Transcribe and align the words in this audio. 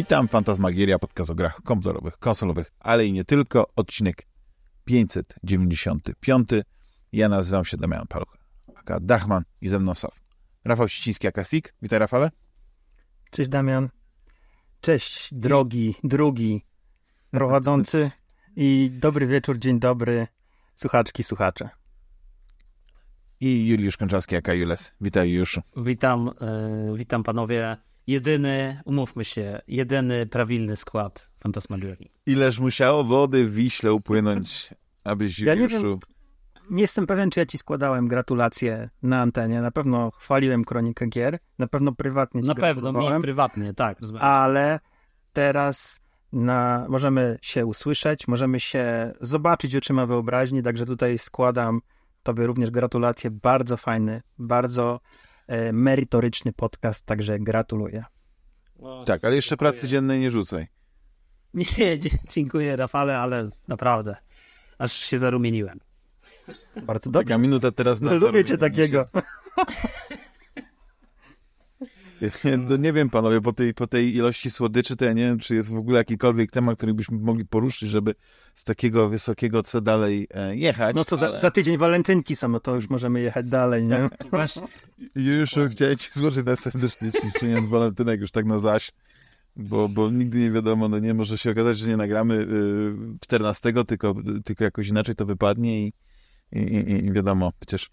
Witam, 0.00 0.28
Fantasmagieria, 0.28 0.98
podcast 0.98 1.30
o 1.30 1.34
grach 1.34 1.62
komputerowych, 1.62 2.18
konsolowych, 2.18 2.72
ale 2.78 3.06
i 3.06 3.12
nie 3.12 3.24
tylko. 3.24 3.70
Odcinek 3.76 4.26
595. 4.84 6.48
Ja 7.12 7.28
nazywam 7.28 7.64
się 7.64 7.76
Damian 7.76 8.06
Palucha, 8.06 8.38
aka 8.76 9.00
Dachman 9.00 9.42
i 9.60 9.68
ze 9.68 9.78
mną 9.78 9.94
Sof. 9.94 10.20
Rafał 10.64 10.88
Ściński, 10.88 11.26
aka 11.26 11.44
Sik. 11.44 11.74
Witaj, 11.82 11.98
Rafale. 11.98 12.30
Cześć, 13.30 13.50
Damian. 13.50 13.88
Cześć, 14.80 15.34
drogi, 15.34 15.94
drugi 16.04 16.64
prowadzący 17.30 18.10
i 18.56 18.90
dobry 18.92 19.26
wieczór, 19.26 19.58
dzień 19.58 19.80
dobry, 19.80 20.26
słuchaczki, 20.76 21.22
słuchacze. 21.22 21.68
I 23.40 23.68
Juliusz 23.68 23.96
Konczarski, 23.96 24.36
aka 24.36 24.54
Jules. 24.54 24.92
Witaj, 25.00 25.30
Juliuszu. 25.30 25.62
Witam, 25.76 26.30
yy, 26.90 26.98
witam 26.98 27.22
panowie. 27.22 27.76
Jedyny, 28.06 28.80
umówmy 28.84 29.24
się, 29.24 29.60
jedyny 29.68 30.26
prawilny 30.26 30.76
skład 30.76 31.30
Fantasmagierii. 31.36 32.10
Ileż 32.26 32.58
musiało 32.58 33.04
wody 33.04 33.44
w 33.44 33.54
Wiśle 33.54 33.92
upłynąć, 33.92 34.70
abyś 35.04 35.38
Ja 35.48 35.54
nie 35.54 35.68
wiem, 35.68 35.98
Nie 36.70 36.82
jestem 36.82 37.06
pewien, 37.06 37.30
czy 37.30 37.40
ja 37.40 37.46
ci 37.46 37.58
składałem 37.58 38.08
gratulacje 38.08 38.90
na 39.02 39.20
antenie. 39.20 39.60
Na 39.60 39.70
pewno 39.70 40.10
chwaliłem 40.10 40.64
kronikę 40.64 41.06
gier, 41.06 41.38
na 41.58 41.66
pewno 41.66 41.92
prywatnie 41.92 42.42
ci 42.42 42.48
Na 42.48 42.54
pewno, 42.54 42.92
mi 42.92 43.22
prywatnie, 43.22 43.74
tak. 43.74 44.00
Rozumiem. 44.00 44.22
ale 44.22 44.80
teraz 45.32 46.00
na, 46.32 46.86
możemy 46.88 47.38
się 47.42 47.66
usłyszeć, 47.66 48.28
możemy 48.28 48.60
się 48.60 49.12
zobaczyć 49.20 49.76
oczyma 49.76 50.06
wyobraźni, 50.06 50.62
także 50.62 50.86
tutaj 50.86 51.18
składam 51.18 51.80
tobie 52.22 52.46
również 52.46 52.70
gratulacje. 52.70 53.30
Bardzo 53.30 53.76
fajny, 53.76 54.22
bardzo 54.38 55.00
merytoryczny 55.72 56.52
podcast, 56.52 57.06
także 57.06 57.38
gratuluję. 57.38 58.04
O, 58.78 59.04
Tak, 59.06 59.24
ale 59.24 59.36
jeszcze 59.36 59.50
dziękuję. 59.50 59.72
pracy 59.72 59.88
dziennej 59.88 60.20
nie 60.20 60.30
rzucaj. 60.30 60.68
Nie, 61.54 61.98
dziękuję 62.34 62.76
Rafale, 62.76 63.18
ale 63.18 63.48
naprawdę, 63.68 64.16
aż 64.78 64.92
się 64.92 65.18
zarumieniłem. 65.18 65.78
Bardzo 66.86 67.10
dobrze. 67.10 67.24
Taka 67.24 67.38
minuta 67.38 67.70
teraz 67.72 68.00
na 68.00 68.10
No, 68.10 68.16
lubię 68.16 68.44
cię 68.44 68.58
zarobienie 68.58 68.58
takiego. 72.32 72.62
No 72.68 72.76
nie 72.76 72.92
wiem, 72.92 73.10
panowie, 73.10 73.40
po 73.40 73.52
tej, 73.52 73.74
po 73.74 73.86
tej 73.86 74.16
ilości 74.16 74.50
słodyczy, 74.50 74.96
to 74.96 75.04
ja 75.04 75.12
nie 75.12 75.22
wiem, 75.22 75.38
czy 75.38 75.54
jest 75.54 75.70
w 75.72 75.76
ogóle 75.76 75.98
jakikolwiek 75.98 76.50
temat, 76.50 76.76
który 76.76 76.94
byśmy 76.94 77.18
mogli 77.18 77.44
poruszyć, 77.44 77.88
żeby 77.90 78.14
z 78.54 78.64
takiego 78.64 79.08
wysokiego 79.08 79.62
co 79.62 79.80
dalej 79.80 80.26
e, 80.34 80.56
jechać. 80.56 80.96
No 80.96 81.04
to 81.04 81.16
za, 81.16 81.26
ale- 81.26 81.40
za 81.40 81.50
tydzień 81.50 81.78
walentynki 81.78 82.36
są, 82.36 82.48
no 82.48 82.60
to 82.60 82.74
już 82.74 82.90
możemy 82.90 83.20
jechać 83.20 83.48
dalej, 83.48 83.84
nie? 83.84 84.08
Właśnie, 84.30 84.62
Już 85.14 85.50
chciałem 85.70 85.96
ci 85.98 86.10
złożyć 86.12 86.46
najserdeczniej 86.46 87.12
życzenia 87.24 87.62
z 87.62 87.68
walentynek 87.68 88.20
już 88.20 88.30
tak 88.30 88.44
na 88.44 88.58
zaś, 88.58 88.92
bo, 89.56 89.88
bo 89.88 90.10
nigdy 90.10 90.38
nie 90.38 90.50
wiadomo, 90.50 90.88
no 90.88 90.98
nie, 90.98 91.14
może 91.14 91.38
się 91.38 91.50
okazać, 91.50 91.78
że 91.78 91.88
nie 91.88 91.96
nagramy 91.96 92.34
y, 92.34 93.18
14, 93.20 93.72
tylko, 93.84 94.14
tylko 94.44 94.64
jakoś 94.64 94.88
inaczej 94.88 95.14
to 95.14 95.26
wypadnie 95.26 95.86
i, 95.86 95.92
i, 96.52 96.58
i, 96.58 97.06
i 97.06 97.12
wiadomo, 97.12 97.52
przecież 97.60 97.90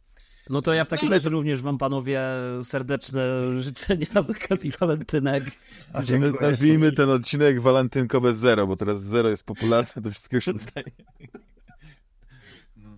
no 0.50 0.62
to 0.62 0.74
ja 0.74 0.86
w 0.86 0.90
takim 0.90 1.12
razie 1.14 1.30
również 1.30 1.62
wam 1.62 1.78
panowie 1.78 2.22
serdeczne 2.64 3.22
życzenia 3.62 4.08
z 4.24 4.30
okazji 4.30 4.72
walentynek. 4.72 5.44
Nazwijmy 6.42 6.92
ten 6.92 7.10
odcinek 7.10 7.62
walentynkowe 7.62 8.34
zero, 8.34 8.68
bo 8.68 8.76
teraz 8.76 9.02
zero 9.02 9.30
jest 9.30 9.44
popularne, 9.44 10.02
to 10.04 10.12
wszystkiego 10.12 10.42
się 10.42 10.54
dostaje. 10.60 10.86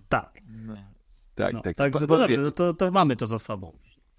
Tak, 0.08 0.40
No. 0.66 0.74
Tak, 1.34 1.52
no, 1.52 1.60
tak. 1.60 1.76
także 1.76 2.00
no 2.00 2.06
dobrze, 2.06 2.36
no 2.36 2.50
to, 2.52 2.74
to 2.74 2.90
mamy 2.90 3.16
to 3.16 3.26
za 3.26 3.38
sobą. 3.38 3.72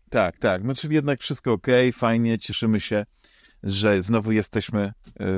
Tak, 0.09 0.37
tak. 0.37 0.63
No 0.63 0.75
czyli 0.75 0.95
jednak 0.95 1.19
wszystko 1.21 1.51
ok, 1.53 1.67
fajnie, 1.93 2.39
cieszymy 2.39 2.79
się, 2.79 3.05
że 3.63 4.01
znowu 4.01 4.31
jesteśmy 4.31 4.81
e, 4.81 4.93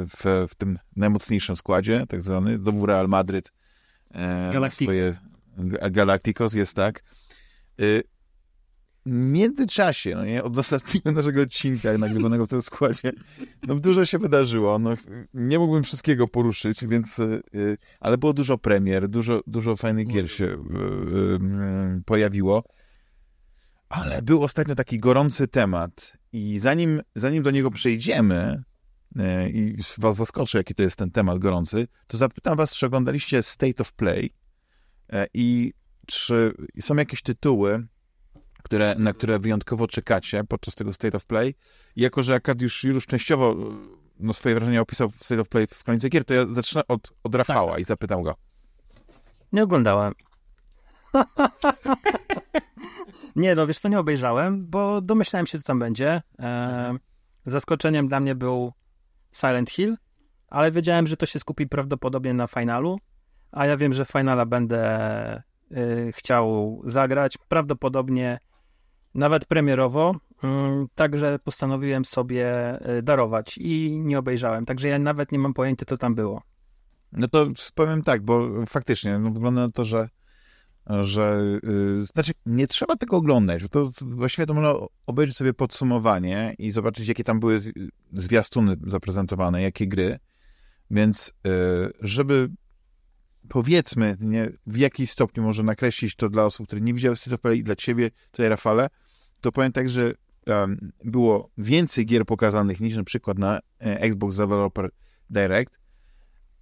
w, 0.05 0.47
w 0.49 0.55
tym 0.55 0.79
najmocniejszym 0.95 1.55
składzie, 1.55 2.05
tak 2.09 2.21
zwany, 2.21 2.57
znowu 2.57 2.85
Real 2.85 3.07
Madryt. 3.07 3.51
E, 4.13 4.49
Galacticos. 4.53 4.85
Swoje, 4.93 5.15
Ga- 5.57 5.91
Galacticos 5.91 6.53
jest 6.53 6.73
tak. 6.73 7.03
W 9.05 9.09
międzyczasie, 9.09 10.15
no 10.15 10.25
nie, 10.25 10.43
od 10.43 10.57
ostatniego 10.57 11.11
naszego 11.21 11.41
odcinka 11.41 11.97
nagrywanego 11.97 12.45
w 12.45 12.49
tym 12.49 12.61
składzie, 12.61 13.11
no 13.67 13.75
dużo 13.75 14.05
się 14.05 14.19
wydarzyło. 14.19 14.79
No, 14.79 14.95
nie 15.33 15.59
mógłbym 15.59 15.83
wszystkiego 15.83 16.27
poruszyć, 16.27 16.85
więc, 16.87 17.19
e, 17.19 17.41
ale 17.99 18.17
było 18.17 18.33
dużo 18.33 18.57
premier, 18.57 19.09
dużo, 19.09 19.41
dużo 19.47 19.75
fajnych 19.75 20.07
gier 20.07 20.31
się 20.31 20.45
e, 20.45 20.55
e, 20.55 22.01
pojawiło. 22.05 22.63
Ale 23.89 24.21
był 24.21 24.43
ostatnio 24.43 24.75
taki 24.75 24.99
gorący 24.99 25.47
temat 25.47 26.17
i 26.31 26.59
zanim, 26.59 27.01
zanim 27.15 27.43
do 27.43 27.51
niego 27.51 27.71
przejdziemy 27.71 28.63
i 29.53 29.75
was 29.97 30.15
zaskoczę, 30.15 30.57
jaki 30.57 30.75
to 30.75 30.83
jest 30.83 30.95
ten 30.95 31.11
temat 31.11 31.39
gorący, 31.39 31.87
to 32.07 32.17
zapytam 32.17 32.57
was, 32.57 32.75
czy 32.75 32.85
oglądaliście 32.85 33.43
State 33.43 33.81
of 33.81 33.93
Play 33.93 34.33
i 35.33 35.73
czy 36.07 36.53
są 36.79 36.95
jakieś 36.95 37.21
tytuły, 37.21 37.87
które, 38.63 38.95
na 38.97 39.13
które 39.13 39.39
wyjątkowo 39.39 39.87
czekacie 39.87 40.43
podczas 40.43 40.75
tego 40.75 40.93
State 40.93 41.17
of 41.17 41.25
Play. 41.25 41.55
I 41.95 42.01
jako, 42.01 42.23
że 42.23 42.33
Arkadiusz 42.33 42.83
już 42.83 43.07
częściowo 43.07 43.55
no, 44.19 44.33
swoje 44.33 44.55
wrażenia 44.55 44.81
opisał 44.81 45.09
w 45.09 45.23
State 45.23 45.41
of 45.41 45.49
Play 45.49 45.67
w 45.67 45.83
Kronice 45.83 46.09
Gier, 46.09 46.25
to 46.25 46.33
ja 46.33 46.45
zacznę 46.45 46.81
od, 46.87 47.13
od 47.23 47.35
Rafała 47.35 47.71
tak. 47.71 47.81
i 47.81 47.83
zapytam 47.83 48.23
go. 48.23 48.35
Nie 49.51 49.63
oglądałem. 49.63 50.13
nie, 53.35 53.55
no 53.55 53.67
wiesz 53.67 53.79
co, 53.79 53.89
nie 53.89 53.99
obejrzałem, 53.99 54.67
bo 54.67 55.01
domyślałem 55.01 55.47
się, 55.47 55.59
co 55.59 55.63
tam 55.63 55.79
będzie. 55.79 56.21
E, 56.39 56.97
zaskoczeniem 57.45 58.07
dla 58.07 58.19
mnie 58.19 58.35
był 58.35 58.73
Silent 59.31 59.69
Hill, 59.69 59.97
ale 60.47 60.71
wiedziałem, 60.71 61.07
że 61.07 61.17
to 61.17 61.25
się 61.25 61.39
skupi 61.39 61.67
prawdopodobnie 61.67 62.33
na 62.33 62.47
finalu, 62.47 62.99
a 63.51 63.65
ja 63.65 63.77
wiem, 63.77 63.93
że 63.93 64.05
finala 64.05 64.45
będę 64.45 65.43
chciał 66.11 66.81
zagrać, 66.85 67.37
prawdopodobnie 67.47 68.39
nawet 69.15 69.45
premierowo, 69.45 70.15
mm, 70.43 70.87
także 70.95 71.39
postanowiłem 71.43 72.05
sobie 72.05 72.79
y, 72.97 73.01
darować 73.01 73.57
i 73.57 74.01
nie 74.03 74.19
obejrzałem, 74.19 74.65
także 74.65 74.87
ja 74.87 74.99
nawet 74.99 75.31
nie 75.31 75.39
mam 75.39 75.53
pojęcia, 75.53 75.85
co 75.85 75.97
tam 75.97 76.15
było. 76.15 76.41
No 77.11 77.27
to 77.27 77.47
powiem 77.75 78.01
tak, 78.01 78.21
bo 78.21 78.65
faktycznie 78.65 79.19
no, 79.19 79.31
wygląda 79.31 79.61
na 79.61 79.71
to, 79.71 79.85
że 79.85 80.09
że 81.01 81.41
yy, 81.63 82.05
znaczy 82.05 82.31
nie 82.45 82.67
trzeba 82.67 82.95
tego 82.95 83.17
oglądać, 83.17 83.63
to 83.71 83.91
właściwie 84.01 84.45
to 84.45 84.53
można 84.53 84.73
obejrzeć 85.05 85.37
sobie 85.37 85.53
podsumowanie 85.53 86.55
i 86.57 86.71
zobaczyć, 86.71 87.07
jakie 87.07 87.23
tam 87.23 87.39
były 87.39 87.59
zwiastuny 88.13 88.75
zaprezentowane, 88.87 89.61
jakie 89.61 89.87
gry. 89.87 90.19
Więc 90.91 91.33
yy, 91.43 91.51
żeby 92.01 92.49
powiedzmy, 93.49 94.17
nie, 94.19 94.49
w 94.67 94.77
jakiś 94.77 95.11
stopniu 95.11 95.43
może 95.43 95.63
nakreślić 95.63 96.15
to 96.15 96.29
dla 96.29 96.45
osób, 96.45 96.67
które 96.67 96.81
nie 96.81 96.93
widziały 96.93 97.15
Play 97.41 97.59
i 97.59 97.63
dla 97.63 97.75
ciebie, 97.75 98.11
tutaj 98.31 98.49
Rafale, 98.49 98.89
to 99.41 99.51
powiem 99.51 99.71
tak, 99.71 99.89
że 99.89 100.13
em, 100.45 100.91
było 101.03 101.49
więcej 101.57 102.05
gier 102.05 102.25
pokazanych 102.25 102.79
niż 102.79 102.95
na 102.95 103.03
przykład 103.03 103.37
na 103.37 103.59
e, 103.81 103.99
Xbox 104.01 104.37
Developer 104.37 104.89
Direct, 105.29 105.83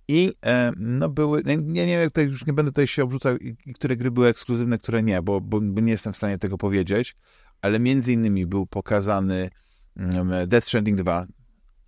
i 0.07 0.33
e, 0.45 0.71
no 0.77 1.09
były, 1.09 1.43
nie, 1.45 1.57
nie 1.57 1.97
wiem, 1.97 2.09
tutaj 2.09 2.25
już 2.25 2.45
nie 2.45 2.53
będę 2.53 2.71
tutaj 2.71 2.87
się 2.87 3.03
obrzucał, 3.03 3.37
które 3.75 3.95
gry 3.97 4.11
były 4.11 4.27
ekskluzywne, 4.27 4.77
które 4.77 5.03
nie, 5.03 5.21
bo, 5.21 5.41
bo, 5.41 5.59
nie 5.59 5.91
jestem 5.91 6.13
w 6.13 6.17
stanie 6.17 6.37
tego 6.37 6.57
powiedzieć, 6.57 7.15
ale 7.61 7.79
między 7.79 8.13
innymi 8.13 8.45
był 8.45 8.65
pokazany 8.65 9.49
mm, 9.97 10.47
Death 10.47 10.67
Stranding 10.67 10.97
2 10.97 11.25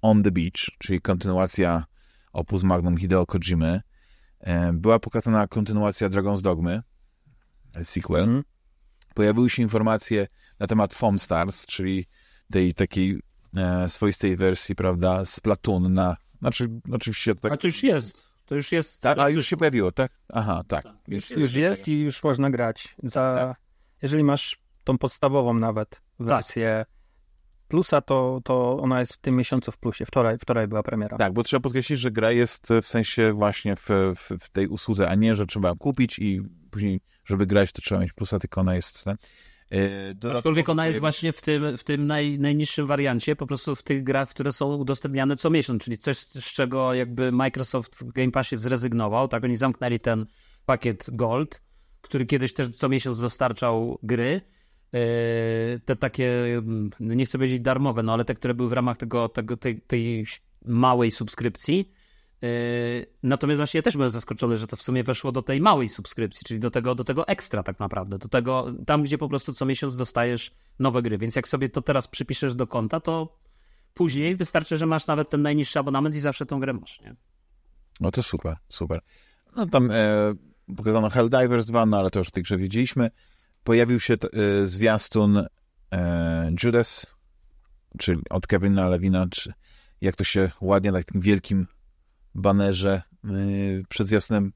On 0.02 0.24
the 0.24 0.32
Beach, 0.32 0.70
czyli 0.78 1.02
kontynuacja 1.02 1.86
opus 2.34 2.64
magnum 2.64 2.98
Hideo 2.98 3.26
Kojimy. 3.26 3.82
E, 4.44 4.74
była 4.74 5.00
pokazana 5.00 5.48
kontynuacja 5.48 6.10
Dragon's 6.10 6.42
Dogmy, 6.42 6.82
sequel. 7.84 8.24
Mhm. 8.24 8.44
Pojawiły 9.14 9.50
się 9.50 9.64
informacje 9.64 10.28
na 10.60 10.68
temat 10.68 10.94
Foam 10.94 11.20
Stars, 11.20 11.66
czyli 11.66 12.08
tej 12.52 12.74
takiej 12.74 13.20
e, 13.58 13.90
swoistej 13.90 14.36
wersji, 14.36 14.76
prawda, 14.76 15.26
z 15.26 15.40
Platoon 15.40 15.94
na, 15.94 16.18
znaczy 16.40 16.70
oczywiście 16.92 17.36
tak 17.36 17.52
A 17.54 17.58
to 17.58 17.68
już 17.68 17.84
jest, 17.84 18.28
to 18.46 18.56
już 18.56 18.72
jest. 18.72 19.02
tak? 19.02 19.20
A 19.20 19.30
już 19.30 19.48
się 19.48 19.58
pojawiło, 19.58 19.92
tak? 19.92 20.12
Aha, 20.30 20.64
tak. 20.68 20.84
Tak, 20.84 20.96
Więc 21.08 21.30
Już 21.30 21.56
jest 21.56 21.88
i 21.88 22.00
już 22.00 22.24
można 22.24 22.50
grać. 22.50 22.96
Za, 23.04 23.36
Tak. 23.36 23.64
Jeżeli 24.02 24.24
masz 24.24 24.60
tą 24.84 24.98
podstawową 24.98 25.54
nawet 25.54 26.02
wersję 26.20 26.86
plusa, 27.74 28.02
to, 28.02 28.42
to 28.44 28.78
ona 28.82 29.00
jest 29.00 29.14
w 29.14 29.18
tym 29.18 29.36
miesiącu 29.36 29.72
w 29.72 29.78
plusie. 29.78 30.06
Wczoraj, 30.06 30.38
wczoraj 30.38 30.68
była 30.68 30.84
premiera. 30.84 31.18
Tak, 31.18 31.34
bo 31.34 31.44
trzeba 31.44 31.62
podkreślić, 31.62 32.00
że 32.00 32.12
gra 32.12 32.32
jest 32.32 32.68
w 32.82 32.88
sensie 32.88 33.34
właśnie 33.34 33.76
w, 33.76 33.90
w, 34.16 34.30
w 34.40 34.50
tej 34.50 34.68
usłudze, 34.68 35.10
a 35.10 35.16
nie, 35.16 35.36
że 35.36 35.46
trzeba 35.46 35.76
kupić 35.76 36.20
i 36.20 36.42
później, 36.72 37.02
żeby 37.26 37.46
grać, 37.46 37.72
to 37.72 37.82
trzeba 37.82 38.02
mieć 38.02 38.14
plusa, 38.14 38.40
tylko 38.40 38.62
ona 38.62 38.76
jest... 38.76 39.04
Ten. 39.04 39.18
Yy, 39.72 39.80
dodatkowo- 40.16 40.38
Aczkolwiek 40.38 40.70
ona 40.70 40.88
jest 40.88 41.00
właśnie 41.00 41.34
w 41.34 41.42
tym, 41.42 41.78
w 41.78 41.84
tym 41.84 42.08
naj, 42.08 42.40
najniższym 42.40 42.88
wariancie, 42.88 43.36
po 43.36 43.48
prostu 43.48 43.76
w 43.76 43.84
tych 43.84 44.04
grach, 44.04 44.30
które 44.30 44.52
są 44.52 44.76
udostępniane 44.76 45.38
co 45.38 45.50
miesiąc, 45.50 45.84
czyli 45.84 45.98
coś, 45.98 46.18
z 46.18 46.54
czego 46.54 46.94
jakby 46.94 47.32
Microsoft 47.32 47.96
w 47.96 48.12
Game 48.12 48.32
Passie 48.32 48.58
zrezygnował, 48.58 49.28
tak, 49.28 49.44
oni 49.44 49.58
zamknęli 49.58 50.00
ten 50.00 50.26
pakiet 50.66 51.06
Gold, 51.12 51.62
który 52.02 52.26
kiedyś 52.26 52.54
też 52.54 52.70
co 52.70 52.90
miesiąc 52.90 53.22
dostarczał 53.22 54.00
gry, 54.04 54.42
te 55.86 55.96
takie, 55.96 56.58
mm, 56.58 56.90
no 57.00 57.14
nie 57.14 57.26
chcę 57.26 57.38
powiedzieć 57.38 57.60
darmowe, 57.60 58.04
no 58.04 58.14
ale 58.14 58.26
te, 58.26 58.34
które 58.34 58.54
były 58.54 58.70
w 58.70 58.74
ramach 58.74 58.98
tego, 58.98 59.30
tego 59.30 59.58
tej, 59.58 59.82
tej 59.82 60.26
małej 60.66 61.12
subskrypcji. 61.12 61.92
Yy, 62.42 62.50
natomiast 63.24 63.60
właśnie 63.60 63.78
ja 63.78 63.82
też 63.82 63.94
byłem 63.94 64.10
zaskoczony, 64.10 64.58
że 64.58 64.68
to 64.68 64.76
w 64.76 64.82
sumie 64.82 65.04
weszło 65.04 65.32
do 65.32 65.42
tej 65.42 65.62
małej 65.62 65.90
subskrypcji, 65.90 66.46
czyli 66.46 66.60
do 66.60 66.72
tego, 66.72 66.96
do 66.96 67.04
tego 67.04 67.28
ekstra 67.28 67.64
tak 67.64 67.80
naprawdę, 67.80 68.18
do 68.18 68.30
tego, 68.30 68.66
tam 68.86 69.04
gdzie 69.04 69.18
po 69.18 69.30
prostu 69.30 69.54
co 69.54 69.66
miesiąc 69.66 69.96
dostajesz 69.96 70.52
nowe 70.80 71.02
gry, 71.02 71.18
więc 71.18 71.36
jak 71.36 71.48
sobie 71.48 71.70
to 71.70 71.82
teraz 71.82 72.08
przypiszesz 72.08 72.56
do 72.56 72.68
konta, 72.68 73.00
to 73.00 73.38
później 73.94 74.36
wystarczy, 74.36 74.78
że 74.78 74.86
masz 74.86 75.08
nawet 75.08 75.30
ten 75.30 75.42
najniższy 75.42 75.80
abonament 75.80 76.16
i 76.16 76.20
zawsze 76.20 76.46
tą 76.46 76.60
grę 76.60 76.74
masz, 76.74 77.02
nie? 77.02 77.16
No 78.00 78.12
to 78.12 78.24
super, 78.24 78.58
super. 78.70 79.02
No 79.56 79.66
tam 79.66 79.92
e, 79.92 80.34
pokazano 80.78 81.10
Helldivers 81.10 81.66
2, 81.66 81.86
no 81.86 81.98
ale 81.98 82.10
to 82.10 82.20
już 82.20 82.28
w 82.28 82.32
tej 82.32 82.44
grze 82.44 82.58
wiedzieliśmy. 82.58 83.10
Pojawił 83.64 84.00
się 84.00 84.18
t, 84.18 84.28
e, 84.34 84.68
zwiastun 84.68 85.48
e, 85.94 86.52
Judas, 86.64 87.16
czyli 87.98 88.22
od 88.30 88.48
Kevina 88.48 88.88
Lewina, 88.88 89.28
czy 89.32 89.54
jak 90.02 90.16
to 90.16 90.24
się 90.24 90.52
ładnie 90.62 90.92
na 90.92 90.98
takim 90.98 91.22
wielkim 91.22 91.68
banerze 92.36 93.02
yy, 93.24 93.84
przed 93.90 94.08
zwiastunem 94.08 94.54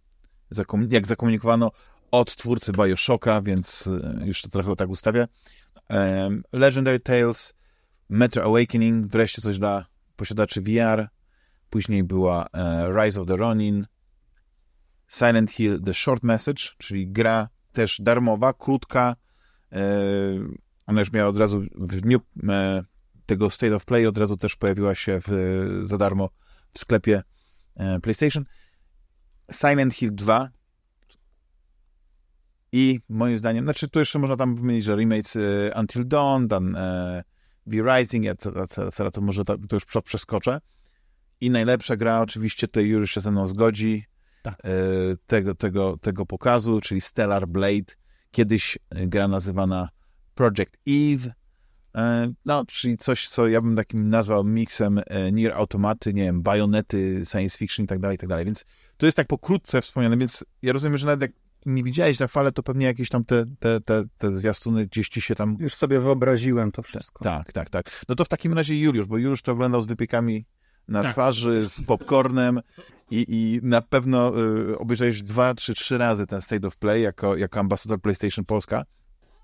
jak 0.90 1.08
zakomunikowano 1.08 1.72
od 2.12 2.36
twórcy 2.36 2.72
Bioshocka, 2.72 3.42
więc 3.42 3.86
yy, 4.20 4.28
już 4.28 4.42
to 4.42 4.50
trochę 4.50 4.76
tak 4.76 4.90
ustawia. 4.90 5.28
Legendary 6.54 7.00
Tales, 7.00 7.54
Metro 8.10 8.44
Awakening, 8.44 9.08
wreszcie 9.08 9.42
coś 9.42 9.60
dla 9.60 9.86
posiadaczy 10.16 10.62
VR. 10.62 11.08
Później 11.70 12.04
była 12.04 12.48
e, 12.54 12.88
Rise 12.94 13.22
of 13.22 13.28
the 13.28 13.36
Ronin, 13.36 13.88
Silent 15.08 15.52
Hill 15.52 15.82
The 15.84 15.94
Short 15.94 16.24
Message, 16.24 16.64
czyli 16.78 17.08
gra 17.08 17.50
też 17.72 18.02
darmowa, 18.02 18.54
krótka. 18.54 19.16
E, 19.72 19.80
ona 20.86 21.00
już 21.00 21.12
miała 21.12 21.30
od 21.30 21.38
razu 21.38 21.62
w 21.76 22.02
dniu 22.02 22.20
e, 22.50 22.84
tego 23.26 23.50
State 23.50 23.76
of 23.76 23.86
Play, 23.86 24.08
od 24.08 24.18
razu 24.18 24.38
też 24.38 24.56
pojawiła 24.56 24.96
się 24.96 25.20
w, 25.28 25.32
za 25.86 25.98
darmo 25.98 26.30
w 26.74 26.80
sklepie 26.80 27.24
e, 27.76 28.00
PlayStation. 28.00 28.46
Silent 29.52 29.94
Hill 29.94 30.16
2 30.16 30.50
i 32.72 33.00
moim 33.10 33.38
zdaniem, 33.38 33.66
znaczy 33.66 33.88
tu 33.88 34.00
jeszcze 34.00 34.20
można 34.20 34.38
tam 34.38 34.56
wymienić, 34.56 34.86
że 34.86 34.96
remakes 34.96 35.38
Until 35.80 36.08
Dawn, 36.08 36.48
dan 36.48 36.78
V-Rising, 37.66 38.26
etc., 38.26 38.62
etc., 38.62 39.12
to 39.12 39.22
może 39.22 39.44
to, 39.44 39.58
to 39.58 39.76
już 39.76 39.86
przeskoczę. 40.04 40.62
I 41.42 41.50
najlepsza 41.50 41.98
gra, 41.98 42.22
oczywiście 42.22 42.68
tutaj 42.68 42.86
już 42.86 43.12
się 43.12 43.22
ze 43.22 43.32
mną 43.32 43.48
zgodzi, 43.48 44.06
tak. 44.52 44.66
e, 44.66 44.70
tego, 45.26 45.56
tego, 45.56 45.98
tego 45.98 46.26
pokazu, 46.26 46.82
czyli 46.82 47.02
Stellar 47.02 47.48
Blade, 47.48 47.94
kiedyś 48.32 48.78
gra 48.92 49.28
nazywana 49.28 49.90
Project 50.36 50.78
Eve, 50.88 51.34
e, 51.96 52.34
no, 52.46 52.66
czyli 52.66 52.98
coś, 52.98 53.28
co 53.28 53.48
ja 53.48 53.62
bym 53.62 53.76
takim 53.76 54.10
nazwał 54.10 54.44
miksem 54.44 55.02
e, 55.06 55.32
Nier 55.32 55.54
Automaty, 55.54 56.14
nie 56.14 56.24
wiem, 56.24 56.42
bajonety, 56.42 57.26
science 57.26 57.58
fiction 57.58 57.86
i 57.86 57.88
tak 57.88 58.00
dalej, 58.00 58.16
i 58.16 58.20
tak 58.20 58.30
dalej, 58.30 58.46
więc 58.46 58.66
to 58.98 59.06
jest 59.06 59.16
tak 59.16 59.28
pokrótce 59.28 59.82
wspomniane, 59.82 60.18
więc 60.18 60.46
ja 60.62 60.74
rozumiem, 60.74 60.98
że 60.98 61.06
nawet 61.06 61.22
jak 61.22 61.32
nie 61.66 61.84
widziałeś 61.84 62.20
na 62.20 62.28
falę, 62.28 62.52
to 62.52 62.64
pewnie 62.64 62.86
jakieś 62.86 63.10
tam 63.10 63.26
te, 63.26 63.46
te, 63.60 63.82
te, 63.82 64.04
te 64.18 64.32
zwiastuny 64.32 64.86
gdzieś 64.86 65.10
ci 65.10 65.22
się 65.22 65.36
tam... 65.36 65.58
Już 65.60 65.74
sobie 65.74 66.00
wyobraziłem 66.00 66.72
to 66.72 66.82
wszystko. 66.82 67.24
Tak, 67.24 67.52
tak, 67.52 67.70
tak. 67.70 68.02
No 68.10 68.16
to 68.16 68.26
w 68.26 68.28
takim 68.28 68.54
razie 68.54 68.80
Juliusz, 68.80 69.06
bo 69.06 69.18
Juliusz 69.18 69.42
to 69.42 69.52
oglądał 69.52 69.82
z 69.82 69.86
wypiekami 69.86 70.46
na 70.88 71.04
tak. 71.04 71.14
twarzy, 71.14 71.70
z 71.70 71.82
popcornem 71.82 72.62
i, 73.12 73.26
i 73.28 73.60
na 73.64 73.82
pewno 73.82 74.42
y, 74.70 74.78
obejrzałeś 74.78 75.22
dwa 75.22 75.56
czy 75.56 75.74
trzy 75.74 75.98
razy 75.98 76.28
ten 76.28 76.42
State 76.42 76.68
of 76.68 76.78
Play 76.78 77.02
jako, 77.02 77.36
jako 77.36 77.60
ambasador 77.60 78.02
PlayStation 78.02 78.46
Polska. 78.46 78.86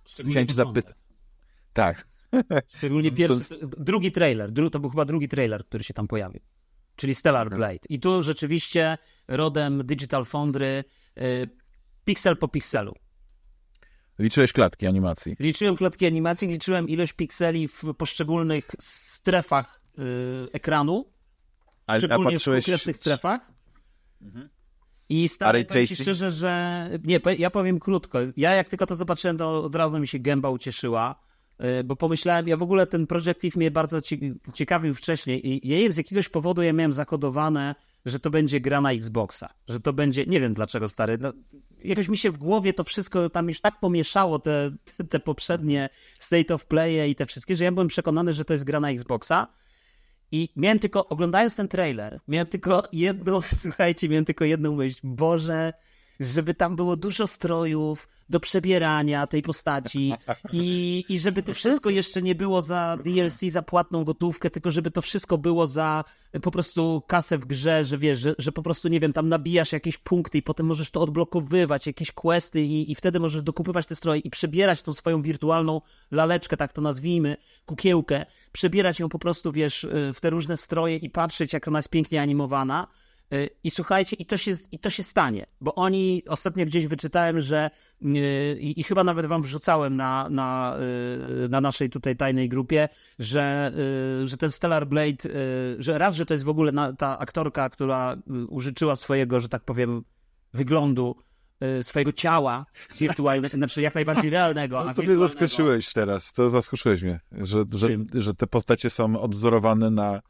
Chciałem 0.06 0.48
cię 0.48 0.54
zapytać. 0.54 0.96
Tak. 1.74 2.08
Szczególnie 2.78 3.12
pierwszy, 3.12 3.60
to... 3.60 3.68
drugi 3.68 4.12
trailer, 4.12 4.52
dru, 4.52 4.70
to 4.70 4.80
był 4.80 4.90
chyba 4.90 5.06
drugi 5.06 5.28
trailer, 5.28 5.66
który 5.66 5.84
się 5.84 5.94
tam 5.94 6.08
pojawił. 6.08 6.42
Czyli 6.96 7.16
Stellar 7.16 7.50
Blade. 7.50 7.80
I 7.90 8.00
tu 8.00 8.22
rzeczywiście 8.22 8.98
rodem 9.28 9.86
Digital 9.86 10.26
Foundry 10.26 10.84
y, 11.18 11.50
piksel 12.06 12.38
po 12.38 12.48
pikselu. 12.48 12.94
Liczyłeś 14.20 14.54
klatki 14.54 14.88
animacji? 14.88 15.36
Liczyłem 15.40 15.76
klatki 15.76 16.06
animacji, 16.06 16.48
liczyłem 16.48 16.90
ilość 16.90 17.14
pikseli 17.14 17.68
w 17.68 17.84
poszczególnych 17.98 18.72
strefach 18.80 19.82
yy, 19.98 20.48
ekranu. 20.54 21.13
A, 21.88 21.98
szczególnie 21.98 22.28
a 22.28 22.32
patrzyłeś... 22.32 22.64
w 22.64 22.66
konkretnych 22.66 22.98
strefach. 22.98 23.42
Mhm. 24.22 24.50
I 25.10 25.30
stary, 25.30 25.66
powiem 25.66 25.88
ci 25.88 25.96
szczerze, 25.96 26.32
że... 26.32 26.90
Nie, 27.04 27.20
ja 27.38 27.50
powiem 27.50 27.80
krótko. 27.80 28.20
Ja 28.38 28.52
jak 28.54 28.70
tylko 28.70 28.86
to 28.86 28.96
zobaczyłem, 28.96 29.38
to 29.38 29.64
od 29.64 29.76
razu 29.76 30.00
mi 30.00 30.08
się 30.08 30.20
gęba 30.20 30.50
ucieszyła, 30.50 31.20
yy, 31.60 31.84
bo 31.84 31.96
pomyślałem, 31.96 32.48
ja 32.48 32.58
w 32.58 32.64
ogóle 32.64 32.88
ten 32.88 33.08
Project 33.08 33.46
Eve 33.46 33.54
mnie 33.56 33.72
bardzo 33.72 33.98
ciekawił 34.54 34.94
wcześniej 34.94 35.48
i 35.48 35.68
ja 35.68 35.92
z 35.92 35.98
jakiegoś 35.98 36.30
powodu 36.30 36.62
ja 36.62 36.74
miałem 36.74 36.94
zakodowane 36.94 37.76
że 38.06 38.20
to 38.20 38.30
będzie 38.30 38.62
gra 38.62 38.82
na 38.82 38.92
Xboxa, 38.92 39.54
że 39.68 39.80
to 39.80 39.94
będzie, 39.94 40.26
nie 40.26 40.40
wiem 40.40 40.54
dlaczego 40.54 40.90
stary, 40.90 41.18
no, 41.18 41.34
jakoś 41.84 42.10
mi 42.10 42.18
się 42.18 42.32
w 42.32 42.38
głowie 42.38 42.74
to 42.74 42.84
wszystko 42.84 43.30
tam 43.30 43.48
już 43.48 43.62
tak 43.62 43.80
pomieszało, 43.80 44.40
te, 44.40 44.72
te, 44.98 45.04
te 45.04 45.20
poprzednie 45.20 45.90
State 46.20 46.54
of 46.54 46.66
Play 46.66 47.12
i 47.12 47.16
te 47.16 47.26
wszystkie, 47.26 47.56
że 47.56 47.64
ja 47.64 47.72
byłem 47.72 47.88
przekonany, 47.88 48.34
że 48.34 48.46
to 48.46 48.54
jest 48.54 48.64
gra 48.64 48.80
na 48.80 48.90
Xboxa 48.90 49.48
i 50.32 50.50
miałem 50.56 50.80
tylko, 50.80 51.08
oglądając 51.08 51.56
ten 51.56 51.68
trailer, 51.68 52.20
miałem 52.28 52.48
tylko 52.48 52.84
jedną, 52.94 53.42
słuchajcie, 53.64 54.10
miałem 54.10 54.26
tylko 54.26 54.46
jedną 54.46 54.76
myśl, 54.76 55.00
Boże, 55.04 55.74
żeby 56.20 56.54
tam 56.54 56.76
było 56.76 56.96
dużo 56.96 57.28
strojów 57.28 58.08
do 58.30 58.40
przebierania 58.40 59.28
tej 59.28 59.42
postaci 59.42 60.14
i, 60.52 61.04
i 61.10 61.20
żeby 61.20 61.44
to 61.44 61.54
wszystko 61.54 61.90
jeszcze 61.90 62.22
nie 62.22 62.36
było 62.36 62.62
za 62.62 62.98
DLC, 63.04 63.40
za 63.40 63.62
płatną 63.62 64.04
gotówkę, 64.04 64.50
tylko 64.50 64.72
żeby 64.72 64.92
to 64.92 65.02
wszystko 65.02 65.38
było 65.38 65.68
za 65.68 66.04
po 66.42 66.52
prostu 66.52 67.04
kasę 67.08 67.38
w 67.38 67.46
grze, 67.46 67.84
że 67.84 67.98
wiesz, 67.98 68.20
że, 68.20 68.36
że 68.38 68.52
po 68.52 68.64
prostu, 68.64 68.88
nie 68.88 69.00
wiem, 69.00 69.14
tam 69.14 69.30
nabijasz 69.30 69.72
jakieś 69.72 69.98
punkty 69.98 70.38
i 70.38 70.42
potem 70.42 70.66
możesz 70.66 70.92
to 70.92 71.02
odblokowywać, 71.02 71.88
jakieś 71.88 72.12
questy 72.12 72.62
i, 72.62 72.92
i 72.92 72.96
wtedy 72.96 73.20
możesz 73.20 73.42
dokupywać 73.44 73.86
te 73.86 73.96
stroje 73.96 74.20
i 74.20 74.30
przebierać 74.30 74.82
tą 74.82 74.94
swoją 74.94 75.22
wirtualną 75.22 75.82
laleczkę, 76.12 76.58
tak 76.58 76.74
to 76.74 76.82
nazwijmy, 76.82 77.38
kukiełkę, 77.66 78.26
przebierać 78.52 79.00
ją 79.00 79.10
po 79.10 79.20
prostu, 79.20 79.52
wiesz, 79.52 79.88
w 80.14 80.18
te 80.22 80.30
różne 80.30 80.58
stroje 80.58 80.98
i 80.98 81.10
patrzeć, 81.10 81.54
jak 81.54 81.68
ona 81.68 81.80
jest 81.80 81.90
pięknie 81.90 82.22
animowana 82.22 82.88
I 83.64 83.72
słuchajcie, 83.72 84.16
i 84.16 84.26
to, 84.26 84.38
się, 84.38 84.54
i 84.72 84.80
to 84.80 84.90
się 84.90 85.04
stanie, 85.04 85.46
bo 85.62 85.76
oni 85.76 86.24
ostatnio 86.28 86.66
gdzieś 86.66 86.88
wyczytałem, 86.88 87.42
że 87.42 87.70
y, 88.02 88.58
i, 88.60 88.80
i 88.80 88.84
chyba 88.84 89.04
nawet 89.04 89.26
wam 89.26 89.42
wrzucałem 89.42 89.96
na, 89.96 90.30
na, 90.30 90.78
y, 91.46 91.50
na 91.50 91.62
naszej 91.62 91.90
tutaj 91.90 92.16
tajnej 92.16 92.50
grupie, 92.50 92.90
że, 93.20 93.72
że 94.24 94.38
ten 94.38 94.52
Stellar 94.52 94.88
Blade, 94.88 95.30
że 95.80 95.98
raz, 95.98 96.16
że 96.16 96.26
to 96.26 96.34
jest 96.34 96.44
w 96.44 96.50
ogóle 96.50 96.96
ta 96.98 97.20
aktorka, 97.20 97.70
która 97.70 98.18
użyczyła 98.50 98.96
swojego, 98.96 99.40
że 99.40 99.50
tak 99.50 99.64
powiem, 99.64 100.04
wyglądu 100.54 101.16
swojego 101.82 102.12
ciała 102.12 102.66
wirtualnego, 103.00 103.58
znaczy 103.58 103.82
jak 103.82 103.96
najbardziej 103.96 104.30
realnego. 104.30 104.84
No 104.84 104.94
to 104.94 105.02
mnie 105.02 105.18
zaskoczyłeś 105.18 105.94
teraz, 105.94 106.34
to 106.34 106.50
zaskoczyłeś 106.50 107.02
mnie, 107.02 107.20
że, 107.32 107.64
że, 107.74 107.88
że 108.14 108.34
te 108.34 108.48
postacie 108.48 108.90
są 108.90 109.22
odzorowane 109.22 109.92
na 109.92 110.22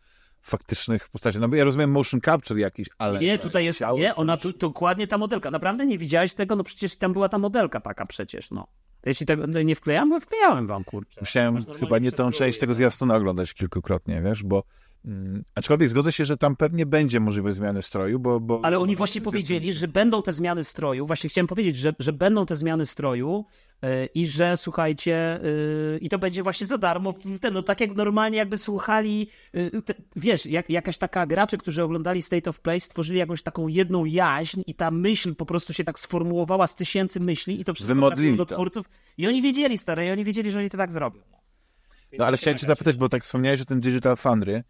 faktycznych 0.44 1.10
postaci. 1.10 1.40
No 1.40 1.50
bo 1.50 1.56
ja 1.56 1.64
rozumiem 1.64 1.92
motion 1.92 2.22
capture 2.22 2.60
jakiś, 2.60 2.90
ale... 2.98 3.20
Nie, 3.20 3.38
tutaj 3.38 3.66
jest, 3.66 3.84
nie, 3.98 4.16
ona 4.16 4.38
tu, 4.38 4.52
dokładnie 4.52 5.08
ta 5.08 5.18
modelka. 5.18 5.52
Naprawdę 5.52 5.86
nie 5.86 5.98
widziałeś 5.98 6.34
tego? 6.34 6.56
No 6.56 6.64
przecież 6.64 6.96
tam 6.96 7.14
była 7.14 7.30
ta 7.30 7.38
modelka 7.38 7.80
taka 7.80 8.06
przecież, 8.06 8.52
no. 8.52 8.68
Jeśli 9.06 9.26
tego 9.26 9.46
nie 9.46 9.76
wklejam, 9.76 10.10
bo 10.10 10.20
wklejałem 10.20 10.68
wam, 10.68 10.84
kurczę. 10.84 11.22
Musiałem 11.22 11.58
chyba 11.80 12.00
nie 12.00 12.12
tą 12.12 12.32
część 12.32 12.60
tego 12.60 12.74
zwiastuna 12.74 13.16
oglądać 13.16 13.54
kilkukrotnie, 13.54 14.22
wiesz, 14.22 14.44
bo 14.44 14.64
Mm, 15.06 15.44
aczkolwiek 15.56 15.90
zgodzę 15.90 16.12
się, 16.12 16.26
że 16.26 16.38
tam 16.38 16.56
pewnie 16.56 16.86
będzie 16.86 17.20
możliwość 17.20 17.56
zmiany 17.56 17.82
stroju, 17.82 18.20
bo... 18.20 18.40
bo... 18.40 18.60
Ale 18.64 18.80
oni 18.80 18.96
właśnie 18.96 19.22
powiedzieli, 19.22 19.74
że 19.74 19.88
będą 19.88 20.22
te 20.22 20.34
zmiany 20.34 20.64
stroju, 20.64 21.06
właśnie 21.06 21.30
chciałem 21.30 21.48
powiedzieć, 21.48 21.76
że, 21.76 21.94
że 22.00 22.14
będą 22.14 22.46
te 22.46 22.56
zmiany 22.56 22.86
stroju 22.86 23.46
yy, 23.82 23.90
i 24.06 24.28
że 24.28 24.58
słuchajcie, 24.58 25.40
yy, 25.44 26.00
i 26.02 26.10
to 26.10 26.20
będzie 26.20 26.44
właśnie 26.44 26.68
za 26.68 26.78
darmo, 26.78 27.14
ten, 27.42 27.54
no 27.54 27.62
tak 27.62 27.82
jak 27.82 27.96
normalnie 27.96 28.38
jakby 28.38 28.58
słuchali, 28.58 29.28
yy, 29.54 29.82
te, 29.82 29.94
wiesz, 30.16 30.46
jak, 30.46 30.70
jakaś 30.70 30.98
taka 30.98 31.26
gracze, 31.26 31.58
którzy 31.58 31.84
oglądali 31.84 32.22
State 32.22 32.50
of 32.50 32.60
Play, 32.60 32.80
stworzyli 32.80 33.20
jakąś 33.20 33.44
taką 33.44 33.68
jedną 33.68 34.06
jaźń 34.06 34.62
i 34.68 34.76
ta 34.76 34.92
myśl 34.92 35.36
po 35.36 35.46
prostu 35.46 35.74
się 35.74 35.84
tak 35.84 36.00
sformułowała 36.00 36.68
z 36.68 36.76
tysięcy 36.76 37.20
myśli 37.20 37.62
i 37.62 37.64
to 37.64 37.74
wszystko 37.74 38.12
do 38.38 38.46
twórców. 38.46 38.90
I 39.18 39.28
oni 39.28 39.42
wiedzieli, 39.42 39.78
stare, 39.78 40.08
i 40.08 40.12
oni 40.12 40.24
wiedzieli, 40.24 40.52
że 40.52 40.60
oni 40.60 40.70
to 40.70 40.78
tak 40.78 40.92
zrobią. 40.92 41.22
no 42.18 42.26
ale 42.26 42.38
chciałem 42.38 42.58
cię 42.58 42.68
zapytać, 42.68 42.98
bo 42.98 43.10
tak 43.10 43.24
wspomniałeś 43.24 43.62
o 43.62 43.66
tym 43.66 43.80
Digital 43.80 44.18
Foundry, 44.18 44.64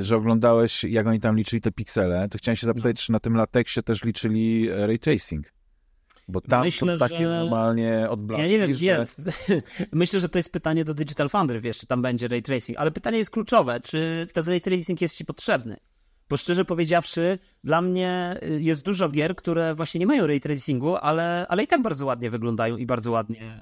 że 0.00 0.16
oglądałeś, 0.16 0.84
jak 0.84 1.06
oni 1.06 1.20
tam 1.20 1.36
liczyli 1.36 1.62
te 1.62 1.72
piksele, 1.72 2.28
to 2.28 2.38
chciałem 2.38 2.56
się 2.56 2.66
zapytać, 2.66 2.96
no. 2.96 3.02
czy 3.02 3.12
na 3.12 3.20
tym 3.20 3.36
lateksie 3.36 3.82
też 3.82 4.04
liczyli 4.04 4.68
e, 4.68 4.86
ray 4.86 4.98
tracing? 4.98 5.52
Bo 6.28 6.40
tam 6.40 6.64
Myślę, 6.64 6.92
to 6.92 7.08
takie 7.08 7.18
że... 7.18 7.40
normalnie 7.40 8.06
odblaski, 8.10 8.42
Ja 8.42 8.50
nie 8.50 8.58
wiem, 8.58 8.74
że... 8.74 8.84
jest. 8.84 9.30
Myślę, 9.92 10.20
że 10.20 10.28
to 10.28 10.38
jest 10.38 10.52
pytanie 10.52 10.84
do 10.84 10.94
Digital 10.94 11.28
Foundry, 11.28 11.60
wiesz, 11.60 11.78
czy 11.78 11.86
tam 11.86 12.02
będzie 12.02 12.28
ray 12.28 12.42
tracing, 12.42 12.78
ale 12.78 12.90
pytanie 12.90 13.18
jest 13.18 13.30
kluczowe, 13.30 13.80
czy 13.80 14.28
ten 14.32 14.44
ray 14.44 14.60
tracing 14.60 15.00
jest 15.00 15.16
ci 15.16 15.24
potrzebny? 15.24 15.76
Bo 16.28 16.36
szczerze 16.36 16.64
powiedziawszy, 16.64 17.38
dla 17.64 17.82
mnie 17.82 18.36
y, 18.42 18.60
jest 18.60 18.84
dużo 18.84 19.08
gier, 19.08 19.36
które 19.36 19.74
właśnie 19.74 19.98
nie 19.98 20.06
mają 20.06 20.26
ray 20.26 20.40
tracingu, 20.40 20.96
ale, 20.96 21.46
ale 21.48 21.62
i 21.62 21.66
tak 21.66 21.82
bardzo 21.82 22.06
ładnie 22.06 22.30
wyglądają 22.30 22.76
i 22.76 22.86
bardzo 22.86 23.10
ładnie 23.10 23.60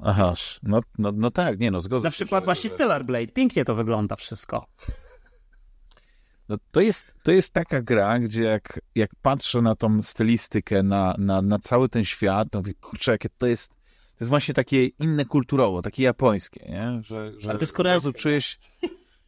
y, 0.00 0.04
Aha, 0.04 0.34
no, 0.62 0.80
no, 0.98 1.12
no 1.16 1.30
tak, 1.30 1.58
nie 1.58 1.70
no, 1.70 1.80
zgodzę 1.80 2.04
Na 2.04 2.10
przykład 2.10 2.44
właśnie 2.44 2.70
Stellar 2.70 3.04
Blade, 3.04 3.26
pięknie 3.26 3.64
to 3.64 3.74
wygląda 3.74 4.16
wszystko. 4.16 4.66
No 6.48 6.56
to 6.70 6.80
jest, 6.80 7.14
to 7.22 7.32
jest 7.32 7.52
taka 7.52 7.82
gra, 7.82 8.18
gdzie 8.18 8.42
jak, 8.42 8.80
jak 8.94 9.10
patrzę 9.22 9.62
na 9.62 9.74
tą 9.74 10.02
stylistykę, 10.02 10.82
na, 10.82 11.14
na, 11.18 11.42
na 11.42 11.58
cały 11.58 11.88
ten 11.88 12.04
świat, 12.04 12.48
to 12.50 12.58
mówię, 12.58 12.74
kurczę, 12.74 13.10
jakie 13.10 13.28
to 13.38 13.46
jest, 13.46 13.68
to 13.70 14.16
jest 14.20 14.28
właśnie 14.28 14.54
takie 14.54 14.86
inne 14.86 15.24
kulturowo, 15.24 15.82
takie 15.82 16.02
japońskie, 16.02 16.66
nie? 16.68 17.02
Że, 17.02 17.32
że 17.38 17.50
Ale 17.50 17.58
to 17.58 17.62
jest 17.62 17.72
koreańskie. 17.72 18.12
czujesz, 18.12 18.58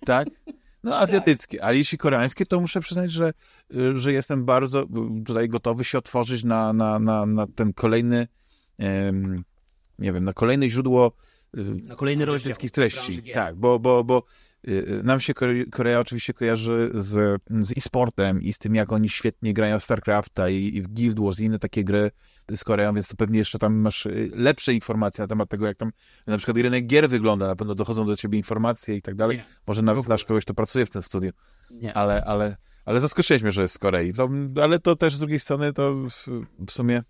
tak? 0.07 0.29
No 0.85 0.97
azjatyckie, 0.97 1.65
ale 1.65 1.79
jeśli 1.79 1.99
koreańskie, 1.99 2.47
to 2.47 2.61
muszę 2.61 2.81
przyznać, 2.81 3.13
że, 3.13 3.33
że 3.95 4.13
jestem 4.13 4.45
bardzo 4.45 4.87
tutaj 5.27 5.49
gotowy 5.49 5.85
się 5.85 5.99
otworzyć 5.99 6.45
na, 6.45 6.73
na, 6.73 6.99
na, 6.99 7.27
na 7.27 7.47
ten 7.47 7.73
kolejny, 7.73 8.29
nie 10.01 10.13
wiem, 10.13 10.25
na 10.25 10.33
kolejne 10.33 10.71
źródło 10.71 11.13
y, 11.59 11.65
Na 11.85 11.95
kolejny 11.97 12.25
rozdział. 12.25 12.57
treści. 12.73 13.23
Tak, 13.35 13.57
bo, 13.57 13.79
bo, 13.79 14.05
bo 14.05 14.23
y, 14.69 14.71
y, 14.73 15.03
nam 15.03 15.21
się 15.21 15.33
Kore- 15.35 15.71
Korea 15.71 16.01
oczywiście 16.01 16.35
kojarzy 16.35 16.91
z, 16.95 17.43
z 17.61 17.79
e-sportem 17.79 18.43
i 18.43 18.53
z 18.53 18.59
tym, 18.59 18.75
jak 18.75 18.93
oni 18.93 19.09
świetnie 19.09 19.55
grają 19.55 19.79
w 19.79 19.85
StarCrafta 19.85 20.49
i, 20.49 20.77
i 20.77 20.83
w 20.83 20.87
Guild 20.89 21.21
Wars 21.21 21.41
i 21.41 21.45
inne 21.45 21.59
takie 21.59 21.85
gry 21.85 22.11
z 22.57 22.65
Koreą, 22.65 22.95
więc 22.95 23.09
to 23.09 23.17
pewnie 23.17 23.39
jeszcze 23.39 23.59
tam 23.59 23.75
masz 23.75 24.09
lepsze 24.35 24.75
informacje 24.75 25.23
na 25.23 25.29
temat 25.29 25.49
tego, 25.49 25.67
jak 25.67 25.77
tam 25.77 25.91
na 26.27 26.37
przykład 26.37 26.57
rynek 26.57 26.87
gier 26.87 27.09
wygląda, 27.09 27.47
na 27.47 27.57
pewno 27.57 27.75
dochodzą 27.75 28.07
do 28.07 28.17
ciebie 28.17 28.39
informacje 28.39 28.97
i 28.97 29.03
tak 29.03 29.15
dalej. 29.15 29.37
Nie. 29.37 29.45
Może 29.67 29.83
nawet 29.83 30.05
znasz 30.05 30.25
kogoś, 30.25 30.45
kto 30.45 30.55
pracuje 30.55 30.87
w 30.87 30.91
tym 30.91 31.03
studiu, 31.03 31.31
Nie. 31.71 31.95
ale, 31.95 32.25
ale, 32.25 32.57
ale 32.85 33.01
zaskoczyłeś 33.01 33.43
mnie, 33.43 33.53
że 33.53 33.63
jest 33.63 33.75
z 33.75 33.79
Korei. 33.79 34.13
To, 34.13 34.29
ale 34.63 34.79
to 34.79 34.97
też 34.97 35.15
z 35.15 35.19
drugiej 35.19 35.41
strony 35.41 35.73
to 35.73 35.95
w, 35.95 36.27
w 36.67 36.71
sumie 36.73 37.03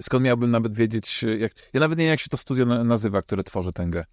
skąd 0.00 0.24
miałbym 0.24 0.50
nawet 0.50 0.74
wiedzieć, 0.74 1.24
y, 1.24 1.38
jak, 1.38 1.52
ja 1.72 1.80
nawet 1.80 1.98
nie 1.98 2.04
wiem, 2.04 2.10
jak 2.10 2.20
się 2.20 2.28
to 2.28 2.36
studio 2.36 2.66
na, 2.66 2.84
nazywa, 2.84 3.22
które 3.22 3.44
tworzy 3.44 3.72
tę 3.72 3.86
grę. 3.86 4.04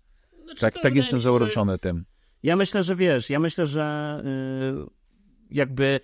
Znaczy, 0.45 0.61
Tak, 0.61 0.73
tak 0.81 0.95
jestem 0.95 1.21
zauroczony 1.21 1.71
jest- 1.71 1.83
tym. 1.83 2.05
Ja 2.43 2.55
myślę, 2.55 2.83
że 2.83 2.95
wiesz, 2.95 3.29
ja 3.29 3.39
myślę, 3.39 3.65
że 3.65 4.17
y, 4.85 4.89
jakby 5.51 5.99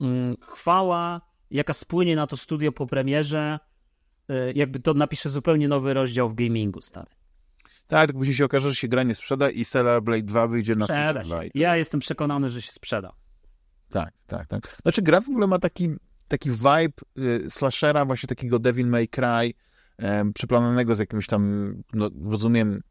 y, 0.00 0.04
chwała, 0.42 1.20
jaka 1.50 1.72
spłynie 1.72 2.16
na 2.16 2.26
to 2.26 2.36
studio 2.36 2.72
po 2.72 2.86
premierze, 2.86 3.58
y, 4.30 4.52
jakby 4.54 4.80
to 4.80 4.94
napisze 4.94 5.30
zupełnie 5.30 5.68
nowy 5.68 5.94
rozdział 5.94 6.28
w 6.28 6.34
gamingu, 6.34 6.80
stary. 6.80 7.10
Tak, 7.86 8.06
tak 8.06 8.16
później 8.16 8.34
się 8.36 8.44
okaże, 8.44 8.68
że 8.70 8.74
się 8.76 8.88
gra 8.88 9.02
nie 9.02 9.14
sprzeda 9.14 9.50
i 9.50 9.64
Stellar 9.64 10.02
Blade 10.02 10.22
2 10.22 10.48
wyjdzie 10.48 10.76
na 10.76 10.86
Switch 10.86 11.24
2. 11.26 11.42
się. 11.42 11.48
I- 11.54 11.58
Ja 11.60 11.76
jestem 11.76 12.00
przekonany, 12.00 12.48
że 12.48 12.62
się 12.62 12.72
sprzeda. 12.72 13.12
Tak, 13.90 14.14
tak, 14.26 14.46
tak. 14.46 14.76
Znaczy 14.82 15.02
gra 15.02 15.20
w 15.20 15.28
ogóle 15.28 15.46
ma 15.46 15.58
taki, 15.58 15.88
taki 16.32 16.50
vibe 16.50 16.92
y, 17.18 17.50
slashera, 17.50 18.04
właśnie 18.04 18.26
takiego 18.26 18.58
Devil 18.58 18.86
May 18.86 19.08
Cry, 19.08 19.54
em, 19.98 20.32
przeplanowanego 20.32 20.94
z 20.94 20.98
jakimś 20.98 21.26
tam, 21.26 21.74
no 21.92 22.10
rozumiem, 22.24 22.82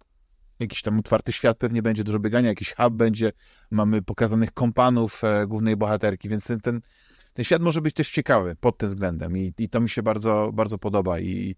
jakiś 0.60 0.82
tam 0.82 1.00
otwarty 1.00 1.34
świat 1.34 1.58
pewnie 1.58 1.82
będzie, 1.82 2.04
dużo 2.04 2.20
biegania, 2.20 2.50
jakiś 2.50 2.74
hub 2.74 2.94
będzie, 2.94 3.32
mamy 3.72 4.02
pokazanych 4.02 4.54
kompanów 4.54 5.24
e, 5.24 5.48
głównej 5.48 5.78
bohaterki, 5.78 6.30
więc 6.30 6.48
ten, 6.48 6.60
ten, 6.60 6.82
ten 7.34 7.46
świat 7.46 7.62
może 7.62 7.82
być 7.82 7.96
też 7.96 8.12
ciekawy 8.12 8.56
pod 8.60 8.78
tym 8.78 8.90
względem 8.90 9.38
i, 9.38 9.54
i 9.58 9.70
to 9.70 9.82
mi 9.82 9.90
się 9.90 10.04
bardzo, 10.04 10.52
bardzo 10.54 10.78
podoba 10.78 11.20
i 11.20 11.56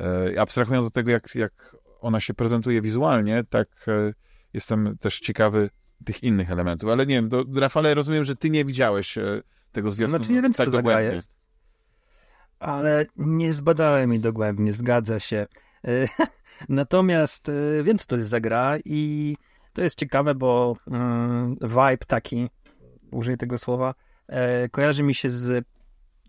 e, 0.00 0.40
abstrahując 0.40 0.86
od 0.86 0.92
tego, 0.94 1.10
jak, 1.10 1.34
jak 1.34 1.76
ona 2.00 2.20
się 2.20 2.34
prezentuje 2.34 2.82
wizualnie, 2.82 3.44
tak 3.50 3.68
e, 3.88 4.12
jestem 4.52 4.96
też 4.98 5.20
ciekawy 5.20 5.70
tych 6.04 6.22
innych 6.22 6.50
elementów, 6.50 6.90
ale 6.90 7.06
nie 7.06 7.14
wiem, 7.14 7.28
to, 7.28 7.44
Rafale, 7.54 7.94
rozumiem, 7.94 8.24
że 8.24 8.36
ty 8.36 8.50
nie 8.50 8.64
widziałeś 8.64 9.18
e, 9.18 9.42
tego 9.72 9.90
zwiastunu 9.90 10.18
Znaczy 10.18 10.32
nie 10.32 10.42
wiem, 10.42 10.52
co 10.52 10.56
tak 10.56 10.66
to 10.66 10.72
za 10.72 10.82
gra 10.82 11.00
jest. 11.00 11.32
Ale 12.58 13.06
nie 13.16 13.52
zbadałem 13.52 14.12
jej 14.12 14.20
dogłębnie, 14.20 14.72
zgadza 14.72 15.20
się. 15.20 15.46
Y, 15.88 16.08
Natomiast 16.68 17.48
y, 17.48 17.82
wiem, 17.84 17.98
co 17.98 18.06
to 18.06 18.16
jest 18.16 18.30
za 18.30 18.40
gra 18.40 18.78
i 18.84 19.36
to 19.72 19.82
jest 19.82 19.98
ciekawe, 19.98 20.34
bo 20.34 20.76
mm, 20.86 21.56
vibe 21.62 22.06
taki, 22.06 22.50
użyję 23.10 23.36
tego 23.36 23.58
słowa, 23.58 23.94
e, 24.28 24.68
kojarzy 24.68 25.02
mi 25.02 25.14
się 25.14 25.30
z 25.30 25.66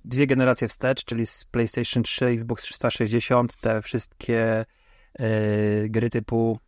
dwie 0.05 0.27
generacje 0.27 0.67
wstecz, 0.67 1.05
czyli 1.05 1.25
z 1.25 1.45
PlayStation 1.45 2.03
3, 2.03 2.25
Xbox 2.25 2.63
360, 2.63 3.55
te 3.55 3.81
wszystkie 3.81 4.65
e, 5.13 5.25
gry 5.89 6.09
typu 6.09 6.59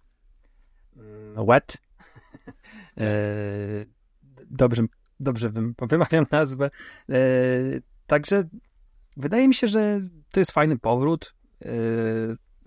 mm, 0.98 1.46
Wet. 1.46 1.78
E, 2.98 3.06
dobrze, 4.52 4.84
dobrze 5.20 5.50
wym- 5.50 5.88
wymawiam 5.88 6.26
nazwę. 6.32 6.70
E, 7.10 7.16
także 8.08 8.44
wydaje 9.18 9.48
mi 9.48 9.54
się, 9.54 9.68
że 9.68 10.00
to 10.32 10.40
jest 10.40 10.52
fajny 10.52 10.78
powrót. 10.78 11.34
E, 11.66 11.70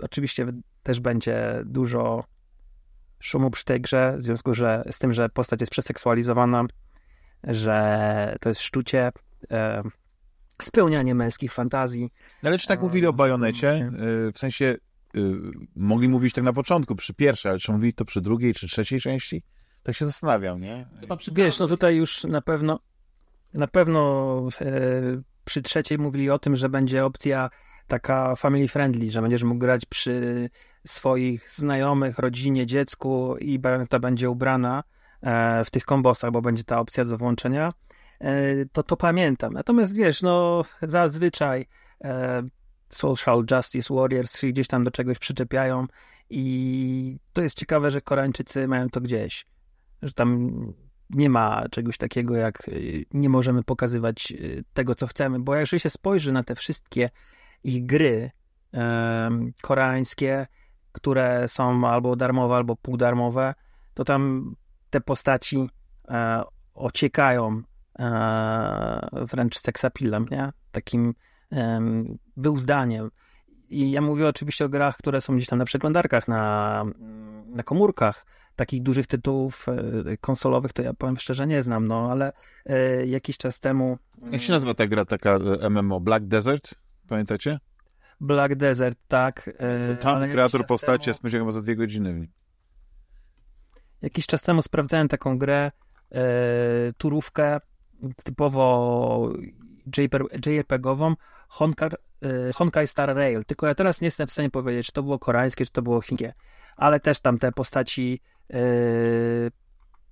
oczywiście 0.02 0.46
też 0.82 1.00
będzie 1.00 1.62
dużo 1.64 2.24
szumu 3.20 3.50
przy 3.50 3.64
tej 3.64 3.80
grze, 3.80 4.16
w 4.18 4.24
związku 4.24 4.54
że, 4.54 4.84
z 4.90 4.98
tym, 4.98 5.12
że 5.12 5.28
postać 5.28 5.60
jest 5.60 5.72
przeseksualizowana, 5.72 6.64
że 7.44 8.36
to 8.40 8.48
jest 8.48 8.60
szczucie, 8.60 9.10
e, 9.50 9.82
spełnianie 10.62 11.14
męskich 11.14 11.52
fantazji. 11.52 12.12
No, 12.42 12.48
ale 12.48 12.58
czy 12.58 12.66
tak 12.68 12.82
mówili 12.82 13.06
o 13.06 13.12
Bajonecie? 13.12 13.92
W 14.34 14.38
sensie 14.38 14.76
y, 15.16 15.20
mogli 15.76 16.08
mówić 16.08 16.34
tak 16.34 16.44
na 16.44 16.52
początku, 16.52 16.96
przy 16.96 17.14
pierwszej, 17.14 17.50
ale 17.50 17.58
czy 17.58 17.72
mówili 17.72 17.92
to 17.92 18.04
przy 18.04 18.20
drugiej, 18.20 18.54
czy 18.54 18.68
trzeciej 18.68 19.00
części? 19.00 19.42
Tak 19.88 19.96
się 19.96 20.06
zastanawiam, 20.06 20.60
nie? 20.60 20.86
Chyba 21.00 21.16
przy 21.16 21.32
Wiesz, 21.32 21.58
no 21.58 21.66
tutaj 21.66 21.96
już 21.96 22.24
na 22.24 22.40
pewno 22.40 22.78
na 23.54 23.66
pewno 23.66 24.42
e, 24.60 24.74
przy 25.44 25.62
trzeciej 25.62 25.98
mówili 25.98 26.30
o 26.30 26.38
tym, 26.38 26.56
że 26.56 26.68
będzie 26.68 27.04
opcja 27.04 27.50
taka 27.86 28.36
family 28.36 28.68
friendly, 28.68 29.10
że 29.10 29.22
będziesz 29.22 29.42
mógł 29.42 29.58
grać 29.58 29.86
przy 29.86 30.50
swoich 30.86 31.50
znajomych, 31.50 32.18
rodzinie, 32.18 32.66
dziecku 32.66 33.36
i 33.40 33.60
ta 33.88 33.98
będzie 33.98 34.30
ubrana 34.30 34.84
e, 35.22 35.64
w 35.64 35.70
tych 35.70 35.84
kombosach, 35.84 36.30
bo 36.30 36.42
będzie 36.42 36.64
ta 36.64 36.80
opcja 36.80 37.04
do 37.04 37.18
włączenia. 37.18 37.72
E, 38.20 38.66
to 38.72 38.82
to 38.82 38.96
pamiętam. 38.96 39.52
Natomiast 39.52 39.94
wiesz, 39.94 40.22
no 40.22 40.64
zazwyczaj 40.82 41.66
e, 42.04 42.42
social 42.88 43.44
justice 43.50 43.94
warriors 43.94 44.38
się 44.38 44.48
gdzieś 44.48 44.68
tam 44.68 44.84
do 44.84 44.90
czegoś 44.90 45.18
przyczepiają 45.18 45.86
i 46.30 47.18
to 47.32 47.42
jest 47.42 47.58
ciekawe, 47.58 47.90
że 47.90 48.00
Koreańczycy 48.00 48.68
mają 48.68 48.88
to 48.90 49.00
gdzieś 49.00 49.46
że 50.02 50.12
tam 50.12 50.50
nie 51.10 51.30
ma 51.30 51.68
czegoś 51.70 51.98
takiego 51.98 52.36
jak 52.36 52.68
y, 52.68 53.04
nie 53.12 53.28
możemy 53.28 53.62
pokazywać 53.62 54.32
y, 54.32 54.64
tego, 54.74 54.94
co 54.94 55.06
chcemy, 55.06 55.40
bo 55.40 55.56
jeżeli 55.56 55.80
się 55.80 55.90
spojrzy 55.90 56.32
na 56.32 56.44
te 56.44 56.54
wszystkie 56.54 57.10
ich 57.64 57.86
gry 57.86 58.30
koreańskie, 59.62 60.46
które 60.92 61.48
są 61.48 61.88
albo 61.88 62.16
darmowe, 62.16 62.54
albo 62.54 62.76
półdarmowe, 62.76 63.54
to 63.94 64.04
tam 64.04 64.54
te 64.90 65.00
postaci 65.00 65.70
e, 66.08 66.42
ociekają 66.74 67.62
e, 67.98 69.08
wręcz 69.12 69.58
seksapilem, 69.58 70.26
nie? 70.30 70.52
Takim 70.72 71.14
em, 71.50 72.18
wyuzdaniem. 72.36 73.10
I 73.70 73.90
ja 73.90 74.00
mówię 74.00 74.28
oczywiście 74.28 74.64
o 74.64 74.68
grach, 74.68 74.96
które 74.96 75.20
są 75.20 75.36
gdzieś 75.36 75.48
tam 75.48 75.58
na 75.58 75.64
przeglądarkach, 75.64 76.28
na, 76.28 76.84
na 77.46 77.62
komórkach. 77.62 78.26
Takich 78.56 78.82
dużych 78.82 79.06
tytułów 79.06 79.66
e, 79.68 80.16
konsolowych 80.16 80.72
to 80.72 80.82
ja 80.82 80.94
powiem 80.94 81.16
szczerze 81.16 81.46
nie 81.46 81.62
znam, 81.62 81.86
no 81.86 82.10
ale 82.10 82.32
e, 82.66 83.06
jakiś 83.06 83.36
czas 83.38 83.60
temu 83.60 83.98
Jak 84.30 84.42
się 84.42 84.52
nazywa 84.52 84.74
ta 84.74 84.86
gra, 84.86 85.04
taka 85.04 85.30
e, 85.60 85.70
MMO? 85.70 86.00
Black 86.00 86.24
Desert? 86.26 86.74
Pamiętacie? 87.08 87.58
Black 88.20 88.54
Desert, 88.54 88.98
tak. 89.08 89.50
e, 89.58 89.96
Tam 89.96 90.30
kreator 90.30 90.66
postaci 90.66 90.98
temu- 91.04 91.10
jest 91.10 91.22
będzie 91.22 91.38
chyba 91.38 91.52
za 91.52 91.62
dwie 91.62 91.76
godziny. 91.76 92.14
w 92.14 92.16
nim. 92.16 92.28
Jakiś 94.02 94.26
czas 94.26 94.42
temu 94.42 94.62
sprawdzałem 94.62 95.08
taką 95.08 95.38
grę, 95.38 95.70
e, 96.12 96.20
turówkę 96.98 97.60
typowo 98.24 99.32
JRPG-ową, 100.46 101.14
e, 102.22 102.52
Honkai 102.54 102.86
Star 102.86 103.14
Rail. 103.16 103.44
Tylko 103.44 103.66
ja 103.66 103.74
teraz 103.74 104.00
nie 104.00 104.06
jestem 104.06 104.26
w 104.26 104.32
stanie 104.32 104.50
powiedzieć, 104.50 104.86
czy 104.86 104.92
to 104.92 105.02
było 105.02 105.18
koreańskie, 105.18 105.66
czy 105.66 105.72
to 105.72 105.82
było 105.82 106.00
chińskie. 106.00 106.34
Ale 106.76 107.00
też 107.00 107.20
tam 107.20 107.38
te 107.38 107.52
postaci 107.52 108.20
e, 108.50 108.58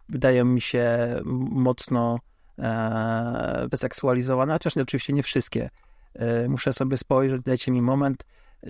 wydają 0.08 0.44
mi 0.44 0.60
się 0.60 1.14
mocno 1.50 2.18
e, 2.58 3.68
wyseksualizowane, 3.70 4.52
chociaż 4.52 4.76
oczywiście 4.76 5.12
nie 5.12 5.22
wszystkie. 5.22 5.70
E, 6.14 6.48
muszę 6.48 6.72
sobie 6.72 6.96
spojrzeć, 6.96 7.42
dajcie 7.42 7.72
mi 7.72 7.82
moment. 7.82 8.24
E, 8.62 8.68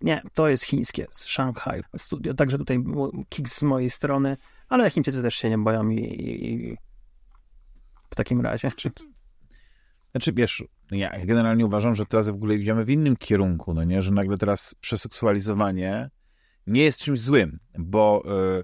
nie, 0.00 0.22
to 0.34 0.48
jest 0.48 0.64
chińskie, 0.64 1.06
z 1.10 1.24
Shanghai 1.24 1.82
Studio, 1.96 2.34
także 2.34 2.58
tutaj 2.58 2.84
kick 3.28 3.48
z 3.48 3.62
mojej 3.62 3.90
strony, 3.90 4.36
ale 4.68 4.90
Chińczycy 4.90 5.22
też 5.22 5.34
się 5.34 5.50
nie 5.50 5.58
boją 5.58 5.88
i, 5.88 5.96
i, 5.96 6.54
i 6.54 6.76
w 8.10 8.14
takim 8.14 8.40
razie. 8.40 8.70
Znaczy, 10.16 10.32
wiesz, 10.32 10.64
ja 10.90 11.26
generalnie 11.26 11.66
uważam, 11.66 11.94
że 11.94 12.06
teraz 12.06 12.28
w 12.28 12.34
ogóle 12.34 12.54
idziemy 12.54 12.84
w 12.84 12.90
innym 12.90 13.16
kierunku, 13.16 13.74
no 13.74 13.84
nie? 13.84 14.02
Że 14.02 14.10
nagle 14.10 14.38
teraz 14.38 14.74
przeseksualizowanie 14.80 16.10
nie 16.66 16.82
jest 16.82 17.00
czymś 17.00 17.20
złym, 17.20 17.58
bo 17.78 18.22
e, 18.26 18.62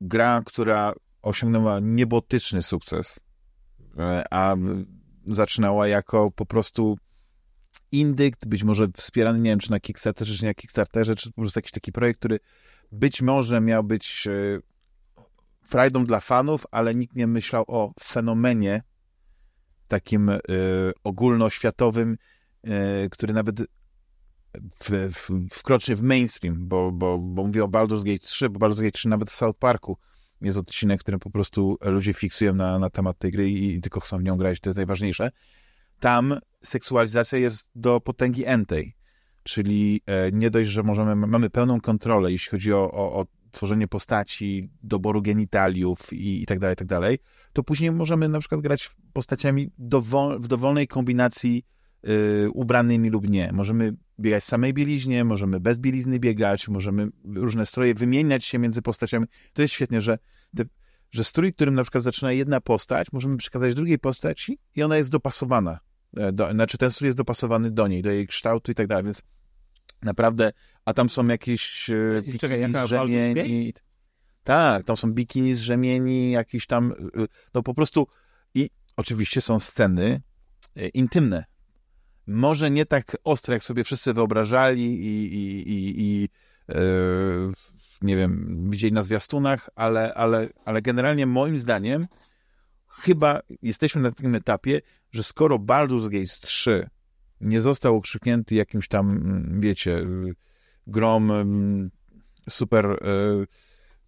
gra, 0.00 0.42
która 0.46 0.92
osiągnęła 1.22 1.80
niebotyczny 1.80 2.62
sukces, 2.62 3.20
e, 3.98 4.24
a 4.30 4.56
zaczynała 5.26 5.88
jako 5.88 6.30
po 6.30 6.46
prostu 6.46 6.96
indykt, 7.92 8.46
być 8.46 8.64
może 8.64 8.88
wspierany, 8.96 9.38
nie 9.38 9.50
wiem, 9.50 9.58
czy 9.58 9.70
na 9.70 9.80
Kickstarterze, 9.80 10.34
czy 10.34 10.44
na 10.44 10.54
Kickstarterze, 10.54 11.16
czy 11.16 11.32
po 11.32 11.40
prostu 11.40 11.58
jakiś 11.58 11.72
taki 11.72 11.92
projekt, 11.92 12.18
który 12.18 12.38
być 12.92 13.22
może 13.22 13.60
miał 13.60 13.84
być 13.84 14.26
e, 14.26 14.60
frajdą 15.68 16.04
dla 16.04 16.20
fanów, 16.20 16.66
ale 16.70 16.94
nikt 16.94 17.16
nie 17.16 17.26
myślał 17.26 17.64
o 17.66 17.92
fenomenie 18.02 18.82
takim 19.90 20.28
y, 20.28 20.40
ogólnoświatowym, 21.04 22.16
y, 22.66 23.10
który 23.10 23.32
nawet 23.32 23.60
w, 24.84 25.10
w, 25.14 25.48
wkroczy 25.50 25.94
w 25.94 26.02
mainstream, 26.02 26.68
bo, 26.68 26.92
bo, 26.92 27.18
bo 27.18 27.46
mówię 27.46 27.64
o 27.64 27.68
Baldur's 27.68 28.04
Gate 28.04 28.18
3, 28.18 28.50
bo 28.50 28.58
Baldur's 28.58 28.80
Gate 28.80 28.92
3 28.92 29.08
nawet 29.08 29.30
w 29.30 29.34
South 29.34 29.58
Parku 29.58 29.98
jest 30.40 30.58
odcinek, 30.58 31.00
w 31.00 31.02
którym 31.02 31.20
po 31.20 31.30
prostu 31.30 31.78
ludzie 31.82 32.12
fiksują 32.12 32.54
na, 32.54 32.78
na 32.78 32.90
temat 32.90 33.18
tej 33.18 33.30
gry 33.30 33.50
i, 33.50 33.74
i 33.74 33.80
tylko 33.80 34.00
chcą 34.00 34.18
w 34.18 34.22
nią 34.22 34.36
grać, 34.36 34.60
to 34.60 34.70
jest 34.70 34.76
najważniejsze. 34.76 35.30
Tam 36.00 36.38
seksualizacja 36.64 37.38
jest 37.38 37.70
do 37.74 38.00
potęgi 38.00 38.46
entej, 38.46 38.96
czyli 39.42 40.00
e, 40.06 40.32
nie 40.32 40.50
dość, 40.50 40.70
że 40.70 40.82
możemy, 40.82 41.16
mamy 41.16 41.50
pełną 41.50 41.80
kontrolę, 41.80 42.32
jeśli 42.32 42.50
chodzi 42.50 42.72
o, 42.72 42.92
o, 42.92 43.20
o 43.20 43.26
tworzenie 43.50 43.88
postaci, 43.88 44.70
doboru 44.82 45.22
genitaliów 45.22 46.12
i, 46.12 46.42
i 46.42 46.46
tak 46.46 46.58
dalej, 46.58 46.74
i 46.74 46.76
tak 46.76 46.88
dalej, 46.88 47.18
to 47.52 47.62
później 47.62 47.90
możemy 47.90 48.28
na 48.28 48.40
przykład 48.40 48.60
grać 48.60 48.90
postaciami 49.12 49.70
dowol, 49.78 50.40
w 50.40 50.48
dowolnej 50.48 50.88
kombinacji 50.88 51.64
y, 52.08 52.50
ubranymi 52.50 53.10
lub 53.10 53.28
nie. 53.28 53.50
Możemy 53.52 53.94
biegać 54.20 54.42
w 54.42 54.46
samej 54.46 54.74
bieliźnie, 54.74 55.24
możemy 55.24 55.60
bez 55.60 55.78
bielizny 55.78 56.18
biegać, 56.18 56.68
możemy 56.68 57.08
różne 57.24 57.66
stroje 57.66 57.94
wymieniać 57.94 58.44
się 58.44 58.58
między 58.58 58.82
postaciami. 58.82 59.26
To 59.52 59.62
jest 59.62 59.74
świetnie, 59.74 60.00
że, 60.00 60.18
te, 60.56 60.64
że 61.10 61.24
strój, 61.24 61.52
którym 61.52 61.74
na 61.74 61.82
przykład 61.82 62.04
zaczyna 62.04 62.32
jedna 62.32 62.60
postać, 62.60 63.12
możemy 63.12 63.36
przekazać 63.36 63.74
drugiej 63.74 63.98
postaci 63.98 64.58
i 64.76 64.82
ona 64.82 64.96
jest 64.96 65.10
dopasowana. 65.10 65.80
E, 66.16 66.32
do, 66.32 66.52
znaczy 66.52 66.78
ten 66.78 66.90
strój 66.90 67.06
jest 67.06 67.18
dopasowany 67.18 67.70
do 67.70 67.88
niej, 67.88 68.02
do 68.02 68.10
jej 68.10 68.26
kształtu 68.26 68.72
i 68.72 68.74
tak 68.74 68.86
dalej, 68.86 69.04
więc 69.04 69.22
naprawdę, 70.02 70.52
a 70.84 70.94
tam 70.94 71.10
są 71.10 71.26
jakieś 71.26 71.90
e, 71.90 72.22
bikini 72.22 72.38
Czekaj, 72.38 72.72
z 72.72 72.88
rzemieni. 72.88 73.74
Tak, 74.44 74.84
tam 74.84 74.96
są 74.96 75.12
bikini 75.12 75.54
z 75.54 75.60
rzemieni, 75.60 76.30
jakieś 76.30 76.66
tam, 76.66 76.92
e, 76.92 77.26
no 77.54 77.62
po 77.62 77.74
prostu 77.74 78.06
i 78.54 78.70
oczywiście 78.96 79.40
są 79.40 79.58
sceny 79.58 80.20
intymne, 80.94 81.44
może 82.26 82.70
nie 82.70 82.86
tak 82.86 83.16
ostre, 83.24 83.54
jak 83.54 83.64
sobie 83.64 83.84
wszyscy 83.84 84.14
wyobrażali 84.14 85.00
i, 85.00 85.34
i, 85.34 85.68
i, 85.70 86.00
i 86.02 86.28
yy, 86.68 87.52
nie 88.02 88.16
wiem, 88.16 88.66
widzieli 88.70 88.92
na 88.92 89.02
zwiastunach, 89.02 89.70
ale, 89.74 90.14
ale, 90.14 90.48
ale 90.64 90.82
generalnie 90.82 91.26
moim 91.26 91.58
zdaniem 91.60 92.06
chyba 92.88 93.40
jesteśmy 93.62 94.02
na 94.02 94.12
takim 94.12 94.34
etapie, 94.34 94.80
że 95.12 95.22
skoro 95.22 95.56
Baldur's 95.56 96.08
Gate 96.08 96.40
3 96.40 96.88
nie 97.40 97.60
został 97.60 97.96
okrzyknięty 97.96 98.54
jakimś 98.54 98.88
tam, 98.88 99.10
mm, 99.10 99.60
wiecie, 99.60 100.06
grom 100.86 101.30
mm, 101.30 101.90
super, 102.50 102.98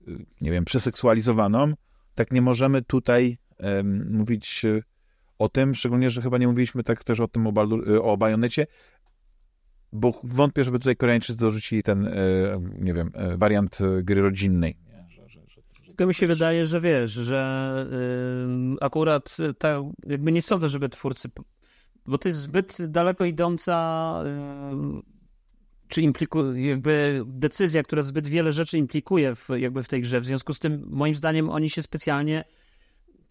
yy, 0.07 0.19
nie 0.41 0.51
wiem, 0.51 0.65
przeseksualizowaną, 0.65 1.75
tak 2.15 2.33
nie 2.33 2.43
możemy 2.43 2.83
tutaj 2.83 3.39
mówić 4.11 4.65
o 5.43 5.49
tym, 5.49 5.75
szczególnie, 5.75 6.11
że 6.11 6.23
chyba 6.23 6.39
nie 6.39 6.49
mówiliśmy 6.49 6.83
tak 6.83 7.05
też 7.05 7.21
o 7.21 7.29
tym 7.29 7.47
o, 7.47 7.53
Baldur, 7.53 7.91
y, 7.91 8.03
o 8.03 8.17
Bajonecie, 8.17 8.67
bo 9.93 10.21
wątpię, 10.25 10.65
żeby 10.65 10.79
tutaj 10.79 10.97
Koreańczycy 10.97 11.39
dorzucili 11.39 11.83
ten, 11.83 12.07
y, 12.07 12.13
nie 12.79 12.95
wiem, 12.95 13.11
y, 13.35 13.37
wariant 13.37 13.79
gry 14.03 14.23
rodzinnej. 14.23 14.77
To 15.97 16.07
mi 16.07 16.15
się 16.15 16.27
wydaje, 16.27 16.67
że 16.67 16.81
wiesz, 16.81 17.11
że 17.11 17.87
akurat 18.81 19.37
ta, 19.59 19.83
jakby 20.07 20.33
nie 20.33 20.43
sądzę, 20.43 20.69
żeby 20.69 20.89
twórcy, 20.89 21.29
bo 22.07 22.19
to 22.19 22.29
jest 22.29 22.41
zbyt 22.41 22.87
daleko 22.87 23.25
idąca 23.25 24.19
yy, 24.25 25.03
czy 25.89 26.03
implikuje, 26.03 26.69
jakby 26.69 27.23
decyzja, 27.27 27.83
która 27.83 28.03
zbyt 28.03 28.29
wiele 28.29 28.53
rzeczy 28.53 28.79
implikuje 28.79 29.35
w, 29.35 29.49
jakby 29.57 29.83
w 29.83 29.89
tej 29.89 30.03
grze. 30.03 30.21
W 30.21 30.27
związku 30.27 30.55
z 30.55 30.59
tym, 30.59 30.87
moim 30.91 31.15
zdaniem, 31.15 31.51
oni 31.51 31.71
się 31.71 31.83
specjalnie 31.83 32.45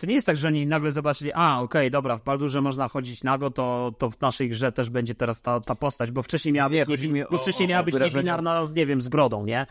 to 0.02 0.08
nie 0.08 0.14
jest 0.14 0.28
tak, 0.28 0.38
że 0.38 0.48
oni 0.48 0.68
nagle 0.68 0.92
zobaczyli, 0.92 1.32
a 1.34 1.54
okej, 1.56 1.64
okay, 1.64 1.90
dobra, 1.90 2.18
w 2.18 2.24
Baldurze 2.24 2.62
można 2.62 2.88
chodzić 2.88 3.24
nago, 3.24 3.52
to, 3.52 3.94
to 3.98 4.10
w 4.10 4.22
naszej 4.22 4.50
grze 4.50 4.72
też 4.72 4.90
będzie 4.90 5.16
teraz 5.16 5.42
ta, 5.42 5.60
ta 5.60 5.76
postać, 5.76 6.12
bo 6.12 6.24
wcześniej 6.24 6.54
miała 6.54 6.70
nie, 6.70 6.86
być, 6.86 7.02
nie, 7.02 7.26
bo 7.32 7.38
wcześniej 7.38 7.70
miała 7.70 7.84
być 7.84 7.96
niebinarna, 8.00 8.64
nie 8.76 8.86
wiem, 8.86 9.02
z 9.02 9.10
brodą, 9.10 9.46
nie? 9.46 9.66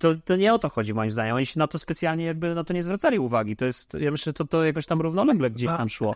To, 0.00 0.14
to 0.24 0.36
nie 0.36 0.54
o 0.54 0.58
to 0.58 0.68
chodzi 0.68 0.94
moim 0.94 1.10
zdaniem. 1.10 1.36
Oni 1.36 1.46
się 1.46 1.58
na 1.58 1.66
to 1.66 1.78
specjalnie 1.78 2.24
jakby 2.24 2.54
na 2.54 2.64
to 2.64 2.74
nie 2.74 2.82
zwracali 2.82 3.18
uwagi. 3.18 3.56
To 3.56 3.64
jest, 3.64 3.94
ja 4.00 4.10
myślę, 4.10 4.30
że 4.30 4.32
to, 4.32 4.44
to 4.44 4.64
jakoś 4.64 4.86
tam 4.86 5.00
równolegle 5.00 5.50
gdzieś 5.50 5.68
tam 5.68 5.88
szło. 5.88 6.14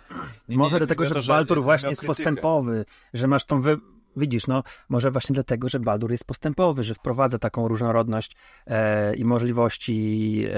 Nie, 0.48 0.57
Może 0.57 0.79
dlatego, 0.79 1.07
że 1.07 1.22
Baldur 1.29 1.62
właśnie 1.62 1.88
jest 1.88 2.05
postępowy, 2.05 2.85
że 3.14 3.27
masz 3.27 3.44
tą 3.44 3.61
wy 3.61 3.79
widzisz, 4.16 4.46
no 4.46 4.62
może 4.88 5.11
właśnie 5.11 5.35
dlatego, 5.35 5.68
że 5.68 5.81
Baldur 5.81 6.11
jest 6.11 6.24
postępowy, 6.24 6.85
że 6.85 6.94
wprowadza 6.94 7.38
taką 7.38 7.68
różnorodność 7.68 8.37
e, 8.66 9.14
i 9.16 9.24
możliwości 9.24 10.46
e, 10.46 10.50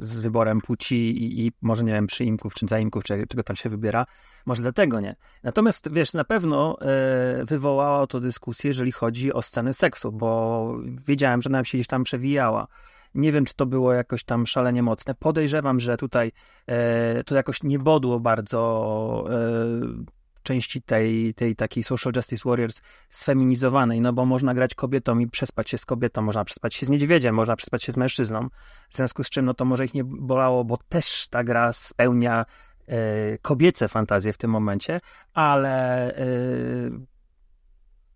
z 0.00 0.20
wyborem 0.20 0.60
płci 0.60 0.96
i, 0.96 1.46
i, 1.46 1.52
może, 1.62 1.84
nie 1.84 1.92
wiem, 1.92 2.06
przyimków 2.06 2.54
czy 2.54 2.66
zaimków, 2.66 3.04
czy, 3.04 3.26
czego 3.28 3.42
tam 3.42 3.56
się 3.56 3.68
wybiera. 3.68 4.06
Może 4.46 4.62
dlatego 4.62 5.00
nie. 5.00 5.16
Natomiast, 5.42 5.92
wiesz, 5.92 6.14
na 6.14 6.24
pewno 6.24 6.78
e, 6.80 7.44
wywołało 7.44 8.06
to 8.06 8.20
dyskusję, 8.20 8.68
jeżeli 8.68 8.92
chodzi 8.92 9.32
o 9.32 9.42
scenę 9.42 9.74
seksu, 9.74 10.12
bo 10.12 10.74
wiedziałem, 11.06 11.42
że 11.42 11.50
nam 11.50 11.64
się 11.64 11.78
gdzieś 11.78 11.86
tam 11.86 12.04
przewijała. 12.04 12.66
Nie 13.14 13.32
wiem, 13.32 13.44
czy 13.44 13.54
to 13.54 13.66
było 13.66 13.92
jakoś 13.92 14.24
tam 14.24 14.46
szalenie 14.46 14.82
mocne. 14.82 15.14
Podejrzewam, 15.14 15.80
że 15.80 15.96
tutaj 15.96 16.32
e, 16.66 17.24
to 17.24 17.34
jakoś 17.34 17.62
nie 17.62 17.78
bodło 17.78 18.20
bardzo 18.20 19.24
e, 19.30 20.19
części 20.42 20.82
tej, 20.82 21.34
tej 21.34 21.56
takiej 21.56 21.82
social 21.82 22.12
justice 22.16 22.48
warriors 22.48 22.82
sfeminizowanej, 23.08 24.00
no 24.00 24.12
bo 24.12 24.26
można 24.26 24.54
grać 24.54 24.74
kobietą 24.74 25.18
i 25.18 25.26
przespać 25.26 25.70
się 25.70 25.78
z 25.78 25.86
kobietą, 25.86 26.22
można 26.22 26.44
przespać 26.44 26.74
się 26.74 26.86
z 26.86 26.88
niedźwiedziem, 26.88 27.34
można 27.34 27.56
przespać 27.56 27.84
się 27.84 27.92
z 27.92 27.96
mężczyzną, 27.96 28.48
w 28.90 28.96
związku 28.96 29.24
z 29.24 29.30
czym 29.30 29.44
no 29.44 29.54
to 29.54 29.64
może 29.64 29.84
ich 29.84 29.94
nie 29.94 30.04
bolało, 30.04 30.64
bo 30.64 30.76
też 30.76 31.28
ta 31.28 31.44
gra 31.44 31.72
spełnia 31.72 32.46
e, 32.86 33.38
kobiece 33.38 33.88
fantazje 33.88 34.32
w 34.32 34.36
tym 34.38 34.50
momencie, 34.50 35.00
ale 35.34 36.16
e, 36.16 36.24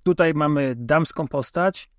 tutaj 0.03 0.35
mamy 0.35 0.75
damską 0.77 1.29
postać 1.29 1.91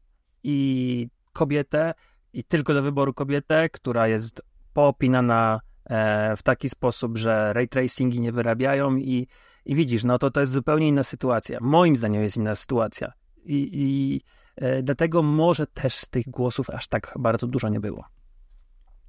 i 0.44 1.08
kobietę 1.34 1.94
i 2.34 2.44
tylko 2.44 2.74
do 2.74 2.84
wyboru 2.84 3.14
kobietę, 3.14 3.70
która 3.70 4.08
jest 4.08 4.42
poopinana 4.74 5.60
e, 5.86 6.38
w 6.38 6.44
taki 6.44 6.70
sposób, 6.70 7.18
że 7.18 7.54
ray 7.54 7.68
tracingi 7.68 8.22
nie 8.22 8.32
wyrabiają 8.32 8.96
i 8.96 9.28
i 9.66 9.76
widzisz, 9.76 10.04
no 10.04 10.18
to 10.18 10.32
to 10.32 10.40
jest 10.40 10.52
zupełnie 10.52 10.88
inna 10.88 11.04
sytuacja. 11.04 11.60
Moim 11.62 11.96
zdaniem 11.96 12.24
jest 12.24 12.38
inna 12.38 12.56
sytuacja. 12.56 13.12
I, 13.46 13.70
i 13.74 14.22
e, 14.56 14.84
dlatego 14.84 15.24
może 15.24 15.68
też 15.68 15.96
z 15.96 16.10
tych 16.10 16.26
głosów 16.30 16.70
aż 16.70 16.88
tak 16.88 17.14
bardzo 17.20 17.48
dużo 17.48 17.70
nie 17.70 17.80
było. 17.80 18.06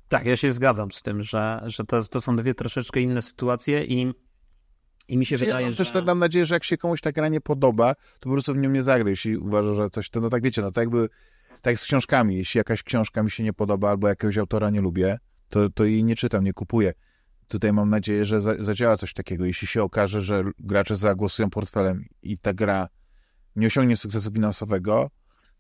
Tak, 0.09 0.27
ja 0.27 0.37
się 0.37 0.53
zgadzam 0.53 0.93
z 0.93 1.03
tym, 1.03 1.23
że, 1.23 1.63
że 1.65 1.85
to, 1.85 2.03
to 2.03 2.21
są 2.21 2.37
dwie 2.37 2.55
troszeczkę 2.55 3.01
inne 3.01 3.23
sytuacje 3.23 3.85
i, 3.85 4.13
i 5.09 5.19
mi 5.19 5.27
się 5.27 5.35
ja 5.35 5.39
wydaje, 5.39 5.73
że... 5.73 5.85
Też 5.85 6.05
mam 6.07 6.19
nadzieję, 6.19 6.47
że 6.47 6.55
jak 6.55 6.65
się 6.65 6.77
komuś 6.77 7.01
ta 7.01 7.13
gra 7.13 7.29
nie 7.29 7.41
podoba, 7.41 7.95
to 7.95 8.21
po 8.21 8.31
prostu 8.31 8.55
w 8.55 8.57
nią 8.57 8.71
nie 8.71 8.83
zagra. 8.83 9.11
Jeśli 9.11 9.37
uważa, 9.37 9.75
że 9.75 9.91
coś, 9.91 10.11
to 10.11 10.21
no 10.21 10.31
tak 10.31 10.43
wiecie, 10.43 10.63
no 10.63 10.73
tak 10.73 10.83
jakby, 10.83 11.09
tak 11.49 11.73
jak 11.73 11.81
z 11.81 11.85
książkami. 11.85 12.37
Jeśli 12.37 12.59
jakaś 12.59 12.83
książka 12.83 13.23
mi 13.23 13.31
się 13.31 13.43
nie 13.43 13.53
podoba 13.53 13.91
albo 13.91 14.09
jakiegoś 14.09 14.39
autora 14.39 14.71
nie 14.71 14.81
lubię, 14.81 15.19
to, 15.49 15.71
to 15.71 15.85
jej 15.85 16.05
nie 16.05 16.17
czytam, 16.17 16.45
nie 16.45 16.53
kupuję 16.53 16.93
tutaj 17.49 17.73
mam 17.73 17.91
nadzieję, 17.91 18.25
że 18.25 18.41
za, 18.41 18.65
zadziała 18.65 18.97
coś 18.97 19.13
takiego. 19.15 19.45
Jeśli 19.45 19.67
się 19.67 19.83
okaże, 19.83 20.21
że 20.21 20.45
gracze 20.59 20.97
zagłosują 20.97 21.51
portfelem 21.51 22.05
i 22.23 22.39
ta 22.39 22.55
gra 22.55 22.89
nie 23.57 23.67
osiągnie 23.67 23.97
sukcesu 23.97 24.31
finansowego, 24.33 25.11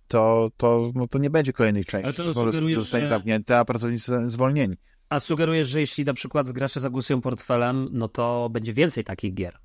to, 0.08 0.50
to, 0.56 0.92
no 0.94 1.08
to 1.08 1.18
nie 1.18 1.30
będzie 1.30 1.52
kolejnej 1.52 1.84
części. 1.84 2.04
Ale 2.04 2.14
to 2.14 2.34
sugerujesz, 2.34 2.80
zostanie 2.80 3.04
że... 3.04 3.08
zamknięte, 3.08 3.58
a 3.58 3.64
pracownicy 3.64 4.30
zwolnieni. 4.30 4.76
A 5.08 5.20
sugerujesz, 5.20 5.68
że 5.68 5.80
jeśli 5.80 6.04
na 6.04 6.14
przykład 6.14 6.52
gracze 6.52 6.80
zagłosują 6.80 7.20
portfelem, 7.20 7.88
no 7.92 8.08
to 8.08 8.48
będzie 8.50 8.72
więcej 8.72 9.04
takich 9.04 9.34
gier. 9.34 9.58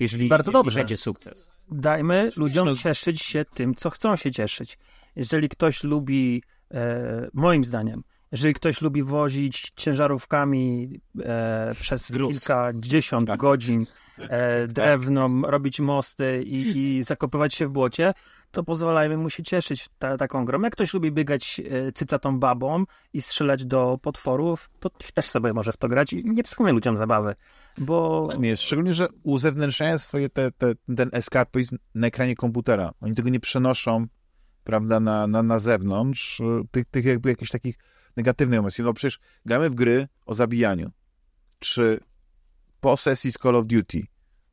Jeżeli, 0.00 0.28
Bardzo 0.28 0.52
dobrze. 0.52 0.78
będzie 0.80 0.96
sukces. 0.96 1.50
Dajmy 1.70 2.30
ludziom 2.36 2.76
cieszyć 2.76 3.22
się 3.22 3.44
tym, 3.44 3.74
co 3.74 3.90
chcą 3.90 4.16
się 4.16 4.32
cieszyć. 4.32 4.78
Jeżeli 5.16 5.48
ktoś 5.48 5.84
lubi, 5.84 6.42
e, 6.70 7.28
moim 7.34 7.64
zdaniem, 7.64 8.02
jeżeli 8.32 8.54
ktoś 8.54 8.80
lubi 8.82 9.02
wozić 9.02 9.72
ciężarówkami 9.76 10.90
e, 11.24 11.74
przez 11.80 12.10
Gruz. 12.10 12.30
kilkadziesiąt 12.30 13.28
tak. 13.28 13.40
godzin 13.40 13.86
e, 14.18 14.66
drewno, 14.66 15.30
robić 15.42 15.80
mosty 15.80 16.42
i, 16.42 16.78
i 16.78 17.02
zakopywać 17.02 17.54
się 17.54 17.66
w 17.66 17.70
błocie, 17.70 18.14
to 18.50 18.64
pozwalajmy 18.64 19.16
mu 19.16 19.30
się 19.30 19.42
cieszyć 19.42 19.88
ta, 19.98 20.16
taką 20.16 20.44
grą. 20.44 20.62
Jak 20.62 20.72
ktoś 20.72 20.94
lubi 20.94 21.12
biegać 21.12 21.60
e, 21.70 21.92
cycatą 21.92 22.38
babą 22.38 22.84
i 23.12 23.22
strzelać 23.22 23.66
do 23.66 23.98
potworów, 24.02 24.70
to 24.80 24.90
też 25.14 25.24
sobie 25.24 25.52
może 25.52 25.72
w 25.72 25.76
to 25.76 25.88
grać 25.88 26.12
i 26.12 26.24
nie 26.24 26.42
psuje 26.42 26.72
ludziom 26.72 26.96
zabawy, 26.96 27.34
bo... 27.78 28.28
Nie, 28.38 28.56
szczególnie, 28.56 28.94
że 28.94 29.08
uzewnętrzniają 29.22 29.98
swoje 29.98 30.28
te, 30.28 30.52
te, 30.52 30.74
ten 30.96 31.10
eskapizm 31.12 31.76
na 31.94 32.06
ekranie 32.06 32.36
komputera. 32.36 32.92
Oni 33.00 33.14
tego 33.14 33.28
nie 33.28 33.40
przenoszą, 33.40 34.06
prawda, 34.64 35.00
na, 35.00 35.26
na, 35.26 35.42
na 35.42 35.58
zewnątrz, 35.58 36.42
tych, 36.70 36.84
tych 36.90 37.04
jakby 37.04 37.28
jakichś 37.28 37.50
takich 37.50 37.78
negatywnej 38.16 38.58
emocji. 38.58 38.84
No 38.84 38.92
przecież 38.92 39.18
gramy 39.46 39.70
w 39.70 39.74
gry 39.74 40.08
o 40.26 40.34
zabijaniu. 40.34 40.90
Czy 41.58 42.00
po 42.80 42.96
sesji 42.96 43.32
z 43.32 43.34
Call 43.34 43.56
of 43.56 43.66
Duty, 43.66 44.02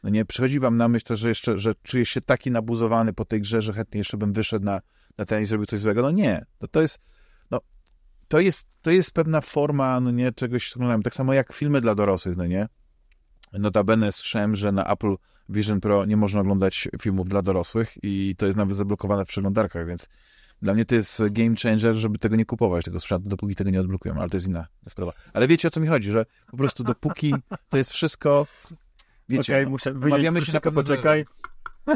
no 0.04 0.10
nie, 0.10 0.26
przychodzi 0.26 0.60
wam 0.60 0.78
na 0.78 0.88
myśl 0.88 1.06
to, 1.06 1.16
że 1.16 1.30
jeszcze, 1.30 1.60
że 1.60 1.74
czujesz 1.84 2.10
się 2.10 2.22
taki 2.22 2.52
nabuzowany 2.52 3.14
po 3.14 3.26
tej 3.26 3.42
grze, 3.42 3.62
że 3.62 3.74
chętnie 3.74 3.98
jeszcze 3.98 4.18
bym 4.18 4.34
wyszedł 4.34 4.66
na, 4.66 4.82
na 5.18 5.26
ten 5.26 5.44
i 5.44 5.46
zrobił 5.46 5.66
coś 5.66 5.80
złego? 5.80 6.02
No 6.02 6.12
nie. 6.12 6.46
To, 6.60 6.68
to 6.68 6.82
jest, 6.82 7.00
no, 7.52 7.60
to 8.28 8.40
jest, 8.40 8.68
to 8.82 8.92
jest 8.92 9.12
pewna 9.12 9.42
forma, 9.42 10.00
no 10.00 10.12
nie, 10.12 10.32
czegoś, 10.32 10.74
oglądałem. 10.74 11.04
Tak 11.04 11.16
samo 11.16 11.34
jak 11.34 11.54
filmy 11.54 11.82
dla 11.82 11.96
dorosłych, 11.96 12.38
no 12.38 12.46
nie? 12.46 12.68
Notabene 13.54 14.12
słyszałem, 14.12 14.56
że 14.56 14.72
na 14.72 14.86
Apple 14.86 15.16
Vision 15.50 15.82
Pro 15.82 16.06
nie 16.06 16.18
można 16.18 16.42
oglądać 16.42 16.88
filmów 17.02 17.30
dla 17.30 17.42
dorosłych 17.42 17.94
i 18.04 18.36
to 18.38 18.46
jest 18.46 18.58
nawet 18.58 18.78
zablokowane 18.78 19.26
w 19.26 19.28
przeglądarkach, 19.28 19.88
więc 19.88 20.10
dla 20.64 20.74
mnie 20.74 20.86
to 20.86 20.96
jest 20.96 21.24
game 21.32 21.56
changer, 21.64 21.96
żeby 21.96 22.18
tego 22.18 22.36
nie 22.36 22.46
kupować, 22.46 22.86
tego 22.86 23.00
sprzętu, 23.00 23.30
dopóki 23.30 23.56
tego 23.56 23.70
nie 23.70 23.80
odblokują, 23.80 24.16
ale 24.16 24.30
to 24.30 24.38
jest 24.38 24.48
inna 24.48 24.68
sprawa. 24.90 25.14
Ale 25.34 25.48
wiecie, 25.48 25.68
o 25.68 25.72
co 25.72 25.80
mi 25.80 25.88
chodzi, 25.88 26.12
że 26.12 26.26
po 26.52 26.58
prostu 26.58 26.84
dopóki 26.84 27.36
to 27.70 27.78
jest 27.78 27.92
wszystko... 27.92 28.48
Wiecie, 29.30 29.64
no, 29.64 29.70
muszę 29.70 29.94
wyjść 29.94 30.46
się 30.46 30.54
na 30.54 30.72
poczekaj. 30.72 31.26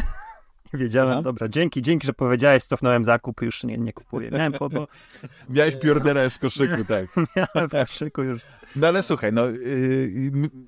Wiedziałem, 0.74 1.10
Słucham? 1.10 1.24
dobra, 1.24 1.48
dzięki, 1.48 1.82
dzięki, 1.82 2.08
że 2.08 2.14
powiedziałeś, 2.14 2.64
cofnąłem 2.64 3.06
zakup, 3.06 3.42
już 3.42 3.64
nie, 3.64 3.78
nie 3.78 3.94
kupuję. 3.94 4.32
Miałem 4.32 4.54
po, 4.54 4.70
bo 4.70 4.88
Miałeś 5.50 5.76
piorderę 5.76 6.30
w 6.30 6.40
koszyku, 6.40 6.86
tak. 6.88 7.06
miałem 7.36 7.70
w 7.70 7.72
koszyku 7.72 8.24
już. 8.24 8.42
No 8.76 8.88
ale 8.88 9.04
słuchaj, 9.04 9.34
no 9.34 9.44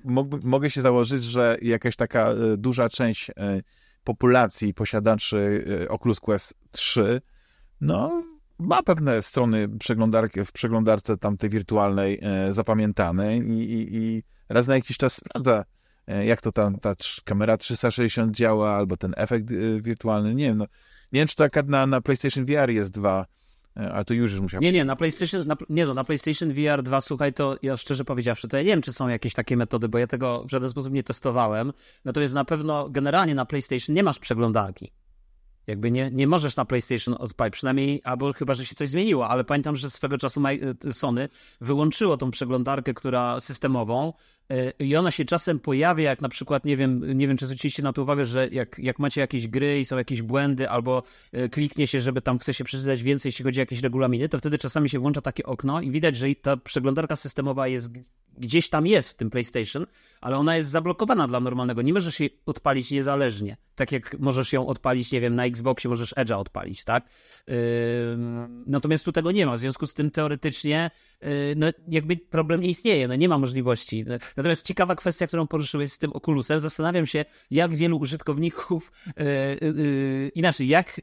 mógłby- 0.04 0.40
mogę 0.48 0.70
się 0.70 0.80
założyć, 0.80 1.24
że 1.24 1.56
jakaś 1.62 1.96
taka 1.96 2.32
y, 2.32 2.56
duża 2.56 2.88
część 2.88 3.30
y, 3.30 3.34
populacji 4.04 4.74
posiadaczy 4.74 5.64
y, 5.82 5.88
Oculus 5.88 6.20
Quest 6.20 6.54
3, 6.70 7.20
no 7.80 8.22
ma 8.60 8.82
pewne 8.82 9.22
strony 9.22 9.68
w 10.46 10.52
przeglądarce 10.52 11.16
tamtej 11.16 11.50
wirtualnej 11.50 12.20
y, 12.48 12.52
zapamiętane 12.52 13.38
i, 13.38 13.72
i, 13.72 13.96
i 13.96 14.22
raz 14.48 14.68
na 14.68 14.74
jakiś 14.74 14.96
czas 14.96 15.14
sprawdza, 15.14 15.64
y, 16.10 16.24
jak 16.24 16.40
to 16.40 16.52
tam 16.52 16.78
ta 16.78 16.94
kamera 17.24 17.56
360 17.56 18.36
działa, 18.36 18.70
albo 18.70 18.96
ten 18.96 19.14
efekt 19.16 19.50
y, 19.50 19.80
wirtualny, 19.82 20.34
nie 20.34 20.44
wiem, 20.44 20.58
no, 20.58 20.64
nie 21.12 21.20
wiem, 21.20 21.28
czy 21.28 21.36
to 21.36 21.44
akurat 21.44 21.68
na, 21.68 21.86
na 21.86 22.00
PlayStation 22.00 22.44
VR 22.44 22.70
jest 22.70 22.90
dwa, 22.90 23.26
y, 23.80 23.92
ale 23.92 24.04
to 24.04 24.14
już 24.14 24.32
już 24.32 24.40
musiał 24.40 24.60
Nie, 24.60 24.72
nie, 24.72 24.84
na 24.84 24.96
PlayStation, 24.96 25.46
na, 25.46 25.56
nie 25.68 25.86
no, 25.86 25.94
na 25.94 26.04
PlayStation 26.04 26.52
VR 26.52 26.82
2, 26.82 27.00
słuchaj, 27.00 27.32
to 27.32 27.56
ja 27.62 27.76
szczerze 27.76 28.04
powiedziawszy, 28.04 28.48
to 28.48 28.56
ja 28.56 28.62
nie 28.62 28.70
wiem, 28.70 28.82
czy 28.82 28.92
są 28.92 29.08
jakieś 29.08 29.34
takie 29.34 29.56
metody, 29.56 29.88
bo 29.88 29.98
ja 29.98 30.06
tego 30.06 30.44
w 30.44 30.50
żaden 30.50 30.70
sposób 30.70 30.92
nie 30.92 31.02
testowałem. 31.02 31.72
Natomiast 32.04 32.34
na 32.34 32.44
pewno 32.44 32.88
generalnie 32.90 33.34
na 33.34 33.44
PlayStation 33.44 33.96
nie 33.96 34.02
masz 34.02 34.18
przeglądarki. 34.18 34.92
Jakby 35.70 35.90
nie, 35.90 36.10
nie 36.12 36.26
możesz 36.26 36.56
na 36.56 36.64
PlayStation 36.64 37.14
odpalić, 37.18 37.54
przynajmniej, 37.54 38.00
albo 38.04 38.32
chyba, 38.32 38.54
że 38.54 38.66
się 38.66 38.74
coś 38.74 38.88
zmieniło, 38.88 39.28
ale 39.28 39.44
pamiętam, 39.44 39.76
że 39.76 39.90
swego 39.90 40.18
czasu 40.18 40.42
y, 40.84 40.92
Sony 40.92 41.28
wyłączyło 41.60 42.16
tą 42.16 42.30
przeglądarkę, 42.30 42.94
która 42.94 43.40
systemową 43.40 44.12
y, 44.52 44.72
i 44.84 44.96
ona 44.96 45.10
się 45.10 45.24
czasem 45.24 45.60
pojawia, 45.60 46.04
jak 46.04 46.20
na 46.20 46.28
przykład, 46.28 46.64
nie 46.64 46.76
wiem, 46.76 47.18
nie 47.18 47.28
wiem 47.28 47.36
czy 47.36 47.46
zwróciliście 47.46 47.82
na 47.82 47.92
to 47.92 48.02
uwagę, 48.02 48.24
że 48.24 48.48
jak, 48.48 48.78
jak 48.78 48.98
macie 48.98 49.20
jakieś 49.20 49.48
gry 49.48 49.80
i 49.80 49.84
są 49.84 49.98
jakieś 49.98 50.22
błędy, 50.22 50.70
albo 50.70 51.02
y, 51.34 51.48
kliknie 51.48 51.86
się, 51.86 52.00
żeby 52.00 52.20
tam 52.20 52.38
chce 52.38 52.54
się 52.54 52.64
przeczytać 52.64 53.02
więcej, 53.02 53.28
jeśli 53.28 53.44
chodzi 53.44 53.60
o 53.60 53.62
jakieś 53.62 53.80
regulaminy, 53.80 54.28
to 54.28 54.38
wtedy 54.38 54.58
czasami 54.58 54.88
się 54.88 54.98
włącza 54.98 55.20
takie 55.20 55.46
okno 55.46 55.80
i 55.80 55.90
widać, 55.90 56.16
że 56.16 56.26
ta 56.42 56.56
przeglądarka 56.56 57.16
systemowa 57.16 57.68
jest 57.68 57.90
gdzieś 58.38 58.68
tam 58.70 58.86
jest 58.86 59.08
w 59.08 59.14
tym 59.14 59.30
PlayStation, 59.30 59.86
ale 60.20 60.36
ona 60.36 60.56
jest 60.56 60.70
zablokowana 60.70 61.28
dla 61.28 61.40
normalnego. 61.40 61.82
Nie 61.82 61.92
możesz 61.92 62.20
jej 62.20 62.40
odpalić 62.46 62.90
niezależnie. 62.90 63.56
Tak 63.74 63.92
jak 63.92 64.18
możesz 64.18 64.52
ją 64.52 64.66
odpalić, 64.66 65.12
nie 65.12 65.20
wiem, 65.20 65.34
na 65.34 65.44
Xboxie 65.44 65.90
możesz 65.90 66.14
Edge'a 66.14 66.38
odpalić, 66.38 66.84
tak? 66.84 67.08
Ym, 68.12 68.64
natomiast 68.66 69.04
tu 69.04 69.12
tego 69.12 69.32
nie 69.32 69.46
ma. 69.46 69.56
W 69.56 69.60
związku 69.60 69.86
z 69.86 69.94
tym 69.94 70.10
teoretycznie 70.10 70.90
yy, 71.20 71.28
no, 71.56 71.66
jakby 71.88 72.16
problem 72.16 72.60
nie 72.60 72.68
istnieje, 72.68 73.08
no 73.08 73.16
nie 73.16 73.28
ma 73.28 73.38
możliwości. 73.38 74.04
Natomiast 74.36 74.66
ciekawa 74.66 74.96
kwestia, 74.96 75.26
którą 75.26 75.46
poruszyłeś 75.46 75.92
z 75.92 75.98
tym 75.98 76.12
Oculusem, 76.12 76.60
zastanawiam 76.60 77.06
się, 77.06 77.24
jak 77.50 77.74
wielu 77.74 77.98
użytkowników 77.98 78.92
yy, 79.06 79.24
yy, 79.74 80.30
inaczej, 80.34 80.68
jak 80.68 81.00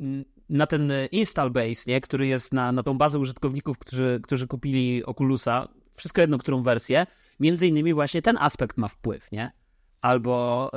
yy, 0.00 0.18
na 0.48 0.66
ten 0.66 0.92
install 1.12 1.50
base, 1.50 1.90
nie, 1.90 2.00
który 2.00 2.26
jest 2.26 2.52
na, 2.52 2.72
na 2.72 2.82
tą 2.82 2.98
bazę 2.98 3.18
użytkowników, 3.18 3.78
którzy, 3.78 4.20
którzy 4.22 4.46
kupili 4.46 5.04
Oculusa, 5.04 5.68
wszystko 5.94 6.20
jedno, 6.20 6.38
którą 6.38 6.62
wersję, 6.62 7.06
między 7.40 7.66
innymi 7.66 7.94
właśnie 7.94 8.22
ten 8.22 8.36
aspekt 8.40 8.76
ma 8.76 8.88
wpływ, 8.88 9.32
nie? 9.32 9.52
Albo, 10.00 10.70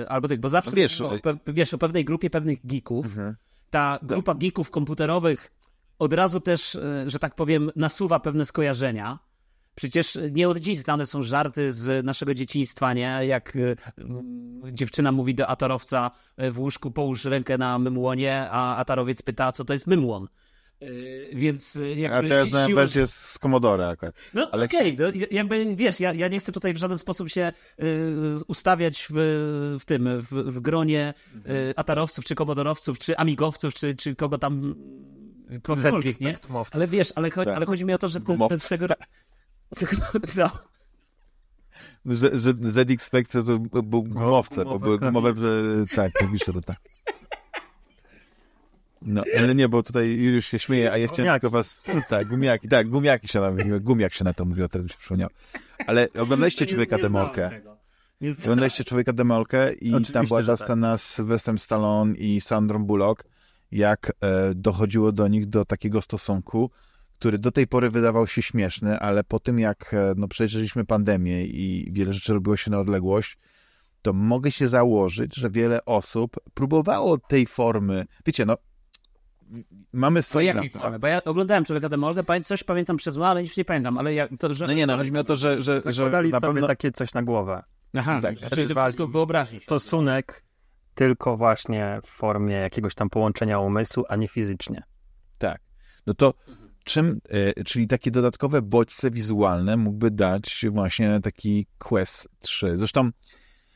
yy, 0.00 0.08
albo 0.08 0.28
tych, 0.28 0.40
bo 0.40 0.48
zawsze 0.48 0.70
wiesz, 0.70 1.00
o, 1.00 1.18
pe, 1.22 1.36
wiesz, 1.46 1.74
o 1.74 1.78
pewnej 1.78 2.04
grupie 2.04 2.30
pewnych 2.30 2.58
geeków, 2.66 3.06
Mhm. 3.06 3.36
ta 3.70 3.98
grupa 4.02 4.34
geeków 4.34 4.70
komputerowych 4.70 5.52
od 5.98 6.12
razu 6.12 6.40
też, 6.40 6.74
yy, 6.74 7.10
że 7.10 7.18
tak 7.18 7.34
powiem, 7.34 7.70
nasuwa 7.76 8.20
pewne 8.20 8.44
skojarzenia. 8.44 9.18
Przecież 9.74 10.18
nie 10.30 10.48
od 10.48 10.58
dziś 10.58 10.78
znane 10.78 11.06
są 11.06 11.22
żarty 11.22 11.72
z 11.72 12.04
naszego 12.06 12.34
dzieciństwa, 12.34 12.94
nie? 12.94 13.20
Jak 13.26 13.56
y, 13.56 13.60
y, 13.60 13.76
dziewczyna 14.72 15.12
mówi 15.12 15.34
do 15.34 15.46
atarowca 15.48 16.10
y, 16.42 16.50
w 16.50 16.60
łóżku 16.60 16.90
połóż 16.90 17.24
rękę 17.24 17.58
na 17.58 17.78
mymłonie, 17.78 18.46
a 18.50 18.76
atarowiec 18.76 19.22
pyta, 19.22 19.52
co 19.52 19.64
to 19.64 19.72
jest 19.72 19.86
mymłon. 19.86 20.28
Y, 20.82 21.30
więc 21.34 21.76
y, 21.76 21.82
A 21.82 21.86
jakby... 21.98 22.28
teraz 22.28 22.48
znałem 22.48 22.74
wersję 22.74 23.06
z 23.06 23.38
Commodore 23.42 23.88
akurat. 23.88 24.14
no 24.34 24.48
Ale- 24.52 24.64
okej, 24.64 24.96
no, 24.98 25.04
jakby 25.30 25.76
wiesz, 25.76 26.00
ja, 26.00 26.12
ja 26.14 26.28
nie 26.28 26.40
chcę 26.40 26.52
tutaj 26.52 26.74
w 26.74 26.76
żaden 26.76 26.98
sposób 26.98 27.28
się 27.28 27.52
y, 27.82 27.84
ustawiać 28.46 29.06
w, 29.10 29.14
w 29.80 29.84
tym, 29.84 30.08
w, 30.22 30.28
w 30.28 30.60
gronie 30.60 31.14
y, 31.36 31.74
atarowców, 31.76 32.24
czy 32.24 32.34
komodorowców, 32.34 32.98
czy 32.98 33.16
amigowców, 33.16 33.74
czy, 33.74 33.94
czy 33.94 34.14
kogo 34.16 34.38
tam 34.38 34.74
kogokolwiek, 35.62 36.20
nie? 36.20 36.38
Ale 36.72 36.86
wiesz, 36.86 37.12
ale, 37.16 37.28
cho- 37.30 37.44
Tak. 37.44 37.56
ale 37.56 37.66
chodzi 37.66 37.84
mi 37.84 37.92
o 37.94 37.98
to, 37.98 38.08
że 38.08 38.20
ten, 38.20 38.38
ten 38.48 38.58
z 38.60 38.68
tego... 38.68 38.86
No, 42.04 42.14
Że, 42.14 42.40
że 42.40 42.52
ZX 42.60 43.04
Spectre 43.04 43.42
to 43.42 43.58
był 43.82 44.02
gumowce, 44.02 44.64
bo 44.64 44.78
były 44.78 44.98
klawisze. 44.98 45.20
gumowe, 45.22 45.40
że 45.40 45.96
tak, 45.96 46.12
klawisze 46.12 46.52
to 46.52 46.60
tak. 46.60 46.76
No, 49.02 49.22
ale 49.38 49.54
nie, 49.54 49.68
bo 49.68 49.82
tutaj 49.82 50.10
już 50.10 50.46
się 50.46 50.58
śmieje, 50.58 50.92
a 50.92 50.98
ja 50.98 51.06
chciałem 51.08 51.24
Gumiaki. 51.26 51.40
tylko 51.40 51.50
was... 51.50 51.80
Tak, 52.08 52.28
gumiaki, 52.28 52.68
tak, 52.68 52.88
gumiaki 52.88 53.28
się 53.28 53.40
na 53.40 53.50
mówiło, 53.50 53.80
gumiak 53.80 54.14
się 54.14 54.24
na 54.24 54.32
to 54.34 54.44
mówiło, 54.44 54.68
teraz 54.68 54.84
mi 54.84 54.90
się 54.90 54.96
przypomniało. 54.98 55.30
Ale 55.86 56.08
oglądaliście 56.18 56.64
nie- 56.64 56.70
Człowieka 56.70 56.96
nie 56.96 57.02
Demolkę. 57.02 57.50
Oglądaliście 58.42 58.84
Człowieka 58.84 59.12
Demolkę 59.12 59.72
i 59.72 59.88
Oczywiście, 59.90 60.12
tam 60.12 60.26
była 60.26 60.40
ta 60.42 60.46
tak. 60.46 60.58
scena 60.66 60.98
z 60.98 61.02
Sylwestrem 61.02 61.58
Stallone 61.58 62.14
i 62.14 62.40
Sandrą 62.40 62.84
Bullock, 62.84 63.24
jak 63.72 64.12
e, 64.20 64.54
dochodziło 64.54 65.12
do 65.12 65.28
nich 65.28 65.46
do 65.46 65.64
takiego 65.64 66.02
stosunku, 66.02 66.70
który 67.18 67.38
do 67.38 67.50
tej 67.52 67.66
pory 67.66 67.90
wydawał 67.90 68.26
się 68.26 68.42
śmieszny, 68.42 68.98
ale 68.98 69.24
po 69.24 69.40
tym 69.40 69.58
jak 69.58 69.94
e, 69.94 70.14
no, 70.16 70.28
przeżyliśmy 70.28 70.84
pandemię 70.84 71.44
i 71.44 71.88
wiele 71.92 72.12
rzeczy 72.12 72.32
robiło 72.34 72.56
się 72.56 72.70
na 72.70 72.78
odległość, 72.78 73.38
to 74.02 74.12
mogę 74.12 74.50
się 74.52 74.68
założyć, 74.68 75.36
że 75.36 75.50
wiele 75.50 75.84
osób 75.84 76.36
próbowało 76.54 77.18
tej 77.18 77.46
formy. 77.46 78.06
Wiecie, 78.26 78.46
no, 78.46 78.56
mamy 79.92 80.22
swoje... 80.22 80.46
jakiej 80.46 80.70
formy? 80.70 80.98
Bo 80.98 81.06
ja 81.06 81.24
oglądałem 81.24 81.64
Człowieka 81.64 81.88
Demolkę, 81.88 82.22
coś 82.44 82.64
pamiętam 82.64 82.96
przez 82.96 83.14
zło, 83.14 83.28
ale 83.28 83.40
już 83.42 83.56
nie 83.56 83.64
pamiętam, 83.64 83.98
ale 83.98 84.14
jak, 84.14 84.30
to, 84.38 84.54
że... 84.54 84.66
No 84.66 84.72
nie, 84.72 84.86
no, 84.86 84.96
chodzi 84.96 85.12
mi 85.12 85.18
o 85.18 85.24
to, 85.24 85.36
że, 85.36 85.62
że, 85.62 85.82
że 85.86 86.10
na 86.10 86.40
sobie 86.40 86.52
pewno... 86.52 86.66
takie 86.66 86.92
coś 86.92 87.14
na 87.14 87.22
głowę. 87.22 87.62
Aha, 87.94 88.20
tak, 88.22 88.40
tak, 88.40 88.50
czyli 88.50 88.74
to 88.74 88.82
wszystko 88.82 89.06
wyobraźni. 89.06 89.58
Stosunek 89.58 90.44
tylko 90.94 91.36
właśnie 91.36 92.00
w 92.02 92.08
formie 92.08 92.54
jakiegoś 92.54 92.94
tam 92.94 93.10
połączenia 93.10 93.58
umysłu, 93.58 94.04
a 94.08 94.16
nie 94.16 94.28
fizycznie. 94.28 94.82
Tak. 95.38 95.60
No 96.06 96.14
to 96.14 96.34
czym, 96.84 97.20
e, 97.28 97.64
czyli 97.64 97.86
takie 97.86 98.10
dodatkowe 98.10 98.62
bodźce 98.62 99.10
wizualne 99.10 99.76
mógłby 99.76 100.10
dać 100.10 100.66
właśnie 100.70 101.20
taki 101.20 101.66
Quest 101.78 102.28
3. 102.38 102.78
Zresztą 102.78 103.10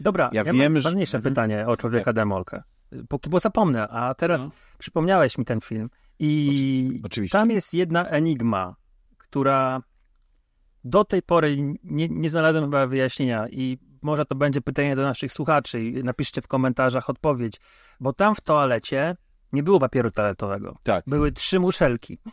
Dobra, 0.00 0.30
Ja 0.32 0.42
ja, 0.46 0.52
wiem, 0.52 0.72
mam 0.72 0.80
że- 0.80 0.88
ważniejsze 0.88 1.16
Mhm. 1.16 1.35
pytanie 1.35 1.66
o 1.66 1.76
Człowieka 1.76 2.12
Demolkę. 2.12 2.62
Póki, 3.09 3.31
bo 3.31 3.38
zapomnę, 3.40 3.88
a 3.88 4.14
teraz 4.14 4.40
No. 4.40 4.50
przypomniałeś 4.78 5.38
mi 5.38 5.44
ten 5.44 5.61
film 5.61 5.90
i 6.18 7.00
oczywiście. 7.05 7.38
tam 7.38 7.50
jest 7.50 7.74
jedna 7.74 8.09
enigma, 8.09 8.76
która 9.18 9.83
do 10.85 11.05
tej 11.05 11.22
pory 11.22 11.57
nie, 11.85 12.09
nie 12.09 12.31
znalazłem 12.31 12.64
chyba 12.64 12.87
wyjaśnienia 12.87 13.48
i 13.48 13.78
może 14.02 14.24
to 14.24 14.35
będzie 14.35 14.61
pytanie 14.61 14.96
do 14.96 15.02
naszych 15.02 15.33
słuchaczy 15.33 15.85
i 15.85 16.05
napiszcie 16.05 16.42
w 16.42 16.48
komentarzach 16.48 17.11
odpowiedź, 17.11 17.57
bo 18.00 18.12
tam 18.12 18.35
w 18.35 18.40
toalecie 18.40 19.16
nie 19.52 19.62
było 19.62 19.81
papieru 19.81 20.11
toaletowego. 20.11 20.78
tak. 20.83 21.05
Były 21.07 21.33
trzy 21.33 21.61
muszelki. 21.61 22.18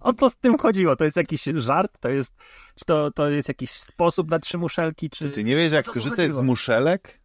O 0.00 0.12
co 0.12 0.30
z 0.30 0.36
tym 0.36 0.58
chodziło? 0.58 0.96
To 0.96 1.04
jest 1.04 1.16
jakiś 1.16 1.44
żart? 1.54 1.92
To 2.00 2.08
jest, 2.08 2.34
czy 2.74 2.84
to, 2.84 3.10
to 3.10 3.30
jest 3.30 3.48
jakiś 3.48 3.70
sposób 3.70 4.30
na 4.30 4.38
trzy 4.38 4.58
muszelki? 4.58 5.10
Czy... 5.10 5.28
Ty 5.30 5.44
nie 5.44 5.56
wiesz, 5.56 5.72
jak 5.72 5.86
skorzystać 5.86 6.30
z 6.32 6.40
muszelek? 6.40 7.20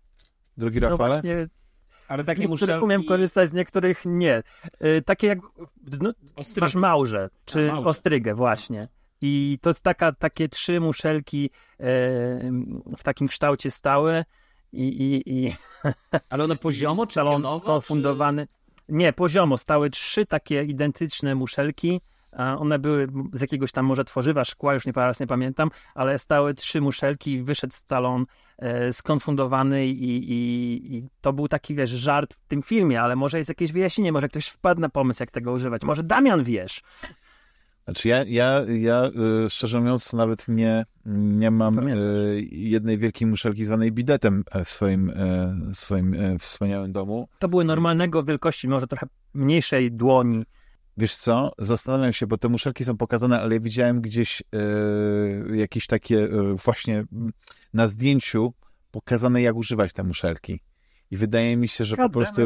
Drogi 0.58 0.80
no 0.82 0.90
Rafale? 0.90 1.10
właśnie, 1.10 1.48
Ale 2.08 2.24
z 2.24 2.26
takie 2.26 2.42
niektórych 2.42 2.62
muszelki... 2.62 2.84
umiem 2.86 3.04
korzystać, 3.04 3.50
z 3.50 3.54
niektórych 3.54 4.02
nie. 4.06 4.44
Y, 4.86 5.02
takie 5.06 5.28
jak 5.28 5.40
no, 6.02 6.14
Ostry... 6.36 6.62
masz 6.62 6.76
małże, 6.76 7.30
czy 7.46 7.72
A, 7.72 7.74
małże. 7.74 7.90
ostrygę 7.90 8.36
właśnie. 8.36 8.88
I 9.22 9.60
to 9.62 9.70
jest 9.70 9.82
taka, 9.82 10.12
takie 10.12 10.50
trzy 10.50 10.80
muszelki 10.80 11.50
e, 11.80 11.84
w 12.98 13.04
takim 13.04 13.28
kształcie 13.28 13.72
stałe 13.72 14.26
i, 14.74 14.84
i, 14.84 15.34
i 15.34 15.56
Ale 16.30 16.44
one 16.44 16.56
poziomo, 16.56 17.08
czy 17.08 17.20
pionowo, 17.20 17.60
skofundowany. 17.60 18.48
Nie, 18.90 19.14
poziomo. 19.14 19.58
Stały 19.58 19.90
trzy 19.90 20.26
takie 20.26 20.64
identyczne 20.64 21.36
muszelki. 21.36 22.02
One 22.38 22.80
były 22.80 23.08
z 23.34 23.42
jakiegoś 23.42 23.72
tam 23.72 23.86
może 23.86 24.04
tworzywa, 24.04 24.44
szkła, 24.44 24.74
już 24.74 24.86
nie 24.86 24.94
teraz 24.94 25.20
nie 25.20 25.28
pamiętam, 25.28 25.70
ale 25.96 26.20
stały 26.20 26.54
trzy 26.54 26.82
muszelki 26.82 27.44
wyszedł 27.44 27.74
Stallone 27.74 28.26
e, 28.58 28.94
skonfundowany 28.94 29.88
i, 29.88 30.32
i, 30.32 30.96
i 30.96 31.10
to 31.22 31.34
był 31.34 31.48
taki, 31.48 31.76
wiesz, 31.76 31.90
żart 31.90 32.34
w 32.34 32.48
tym 32.48 32.62
filmie, 32.62 33.02
ale 33.02 33.16
może 33.16 33.38
jest 33.38 33.50
jakieś 33.50 33.72
wyjaśnienie, 33.72 34.12
może 34.12 34.30
ktoś 34.30 34.48
wpadł 34.48 34.82
na 34.82 34.90
pomysł, 34.90 35.24
jak 35.24 35.32
tego 35.32 35.52
używać. 35.52 35.84
Może 35.84 36.04
Damian 36.04 36.44
wiesz. 36.44 36.82
Znaczy 37.88 38.08
ja, 38.08 38.24
ja, 38.24 38.62
ja 38.80 39.10
y, 39.46 39.50
szczerze 39.50 39.80
mówiąc 39.80 40.14
nawet 40.14 40.48
nie, 40.48 40.86
nie 41.06 41.52
mam 41.52 41.88
y, 41.88 42.42
jednej 42.52 42.98
wielkiej 42.98 43.28
muszelki 43.28 43.66
zwanej 43.66 43.92
bidetem 43.92 44.44
e, 44.52 44.66
w 44.66 44.72
swoim, 44.72 45.10
e, 45.10 45.56
swoim 45.74 46.14
e, 46.14 46.40
wspaniałym 46.40 46.92
domu. 46.92 47.28
To 47.40 47.48
były 47.48 47.66
normalnego 47.66 48.24
wielkości, 48.24 48.68
może 48.68 48.88
trochę 48.88 49.08
mniejszej 49.34 49.92
dłoni. 49.92 50.46
Wiesz 50.98 51.16
co, 51.16 51.52
zastanawiam 51.58 52.14
się, 52.14 52.28
bo 52.28 52.38
te 52.38 52.50
muszelki 52.50 52.86
są 52.86 52.98
pokazane, 52.98 53.42
ale 53.42 53.56
ja 53.56 53.62
widziałem 53.62 54.02
gdzieś 54.02 54.44
jakieś 55.54 55.88
takie 55.88 56.28
właśnie 56.66 57.06
na 57.74 57.88
zdjęciu 57.88 58.54
pokazane, 58.92 59.42
jak 59.42 59.56
używać 59.56 59.94
te 59.94 60.04
muszelki. 60.04 60.60
I 61.12 61.18
wydaje 61.18 61.58
mi 61.58 61.68
się, 61.68 61.86
że 61.86 61.96
God 61.96 62.06
po 62.12 62.20
prostu 62.20 62.42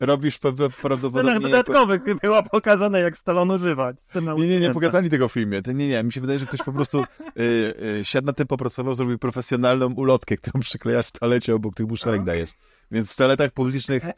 robisz 0.00 0.38
prawdopodobnie... 0.82 1.38
W 1.38 1.42
dodatkowych 1.42 2.06
jako... 2.06 2.20
było 2.20 2.42
pokazane, 2.42 3.00
jak 3.00 3.16
Stallone 3.16 3.54
używać. 3.54 3.96
nie, 4.14 4.48
nie, 4.48 4.60
nie 4.60 4.70
pokazali 4.70 5.10
tego 5.10 5.28
w 5.28 5.32
filmie. 5.32 5.62
Nie, 5.74 5.88
nie, 5.88 6.02
mi 6.02 6.12
się 6.12 6.20
wydaje, 6.20 6.38
że 6.38 6.46
ktoś 6.46 6.62
po 6.62 6.72
prostu 6.72 7.02
y, 7.02 7.42
y, 8.00 8.04
siadł 8.04 8.26
na 8.26 8.32
tym, 8.32 8.46
popracował, 8.46 8.94
zrobił 8.94 9.18
profesjonalną 9.18 9.94
ulotkę, 9.94 10.36
którą 10.36 10.60
przyklejasz 10.60 11.06
w 11.06 11.12
toalecie 11.12 11.54
obok 11.54 11.74
tych 11.74 11.86
muszelek 11.86 12.24
dajesz. 12.24 12.50
Więc 12.90 13.12
w 13.12 13.16
toaletach 13.16 13.50
publicznych 13.50 14.04
y, 14.04 14.12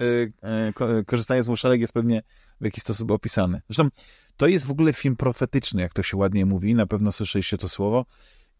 y, 1.00 1.04
korzystanie 1.04 1.44
z 1.44 1.48
muszelek 1.48 1.80
jest 1.80 1.92
pewnie 1.92 2.22
w 2.60 2.64
jakiś 2.64 2.82
sposób 2.82 3.10
opisane. 3.10 3.62
Zresztą 3.68 3.88
to 4.36 4.46
jest 4.46 4.66
w 4.66 4.70
ogóle 4.70 4.92
film 4.92 5.16
profetyczny, 5.16 5.82
jak 5.82 5.92
to 5.92 6.02
się 6.02 6.16
ładnie 6.16 6.46
mówi, 6.46 6.74
na 6.74 6.86
pewno 6.86 7.12
słyszeliście 7.12 7.58
to 7.58 7.68
słowo. 7.68 8.04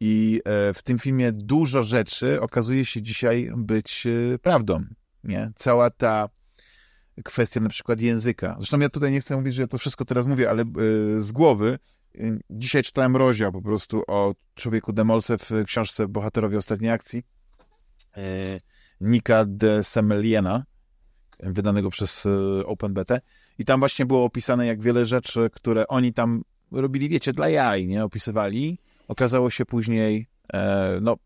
I 0.01 0.41
e, 0.45 0.75
w 0.75 0.83
tym 0.83 0.99
filmie 0.99 1.33
dużo 1.33 1.83
rzeczy 1.83 2.41
okazuje 2.41 2.85
się 2.85 3.03
dzisiaj 3.03 3.53
być 3.57 4.07
e, 4.07 4.39
prawdą 4.39 4.85
nie? 5.25 5.53
Cała 5.55 5.91
ta 5.91 6.29
kwestia 7.25 7.61
na 7.61 7.69
przykład 7.69 8.01
języka. 8.01 8.55
Zresztą 8.59 8.79
ja 8.79 8.89
tutaj 8.89 9.13
nie 9.13 9.21
chcę 9.21 9.37
mówić, 9.37 9.55
że 9.55 9.63
ja 9.63 9.69
to 9.69 9.79
wszystko 9.79 10.05
teraz 10.05 10.27
mówię, 10.27 10.51
ale 10.51 10.63
y, 10.63 11.23
z 11.23 11.33
głowy 11.33 11.79
y, 12.15 12.41
dzisiaj 12.51 12.83
czytałem 12.83 13.17
rozdział 13.17 13.53
po 13.53 13.63
prostu 13.63 14.03
o 14.09 14.35
człowieku 14.55 14.93
Demolse 14.93 15.39
w 15.39 15.51
książce 15.67 16.09
Bohaterowie 16.09 16.59
Ostatniej 16.59 16.91
Akcji 16.91 17.23
y, 18.17 18.61
Nika 19.01 19.45
de 19.49 19.85
Semeliena, 19.85 20.65
wydanego 21.41 21.91
przez 21.91 22.27
OpenBT 22.67 23.21
i 23.59 23.65
tam 23.65 23.81
właśnie 23.81 24.07
było 24.07 24.25
opisane, 24.25 24.67
jak 24.67 24.83
wiele 24.83 25.07
rzeczy, 25.07 25.51
które 25.53 25.89
oni 25.89 26.13
tam 26.13 26.43
robili, 26.73 27.09
wiecie, 27.09 27.33
dla 27.33 27.49
jaj, 27.49 27.87
nie? 27.87 28.05
Opisywali, 28.05 28.79
okazało 29.09 29.51
się 29.51 29.67
później 29.67 30.27
e, 30.53 30.99
no, 31.01 31.17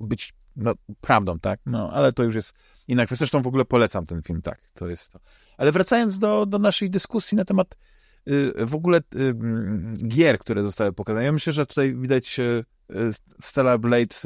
być 0.00 0.32
no, 0.56 0.74
prawdą, 1.00 1.38
tak? 1.38 1.60
No, 1.66 1.90
ale 1.92 2.12
to 2.12 2.22
już 2.22 2.34
jest 2.34 2.54
inna 2.88 3.06
kwestia. 3.06 3.22
Zresztą 3.22 3.42
w 3.42 3.46
ogóle 3.46 3.64
polecam 3.64 4.06
ten 4.06 4.22
film, 4.22 4.42
tak, 4.42 4.60
to 4.74 4.88
jest 4.88 5.12
to. 5.12 5.20
Ale 5.58 5.72
wracając 5.72 6.18
do, 6.18 6.46
do 6.46 6.58
naszej 6.58 6.90
dyskusji 6.90 7.36
na 7.36 7.44
temat 7.44 7.76
y, 8.28 8.66
w 8.66 8.74
ogóle 8.74 8.98
y, 8.98 9.34
gier, 10.08 10.38
które 10.38 10.62
zostały 10.62 10.92
pokazane. 10.92 11.24
Ja 11.24 11.32
myślę, 11.32 11.52
że 11.52 11.66
tutaj 11.66 11.94
widać 11.94 12.38
y, 12.38 12.64
Stella 13.40 13.78
Blade 13.78 14.16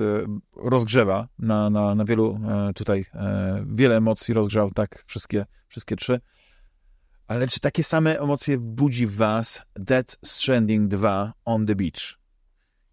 rozgrzewa 0.57 1.29
na, 1.39 1.71
na, 1.71 1.95
na 1.95 2.05
wielu 2.05 2.41
e, 2.49 2.73
tutaj 2.75 3.07
e, 3.15 3.65
wiele 3.69 3.97
emocji 3.97 4.35
rozgrzał, 4.35 4.71
tak, 4.71 5.03
wszystkie, 5.07 5.47
wszystkie 5.69 5.97
trzy. 5.97 6.21
Ale 7.27 7.49
czy 7.49 7.61
takie 7.61 7.85
same 7.85 8.21
emocje 8.21 8.59
budzi 8.59 9.07
w 9.07 9.17
was 9.17 9.63
Dead 9.75 10.19
Stranding 10.25 10.89
2 10.89 11.33
on 11.45 11.67
the 11.67 11.75
Beach? 11.75 12.20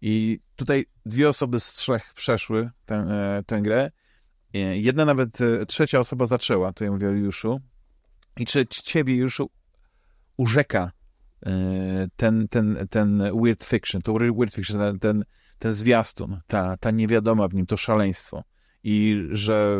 I 0.00 0.40
tutaj 0.56 0.86
dwie 1.06 1.28
osoby 1.28 1.60
z 1.60 1.72
trzech 1.72 2.14
przeszły 2.14 2.70
tę, 2.86 2.94
e, 2.94 3.42
tę 3.46 3.62
grę. 3.62 3.90
E, 4.54 4.58
jedna 4.58 5.04
nawet 5.04 5.40
e, 5.40 5.66
trzecia 5.66 6.00
osoba 6.00 6.26
zaczęła, 6.26 6.72
to 6.72 6.84
ja 6.84 6.90
mówię 6.90 7.08
o 7.08 7.12
Juszu. 7.12 7.60
I 8.36 8.46
czy 8.46 8.66
ciebie, 8.66 9.14
Juszu, 9.14 9.50
urzeka 10.36 10.92
ten, 12.16 12.48
ten, 12.48 12.86
ten 12.90 13.22
weird 13.42 13.64
fiction, 13.64 14.02
to 14.02 14.12
weird 14.12 14.54
fiction, 14.54 14.78
ten, 14.78 14.98
ten, 14.98 15.24
ten 15.58 15.72
zwiastun, 15.72 16.40
ta, 16.46 16.76
ta 16.76 16.90
niewiadoma 16.90 17.48
w 17.48 17.54
nim, 17.54 17.66
to 17.66 17.76
szaleństwo. 17.76 18.44
I 18.84 19.26
że 19.30 19.78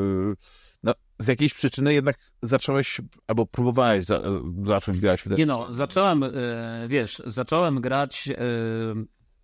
no, 0.82 0.94
z 1.18 1.28
jakiejś 1.28 1.54
przyczyny 1.54 1.94
jednak 1.94 2.16
zacząłeś, 2.42 3.00
albo 3.26 3.46
próbowałeś 3.46 4.04
za, 4.04 4.22
zacząć 4.62 5.00
grać 5.00 5.22
w 5.22 5.38
Nie 5.38 5.46
no, 5.46 5.74
zacząłem, 5.74 6.24
wiesz, 6.88 7.22
zacząłem 7.26 7.80
grać 7.80 8.28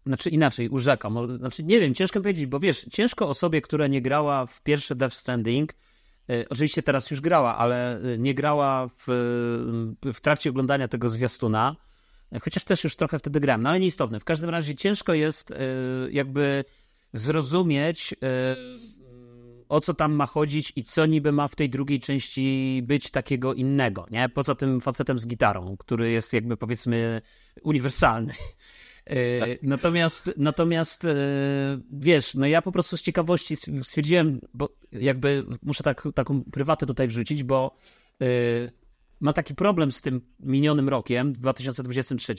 znaczy 0.06 0.30
inaczej, 0.30 0.68
urzeka. 0.68 1.10
Znaczy 1.38 1.64
nie 1.64 1.80
wiem, 1.80 1.94
ciężko 1.94 2.20
powiedzieć, 2.20 2.46
bo 2.46 2.60
wiesz, 2.60 2.86
ciężko 2.92 3.28
osobie, 3.28 3.60
która 3.60 3.86
nie 3.86 4.02
grała 4.02 4.46
w 4.46 4.62
pierwsze 4.62 4.94
Death 4.94 5.14
Stranding, 5.14 5.72
e, 6.30 6.48
oczywiście 6.48 6.82
teraz 6.82 7.10
już 7.10 7.20
grała, 7.20 7.56
ale 7.56 8.00
e, 8.00 8.18
nie 8.18 8.34
grała 8.34 8.88
w, 8.88 9.04
w 10.14 10.20
trakcie 10.20 10.50
oglądania 10.50 10.88
tego 10.88 11.08
zwiastuna, 11.08 11.76
e, 12.32 12.40
chociaż 12.40 12.64
też 12.64 12.84
już 12.84 12.96
trochę 12.96 13.18
wtedy 13.18 13.40
grałem, 13.40 13.62
no 13.62 13.68
ale 13.68 13.80
nieistotne. 13.80 14.20
W 14.20 14.24
każdym 14.24 14.50
razie 14.50 14.74
ciężko 14.74 15.14
jest 15.14 15.52
jakby 16.10 16.64
zrozumieć 17.12 18.14
o 19.68 19.80
co 19.80 19.94
tam 19.94 20.12
ma 20.12 20.26
chodzić 20.26 20.72
i 20.76 20.84
co 20.84 21.06
niby 21.06 21.32
ma 21.32 21.48
w 21.48 21.56
tej 21.56 21.70
drugiej 21.70 22.00
części 22.00 22.80
być 22.84 23.10
takiego 23.10 23.54
innego, 23.54 24.06
nie? 24.10 24.28
Poza 24.28 24.54
tym 24.54 24.80
facetem 24.80 25.18
z 25.18 25.26
gitarą, 25.26 25.76
który 25.78 26.10
jest 26.10 26.32
jakby 26.32 26.56
powiedzmy 26.56 27.22
uniwersalny. 27.62 28.32
E, 29.06 29.40
tak. 29.40 29.62
Natomiast, 29.62 30.34
natomiast 30.36 31.04
e, 31.04 31.14
wiesz, 31.92 32.34
no 32.34 32.46
ja 32.46 32.62
po 32.62 32.72
prostu 32.72 32.96
z 32.96 33.02
ciekawości 33.02 33.56
stwierdziłem, 33.82 34.40
bo 34.54 34.68
jakby 34.92 35.46
muszę 35.62 35.82
tak, 35.82 36.08
taką 36.14 36.44
prywatę 36.44 36.86
tutaj 36.86 37.08
wrzucić, 37.08 37.42
bo 37.42 37.76
e, 38.20 38.26
mam 39.20 39.34
taki 39.34 39.54
problem 39.54 39.92
z 39.92 40.00
tym 40.00 40.20
minionym 40.40 40.88
rokiem, 40.88 41.32
2023, 41.32 42.34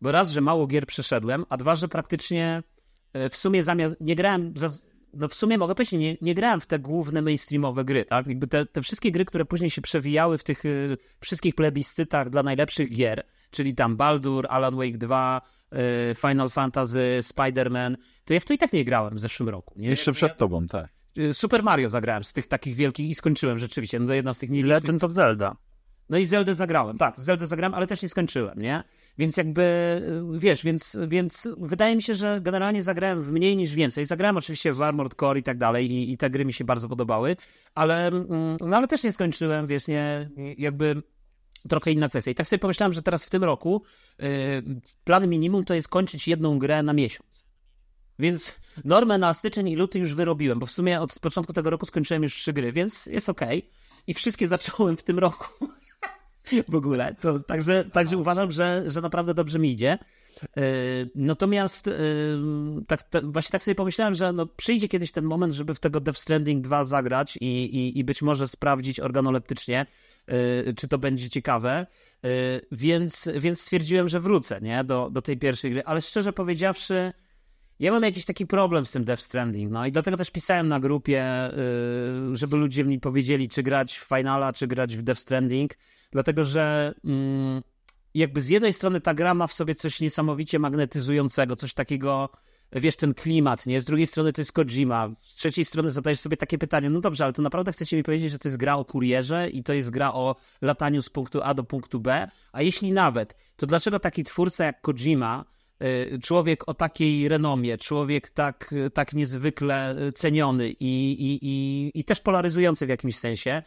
bo 0.00 0.12
raz, 0.12 0.30
że 0.30 0.40
mało 0.40 0.66
gier 0.66 0.86
przeszedłem, 0.86 1.44
a 1.48 1.56
dwa, 1.56 1.74
że 1.74 1.88
praktycznie 1.88 2.62
w 3.30 3.36
sumie 3.36 3.62
zamiast, 3.62 3.96
nie 4.00 4.16
grałem, 4.16 4.54
no 5.14 5.28
w 5.28 5.34
sumie 5.34 5.58
mogę 5.58 5.74
powiedzieć, 5.74 5.92
nie, 5.92 6.16
nie 6.20 6.34
grałem 6.34 6.60
w 6.60 6.66
te 6.66 6.78
główne 6.78 7.22
mainstreamowe 7.22 7.84
gry, 7.84 8.04
tak? 8.04 8.26
Jakby 8.26 8.46
te, 8.46 8.66
te 8.66 8.82
wszystkie 8.82 9.12
gry, 9.12 9.24
które 9.24 9.44
później 9.44 9.70
się 9.70 9.82
przewijały 9.82 10.38
w 10.38 10.44
tych 10.44 10.62
wszystkich 11.20 11.54
plebiscytach 11.54 12.30
dla 12.30 12.42
najlepszych 12.42 12.90
gier, 12.90 13.26
czyli 13.50 13.74
tam 13.74 13.96
Baldur, 13.96 14.46
Alan 14.50 14.76
Wake 14.76 14.98
2, 14.98 15.42
Y, 15.42 15.55
Final 16.16 16.50
Fantasy, 16.50 17.18
Spider-Man, 17.22 17.96
to 18.24 18.34
ja 18.34 18.40
w 18.40 18.44
to 18.44 18.54
i 18.54 18.58
tak 18.58 18.72
nie 18.72 18.84
grałem 18.84 19.14
w 19.14 19.20
zeszłym 19.20 19.48
roku. 19.48 19.74
Nie? 19.78 19.88
Jeszcze 19.88 20.12
przed 20.12 20.38
tobą, 20.38 20.66
tak. 20.66 20.88
Y, 21.18 21.34
Super 21.34 21.62
Mario 21.62 21.88
zagrałem 21.88 22.24
z 22.24 22.32
tych 22.32 22.46
takich 22.46 22.74
wielkich 22.74 23.10
i 23.10 23.14
skończyłem 23.14 23.58
rzeczywiście. 23.58 23.98
No 23.98 24.06
to 24.06 24.14
jedna 24.14 24.32
z 24.32 24.38
tych 24.38 24.50
nie 24.50 24.64
Legend 24.64 25.04
of 25.04 25.12
Zelda. 25.12 25.56
No 26.08 26.18
i 26.18 26.24
Zeldę 26.24 26.54
zagrałem, 26.54 26.98
tak, 26.98 27.20
Zeldę 27.20 27.46
zagrałem, 27.46 27.74
ale 27.74 27.86
też 27.86 28.02
nie 28.02 28.08
skończyłem, 28.08 28.60
nie? 28.60 28.82
Więc 29.18 29.36
jakby, 29.36 29.62
y, 30.36 30.38
wiesz, 30.38 30.64
więc, 30.64 30.98
więc 31.08 31.48
wydaje 31.58 31.96
mi 31.96 32.02
się, 32.02 32.14
że 32.14 32.40
generalnie 32.40 32.82
zagrałem 32.82 33.22
w 33.22 33.32
mniej 33.32 33.56
niż 33.56 33.74
więcej. 33.74 34.04
Zagrałem 34.04 34.36
oczywiście 34.36 34.72
w 34.72 34.82
Armored 34.82 35.14
Core 35.14 35.38
i 35.38 35.42
tak 35.42 35.58
dalej 35.58 35.90
i, 35.92 36.12
i 36.12 36.18
te 36.18 36.30
gry 36.30 36.44
mi 36.44 36.52
się 36.52 36.64
bardzo 36.64 36.88
podobały, 36.88 37.36
ale, 37.74 38.06
mm, 38.06 38.56
no 38.60 38.76
ale 38.76 38.88
też 38.88 39.04
nie 39.04 39.12
skończyłem, 39.12 39.66
wiesz, 39.66 39.88
nie, 39.88 40.30
jakby 40.58 41.02
trochę 41.68 41.92
inna 41.92 42.08
kwestia. 42.08 42.30
I 42.30 42.34
tak 42.34 42.46
sobie 42.46 42.60
pomyślałem, 42.60 42.92
że 42.92 43.02
teraz 43.02 43.24
w 43.24 43.30
tym 43.30 43.44
roku 43.44 43.82
yy, 44.18 44.28
plan 45.04 45.28
minimum 45.28 45.64
to 45.64 45.74
jest 45.74 45.88
kończyć 45.88 46.28
jedną 46.28 46.58
grę 46.58 46.82
na 46.82 46.92
miesiąc. 46.92 47.46
Więc 48.18 48.56
normę 48.84 49.18
na 49.18 49.34
styczeń 49.34 49.68
i 49.68 49.76
luty 49.76 49.98
już 49.98 50.14
wyrobiłem, 50.14 50.58
bo 50.58 50.66
w 50.66 50.70
sumie 50.70 51.00
od 51.00 51.18
początku 51.18 51.52
tego 51.52 51.70
roku 51.70 51.86
skończyłem 51.86 52.22
już 52.22 52.34
trzy 52.34 52.52
gry, 52.52 52.72
więc 52.72 53.06
jest 53.06 53.28
ok. 53.28 53.40
I 54.06 54.14
wszystkie 54.14 54.48
zacząłem 54.48 54.96
w 54.96 55.02
tym 55.02 55.18
roku. 55.18 55.68
w 56.68 56.74
ogóle. 56.74 57.14
To, 57.20 57.40
także, 57.40 57.84
także 57.84 58.16
uważam, 58.16 58.52
że, 58.52 58.84
że 58.86 59.00
naprawdę 59.00 59.34
dobrze 59.34 59.58
mi 59.58 59.70
idzie. 59.70 59.98
Yy, 60.56 60.62
natomiast 61.14 61.86
yy, 61.86 61.94
tak, 62.86 63.02
tak, 63.02 63.32
właśnie 63.32 63.52
tak 63.52 63.62
sobie 63.62 63.74
pomyślałem, 63.74 64.14
że 64.14 64.32
no, 64.32 64.46
przyjdzie 64.46 64.88
kiedyś 64.88 65.12
ten 65.12 65.24
moment, 65.24 65.52
żeby 65.52 65.74
w 65.74 65.80
tego 65.80 66.00
Death 66.00 66.18
Stranding 66.18 66.64
2 66.64 66.84
zagrać 66.84 67.38
i, 67.40 67.64
i, 67.64 67.98
i 67.98 68.04
być 68.04 68.22
może 68.22 68.48
sprawdzić 68.48 69.00
organoleptycznie, 69.00 69.86
czy 70.76 70.88
to 70.88 70.98
będzie 70.98 71.30
ciekawe, 71.30 71.86
więc, 72.72 73.28
więc 73.40 73.60
stwierdziłem, 73.60 74.08
że 74.08 74.20
wrócę 74.20 74.60
nie? 74.60 74.84
Do, 74.84 75.10
do 75.10 75.22
tej 75.22 75.36
pierwszej 75.36 75.70
gry, 75.70 75.84
ale 75.84 76.00
szczerze 76.00 76.32
powiedziawszy, 76.32 77.12
ja 77.78 77.92
mam 77.92 78.02
jakiś 78.02 78.24
taki 78.24 78.46
problem 78.46 78.86
z 78.86 78.92
tym 78.92 79.04
Death 79.04 79.22
Stranding, 79.22 79.72
no 79.72 79.86
i 79.86 79.92
dlatego 79.92 80.16
też 80.16 80.30
pisałem 80.30 80.68
na 80.68 80.80
grupie, 80.80 81.24
żeby 82.32 82.56
ludzie 82.56 82.84
mi 82.84 83.00
powiedzieli, 83.00 83.48
czy 83.48 83.62
grać 83.62 83.98
w 83.98 84.08
Finala, 84.08 84.52
czy 84.52 84.66
grać 84.66 84.96
w 84.96 85.02
Death 85.02 85.20
Stranding, 85.20 85.74
dlatego 86.10 86.44
że... 86.44 86.94
Mm, 87.04 87.62
jakby 88.16 88.40
z 88.40 88.48
jednej 88.48 88.72
strony 88.72 89.00
ta 89.00 89.14
gra 89.14 89.34
ma 89.34 89.46
w 89.46 89.52
sobie 89.52 89.74
coś 89.74 90.00
niesamowicie 90.00 90.58
magnetyzującego, 90.58 91.56
coś 91.56 91.74
takiego, 91.74 92.30
wiesz, 92.72 92.96
ten 92.96 93.14
klimat, 93.14 93.66
nie? 93.66 93.80
Z 93.80 93.84
drugiej 93.84 94.06
strony 94.06 94.32
to 94.32 94.40
jest 94.40 94.52
Kojima, 94.52 95.10
z 95.20 95.34
trzeciej 95.34 95.64
strony 95.64 95.90
zadajesz 95.90 96.20
sobie 96.20 96.36
takie 96.36 96.58
pytanie, 96.58 96.90
no 96.90 97.00
dobrze, 97.00 97.24
ale 97.24 97.32
to 97.32 97.42
naprawdę 97.42 97.72
chcecie 97.72 97.96
mi 97.96 98.02
powiedzieć, 98.02 98.30
że 98.30 98.38
to 98.38 98.48
jest 98.48 98.56
gra 98.56 98.76
o 98.76 98.84
kurierze 98.84 99.50
i 99.50 99.62
to 99.62 99.72
jest 99.72 99.90
gra 99.90 100.12
o 100.12 100.36
lataniu 100.62 101.02
z 101.02 101.10
punktu 101.10 101.40
A 101.42 101.54
do 101.54 101.64
punktu 101.64 102.00
B? 102.00 102.28
A 102.52 102.62
jeśli 102.62 102.92
nawet, 102.92 103.36
to 103.56 103.66
dlaczego 103.66 104.00
taki 104.00 104.24
twórca 104.24 104.64
jak 104.64 104.80
Kojima, 104.80 105.44
y, 105.82 106.18
człowiek 106.22 106.68
o 106.68 106.74
takiej 106.74 107.28
renomie, 107.28 107.78
człowiek 107.78 108.30
tak, 108.30 108.74
tak 108.94 109.12
niezwykle 109.12 109.96
ceniony 110.14 110.70
i, 110.70 111.12
i, 111.12 111.38
i, 111.42 111.90
i 112.00 112.04
też 112.04 112.20
polaryzujący 112.20 112.86
w 112.86 112.88
jakimś 112.88 113.16
sensie, 113.16 113.62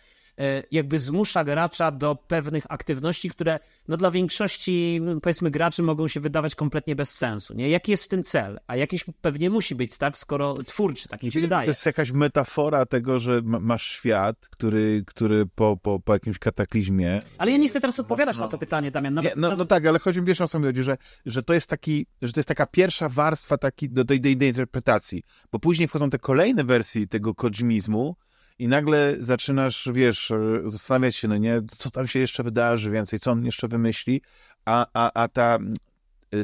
jakby 0.72 1.00
zmusza 1.00 1.44
gracza 1.44 1.92
do 1.92 2.16
pewnych 2.16 2.66
aktywności, 2.70 3.30
które 3.30 3.60
no 3.88 3.98
dla 3.98 4.12
większości, 4.12 5.02
powiedzmy, 5.22 5.52
graczy 5.52 5.84
mogą 5.84 6.08
się 6.08 6.20
wydawać 6.20 6.56
kompletnie 6.56 6.96
bez 6.96 7.16
sensu. 7.16 7.54
Nie? 7.54 7.70
Jaki 7.70 7.92
jest 7.92 8.04
w 8.04 8.08
tym 8.08 8.24
cel? 8.24 8.60
A 8.68 8.76
jakiś 8.76 9.06
pewnie 9.22 9.50
musi 9.50 9.76
być, 9.76 9.98
tak? 9.98 10.18
Skoro 10.18 10.54
twórczy, 10.54 11.10
tak 11.10 11.24
mi 11.24 11.32
się 11.32 11.40
wydaje. 11.40 11.66
To 11.66 11.72
jest 11.72 11.86
jakaś 11.86 12.12
metafora 12.12 12.86
tego, 12.86 13.20
że 13.20 13.42
masz 13.44 13.84
świat, 13.92 14.48
który, 14.52 15.04
który 15.08 15.46
po, 15.46 15.78
po, 15.78 16.00
po 16.00 16.14
jakimś 16.14 16.40
kataklizmie... 16.40 17.20
Ale 17.38 17.52
ja 17.52 17.58
nie 17.58 17.70
chcę 17.70 17.82
teraz 17.82 18.00
odpowiadać 18.00 18.36
mocno... 18.36 18.46
na 18.46 18.52
to 18.52 18.58
pytanie, 18.58 18.92
Damian. 18.92 19.14
Nawet, 19.14 19.36
nie, 19.36 19.42
no, 19.42 19.56
no, 19.56 19.66
tak, 19.66 19.86
ale 19.86 20.00
chodzi 20.00 20.20
mi, 20.20 20.26
wiesz 20.26 20.42
o 20.42 20.48
co 20.48 20.60
mi 20.60 20.66
chodzi, 20.66 20.84
że, 20.84 20.98
że 21.26 21.44
to 21.44 21.54
jest 21.54 21.70
taki, 21.70 22.06
że 22.22 22.34
to 22.34 22.40
jest 22.40 22.48
taka 22.48 22.66
pierwsza 22.66 23.10
warstwa 23.10 23.58
taki 23.58 23.90
do 23.90 24.06
tej, 24.06 24.22
tej 24.22 24.48
interpretacji, 24.48 25.24
bo 25.52 25.60
później 25.60 25.88
wchodzą 25.88 26.10
te 26.10 26.20
kolejne 26.20 26.64
wersje 26.64 27.08
tego 27.08 27.36
kodźmizmu, 27.36 28.16
i 28.60 28.68
nagle 28.68 29.16
zaczynasz, 29.20 29.90
wiesz, 29.94 30.32
zastanawiać 30.66 31.16
się, 31.16 31.28
no 31.28 31.38
nie, 31.38 31.62
co 31.68 31.92
tam 31.92 32.08
się 32.08 32.20
jeszcze 32.20 32.44
wydarzy 32.44 32.92
więcej, 32.92 33.20
co 33.20 33.32
on 33.32 33.46
jeszcze 33.46 33.68
wymyśli, 33.68 34.22
a, 34.66 34.86
a, 34.94 35.24
a 35.24 35.28
ta, 35.28 35.58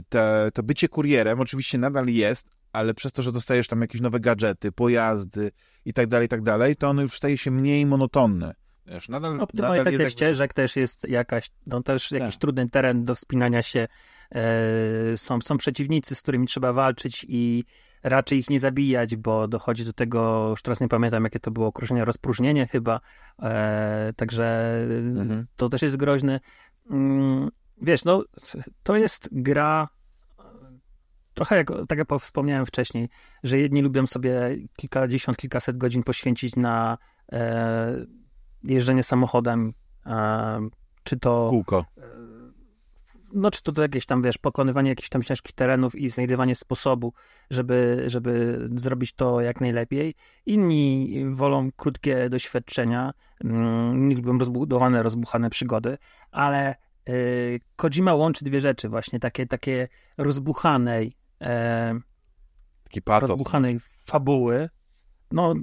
ta, 0.10 0.52
to 0.52 0.64
bycie 0.64 0.88
kurierem 0.88 1.40
oczywiście 1.40 1.78
nadal 1.78 2.08
jest, 2.08 2.48
ale 2.74 2.94
przez 2.94 3.12
to, 3.12 3.22
że 3.22 3.32
dostajesz 3.32 3.68
tam 3.68 3.82
jakieś 3.82 4.02
nowe 4.02 4.20
gadżety, 4.20 4.72
pojazdy 4.72 5.52
i 5.86 5.94
tak 5.94 6.08
dalej, 6.08 6.26
i 6.26 6.30
tak 6.30 6.42
dalej, 6.42 6.76
to 6.76 6.90
ono 6.90 7.02
już 7.02 7.14
staje 7.14 7.38
się 7.38 7.52
mniej 7.52 7.86
monotonne. 7.86 8.56
Wiesz, 8.88 9.10
nadal, 9.10 9.42
Optymalizacja 9.42 9.92
nadal 9.92 10.10
ścieżek 10.10 10.54
też 10.54 10.76
jest 10.76 11.10
jakaś, 11.10 11.50
no 11.68 11.84
też 11.84 12.12
jakiś 12.12 12.36
tak. 12.36 12.42
trudny 12.42 12.70
teren 12.70 13.04
do 13.04 13.16
wspinania 13.16 13.62
się. 13.62 13.88
E, 14.32 15.18
są, 15.18 15.42
są 15.42 15.58
przeciwnicy, 15.58 16.16
z 16.16 16.22
którymi 16.22 16.48
trzeba 16.48 16.74
walczyć 16.74 17.26
i 17.30 17.64
raczej 18.06 18.40
ich 18.40 18.50
nie 18.50 18.60
zabijać, 18.60 19.16
bo 19.16 19.48
dochodzi 19.48 19.86
do 19.86 19.94
tego, 19.94 20.50
już 20.50 20.62
teraz 20.62 20.82
nie 20.82 20.88
pamiętam, 20.88 21.24
jakie 21.24 21.40
to 21.40 21.52
było 21.52 21.68
określenie, 21.68 22.06
rozpróżnienie 22.06 22.68
chyba, 22.68 23.00
e, 23.42 24.14
także 24.16 24.78
mhm. 25.18 25.46
to 25.56 25.70
też 25.70 25.82
jest 25.82 25.96
groźne. 25.96 26.40
Mm, 26.92 27.50
wiesz, 27.82 28.06
no, 28.06 28.24
to 28.84 28.96
jest 28.96 29.30
gra 29.32 29.88
trochę 31.34 31.58
jak, 31.58 31.72
tak 31.88 31.98
jak 31.98 32.08
wspomniałem 32.20 32.66
wcześniej, 32.66 33.10
że 33.44 33.60
jedni 33.60 33.82
lubią 33.82 34.08
sobie 34.08 34.56
kilkadziesiąt, 34.76 35.38
kilkaset 35.38 35.78
godzin 35.78 36.04
poświęcić 36.04 36.56
na 36.56 36.98
e, 37.32 38.06
jeżdżenie 38.64 39.04
samochodem, 39.04 39.74
e, 40.06 40.70
czy 41.04 41.20
to... 41.20 41.48
W 41.48 41.50
kółko. 41.50 41.86
No 43.36 43.52
czy 43.52 43.64
to, 43.64 43.72
to 43.72 43.82
jakieś 43.82 44.06
tam, 44.06 44.22
wiesz, 44.22 44.38
pokonywanie 44.38 44.90
jakichś 44.90 45.10
tam 45.10 45.24
ciężkich 45.24 45.52
terenów 45.52 45.96
i 45.96 46.10
znajdywanie 46.10 46.56
sposobu, 46.56 47.14
żeby, 47.50 48.04
żeby 48.08 48.64
zrobić 48.76 49.14
to 49.14 49.42
jak 49.42 49.62
najlepiej. 49.62 50.14
Inni 50.46 51.10
wolą 51.30 51.70
krótkie 51.76 52.30
doświadczenia, 52.30 53.14
mm, 53.44 54.00
inni 54.02 54.16
lubią 54.16 54.38
rozbudowane, 54.38 55.04
rozbuchane 55.04 55.50
przygody, 55.50 55.98
ale 56.32 56.76
y, 57.10 57.60
Kojima 57.76 58.14
łączy 58.14 58.46
dwie 58.46 58.62
rzeczy 58.62 58.90
właśnie, 58.90 59.20
takie, 59.20 59.46
takie 59.46 59.88
rozbuchanej, 60.18 61.16
e, 61.42 62.00
Taki 62.84 63.02
patos. 63.02 63.30
rozbuchanej 63.30 63.80
fabuły, 64.06 64.70
no 65.32 65.54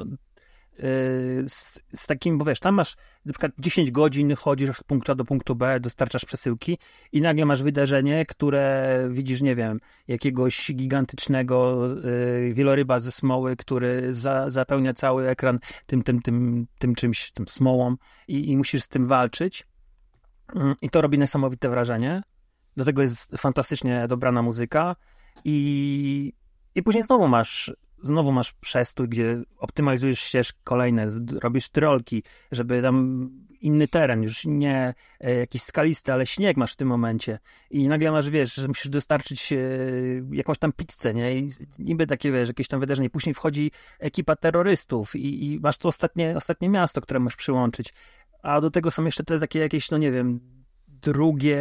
z, 1.46 1.80
z, 1.94 2.06
takim, 2.06 2.38
bo 2.38 2.44
wiesz, 2.44 2.60
tam 2.60 2.74
masz 2.74 2.96
na 3.24 3.32
przykład 3.32 3.52
10 3.58 3.90
godzin, 3.90 4.34
chodzisz 4.36 4.76
z 4.76 4.82
punktu 4.82 5.12
A 5.12 5.14
do 5.14 5.24
punktu 5.24 5.54
B, 5.54 5.80
dostarczasz 5.80 6.24
przesyłki 6.24 6.78
i 7.12 7.20
nagle 7.20 7.44
masz 7.44 7.62
wydarzenie, 7.62 8.26
które 8.26 9.08
widzisz, 9.10 9.42
nie 9.42 9.56
wiem, 9.56 9.80
jakiegoś 10.08 10.72
gigantycznego 10.74 11.86
y, 12.04 12.52
wieloryba 12.54 12.98
ze 12.98 13.12
smoły, 13.12 13.56
który 13.56 14.12
za, 14.12 14.50
zapełnia 14.50 14.94
cały 14.94 15.28
ekran 15.28 15.58
tym, 15.86 16.02
tym, 16.02 16.22
tym, 16.22 16.66
tym 16.78 16.94
czymś, 16.94 17.30
tym 17.30 17.48
smołą 17.48 17.96
i, 18.28 18.50
i 18.50 18.56
musisz 18.56 18.82
z 18.82 18.88
tym 18.88 19.06
walczyć. 19.06 19.66
Y, 20.56 20.58
I 20.82 20.90
to 20.90 21.00
robi 21.00 21.18
niesamowite 21.18 21.68
wrażenie. 21.68 22.22
Do 22.76 22.84
tego 22.84 23.02
jest 23.02 23.36
fantastycznie 23.36 24.08
dobrana 24.08 24.42
muzyka 24.42 24.96
i, 25.44 26.32
i 26.74 26.82
później 26.82 27.04
znowu 27.04 27.28
masz 27.28 27.72
znowu 28.02 28.32
masz 28.32 28.52
przestój, 28.52 29.08
gdzie 29.08 29.42
optymalizujesz 29.58 30.20
ścieżki 30.20 30.60
kolejne, 30.64 31.06
robisz 31.42 31.68
trolki, 31.68 32.22
żeby 32.52 32.82
tam 32.82 33.28
inny 33.60 33.88
teren, 33.88 34.22
już 34.22 34.44
nie 34.44 34.94
e, 35.20 35.34
jakiś 35.34 35.62
skalisty, 35.62 36.12
ale 36.12 36.26
śnieg 36.26 36.56
masz 36.56 36.72
w 36.72 36.76
tym 36.76 36.88
momencie 36.88 37.38
i 37.70 37.88
nagle 37.88 38.12
masz, 38.12 38.30
wiesz, 38.30 38.54
że 38.54 38.68
musisz 38.68 38.90
dostarczyć 38.90 39.52
e, 39.52 39.56
jakąś 40.32 40.58
tam 40.58 40.72
pizzę, 40.72 41.14
nie? 41.14 41.38
I 41.38 41.48
niby 41.78 42.06
takie, 42.06 42.32
wiesz, 42.32 42.48
jakieś 42.48 42.68
tam 42.68 42.80
wydarzenie. 42.80 43.10
Później 43.10 43.34
wchodzi 43.34 43.70
ekipa 43.98 44.36
terrorystów 44.36 45.16
i, 45.16 45.52
i 45.52 45.60
masz 45.60 45.78
to 45.78 45.88
ostatnie, 45.88 46.36
ostatnie 46.36 46.68
miasto, 46.68 47.00
które 47.00 47.20
możesz 47.20 47.36
przyłączyć. 47.36 47.94
A 48.42 48.60
do 48.60 48.70
tego 48.70 48.90
są 48.90 49.04
jeszcze 49.04 49.24
te 49.24 49.40
takie 49.40 49.58
jakieś, 49.58 49.90
no 49.90 49.98
nie 49.98 50.12
wiem, 50.12 50.40
drugie 50.88 51.60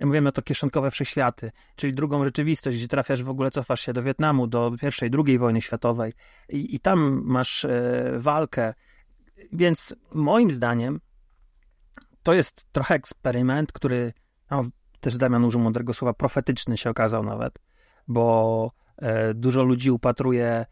mówimy 0.00 0.32
to 0.32 0.42
kieszonkowe 0.42 0.90
wszechświaty, 0.90 1.52
czyli 1.76 1.92
drugą 1.92 2.24
rzeczywistość, 2.24 2.76
gdzie 2.76 2.88
trafiasz 2.88 3.22
w 3.22 3.28
ogóle, 3.28 3.50
cofasz 3.50 3.80
się 3.80 3.92
do 3.92 4.02
Wietnamu, 4.02 4.46
do 4.46 4.72
pierwszej, 4.80 5.10
drugiej 5.10 5.38
wojny 5.38 5.60
światowej 5.60 6.12
i, 6.48 6.74
i 6.74 6.80
tam 6.80 7.22
masz 7.24 7.64
e, 7.64 8.04
walkę. 8.16 8.74
Więc 9.52 9.96
moim 10.12 10.50
zdaniem 10.50 11.00
to 12.22 12.34
jest 12.34 12.72
trochę 12.72 12.94
eksperyment, 12.94 13.72
który, 13.72 14.12
no, 14.50 14.64
też 15.00 15.16
Damian 15.16 15.44
użył 15.44 15.60
mądrego 15.60 15.94
słowa, 15.94 16.12
profetyczny 16.12 16.76
się 16.76 16.90
okazał 16.90 17.22
nawet, 17.22 17.58
bo 18.08 18.70
e, 18.96 19.34
dużo 19.34 19.62
ludzi 19.62 19.90
upatruje 19.90 20.66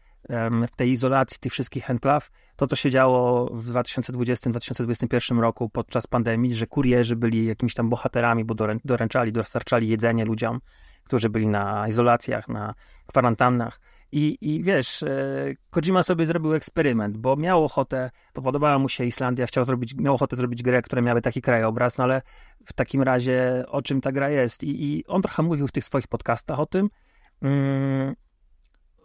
w 0.67 0.75
tej 0.75 0.91
izolacji 0.91 1.37
tych 1.39 1.51
wszystkich 1.51 1.89
enklaw, 1.89 2.29
to 2.55 2.67
co 2.67 2.75
się 2.75 2.89
działo 2.89 3.49
w 3.53 3.71
2020-2021 3.71 5.39
roku 5.39 5.69
podczas 5.69 6.07
pandemii, 6.07 6.53
że 6.53 6.67
kurierzy 6.67 7.15
byli 7.15 7.45
jakimiś 7.45 7.73
tam 7.73 7.89
bohaterami, 7.89 8.45
bo 8.45 8.55
doręczali, 8.85 9.31
dostarczali 9.31 9.87
jedzenie 9.87 10.25
ludziom, 10.25 10.59
którzy 11.03 11.29
byli 11.29 11.47
na 11.47 11.87
izolacjach, 11.87 12.47
na 12.47 12.73
kwarantannach. 13.05 13.79
I, 14.11 14.37
I 14.41 14.63
wiesz, 14.63 15.03
e, 15.03 15.53
Kojima 15.69 16.03
sobie 16.03 16.25
zrobił 16.25 16.53
eksperyment, 16.53 17.17
bo 17.17 17.35
miał 17.35 17.65
ochotę, 17.65 18.11
podobała 18.33 18.79
mu 18.79 18.89
się 18.89 19.05
Islandia, 19.05 19.47
chciał 19.47 19.63
zrobić, 19.63 19.95
miał 19.95 20.13
ochotę 20.13 20.35
zrobić 20.35 20.63
grę, 20.63 20.81
która 20.81 21.01
miały 21.01 21.21
taki 21.21 21.41
krajobraz, 21.41 21.97
no 21.97 22.03
ale 22.03 22.21
w 22.65 22.73
takim 22.73 23.01
razie 23.01 23.63
o 23.67 23.81
czym 23.81 24.01
ta 24.01 24.11
gra 24.11 24.29
jest? 24.29 24.63
I, 24.63 24.85
i 24.85 25.05
on 25.07 25.21
trochę 25.21 25.43
mówił 25.43 25.67
w 25.67 25.71
tych 25.71 25.85
swoich 25.85 26.07
podcastach 26.07 26.59
o 26.59 26.65
tym. 26.65 26.89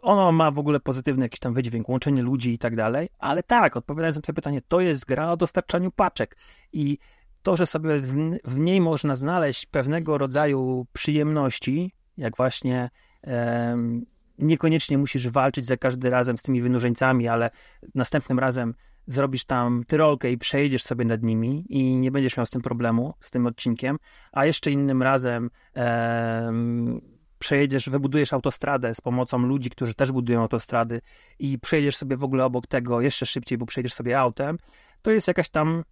Ono 0.03 0.33
ma 0.33 0.51
w 0.51 0.59
ogóle 0.59 0.81
pozytywny 0.81 1.25
jakiś 1.25 1.41
tam 1.41 1.55
wydźwięk, 1.55 1.89
łączenie 1.89 2.23
ludzi 2.23 2.53
i 2.53 2.59
tak 2.59 2.77
dalej, 2.77 3.09
ale 3.19 3.43
tak, 3.43 3.77
odpowiadając 3.77 4.17
na 4.17 4.23
twoje 4.23 4.35
pytanie, 4.35 4.63
to 4.69 4.81
jest 4.81 5.05
gra 5.07 5.31
o 5.33 5.37
dostarczaniu 5.37 5.91
paczek 5.91 6.37
i 6.73 6.99
to, 7.43 7.57
że 7.57 7.67
sobie 7.67 8.01
w 8.45 8.59
niej 8.59 8.81
można 8.81 9.17
znaleźć 9.17 9.67
pewnego 9.67 10.19
rodzaju 10.19 10.87
przyjemności, 10.93 11.95
jak 12.17 12.37
właśnie 12.37 12.91
um, 13.23 14.07
niekoniecznie 14.39 14.99
musisz 14.99 15.29
walczyć 15.29 15.67
za 15.67 15.77
każdy 15.77 16.11
razem 16.11 16.39
z 16.39 16.43
tymi 16.43 16.63
wynurzeńcami, 16.63 17.29
ale 17.29 17.51
następnym 17.95 18.39
razem 18.39 18.75
zrobisz 19.07 19.45
tam 19.45 19.85
tyrolkę 19.87 20.31
i 20.31 20.39
przejedziesz 20.39 20.83
sobie 20.83 21.05
nad 21.05 21.23
nimi 21.23 21.65
i 21.69 21.97
nie 21.97 22.11
będziesz 22.11 22.37
miał 22.37 22.47
z 22.47 22.51
tym 22.51 22.63
problemu, 22.63 23.15
z 23.21 23.31
tym 23.31 23.47
odcinkiem, 23.47 23.99
a 24.33 24.47
jeszcze 24.47 24.71
innym 24.71 25.03
razem 25.03 25.51
um, 25.77 27.18
przejedziesz, 27.39 27.91
wybudujesz 27.91 28.33
autostradę 28.33 28.95
z 28.95 29.01
pomocą 29.01 29.39
ludzi, 29.39 29.71
którzy 29.71 29.95
też 29.95 30.13
budują 30.13 30.41
autostrady 30.41 31.01
i 31.39 31.59
przejedziesz 31.59 31.97
sobie 31.97 32.17
w 32.17 32.25
ogóle 32.25 32.45
obok 32.45 32.67
tego 32.67 33.01
jeszcze 33.01 33.27
szybciej, 33.27 33.59
bo 33.59 33.67
przejedziesz 33.67 33.95
sobie 33.95 34.21
autem, 34.21 34.59
to 35.03 35.11
jest 35.11 35.29
jakaś 35.29 35.49
tam 35.49 35.85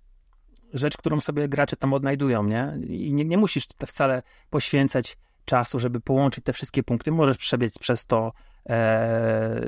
rzecz, 0.72 0.96
którą 0.96 1.20
sobie 1.20 1.48
gracze 1.48 1.76
tam 1.76 1.92
odnajdują, 1.92 2.44
nie? 2.44 2.78
I 2.82 3.12
nie, 3.12 3.24
nie 3.24 3.38
musisz 3.38 3.66
wcale 3.86 4.22
poświęcać 4.50 5.16
czasu, 5.44 5.78
żeby 5.78 6.00
połączyć 6.00 6.44
te 6.44 6.52
wszystkie 6.52 6.82
punkty. 6.82 7.12
Możesz 7.12 7.36
przebiec 7.36 7.78
przez 7.78 8.06
to 8.06 8.32
e, 8.68 9.60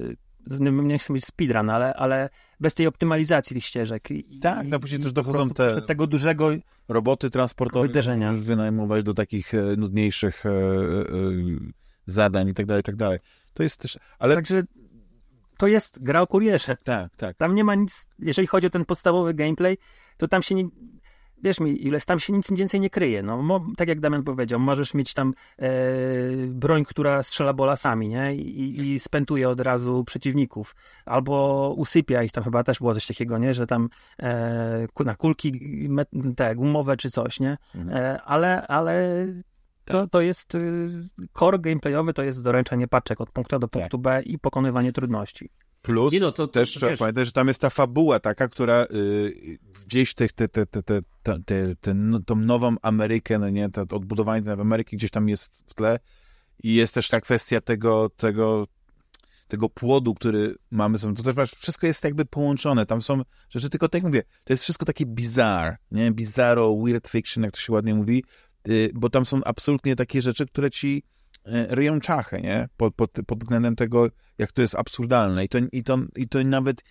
nie 0.61 0.99
chcę 0.99 1.12
mówić 1.12 1.24
speedrun, 1.24 1.70
ale, 1.70 1.94
ale 1.94 2.30
bez 2.61 2.74
tej 2.74 2.86
optymalizacji 2.86 3.55
tych 3.55 3.64
ścieżek. 3.64 4.11
I, 4.11 4.40
tak, 4.40 4.66
no 4.66 4.80
później 4.80 5.01
też 5.01 5.12
dochodzą 5.12 5.51
te 5.51 5.82
tego 5.82 6.07
dużego 6.07 6.51
roboty 6.88 7.30
transportowe, 7.30 7.86
wydarzenia. 7.86 8.32
wynajmować 8.32 9.05
do 9.05 9.14
takich 9.14 9.55
e, 9.55 9.76
nudniejszych 9.76 10.46
e, 10.46 10.51
e, 10.51 10.55
zadań 12.07 12.49
i 12.49 12.55
tak 12.55 12.66
dalej, 12.66 12.80
i 12.80 12.84
tak 12.84 12.96
dalej. 12.96 13.18
To 13.55 13.62
jest 13.62 13.80
też, 13.80 13.99
ale... 14.18 14.34
Także 14.34 14.62
to 15.59 15.66
jest 15.66 16.03
gra 16.03 16.20
o 16.20 16.26
kurierze. 16.26 16.76
Tak, 16.84 17.16
tak. 17.16 17.36
Tam 17.36 17.55
nie 17.55 17.64
ma 17.64 17.74
nic, 17.74 18.09
jeżeli 18.18 18.49
chodzi 18.49 18.66
o 18.66 18.70
ten 18.70 18.84
podstawowy 18.84 19.34
gameplay, 19.34 19.78
to 20.16 20.28
tam 20.28 20.42
się 20.42 20.55
nie, 20.55 20.64
wiesz 21.43 21.61
mi, 21.61 21.86
ile 21.86 22.01
tam 22.01 22.18
się 22.18 22.32
nic 22.32 22.53
więcej 22.53 22.80
nie 22.80 22.91
kryje. 22.91 23.22
No, 23.22 23.43
mo, 23.43 23.66
tak 23.76 23.89
jak 23.89 24.01
Damian 24.01 24.22
powiedział, 24.22 24.61
możesz 24.61 24.95
mieć 24.95 25.14
tam 25.14 25.34
e, 25.59 25.70
broń, 26.47 26.84
która 26.84 27.22
strzela 27.22 27.53
bolasami, 27.53 28.09
nie? 28.09 28.34
I, 28.34 28.80
I 28.80 28.99
spętuje 28.99 29.49
od 29.49 29.61
razu 29.61 30.05
przeciwników. 30.05 30.74
Albo 31.07 31.74
usypia 31.76 32.22
ich, 32.22 32.32
tam 32.32 32.45
chyba 32.45 32.62
też 32.64 32.78
było 32.78 32.95
coś 32.95 33.07
takiego, 33.07 33.39
nie? 33.39 33.55
Że 33.55 33.66
tam 33.66 33.89
e, 34.22 34.86
na 35.05 35.14
kulki 35.14 35.53
met, 35.89 36.09
te 36.36 36.55
gumowe 36.55 36.97
czy 36.97 37.11
coś, 37.11 37.41
nie? 37.41 37.59
Mhm. 37.74 37.97
E, 38.05 38.22
ale, 38.22 38.66
ale 38.66 39.26
to, 39.84 40.01
tak. 40.01 40.11
to 40.11 40.20
jest 40.20 40.55
y, 40.55 40.89
core 41.32 41.59
gameplayowy, 41.59 42.12
to 42.14 42.22
jest 42.22 42.43
doręczanie 42.43 42.89
paczek 42.89 43.20
od 43.20 43.30
punktu 43.30 43.57
A 43.57 43.59
do 43.59 43.68
punktu 43.68 43.99
tak. 43.99 44.03
B 44.03 44.22
i 44.22 44.39
pokonywanie 44.39 44.93
trudności. 44.93 45.51
Plus 45.82 46.12
Nie 46.12 46.20
no, 46.20 46.32
to- 46.32 46.47
to- 46.47 46.53
też 46.53 46.72
to 46.72 46.78
trzeba 46.78 46.91
wiesz- 46.91 46.99
pamiętać, 46.99 47.26
że 47.26 47.32
tam 47.32 47.49
jest 47.49 47.61
ta 47.61 47.70
fabuła 47.70 48.20
taka, 48.20 48.49
która 48.49 48.84
y, 48.84 49.59
gdzieś 49.89 50.14
tych, 50.14 50.32
te, 50.32 50.49
te, 50.49 50.66
te, 50.66 50.82
te, 50.82 51.01
te, 51.22 51.39
te, 51.45 51.76
te, 51.80 51.95
no, 51.95 52.20
tą 52.20 52.36
nową 52.36 52.76
Amerykę, 52.82 53.39
no 53.39 53.51
nie, 53.51 53.68
to 53.68 53.97
odbudowanie 53.97 54.43
tej 54.43 54.53
Ameryki 54.53 54.97
gdzieś 54.97 55.11
tam 55.11 55.28
jest 55.28 55.70
w 55.70 55.74
tle. 55.74 55.99
I 56.62 56.74
jest 56.74 56.95
też 56.95 57.09
ta 57.09 57.20
kwestia 57.20 57.61
tego, 57.61 58.11
tego, 58.16 58.66
tego 59.49 59.68
płodu, 59.68 60.14
który 60.14 60.55
mamy, 60.70 60.99
są, 60.99 61.14
to 61.14 61.22
też 61.22 61.36
masz, 61.36 61.51
wszystko 61.51 61.86
jest 61.86 62.05
jakby 62.05 62.24
połączone, 62.24 62.86
tam 62.86 63.03
są 63.03 63.22
rzeczy, 63.51 63.70
tylko 63.70 63.89
tak 63.89 64.03
jak 64.03 64.07
mówię, 64.07 64.22
to 64.45 64.53
jest 64.53 64.62
wszystko 64.62 64.86
takie 64.86 65.07
bizarre, 65.07 65.76
nie, 65.91 66.12
bizarro, 66.12 66.76
weird 66.84 67.09
fiction, 67.09 67.45
jak 67.45 67.53
to 67.53 67.61
się 67.61 67.72
ładnie 67.72 67.95
mówi, 67.95 68.24
y, 68.68 68.91
bo 68.95 69.11
tam 69.11 69.26
są 69.26 69.41
absolutnie 69.45 69.97
takie 69.97 70.22
rzeczy, 70.22 70.47
które 70.47 70.70
ci 70.70 71.03
e, 71.45 71.66
ryją 71.74 72.01
czachę, 72.01 72.41
nie? 72.41 72.68
Pod, 72.76 72.95
pod, 72.95 73.11
pod 73.26 73.39
względem 73.39 73.76
tego, 73.76 74.09
jak 74.39 74.53
to 74.53 74.62
jest 74.62 74.74
absurdalne. 74.74 75.45
I 75.45 75.49
to, 75.49 75.59
i, 75.72 75.84
to, 75.84 75.99
I 76.16 76.28
to 76.28 76.45
nawet 76.45 76.82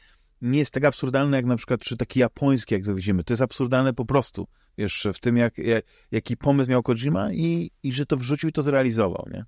nie 0.42 0.60
jest 0.60 0.72
tak 0.72 0.86
absurdalne, 0.86 1.38
jak 1.38 1.46
na 1.46 1.58
przykład, 1.58 1.82
czy 1.82 1.98
taki 1.98 2.20
japoński, 2.20 2.74
jak 2.74 2.84
to 2.84 2.96
widzimy. 2.96 3.24
To 3.24 3.34
jest 3.34 3.42
absurdalne 3.42 3.94
po 3.94 4.06
prostu, 4.06 4.48
wiesz, 4.78 5.08
w 5.14 5.20
tym, 5.20 5.38
jak, 5.38 5.58
jak, 5.58 5.86
jaki 6.12 6.38
pomysł 6.38 6.70
miał 6.70 6.84
Kojima 6.84 7.34
i, 7.34 7.72
i 7.84 7.94
że 7.94 8.06
to 8.06 8.18
wrzucił 8.18 8.50
i 8.50 8.52
to 8.52 8.62
zrealizował, 8.62 9.28
nie? 9.34 9.46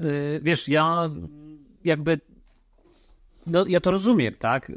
Y, 0.00 0.40
Wiesz, 0.42 0.68
ja 0.68 1.10
jakby. 1.84 2.20
No, 3.46 3.64
ja 3.66 3.80
to 3.80 3.90
rozumiem, 3.90 4.34
tak? 4.38 4.70
Y, 4.70 4.74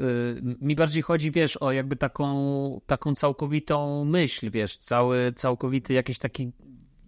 Mi 0.62 0.76
bardziej 0.76 1.04
chodzi, 1.04 1.32
wiesz, 1.32 1.58
o 1.58 1.72
jakby 1.72 1.96
taką, 1.96 2.82
taką 2.86 3.16
całkowitą 3.16 4.06
myśl, 4.06 4.52
wiesz, 4.52 4.78
cały, 4.78 5.34
całkowity 5.36 5.94
jakiś 5.94 6.20
taki 6.20 6.52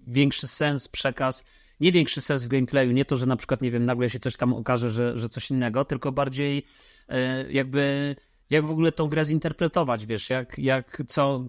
większy 0.07 0.47
sens, 0.47 0.87
przekaz. 0.87 1.43
Nie 1.79 1.91
większy 1.91 2.21
sens 2.21 2.45
w 2.45 2.47
gameplayu, 2.47 2.91
nie 2.91 3.05
to, 3.05 3.15
że 3.15 3.25
na 3.25 3.35
przykład, 3.35 3.61
nie 3.61 3.71
wiem, 3.71 3.85
nagle 3.85 4.09
się 4.09 4.19
coś 4.19 4.37
tam 4.37 4.53
okaże, 4.53 4.89
że, 4.89 5.17
że 5.17 5.29
coś 5.29 5.51
innego, 5.51 5.85
tylko 5.85 6.11
bardziej 6.11 6.57
y, 7.09 7.13
jakby 7.51 8.15
jak 8.49 8.65
w 8.65 8.71
ogóle 8.71 8.91
tą 8.91 9.07
grę 9.07 9.25
zinterpretować, 9.25 10.05
wiesz, 10.05 10.29
jak, 10.29 10.59
jak 10.59 11.03
co, 11.07 11.45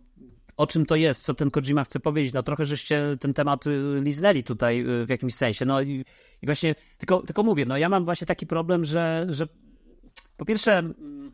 o 0.56 0.66
czym 0.66 0.86
to 0.86 0.96
jest, 0.96 1.22
co 1.22 1.34
ten 1.34 1.50
Kojima 1.50 1.84
chce 1.84 2.00
powiedzieć. 2.00 2.32
No 2.32 2.42
trochę 2.42 2.64
żeście 2.64 3.16
ten 3.20 3.34
temat 3.34 3.66
y, 3.66 4.00
liznęli 4.02 4.42
tutaj 4.42 4.80
y, 4.80 5.06
w 5.06 5.08
jakimś 5.08 5.34
sensie. 5.34 5.64
No 5.64 5.82
i, 5.82 6.04
i 6.42 6.46
właśnie, 6.46 6.74
tylko, 6.98 7.22
tylko 7.22 7.42
mówię, 7.42 7.64
no 7.66 7.78
ja 7.78 7.88
mam 7.88 8.04
właśnie 8.04 8.26
taki 8.26 8.46
problem, 8.46 8.84
że, 8.84 9.26
że 9.28 9.46
po 10.36 10.44
pierwsze, 10.44 10.78
mm, 10.78 11.32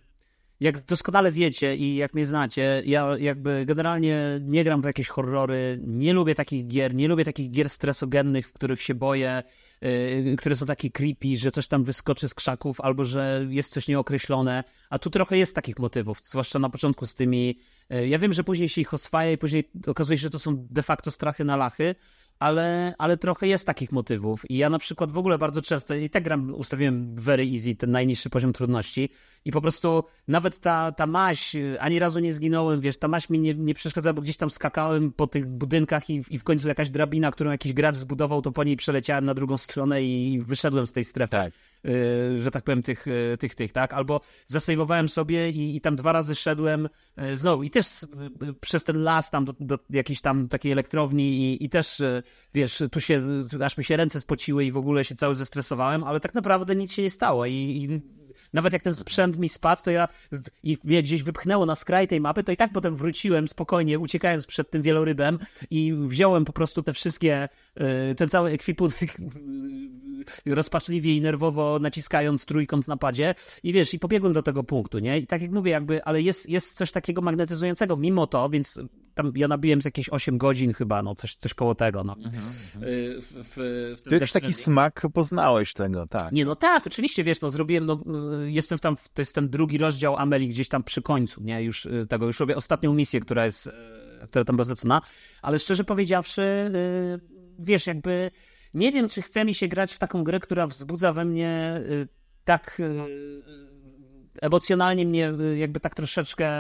jak 0.61 0.81
doskonale 0.81 1.33
wiecie 1.33 1.77
i 1.77 1.97
jak 1.97 2.15
mnie 2.15 2.27
znacie, 2.27 2.83
ja 2.87 3.19
jakby 3.19 3.65
generalnie 3.67 4.41
nie 4.43 4.65
gram 4.65 4.83
w 4.83 4.85
jakieś 4.85 5.09
horrory, 5.09 5.81
nie 5.87 6.13
lubię 6.13 6.35
takich 6.35 6.67
gier, 6.67 6.95
nie 6.95 7.09
lubię 7.09 7.25
takich 7.25 7.51
gier 7.51 7.71
stresogennych, 7.71 8.49
w 8.49 8.53
których 8.53 8.83
się 8.83 8.95
boję, 8.95 9.43
yy, 9.81 10.37
które 10.37 10.57
są 10.57 10.67
takie 10.67 10.91
creepy, 10.91 11.37
że 11.37 11.51
coś 11.51 11.69
tam 11.69 11.85
wyskoczy 11.85 12.29
z 12.29 12.35
krzaków 12.35 12.81
albo 12.81 13.05
że 13.05 13.47
jest 13.49 13.73
coś 13.73 13.89
nieokreślone, 13.89 14.65
a 14.91 14.99
tu 14.99 15.11
trochę 15.11 15.39
jest 15.39 15.55
takich 15.55 15.79
motywów, 15.79 16.21
zwłaszcza 16.23 16.59
na 16.59 16.71
początku 16.71 17.07
z 17.07 17.15
tymi, 17.15 17.59
yy, 17.91 18.09
ja 18.09 18.19
wiem, 18.19 18.33
że 18.33 18.45
później 18.45 18.69
się 18.69 18.81
ich 18.81 18.95
oswaja 18.95 19.33
i 19.33 19.39
później 19.39 19.71
okazuje 19.87 20.19
się, 20.19 20.23
że 20.23 20.31
to 20.31 20.39
są 20.39 20.67
de 20.71 20.83
facto 20.83 21.11
strachy 21.11 21.45
na 21.45 21.57
lachy, 21.57 21.95
ale, 22.39 22.95
ale 22.99 23.17
trochę 23.17 23.47
jest 23.47 23.67
takich 23.67 23.93
motywów. 23.93 24.43
I 24.51 24.57
ja 24.57 24.71
na 24.71 24.79
przykład 24.79 25.11
w 25.11 25.19
ogóle 25.19 25.39
bardzo 25.39 25.63
często, 25.63 25.95
i 25.95 26.11
tak 26.11 26.25
gram, 26.25 26.55
ustawiłem 26.55 27.15
very 27.15 27.45
easy, 27.53 27.75
ten 27.75 27.91
najniższy 27.91 28.31
poziom 28.31 28.53
trudności, 28.53 29.09
i 29.45 29.51
po 29.51 29.61
prostu 29.61 30.05
nawet 30.29 30.61
ta, 30.61 30.93
ta 30.93 31.07
maś, 31.07 31.55
y, 31.55 31.81
ani 31.81 31.99
razu 31.99 32.21
nie 32.21 32.35
zginąłem, 32.35 32.81
wiesz, 32.81 32.99
ta 32.99 33.09
maś 33.09 33.31
mi 33.31 33.39
nie, 33.39 33.55
nie 33.55 33.75
przeszkadzała, 33.75 34.15
bo 34.15 34.23
gdzieś 34.23 34.37
tam 34.37 34.51
skakałem 34.51 35.13
po 35.13 35.27
tych 35.27 35.47
budynkach 35.47 36.11
i, 36.11 36.23
i 36.31 36.39
w 36.39 36.45
końcu 36.45 36.69
jakaś 36.69 36.91
drabina, 36.91 37.31
którą 37.31 37.51
jakiś 37.51 37.73
gracz 37.73 37.97
zbudował, 37.97 38.43
to 38.43 38.53
po 38.53 38.65
niej 38.65 38.77
przeleciałem 38.77 39.25
na 39.25 39.35
drugą 39.35 39.59
stronę 39.59 40.03
i, 40.03 40.33
i 40.33 40.41
wyszedłem 40.43 40.87
z 40.87 40.93
tej 40.93 41.05
strefy. 41.05 41.31
Tak. 41.31 41.53
Y, 41.87 42.43
że 42.43 42.51
tak 42.51 42.65
powiem, 42.65 42.83
tych, 42.83 43.07
y, 43.07 43.37
tych, 43.41 43.55
tych, 43.55 43.73
tak? 43.73 43.93
Albo 43.93 44.21
zasejwowałem 44.47 45.09
sobie 45.09 45.51
i, 45.51 45.77
i 45.77 45.81
tam 45.81 45.97
dwa 45.97 46.13
razy 46.13 46.35
szedłem 46.35 46.89
y, 47.23 47.37
znowu 47.37 47.63
i 47.63 47.71
też 47.71 47.87
przez 48.61 48.85
ten 48.85 49.03
las 49.03 49.31
tam 49.31 49.45
do, 49.45 49.55
do 49.61 49.79
jakiejś 49.91 50.21
tam 50.21 50.49
takiej 50.49 50.73
elektrowni 50.73 51.53
i, 51.53 51.65
i 51.65 51.69
też, 51.69 52.03
wiesz, 52.55 52.83
tu 52.93 53.01
się, 53.01 53.23
aż 53.65 53.79
mi 53.79 53.85
się 53.85 53.97
ręce 53.97 54.21
spociły 54.21 54.65
i 54.65 54.73
w 54.73 54.77
ogóle 54.77 55.05
się 55.05 55.15
cały 55.15 55.35
zestresowałem, 55.35 56.05
ale 56.05 56.21
tak 56.21 56.35
naprawdę 56.35 56.77
nic 56.77 56.93
się 56.93 57.03
nie 57.03 57.11
stało 57.11 57.47
i, 57.47 57.53
i 57.53 58.01
nawet 58.53 58.73
jak 58.73 58.83
ten 58.83 58.95
sprzęt 58.95 59.39
mi 59.39 59.49
spadł, 59.49 59.83
to 59.83 59.91
ja 59.91 60.09
i 60.63 60.79
mnie 60.85 61.03
gdzieś 61.03 61.23
wypchnęło 61.23 61.67
na 61.67 61.75
skraj 61.75 62.09
tej 62.09 62.21
mapy, 62.21 62.45
to 62.45 62.53
i 62.53 62.57
tak 62.57 62.73
potem 62.73 62.97
wróciłem 62.97 63.49
spokojnie, 63.49 63.99
uciekając 63.99 64.47
przed 64.47 64.71
tym 64.71 64.83
wielorybem 64.83 65.39
i 65.71 65.95
wziąłem 65.95 66.45
po 66.45 66.53
prostu 66.53 66.83
te 66.83 66.93
wszystkie, 66.93 67.49
ten 68.17 68.29
cały 68.29 68.51
ekwipunek 68.51 69.17
rozpaczliwie 70.47 71.17
i 71.17 71.21
nerwowo 71.21 71.79
naciskając 71.79 72.47
trójkąt 72.47 72.89
na 72.89 72.97
padzie 72.97 73.35
i 73.63 73.73
wiesz, 73.73 73.95
i 73.95 73.99
pobiegłem 73.99 74.33
do 74.33 74.43
tego 74.43 74.65
punktu, 74.65 74.99
nie? 74.99 75.19
I 75.19 75.27
tak 75.27 75.43
jak 75.43 75.51
mówię, 75.51 75.71
jakby, 75.73 76.05
ale 76.05 76.23
jest, 76.23 76.49
jest 76.49 76.75
coś 76.75 76.93
takiego 76.93 77.23
magnetyzującego 77.23 77.97
mimo 77.97 78.27
to, 78.27 78.49
więc 78.51 78.81
tam 79.15 79.33
ja 79.37 79.49
nabiłem 79.49 79.83
z 79.83 79.85
jakieś 79.85 80.09
8 80.09 80.39
godzin 80.39 80.73
chyba, 80.73 81.03
no 81.03 81.15
coś, 81.15 81.35
coś 81.35 81.55
koło 81.55 81.75
tego, 81.75 82.05
no. 82.05 82.17
Y, 82.83 83.21
w, 83.23 83.33
w, 83.33 83.57
w 83.99 84.09
Ty 84.11 84.19
już 84.19 84.33
taki 84.33 84.53
smak 84.53 85.07
poznałeś 85.15 85.73
tego, 85.73 86.07
tak. 86.07 86.33
Nie, 86.33 86.45
no 86.45 86.57
tak, 86.57 86.87
oczywiście, 86.87 87.25
wiesz, 87.25 87.41
no 87.41 87.51
zrobiłem, 87.51 87.87
no 87.87 88.01
y, 88.45 88.51
jestem 88.51 88.79
w 88.79 88.81
tam, 88.81 88.97
w- 88.97 89.09
to 89.09 89.23
jest 89.23 89.35
ten 89.35 89.49
drugi 89.49 89.79
rozdział 89.79 90.17
Ameli 90.17 90.49
gdzieś 90.49 90.69
tam 90.69 90.83
przy 90.83 91.03
końcu, 91.03 91.43
nie, 91.43 91.63
już 91.63 91.87
y, 91.87 92.07
tego, 92.09 92.27
już 92.27 92.41
robię 92.41 92.57
ostatnią 92.57 92.95
misję, 92.95 93.21
która 93.21 93.45
jest, 93.45 93.67
y, 93.67 93.73
która 94.27 94.45
tam 94.45 94.57
była 94.57 94.65
zlecona, 94.65 95.01
ale 95.43 95.59
szczerze 95.59 95.85
powiedziawszy, 95.85 96.43
y, 96.43 97.21
wiesz, 97.59 97.87
jakby 97.87 98.31
nie 98.77 98.93
wiem, 98.93 99.09
czy 99.09 99.23
chce 99.23 99.45
mi 99.45 99.55
się 99.55 99.69
grać 99.69 99.95
w 99.95 99.99
taką 99.99 100.25
grę, 100.25 100.41
która 100.41 100.67
wzbudza 100.67 101.13
we 101.13 101.25
mnie 101.25 101.81
y, 101.91 102.09
tak 102.45 102.81
y, 102.81 102.93
emocjonalnie 104.43 105.07
mnie 105.07 105.33
y, 105.41 105.59
jakby 105.59 105.81
tak 105.81 105.95
troszeczkę, 105.95 106.51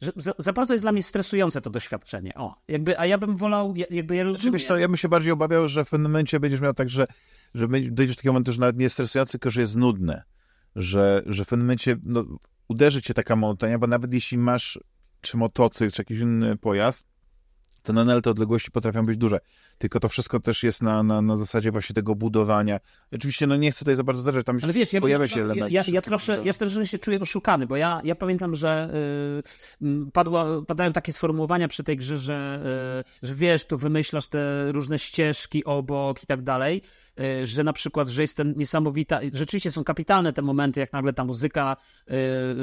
że 0.00 0.12
za, 0.16 0.32
za 0.38 0.52
bardzo 0.52 0.74
jest 0.74 0.84
dla 0.84 0.92
mnie 0.92 1.02
stresujące 1.02 1.60
to 1.60 1.70
doświadczenie, 1.70 2.34
o, 2.34 2.54
jakby, 2.68 2.98
a 2.98 3.06
ja 3.06 3.18
bym 3.18 3.36
wolał, 3.36 3.74
ja- 3.76 3.86
jakby 3.90 4.16
ja 4.16 4.24
rozumiem. 4.24 4.52
Wiesz 4.52 4.64
co, 4.64 4.78
ja 4.78 4.88
bym 4.88 4.96
się 4.96 5.08
bardziej 5.08 5.32
obawiał, 5.32 5.68
że 5.68 5.84
w 5.84 5.90
pewnym 5.90 6.12
momencie 6.12 6.40
będziesz 6.40 6.60
miał 6.60 6.74
tak, 6.74 6.88
że, 6.88 7.06
że 7.54 7.68
dojdziesz 7.68 8.16
do 8.16 8.20
takiego 8.20 8.32
momentu, 8.32 8.52
że 8.52 8.60
nawet 8.60 8.76
nie 8.76 8.82
jest 8.82 8.92
stresujący, 8.94 9.32
tylko 9.32 9.50
że 9.50 9.60
jest 9.60 9.76
nudne. 9.76 10.22
Że, 10.76 11.22
że 11.26 11.44
w 11.44 11.48
pewnym 11.48 11.66
momencie 11.66 11.96
no, 12.02 12.24
uderzy 12.68 13.02
cię 13.02 13.14
taka 13.14 13.36
monotonia, 13.36 13.78
bo 13.78 13.86
nawet 13.86 14.14
jeśli 14.14 14.38
masz 14.38 14.78
czy 15.20 15.36
motocykl, 15.36 15.92
czy 15.92 16.00
jakiś 16.02 16.18
inny 16.18 16.56
pojazd, 16.56 17.04
to 17.84 17.92
nadal 17.92 18.22
te 18.22 18.30
odległości 18.30 18.70
potrafią 18.70 19.06
być 19.06 19.18
duże. 19.18 19.40
Tylko 19.78 20.00
to 20.00 20.08
wszystko 20.08 20.40
też 20.40 20.62
jest 20.62 20.82
na, 20.82 21.02
na, 21.02 21.22
na 21.22 21.36
zasadzie 21.36 21.70
właśnie 21.70 21.94
tego 21.94 22.14
budowania. 22.14 22.80
Oczywiście, 23.12 23.46
no 23.46 23.56
nie 23.56 23.70
chcę 23.70 23.78
tutaj 23.78 23.96
za 23.96 24.04
bardzo 24.04 24.22
zacząć, 24.22 24.46
tam 24.46 24.58
Ale 24.62 24.72
wiesz, 24.72 24.92
ja, 24.92 25.00
pojawia 25.00 25.28
się 25.28 25.42
element. 25.42 25.72
ja, 25.72 25.84
ja, 25.88 26.02
trosze, 26.02 26.40
ja 26.44 26.52
też 26.52 26.90
się 26.90 26.98
czuję 26.98 27.20
oszukany, 27.20 27.66
bo 27.66 27.76
ja, 27.76 28.00
ja 28.04 28.14
pamiętam, 28.14 28.54
że 28.54 28.90
y, 29.82 30.10
padła, 30.12 30.62
padają 30.62 30.92
takie 30.92 31.12
sformułowania 31.12 31.68
przy 31.68 31.84
tej 31.84 31.96
grze, 31.96 32.18
że, 32.18 32.62
y, 33.22 33.26
że 33.26 33.34
wiesz, 33.34 33.64
tu 33.66 33.78
wymyślasz 33.78 34.28
te 34.28 34.72
różne 34.72 34.98
ścieżki 34.98 35.64
obok 35.64 36.22
i 36.22 36.26
tak 36.26 36.42
dalej, 36.42 36.82
że 37.42 37.64
na 37.64 37.72
przykład, 37.72 38.08
że 38.08 38.22
jest 38.22 38.36
ten 38.36 38.54
niesamowita, 38.56 39.20
rzeczywiście 39.32 39.70
są 39.70 39.84
kapitalne 39.84 40.32
te 40.32 40.42
momenty, 40.42 40.80
jak 40.80 40.92
nagle 40.92 41.12
ta 41.12 41.24
muzyka, 41.24 41.76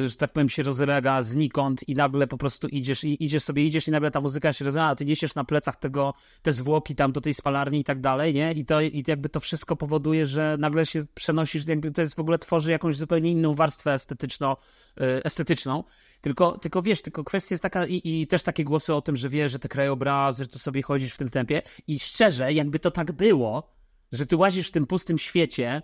y, 0.03 0.09
że 0.09 0.15
tak 0.15 0.33
powiem, 0.33 0.49
się 0.49 0.63
rozlega 0.63 1.23
znikąd 1.23 1.89
i 1.89 1.95
nagle 1.95 2.27
po 2.27 2.37
prostu 2.37 2.67
idziesz 2.67 3.03
i 3.03 3.23
idziesz 3.23 3.43
sobie, 3.43 3.65
idziesz 3.65 3.87
i 3.87 3.91
nagle 3.91 4.11
ta 4.11 4.21
muzyka 4.21 4.53
się 4.53 4.65
rozlega, 4.65 4.85
a 4.85 4.95
ty 4.95 5.05
niesiesz 5.05 5.35
na 5.35 5.43
plecach 5.43 5.75
tego, 5.75 6.13
te 6.41 6.53
zwłoki 6.53 6.95
tam 6.95 7.11
do 7.11 7.21
tej 7.21 7.33
spalarni 7.33 7.79
i 7.79 7.83
tak 7.83 8.01
dalej, 8.01 8.33
nie? 8.33 8.53
I 8.53 8.65
to 8.65 8.81
i 8.81 9.03
jakby 9.07 9.29
to 9.29 9.39
wszystko 9.39 9.75
powoduje, 9.75 10.25
że 10.25 10.55
nagle 10.59 10.85
się 10.85 11.03
przenosisz, 11.13 11.67
jakby 11.67 11.91
to 11.91 12.01
jest 12.01 12.15
w 12.15 12.19
ogóle 12.19 12.39
tworzy 12.39 12.71
jakąś 12.71 12.97
zupełnie 12.97 13.31
inną 13.31 13.55
warstwę 13.55 13.95
y, 13.95 15.23
estetyczną. 15.23 15.83
Tylko, 16.21 16.57
tylko 16.57 16.81
wiesz, 16.81 17.01
tylko 17.01 17.23
kwestia 17.23 17.53
jest 17.53 17.63
taka 17.63 17.85
i, 17.85 18.01
i 18.03 18.27
też 18.27 18.43
takie 18.43 18.63
głosy 18.63 18.93
o 18.93 19.01
tym, 19.01 19.15
że 19.15 19.29
wiesz, 19.29 19.51
że 19.51 19.59
te 19.59 19.69
krajobrazy, 19.69 20.43
że 20.43 20.49
to 20.49 20.59
sobie 20.59 20.81
chodzisz 20.81 21.13
w 21.13 21.17
tym 21.17 21.29
tempie 21.29 21.61
i 21.87 21.99
szczerze, 21.99 22.53
jakby 22.53 22.79
to 22.79 22.91
tak 22.91 23.11
było, 23.11 23.80
że 24.11 24.25
ty 24.25 24.35
łazisz 24.35 24.67
w 24.67 24.71
tym 24.71 24.87
pustym 24.87 25.17
świecie, 25.17 25.81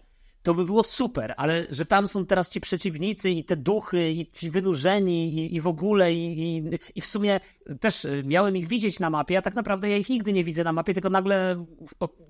to 0.48 0.54
by 0.54 0.66
było 0.66 0.84
super, 0.84 1.34
ale 1.38 1.68
że 1.70 1.86
tam 1.86 2.08
są 2.08 2.26
teraz 2.26 2.50
ci 2.50 2.62
przeciwnicy 2.62 3.30
i 3.30 3.44
te 3.44 3.56
duchy 3.56 4.12
i 4.12 4.28
ci 4.28 4.50
wynurzeni 4.50 5.34
i, 5.34 5.56
i 5.56 5.62
w 5.62 5.68
ogóle 5.68 6.14
i, 6.14 6.42
i, 6.42 6.64
i 6.96 7.02
w 7.02 7.06
sumie 7.06 7.40
też 7.80 8.06
y, 8.06 8.24
miałem 8.26 8.58
ich 8.58 8.68
widzieć 8.68 9.00
na 9.00 9.10
mapie, 9.10 9.38
a 9.38 9.42
tak 9.42 9.56
naprawdę 9.56 9.90
ja 9.90 9.98
ich 9.98 10.10
nigdy 10.10 10.34
nie 10.34 10.44
widzę 10.44 10.64
na 10.64 10.74
mapie, 10.74 10.94
tylko 10.94 11.10
nagle 11.10 11.66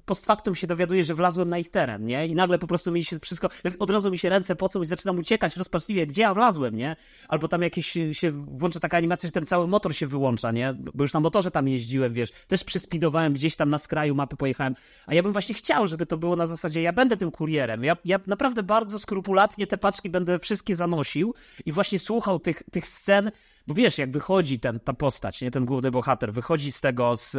post 0.06 0.26
factum 0.26 0.56
się 0.56 0.68
dowiaduję, 0.68 1.04
że 1.04 1.16
wlazłem 1.16 1.50
na 1.50 1.58
ich 1.58 1.70
teren, 1.70 2.06
nie? 2.06 2.28
I 2.28 2.36
nagle 2.36 2.60
po 2.60 2.68
prostu 2.68 2.92
mi 2.92 3.04
się 3.04 3.20
wszystko, 3.20 3.50
od 3.80 3.90
razu 3.90 4.12
mi 4.12 4.18
się 4.18 4.30
ręce 4.30 4.56
pocą 4.56 4.82
i 4.82 4.86
zaczynam 4.86 5.18
uciekać 5.18 5.58
rozpaczliwie, 5.58 6.08
gdzie 6.08 6.22
ja 6.22 6.34
wlazłem, 6.34 6.76
nie? 6.76 6.96
Albo 7.28 7.48
tam 7.48 7.62
jakieś 7.62 7.98
y, 7.98 8.14
się 8.14 8.32
włącza 8.32 8.80
taka 8.80 8.98
animacja, 8.98 9.28
że 9.28 9.32
ten 9.32 9.46
cały 9.46 9.68
motor 9.68 9.96
się 9.96 10.08
wyłącza, 10.08 10.52
nie? 10.52 10.76
Bo 10.94 11.04
już 11.04 11.14
na 11.14 11.20
motorze 11.20 11.52
tam 11.52 11.68
jeździłem, 11.68 12.14
wiesz, 12.14 12.32
też 12.48 12.64
przyspidowałem 12.64 13.34
gdzieś 13.34 13.56
tam 13.56 13.70
na 13.70 13.78
skraju 13.78 14.16
mapy 14.16 14.36
pojechałem, 14.36 14.76
a 15.06 15.14
ja 15.14 15.24
bym 15.24 15.32
właśnie 15.32 15.56
chciał, 15.56 15.88
żeby 15.88 16.06
to 16.06 16.18
było 16.18 16.36
na 16.36 16.46
zasadzie, 16.46 16.82
ja 16.82 16.94
będę 16.94 17.18
tym 17.18 17.32
kurierem, 17.32 17.84
ja, 17.84 17.98
ja 18.08 18.20
naprawdę 18.28 18.64
bardzo 18.64 19.00
skrupulatnie 19.00 19.68
te 19.68 19.78
paczki 19.78 20.10
będę 20.10 20.40
wszystkie 20.40 20.76
zanosił 20.76 21.34
i 21.66 21.72
właśnie 21.72 22.00
słuchał 22.00 22.40
tych, 22.40 22.64
tych 22.72 22.88
scen, 22.88 23.32
bo 23.68 23.74
wiesz, 23.74 23.98
jak 23.98 24.12
wychodzi 24.12 24.60
ten, 24.60 24.80
ta 24.80 24.94
postać, 24.94 25.42
nie, 25.42 25.52
ten 25.52 25.66
główny 25.66 25.92
bohater, 25.92 26.34
wychodzi 26.34 26.72
z 26.72 26.82
tego, 26.82 27.16
z, 27.16 27.32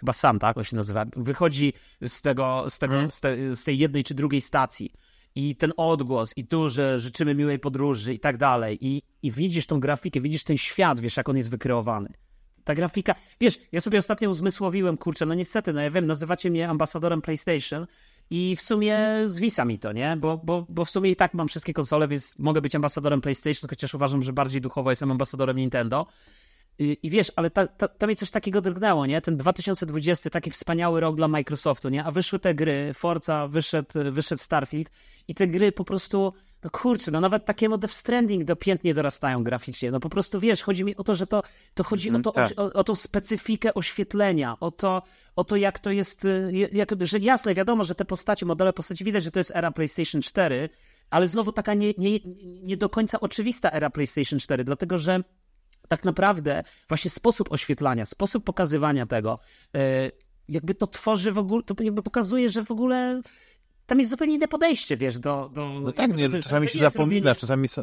chyba 0.00 0.12
sam, 0.12 0.38
tak, 0.38 0.56
on 0.58 0.64
się 0.64 0.76
nazywa, 0.76 1.06
wychodzi 1.16 1.72
z 2.06 2.22
tego, 2.22 2.64
z 2.68 2.78
tego, 2.78 3.10
z, 3.10 3.20
te, 3.20 3.56
z 3.56 3.64
tej 3.64 3.78
jednej 3.78 4.04
czy 4.04 4.14
drugiej 4.14 4.40
stacji 4.40 4.92
i 5.34 5.56
ten 5.56 5.72
odgłos, 5.76 6.32
i 6.36 6.46
tu, 6.46 6.68
że 6.68 6.98
życzymy 6.98 7.34
miłej 7.34 7.58
podróży 7.58 8.14
i 8.14 8.20
tak 8.20 8.36
dalej. 8.36 8.78
I, 8.80 9.02
I 9.22 9.30
widzisz 9.30 9.66
tą 9.66 9.80
grafikę, 9.80 10.20
widzisz 10.20 10.44
ten 10.44 10.56
świat, 10.56 11.00
wiesz, 11.00 11.16
jak 11.16 11.28
on 11.28 11.36
jest 11.36 11.50
wykreowany. 11.50 12.12
Ta 12.64 12.74
grafika, 12.74 13.14
wiesz, 13.40 13.58
ja 13.72 13.80
sobie 13.80 13.98
ostatnio 13.98 14.30
uzmysłowiłem, 14.30 14.96
kurczę, 14.96 15.26
no 15.26 15.34
niestety, 15.34 15.72
no 15.72 15.80
ja 15.80 15.90
wiem, 15.90 16.06
nazywacie 16.06 16.50
mnie 16.50 16.68
ambasadorem 16.68 17.22
PlayStation 17.22 17.86
i 18.30 18.56
w 18.56 18.60
sumie 18.60 18.98
zwisa 19.26 19.64
mi 19.64 19.78
to, 19.78 19.92
nie? 19.92 20.16
Bo, 20.16 20.38
bo, 20.38 20.66
bo 20.68 20.84
w 20.84 20.90
sumie 20.90 21.10
i 21.10 21.16
tak 21.16 21.34
mam 21.34 21.48
wszystkie 21.48 21.72
konsole, 21.72 22.08
więc 22.08 22.38
mogę 22.38 22.60
być 22.60 22.74
ambasadorem 22.74 23.20
PlayStation, 23.20 23.70
chociaż 23.70 23.94
uważam, 23.94 24.22
że 24.22 24.32
bardziej 24.32 24.60
duchowo 24.60 24.90
jestem 24.90 25.10
ambasadorem 25.10 25.56
Nintendo. 25.56 26.06
I, 26.78 26.98
i 27.02 27.10
wiesz, 27.10 27.32
ale 27.36 27.50
ta, 27.50 27.66
ta, 27.66 27.88
ta 27.88 28.06
mnie 28.06 28.16
coś 28.16 28.30
takiego 28.30 28.60
drgnęło, 28.60 29.06
nie? 29.06 29.20
Ten 29.20 29.36
2020, 29.36 30.30
taki 30.30 30.50
wspaniały 30.50 31.00
rok 31.00 31.16
dla 31.16 31.28
Microsoftu, 31.28 31.88
nie? 31.88 32.04
A 32.04 32.10
wyszły 32.10 32.38
te 32.38 32.54
gry, 32.54 32.90
Forza, 32.94 33.46
wyszedł, 33.46 34.12
wyszedł 34.12 34.42
Starfield 34.42 34.90
i 35.28 35.34
te 35.34 35.46
gry 35.46 35.72
po 35.72 35.84
prostu, 35.84 36.32
no 36.64 36.70
kurczę, 36.70 37.10
no 37.10 37.20
nawet 37.20 37.44
takiemu 37.44 37.78
Death 37.78 37.94
Stranding 37.94 38.44
dopiętnie 38.44 38.94
dorastają 38.94 39.44
graficznie. 39.44 39.90
No 39.90 40.00
po 40.00 40.08
prostu, 40.08 40.40
wiesz, 40.40 40.62
chodzi 40.62 40.84
mi 40.84 40.96
o 40.96 41.04
to, 41.04 41.14
że 41.14 41.26
to, 41.26 41.42
to 41.74 41.84
chodzi 41.84 42.10
o, 42.10 42.20
to, 42.20 42.32
tak. 42.32 42.52
o, 42.56 42.72
o 42.72 42.84
tą 42.84 42.94
specyfikę 42.94 43.74
oświetlenia, 43.74 44.56
o 44.60 44.70
to, 44.70 45.02
o 45.36 45.44
to 45.44 45.56
jak 45.56 45.78
to 45.78 45.90
jest, 45.90 46.24
y, 46.24 46.68
jak, 46.72 46.90
że 47.00 47.18
jasne, 47.18 47.54
wiadomo, 47.54 47.84
że 47.84 47.94
te 47.94 48.04
postacie, 48.04 48.46
modele 48.46 48.72
postaci, 48.72 49.04
widać, 49.04 49.24
że 49.24 49.30
to 49.30 49.40
jest 49.40 49.52
era 49.54 49.70
PlayStation 49.70 50.22
4, 50.22 50.68
ale 51.10 51.28
znowu 51.28 51.52
taka 51.52 51.74
nie, 51.74 51.94
nie, 51.98 52.18
nie 52.62 52.76
do 52.76 52.88
końca 52.88 53.20
oczywista 53.20 53.70
era 53.70 53.90
PlayStation 53.90 54.38
4, 54.38 54.64
dlatego 54.64 54.98
że 54.98 55.22
tak 55.88 56.04
naprawdę 56.04 56.62
właśnie 56.88 57.10
sposób 57.10 57.52
oświetlania, 57.52 58.06
sposób 58.06 58.44
pokazywania 58.44 59.06
tego, 59.06 59.38
e, 59.74 60.10
jakby 60.48 60.74
to 60.74 60.86
tworzy 60.86 61.32
w 61.32 61.38
ogóle, 61.38 61.62
to 61.62 61.82
jakby 61.82 62.02
pokazuje, 62.02 62.48
że 62.48 62.64
w 62.64 62.70
ogóle 62.70 63.22
tam 63.90 63.98
jest 63.98 64.10
zupełnie 64.10 64.34
inne 64.34 64.48
podejście, 64.48 64.96
wiesz, 64.96 65.18
do... 65.18 65.50
do 65.54 65.80
No 65.80 65.92
tak, 65.92 66.16
nie, 66.16 66.28
czasami 66.28 66.68
się 66.68 66.78
zapomina, 66.78 67.34
czasami 67.34 67.68
są, 67.68 67.82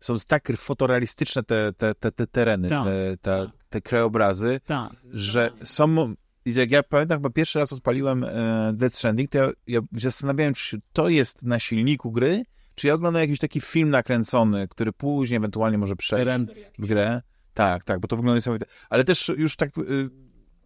są 0.00 0.16
tak 0.26 0.52
fotorealistyczne 0.56 1.42
te, 1.42 1.72
te, 1.72 1.94
te, 1.94 2.12
te 2.12 2.26
tereny, 2.26 2.68
Tak, 2.68 2.84
te, 2.84 3.16
te, 3.22 3.50
te 3.68 3.80
krajobrazy, 3.80 4.60
Tak, 4.66 4.92
że 5.12 5.50
są... 5.62 6.14
Jak 6.46 6.70
ja 6.70 6.82
pamiętam, 6.82 7.18
chyba 7.18 7.30
pierwszy 7.30 7.58
raz 7.58 7.72
odpaliłem 7.72 8.24
e, 8.24 8.72
Death 8.74 8.96
Stranding, 8.96 9.30
to 9.30 9.38
ja, 9.38 9.50
ja 9.66 9.80
zastanawiałem 9.92 10.54
się, 10.54 10.62
czy 10.64 10.80
to 10.92 11.08
jest 11.08 11.42
na 11.42 11.60
silniku 11.60 12.12
gry, 12.12 12.42
czy 12.74 12.86
ja 12.86 12.94
oglądam 12.94 13.22
jakiś 13.22 13.38
taki 13.38 13.60
film 13.60 13.90
nakręcony, 13.90 14.68
który 14.68 14.92
później 14.92 15.36
ewentualnie 15.36 15.78
może 15.78 15.96
przejść 15.96 16.26
render 16.26 16.56
w 16.78 16.86
grę. 16.86 17.22
Tak, 17.54 17.84
tak, 17.84 18.00
bo 18.00 18.08
to 18.08 18.16
wygląda 18.16 18.36
niesamowite. 18.36 18.66
Ale 18.90 19.04
też 19.04 19.32
już 19.36 19.56
tak 19.56 19.78
y, 19.78 20.10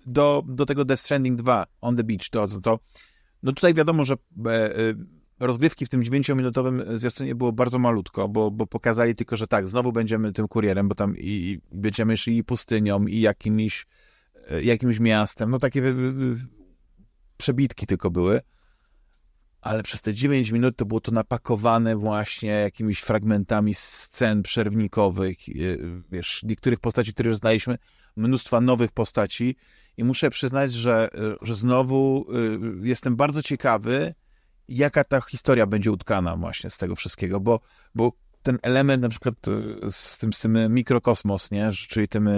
do, 0.06 0.42
do 0.46 0.66
tego 0.66 0.84
Death 0.84 1.02
Stranding 1.02 1.38
2, 1.38 1.66
On 1.80 1.96
the 1.96 2.04
Beach, 2.04 2.28
to, 2.30 2.48
to, 2.48 2.60
to 2.60 2.78
no 3.42 3.52
tutaj 3.52 3.74
wiadomo, 3.74 4.04
że 4.04 4.14
e, 4.46 4.78
y, 4.78 4.96
rozgrywki 5.40 5.86
w 5.86 5.88
tym 5.88 6.02
9-minutowym 6.02 6.96
zwiastunie 6.96 7.34
było 7.34 7.52
bardzo 7.52 7.78
malutko, 7.78 8.28
bo, 8.28 8.50
bo 8.50 8.66
pokazali 8.66 9.14
tylko, 9.14 9.36
że 9.36 9.46
tak, 9.46 9.66
znowu 9.66 9.92
będziemy 9.92 10.32
tym 10.32 10.48
kurierem, 10.48 10.88
bo 10.88 10.94
tam 10.94 11.16
i, 11.16 11.20
i 11.20 11.60
będziemy 11.72 12.16
szli 12.16 12.44
pustynią 12.44 13.06
i 13.06 13.20
jakimś, 13.20 13.86
e, 14.50 14.62
jakimś 14.62 15.00
miastem, 15.00 15.50
no 15.50 15.58
takie 15.58 15.82
przebitki 17.36 17.86
tylko 17.86 18.10
były. 18.10 18.40
Ale 19.62 19.82
przez 19.82 20.02
te 20.02 20.14
9 20.14 20.50
minut 20.50 20.76
to 20.76 20.86
było 20.86 21.00
to 21.00 21.12
napakowane 21.12 21.96
właśnie 21.96 22.50
jakimiś 22.50 23.00
fragmentami 23.00 23.74
scen 23.74 24.42
przerwnikowych, 24.42 25.48
y, 25.48 26.02
wiesz, 26.12 26.42
niektórych 26.42 26.80
postaci, 26.80 27.12
które 27.12 27.28
już 27.28 27.38
znaliśmy, 27.38 27.78
mnóstwa 28.16 28.60
nowych 28.60 28.92
postaci. 28.92 29.56
I 29.96 30.04
muszę 30.04 30.30
przyznać, 30.30 30.72
że, 30.72 31.08
y, 31.14 31.18
że 31.42 31.54
znowu 31.54 32.26
y, 32.82 32.88
jestem 32.88 33.16
bardzo 33.16 33.42
ciekawy, 33.42 34.14
jaka 34.68 35.04
ta 35.04 35.20
historia 35.20 35.66
będzie 35.66 35.92
utkana 35.92 36.36
właśnie 36.36 36.70
z 36.70 36.78
tego 36.78 36.96
wszystkiego, 36.96 37.40
bo, 37.40 37.60
bo 37.94 38.12
ten 38.42 38.58
element 38.62 39.02
na 39.02 39.08
przykład 39.08 39.34
z 39.90 40.18
tym, 40.18 40.32
z 40.32 40.40
tym 40.40 40.74
mikrokosmos, 40.74 41.50
nie, 41.50 41.70
czyli 41.88 42.08
tym, 42.08 42.28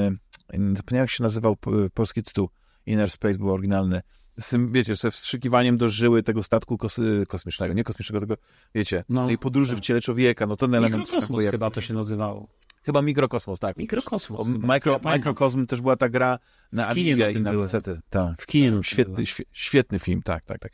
zapomniałem 0.51 1.05
jak 1.05 1.11
się 1.11 1.23
nazywał 1.23 1.57
polski 1.95 2.23
tytuł, 2.23 2.49
Inner 2.87 3.11
Space 3.11 3.39
był 3.39 3.53
oryginalny, 3.53 4.01
z 4.41 4.49
tym, 4.49 4.73
wiecie, 4.73 4.97
ze 4.97 5.11
wstrzykiwaniem 5.11 5.77
do 5.77 5.89
żyły 5.89 6.23
tego 6.23 6.43
statku 6.43 6.79
kos 6.79 7.01
kosmicznego, 7.29 7.75
nie 7.75 7.85
kosmicznego, 7.85 8.27
tylko, 8.27 8.43
wiecie, 8.75 9.05
No, 9.09 9.27
tej 9.27 9.39
podróży 9.39 9.77
w 9.77 9.81
ciele 9.81 10.01
człowieka, 10.01 10.47
no 10.47 10.57
ten 10.57 10.75
element 10.75 11.05
Mikrokosmos 11.05 11.45
chyba 11.51 11.71
to 11.71 11.81
się 11.81 11.95
nazywało. 11.95 12.49
Chyba 12.83 13.03
mikrokosmos, 13.03 13.59
tak. 13.59 13.77
Mikrokosmos. 13.77 14.41
O, 14.41 14.45
chyba. 14.45 14.67
Micro, 14.67 14.93
Ja 14.93 14.99
pamiętam. 14.99 15.19
Mikrokosm 15.19 15.67
też 15.67 15.81
była 15.81 15.97
ta 15.97 16.09
gra 16.09 16.39
na 16.73 16.89
Amigę 16.89 17.33
i 17.33 17.41
na. 17.41 17.53
PC. 17.53 17.81
Tak. 18.11 18.43
W 18.43 18.47
kinie 18.47 18.71
tym 18.71 18.85
Świetny, 18.85 19.25
świetny 19.53 19.99
film, 19.99 20.23
tak, 20.23 20.45
tak, 20.45 20.59
tak. 20.59 20.73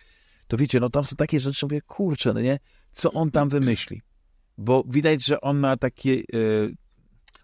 To 0.48 0.56
wiecie, 0.56 0.80
no 0.80 0.90
tam 0.90 1.04
są 1.04 1.16
takie 1.16 1.40
rzeczy, 1.40 1.66
mówię, 1.66 1.80
kurczę, 1.80 2.32
no 2.32 2.40
nie, 2.40 2.58
co 2.92 3.12
on 3.12 3.30
tam 3.30 3.48
wymyśli? 3.48 4.02
Bo 4.58 4.84
widać, 4.88 5.24
że 5.24 5.40
on 5.40 5.58
ma 5.58 5.76
takie... 5.76 6.10
y, 6.34 6.76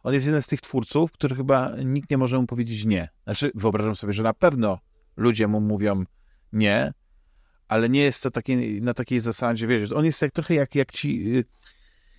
on 0.03 0.15
jest 0.15 0.27
jeden 0.27 0.43
z 0.43 0.47
tych 0.47 0.61
twórców, 0.61 1.13
który 1.13 1.37
chyba 1.37 1.73
nikt 1.85 2.11
nie 2.11 2.19
może 2.19 2.39
mu 2.39 2.47
powiedzieć 2.47 2.85
nie. 2.85 3.09
Znaczy, 3.25 3.51
wyobrażam 3.55 3.97
sobie, 3.97 4.13
że 4.13 4.23
na 4.23 4.35
pewno 4.35 4.79
ludzie 5.17 5.47
mu 5.47 5.61
mówią 5.61 6.05
nie, 6.53 6.93
ale 7.69 7.89
nie 7.89 8.01
jest 8.01 8.23
to 8.23 8.31
takie, 8.31 8.57
na 8.81 8.95
takiej 8.95 9.21
zasadzie, 9.21 9.67
wiesz, 9.67 9.93
on 9.93 10.05
jest 10.05 10.23
jak, 10.23 10.33
trochę 10.33 10.55
jak, 10.55 10.75
jak 10.75 10.93
ci... 10.93 11.37
y, 11.37 11.45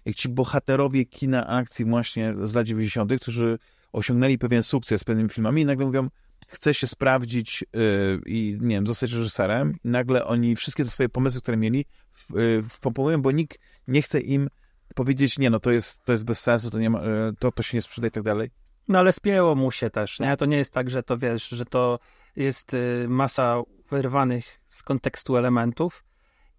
jak 0.06 0.16
ci 0.16 0.30
bohaterowie 0.30 1.06
kina 1.06 1.48
akcji 1.48 1.86
właśnie 1.86 2.34
z 2.46 2.54
lat 2.54 2.68
90., 2.68 3.12
którzy 3.22 3.58
osiągnęli 3.94 4.38
pewien 4.38 4.64
sukces 4.64 5.02
z 5.02 5.04
pewnymi 5.04 5.30
filmami 5.30 5.62
i 5.62 5.66
nagle 5.66 5.86
mówią, 5.86 6.10
chcę 6.48 6.74
się 6.74 6.88
sprawdzić 6.88 7.66
yy, 7.74 8.22
i 8.26 8.58
nie 8.62 8.76
wiem, 8.76 8.88
zostać 8.88 9.12
reżyserem 9.12 9.76
i 9.84 9.88
nagle 9.88 10.26
oni 10.26 10.56
wszystkie 10.56 10.84
te 10.84 10.90
swoje 10.90 11.10
pomysły, 11.10 11.42
które 11.42 11.58
mieli 11.58 11.86
yy, 12.30 13.18
bo 13.18 13.32
nikt 13.32 13.60
nie 13.88 14.02
chce 14.02 14.20
im 14.20 14.50
powiedzieć, 14.96 15.40
nie 15.40 15.50
no, 15.50 15.60
to 15.60 15.72
jest, 15.72 16.04
to 16.04 16.12
jest 16.12 16.24
bez 16.24 16.40
sensu, 16.40 16.70
to, 16.72 16.80
nie 16.80 16.90
ma, 16.90 17.02
yy, 17.04 17.34
to, 17.40 17.52
to 17.52 17.64
się 17.64 17.78
nie 17.78 17.82
sprzeda 17.82 18.08
i 18.08 18.12
tak 18.12 18.24
dalej. 18.24 18.50
No 18.88 19.00
ale 19.00 19.12
spięło 19.12 19.56
mu 19.56 19.72
się 19.72 19.90
też, 19.90 20.20
nie? 20.20 20.38
To 20.38 20.46
nie 20.46 20.58
jest 20.58 20.74
tak, 20.74 20.90
że 20.90 21.04
to 21.04 21.18
wiesz, 21.18 21.50
że 21.50 21.66
to 21.66 22.00
jest 22.38 22.74
y, 22.74 23.06
masa 23.10 23.62
wyrwanych 23.90 24.62
z 24.68 24.84
kontekstu 24.84 25.38
elementów 25.38 26.04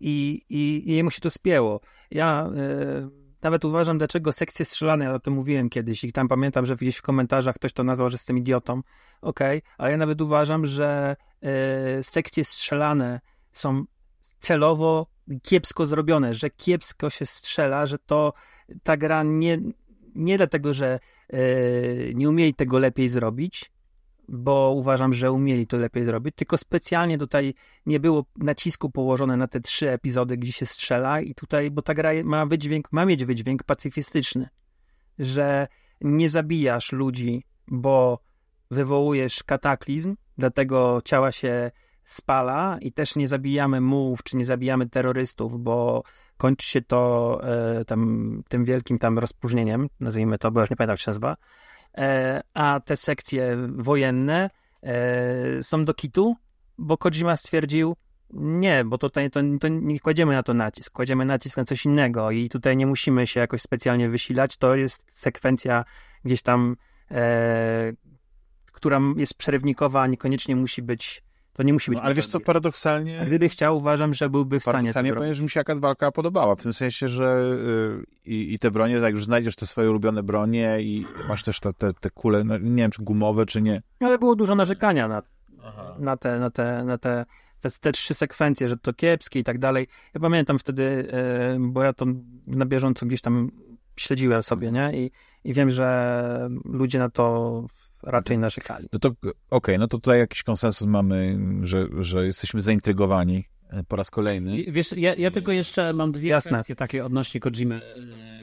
i, 0.00 0.42
i, 0.48 0.90
i 0.90 0.96
jemu 0.96 1.10
się 1.10 1.20
to 1.20 1.30
spięło. 1.30 1.80
Ja 2.10 2.50
y, 3.06 3.42
nawet 3.42 3.64
uważam, 3.64 3.98
dlaczego 3.98 4.32
sekcje 4.32 4.64
strzelane, 4.64 5.04
ja 5.04 5.14
o 5.14 5.18
tym 5.18 5.34
mówiłem 5.34 5.68
kiedyś 5.68 6.04
i 6.04 6.12
tam 6.12 6.28
pamiętam, 6.28 6.66
że 6.66 6.76
gdzieś 6.76 6.96
w 6.96 7.02
komentarzach 7.02 7.54
ktoś 7.54 7.72
to 7.72 7.84
nazwał, 7.84 8.08
że 8.08 8.14
jestem 8.14 8.38
idiotą, 8.38 8.80
okej, 9.22 9.62
ale 9.78 9.90
ja 9.90 9.96
nawet 9.96 10.20
uważam, 10.20 10.66
że 10.66 11.16
y, 11.98 12.02
sekcje 12.02 12.44
strzelane 12.44 13.20
są 13.50 13.84
celowo 14.38 15.06
kiepsko 15.42 15.86
zrobione, 15.86 16.34
że 16.34 16.50
kiepsko 16.50 17.10
się 17.10 17.26
strzela, 17.26 17.86
że 17.86 17.98
to 17.98 18.32
ta 18.82 18.96
gra 18.96 19.22
nie, 19.22 19.58
nie 20.14 20.36
dlatego, 20.36 20.74
że 20.74 20.98
e, 21.28 21.38
nie 22.14 22.28
umieli 22.28 22.54
tego 22.54 22.78
lepiej 22.78 23.08
zrobić, 23.08 23.72
bo 24.28 24.72
uważam, 24.76 25.14
że 25.14 25.32
umieli 25.32 25.66
to 25.66 25.76
lepiej 25.76 26.04
zrobić, 26.04 26.34
tylko 26.36 26.58
specjalnie 26.58 27.18
tutaj 27.18 27.54
nie 27.86 28.00
było 28.00 28.24
nacisku 28.36 28.90
położone 28.90 29.36
na 29.36 29.48
te 29.48 29.60
trzy 29.60 29.90
epizody, 29.90 30.36
gdzie 30.36 30.52
się 30.52 30.66
strzela 30.66 31.20
i 31.20 31.34
tutaj, 31.34 31.70
bo 31.70 31.82
ta 31.82 31.94
gra 31.94 32.10
ma 32.24 32.46
wydźwięk, 32.46 32.88
ma 32.92 33.04
mieć 33.04 33.24
wydźwięk 33.24 33.62
pacyfistyczny, 33.62 34.48
że 35.18 35.66
nie 36.00 36.28
zabijasz 36.28 36.92
ludzi, 36.92 37.44
bo 37.68 38.18
wywołujesz 38.70 39.42
kataklizm, 39.42 40.16
dlatego 40.38 41.00
ciała 41.04 41.32
się 41.32 41.70
spala 42.04 42.78
i 42.80 42.92
też 42.92 43.16
nie 43.16 43.28
zabijamy 43.28 43.80
mułów, 43.80 44.22
czy 44.22 44.36
nie 44.36 44.44
zabijamy 44.44 44.88
terrorystów, 44.88 45.62
bo 45.62 46.02
kończy 46.36 46.68
się 46.68 46.82
to 46.82 47.40
e, 47.42 47.84
tam, 47.84 48.42
tym 48.48 48.64
wielkim 48.64 48.98
tam 48.98 49.18
rozpróżnieniem, 49.18 49.88
nazwijmy 50.00 50.38
to, 50.38 50.50
bo 50.50 50.60
już 50.60 50.70
nie 50.70 50.76
pamiętam 50.76 50.92
jak 50.92 51.00
się 51.00 51.10
nazywa, 51.10 51.36
a 52.54 52.80
te 52.80 52.96
sekcje 52.96 53.56
wojenne 53.68 54.50
e, 54.82 55.62
są 55.62 55.84
do 55.84 55.94
kitu, 55.94 56.36
bo 56.78 56.96
Kojima 56.96 57.36
stwierdził, 57.36 57.96
nie, 58.30 58.84
bo 58.84 58.98
tutaj 58.98 59.30
to, 59.30 59.40
to 59.60 59.68
nie 59.68 60.00
kładziemy 60.00 60.34
na 60.34 60.42
to 60.42 60.54
nacisk, 60.54 60.92
kładziemy 60.92 61.24
nacisk 61.24 61.56
na 61.56 61.64
coś 61.64 61.84
innego 61.84 62.30
i 62.30 62.48
tutaj 62.48 62.76
nie 62.76 62.86
musimy 62.86 63.26
się 63.26 63.40
jakoś 63.40 63.62
specjalnie 63.62 64.08
wysilać, 64.08 64.56
to 64.56 64.74
jest 64.74 65.20
sekwencja 65.20 65.84
gdzieś 66.24 66.42
tam, 66.42 66.76
e, 67.10 67.92
która 68.72 69.00
jest 69.16 69.34
przerywnikowa, 69.34 70.02
a 70.02 70.06
niekoniecznie 70.06 70.56
musi 70.56 70.82
być, 70.82 71.22
to 71.58 71.62
nie 71.62 71.72
musi 71.72 71.90
być... 71.90 71.98
No, 71.98 72.04
ale 72.04 72.14
wiesz 72.14 72.26
co, 72.26 72.40
paradoksalnie... 72.40 73.22
Gdyby 73.26 73.48
chciał, 73.48 73.76
uważam, 73.76 74.14
że 74.14 74.30
byłby 74.30 74.60
w 74.60 74.62
stanie 74.62 74.76
Paradoksalnie 74.76 75.14
powiem, 75.14 75.34
że 75.34 75.42
mi 75.42 75.50
się 75.50 75.60
jakaś 75.60 75.78
walka 75.78 76.12
podobała, 76.12 76.56
w 76.56 76.62
tym 76.62 76.72
sensie, 76.72 77.08
że 77.08 77.56
y, 78.24 78.30
i, 78.30 78.54
i 78.54 78.58
te 78.58 78.70
bronie, 78.70 78.94
jak 78.94 79.12
już 79.12 79.24
znajdziesz 79.24 79.56
te 79.56 79.66
swoje 79.66 79.90
ulubione 79.90 80.22
bronie 80.22 80.76
i 80.80 81.06
masz 81.28 81.42
też 81.42 81.60
te, 81.60 81.72
te, 81.72 81.92
te 81.92 82.10
kule, 82.10 82.44
no, 82.44 82.58
nie 82.58 82.82
wiem, 82.82 82.90
czy 82.90 83.02
gumowe, 83.02 83.46
czy 83.46 83.62
nie. 83.62 83.82
Ale 84.00 84.18
było 84.18 84.36
dużo 84.36 84.54
narzekania 84.54 85.08
na, 85.08 85.22
na 85.98 86.16
te, 86.16 86.38
na 86.38 86.50
te, 86.50 86.84
na 86.84 86.98
te, 86.98 87.24
te, 87.60 87.70
te 87.70 87.92
trzy 87.92 88.14
sekwencje, 88.14 88.68
że 88.68 88.76
to 88.76 88.92
kiepskie 88.92 89.40
i 89.40 89.44
tak 89.44 89.58
dalej. 89.58 89.86
Ja 90.14 90.20
pamiętam 90.20 90.58
wtedy, 90.58 91.08
e, 91.12 91.56
bo 91.60 91.82
ja 91.82 91.92
to 91.92 92.06
na 92.46 92.66
bieżąco 92.66 93.06
gdzieś 93.06 93.20
tam 93.20 93.50
śledziłem 93.96 94.42
sobie, 94.42 94.72
nie? 94.72 94.90
I, 94.94 95.10
i 95.44 95.54
wiem, 95.54 95.70
że 95.70 96.48
ludzie 96.64 96.98
na 96.98 97.10
to 97.10 97.64
raczej 98.02 98.38
narzekali. 98.38 98.88
No 98.92 98.98
to 98.98 99.12
okej, 99.50 99.78
no 99.78 99.88
to 99.88 99.98
tutaj 99.98 100.18
jakiś 100.18 100.42
konsensus 100.42 100.86
mamy, 100.86 101.38
że, 101.62 101.86
że 101.98 102.26
jesteśmy 102.26 102.60
zaintrygowani 102.60 103.44
e, 103.70 103.84
po 103.84 103.96
raz 103.96 104.10
kolejny. 104.10 104.64
Wiesz, 104.68 104.92
ja, 104.96 105.14
ja 105.14 105.30
tylko 105.30 105.52
jeszcze 105.52 105.92
mam 105.92 106.12
dwie 106.12 106.30
Jasne. 106.30 106.52
kwestie 106.52 106.76
takie 106.76 107.04
odnośnie 107.04 107.40
Kojimy, 107.40 107.74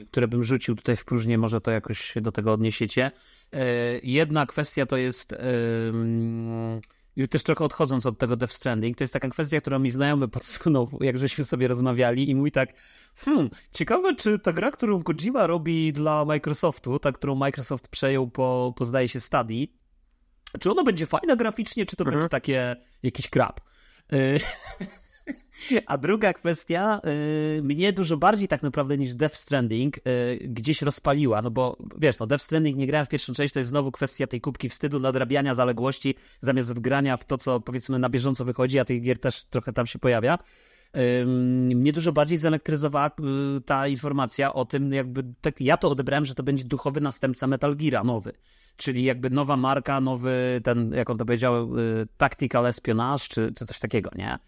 e, 0.00 0.04
które 0.04 0.28
bym 0.28 0.44
rzucił 0.44 0.76
tutaj 0.76 0.96
w 0.96 1.04
próżnię, 1.04 1.38
może 1.38 1.60
to 1.60 1.70
jakoś 1.70 2.00
się 2.00 2.20
do 2.20 2.32
tego 2.32 2.52
odniesiecie. 2.52 3.10
E, 3.52 3.64
Jedna 4.02 4.46
kwestia 4.46 4.86
to 4.86 4.96
jest, 4.96 5.32
mm, 5.32 6.80
już 7.16 7.28
też 7.28 7.42
trochę 7.42 7.64
odchodząc 7.64 8.06
od 8.06 8.18
tego 8.18 8.36
Death 8.36 8.52
Stranding, 8.52 8.96
to 8.96 9.04
jest 9.04 9.12
taka 9.12 9.28
kwestia, 9.28 9.60
którą 9.60 9.78
mi 9.78 9.90
znajomy 9.90 10.28
podsunął, 10.28 10.88
jak 11.00 11.18
żeśmy 11.18 11.44
sobie 11.44 11.68
rozmawiali 11.68 12.30
i 12.30 12.34
mówi 12.34 12.52
tak, 12.52 12.68
hmm, 13.16 13.50
ciekawe, 13.72 14.14
czy 14.14 14.38
ta 14.38 14.52
gra, 14.52 14.70
którą 14.70 15.02
Kojima 15.02 15.46
robi 15.46 15.92
dla 15.92 16.24
Microsoftu, 16.24 16.98
ta, 16.98 17.12
którą 17.12 17.34
Microsoft 17.34 17.88
przejął 17.88 18.30
po, 18.30 18.74
po 18.76 18.84
zdaje 18.84 19.08
się 19.08 19.20
Stadii, 19.20 19.76
czy 20.60 20.70
ona 20.70 20.82
będzie 20.82 21.06
fajna 21.06 21.36
graficznie, 21.36 21.86
czy 21.86 21.96
to 21.96 22.04
Mhm. 22.04 22.14
będzie 22.18 22.28
takie 22.28 22.76
jakiś 23.02 23.28
krab? 23.28 23.60
Y, 24.12 24.40
A 25.86 25.98
druga 25.98 26.32
kwestia, 26.32 27.00
y, 27.58 27.62
mnie 27.62 27.92
dużo 27.92 28.16
bardziej 28.16 28.48
tak 28.48 28.62
naprawdę 28.62 28.98
niż 28.98 29.14
Death 29.14 29.36
Stranding 29.36 29.98
y, 29.98 30.00
gdzieś 30.48 30.82
rozpaliła, 30.82 31.42
no 31.42 31.50
bo 31.50 31.76
wiesz, 31.98 32.18
no 32.18 32.26
Death 32.26 32.44
Stranding 32.44 32.76
nie 32.76 32.86
grałem 32.86 33.06
w 33.06 33.08
pierwszą 33.08 33.32
część, 33.32 33.54
to 33.54 33.60
jest 33.60 33.70
znowu 33.70 33.92
kwestia 33.92 34.26
tej 34.26 34.40
kubki 34.40 34.68
wstydu, 34.68 35.00
nadrabiania 35.00 35.54
zaległości, 35.54 36.14
zamiast 36.40 36.74
wgrania 36.74 37.16
w 37.16 37.24
to, 37.24 37.38
co 37.38 37.60
powiedzmy 37.60 37.98
na 37.98 38.08
bieżąco 38.08 38.44
wychodzi, 38.44 38.78
a 38.78 38.84
tych 38.84 39.02
gier 39.02 39.18
też 39.18 39.44
trochę 39.44 39.72
tam 39.72 39.86
się 39.86 39.98
pojawia. 39.98 40.38
Mnie 41.74 41.92
dużo 41.92 42.12
bardziej 42.12 42.38
zelektryzowała 42.38 43.10
y, 43.56 43.60
ta 43.60 43.88
informacja 43.88 44.54
o 44.54 44.64
tym, 44.64 44.92
jakby 44.92 45.24
tak, 45.40 45.60
ja 45.60 45.76
to 45.76 45.90
odebrałem, 45.90 46.24
że 46.24 46.34
to 46.34 46.42
będzie 46.42 46.64
duchowy 46.64 47.00
następca 47.00 47.46
Metal 47.46 47.76
Geara 47.76 48.04
nowy, 48.04 48.32
czyli 48.76 49.04
jakby 49.04 49.30
nowa 49.30 49.56
marka, 49.56 50.00
nowy 50.00 50.60
ten, 50.64 50.92
jak 50.92 51.10
on 51.10 51.18
to 51.18 51.24
powiedział, 51.24 51.78
y, 51.78 52.06
tactical 52.16 52.66
espionage, 52.66 53.24
czy, 53.28 53.52
czy 53.56 53.66
coś 53.66 53.78
takiego, 53.78 54.10
nie? 54.14 54.38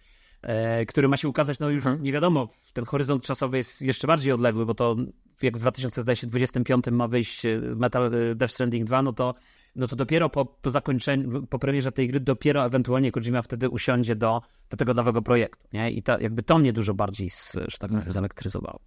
E, 0.42 0.86
który 0.86 1.08
ma 1.08 1.16
się 1.16 1.28
ukazać, 1.28 1.58
no 1.58 1.70
już 1.70 1.84
nie 2.00 2.12
wiadomo, 2.12 2.48
ten 2.72 2.84
horyzont 2.84 3.22
czasowy 3.22 3.56
jest 3.56 3.82
jeszcze 3.82 4.06
bardziej 4.06 4.32
odległy, 4.32 4.66
bo 4.66 4.74
to 4.74 4.96
jak 5.42 5.56
w 5.56 5.60
2025 5.60 6.84
ma 6.90 7.08
wyjść 7.08 7.46
e, 7.46 7.60
Metal 7.60 8.14
e, 8.14 8.34
Death 8.34 8.54
Stranding 8.54 8.86
2, 8.86 9.02
no 9.02 9.12
to, 9.12 9.34
no 9.76 9.86
to 9.86 9.96
dopiero 9.96 10.28
po, 10.28 10.44
po 10.44 10.70
zakończeniu, 10.70 11.46
po 11.46 11.58
premierze 11.58 11.92
tej 11.92 12.08
gry, 12.08 12.20
dopiero 12.20 12.64
ewentualnie 12.64 13.12
Kojima 13.12 13.42
wtedy 13.42 13.68
usiądzie 13.68 14.16
do, 14.16 14.42
do 14.70 14.76
tego 14.76 14.94
nowego 14.94 15.22
projektu, 15.22 15.68
nie? 15.72 15.90
I 15.90 16.02
ta, 16.02 16.20
jakby 16.20 16.42
to 16.42 16.58
mnie 16.58 16.72
dużo 16.72 16.94
bardziej, 16.94 17.30
z, 17.30 17.52
że 17.54 17.78
tak 17.78 17.90
powiem, 17.90 18.12
zelektryzowało. 18.12 18.80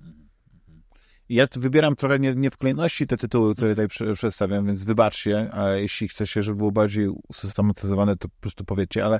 Ja 1.29 1.45
wybieram 1.55 1.95
trochę 1.95 2.19
nie, 2.19 2.35
nie 2.35 2.51
w 2.51 2.57
kolejności 2.57 3.07
te 3.07 3.17
tytuły, 3.17 3.55
które 3.55 3.69
tutaj 3.69 3.87
prze- 3.87 4.13
przedstawiam, 4.13 4.65
więc 4.65 4.85
wybaczcie, 4.85 5.49
a 5.53 5.69
jeśli 5.69 6.07
chcecie, 6.07 6.43
żeby 6.43 6.57
było 6.57 6.71
bardziej 6.71 7.07
usystematyzowane, 7.29 8.17
to 8.17 8.27
po 8.27 8.41
prostu 8.41 8.65
powiedzcie, 8.65 9.05
ale 9.05 9.19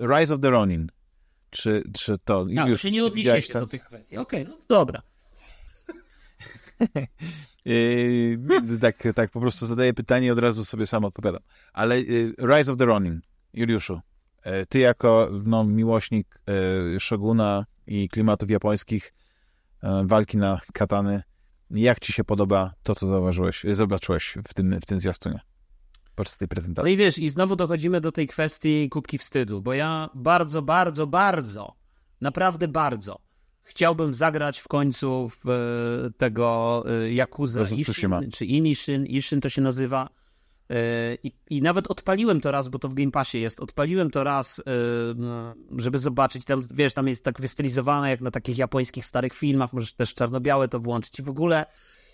Rise 0.00 0.34
of 0.34 0.40
the 0.40 0.50
Ronin, 0.50 0.88
czy, 1.50 1.82
czy 1.94 2.18
to... 2.24 2.46
No, 2.48 2.68
już 2.68 2.82
się 2.82 2.90
nie 2.90 3.04
odniesiecie 3.04 3.52
ten- 3.52 3.62
do 3.62 3.68
tych 3.68 3.84
kwestii. 3.84 4.16
Okej, 4.16 4.44
no 4.48 4.56
dobra. 4.68 5.02
Yy, 7.64 8.38
tak, 8.80 9.08
tak, 9.14 9.30
po 9.30 9.40
prostu 9.40 9.66
zadaję 9.66 9.94
pytanie 9.94 10.26
i 10.26 10.30
od 10.30 10.38
razu 10.38 10.64
sobie 10.64 10.86
sam 10.86 11.04
odpowiadam. 11.04 11.42
Ale 11.72 12.00
yy, 12.00 12.34
Rise 12.38 12.72
of 12.72 12.78
the 12.78 12.84
Ronin, 12.84 13.20
Juliuszu, 13.54 14.00
yy, 14.46 14.66
ty 14.68 14.78
jako 14.78 15.28
no, 15.44 15.64
miłośnik 15.64 16.40
yy, 16.92 17.00
Shoguna 17.00 17.66
i 17.86 18.08
klimatów 18.08 18.50
japońskich, 18.50 19.14
yy, 19.82 19.90
walki 20.04 20.36
na 20.36 20.60
katany, 20.72 21.22
jak 21.70 22.00
ci 22.00 22.12
się 22.12 22.24
podoba 22.24 22.74
to, 22.82 22.94
co 22.94 23.06
zauważyłeś, 23.06 23.64
zobaczyłeś 23.72 24.38
w 24.48 24.54
tym, 24.54 24.80
w 24.80 24.86
tym 24.86 25.00
zwiastunie? 25.00 25.40
Podczas 26.18 26.38
tej 26.38 26.46
No 26.46 26.50
prezentacji. 26.50 26.92
i 26.92 26.96
wiesz, 26.96 27.18
i 27.18 27.30
znowu 27.30 27.56
dochodzimy 27.56 28.00
do 28.00 28.12
tej 28.12 28.26
kwestii 28.26 28.88
kubki 28.88 29.18
wstydu, 29.18 29.62
bo 29.62 29.72
ja 29.72 30.10
bardzo, 30.14 30.62
bardzo, 30.62 31.06
bardzo, 31.06 31.76
naprawdę 32.20 32.68
bardzo 32.68 33.28
chciałbym 33.68 34.14
zagrać 34.14 34.58
w 34.58 34.68
końcu 34.68 35.28
w 35.28 35.48
e, 35.50 36.10
tego 36.10 36.84
e, 36.86 37.12
Yakuza. 37.12 37.62
Ishin, 37.62 38.30
czy 38.32 38.46
Inishin, 38.46 39.06
Ishin 39.06 39.40
to 39.40 39.48
się 39.48 39.62
nazywa. 39.62 40.08
E, 40.70 41.14
I, 41.14 41.32
I 41.50 41.62
nawet 41.62 41.86
odpaliłem 41.86 42.40
to 42.40 42.50
raz, 42.50 42.68
bo 42.68 42.78
to 42.78 42.88
w 42.88 42.94
Game 42.94 43.10
Passie 43.10 43.40
jest. 43.40 43.60
Odpaliłem 43.60 44.10
to 44.10 44.24
raz, 44.24 44.62
no, 45.16 45.54
żeby 45.76 45.98
zobaczyć. 45.98 46.44
Tam, 46.44 46.62
wiesz, 46.70 46.94
tam 46.94 47.08
jest 47.08 47.24
tak 47.24 47.40
wystylizowane 47.40 48.10
jak 48.10 48.20
na 48.20 48.30
takich 48.30 48.58
japońskich 48.58 49.06
starych 49.06 49.34
filmach. 49.34 49.72
Możesz 49.72 49.92
też 49.92 50.14
czarno-białe 50.14 50.68
to 50.68 50.80
włączyć 50.80 51.18
i 51.18 51.22
w 51.22 51.28
ogóle. 51.28 51.66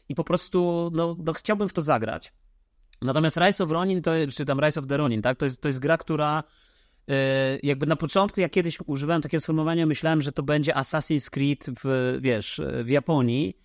I 0.08 0.14
po 0.14 0.24
prostu, 0.24 0.90
no, 0.94 1.16
no 1.24 1.32
chciałbym 1.32 1.68
w 1.68 1.72
to 1.72 1.82
zagrać. 1.82 2.32
Natomiast 3.04 3.36
Rise 3.36 3.64
of 3.64 3.70
Ronin, 3.70 4.02
to, 4.02 4.10
czy 4.36 4.44
tam 4.44 4.60
Rise 4.60 4.80
of 4.80 4.86
the 4.86 4.96
Ronin, 4.96 5.22
tak? 5.22 5.38
To 5.38 5.44
jest, 5.44 5.60
to 5.60 5.68
jest 5.68 5.78
gra, 5.78 5.98
która 5.98 6.42
e, 7.08 7.58
jakby 7.62 7.86
na 7.86 7.96
początku, 7.96 8.40
jak 8.40 8.52
kiedyś 8.52 8.78
używałem 8.86 9.22
takiego 9.22 9.40
sformułowania, 9.40 9.86
myślałem, 9.86 10.22
że 10.22 10.32
to 10.32 10.42
będzie 10.42 10.72
Assassin's 10.72 11.30
Creed 11.30 11.66
w, 11.84 12.18
wiesz, 12.20 12.60
w 12.84 12.88
Japonii. 12.88 13.56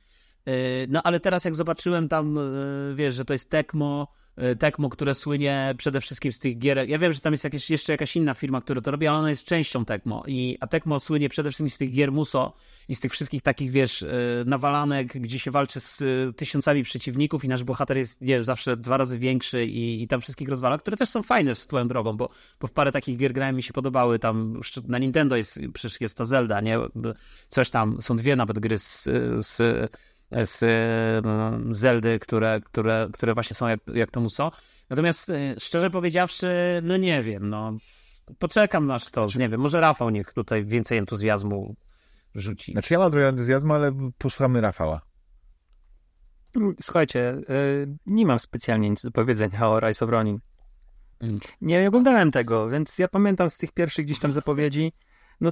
E, 0.45 0.51
No 0.87 1.03
ale 1.03 1.19
teraz 1.19 1.45
jak 1.45 1.55
zobaczyłem 1.55 2.09
tam, 2.09 2.37
e, 2.37 2.41
wiesz, 2.95 3.15
że 3.15 3.25
to 3.25 3.33
jest 3.33 3.49
Tecmo, 3.49 4.07
Tecmo, 4.59 4.89
które 4.89 5.15
słynie 5.15 5.75
przede 5.77 6.01
wszystkim 6.01 6.31
z 6.31 6.39
tych 6.39 6.57
gier. 6.57 6.89
Ja 6.89 6.97
wiem, 6.97 7.13
że 7.13 7.19
tam 7.19 7.33
jest 7.33 7.43
jakieś, 7.43 7.69
jeszcze 7.69 7.93
jakaś 7.93 8.15
inna 8.15 8.33
firma, 8.33 8.61
która 8.61 8.81
to 8.81 8.91
robi, 8.91 9.07
ale 9.07 9.17
ona 9.17 9.29
jest 9.29 9.45
częścią 9.45 9.85
Tecmo. 9.85 10.23
I, 10.27 10.57
a 10.59 10.67
Tecmo 10.67 10.99
słynie 10.99 11.29
przede 11.29 11.49
wszystkim 11.49 11.69
z 11.69 11.77
tych 11.77 11.91
gier 11.91 12.11
Muso 12.11 12.53
i 12.87 12.95
z 12.95 12.99
tych 12.99 13.11
wszystkich 13.11 13.41
takich, 13.41 13.71
wiesz, 13.71 14.03
e, 14.03 14.07
nawalanek, 14.45 15.07
gdzie 15.07 15.39
się 15.39 15.51
walczy 15.51 15.79
z 15.79 16.01
e, 16.01 16.33
tysiącami 16.33 16.83
przeciwników 16.83 17.45
i 17.45 17.47
nasz 17.47 17.63
bohater 17.63 17.97
jest, 17.97 18.21
nie 18.21 18.27
wiem, 18.27 18.43
zawsze 18.43 18.77
dwa 18.77 18.97
razy 18.97 19.19
większy 19.19 19.65
i, 19.65 20.03
i 20.03 20.07
tam 20.07 20.21
wszystkich 20.21 20.49
rozwala, 20.49 20.77
które 20.77 20.97
też 20.97 21.09
są 21.09 21.23
fajne 21.23 21.55
swoją 21.55 21.87
drogą, 21.87 22.17
bo, 22.17 22.29
bo 22.59 22.67
w 22.67 22.71
parę 22.71 22.91
takich 22.91 23.17
gier 23.17 23.33
grałem 23.33 23.55
mi 23.55 23.63
się 23.63 23.73
podobały. 23.73 24.19
Tam 24.19 24.59
na 24.87 24.97
Nintendo 24.97 25.35
jest, 25.35 25.59
przecież 25.73 26.01
jest 26.01 26.17
ta 26.17 26.25
Zelda, 26.25 26.61
nie? 26.61 26.77
Coś 27.47 27.69
tam, 27.69 28.01
są 28.01 28.15
dwie 28.15 28.35
nawet 28.35 28.59
gry 28.59 28.77
z, 28.77 29.03
z 29.37 29.61
z 30.31 30.63
e, 30.63 31.73
Zeldy, 31.73 32.19
które, 32.19 32.61
które, 32.65 33.07
które 33.13 33.33
właśnie 33.33 33.55
są 33.55 33.67
jak, 33.67 33.79
jak 33.93 34.11
to 34.11 34.21
muso. 34.21 34.51
Natomiast 34.89 35.29
e, 35.29 35.55
szczerze 35.59 35.89
powiedziawszy, 35.89 36.47
no 36.83 36.97
nie 36.97 37.23
wiem, 37.23 37.49
no 37.49 37.77
poczekam 38.39 38.91
aż 38.91 39.09
to, 39.09 39.27
nie 39.35 39.49
wiem, 39.49 39.61
może 39.61 39.79
Rafał 39.79 40.09
niech 40.09 40.33
tutaj 40.33 40.65
więcej 40.65 40.97
entuzjazmu 40.97 41.75
rzuci. 42.35 42.71
Znaczy 42.71 42.93
ja 42.93 42.99
mam 42.99 43.11
trochę 43.11 43.27
entuzjazmu, 43.27 43.73
ale 43.73 44.11
posłuchamy 44.17 44.61
Rafała. 44.61 45.01
Słuchajcie, 46.81 47.41
y, 47.49 47.97
nie 48.05 48.25
mam 48.25 48.39
specjalnie 48.39 48.89
nic 48.89 49.03
do 49.03 49.11
powiedzenia 49.11 49.69
o 49.69 49.79
Rise 49.79 50.05
of 50.05 50.11
Ronin. 50.11 50.39
Mm. 51.19 51.39
Nie 51.61 51.87
oglądałem 51.87 52.31
tego, 52.31 52.69
więc 52.69 52.99
ja 52.99 53.07
pamiętam 53.07 53.49
z 53.49 53.57
tych 53.57 53.71
pierwszych 53.71 54.05
gdzieś 54.05 54.19
tam 54.19 54.31
zapowiedzi, 54.31 54.93
no 55.41 55.51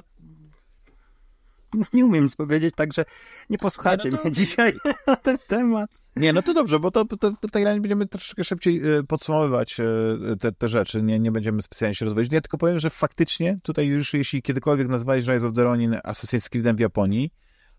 nie 1.92 2.04
umiem 2.04 2.24
nic 2.24 2.36
powiedzieć, 2.36 2.74
także 2.74 3.04
nie 3.50 3.58
posłuchacie 3.58 4.08
no 4.08 4.16
to- 4.16 4.22
mnie 4.24 4.32
dzisiaj 4.32 4.72
na 5.06 5.16
ten 5.16 5.38
temat. 5.48 5.90
Nie, 6.16 6.32
no 6.32 6.42
to 6.42 6.54
dobrze, 6.54 6.80
bo 6.80 6.90
to, 6.90 7.04
to, 7.04 7.16
to 7.16 7.48
tak 7.50 7.62
realnie 7.62 7.80
będziemy 7.80 8.06
troszeczkę 8.06 8.44
szybciej 8.44 8.80
e, 8.98 9.02
podsumowywać 9.02 9.80
e, 9.80 9.86
te, 10.40 10.52
te 10.52 10.68
rzeczy, 10.68 11.02
nie, 11.02 11.18
nie 11.18 11.32
będziemy 11.32 11.62
specjalnie 11.62 11.94
się 11.94 12.04
rozwodzić. 12.04 12.32
Ja 12.32 12.40
tylko 12.40 12.58
powiem, 12.58 12.78
że 12.78 12.90
faktycznie 12.90 13.58
tutaj 13.62 13.86
już 13.86 14.14
jeśli 14.14 14.42
kiedykolwiek 14.42 14.88
nazwałeś 14.88 15.26
Rise 15.26 15.46
of 15.46 15.54
the 15.54 15.64
Ronin 15.64 15.92
Assassin's 15.92 16.48
Creedem 16.48 16.76
w 16.76 16.80
Japonii, 16.80 17.30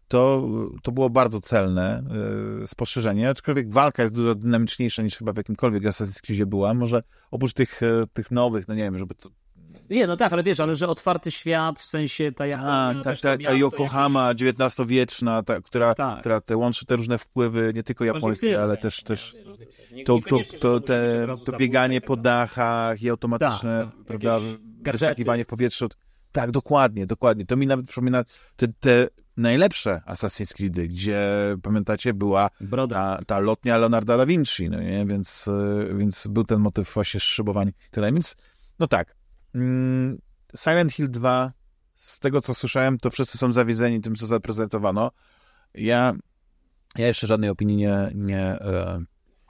to, 0.08 0.50
to 0.84 0.92
było 0.92 1.10
bardzo 1.10 1.42
celne 1.42 2.04
e, 2.64 2.68
spostrzeżenie, 2.68 3.30
aczkolwiek 3.30 3.74
walka 3.74 4.04
jest 4.04 4.16
dużo 4.16 4.36
dynamiczniejsza 4.36 5.04
niż 5.04 5.18
chyba 5.18 5.34
w 5.34 5.38
jakimkolwiek 5.38 5.84
Assassin's 5.84 6.22
Creedzie 6.22 6.46
była. 6.46 6.74
Może 6.74 7.04
oprócz 7.32 7.54
tych, 7.54 7.82
tych 8.14 8.32
nowych, 8.32 8.68
no 8.68 8.76
nie 8.76 8.84
wiem, 8.84 8.98
żeby... 8.98 9.16
Nie, 9.90 10.08
no 10.08 10.18
tak, 10.18 10.34
ale 10.34 10.44
wiesz, 10.44 10.60
ale 10.60 10.76
że 10.76 10.88
otwarty 10.88 11.32
świat, 11.32 11.80
w 11.80 11.86
sensie 11.86 12.32
ta 12.32 12.44
a, 12.44 12.48
Japonia, 12.48 13.04
ta, 13.04 13.16
ta, 13.16 13.38
ta 13.38 13.54
Yokohama 13.54 14.32
XIX-wieczna, 14.32 15.44
ta, 15.44 15.62
która, 15.62 15.96
Tak. 15.96 16.20
która 16.20 16.42
te 16.42 16.58
łączy 16.58 16.86
te 16.86 16.96
różne 16.96 17.18
wpływy, 17.18 17.72
nie 17.76 17.84
tylko 17.84 18.06
japońskie, 18.06 18.62
ale 18.62 18.78
też, 18.78 19.04
też 19.04 19.36
to, 20.06 20.20
to, 20.28 20.38
to, 20.60 20.80
te, 20.80 21.28
to 21.46 21.58
bieganie 21.58 22.02
po 22.02 22.18
dachach 22.18 23.02
i 23.02 23.10
automatyczne, 23.10 23.88
Tak, 23.98 24.06
prawda, 24.06 24.34
jakieś 24.34 24.92
wyskakiwanie 24.92 25.44
w 25.44 25.48
powietrzu. 25.48 25.88
Tak, 26.32 26.52
dokładnie, 26.52 27.06
dokładnie. 27.08 27.46
To 27.46 27.58
mi 27.58 27.68
nawet 27.68 27.88
przypomina 27.88 28.24
te, 28.56 28.68
te 28.80 29.08
najlepsze 29.38 30.02
Assassin's 30.08 30.54
Creedy, 30.54 30.88
gdzie, 30.88 31.28
pamiętacie, 31.62 32.14
była 32.14 32.50
ta, 32.90 33.20
ta 33.28 33.40
lotnia 33.40 33.78
Leonarda 33.78 34.18
da 34.18 34.26
Vinci, 34.26 34.70
no 34.70 34.82
nie? 34.82 35.06
Więc, 35.06 35.48
y, 35.48 35.96
więc 35.98 36.28
był 36.28 36.44
ten 36.44 36.60
motyw 36.60 36.94
właśnie 36.94 37.20
szybowań 37.20 37.70
i 37.70 37.90
tyle. 37.92 38.14
Więc, 38.14 38.36
no 38.80 38.88
tak, 38.88 39.16
Silent 40.55 40.93
Hill 40.93 41.12
2, 41.12 41.53
z 41.93 42.20
tego 42.20 42.41
co 42.41 42.53
słyszałem, 42.53 42.97
to 42.97 43.10
wszyscy 43.10 43.38
są 43.38 43.53
zawiedzeni 43.53 44.01
tym, 44.01 44.16
co 44.16 44.28
zaprezentowano. 44.28 45.12
Ja, 45.74 46.14
ja 46.95 47.07
jeszcze 47.07 47.28
żadnej 47.28 47.49
opinii 47.49 47.76
nie, 47.76 48.12
nie, 48.16 48.41
e, 48.41 49.03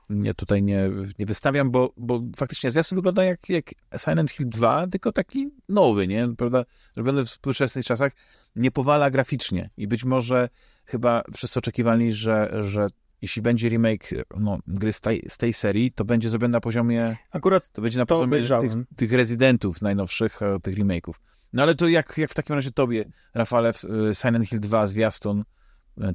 nie 0.10 0.34
tutaj 0.34 0.64
nie, 0.64 0.90
nie 1.20 1.26
wystawiam, 1.26 1.72
bo, 1.72 1.94
bo 1.98 2.22
faktycznie 2.36 2.72
zwiastun 2.72 2.96
wygląda 2.96 3.24
jak, 3.24 3.50
jak 3.50 3.66
Silent 3.98 4.32
Hill 4.32 4.50
2, 4.50 4.88
tylko 4.88 5.12
taki 5.12 5.50
nowy, 5.70 6.08
nie? 6.08 6.36
Prawda? 6.38 6.66
Zrobiony 6.94 7.26
w 7.26 7.28
współczesnych 7.28 7.86
czasach, 7.86 8.12
nie 8.56 8.72
powala 8.72 9.12
graficznie 9.12 9.70
i 9.78 9.88
być 9.88 10.04
może 10.04 10.50
chyba 10.86 11.24
wszyscy 11.34 11.60
oczekiwali, 11.60 12.14
że, 12.14 12.64
że 12.64 12.88
jeśli 13.22 13.42
będzie 13.42 13.70
remake 13.70 14.10
no, 14.38 14.58
gry 14.68 14.94
z 14.94 15.02
tej, 15.02 15.26
z 15.30 15.38
tej 15.38 15.54
serii, 15.54 15.92
to 15.92 16.06
będzie 16.06 16.30
zrobiony 16.30 16.52
na 16.52 16.62
poziomie 16.62 17.18
Akurat 17.32 17.72
to 17.72 17.82
będzie 17.82 17.98
na 17.98 18.06
To 18.06 18.16
poziomie 18.16 18.62
tych, 18.62 18.72
tych 18.96 19.12
rezydentów 19.12 19.82
najnowszych, 19.82 20.42
e, 20.42 20.60
tych 20.60 20.76
remake'ów. 20.76 21.14
No 21.54 21.64
ale 21.64 21.76
to 21.76 21.88
jak, 21.88 22.18
jak 22.18 22.32
w 22.32 22.34
takim 22.34 22.56
razie 22.56 22.72
tobie, 22.72 23.06
Rafale, 23.34 23.70
y, 24.10 24.16
Silent 24.16 24.50
Hill 24.50 24.60
2 24.60 24.88
zwiastun, 24.88 25.44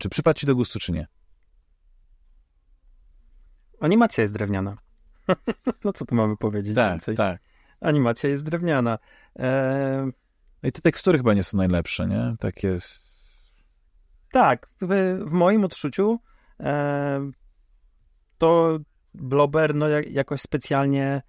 czy 0.00 0.08
przypadł 0.08 0.38
ci 0.38 0.46
do 0.46 0.54
gustu, 0.54 0.78
czy 0.78 0.92
nie? 0.92 1.06
Animacja 3.80 4.22
jest 4.22 4.34
drewniana. 4.34 4.76
no 5.84 5.92
co 5.92 6.06
tu 6.06 6.14
mamy 6.14 6.36
powiedzieć 6.36 6.74
Tak, 6.74 6.92
więcej? 6.92 7.16
tak. 7.16 7.40
Animacja 7.80 8.30
jest 8.30 8.42
drewniana. 8.42 8.98
No 10.62 10.68
i 10.68 10.72
te 10.72 10.80
tekstury 10.80 11.18
chyba 11.18 11.34
nie 11.34 11.42
są 11.42 11.56
najlepsze, 11.56 12.06
nie? 12.06 12.34
Takie... 12.38 12.78
tak, 14.32 14.70
w, 14.80 15.18
w 15.26 15.30
moim 15.30 15.64
odczuciu 15.64 16.20
to 18.38 18.78
Blober 19.14 19.74
no, 19.74 19.88
jak, 19.88 20.10
jakoś 20.10 20.40
specjalnie 20.40 21.22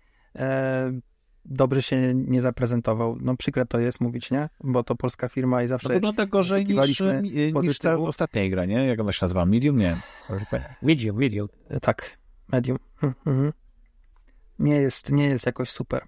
dobrze 1.46 1.82
się 1.82 2.14
nie 2.16 2.42
zaprezentował. 2.42 3.18
No 3.22 3.38
przykre 3.38 3.66
to 3.66 3.80
jest 3.80 4.02
mówić, 4.02 4.32
nie? 4.32 4.50
Bo 4.64 4.84
to 4.84 4.96
polska 4.96 5.30
firma 5.30 5.64
i 5.64 5.68
zawsze... 5.68 5.90
No 5.90 5.96
wygląda 5.96 6.26
gorzej 6.26 6.66
niż, 6.66 6.78
oczekiwaliśmy 6.78 7.22
niż 7.62 7.80
ta 7.80 7.98
ostatnia 7.98 8.50
gra, 8.50 8.66
nie? 8.66 8.86
Jak 8.88 9.00
ona 9.00 9.12
się 9.12 9.26
nazywa? 9.26 9.46
Medium? 9.46 9.78
Nie. 9.78 10.02
Medium, 10.82 11.18
medium. 11.18 11.48
E, 11.70 11.80
Tak, 11.80 12.18
medium. 12.48 12.78
Mhm, 12.94 13.14
mhm. 13.26 13.54
Nie 14.60 14.76
jest, 14.76 15.12
nie 15.12 15.26
jest 15.26 15.46
jakoś 15.46 15.70
super. 15.70 16.06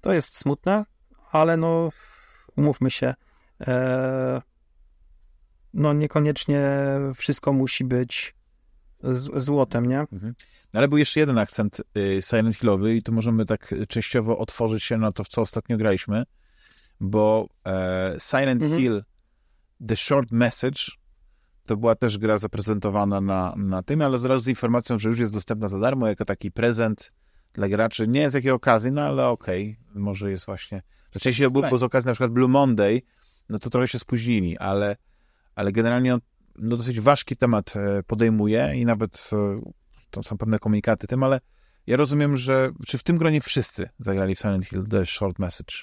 To 0.00 0.12
jest 0.12 0.38
smutne, 0.38 0.84
ale 1.30 1.56
no 1.56 1.90
umówmy 2.56 2.90
się, 2.90 3.14
e, 3.60 4.42
no 5.74 5.92
niekoniecznie 5.92 6.60
wszystko 7.14 7.52
musi 7.52 7.84
być 7.84 8.34
z, 9.02 9.42
złotem, 9.42 9.86
nie? 9.86 10.00
Mhm. 10.00 10.34
No 10.72 10.78
ale 10.78 10.88
był 10.88 10.98
jeszcze 10.98 11.20
jeden 11.20 11.38
akcent 11.38 11.80
y, 11.98 12.22
Silent 12.22 12.56
Hillowy 12.56 12.94
i 12.94 13.02
tu 13.02 13.12
możemy 13.12 13.46
tak 13.46 13.74
częściowo 13.88 14.38
otworzyć 14.38 14.84
się 14.84 14.96
na 14.96 15.12
to, 15.12 15.24
w 15.24 15.28
co 15.28 15.40
ostatnio 15.40 15.76
graliśmy, 15.76 16.24
bo 17.00 17.48
e, 17.66 18.16
Silent 18.18 18.62
Mhm. 18.62 18.80
Hill 18.80 19.02
The 19.86 19.96
Short 19.96 20.32
Message 20.32 20.80
to 21.66 21.76
była 21.76 21.94
też 21.94 22.18
gra 22.18 22.38
zaprezentowana 22.38 23.20
na, 23.20 23.54
na 23.56 23.82
tym, 23.82 24.02
ale 24.02 24.18
zaraz 24.18 24.42
z 24.42 24.48
informacją, 24.48 24.98
że 24.98 25.08
już 25.08 25.18
jest 25.18 25.32
dostępna 25.32 25.68
za 25.68 25.78
darmo, 25.78 26.06
jako 26.06 26.24
taki 26.24 26.50
prezent 26.50 27.12
dla 27.52 27.68
graczy. 27.68 28.08
Nie 28.08 28.30
z 28.30 28.34
jakiej 28.34 28.50
okazji, 28.50 28.92
no 28.92 29.02
ale 29.02 29.26
okej, 29.26 29.78
może 29.94 30.30
jest 30.30 30.46
właśnie... 30.46 30.82
Znaczy, 31.12 31.28
jeśli 31.28 31.50
był, 31.50 31.62
był 31.62 31.78
z 31.78 31.82
okazji 31.82 32.06
na 32.06 32.12
przykład 32.12 32.32
Blue 32.32 32.48
Monday, 32.48 33.02
no 33.48 33.58
to 33.58 33.70
trochę 33.70 33.88
się 33.88 33.98
spóźnili, 33.98 34.58
ale, 34.58 34.96
ale 35.54 35.72
generalnie 35.72 36.18
no, 36.60 36.76
dosyć 36.76 37.00
ważki 37.00 37.36
temat 37.36 37.76
e, 37.76 38.02
podejmuje 38.02 38.72
i 38.76 38.84
nawet 38.84 39.30
e, 39.32 39.60
to 40.10 40.22
są 40.22 40.38
pewne 40.38 40.58
komunikaty 40.58 41.06
tym, 41.06 41.22
ale 41.22 41.40
ja 41.86 41.96
rozumiem, 41.96 42.36
że 42.36 42.70
czy 42.86 42.98
w 42.98 43.02
tym 43.02 43.18
gronie 43.18 43.40
wszyscy 43.40 43.88
zagrali 43.98 44.34
w 44.34 44.38
Silent 44.38 44.66
Hill 44.66 44.84
The 44.90 45.06
Short 45.06 45.38
Message? 45.38 45.74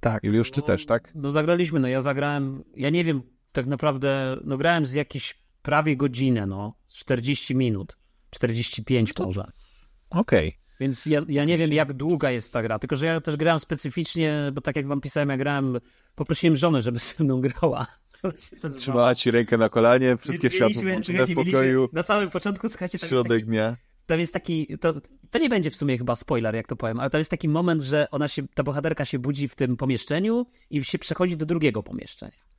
Tak. 0.00 0.24
Juliusz, 0.24 0.50
ty 0.50 0.62
też, 0.62 0.86
tak? 0.86 1.12
No 1.14 1.32
zagraliśmy, 1.32 1.80
no 1.80 1.88
ja 1.88 2.00
zagrałem, 2.00 2.64
ja 2.76 2.90
nie 2.90 3.04
wiem, 3.04 3.22
tak 3.52 3.66
naprawdę, 3.66 4.36
no 4.44 4.58
grałem 4.58 4.86
z 4.86 4.92
jakieś 4.92 5.38
prawie 5.62 5.96
godzinę, 5.96 6.46
no, 6.46 6.74
z 6.88 6.96
40 6.96 7.54
minut, 7.54 7.96
45 8.30 9.18
może. 9.18 9.44
Okej. 10.10 10.58
Więc 10.80 11.06
ja, 11.06 11.20
ja 11.28 11.44
nie 11.44 11.58
wiem, 11.58 11.72
jak 11.72 11.92
długa 11.92 12.30
jest 12.30 12.52
ta 12.52 12.62
gra, 12.62 12.78
tylko 12.78 12.96
że 12.96 13.06
ja 13.06 13.20
też 13.20 13.36
grałem 13.36 13.58
specyficznie, 13.58 14.50
bo 14.52 14.60
tak 14.60 14.76
jak 14.76 14.86
wam 14.86 15.00
pisałem, 15.00 15.28
ja 15.28 15.36
grałem, 15.36 15.78
poprosiłem 16.14 16.56
żonę, 16.56 16.82
żeby 16.82 16.98
ze 16.98 17.24
mną 17.24 17.40
grała. 17.40 17.86
Trzymała 18.78 19.14
ci 19.14 19.30
rękę 19.30 19.58
na 19.58 19.68
kolanie, 19.68 20.16
wszystkie 20.16 20.48
mieliśmy- 20.48 20.90
włączone 20.90 21.26
w 21.26 21.34
pokoju, 21.34 21.88
Na 21.92 22.02
samym 22.02 22.30
początku, 22.30 22.68
słuchajcie, 22.68 22.98
tam 22.98 23.08
środek 23.08 23.32
taki, 23.38 23.44
dnia. 23.46 23.76
tam 24.06 24.20
jest 24.20 24.32
taki 24.32 24.78
to, 24.80 24.94
to 25.30 25.38
nie 25.38 25.48
będzie 25.48 25.70
w 25.70 25.76
sumie 25.76 25.98
chyba 25.98 26.16
spoiler, 26.16 26.54
jak 26.54 26.66
to 26.66 26.76
powiem, 26.76 27.00
ale 27.00 27.10
tam 27.10 27.18
jest 27.18 27.30
taki 27.30 27.48
moment, 27.48 27.82
że 27.82 28.06
ona 28.10 28.28
się, 28.28 28.48
ta 28.54 28.62
bohaterka 28.62 29.04
się 29.04 29.18
budzi 29.18 29.48
w 29.48 29.56
tym 29.56 29.76
pomieszczeniu 29.76 30.46
i 30.70 30.84
się 30.84 30.98
przechodzi 30.98 31.36
do 31.36 31.46
drugiego 31.46 31.82
pomieszczenia. 31.82 32.50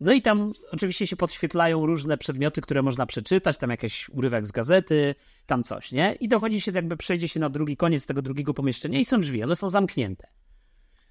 No 0.00 0.12
i 0.12 0.22
tam 0.22 0.52
oczywiście 0.72 1.06
się 1.06 1.16
podświetlają 1.16 1.86
różne 1.86 2.18
przedmioty, 2.18 2.60
które 2.60 2.82
można 2.82 3.06
przeczytać, 3.06 3.58
tam 3.58 3.70
jakiś 3.70 4.08
urywek 4.08 4.46
z 4.46 4.52
gazety, 4.52 5.14
tam 5.46 5.62
coś, 5.64 5.92
nie? 5.92 6.16
I 6.20 6.28
dochodzi 6.28 6.60
się, 6.60 6.72
jakby 6.74 6.96
przejdzie 6.96 7.28
się 7.28 7.40
na 7.40 7.48
drugi 7.50 7.76
koniec 7.76 8.06
tego 8.06 8.22
drugiego 8.22 8.54
pomieszczenia 8.54 8.98
i 8.98 9.04
są 9.04 9.20
drzwi, 9.20 9.42
one 9.44 9.56
są 9.56 9.70
zamknięte. 9.70 10.28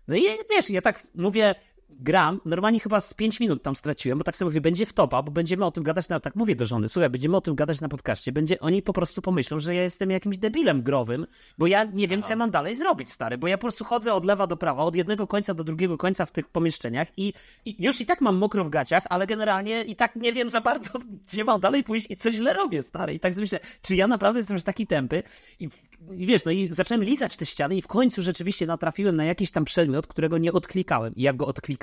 No 0.08 0.16
i 0.16 0.22
wiesz, 0.50 0.70
ja 0.70 0.82
tak 0.82 1.00
mówię, 1.16 1.56
gram, 2.00 2.40
normalnie 2.46 2.80
chyba 2.80 3.00
z 3.00 3.14
5 3.14 3.40
minut 3.40 3.64
tam 3.64 3.76
straciłem, 3.76 4.18
bo 4.18 4.24
tak 4.24 4.36
sobie 4.36 4.50
mówię, 4.50 4.62
będzie 4.62 4.86
w 4.86 4.94
topa, 4.94 5.24
bo 5.24 5.32
będziemy 5.32 5.66
o 5.66 5.72
tym 5.72 5.84
gadać 5.84 6.10
na, 6.10 6.20
tak 6.20 6.36
mówię 6.36 6.56
do 6.56 6.66
żony, 6.66 6.90
słuchaj, 6.90 7.10
będziemy 7.10 7.38
o 7.38 7.42
tym 7.42 7.56
gadać 7.56 7.82
na 7.82 7.90
podcaście, 7.90 8.32
będzie, 8.32 8.60
oni 8.60 8.82
po 8.82 8.94
prostu 8.94 9.22
pomyślą, 9.22 9.60
że 9.60 9.76
ja 9.76 9.84
jestem 9.84 10.12
jakimś 10.12 10.38
debilem 10.38 10.84
growym, 10.84 11.28
bo 11.58 11.68
ja 11.68 11.84
nie 11.84 12.08
wiem, 12.08 12.22
co 12.22 12.30
ja 12.30 12.36
mam 12.36 12.52
dalej 12.52 12.76
zrobić, 12.76 13.12
stary, 13.12 13.38
bo 13.38 13.48
ja 13.48 13.58
po 13.58 13.62
prostu 13.62 13.86
chodzę 13.86 14.14
od 14.14 14.26
lewa 14.26 14.48
do 14.48 14.58
prawa, 14.58 14.84
od 14.84 14.96
jednego 14.96 15.28
końca 15.28 15.54
do 15.54 15.64
drugiego 15.64 15.98
końca 15.98 16.26
w 16.26 16.32
tych 16.32 16.50
pomieszczeniach 16.50 17.08
i, 17.18 17.34
i 17.66 17.84
już 17.84 18.02
i 18.02 18.06
tak 18.06 18.22
mam 18.22 18.38
mokro 18.38 18.66
w 18.66 18.70
gaciach, 18.70 19.04
ale 19.10 19.28
generalnie 19.28 19.84
i 19.84 19.96
tak 19.96 20.16
nie 20.16 20.34
wiem 20.34 20.50
za 20.50 20.62
bardzo, 20.62 20.90
gdzie 21.28 21.44
mam 21.44 21.60
dalej 21.60 21.84
pójść 21.84 22.12
i 22.12 22.16
co 22.16 22.32
źle 22.32 22.54
robię, 22.54 22.84
stary, 22.84 23.14
i 23.14 23.20
tak 23.20 23.34
sobie 23.34 23.42
myślę, 23.42 23.60
czy 23.82 23.96
ja 23.96 24.08
naprawdę 24.08 24.40
jestem 24.40 24.56
już 24.56 24.64
taki 24.64 24.88
tępy? 24.88 25.24
I, 25.60 25.70
i 26.12 26.26
wiesz, 26.26 26.46
no 26.46 26.52
i 26.52 26.68
zacząłem 26.74 27.04
lizać 27.04 27.38
te 27.38 27.46
ściany 27.46 27.76
i 27.76 27.82
w 27.82 27.88
końcu 27.88 28.22
rzeczywiście 28.22 28.66
natrafiłem 28.66 29.16
na 29.16 29.26
jakiś 29.26 29.52
tam 29.52 29.66
przedmiot, 29.66 30.08
którego 30.08 30.38
nie 30.38 30.54
odklikałem. 30.54 31.16
I 31.16 31.22
jak 31.22 31.38
go 31.38 31.48
odklikałem, 31.48 31.81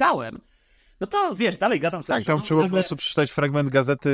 no 1.01 1.07
to 1.07 1.35
wiesz, 1.35 1.57
dalej 1.57 1.81
gadam 1.81 2.03
sobie. 2.03 2.19
Tak, 2.19 2.27
tam 2.27 2.39
no, 2.39 2.45
trzeba 2.45 2.61
po 2.61 2.67
nagle- 2.67 2.81
prostu 2.81 2.97
przeczytać 2.97 3.31
fragment 3.31 3.69
gazety 3.69 4.11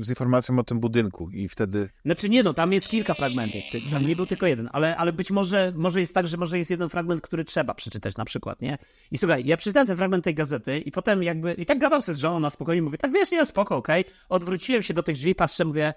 y, 0.00 0.04
z 0.04 0.08
informacją 0.08 0.58
o 0.58 0.64
tym 0.64 0.80
budynku 0.80 1.30
i 1.30 1.48
wtedy... 1.48 1.88
Znaczy 2.04 2.28
nie, 2.28 2.42
no 2.42 2.54
tam 2.54 2.72
jest 2.72 2.88
kilka 2.88 3.14
fragmentów, 3.14 3.62
tam 3.90 4.06
nie 4.06 4.16
był 4.16 4.26
tylko 4.26 4.46
jeden, 4.46 4.68
ale, 4.72 4.96
ale 4.96 5.12
być 5.12 5.30
może, 5.30 5.72
może 5.76 6.00
jest 6.00 6.14
tak, 6.14 6.26
że 6.26 6.36
może 6.36 6.58
jest 6.58 6.70
jeden 6.70 6.88
fragment, 6.88 7.20
który 7.22 7.44
trzeba 7.44 7.74
przeczytać 7.74 8.16
na 8.16 8.24
przykład, 8.24 8.60
nie? 8.60 8.78
I 9.10 9.18
słuchaj, 9.18 9.44
ja 9.46 9.56
przeczytałem 9.56 9.86
ten 9.86 9.96
fragment 9.96 10.24
tej 10.24 10.34
gazety 10.34 10.78
i 10.78 10.92
potem 10.92 11.22
jakby, 11.22 11.52
i 11.54 11.66
tak 11.66 11.78
gadam 11.78 12.02
sobie 12.02 12.16
z 12.16 12.18
żoną 12.18 12.40
na 12.40 12.50
spokojnie, 12.50 12.82
mówię, 12.82 12.98
tak 12.98 13.12
wiesz, 13.12 13.30
nie, 13.30 13.46
spoko, 13.46 13.76
okej. 13.76 14.04
Odwróciłem 14.28 14.82
się 14.82 14.94
do 14.94 15.02
tych 15.02 15.16
drzwi, 15.16 15.34
patrzę, 15.34 15.64
mówię, 15.64 15.94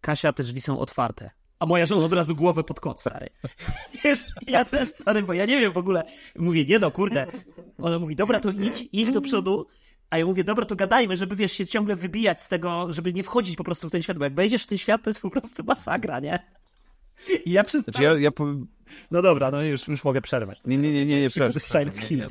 Kasia, 0.00 0.32
te 0.32 0.42
drzwi 0.42 0.60
są 0.60 0.78
otwarte. 0.78 1.30
A 1.58 1.66
moja 1.66 1.86
żona 1.86 2.04
od 2.04 2.12
razu 2.12 2.36
głowę 2.36 2.64
pod 2.64 2.80
kot, 2.80 3.00
stary. 3.00 3.28
Wiesz, 4.04 4.18
ja 4.46 4.64
też, 4.64 4.88
stary, 4.88 5.22
bo 5.22 5.32
ja 5.32 5.46
nie 5.46 5.60
wiem 5.60 5.72
w 5.72 5.76
ogóle. 5.76 6.04
Mówię, 6.36 6.64
nie 6.64 6.78
no, 6.78 6.90
kurde. 6.90 7.26
Ona 7.78 7.98
mówi, 7.98 8.16
dobra, 8.16 8.40
to 8.40 8.50
idź, 8.50 8.88
idź 8.92 9.12
do 9.12 9.20
przodu. 9.20 9.66
A 10.10 10.18
ja 10.18 10.26
mówię, 10.26 10.44
dobra, 10.44 10.64
to 10.64 10.76
gadajmy, 10.76 11.16
żeby, 11.16 11.36
wiesz, 11.36 11.52
się 11.52 11.66
ciągle 11.66 11.96
wybijać 11.96 12.42
z 12.42 12.48
tego, 12.48 12.92
żeby 12.92 13.12
nie 13.12 13.22
wchodzić 13.22 13.56
po 13.56 13.64
prostu 13.64 13.88
w 13.88 13.90
ten 13.90 14.02
świat, 14.02 14.18
bo 14.18 14.24
jak 14.24 14.34
wejdziesz 14.34 14.62
w 14.62 14.66
ten 14.66 14.78
świat, 14.78 15.02
to 15.02 15.10
jest 15.10 15.20
po 15.20 15.30
prostu 15.30 15.64
masakra, 15.64 16.20
nie? 16.20 16.38
I 17.44 17.52
ja 17.52 17.62
przez... 17.64 17.84
Znaczy 17.84 18.02
ja, 18.02 18.18
ja 18.18 18.30
powiem... 18.30 18.66
No 19.10 19.22
dobra, 19.22 19.50
no 19.50 19.62
już, 19.62 19.88
już 19.88 20.04
mogę 20.04 20.20
przerwać. 20.20 20.60
Nie, 20.64 20.78
nie, 20.78 20.92
nie, 20.92 21.06
nie, 21.06 21.20
nie, 21.20 21.30
To 21.30 21.44
jest 21.44 21.56
przepraszam. 21.56 21.80
Silent 21.80 21.98
Hill. 21.98 22.26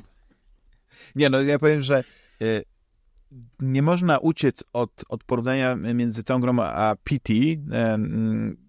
Nie, 1.16 1.30
no 1.30 1.42
ja 1.42 1.60
powiem, 1.60 1.82
że 1.82 2.04
y, 2.42 2.64
nie 3.60 3.82
można 3.82 4.18
uciec 4.18 4.64
od, 4.74 4.92
od 5.10 5.24
porównania 5.24 5.76
między 5.76 6.24
tą 6.24 6.42
grą 6.42 6.60
a 6.60 6.96
PT, 7.04 7.34
y, 7.34 7.60
mm, 7.72 8.65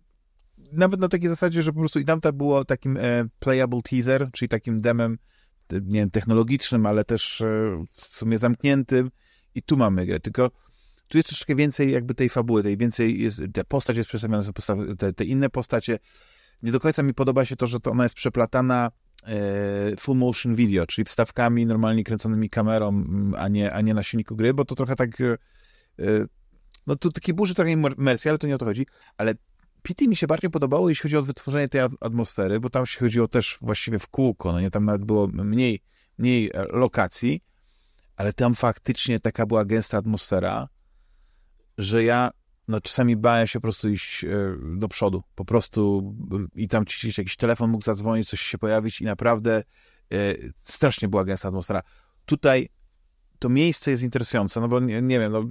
nawet 0.73 1.01
na 1.01 1.09
takiej 1.09 1.29
zasadzie, 1.29 1.63
że 1.63 1.73
po 1.73 1.79
prostu 1.79 1.99
i 1.99 2.05
tamta 2.05 2.33
było 2.33 2.65
takim 2.65 2.97
e, 2.97 3.25
playable 3.39 3.83
teaser, 3.83 4.29
czyli 4.33 4.49
takim 4.49 4.81
demem 4.81 5.19
nie 5.73 6.01
wiem, 6.01 6.11
technologicznym, 6.11 6.87
ale 6.87 7.05
też 7.05 7.41
e, 7.41 7.85
w 7.93 8.01
sumie 8.01 8.39
zamkniętym. 8.39 9.11
I 9.55 9.63
tu 9.63 9.77
mamy 9.77 10.07
grę, 10.07 10.21
tylko 10.21 10.51
tu 11.09 11.19
jest 11.19 11.29
troszeczkę 11.29 11.55
więcej 11.55 11.93
jakby 11.93 12.15
tej 12.15 12.29
fabuły, 12.29 12.63
tej 12.63 12.77
więcej 12.77 13.21
jest, 13.21 13.43
te 13.53 13.65
postać 13.65 13.97
jest 13.97 14.09
przedstawiona, 14.09 14.43
są 14.43 14.53
te, 14.99 15.13
te 15.13 15.25
inne 15.25 15.51
postacie. 15.51 15.99
Nie 16.63 16.73
do 16.73 16.81
końca 16.81 17.03
mi 17.03 17.15
podoba 17.15 17.45
się 17.45 17.57
to, 17.57 17.67
że 17.67 17.81
to 17.81 17.91
ona 17.91 18.03
jest 18.03 18.15
przeplatana 18.15 18.91
e, 19.27 19.97
full 19.97 20.17
motion 20.17 20.55
video, 20.55 20.87
czyli 20.87 21.05
wstawkami 21.05 21.67
normalnie 21.67 22.05
kręconymi 22.05 22.51
kamerą, 22.51 22.89
mm, 22.89 23.35
a 23.39 23.49
nie, 23.49 23.73
a 23.73 23.81
nie 23.81 23.95
na 23.95 24.03
silniku 24.03 24.37
gry, 24.37 24.55
bo 24.55 24.65
to 24.65 24.75
trochę 24.75 24.97
tak 24.97 25.21
e, 25.21 25.33
e, 25.99 26.27
no 26.87 26.97
tu 26.97 27.13
taki 27.13 27.35
burzy 27.35 27.55
trochę 27.55 27.71
imersji, 27.73 28.29
ale 28.29 28.39
to 28.39 28.47
nie 28.47 28.55
o 28.55 28.59
to 28.59 28.65
chodzi, 28.65 28.87
ale 29.19 29.35
PT 29.87 30.09
mi 30.09 30.17
się 30.17 30.27
bardziej 30.27 30.51
podobało, 30.51 30.89
jeśli 30.89 31.03
chodzi 31.03 31.17
o 31.17 31.23
wytworzenie 31.23 31.69
tej 31.69 31.81
at- 31.81 31.93
atmosfery, 32.01 32.61
bo 32.61 32.71
tam 32.71 32.87
się 32.87 33.01
chodziło 33.01 33.29
też 33.29 33.59
właściwie 33.61 33.99
w 33.99 34.09
kółko, 34.09 34.53
no 34.53 34.61
nie, 34.61 34.71
tam 34.71 34.85
nawet 34.85 35.05
było 35.05 35.27
mniej, 35.27 35.83
mniej 36.19 36.51
e, 36.55 36.65
lokacji, 36.65 37.45
ale 38.17 38.33
tam 38.33 38.55
faktycznie 38.55 39.21
taka 39.21 39.47
była 39.47 39.65
gęsta 39.65 39.99
atmosfera, 39.99 40.69
że 41.79 42.05
ja 42.05 42.31
no 42.69 42.81
czasami 42.81 43.17
bałem 43.17 43.47
się 43.47 43.59
po 43.59 43.63
prostu 43.63 43.89
iść 43.89 44.25
e, 44.25 44.29
do 44.77 44.89
przodu, 44.89 45.23
po 45.35 45.45
prostu 45.45 46.15
m, 46.33 46.49
i 46.55 46.69
tam 46.69 46.87
ci 46.87 47.09
jakiś 47.19 47.37
telefon 47.37 47.71
mógł 47.71 47.85
zadzwonić, 47.85 48.29
coś 48.29 48.41
się 48.41 48.59
pojawić 48.59 49.01
i 49.01 49.05
naprawdę 49.05 49.63
e, 50.13 50.35
strasznie 50.55 51.09
była 51.09 51.25
gęsta 51.25 51.49
atmosfera. 51.49 51.83
Tutaj 52.25 52.69
to 53.39 53.49
miejsce 53.49 53.91
jest 53.91 54.03
interesujące, 54.03 54.61
no 54.61 54.69
bo 54.69 54.81
nie, 54.81 55.03
nie 55.03 55.19
wiem, 55.19 55.33
no 55.33 55.45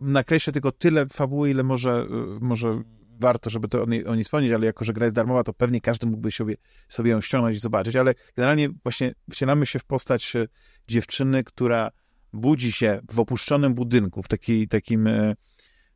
nakreślę 0.00 0.52
tylko 0.52 0.72
tyle 0.72 1.06
fabuły, 1.06 1.50
ile 1.50 1.62
może, 1.62 1.90
e, 1.90 2.06
może 2.40 2.82
warto, 3.22 3.50
żeby 3.50 3.68
to 3.68 3.82
o 3.82 3.86
niej, 3.86 4.06
o 4.06 4.14
niej 4.14 4.24
wspomnieć, 4.24 4.52
ale 4.52 4.66
jako, 4.66 4.84
że 4.84 4.92
gra 4.92 5.06
jest 5.06 5.16
darmowa, 5.16 5.44
to 5.44 5.52
pewnie 5.52 5.80
każdy 5.80 6.06
mógłby 6.06 6.32
sobie, 6.32 6.56
sobie 6.88 7.10
ją 7.10 7.20
ściągnąć 7.20 7.56
i 7.56 7.60
zobaczyć, 7.60 7.96
ale 7.96 8.14
generalnie 8.36 8.68
właśnie 8.82 9.14
wcielamy 9.30 9.66
się 9.66 9.78
w 9.78 9.84
postać 9.84 10.36
e, 10.36 10.46
dziewczyny, 10.88 11.44
która 11.44 11.90
budzi 12.32 12.72
się 12.72 13.00
w 13.10 13.20
opuszczonym 13.20 13.74
budynku, 13.74 14.22
w 14.22 14.28
taki, 14.28 14.68
takim, 14.68 15.06
e, 15.06 15.34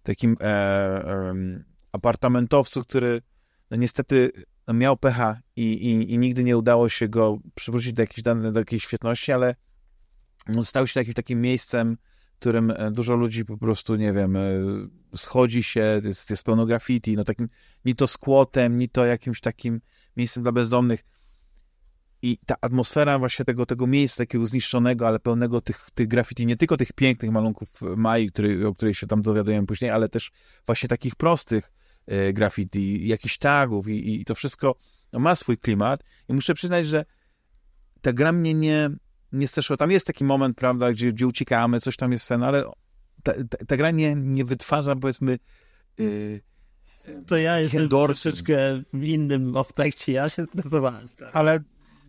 takim 0.03 0.37
e, 0.41 1.35
apartamentowcu, 1.93 2.83
który 2.83 3.23
no 3.71 3.77
niestety 3.77 4.31
miał 4.75 4.97
pecha 4.97 5.41
i, 5.57 5.63
i, 5.63 6.13
i 6.13 6.19
nigdy 6.19 6.45
nie 6.45 6.57
udało 6.57 6.89
się 6.89 7.09
go 7.09 7.39
przywrócić 7.55 7.93
do 7.93 8.03
jakiejś, 8.03 8.23
do 8.53 8.59
jakiejś 8.59 8.85
świetności, 8.85 9.33
ale 9.33 9.55
stał 10.63 10.87
się 10.87 11.01
jakimś 11.01 11.15
takim 11.15 11.41
miejscem, 11.41 11.97
w 12.37 12.39
którym 12.39 12.71
e, 12.71 12.91
dużo 12.91 13.17
ludzi 13.17 13.45
po 13.45 13.59
prostu, 13.59 13.97
nie 13.97 14.13
wiem, 14.13 14.37
e, 14.37 14.41
schodzi 15.17 15.63
się, 15.63 16.01
jest, 16.05 16.31
jest 16.31 16.45
pełno 16.45 16.67
graffiti, 16.67 17.17
no 17.17 17.25
takim, 17.25 17.49
ni 17.85 17.95
to 17.95 18.07
skłotem, 18.07 18.79
ni 18.79 18.89
to 18.89 19.05
jakimś 19.05 19.41
takim 19.41 19.81
miejscem 20.17 20.43
dla 20.43 20.53
bezdomnych. 20.53 21.05
I 22.23 22.39
ta 22.47 22.55
atmosfera 22.61 23.19
właśnie 23.19 23.45
tego, 23.45 23.67
tego 23.67 23.87
miejsca 23.87 24.23
takiego 24.23 24.47
zniszczonego, 24.47 25.07
ale 25.07 25.19
pełnego 25.19 25.61
tych, 25.61 25.89
tych 25.95 26.09
graffiti, 26.09 26.47
nie 26.47 26.57
tylko 26.57 26.77
tych 26.77 26.93
pięknych 26.93 27.31
malunków 27.31 27.69
Mai, 27.97 28.27
który, 28.27 28.67
o 28.67 28.75
których 28.75 28.99
się 28.99 29.07
tam 29.07 29.23
dowiadujemy 29.23 29.67
później, 29.67 29.91
ale 29.91 30.09
też 30.09 30.31
właśnie 30.67 30.89
takich 30.89 31.15
prostych 31.15 31.73
e, 32.07 32.33
graffiti, 32.33 33.09
jakichś 33.09 33.39
tagów 33.39 33.89
i, 33.89 34.21
i 34.21 34.25
to 34.25 34.35
wszystko 34.35 34.75
no, 35.13 35.19
ma 35.19 35.35
swój 35.35 35.59
klimat. 35.59 36.05
I 36.29 36.35
muszę 36.35 36.55
przyznać, 36.55 36.87
że 36.87 37.05
ta 38.03 38.13
gra 38.13 38.33
mnie 38.33 38.55
nie, 38.55 38.91
nie 39.37 39.49
straszyła. 39.49 39.77
Tam 39.77 39.91
jest 39.91 40.07
taki 40.07 40.25
moment, 40.25 40.57
prawda, 40.57 40.93
gdzie, 40.93 41.13
gdzie 41.13 41.27
uciekamy, 41.27 41.81
coś 41.81 41.97
tam 41.97 42.13
jest 42.13 42.25
scen, 42.25 42.43
ale 42.43 42.65
ta, 43.23 43.33
ta, 43.51 43.65
ta 43.67 43.77
gra 43.77 43.91
nie, 43.91 44.15
nie 44.15 44.45
wytwarza, 44.45 44.97
powiedzmy, 44.97 45.39
yy, 45.99 46.41
to 47.27 47.37
ja 47.37 47.61
jestem 47.61 47.89
troszeczkę 47.89 48.83
w 48.93 49.05
innym 49.05 49.57
aspekcie. 49.57 50.13
Ja 50.13 50.29
się 50.29 50.45
stresowałem. 50.45 51.09
Stary. 51.09 51.31
Ale 51.35 51.61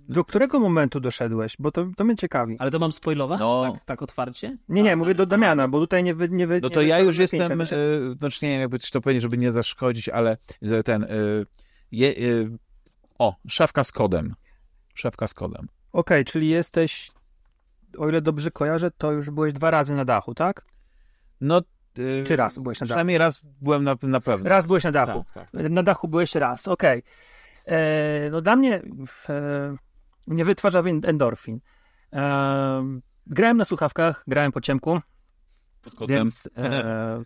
do 0.09 0.25
którego 0.25 0.59
momentu 0.59 0.99
doszedłeś? 0.99 1.55
Bo 1.59 1.71
to, 1.71 1.87
to 1.97 2.03
mnie 2.03 2.15
ciekawi. 2.15 2.55
Ale 2.59 2.71
to 2.71 2.79
mam 2.79 2.91
spoilować? 2.91 3.39
No. 3.39 3.71
Tak, 3.73 3.85
tak 3.85 4.01
otwarcie? 4.01 4.57
Nie, 4.69 4.83
nie, 4.83 4.95
mówię 4.95 5.15
do 5.15 5.25
Damiana, 5.25 5.67
bo 5.67 5.79
tutaj 5.79 6.03
nie 6.03 6.15
wy, 6.15 6.29
nie 6.29 6.47
wy, 6.47 6.61
No 6.61 6.67
nie 6.67 6.75
to 6.75 6.81
ja 6.81 6.99
już 6.99 7.17
jestem, 7.17 7.59
Wiesz, 7.59 7.71
y, 7.71 8.15
znaczy 8.19 8.45
nie 8.45 8.51
wiem, 8.51 8.61
jakby 8.61 8.79
ci 8.79 8.91
to 8.91 9.01
powiedzieć, 9.01 9.21
żeby 9.21 9.37
nie 9.37 9.51
zaszkodzić, 9.51 10.09
ale 10.09 10.37
ten, 10.85 11.03
y, 11.03 11.45
je, 11.91 12.09
y, 12.09 12.57
o, 13.19 13.35
szafka 13.47 13.83
z 13.83 13.91
kodem. 13.91 14.35
Szafka 14.95 15.27
z 15.27 15.33
kodem. 15.33 15.67
Okej, 15.91 16.25
czyli 16.25 16.49
jesteś, 16.49 17.11
o 17.97 18.09
ile 18.09 18.21
dobrze 18.21 18.51
kojarzę, 18.51 18.91
to 18.91 19.11
już 19.11 19.29
byłeś 19.29 19.53
dwa 19.53 19.71
razy 19.71 19.95
na 19.95 20.05
dachu, 20.05 20.33
tak? 20.35 20.65
No, 21.41 21.61
y, 21.99 22.23
Czy 22.27 22.35
raz 22.35 22.59
byłeś 22.59 22.79
na 22.79 22.85
dachu? 22.85 22.89
Przynajmniej 22.93 23.17
raz 23.17 23.41
byłem 23.61 23.83
na, 23.83 23.95
na 24.01 24.21
pewno. 24.21 24.49
Raz 24.49 24.67
byłeś 24.67 24.83
na 24.83 24.91
dachu. 24.91 25.25
Tak, 25.33 25.51
tak. 25.51 25.69
Na 25.69 25.83
dachu 25.83 26.07
byłeś 26.07 26.35
raz, 26.35 26.67
okej. 26.67 27.03
E, 27.65 28.29
No 28.31 28.41
dla 28.41 28.55
mnie 28.55 28.81
e, 29.29 29.75
nie 30.27 30.45
wytwarza 30.45 30.83
endorfin. 31.03 31.59
E, 32.13 32.99
grałem 33.27 33.57
na 33.57 33.65
słuchawkach, 33.65 34.23
grałem 34.27 34.51
po 34.51 34.61
ciemku, 34.61 34.99
Pod 35.81 35.93
kotem. 35.93 36.15
więc 36.17 36.49
e, 36.57 37.23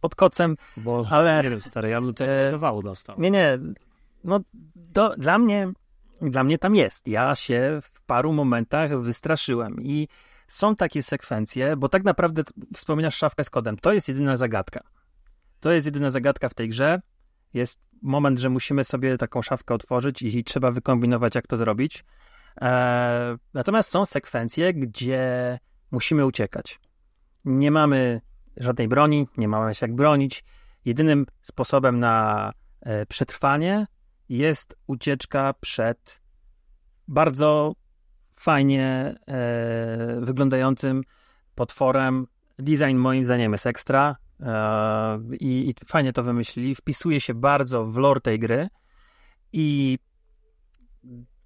pod 0.00 0.14
kocem, 0.14 0.56
Bo 0.76 1.06
ale 1.10 1.42
nie 1.42 1.50
wiem, 1.50 1.60
stary, 1.60 1.88
ja 1.88 2.00
bym 2.00 2.10
tutaj 2.10 2.28
E, 2.46 2.50
zawału 2.50 2.82
dostał. 2.82 3.20
nie, 3.20 3.30
nie, 3.30 3.58
no 4.24 4.40
to 4.92 5.14
dla 5.16 5.38
mnie, 5.38 5.72
dla 6.20 6.44
mnie 6.44 6.58
tam 6.58 6.74
jest. 6.74 7.08
Ja 7.08 7.34
się 7.34 7.78
w 7.82 8.02
paru 8.02 8.32
momentach 8.32 9.00
wystraszyłem 9.00 9.80
i 9.80 10.08
są 10.48 10.76
takie 10.76 11.02
sekwencje, 11.02 11.76
bo 11.76 11.88
tak 11.88 12.04
naprawdę 12.04 12.42
wspominasz 12.74 13.16
szafkę 13.16 13.44
z 13.44 13.50
kodem. 13.50 13.76
To 13.76 13.92
jest 13.92 14.08
jedyna 14.08 14.36
zagadka. 14.36 14.80
To 15.60 15.72
jest 15.72 15.86
jedyna 15.86 16.10
zagadka 16.10 16.48
w 16.48 16.54
tej 16.54 16.68
grze. 16.68 17.00
Jest 17.54 17.88
moment, 18.02 18.38
że 18.38 18.48
musimy 18.48 18.84
sobie 18.84 19.16
taką 19.16 19.42
szafkę 19.42 19.74
otworzyć 19.74 20.22
i, 20.22 20.44
trzeba 20.44 20.70
wykombinować, 20.70 21.34
jak 21.34 21.46
to 21.46 21.56
zrobić. 21.56 22.04
E, 22.60 23.36
natomiast 23.54 23.90
są 23.90 24.04
sekwencje, 24.04 24.74
gdzie 24.74 25.58
musimy 25.90 26.26
uciekać. 26.26 26.80
Nie 27.44 27.70
mamy 27.70 28.20
żadnej 28.56 28.88
broni, 28.88 29.28
nie 29.36 29.48
mamy 29.48 29.74
się 29.74 29.86
jak 29.86 29.96
bronić. 29.96 30.44
Jedynym 30.84 31.26
sposobem 31.42 31.98
na 31.98 32.52
e, 32.80 33.06
przetrwanie 33.06 33.86
jest 34.28 34.76
ucieczka 34.86 35.54
przed 35.60 36.22
bardzo 37.08 37.74
fajnie 38.32 39.14
e, 39.26 40.20
wyglądającym 40.20 41.02
potworem. 41.54 42.26
Design 42.58 42.96
moim 42.96 43.24
zdaniem 43.24 43.52
jest 43.52 43.66
ekstra 43.66 44.16
e, 44.40 45.18
i, 45.40 45.70
i 45.70 45.74
fajnie 45.86 46.12
to 46.12 46.22
wymyślili. 46.22 46.74
Wpisuje 46.74 47.20
się 47.20 47.34
bardzo 47.34 47.84
w 47.84 47.96
lore 47.96 48.20
tej 48.20 48.38
gry 48.38 48.68
i 49.52 49.98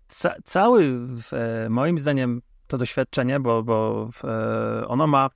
ca, 0.09 0.35
cały 0.45 1.07
e, 1.33 1.69
moim 1.71 1.99
zdaniem 1.99 2.43
to 2.67 2.79
doświadczenie, 2.79 3.41
bo, 3.41 3.63
bo 3.63 4.09
e, 4.25 4.89
ono 4.89 5.07
ma 5.07 5.31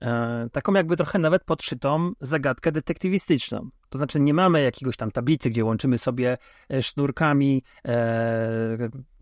e, 0.00 0.48
taką 0.52 0.72
jakby 0.72 0.96
trochę 0.96 1.18
nawet 1.18 1.44
podszytą 1.44 2.12
zagadkę 2.20 2.72
detektywistyczną. 2.72 3.68
To 3.94 3.98
znaczy 3.98 4.20
nie 4.20 4.34
mamy 4.34 4.62
jakiegoś 4.62 4.96
tam 4.96 5.10
tablicy, 5.10 5.50
gdzie 5.50 5.64
łączymy 5.64 5.98
sobie 5.98 6.38
e, 6.70 6.82
sznurkami 6.82 7.62
e, 7.88 8.76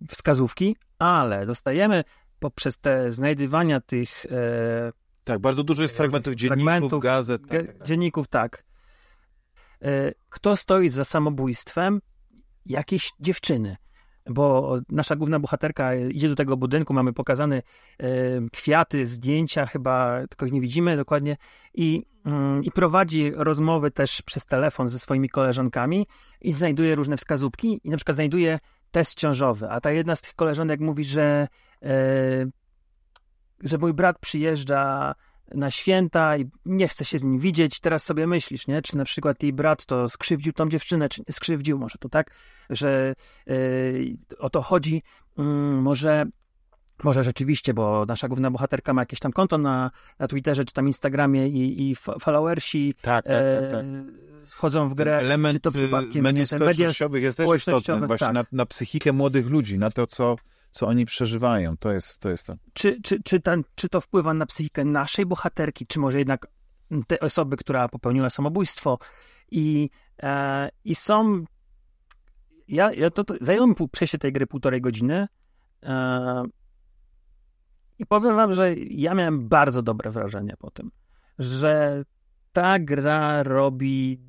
wskazówki, 0.08 0.76
ale 0.98 1.46
dostajemy 1.46 2.04
poprzez 2.38 2.78
te 2.78 3.12
znajdywania 3.12 3.80
tych 3.80 4.26
e, 4.26 4.92
Tak, 5.24 5.38
bardzo 5.38 5.64
dużo 5.64 5.82
jest 5.82 5.96
fragmentów 5.96 6.34
dzienników, 6.34 6.64
Fragmentów, 6.64 7.02
gazet. 7.02 7.42
ge- 7.42 7.66
Tak, 7.66 7.78
tak. 7.78 7.86
dzienników, 7.86 8.28
tak. 8.28 8.64
E, 9.82 10.12
Kto 10.28 10.56
stoi 10.56 10.88
za 10.88 11.04
samobójstwem 11.04 12.00
jakiejś 12.66 13.10
dziewczyny? 13.20 13.76
Bo 14.30 14.78
nasza 14.88 15.16
główna 15.16 15.40
bohaterka 15.40 15.94
idzie 15.94 16.28
do 16.28 16.34
tego 16.34 16.56
budynku, 16.56 16.94
mamy 16.94 17.12
pokazane 17.12 17.56
e, 17.56 17.62
kwiaty, 18.52 19.06
zdjęcia, 19.06 19.66
chyba 19.66 20.20
tylko 20.28 20.46
ich 20.46 20.52
nie 20.52 20.60
widzimy 20.60 20.96
dokładnie, 20.96 21.36
i, 21.74 22.02
mm, 22.24 22.64
i 22.64 22.70
prowadzi 22.70 23.32
rozmowy 23.34 23.90
też 23.90 24.22
przez 24.22 24.46
telefon 24.46 24.88
ze 24.88 24.98
swoimi 24.98 25.28
koleżankami 25.28 26.06
i 26.40 26.52
znajduje 26.52 26.94
różne 26.94 27.16
wskazówki 27.16 27.80
i 27.84 27.90
na 27.90 27.96
przykład 27.96 28.14
znajduje 28.14 28.58
test 28.90 29.14
ciążowy, 29.14 29.70
a 29.70 29.80
ta 29.80 29.90
jedna 29.90 30.16
z 30.16 30.20
tych 30.22 30.34
koleżanek 30.34 30.80
mówi, 30.80 31.04
że, 31.04 31.48
e, 31.82 32.46
że 33.62 33.78
mój 33.78 33.94
brat 33.94 34.18
przyjeżdża 34.18 35.14
na 35.54 35.70
święta 35.70 36.36
i 36.36 36.44
nie 36.66 36.88
chce 36.88 37.04
się 37.04 37.18
z 37.18 37.22
nim 37.22 37.38
widzieć. 37.38 37.80
Teraz 37.80 38.04
sobie 38.04 38.26
myślisz, 38.26 38.66
nie? 38.66 38.82
Czy 38.82 38.96
na 38.96 39.04
przykład 39.04 39.42
jej 39.42 39.52
brat 39.52 39.86
to 39.86 40.08
skrzywdził 40.08 40.52
tą 40.52 40.68
dziewczynę, 40.68 41.08
czy 41.08 41.22
nie 41.28 41.32
skrzywdził, 41.32 41.78
może 41.78 41.98
to 41.98 42.08
tak, 42.08 42.30
że 42.70 43.14
yy, 43.46 43.56
o 44.38 44.50
to 44.50 44.62
chodzi. 44.62 45.02
Mm, 45.38 45.82
może, 45.82 46.24
może 47.04 47.24
rzeczywiście, 47.24 47.74
bo 47.74 48.04
nasza 48.08 48.28
główna 48.28 48.50
bohaterka 48.50 48.92
ma 48.92 49.02
jakieś 49.02 49.18
tam 49.20 49.32
konto 49.32 49.58
na, 49.58 49.90
na 50.18 50.28
Twitterze, 50.28 50.64
czy 50.64 50.74
tam 50.74 50.86
Instagramie 50.86 51.48
i, 51.48 51.90
i 51.90 51.96
fo- 51.96 52.20
followersi 52.20 52.94
Tak, 53.02 53.24
tak, 53.24 53.34
e, 53.34 53.60
tak, 53.62 53.70
tak. 53.70 53.84
wchodzą 54.50 54.88
w 54.88 54.90
Ten 54.90 54.96
grę. 55.04 55.18
element 55.18 55.56
czy 55.56 55.60
to 55.60 55.70
przypadkiem 55.72 56.22
mediów 56.22 56.48
ten 56.50 56.58
media 56.58 56.72
społecznościowych 56.74 57.22
jest 57.22 57.36
też 57.36 57.48
istotny 57.56 58.06
właśnie 58.06 58.26
tak. 58.26 58.34
na, 58.34 58.44
na 58.52 58.66
psychikę 58.66 59.12
młodych 59.12 59.46
ludzi, 59.46 59.78
na 59.78 59.90
to, 59.90 60.06
co, 60.06 60.36
co 60.72 60.86
oni 60.86 61.06
przeżywają. 61.06 61.76
To 61.76 61.92
jest 61.92 62.18
to. 62.20 62.28
Jest 62.30 62.46
to. 62.46 62.54
czy, 62.72 63.00
czy, 63.02 63.22
czy, 63.22 63.40
ten, 63.40 63.64
czy 63.74 63.88
to 63.88 64.00
wpływa 64.00 64.34
na 64.34 64.46
psychikę 64.46 64.84
naszej 64.84 65.26
bohaterki, 65.26 65.86
czy 65.86 65.98
może 65.98 66.18
jednak 66.18 66.46
tej 67.06 67.20
osoby, 67.20 67.56
która 67.56 67.88
popełniła 67.88 68.30
samobójstwo. 68.30 68.98
I, 69.50 69.90
e, 70.22 70.68
i 70.84 70.94
są. 70.94 71.44
Ja, 72.68 72.92
ja 72.92 73.10
to, 73.10 73.24
to 73.24 73.34
zajęło 73.40 73.66
mi 73.66 73.74
przejście 73.92 74.18
tej 74.18 74.32
gry 74.32 74.46
półtorej 74.46 74.80
godziny. 74.80 75.28
E, 75.82 76.42
I 77.98 78.06
powiem 78.06 78.36
wam, 78.36 78.52
że 78.52 78.74
ja 78.74 79.14
miałem 79.14 79.48
bardzo 79.48 79.82
dobre 79.82 80.10
wrażenie 80.10 80.54
po 80.58 80.70
tym, 80.70 80.90
że 81.38 82.04
ta 82.52 82.78
gra 82.78 83.42
robi 83.42 84.20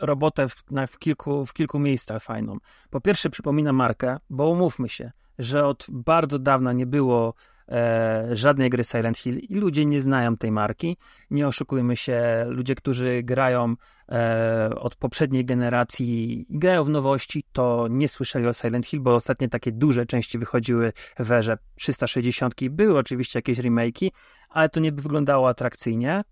robotę 0.00 0.48
w, 0.48 0.70
na, 0.70 0.86
w, 0.86 0.98
kilku, 0.98 1.46
w 1.46 1.52
kilku 1.52 1.78
miejscach 1.78 2.22
fajną. 2.22 2.56
Po 2.90 3.00
pierwsze, 3.00 3.30
przypomina 3.30 3.72
markę, 3.72 4.16
bo 4.30 4.48
umówmy 4.48 4.88
się, 4.88 5.12
że 5.38 5.66
od 5.66 5.86
bardzo 5.88 6.38
dawna 6.38 6.72
nie 6.72 6.86
było 6.86 7.34
e, 7.68 8.28
żadnej 8.32 8.70
gry 8.70 8.84
Silent 8.84 9.18
Hill 9.18 9.38
i 9.38 9.54
ludzie 9.54 9.84
nie 9.84 10.00
znają 10.00 10.36
tej 10.36 10.50
marki. 10.52 10.96
Nie 11.30 11.48
oszukujmy 11.48 11.96
się, 11.96 12.44
ludzie, 12.48 12.74
którzy 12.74 13.22
grają 13.22 13.74
e, 14.12 14.70
od 14.76 14.96
poprzedniej 14.96 15.44
generacji 15.44 16.40
i 16.54 16.58
grają 16.58 16.84
w 16.84 16.88
nowości, 16.88 17.44
to 17.52 17.86
nie 17.90 18.08
słyszeli 18.08 18.46
o 18.46 18.52
Silent 18.52 18.86
Hill, 18.86 19.00
bo 19.00 19.14
ostatnie 19.14 19.48
takie 19.48 19.72
duże 19.72 20.06
części 20.06 20.38
wychodziły 20.38 20.92
w 21.18 21.32
erze 21.32 21.58
360. 21.74 22.54
Były 22.70 22.98
oczywiście 22.98 23.38
jakieś 23.38 23.58
remake'i, 23.58 24.10
ale 24.48 24.68
to 24.68 24.80
nie 24.80 24.92
wyglądało 24.92 25.48
atrakcyjnie. 25.48 26.24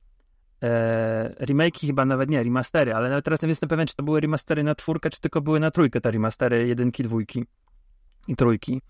E, 0.62 1.34
remake'i 1.40 1.86
chyba 1.86 2.04
nawet 2.04 2.30
nie, 2.30 2.42
remastery, 2.42 2.94
ale 2.94 3.08
nawet 3.08 3.24
teraz 3.24 3.42
nie 3.42 3.48
jestem 3.48 3.68
pewien, 3.68 3.86
czy 3.86 3.94
to 3.94 4.02
były 4.02 4.20
remastery 4.20 4.62
na 4.62 4.74
czwórkę, 4.74 5.10
czy 5.10 5.20
tylko 5.20 5.40
były 5.40 5.60
na 5.60 5.70
trójkę 5.70 6.00
te 6.00 6.10
remastery 6.10 6.68
jedynki, 6.68 7.02
dwójki 7.02 7.44
i 8.28 8.36
trójki. 8.36 8.80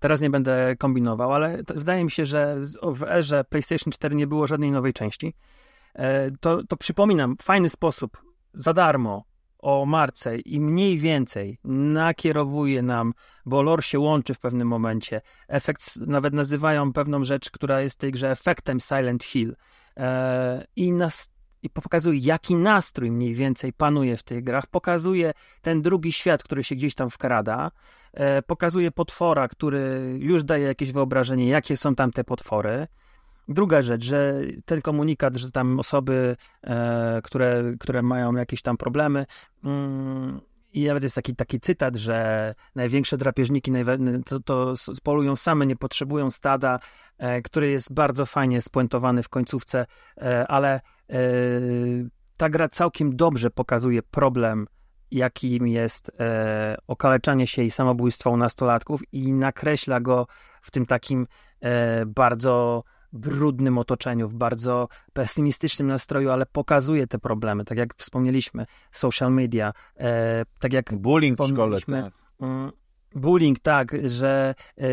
Teraz 0.00 0.20
nie 0.20 0.30
będę 0.30 0.76
kombinował, 0.76 1.32
ale 1.32 1.62
wydaje 1.74 2.04
mi 2.04 2.10
się, 2.10 2.26
że 2.26 2.56
w 2.82 3.02
erze 3.02 3.44
PlayStation 3.44 3.92
4 3.92 4.16
nie 4.16 4.26
było 4.26 4.46
żadnej 4.46 4.70
nowej 4.70 4.92
części. 4.92 5.34
E, 5.94 6.30
to, 6.30 6.62
to 6.64 6.76
przypominam, 6.76 7.36
fajny 7.42 7.68
sposób, 7.68 8.22
za 8.54 8.72
darmo, 8.72 9.24
o 9.58 9.86
marce 9.86 10.38
i 10.38 10.60
mniej 10.60 10.98
więcej 10.98 11.58
nakierowuje 11.64 12.82
nam, 12.82 13.14
bo 13.46 13.62
lore 13.62 13.82
się 13.82 13.98
łączy 13.98 14.34
w 14.34 14.40
pewnym 14.40 14.68
momencie. 14.68 15.20
Efekt, 15.48 15.96
nawet 15.96 16.34
nazywają 16.34 16.92
pewną 16.92 17.24
rzecz, 17.24 17.50
która 17.50 17.80
jest 17.80 17.96
w 17.96 18.00
tej 18.00 18.12
grze 18.12 18.30
efektem 18.30 18.80
Silent 18.80 19.24
Hill. 19.24 19.56
E, 19.96 20.66
I 20.76 20.92
nas 20.92 21.30
i 21.62 21.70
pokazuje, 21.70 22.18
jaki 22.18 22.54
nastrój 22.54 23.10
mniej 23.10 23.34
więcej 23.34 23.72
panuje 23.72 24.16
w 24.16 24.22
tych 24.22 24.44
grach, 24.44 24.66
pokazuje 24.66 25.32
ten 25.62 25.82
drugi 25.82 26.12
świat, 26.12 26.42
który 26.42 26.64
się 26.64 26.74
gdzieś 26.74 26.94
tam 26.94 27.10
wkrada, 27.10 27.70
e, 28.12 28.42
pokazuje 28.42 28.90
potwora, 28.90 29.48
który 29.48 30.16
już 30.20 30.44
daje 30.44 30.64
jakieś 30.64 30.92
wyobrażenie, 30.92 31.48
jakie 31.48 31.76
są 31.76 31.94
tam 31.94 32.12
te 32.12 32.24
potwory. 32.24 32.86
Druga 33.48 33.82
rzecz, 33.82 34.04
że 34.04 34.40
ten 34.64 34.80
komunikat, 34.80 35.36
że 35.36 35.50
tam 35.50 35.78
osoby, 35.80 36.36
e, 36.64 37.20
które, 37.24 37.62
które 37.80 38.02
mają 38.02 38.34
jakieś 38.34 38.62
tam 38.62 38.76
problemy, 38.76 39.26
mm, 39.64 40.40
i 40.72 40.86
nawet 40.86 41.02
jest 41.02 41.14
taki, 41.14 41.36
taki 41.36 41.60
cytat, 41.60 41.96
że 41.96 42.54
największe 42.74 43.18
drapieżniki 43.18 43.72
to, 44.26 44.40
to 44.40 44.76
spolują 44.76 45.36
same, 45.36 45.66
nie 45.66 45.76
potrzebują 45.76 46.30
stada, 46.30 46.78
który 47.44 47.70
jest 47.70 47.92
bardzo 47.92 48.26
fajnie 48.26 48.60
spuentowany 48.60 49.22
w 49.22 49.28
końcówce, 49.28 49.86
e, 50.16 50.46
ale 50.46 50.80
e, 51.10 51.20
ta 52.36 52.48
gra 52.48 52.68
całkiem 52.68 53.16
dobrze 53.16 53.50
pokazuje 53.50 54.02
problem, 54.02 54.66
jakim 55.10 55.68
jest 55.68 56.12
e, 56.20 56.76
okaleczanie 56.86 57.46
się 57.46 57.62
i 57.62 57.70
samobójstwo 57.70 58.30
u 58.30 58.36
nastolatków 58.36 59.00
i 59.12 59.32
nakreśla 59.32 60.00
go 60.00 60.26
w 60.62 60.70
tym 60.70 60.86
takim 60.86 61.26
e, 61.60 62.06
bardzo 62.06 62.84
brudnym 63.12 63.78
otoczeniu, 63.78 64.28
w 64.28 64.34
bardzo 64.34 64.88
pesymistycznym 65.12 65.88
nastroju, 65.88 66.30
ale 66.30 66.46
pokazuje 66.46 67.06
te 67.06 67.18
problemy, 67.18 67.64
tak 67.64 67.78
jak 67.78 67.94
wspomnieliśmy, 67.96 68.66
social 68.90 69.32
media, 69.32 69.72
e, 69.96 70.44
tak 70.60 70.72
jak 70.72 70.94
bullying 70.94 71.38
w 71.38 71.48
szkole, 71.48 71.78
tak. 71.80 72.12
Mm, 72.40 72.72
bullying, 73.14 73.58
tak, 73.58 73.92
że 74.04 74.54
e, 74.78 74.84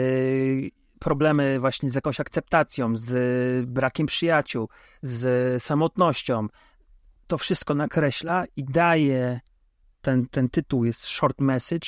problemy 1.05 1.59
właśnie 1.59 1.89
z 1.89 1.95
jakąś 1.95 2.19
akceptacją, 2.19 2.95
z 2.95 3.69
brakiem 3.69 4.07
przyjaciół, 4.07 4.69
z 5.01 5.63
samotnością, 5.63 6.47
to 7.27 7.37
wszystko 7.37 7.73
nakreśla 7.73 8.43
i 8.55 8.63
daje, 8.63 9.39
ten, 10.01 10.27
ten 10.27 10.49
tytuł 10.49 10.85
jest 10.85 11.05
short 11.05 11.41
message, 11.41 11.87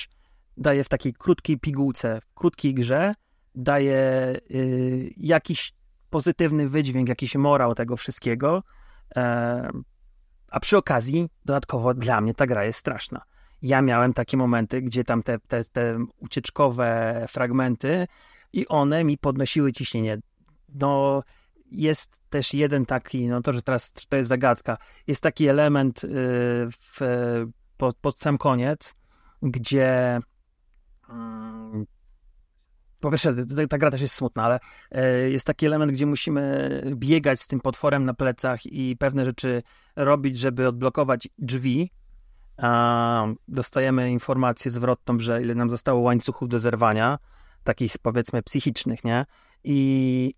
daje 0.58 0.84
w 0.84 0.90
takiej 0.90 1.14
krótkiej 1.14 1.60
pigułce, 1.60 2.22
w 2.22 2.34
krótkiej 2.34 2.74
grze, 2.74 3.16
daje 3.56 4.00
y, 4.52 5.14
jakiś 5.18 5.74
pozytywny 6.10 6.70
wydźwięk, 6.70 7.10
jakiś 7.10 7.36
morał 7.36 7.76
tego 7.76 7.98
wszystkiego. 7.98 8.64
E, 9.16 9.70
a 10.52 10.60
przy 10.60 10.78
okazji, 10.78 11.30
dodatkowo 11.46 11.94
dla 11.94 12.22
mnie 12.22 12.34
ta 12.34 12.46
gra 12.48 12.66
jest 12.66 12.80
straszna. 12.80 13.22
Ja 13.62 13.82
miałem 13.82 14.14
takie 14.14 14.38
momenty, 14.38 14.82
gdzie 14.82 15.04
tam 15.04 15.24
te, 15.24 15.40
te, 15.40 15.64
te 15.64 16.06
ucieczkowe 16.20 17.26
fragmenty 17.28 18.08
i 18.54 18.68
one 18.68 19.04
mi 19.04 19.18
podnosiły 19.18 19.74
ciśnienie. 19.74 20.18
No, 20.76 21.24
jest 21.72 22.20
też 22.30 22.54
jeden 22.54 22.86
taki, 22.86 23.28
no 23.28 23.42
to, 23.42 23.54
że 23.54 23.62
teraz 23.62 23.94
to 23.94 24.18
jest 24.18 24.30
zagadka, 24.30 24.78
jest 25.08 25.24
taki 25.24 25.48
element 25.48 26.04
y, 26.04 26.08
w, 26.72 27.00
pod, 27.78 27.98
pod 27.98 28.20
sam 28.20 28.38
koniec, 28.38 28.96
gdzie 29.42 30.20
mm, 31.10 31.86
po 33.00 33.12
pierwsze, 33.12 33.34
ta 33.70 33.78
gra 33.78 33.92
też 33.92 34.02
jest 34.02 34.16
smutna, 34.16 34.44
ale 34.44 34.60
e, 34.92 35.30
jest 35.30 35.48
taki 35.48 35.66
element, 35.66 35.92
gdzie 35.92 36.06
musimy 36.06 36.82
biegać 36.96 37.42
z 37.42 37.48
tym 37.48 37.60
potworem 37.60 38.04
na 38.04 38.14
plecach 38.14 38.66
i 38.66 38.98
pewne 38.98 39.26
rzeczy 39.26 39.64
robić, 39.96 40.38
żeby 40.38 40.68
odblokować 40.68 41.28
drzwi. 41.38 41.92
Dostajemy 43.48 44.12
informację 44.12 44.72
zwrotną, 44.72 45.20
że 45.20 45.42
ile 45.42 45.56
nam 45.56 45.70
zostało 45.70 46.02
łańcuchów 46.02 46.50
do 46.50 46.60
zerwania, 46.60 47.18
takich 47.64 47.98
powiedzmy 47.98 48.44
psychicznych, 48.44 49.04
nie? 49.04 49.26
I, 49.64 50.34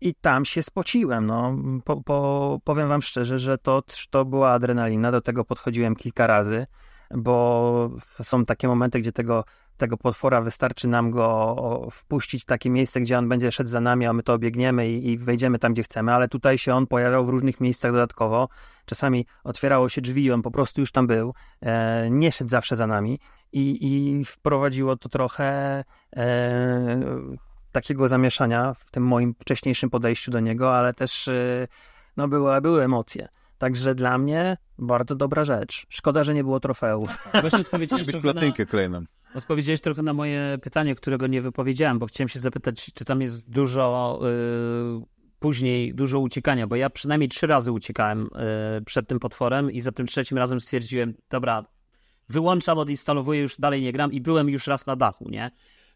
i 0.00 0.14
tam 0.14 0.44
się 0.44 0.62
spociłem, 0.62 1.26
no. 1.26 1.56
Po, 1.84 2.02
po, 2.02 2.60
powiem 2.64 2.88
wam 2.88 3.02
szczerze, 3.02 3.38
że 3.38 3.58
to, 3.58 3.82
to 4.10 4.24
była 4.24 4.52
adrenalina, 4.52 5.12
do 5.12 5.20
tego 5.20 5.44
podchodziłem 5.44 5.96
kilka 5.96 6.26
razy, 6.26 6.66
bo 7.10 7.90
są 8.22 8.44
takie 8.44 8.68
momenty, 8.68 9.00
gdzie 9.00 9.12
tego 9.12 9.44
tego 9.76 9.96
potwora, 9.96 10.40
wystarczy 10.40 10.88
nam 10.88 11.10
go 11.10 11.88
wpuścić 11.90 12.42
w 12.42 12.46
takie 12.46 12.70
miejsce, 12.70 13.00
gdzie 13.00 13.18
on 13.18 13.28
będzie 13.28 13.52
szedł 13.52 13.70
za 13.70 13.80
nami, 13.80 14.06
a 14.06 14.12
my 14.12 14.22
to 14.22 14.32
obiegniemy 14.34 14.88
i, 14.90 15.10
i 15.10 15.18
wejdziemy 15.18 15.58
tam, 15.58 15.72
gdzie 15.72 15.82
chcemy, 15.82 16.14
ale 16.14 16.28
tutaj 16.28 16.58
się 16.58 16.74
on 16.74 16.86
pojawiał 16.86 17.26
w 17.26 17.28
różnych 17.28 17.60
miejscach 17.60 17.92
dodatkowo. 17.92 18.48
Czasami 18.86 19.26
otwierało 19.44 19.88
się 19.88 20.00
drzwi 20.00 20.24
i 20.24 20.32
on 20.32 20.42
po 20.42 20.50
prostu 20.50 20.80
już 20.80 20.92
tam 20.92 21.06
był, 21.06 21.34
e, 21.60 22.10
nie 22.10 22.32
szedł 22.32 22.50
zawsze 22.50 22.76
za 22.76 22.86
nami 22.86 23.18
i, 23.52 23.78
i 23.80 24.24
wprowadziło 24.24 24.96
to 24.96 25.08
trochę 25.08 25.84
e, 26.16 27.00
takiego 27.72 28.08
zamieszania 28.08 28.74
w 28.74 28.90
tym 28.90 29.02
moim 29.02 29.34
wcześniejszym 29.34 29.90
podejściu 29.90 30.30
do 30.30 30.40
niego, 30.40 30.76
ale 30.76 30.94
też 30.94 31.28
e, 31.28 31.68
no, 32.16 32.28
były, 32.28 32.60
były 32.60 32.82
emocje. 32.82 33.28
Także 33.58 33.94
dla 33.94 34.18
mnie 34.18 34.56
bardzo 34.78 35.16
dobra 35.16 35.44
rzecz. 35.44 35.86
Szkoda, 35.88 36.24
że 36.24 36.34
nie 36.34 36.44
było 36.44 36.60
trofeów. 36.60 37.28
Właśnie 37.40 37.58
odpowiedziałeś 37.58 38.06
być 38.06 38.16
platynkę 38.16 38.66
kolejną. 38.66 39.04
Odpowiedziałeś 39.34 39.80
trochę 39.80 40.02
na 40.02 40.12
moje 40.12 40.58
pytanie, 40.62 40.94
którego 40.94 41.26
nie 41.26 41.42
wypowiedziałem, 41.42 41.98
bo 41.98 42.06
chciałem 42.06 42.28
się 42.28 42.38
zapytać, 42.38 42.90
czy 42.94 43.04
tam 43.04 43.20
jest 43.20 43.50
dużo 43.50 44.20
yy, 44.22 45.06
później, 45.38 45.94
dużo 45.94 46.18
uciekania, 46.18 46.66
bo 46.66 46.76
ja 46.76 46.90
przynajmniej 46.90 47.28
trzy 47.28 47.46
razy 47.46 47.72
uciekałem 47.72 48.28
yy, 48.74 48.84
przed 48.84 49.08
tym 49.08 49.18
potworem 49.18 49.70
i 49.70 49.80
za 49.80 49.92
tym 49.92 50.06
trzecim 50.06 50.38
razem 50.38 50.60
stwierdziłem, 50.60 51.14
dobra, 51.30 51.64
wyłączam, 52.28 52.78
odinstalowuję, 52.78 53.40
już 53.40 53.56
dalej 53.58 53.82
nie 53.82 53.92
gram 53.92 54.12
i 54.12 54.20
byłem 54.20 54.48
już 54.48 54.66
raz 54.66 54.86
na 54.86 54.96
dachu, 54.96 55.28
nie? 55.28 55.50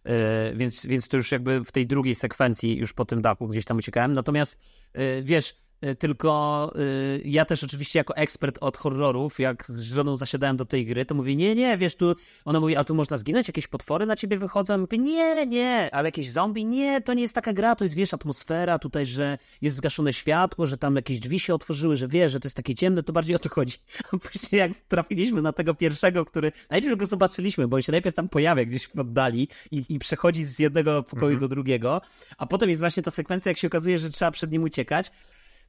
Yy, 0.05 0.13
więc, 0.57 0.87
więc 0.87 1.09
to 1.09 1.17
już 1.17 1.33
jakby 1.33 1.65
w 1.65 1.73
tej 1.73 1.87
drugiej 1.87 2.15
sekwencji 2.15 2.77
już 2.77 2.93
po 2.93 3.05
tym 3.05 3.23
dachu 3.23 3.49
gdzieś 3.49 3.65
tam 3.65 3.77
uciekałem. 3.77 4.15
Natomiast 4.15 4.61
yy, 4.95 5.23
wiesz, 5.23 5.55
tylko 5.99 6.73
y, 6.77 7.23
ja 7.25 7.45
też 7.45 7.65
oczywiście 7.65 7.99
jako 7.99 8.17
ekspert 8.17 8.59
od 8.61 8.77
horrorów, 8.77 9.39
jak 9.39 9.67
z 9.67 9.81
żoną 9.81 10.17
zasiadałem 10.17 10.57
do 10.57 10.65
tej 10.65 10.87
gry, 10.87 11.05
to 11.05 11.15
mówię, 11.15 11.37
nie, 11.37 11.55
nie, 11.55 11.77
wiesz, 11.77 11.97
tu, 11.97 12.15
ona 12.45 12.61
mówi, 12.61 12.77
a 12.77 12.85
tu 12.85 12.95
można 12.95 13.17
zginąć, 13.17 13.49
jakieś 13.49 13.67
potwory 13.67 14.07
na 14.07 14.17
ciebie 14.17 14.39
wychodzą, 14.39 14.79
mówię, 14.79 14.99
nie, 14.99 15.47
nie, 15.47 15.89
ale 15.93 16.09
jakieś 16.09 16.31
zombie, 16.31 16.65
nie, 16.65 17.01
to 17.01 17.15
nie 17.15 17.23
jest 17.23 17.35
taka 17.35 17.53
gra, 17.53 17.77
to 17.77 17.85
jest, 17.85 17.95
wiesz, 17.95 18.15
atmosfera 18.15 18.79
tutaj, 18.79 19.07
że 19.07 19.39
jest 19.63 19.77
zgaszone 19.77 20.13
światło, 20.13 20.67
że 20.67 20.79
tam 20.79 20.97
jakieś 20.97 21.21
drzwi 21.21 21.41
się 21.41 21.55
otworzyły, 21.55 21.97
że 21.97 22.09
wiesz, 22.09 22.33
że 22.33 22.41
to 22.41 22.47
jest 22.47 22.57
takie 22.57 22.75
ciemne, 22.75 23.03
to 23.03 23.13
bardziej 23.13 23.37
o 23.37 23.39
to 23.39 23.49
chodzi. 23.49 23.77
A 24.13 24.19
później 24.19 24.59
jak 24.59 24.73
trafiliśmy 24.89 25.43
na 25.43 25.53
tego 25.53 25.75
pierwszego, 25.75 26.25
który, 26.25 26.53
najpierw 26.71 26.99
go 26.99 27.07
zobaczyliśmy, 27.07 27.69
bo 27.69 27.77
on 27.77 27.83
się 27.83 27.93
najpierw 27.93 28.17
tam 28.17 28.29
pojawia 28.29 28.65
gdzieś 28.65 28.89
w 28.89 28.99
oddali 28.99 29.49
i, 29.71 29.85
i 29.89 29.99
przechodzi 29.99 30.45
z 30.45 30.59
jednego 30.59 31.03
pokoju 31.03 31.33
mhm. 31.33 31.41
do 31.41 31.49
drugiego, 31.49 32.01
a 32.39 32.47
potem 32.47 32.71
jest 32.71 32.81
właśnie 32.81 33.03
ta 33.03 33.11
sekwencja, 33.11 33.51
jak 33.51 33.59
się 33.59 33.67
okazuje, 33.67 33.99
że 33.99 34.11
trzeba 34.11 34.31
przed 34.31 34.51
nim 34.51 34.63
uciekać, 34.63 35.11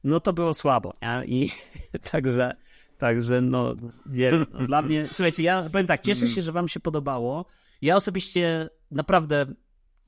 no 0.04 0.20
to 0.20 0.32
było 0.32 0.54
słabo. 0.54 0.94
I 1.26 1.50
także, 2.10 2.56
także 2.98 3.40
no, 3.40 3.74
nie, 4.06 4.32
no, 4.32 4.66
dla 4.66 4.82
mnie, 4.82 5.06
słuchajcie, 5.06 5.42
ja 5.42 5.70
powiem 5.72 5.86
tak, 5.86 6.00
cieszę 6.00 6.28
się, 6.28 6.42
że 6.42 6.52
wam 6.52 6.68
się 6.68 6.80
podobało. 6.80 7.44
Ja 7.82 7.96
osobiście 7.96 8.68
naprawdę 8.90 9.46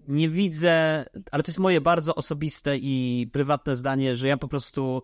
nie 0.09 0.29
widzę, 0.29 1.05
ale 1.31 1.43
to 1.43 1.51
jest 1.51 1.59
moje 1.59 1.81
bardzo 1.81 2.15
osobiste 2.15 2.77
i 2.77 3.27
prywatne 3.33 3.77
zdanie, 3.77 4.17
że 4.17 4.29
ja 4.29 4.37
po 4.37 4.49
prostu 4.49 5.03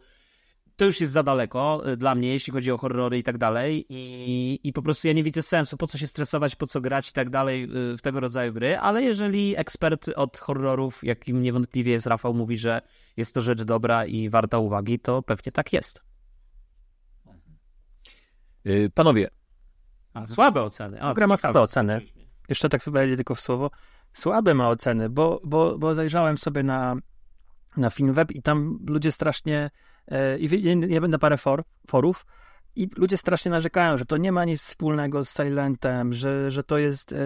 to 0.77 0.85
już 0.85 1.01
jest 1.01 1.13
za 1.13 1.23
daleko 1.23 1.83
y, 1.89 1.97
dla 1.97 2.15
mnie, 2.15 2.29
jeśli 2.29 2.53
chodzi 2.53 2.73
o 2.73 2.79
horrory 2.79 3.19
i 3.19 3.23
tak 3.23 3.39
dalej. 3.39 3.87
I, 3.89 4.61
I 4.65 4.73
po 4.73 4.83
prostu 4.83 5.09
ja 5.09 5.13
nie 5.13 5.23
widzę 5.23 5.43
sensu, 5.43 5.77
po 5.77 5.87
co 5.87 5.99
się 5.99 6.07
stresować, 6.07 6.57
po 6.57 6.67
co 6.67 6.81
grać 6.81 7.11
i 7.11 7.13
tak 7.13 7.31
dalej 7.31 7.65
y, 7.93 7.97
w 7.97 8.03
tego 8.03 8.21
rodzaju 8.21 8.53
gry. 8.53 8.79
Ale 8.79 9.03
jeżeli 9.03 9.57
ekspert 9.57 10.09
od 10.17 10.39
horrorów, 10.39 11.05
jakim 11.05 11.43
niewątpliwie 11.43 11.93
jest 11.93 12.07
Rafał, 12.07 12.35
mówi, 12.35 12.59
że 12.59 12.83
jest 13.17 13.35
to 13.35 13.43
rzecz 13.43 13.63
dobra 13.63 14.07
i 14.07 14.29
warta 14.29 14.59
uwagi, 14.59 14.99
to 14.99 15.23
pewnie 15.23 15.53
tak 15.53 15.73
jest. 15.73 16.03
Y, 18.67 18.91
panowie. 18.95 19.29
A, 20.15 20.27
słabe 20.27 20.63
oceny. 20.63 21.03
O, 21.03 21.15
Gra 21.15 21.27
ma 21.27 21.37
słabe 21.37 21.61
oceny. 21.61 22.01
Jeszcze 22.49 22.69
tak 22.69 22.83
wejdę 22.87 23.17
tylko 23.17 23.35
w 23.35 23.41
słowo. 23.41 23.71
Słabe 24.13 24.55
ma 24.55 24.69
oceny, 24.69 25.11
bo, 25.11 25.41
bo, 25.45 25.79
bo 25.79 25.95
zajrzałem 25.95 26.39
sobie 26.39 26.63
na, 26.63 26.97
na 27.77 27.91
web 28.01 28.33
i 28.33 28.43
tam 28.43 28.79
ludzie 28.89 29.13
strasznie 29.13 29.71
i 30.39 30.49
ja 30.89 31.01
będę 31.01 31.19
parę 31.19 31.37
for, 31.37 31.63
forów 31.87 32.27
i 32.77 32.89
ludzie 32.97 33.17
strasznie 33.17 33.51
narzekają, 33.51 33.97
że 33.97 34.05
to 34.05 34.17
nie 34.17 34.33
ma 34.33 34.45
nic 34.45 34.61
wspólnego 34.61 35.25
z 35.25 35.37
Silentem, 35.37 36.13
że, 36.13 36.51
że 36.51 36.63
to 36.63 36.79
jest 36.79 37.13
e, 37.13 37.17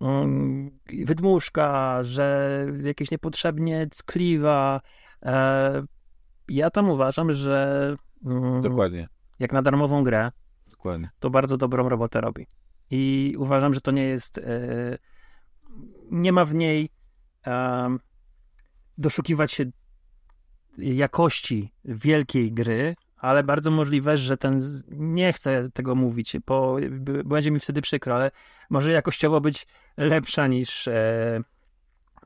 um, 0.00 0.70
wydmuszka, 1.04 1.98
że 2.02 2.66
jakieś 2.82 3.10
niepotrzebnie 3.10 3.86
ckliwa. 3.86 4.80
E, 5.22 5.82
ja 6.48 6.70
tam 6.70 6.90
uważam, 6.90 7.32
że 7.32 7.96
um, 8.24 8.62
Dokładnie. 8.62 9.08
jak 9.38 9.52
na 9.52 9.62
darmową 9.62 10.02
grę, 10.02 10.30
Dokładnie. 10.70 11.10
to 11.18 11.30
bardzo 11.30 11.56
dobrą 11.56 11.88
robotę 11.88 12.20
robi. 12.20 12.46
I 12.90 13.34
uważam, 13.38 13.74
że 13.74 13.80
to 13.80 13.90
nie 13.90 14.04
jest 14.04 14.40
nie 16.10 16.32
ma 16.32 16.44
w 16.44 16.54
niej 16.54 16.90
doszukiwać 18.98 19.52
się 19.52 19.64
jakości 20.78 21.72
wielkiej 21.84 22.52
gry, 22.52 22.96
ale 23.16 23.42
bardzo 23.42 23.70
możliwe, 23.70 24.16
że 24.16 24.36
ten, 24.36 24.60
nie 24.90 25.32
chcę 25.32 25.70
tego 25.70 25.94
mówić, 25.94 26.36
bo 26.46 26.76
będzie 27.24 27.50
mi 27.50 27.60
wtedy 27.60 27.82
przykro, 27.82 28.14
ale 28.14 28.30
może 28.70 28.92
jakościowo 28.92 29.40
być 29.40 29.66
lepsza 29.96 30.46
niż, 30.46 30.88
e, 30.88 31.40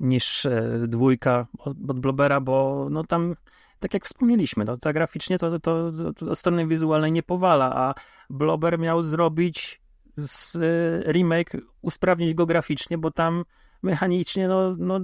niż 0.01 0.46
e, 0.46 0.84
dwójka 0.88 1.46
od, 1.59 1.76
od 1.90 2.01
Blobera, 2.01 2.40
bo 2.40 2.88
no 2.90 3.05
tam 3.05 3.34
tak 3.80 3.94
jak 3.94 4.05
wspomnieliśmy, 4.05 4.64
no, 4.64 4.76
to 4.76 4.92
graficznie 4.92 5.38
to, 5.38 5.59
to, 5.59 5.92
to, 5.92 6.12
to 6.12 6.34
strony 6.34 6.66
wizualnej 6.66 7.12
nie 7.12 7.22
powala, 7.22 7.76
a 7.76 7.94
Blober 8.30 8.78
miał 8.78 9.03
zrobić 9.03 9.80
z 10.16 10.55
y, 10.55 11.12
remake, 11.12 11.57
usprawnić 11.82 12.34
go 12.34 12.46
graficznie, 12.46 12.99
bo 12.99 13.11
tam 13.11 13.44
mechanicznie 13.82 14.49
no, 14.49 14.74
no, 14.78 15.01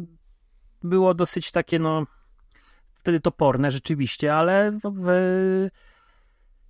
było 0.82 1.14
dosyć 1.14 1.51
takie 1.51 1.78
no 1.78 2.07
wtedy 3.05 3.20
toporne 3.20 3.70
rzeczywiście, 3.70 4.34
ale 4.34 4.78
w, 4.84 5.09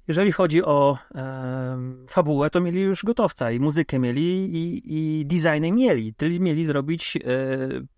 jeżeli 0.09 0.33
chodzi 0.33 0.65
o 0.65 0.99
e, 1.15 1.79
fabułę, 2.09 2.51
to 2.51 2.61
mieli 2.61 2.81
już 2.81 3.05
gotowca 3.05 3.51
i 3.51 3.61
muzykę 3.61 3.99
mieli 3.99 4.57
i, 4.57 4.83
i 4.87 5.27
designy 5.27 5.73
mieli. 5.73 6.15
Czyli 6.15 6.41
mieli 6.41 6.67
zrobić 6.67 7.17
e, 7.17 7.21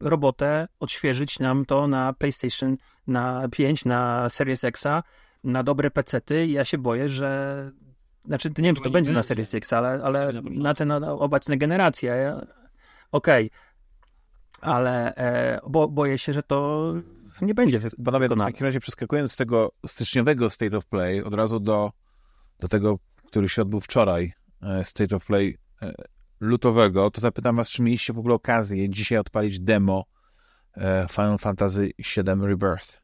robotę, 0.01 0.69
odświeżyć 0.81 1.39
nam 1.39 1.65
to 1.65 1.89
na 1.89 2.13
PlayStation 2.13 2.77
na 3.07 3.49
5, 3.49 3.85
na 3.85 4.29
Series 4.29 4.65
Xa, 4.65 5.03
na 5.45 5.63
dobre 5.63 5.91
pecety 5.91 6.47
i 6.47 6.53
ja 6.53 6.65
się 6.65 6.79
boję, 6.79 7.09
że 7.09 7.71
znaczy, 8.25 8.49
nie 8.49 8.65
wiem, 8.65 8.75
czy 8.75 8.83
to 8.83 8.91
będzie 8.91 9.13
na 9.13 9.23
Series 9.23 9.55
X, 9.55 9.73
ale, 9.73 10.01
ale 10.05 10.33
na 10.43 10.75
te 10.75 10.85
na 10.85 11.13
obecne 11.13 11.57
generacje. 11.57 12.35
Okej. 13.13 13.47
Okay. 13.47 13.67
Ale 14.61 15.15
e, 15.15 15.61
bo, 15.69 15.89
boję 15.89 16.19
się, 16.19 16.33
że 16.33 16.43
to 16.43 16.93
nie 17.43 17.55
będzie 17.55 17.81
Panowie, 18.05 18.29
w 18.29 18.39
takim 18.39 18.67
razie 18.67 18.81
przeskakując 18.81 19.33
z 19.33 19.37
tego 19.37 19.73
styczniowego 19.87 20.51
State 20.51 20.77
of 20.77 20.87
Play 20.87 21.23
od 21.23 21.35
razu 21.35 21.61
do, 21.61 21.93
do 22.61 22.69
tego, 22.69 22.99
który 23.27 23.49
się 23.49 23.63
odbył 23.63 23.81
wczoraj, 23.81 24.33
e, 24.63 24.85
State 24.85 25.17
of 25.17 25.27
Play 25.27 25.59
e, 25.83 25.93
lutowego, 26.41 27.11
to 27.11 27.21
zapytam 27.21 27.57
was, 27.57 27.71
czy 27.71 27.83
mieliście 27.83 28.13
w 28.13 28.19
ogóle 28.19 28.35
okazję 28.35 28.91
dzisiaj 28.91 29.19
odpalić 29.19 29.61
demo 29.61 30.05
e, 30.77 31.07
Final 31.11 31.39
Fantasy 31.39 31.93
VII 31.99 32.47
Rebirth? 32.47 33.03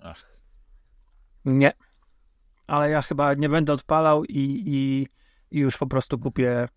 Ach. 0.00 0.38
Nie. 1.44 1.72
Ale 2.66 2.90
ja 2.90 3.02
chyba 3.02 3.34
nie 3.34 3.48
będę 3.48 3.72
odpalał 3.72 4.24
i, 4.24 4.62
i, 4.66 5.08
i 5.56 5.60
już 5.60 5.78
po 5.78 5.86
prostu 5.86 6.18
kupię 6.18 6.68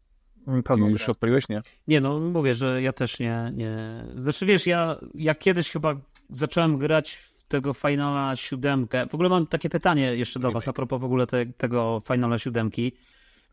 pełną 0.63 0.89
Już 0.89 1.09
odpaliłeś, 1.09 1.49
nie? 1.49 1.61
Nie, 1.87 2.01
no 2.01 2.19
mówię, 2.19 2.53
że 2.53 2.81
ja 2.81 2.93
też 2.93 3.19
nie, 3.19 3.51
nie... 3.53 4.05
Znaczy 4.15 4.45
wiesz, 4.45 4.67
ja, 4.67 4.95
ja 5.13 5.35
kiedyś 5.35 5.71
chyba 5.71 5.95
zacząłem 6.29 6.77
grać 6.77 7.11
w 7.13 7.43
tego 7.47 7.73
Finala 7.73 8.35
siódemkę. 8.35 9.07
W 9.07 9.13
ogóle 9.13 9.29
mam 9.29 9.47
takie 9.47 9.69
pytanie 9.69 10.15
jeszcze 10.15 10.39
do 10.39 10.51
was 10.51 10.67
a 10.67 10.73
propos 10.73 11.01
w 11.01 11.05
ogóle 11.05 11.27
te, 11.27 11.45
tego 11.45 12.01
Finala 12.07 12.37
siódemki. 12.37 12.91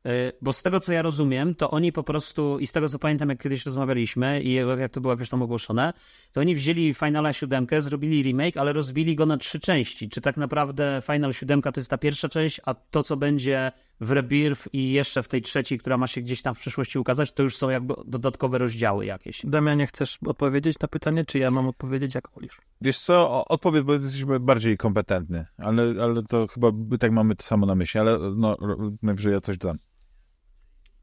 Y, 0.06 0.32
bo 0.42 0.52
z 0.52 0.62
tego, 0.62 0.80
co 0.80 0.92
ja 0.92 1.02
rozumiem, 1.02 1.54
to 1.54 1.70
oni 1.70 1.92
po 1.92 2.02
prostu, 2.02 2.58
i 2.58 2.66
z 2.66 2.72
tego, 2.72 2.88
co 2.88 2.98
pamiętam, 2.98 3.28
jak 3.28 3.42
kiedyś 3.42 3.66
rozmawialiśmy 3.66 4.42
i 4.42 4.52
jak 4.52 4.92
to 4.92 5.00
było 5.00 5.12
jakoś 5.12 5.28
tam 5.28 5.42
ogłoszone, 5.42 5.92
to 6.32 6.40
oni 6.40 6.54
wzięli 6.54 6.94
Finala 6.94 7.32
7, 7.32 7.66
zrobili 7.78 8.22
remake, 8.22 8.56
ale 8.56 8.72
rozbili 8.72 9.16
go 9.16 9.26
na 9.26 9.36
trzy 9.36 9.60
części. 9.60 10.08
Czy 10.08 10.20
tak 10.20 10.36
naprawdę 10.36 11.02
Final 11.12 11.32
7 11.32 11.62
to 11.62 11.72
jest 11.76 11.90
ta 11.90 11.98
pierwsza 11.98 12.28
część, 12.28 12.60
a 12.64 12.74
to, 12.74 13.02
co 13.02 13.16
będzie 13.16 13.72
w 14.02 14.10
Rebirth 14.10 14.68
i 14.72 14.92
jeszcze 14.92 15.22
w 15.22 15.28
tej 15.28 15.42
trzeciej, 15.42 15.78
która 15.78 15.98
ma 15.98 16.06
się 16.06 16.20
gdzieś 16.20 16.42
tam 16.42 16.54
w 16.54 16.58
przyszłości 16.58 16.98
ukazać, 16.98 17.32
to 17.32 17.42
już 17.42 17.56
są 17.56 17.70
jakby 17.70 17.94
dodatkowe 18.06 18.58
rozdziały 18.58 19.06
jakieś. 19.06 19.46
Damianie, 19.46 19.86
chcesz 19.86 20.18
odpowiedzieć 20.26 20.78
na 20.78 20.88
pytanie, 20.88 21.24
czy 21.24 21.38
ja 21.38 21.50
mam 21.50 21.68
odpowiedzieć, 21.68 22.14
jak 22.14 22.28
wolisz? 22.34 22.60
Wiesz 22.80 22.98
co, 22.98 23.44
odpowiedz, 23.44 23.82
bo 23.82 23.92
jesteś 23.92 24.24
bardziej 24.24 24.76
kompetentny, 24.76 25.46
ale, 25.58 26.02
ale 26.02 26.22
to 26.22 26.46
chyba 26.46 26.68
tak 27.00 27.12
mamy 27.12 27.36
to 27.36 27.44
samo 27.44 27.66
na 27.66 27.74
myśli, 27.74 28.00
ale 28.00 28.18
no, 28.36 28.56
najwyżej 29.02 29.32
ja 29.32 29.40
coś 29.40 29.58
dodam 29.58 29.78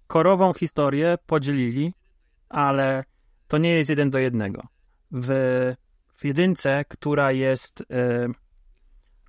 korową 0.09 0.53
historię 0.53 1.17
podzielili, 1.25 1.93
ale 2.49 3.03
to 3.47 3.57
nie 3.57 3.69
jest 3.69 3.89
jeden 3.89 4.09
do 4.09 4.17
jednego. 4.17 4.67
W, 5.11 5.29
w 6.15 6.25
jedynce, 6.25 6.85
która 6.87 7.31
jest 7.31 7.81
y, 7.81 7.85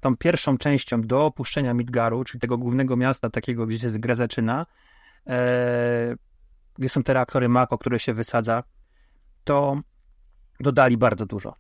tą 0.01 0.17
pierwszą 0.17 0.59
częścią 0.59 1.03
do 1.03 1.27
opuszczenia 1.27 1.75
Midgaru, 1.75 2.25
czyli 2.25 2.41
tego 2.41 2.59
głównego 2.59 2.97
miasta, 2.97 3.31
takiego, 3.31 3.67
gdzie 3.67 3.79
się 3.79 3.99
gra 3.99 4.15
zaczyna, 4.15 4.67
y, 5.27 5.33
gdzie 6.79 6.89
są 6.89 7.03
te 7.03 7.15
reaktory 7.15 7.49
Mako, 7.49 7.79
które 7.79 7.99
się 7.99 8.15
wysadza, 8.15 8.63
to 9.45 9.81
dodali 10.61 10.97
bardzo 10.97 11.27
dużo. 11.27 11.55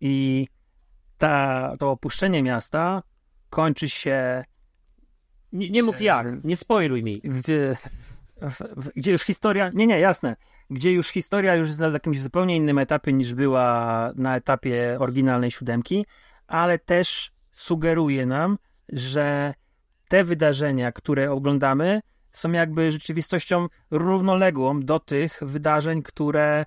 I 0.00 0.48
ta, 1.18 1.72
to 1.78 1.90
opuszczenie 1.90 2.42
miasta 2.42 3.02
kończy 3.50 3.88
się. 3.88 4.44
Nie, 5.52 5.70
nie 5.70 5.82
mów 5.82 6.00
jak, 6.00 6.44
nie 6.44 6.56
spoiluj 6.56 7.02
mi. 7.02 7.20
W, 7.24 7.74
gdzie 8.96 9.12
już 9.12 9.22
historia, 9.22 9.70
nie, 9.74 9.86
nie, 9.86 10.00
jasne, 10.00 10.36
gdzie 10.70 10.92
już 10.92 11.08
historia 11.08 11.54
już 11.54 11.68
jest 11.68 11.80
na 11.80 11.88
jakimś 11.88 12.20
zupełnie 12.20 12.56
innym 12.56 12.78
etapie 12.78 13.12
niż 13.12 13.34
była 13.34 14.12
na 14.14 14.36
etapie 14.36 14.96
oryginalnej 15.00 15.50
siódemki, 15.50 16.06
ale 16.46 16.78
też 16.78 17.32
sugeruje 17.52 18.26
nam, 18.26 18.58
że 18.88 19.54
te 20.08 20.24
wydarzenia, 20.24 20.92
które 20.92 21.32
oglądamy, 21.32 22.00
są 22.32 22.52
jakby 22.52 22.92
rzeczywistością 22.92 23.66
równoległą 23.90 24.80
do 24.80 25.00
tych 25.00 25.40
wydarzeń, 25.42 26.02
które 26.02 26.66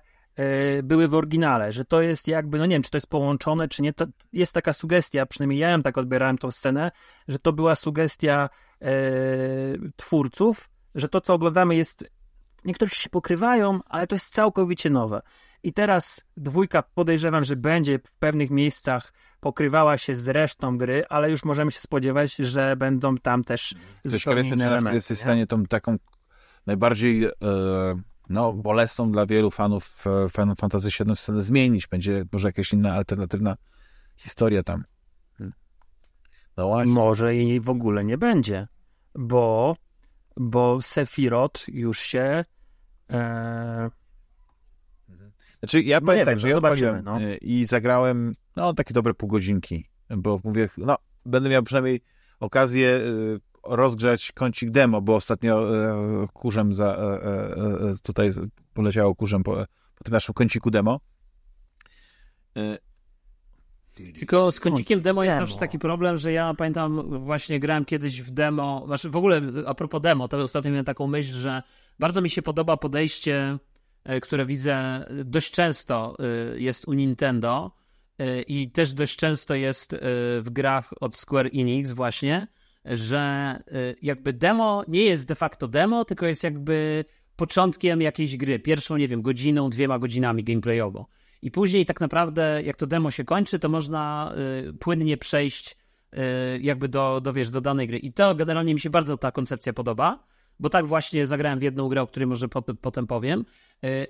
y, 0.78 0.82
były 0.82 1.08
w 1.08 1.14
oryginale, 1.14 1.72
że 1.72 1.84
to 1.84 2.00
jest 2.00 2.28
jakby, 2.28 2.58
no 2.58 2.66
nie 2.66 2.74
wiem, 2.74 2.82
czy 2.82 2.90
to 2.90 2.96
jest 2.96 3.10
połączone, 3.10 3.68
czy 3.68 3.82
nie, 3.82 3.92
to 3.92 4.06
jest 4.32 4.52
taka 4.52 4.72
sugestia, 4.72 5.26
przynajmniej 5.26 5.58
ja 5.58 5.70
ją 5.70 5.82
tak 5.82 5.98
odbierałem 5.98 6.38
tą 6.38 6.50
scenę, 6.50 6.90
że 7.28 7.38
to 7.38 7.52
była 7.52 7.74
sugestia 7.74 8.48
y, 8.82 8.86
twórców, 9.96 10.70
że 10.94 11.08
to, 11.08 11.20
co 11.20 11.34
oglądamy, 11.34 11.76
jest. 11.76 12.10
Niektórych 12.64 12.94
się 12.94 13.10
pokrywają, 13.10 13.80
ale 13.86 14.06
to 14.06 14.14
jest 14.14 14.34
całkowicie 14.34 14.90
nowe. 14.90 15.22
I 15.62 15.72
teraz 15.72 16.24
dwójka 16.36 16.82
podejrzewam, 16.82 17.44
że 17.44 17.56
będzie 17.56 17.98
w 17.98 18.16
pewnych 18.16 18.50
miejscach 18.50 19.12
pokrywała 19.44 19.98
się 19.98 20.14
z 20.14 20.28
resztą 20.28 20.78
gry, 20.78 21.04
ale 21.08 21.30
już 21.30 21.44
możemy 21.44 21.72
się 21.72 21.80
spodziewać, 21.80 22.36
że 22.36 22.76
będą 22.76 23.16
tam 23.16 23.44
też 23.44 23.74
zupełnie 24.04 24.48
inne 24.48 24.66
elementy. 24.66 24.94
Jesteś 24.94 25.18
w 25.18 25.20
stanie 25.20 25.46
tą 25.46 25.64
taką 25.64 25.96
najbardziej 26.66 27.24
e, 27.24 27.30
no, 28.28 28.52
bolesną 28.52 29.12
dla 29.12 29.26
wielu 29.26 29.50
fanów 29.50 30.04
e, 30.06 30.28
Final 30.28 30.56
Fantasy 30.56 30.88
VII 31.04 31.16
scenę 31.16 31.42
zmienić. 31.42 31.86
Będzie 31.86 32.24
może 32.32 32.48
jakaś 32.48 32.72
inna, 32.72 32.94
alternatywna 32.94 33.56
historia 34.16 34.62
tam. 34.62 34.84
No 36.56 36.68
właśnie. 36.68 36.92
Może 36.92 37.36
i 37.36 37.60
w 37.60 37.68
ogóle 37.68 38.04
nie 38.04 38.18
będzie, 38.18 38.68
bo 39.14 39.76
bo 40.36 40.82
Sephiroth 40.82 41.68
już 41.68 41.98
się. 41.98 42.44
E... 43.10 43.90
Znaczy, 45.58 45.82
ja 45.82 46.00
no 46.00 46.06
tak, 46.06 46.26
wiem, 46.26 46.38
że 46.38 46.48
ja 46.48 46.56
odpaliłem 46.56 47.04
no. 47.04 47.20
E, 47.20 47.36
i 47.36 47.64
zagrałem, 47.64 48.34
no, 48.56 48.74
takie 48.74 48.94
dobre 48.94 49.14
pół 49.14 49.28
godzinki, 49.28 49.88
bo 50.10 50.40
mówię, 50.44 50.68
no, 50.78 50.96
będę 51.26 51.48
miał 51.48 51.62
przynajmniej 51.62 52.00
okazję 52.40 52.88
e, 52.88 53.02
rozgrzać 53.76 54.32
kącik 54.32 54.70
demo, 54.70 55.00
bo 55.00 55.14
ostatnio 55.14 55.76
e, 55.76 56.26
kurzem 56.32 56.74
za, 56.74 57.18
tutaj 58.02 58.30
poleciało 58.74 59.14
kurzem 59.14 59.42
po, 59.42 59.52
po 59.94 60.04
tym 60.04 60.12
naszym 60.12 60.34
kąciku 60.34 60.70
demo. 60.70 61.00
Tylko 63.94 64.52
z 64.52 64.60
kącikiem 64.60 65.00
demo 65.00 65.24
jest 65.24 65.38
zawsze 65.38 65.58
taki 65.58 65.78
problem, 65.78 66.18
że 66.18 66.32
ja 66.32 66.54
pamiętam, 66.54 67.18
właśnie 67.18 67.60
grałem 67.60 67.84
kiedyś 67.84 68.22
w 68.22 68.30
demo, 68.30 68.82
znaczy 68.86 69.10
w 69.10 69.16
ogóle 69.16 69.40
a 69.66 69.74
propos 69.74 70.00
demo, 70.00 70.28
to 70.28 70.38
ostatnio 70.38 70.70
miałem 70.70 70.84
taką 70.84 71.06
myśl, 71.06 71.34
że 71.34 71.62
bardzo 71.98 72.20
mi 72.20 72.30
się 72.30 72.42
podoba 72.42 72.76
podejście, 72.76 73.58
e, 74.04 74.20
które 74.20 74.46
widzę 74.46 75.06
dość 75.24 75.50
często 75.50 76.16
e, 76.18 76.60
jest 76.60 76.88
u 76.88 76.92
Nintendo 76.92 77.70
e, 77.70 77.83
i 78.46 78.70
też 78.70 78.92
dość 78.92 79.16
często 79.16 79.54
jest 79.54 79.96
w 80.40 80.46
grach 80.50 80.90
od 81.00 81.16
Square 81.16 81.50
Enix 81.54 81.92
właśnie, 81.92 82.46
że 82.84 83.56
jakby 84.02 84.32
demo 84.32 84.84
nie 84.88 85.02
jest 85.02 85.26
de 85.26 85.34
facto 85.34 85.68
demo, 85.68 86.04
tylko 86.04 86.26
jest 86.26 86.44
jakby 86.44 87.04
początkiem 87.36 88.00
jakiejś 88.00 88.36
gry, 88.36 88.58
pierwszą, 88.58 88.96
nie 88.96 89.08
wiem, 89.08 89.22
godziną, 89.22 89.70
dwiema 89.70 89.98
godzinami 89.98 90.44
gameplayowo. 90.44 91.06
I 91.42 91.50
później 91.50 91.86
tak 91.86 92.00
naprawdę, 92.00 92.62
jak 92.64 92.76
to 92.76 92.86
demo 92.86 93.10
się 93.10 93.24
kończy, 93.24 93.58
to 93.58 93.68
można 93.68 94.34
płynnie 94.80 95.16
przejść 95.16 95.76
jakby 96.60 96.88
do, 96.88 97.20
do, 97.20 97.32
wiesz, 97.32 97.50
do 97.50 97.60
danej 97.60 97.88
gry. 97.88 97.98
I 97.98 98.12
to 98.12 98.34
generalnie 98.34 98.74
mi 98.74 98.80
się 98.80 98.90
bardzo 98.90 99.16
ta 99.16 99.32
koncepcja 99.32 99.72
podoba, 99.72 100.24
bo 100.60 100.68
tak 100.68 100.86
właśnie 100.86 101.26
zagrałem 101.26 101.58
w 101.58 101.62
jedną 101.62 101.88
grę, 101.88 102.02
o 102.02 102.06
której 102.06 102.26
może 102.26 102.48
pot, 102.48 102.66
potem 102.80 103.06
powiem. 103.06 103.44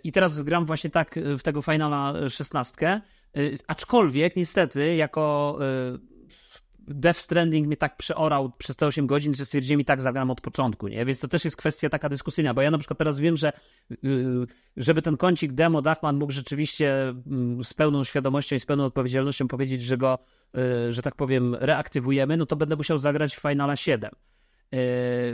I 0.04 0.12
teraz 0.12 0.40
gram 0.40 0.66
właśnie 0.66 0.90
tak 0.90 1.18
w 1.38 1.42
tego 1.42 1.62
Finala 1.62 2.28
16. 2.28 3.00
Y, 3.38 3.56
aczkolwiek 3.66 4.36
niestety, 4.36 4.94
jako 4.94 5.58
y, 5.94 6.14
Death 6.78 7.18
Stranding 7.18 7.66
mnie 7.66 7.76
tak 7.76 7.96
przeorał 7.96 8.52
przez 8.58 8.76
te 8.76 8.86
8 8.86 9.06
godzin, 9.06 9.34
że 9.34 9.44
stwierdziłem 9.44 9.80
i 9.80 9.84
tak 9.84 10.00
zagram 10.00 10.30
od 10.30 10.40
początku, 10.40 10.88
nie? 10.88 11.04
Więc 11.04 11.20
to 11.20 11.28
też 11.28 11.44
jest 11.44 11.56
kwestia 11.56 11.88
taka 11.88 12.08
dyskusyjna, 12.08 12.54
bo 12.54 12.62
ja 12.62 12.70
na 12.70 12.78
przykład 12.78 12.98
teraz 12.98 13.18
wiem, 13.18 13.36
że 13.36 13.52
yy, 14.02 14.46
żeby 14.76 15.02
ten 15.02 15.16
kącik 15.16 15.52
demo 15.52 15.82
Dachman 15.82 16.16
mógł 16.16 16.32
rzeczywiście 16.32 17.14
yy, 17.56 17.64
z 17.64 17.74
pełną 17.74 18.04
świadomością 18.04 18.56
i 18.56 18.60
z 18.60 18.66
pełną 18.66 18.84
odpowiedzialnością 18.84 19.48
powiedzieć, 19.48 19.82
że 19.82 19.96
go, 19.96 20.18
że 20.90 21.02
tak 21.02 21.14
powiem, 21.14 21.54
reaktywujemy, 21.54 22.36
no 22.36 22.46
to 22.46 22.56
będę 22.56 22.76
musiał 22.76 22.98
zagrać 22.98 23.36
w 23.36 23.40
Finala 23.40 23.76
7 23.76 24.10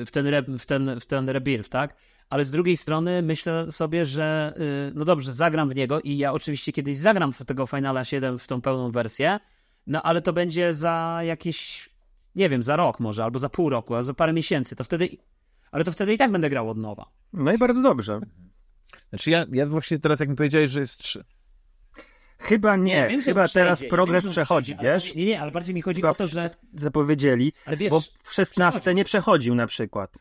w 0.07 0.09
ten, 0.13 0.27
re, 0.27 0.43
w, 0.43 0.67
ten, 0.67 1.01
w 1.01 1.07
ten 1.07 1.29
rebirth, 1.29 1.69
tak? 1.69 1.95
Ale 2.31 2.45
z 2.45 2.51
drugiej 2.51 2.77
strony 2.77 3.23
myślę 3.23 3.73
sobie, 3.73 4.05
że 4.05 4.55
no 4.95 5.05
dobrze, 5.05 5.33
zagram 5.33 5.69
w 5.69 5.75
niego 5.75 6.01
i 6.01 6.17
ja 6.17 6.33
oczywiście 6.33 6.73
kiedyś 6.73 6.99
zagram 6.99 7.33
w 7.33 7.45
tego 7.45 7.67
Finala 7.67 8.05
7 8.05 8.39
w 8.39 8.47
tą 8.47 8.61
pełną 8.61 8.91
wersję, 8.91 9.39
no 9.87 10.03
ale 10.03 10.23
to 10.23 10.33
będzie 10.33 10.73
za 10.73 11.21
jakieś, 11.23 11.89
nie 12.35 12.49
wiem, 12.49 12.63
za 12.63 12.77
rok 12.77 13.01
może, 13.01 13.25
albo 13.25 13.39
za 13.39 13.49
pół 13.49 13.71
roku, 13.71 13.95
albo 13.95 14.03
za 14.03 14.15
parę 14.15 14.33
miesięcy, 14.33 14.77
to 14.77 14.85
wtedy, 14.85 15.09
ale 15.73 15.85
to 15.85 15.93
wtedy 15.93 16.15
i 16.15 16.19
tak 16.19 16.33
będę 16.33 16.51
grał 16.51 16.71
od 16.71 16.79
nowa. 16.79 17.11
No 17.33 17.53
i 17.53 17.59
bardzo 17.59 17.83
dobrze. 17.83 18.21
Znaczy 19.09 19.31
ja, 19.31 19.47
ja 19.53 19.67
właśnie 19.67 19.99
teraz, 19.99 20.21
jak 20.21 20.29
mi 20.29 20.37
powiedziałeś, 20.37 20.71
że 20.71 20.81
jest. 20.81 21.03
Chyba 22.41 22.77
nie, 22.77 23.21
że 23.21 23.25
chyba 23.25 23.49
teraz 23.49 23.85
progres 23.91 24.25
wiem, 24.25 24.33
przechodzi, 24.33 24.75
przejdzie, 24.75 24.93
wiesz? 24.93 25.15
Nie, 25.15 25.25
nie, 25.27 25.41
ale 25.41 25.51
bardziej 25.51 25.75
mi 25.75 25.83
chodzi 25.83 26.01
Chyba 26.01 26.11
o 26.11 26.15
to, 26.15 26.27
że, 26.27 26.51
Zapowiedzieli, 26.75 27.53
ale 27.67 27.77
wiesz, 27.77 27.91
bo 27.91 28.01
w 28.23 28.35
szesnastce 28.35 28.81
przechodzi. 28.81 28.97
nie 28.97 29.05
przechodził 29.05 29.55
na 29.55 29.67
przykład. 29.67 30.19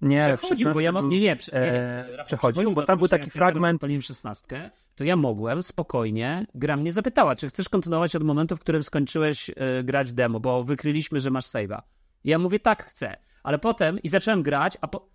Nie, 0.00 0.36
przechodził, 0.36 0.72
bo 0.72 0.80
ja 0.80 0.92
mam, 0.92 1.08
nie, 1.08 1.20
nie, 1.20 1.32
e, 1.32 2.06
nie, 2.06 2.16
Rafał, 2.16 2.26
przechodził, 2.26 2.72
bo 2.72 2.82
tam 2.82 2.98
był 2.98 3.08
taki 3.08 3.24
jak 3.24 3.34
ja 3.34 3.42
fragment- 3.42 3.74
odpaliłem 3.74 4.02
szesnastkę, 4.02 4.70
to 4.94 5.04
ja 5.04 5.16
mogłem 5.16 5.62
spokojnie, 5.62 6.46
gra 6.54 6.76
mnie 6.76 6.92
zapytała, 6.92 7.36
czy 7.36 7.48
chcesz 7.48 7.68
kontynuować 7.68 8.16
od 8.16 8.22
momentu, 8.22 8.56
w 8.56 8.60
którym 8.60 8.82
skończyłeś 8.82 9.50
e, 9.50 9.84
grać 9.84 10.12
demo, 10.12 10.40
bo 10.40 10.64
wykryliśmy, 10.64 11.20
że 11.20 11.30
masz 11.30 11.44
save'a. 11.44 11.80
I 12.24 12.30
ja 12.30 12.38
mówię, 12.38 12.60
tak, 12.60 12.84
chcę. 12.84 13.16
Ale 13.42 13.58
potem, 13.58 13.98
i 13.98 14.08
zacząłem 14.08 14.42
grać, 14.42 14.78
a 14.80 14.88
po... 14.88 15.08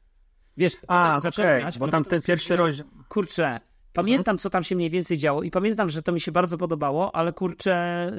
Wiesz, 0.57 0.77
A, 0.87 1.19
zacząłem 1.19 1.51
okej, 1.51 1.61
grać, 1.61 1.79
bo 1.79 1.87
tam 1.87 2.03
ten 2.03 2.21
pierwszy 2.21 2.55
rozdział... 2.55 2.87
kurczę, 3.09 3.59
pamiętam, 3.93 4.37
co 4.37 4.49
tam 4.49 4.63
się 4.63 4.75
mniej 4.75 4.89
więcej 4.89 5.17
działo 5.17 5.43
i 5.43 5.51
pamiętam, 5.51 5.89
że 5.89 6.03
to 6.03 6.11
mi 6.11 6.21
się 6.21 6.31
bardzo 6.31 6.57
podobało, 6.57 7.15
ale 7.15 7.33
kurczę, 7.33 8.11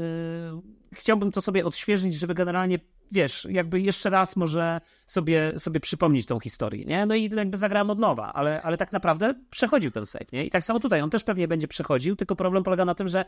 yy, 0.53 0.63
chciałbym 0.93 1.33
to 1.33 1.41
sobie 1.41 1.65
odświeżyć, 1.65 2.15
żeby 2.15 2.35
generalnie, 2.35 2.79
wiesz, 3.11 3.47
jakby 3.51 3.81
jeszcze 3.81 4.11
raz 4.11 4.37
może 4.37 4.81
sobie, 5.07 5.53
sobie 5.59 5.81
przypomnieć 5.81 6.27
tą 6.27 6.41
historię, 6.41 6.85
nie? 6.85 7.07
No 7.07 7.15
i 7.15 7.31
jakby 7.31 7.57
zagrałem 7.57 7.91
od 7.91 7.99
nowa, 7.99 8.33
ale, 8.33 8.63
ale 8.63 8.77
tak 8.77 8.93
naprawdę 8.93 9.35
przechodził 9.51 9.91
ten 9.91 10.07
save, 10.07 10.33
nie? 10.33 10.45
I 10.45 10.51
tak 10.51 10.65
samo 10.65 10.81
tutaj, 10.81 11.01
on 11.01 11.11
też 11.11 11.25
pewnie 11.25 11.49
będzie 11.49 11.69
przechodził, 11.69 12.17
tylko 12.17 12.37
problem 12.37 12.63
polega 12.63 12.85
na 12.85 12.95
tym, 12.95 13.09
że 13.09 13.25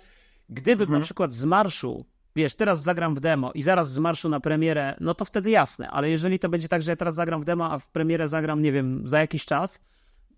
gdybym 0.49 0.93
na 0.93 1.01
przykład 1.01 1.33
z 1.33 1.45
marszu 1.45 2.05
Wiesz, 2.37 2.55
teraz 2.55 2.83
zagram 2.83 3.15
w 3.15 3.21
demo 3.21 3.53
i 3.53 3.62
zaraz 3.62 3.93
z 3.93 3.99
marszu 3.99 4.29
na 4.29 4.41
premierę, 4.41 4.97
no 5.01 5.15
to 5.15 5.25
wtedy 5.25 5.51
jasne, 5.51 5.91
ale 5.91 6.11
jeżeli 6.11 6.39
to 6.39 6.49
będzie 6.49 6.69
tak, 6.69 6.83
że 6.83 6.93
ja 6.93 6.97
teraz 6.97 7.15
zagram 7.15 7.41
w 7.41 7.45
demo, 7.45 7.73
a 7.73 7.79
w 7.79 7.91
premierę 7.91 8.29
zagram, 8.29 8.62
nie 8.62 8.73
wiem, 8.73 9.09
za 9.09 9.21
jakiś 9.21 9.45
czas, 9.45 9.81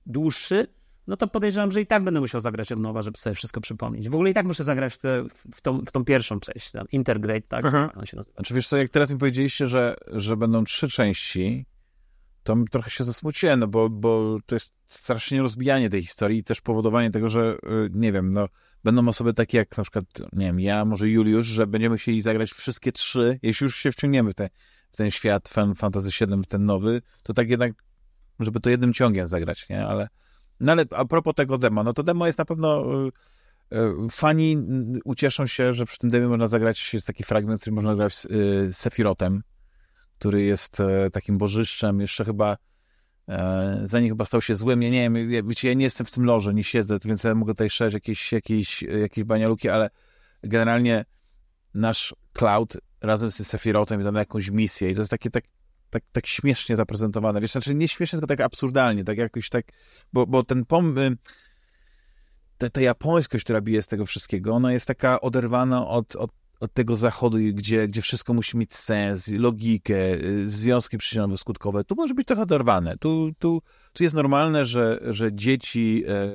dłuższy, 0.06 0.66
no 1.06 1.16
to 1.16 1.28
podejrzewam, 1.28 1.72
że 1.72 1.80
i 1.80 1.86
tak 1.86 2.04
będę 2.04 2.20
musiał 2.20 2.40
zagrać 2.40 2.72
od 2.72 2.78
nowa, 2.78 3.02
żeby 3.02 3.18
sobie 3.18 3.34
wszystko 3.34 3.60
przypomnieć. 3.60 4.08
W 4.08 4.14
ogóle 4.14 4.30
i 4.30 4.34
tak 4.34 4.46
muszę 4.46 4.64
zagrać 4.64 4.94
w, 4.94 4.98
te, 4.98 5.24
w, 5.52 5.60
tą, 5.60 5.80
w 5.80 5.92
tą 5.92 6.04
pierwszą 6.04 6.40
część, 6.40 6.70
ten 6.70 6.84
Intergrade, 6.92 7.48
tak? 7.48 7.64
Mhm. 7.64 7.90
On 7.96 8.06
się 8.06 8.16
nazywa. 8.16 8.34
Znaczy 8.34 8.54
wiesz 8.54 8.68
co, 8.68 8.76
jak 8.76 8.90
teraz 8.90 9.10
mi 9.10 9.18
powiedzieliście, 9.18 9.66
że, 9.66 9.94
że 10.12 10.36
będą 10.36 10.64
trzy 10.64 10.88
części, 10.88 11.66
to 12.42 12.56
trochę 12.70 12.90
się 12.90 13.04
zasmuciłem, 13.04 13.60
no 13.60 13.66
bo, 13.66 13.90
bo 13.90 14.38
to 14.46 14.54
jest 14.54 14.72
strasznie 14.86 15.42
rozbijanie 15.42 15.90
tej 15.90 16.02
historii 16.02 16.38
i 16.38 16.44
też 16.44 16.60
powodowanie 16.60 17.10
tego, 17.10 17.28
że 17.28 17.54
y, 17.54 17.90
nie 17.92 18.12
wiem, 18.12 18.32
no 18.32 18.48
będą 18.84 19.08
osoby 19.08 19.34
takie 19.34 19.58
jak 19.58 19.76
na 19.76 19.82
przykład, 19.82 20.04
nie 20.32 20.46
wiem, 20.46 20.60
ja, 20.60 20.84
może 20.84 21.08
Juliusz, 21.08 21.46
że 21.46 21.66
będziemy 21.66 21.94
musieli 21.94 22.22
zagrać 22.22 22.52
wszystkie 22.52 22.92
trzy, 22.92 23.38
jeśli 23.42 23.64
już 23.64 23.76
się 23.76 23.92
wciągniemy 23.92 24.30
w, 24.30 24.34
te, 24.34 24.50
w 24.92 24.96
ten 24.96 25.10
świat 25.10 25.48
Fan 25.48 25.74
Fantasy 25.74 26.26
VII, 26.26 26.44
ten 26.48 26.64
nowy, 26.64 27.02
to 27.22 27.34
tak 27.34 27.50
jednak, 27.50 27.72
żeby 28.40 28.60
to 28.60 28.70
jednym 28.70 28.92
ciągiem 28.92 29.28
zagrać, 29.28 29.68
nie? 29.68 29.86
Ale, 29.86 30.08
no 30.60 30.72
ale 30.72 30.84
a 30.90 31.04
propos 31.04 31.34
tego 31.34 31.58
demo, 31.58 31.84
no 31.84 31.92
to 31.92 32.02
demo 32.02 32.26
jest 32.26 32.38
na 32.38 32.44
pewno... 32.44 32.84
y, 33.06 33.76
y, 33.76 34.10
Fani 34.10 34.56
y, 34.96 35.00
ucieszą 35.04 35.46
się, 35.46 35.72
że 35.72 35.84
przy 35.86 35.98
tym 35.98 36.10
demie 36.10 36.28
można 36.28 36.46
zagrać, 36.46 36.94
jest 36.94 37.06
taki 37.06 37.24
fragment, 37.24 37.60
który 37.60 37.74
można 37.74 37.94
grać 37.94 38.16
z 38.16 38.24
y, 38.24 38.72
Sefirotem, 38.72 39.42
który 40.18 40.42
jest 40.42 40.80
e, 40.80 41.10
takim 41.10 41.38
bożyszczem, 41.38 42.00
jeszcze 42.00 42.24
chyba 42.24 42.56
e, 43.28 43.80
zanim 43.84 44.08
chyba 44.08 44.24
stał 44.24 44.42
się 44.42 44.56
złym, 44.56 44.82
ja 44.82 44.90
nie 44.90 45.00
wiem, 45.00 45.30
ja, 45.32 45.42
wiecie, 45.42 45.68
ja 45.68 45.74
nie 45.74 45.84
jestem 45.84 46.06
w 46.06 46.10
tym 46.10 46.24
loże, 46.24 46.54
nie 46.54 46.64
siedzę, 46.64 46.98
więc 47.04 47.24
ja 47.24 47.34
mogę 47.34 47.52
tutaj 47.52 47.70
szerzyć 47.70 47.94
jakieś, 47.94 48.32
jakieś, 48.32 48.82
jakieś 48.82 49.24
banialuki, 49.24 49.68
ale 49.68 49.90
generalnie 50.42 51.04
nasz 51.74 52.14
Cloud 52.32 52.76
razem 53.00 53.30
z 53.30 53.36
tym 53.36 53.46
Sefirotem 53.46 54.00
idą 54.00 54.12
na 54.12 54.18
jakąś 54.18 54.50
misję 54.50 54.90
i 54.90 54.94
to 54.94 55.00
jest 55.00 55.10
takie 55.10 55.30
tak, 55.30 55.44
tak, 56.00 56.04
tak 56.12 56.26
śmiesznie 56.26 56.76
zaprezentowane, 56.76 57.40
wiesz, 57.40 57.52
znaczy 57.52 57.74
nie 57.74 57.88
śmiesznie, 57.88 58.18
tylko 58.18 58.26
tak 58.26 58.40
absurdalnie, 58.40 59.04
tak 59.04 59.18
jakoś 59.18 59.48
tak, 59.48 59.64
bo, 60.12 60.26
bo 60.26 60.42
ten 60.42 60.64
pom... 60.64 60.98
y, 60.98 61.16
ta, 62.58 62.70
ta 62.70 62.80
japońskość, 62.80 63.44
która 63.44 63.60
bije 63.60 63.82
z 63.82 63.86
tego 63.86 64.06
wszystkiego, 64.06 64.54
ona 64.54 64.72
jest 64.72 64.86
taka 64.86 65.20
oderwana 65.20 65.88
od, 65.88 66.16
od, 66.16 66.30
od 66.60 66.72
tego 66.72 66.96
zachodu, 66.96 67.38
gdzie, 67.52 67.88
gdzie 67.88 68.02
wszystko 68.02 68.34
musi 68.34 68.56
mieć 68.56 68.74
sens, 68.74 69.28
logikę, 69.28 70.14
y, 70.14 70.50
związki 70.50 70.98
przyczynowo-skutkowe. 70.98 71.84
Tu 71.84 71.94
może 71.94 72.14
być 72.14 72.26
trochę 72.26 72.42
oderwane. 72.42 72.96
Tu, 72.98 73.32
tu, 73.38 73.62
tu 73.92 74.02
jest 74.02 74.14
normalne, 74.14 74.64
że, 74.64 75.00
że 75.10 75.32
dzieci 75.32 76.04
e, 76.08 76.28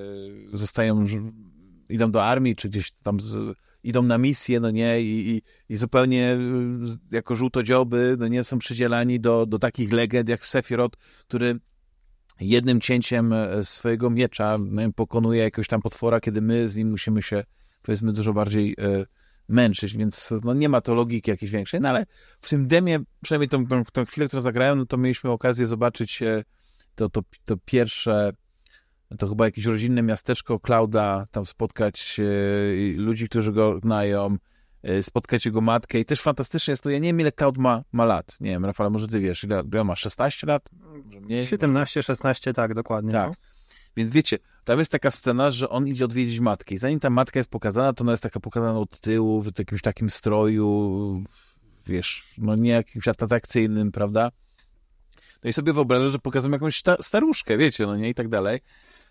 zostają, 0.57 1.05
idą 1.89 2.11
do 2.11 2.23
armii, 2.23 2.55
czy 2.55 2.69
gdzieś 2.69 2.91
tam 2.91 3.17
idą 3.83 4.03
na 4.03 4.17
misję, 4.17 4.59
no 4.59 4.71
nie, 4.71 5.01
i, 5.01 5.29
i, 5.29 5.41
i 5.73 5.77
zupełnie 5.77 6.37
y, 7.11 7.15
jako 7.15 7.35
żółtodzioby, 7.35 8.15
no 8.19 8.27
nie, 8.27 8.43
są 8.43 8.59
przydzielani 8.59 9.19
do, 9.19 9.45
do 9.45 9.59
takich 9.59 9.93
legend 9.93 10.29
jak 10.29 10.45
Sephiroth, 10.45 10.97
który 11.27 11.59
jednym 12.39 12.81
cięciem 12.81 13.33
e, 13.33 13.63
swojego 13.63 14.09
miecza 14.09 14.57
e, 14.77 14.91
pokonuje 14.95 15.43
jakiegoś 15.43 15.67
tam 15.67 15.81
potwora, 15.81 16.19
kiedy 16.19 16.41
my 16.41 16.67
z 16.67 16.75
nim 16.75 16.89
musimy 16.89 17.21
się, 17.23 17.43
powiedzmy, 17.81 18.13
dużo 18.13 18.33
bardziej 18.33 18.75
e, 18.79 19.05
męczyć, 19.49 19.97
więc 19.97 20.33
no, 20.43 20.53
nie 20.53 20.69
ma 20.69 20.81
to 20.81 20.93
logiki 20.93 21.31
jakiejś 21.31 21.51
większej, 21.51 21.81
no 21.81 21.89
ale 21.89 22.05
w 22.41 22.49
tym 22.49 22.67
demie, 22.67 22.99
przynajmniej 23.23 23.49
tą, 23.49 23.83
tą 23.93 24.05
chwilę, 24.05 24.27
którą 24.27 24.41
zagrałem, 24.41 24.79
no 24.79 24.85
to 24.85 24.97
mieliśmy 24.97 25.29
okazję 25.29 25.67
zobaczyć 25.67 26.21
e, 26.21 26.43
to, 26.95 27.09
to, 27.09 27.21
to 27.45 27.57
pierwsze, 27.65 28.31
to 29.17 29.27
chyba 29.27 29.45
jakieś 29.45 29.65
rodzinne 29.65 30.01
miasteczko 30.01 30.59
Klauda, 30.59 31.27
tam 31.31 31.45
spotkać 31.45 32.19
e, 32.19 33.01
ludzi, 33.01 33.29
którzy 33.29 33.51
go 33.51 33.79
znają, 33.79 34.38
e, 34.83 35.03
spotkać 35.03 35.45
jego 35.45 35.61
matkę 35.61 35.99
i 35.99 36.05
też 36.05 36.21
fantastycznie 36.21 36.71
jest 36.71 36.83
to, 36.83 36.89
ja 36.89 36.99
nie 36.99 37.09
wiem 37.09 37.19
ile 37.19 37.31
Cloud 37.31 37.57
ma, 37.57 37.83
ma 37.91 38.05
lat, 38.05 38.38
nie 38.39 38.49
wiem, 38.49 38.65
Rafale, 38.65 38.89
może 38.89 39.07
ty 39.07 39.19
wiesz, 39.19 39.43
ile, 39.43 39.63
ile 39.73 39.83
ma, 39.83 39.95
16 39.95 40.47
lat? 40.47 40.69
Może 41.05 41.21
mniej? 41.21 41.47
17, 41.47 42.03
16, 42.03 42.53
tak, 42.53 42.73
dokładnie. 42.73 43.11
Tak. 43.11 43.27
No. 43.29 43.35
Więc 43.97 44.11
wiecie, 44.11 44.38
tam 44.63 44.79
jest 44.79 44.91
taka 44.91 45.11
scena, 45.11 45.51
że 45.51 45.69
on 45.69 45.88
idzie 45.88 46.05
odwiedzić 46.05 46.39
matkę 46.39 46.75
i 46.75 46.77
zanim 46.77 46.99
ta 46.99 47.09
matka 47.09 47.39
jest 47.39 47.49
pokazana, 47.49 47.93
to 47.93 48.03
ona 48.03 48.11
jest 48.11 48.23
taka 48.23 48.39
pokazana 48.39 48.79
od 48.79 48.99
tyłu, 48.99 49.41
w 49.41 49.59
jakimś 49.59 49.81
takim 49.81 50.09
stroju, 50.09 51.23
wiesz, 51.88 52.23
no 52.38 52.55
nie 52.55 52.69
jakimś 52.71 53.07
atrakcyjnym, 53.07 53.91
prawda? 53.91 54.31
No 55.43 55.49
i 55.49 55.53
sobie 55.53 55.73
wyobrażę, 55.73 56.11
że 56.11 56.19
pokazują 56.19 56.53
jakąś 56.53 56.77
sta- 56.77 57.03
staruszkę, 57.03 57.57
wiecie, 57.57 57.85
no 57.85 57.97
nie, 57.97 58.09
i 58.09 58.13
tak 58.13 58.27
dalej. 58.27 58.59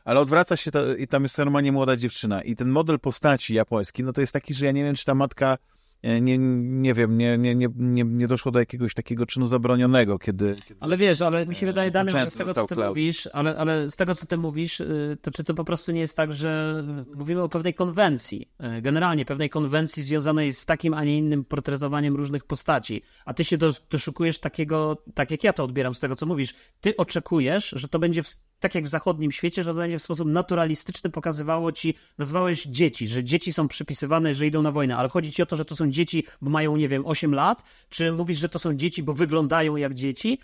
Ale 0.04 0.20
odwraca 0.20 0.56
się 0.56 0.70
ta, 0.70 0.96
i 0.98 1.06
tam 1.06 1.22
jest 1.22 1.38
normalnie 1.38 1.72
młoda 1.72 1.96
dziewczyna. 1.96 2.42
I 2.42 2.56
ten 2.56 2.68
model 2.68 3.00
postaci 3.00 3.54
japoński, 3.54 4.04
no 4.04 4.12
to 4.12 4.20
jest 4.20 4.32
taki, 4.32 4.54
że 4.54 4.66
ja 4.66 4.72
nie 4.72 4.84
wiem, 4.84 4.94
czy 4.94 5.04
ta 5.04 5.14
matka, 5.14 5.58
e, 6.02 6.20
nie, 6.20 6.38
nie 6.38 6.94
wiem, 6.94 7.18
nie, 7.18 7.38
nie, 7.38 7.54
nie, 7.54 7.68
nie, 8.04 8.26
doszło 8.26 8.52
do 8.52 8.58
jakiegoś 8.58 8.94
takiego 8.94 9.26
czynu 9.26 9.48
zabronionego, 9.48 10.18
kiedy... 10.18 10.56
kiedy... 10.68 10.80
Ale 10.80 10.96
wiesz, 10.96 11.22
ale 11.22 11.46
mi 11.46 11.54
się 11.54 11.66
wydaje, 11.66 11.90
Damian, 11.90 12.24
że 12.24 12.30
z 12.30 12.34
tego, 12.34 12.54
co 12.54 12.66
ty 12.66 12.74
Cloud. 12.74 12.88
mówisz, 12.88 13.28
ale, 13.32 13.56
ale 13.56 13.90
z 13.90 13.96
tego, 13.96 14.14
co 14.14 14.26
ty 14.26 14.36
mówisz, 14.36 14.80
y, 14.80 15.18
to 15.22 15.30
czy 15.30 15.44
to 15.44 15.54
po 15.54 15.64
prostu 15.64 15.92
nie 15.92 16.00
jest 16.00 16.16
tak, 16.16 16.32
że 16.32 16.84
mówimy 17.14 17.42
o 17.42 17.48
pewnej 17.48 17.74
konwencji, 17.74 18.48
y, 18.78 18.82
generalnie 18.82 19.24
pewnej 19.24 19.50
konwencji 19.50 20.02
związanej 20.02 20.52
z 20.52 20.66
takim, 20.66 20.94
a 20.94 21.04
nie 21.04 21.18
innym 21.18 21.44
portretowaniem 21.44 22.16
różnych 22.16 22.44
postaci, 22.44 23.02
a 23.24 23.34
ty 23.34 23.44
się 23.44 23.58
dos- 23.58 23.82
doszukujesz 23.90 24.38
takiego, 24.40 25.02
tak 25.14 25.30
jak 25.30 25.44
ja 25.44 25.52
to 25.52 25.64
odbieram 25.64 25.94
z 25.94 26.00
tego, 26.00 26.16
co 26.16 26.26
mówisz, 26.26 26.54
ty 26.80 26.96
oczekujesz, 26.96 27.72
że 27.76 27.88
to 27.88 27.98
będzie 27.98 28.22
w, 28.22 28.36
tak 28.60 28.74
jak 28.74 28.84
w 28.84 28.88
zachodnim 28.88 29.32
świecie, 29.32 29.64
że 29.64 29.70
to 29.70 29.76
będzie 29.76 29.98
w 29.98 30.02
sposób 30.02 30.28
naturalistyczny 30.28 31.10
pokazywało 31.10 31.72
ci, 31.72 31.94
nazwałeś 32.18 32.64
dzieci, 32.64 33.08
że 33.08 33.24
dzieci 33.24 33.52
są 33.52 33.68
przypisywane, 33.68 34.34
że 34.34 34.46
idą 34.46 34.62
na 34.62 34.72
wojnę, 34.72 34.96
ale 34.96 35.08
chodzi 35.08 35.32
ci 35.32 35.42
o 35.42 35.46
to, 35.46 35.56
że 35.56 35.64
to 35.64 35.76
są 35.76 35.90
dzieci, 35.90 36.24
bo 36.42 36.50
mają, 36.50 36.76
nie 36.76 36.88
wiem, 36.88 37.06
8 37.06 37.34
lat, 37.34 37.62
czy 37.90 38.12
mówisz, 38.12 38.38
że 38.38 38.48
to 38.48 38.58
są 38.58 38.74
dzieci, 38.74 39.02
bo 39.02 39.14
wyglądają 39.14 39.76
jak 39.76 39.94
dzieci, 39.94 40.38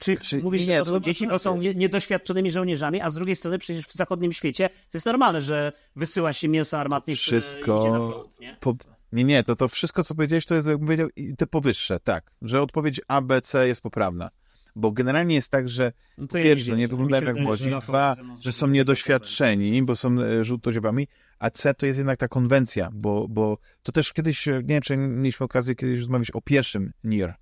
czy 0.00 0.16
Czy- 0.16 0.42
mówisz, 0.42 0.66
nie, 0.66 0.66
że 0.66 0.78
to 0.78 0.84
to 0.84 0.90
są 0.90 0.94
masz 0.96 1.04
dzieci, 1.04 1.26
bo 1.26 1.32
rację. 1.32 1.44
są 1.44 1.56
nie, 1.58 1.74
niedoświadczonymi 1.74 2.50
żołnierzami, 2.50 3.00
a 3.00 3.10
z 3.10 3.14
drugiej 3.14 3.36
strony 3.36 3.58
przecież 3.58 3.86
w 3.86 3.92
zachodnim 3.92 4.32
świecie 4.32 4.68
to 4.68 4.96
jest 4.98 5.06
normalne, 5.06 5.40
że 5.40 5.72
wysyła 5.96 6.32
się 6.32 6.48
mięso 6.48 6.78
armatnie, 6.78 7.16
Wszystko- 7.16 7.80
idzie 7.80 7.90
na 7.90 7.98
front, 7.98 8.40
nie? 8.40 8.56
Po... 8.60 8.74
Nie, 9.12 9.24
nie, 9.24 9.44
to, 9.44 9.56
to 9.56 9.68
wszystko, 9.68 10.04
co 10.04 10.14
powiedziałeś, 10.14 10.46
to 10.46 10.54
jest, 10.54 10.68
jakbym 10.68 10.86
powiedział, 10.86 11.08
i 11.16 11.36
te 11.36 11.46
powyższe, 11.46 12.00
tak. 12.00 12.30
Że 12.42 12.62
odpowiedź 12.62 13.00
A, 13.08 13.20
B, 13.22 13.40
C 13.40 13.68
jest 13.68 13.80
poprawna. 13.80 14.30
Bo 14.76 14.92
generalnie 14.92 15.34
jest 15.34 15.48
tak, 15.48 15.68
że 15.68 15.92
No 16.18 16.26
po 16.26 16.34
pierwsze, 16.34 16.76
nie 16.76 16.84
że 16.84 16.88
wyglądają 16.88 17.26
jak 17.26 17.38
młodzi, 17.38 17.70
dwa, 17.80 18.16
że 18.40 18.52
są 18.52 18.66
niedoświadczeni, 18.66 19.82
bo 19.82 19.96
są 19.96 20.20
e, 20.20 20.44
żółtodziobami, 20.44 21.08
a 21.38 21.50
C 21.50 21.74
to 21.74 21.86
jest 21.86 21.98
jednak 21.98 22.18
ta 22.18 22.28
konwencja, 22.28 22.90
bo, 22.92 23.28
bo 23.28 23.58
to 23.82 23.92
też 23.92 24.12
kiedyś, 24.12 24.48
e, 24.48 24.52
nie 24.52 24.62
wiem, 24.62 24.82
czy 24.82 24.96
mieliśmy 24.96 25.44
okazję 25.44 25.74
kiedyś 25.74 25.98
rozmawiać 25.98 26.30
o 26.30 26.40
pierwszym 26.40 26.92
Nier, 27.04 27.34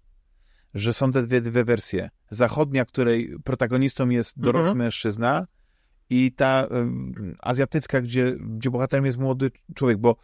że 0.74 0.94
są 0.94 1.12
te 1.12 1.22
dwie, 1.22 1.40
dwie 1.40 1.64
wersje. 1.64 2.10
Zachodnia, 2.30 2.84
której 2.84 3.34
protagonistą 3.44 4.08
jest 4.08 4.40
dorosły 4.40 4.60
Mhm. 4.60 4.78
mężczyzna 4.78 5.46
i 6.10 6.32
ta 6.32 6.66
em, 6.66 7.36
azjatycka, 7.40 8.00
gdzie, 8.00 8.36
gdzie 8.40 8.70
bohaterem 8.70 9.06
jest 9.06 9.18
młody 9.18 9.50
człowiek, 9.74 9.98
bo 9.98 10.16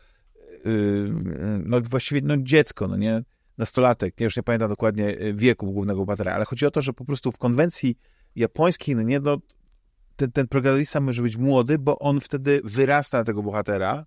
y, 0.66 1.09
no 1.65 1.81
właściwie 1.81 2.20
no 2.24 2.35
dziecko, 2.39 2.89
no 2.89 2.97
nie, 2.97 3.23
nastolatek, 3.59 4.20
ja 4.20 4.24
już 4.24 4.37
nie 4.37 4.43
pamiętam 4.43 4.69
dokładnie 4.69 5.20
y, 5.20 5.35
wieku 5.35 5.73
głównego 5.73 6.05
bohatera, 6.05 6.33
ale 6.33 6.45
chodzi 6.45 6.66
o 6.66 6.70
to, 6.70 6.83
że 6.83 6.93
po 6.93 7.05
prostu 7.05 7.33
w 7.33 7.39
konwencji 7.39 7.99
japońskiej, 8.37 8.97
no 8.97 9.03
nie, 9.03 9.20
no 9.20 9.39
ten, 10.16 10.33
ten 10.33 10.49
protagonista 10.49 11.01
może 11.01 11.23
być 11.23 11.37
młody, 11.37 11.78
bo 11.78 11.99
on 11.99 12.20
wtedy 12.20 12.61
wyrasta 12.65 13.19
na 13.19 13.24
tego 13.24 13.43
bohatera, 13.43 14.07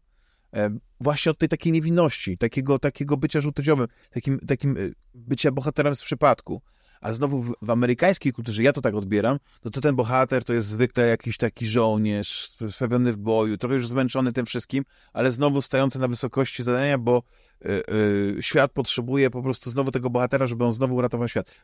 właśnie 1.01 1.31
od 1.31 1.37
tej 1.37 1.49
takiej 1.49 1.73
niewinności, 1.73 2.37
takiego, 2.37 2.79
takiego 2.79 3.17
bycia 3.17 3.41
żółtodziobym, 3.41 3.87
takim, 4.11 4.39
takim 4.39 4.77
e, 4.77 4.79
bycia 5.13 5.51
bohaterem 5.51 5.95
z 5.95 6.01
przypadku. 6.01 6.61
A 7.01 7.13
znowu 7.13 7.41
w, 7.41 7.55
w, 7.61 7.69
amerykańskiej 7.69 8.33
kulturze, 8.33 8.63
ja 8.63 8.73
to 8.73 8.81
tak 8.81 8.95
odbieram, 8.95 9.37
no 9.65 9.71
to 9.71 9.81
ten 9.81 9.95
bohater 9.95 10.43
to 10.43 10.53
jest 10.53 10.67
zwykle 10.67 11.07
jakiś 11.07 11.37
taki 11.37 11.67
żołnierz, 11.67 12.53
sprawiony 12.69 13.13
w 13.13 13.17
boju, 13.17 13.57
trochę 13.57 13.75
już 13.75 13.87
zmęczony 13.87 14.33
tym 14.33 14.45
wszystkim, 14.45 14.83
ale 15.13 15.31
znowu 15.31 15.61
stający 15.61 15.99
na 15.99 16.07
wysokości 16.07 16.63
zadania, 16.63 16.97
bo 16.97 17.23
y, 17.65 17.69
y, 17.69 18.43
świat 18.43 18.71
potrzebuje 18.71 19.29
po 19.29 19.43
prostu 19.43 19.69
znowu 19.69 19.91
tego 19.91 20.09
bohatera, 20.09 20.45
żeby 20.45 20.65
on 20.65 20.73
znowu 20.73 20.95
uratował 20.95 21.27
świat. 21.27 21.55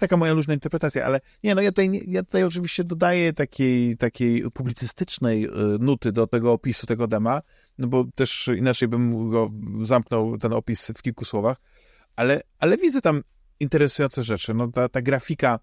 Taka 0.00 0.16
moja 0.16 0.32
luźna 0.32 0.54
interpretacja, 0.54 1.04
ale 1.04 1.20
nie, 1.44 1.54
no 1.54 1.62
ja 1.62 1.70
tutaj, 1.70 2.02
ja 2.06 2.22
tutaj 2.22 2.44
oczywiście 2.44 2.84
dodaję 2.84 3.32
takiej, 3.32 3.96
takiej 3.96 4.50
publicystycznej 4.50 5.44
y, 5.44 5.50
nuty 5.80 6.12
do 6.12 6.26
tego 6.26 6.52
opisu 6.52 6.86
tego 6.86 7.06
dema, 7.06 7.42
no 7.78 7.86
bo 7.86 8.04
też 8.14 8.50
inaczej 8.56 8.88
bym 8.88 9.30
go 9.30 9.50
zamknął, 9.82 10.38
ten 10.38 10.52
opis 10.52 10.92
w 10.96 11.02
kilku 11.02 11.24
słowach, 11.24 11.56
ale, 12.16 12.40
ale 12.58 12.76
widzę 12.76 13.00
tam 13.00 13.22
interesujące 13.60 14.24
rzeczy. 14.24 14.54
No, 14.54 14.68
ta, 14.68 14.88
ta 14.88 15.02
grafika 15.02 15.58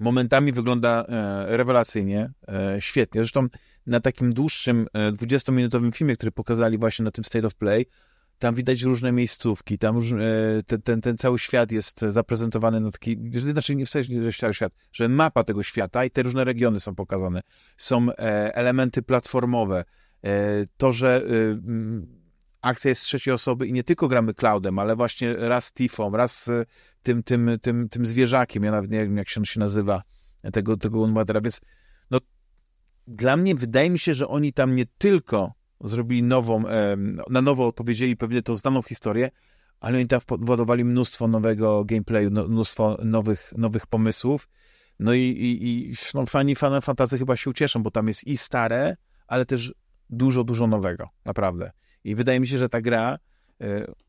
momentami 0.00 0.52
wygląda 0.52 1.04
e, 1.08 1.56
rewelacyjnie, 1.56 2.30
e, 2.48 2.76
świetnie. 2.80 3.20
Zresztą 3.20 3.46
na 3.86 4.00
takim 4.00 4.34
dłuższym, 4.34 4.86
e, 4.92 5.12
20-minutowym 5.12 5.94
filmie, 5.94 6.16
który 6.16 6.32
pokazali 6.32 6.78
właśnie 6.78 7.04
na 7.04 7.10
tym 7.10 7.24
State 7.24 7.46
of 7.46 7.54
Play, 7.54 7.86
tam 8.38 8.54
widać 8.54 8.82
różne 8.82 9.12
miejscówki, 9.12 9.78
tam 9.78 9.98
e, 9.98 10.02
ten, 10.62 10.82
ten, 10.82 11.00
ten 11.00 11.18
cały 11.18 11.38
świat 11.38 11.72
jest 11.72 12.00
zaprezentowany 12.00 12.80
na 12.80 12.90
taki, 12.90 13.18
znaczy 13.52 13.74
nie 13.74 13.86
w 13.86 13.90
sensie, 13.90 14.22
że 14.22 14.38
cały 14.38 14.54
świat, 14.54 14.72
że 14.92 15.08
mapa 15.08 15.44
tego 15.44 15.62
świata 15.62 16.04
i 16.04 16.10
te 16.10 16.22
różne 16.22 16.44
regiony 16.44 16.80
są 16.80 16.94
pokazane. 16.94 17.40
Są 17.76 18.10
e, 18.10 18.14
elementy 18.54 19.02
platformowe, 19.02 19.84
e, 20.24 20.30
to, 20.76 20.92
że 20.92 21.22
akcja 22.62 22.88
jest 22.88 23.02
z 23.02 23.04
trzeciej 23.04 23.34
osoby 23.34 23.66
i 23.66 23.72
nie 23.72 23.84
tylko 23.84 24.08
gramy 24.08 24.34
cloudem, 24.34 24.78
ale 24.78 24.96
właśnie 24.96 25.34
raz 25.34 25.72
Tifą, 25.72 26.10
raz 26.10 26.50
tym, 27.08 27.22
tym, 27.22 27.58
tym, 27.62 27.88
tym 27.88 28.06
zwierzakiem, 28.06 28.64
ja 28.64 28.70
nawet 28.70 28.90
nie 28.90 28.98
wiem, 28.98 29.16
jak 29.16 29.28
się 29.28 29.40
on 29.40 29.44
się 29.44 29.60
nazywa, 29.60 30.02
tego, 30.52 30.76
tego 30.76 31.00
Unwatera, 31.00 31.40
więc 31.40 31.60
no, 32.10 32.18
dla 33.06 33.36
mnie 33.36 33.54
wydaje 33.54 33.90
mi 33.90 33.98
się, 33.98 34.14
że 34.14 34.28
oni 34.28 34.52
tam 34.52 34.76
nie 34.76 34.86
tylko 34.98 35.52
zrobili 35.80 36.22
nową, 36.22 36.64
na 37.30 37.42
nowo 37.42 37.66
odpowiedzieli 37.66 38.16
pewnie 38.16 38.42
tą 38.42 38.56
znaną 38.56 38.82
historię, 38.82 39.30
ale 39.80 39.98
oni 39.98 40.06
tam 40.06 40.20
władowali 40.28 40.84
mnóstwo 40.84 41.28
nowego 41.28 41.84
gameplayu, 41.84 42.30
no, 42.30 42.44
mnóstwo 42.44 42.98
nowych, 43.04 43.52
nowych 43.56 43.86
pomysłów, 43.86 44.48
no 44.98 45.14
i, 45.14 45.20
i, 45.20 45.68
i 45.68 45.94
no, 46.14 46.26
fani 46.26 46.56
Final 46.56 46.82
Fantasy 46.82 47.18
chyba 47.18 47.36
się 47.36 47.50
ucieszą, 47.50 47.82
bo 47.82 47.90
tam 47.90 48.08
jest 48.08 48.24
i 48.24 48.38
stare, 48.38 48.96
ale 49.26 49.46
też 49.46 49.74
dużo, 50.10 50.44
dużo 50.44 50.66
nowego, 50.66 51.08
naprawdę. 51.24 51.70
I 52.04 52.14
wydaje 52.14 52.40
mi 52.40 52.46
się, 52.46 52.58
że 52.58 52.68
ta 52.68 52.80
gra, 52.80 53.18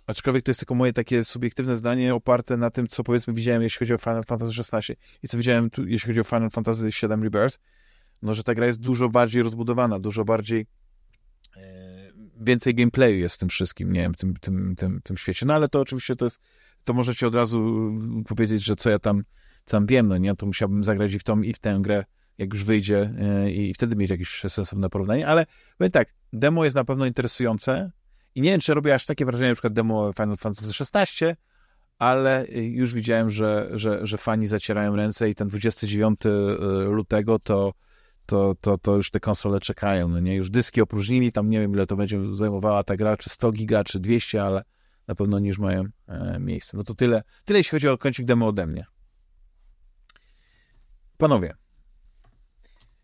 aczkolwiek 0.07 0.43
to 0.45 0.49
jest 0.49 0.59
tylko 0.59 0.75
moje 0.75 0.93
takie 0.93 1.23
subiektywne 1.23 1.77
zdanie 1.77 2.15
oparte 2.15 2.57
na 2.57 2.69
tym, 2.69 2.87
co 2.87 3.03
powiedzmy 3.03 3.33
widziałem, 3.33 3.61
jeśli 3.61 3.79
chodzi 3.79 3.93
o 3.93 3.97
Final 3.97 4.23
Fantasy 4.23 4.61
XVI 4.61 4.95
i 5.23 5.27
co 5.27 5.37
widziałem, 5.37 5.69
tu, 5.69 5.87
jeśli 5.87 6.07
chodzi 6.07 6.19
o 6.19 6.23
Final 6.23 6.49
Fantasy 6.49 6.83
VII 6.83 7.23
Rebirth, 7.23 7.59
no, 8.21 8.33
że 8.33 8.43
ta 8.43 8.55
gra 8.55 8.65
jest 8.65 8.79
dużo 8.79 9.09
bardziej 9.09 9.43
rozbudowana, 9.43 9.99
dużo 9.99 10.25
bardziej 10.25 10.65
e, 11.57 12.11
więcej 12.41 12.75
gameplayu 12.75 13.17
jest 13.17 13.35
w 13.35 13.39
tym 13.39 13.49
wszystkim, 13.49 13.93
nie 13.93 14.01
wiem, 14.01 14.13
w 14.13 14.17
tym, 14.17 14.33
tym, 14.41 14.75
tym, 14.75 15.01
tym 15.03 15.17
świecie. 15.17 15.45
No 15.45 15.53
ale 15.53 15.69
to 15.69 15.79
oczywiście 15.79 16.15
to 16.15 16.25
jest, 16.25 16.39
to 16.83 16.93
możecie 16.93 17.27
od 17.27 17.35
razu 17.35 17.91
powiedzieć, 18.27 18.63
że 18.63 18.75
co 18.75 18.89
ja 18.89 18.99
tam, 18.99 19.23
tam 19.65 19.85
wiem, 19.85 20.07
no 20.07 20.17
nie, 20.17 20.35
to 20.35 20.45
musiałbym 20.45 20.83
zagrać 20.83 21.13
i 21.13 21.19
w 21.19 21.23
tą, 21.23 21.41
i 21.41 21.53
w 21.53 21.59
tę 21.59 21.79
grę, 21.81 22.05
jak 22.37 22.53
już 22.53 22.63
wyjdzie 22.63 23.13
e, 23.19 23.51
i 23.51 23.73
wtedy 23.73 23.95
mieć 23.95 24.09
jakieś 24.09 24.41
sensowne 24.47 24.89
porównanie, 24.89 25.27
ale 25.27 25.45
powiem 25.77 25.91
tak, 25.91 26.13
demo 26.33 26.63
jest 26.63 26.75
na 26.75 26.83
pewno 26.83 27.05
interesujące 27.05 27.91
i 28.35 28.41
nie 28.41 28.51
wiem, 28.51 28.59
czy 28.59 28.73
robię 28.73 28.95
aż 28.95 29.05
takie 29.05 29.25
wrażenie, 29.25 29.49
na 29.49 29.55
przykład 29.55 29.73
demo 29.73 30.13
Final 30.13 30.37
Fantasy 30.37 30.83
XVI, 30.83 31.35
ale 31.99 32.45
już 32.51 32.93
widziałem, 32.93 33.29
że, 33.29 33.69
że, 33.73 34.07
że 34.07 34.17
fani 34.17 34.47
zacierają 34.47 34.95
ręce 34.95 35.29
i 35.29 35.35
ten 35.35 35.47
29 35.47 36.19
e, 36.25 36.29
lutego 36.83 37.39
to, 37.39 37.73
to, 38.25 38.55
to, 38.61 38.77
to 38.77 38.95
już 38.95 39.11
te 39.11 39.19
konsole 39.19 39.59
czekają, 39.59 40.07
no 40.07 40.19
nie? 40.19 40.35
Już 40.35 40.49
dyski 40.49 40.81
opróżnili, 40.81 41.31
tam 41.31 41.49
nie 41.49 41.59
wiem, 41.59 41.73
ile 41.73 41.87
to 41.87 41.95
będzie 41.95 42.35
zajmowała 42.35 42.83
ta 42.83 42.97
gra, 42.97 43.17
czy 43.17 43.29
100 43.29 43.51
giga, 43.51 43.83
czy 43.83 43.99
200, 43.99 44.43
ale 44.43 44.63
na 45.07 45.15
pewno 45.15 45.37
oni 45.37 45.47
już 45.47 45.59
mają 45.59 45.83
e, 46.07 46.37
miejsce. 46.39 46.77
No 46.77 46.83
to 46.83 46.95
tyle, 46.95 47.23
tyle 47.45 47.59
jeśli 47.59 47.71
chodzi 47.71 47.87
o 47.87 47.97
kącik 47.97 48.25
demo 48.25 48.47
ode 48.47 48.67
mnie. 48.67 48.85
Panowie, 51.17 51.55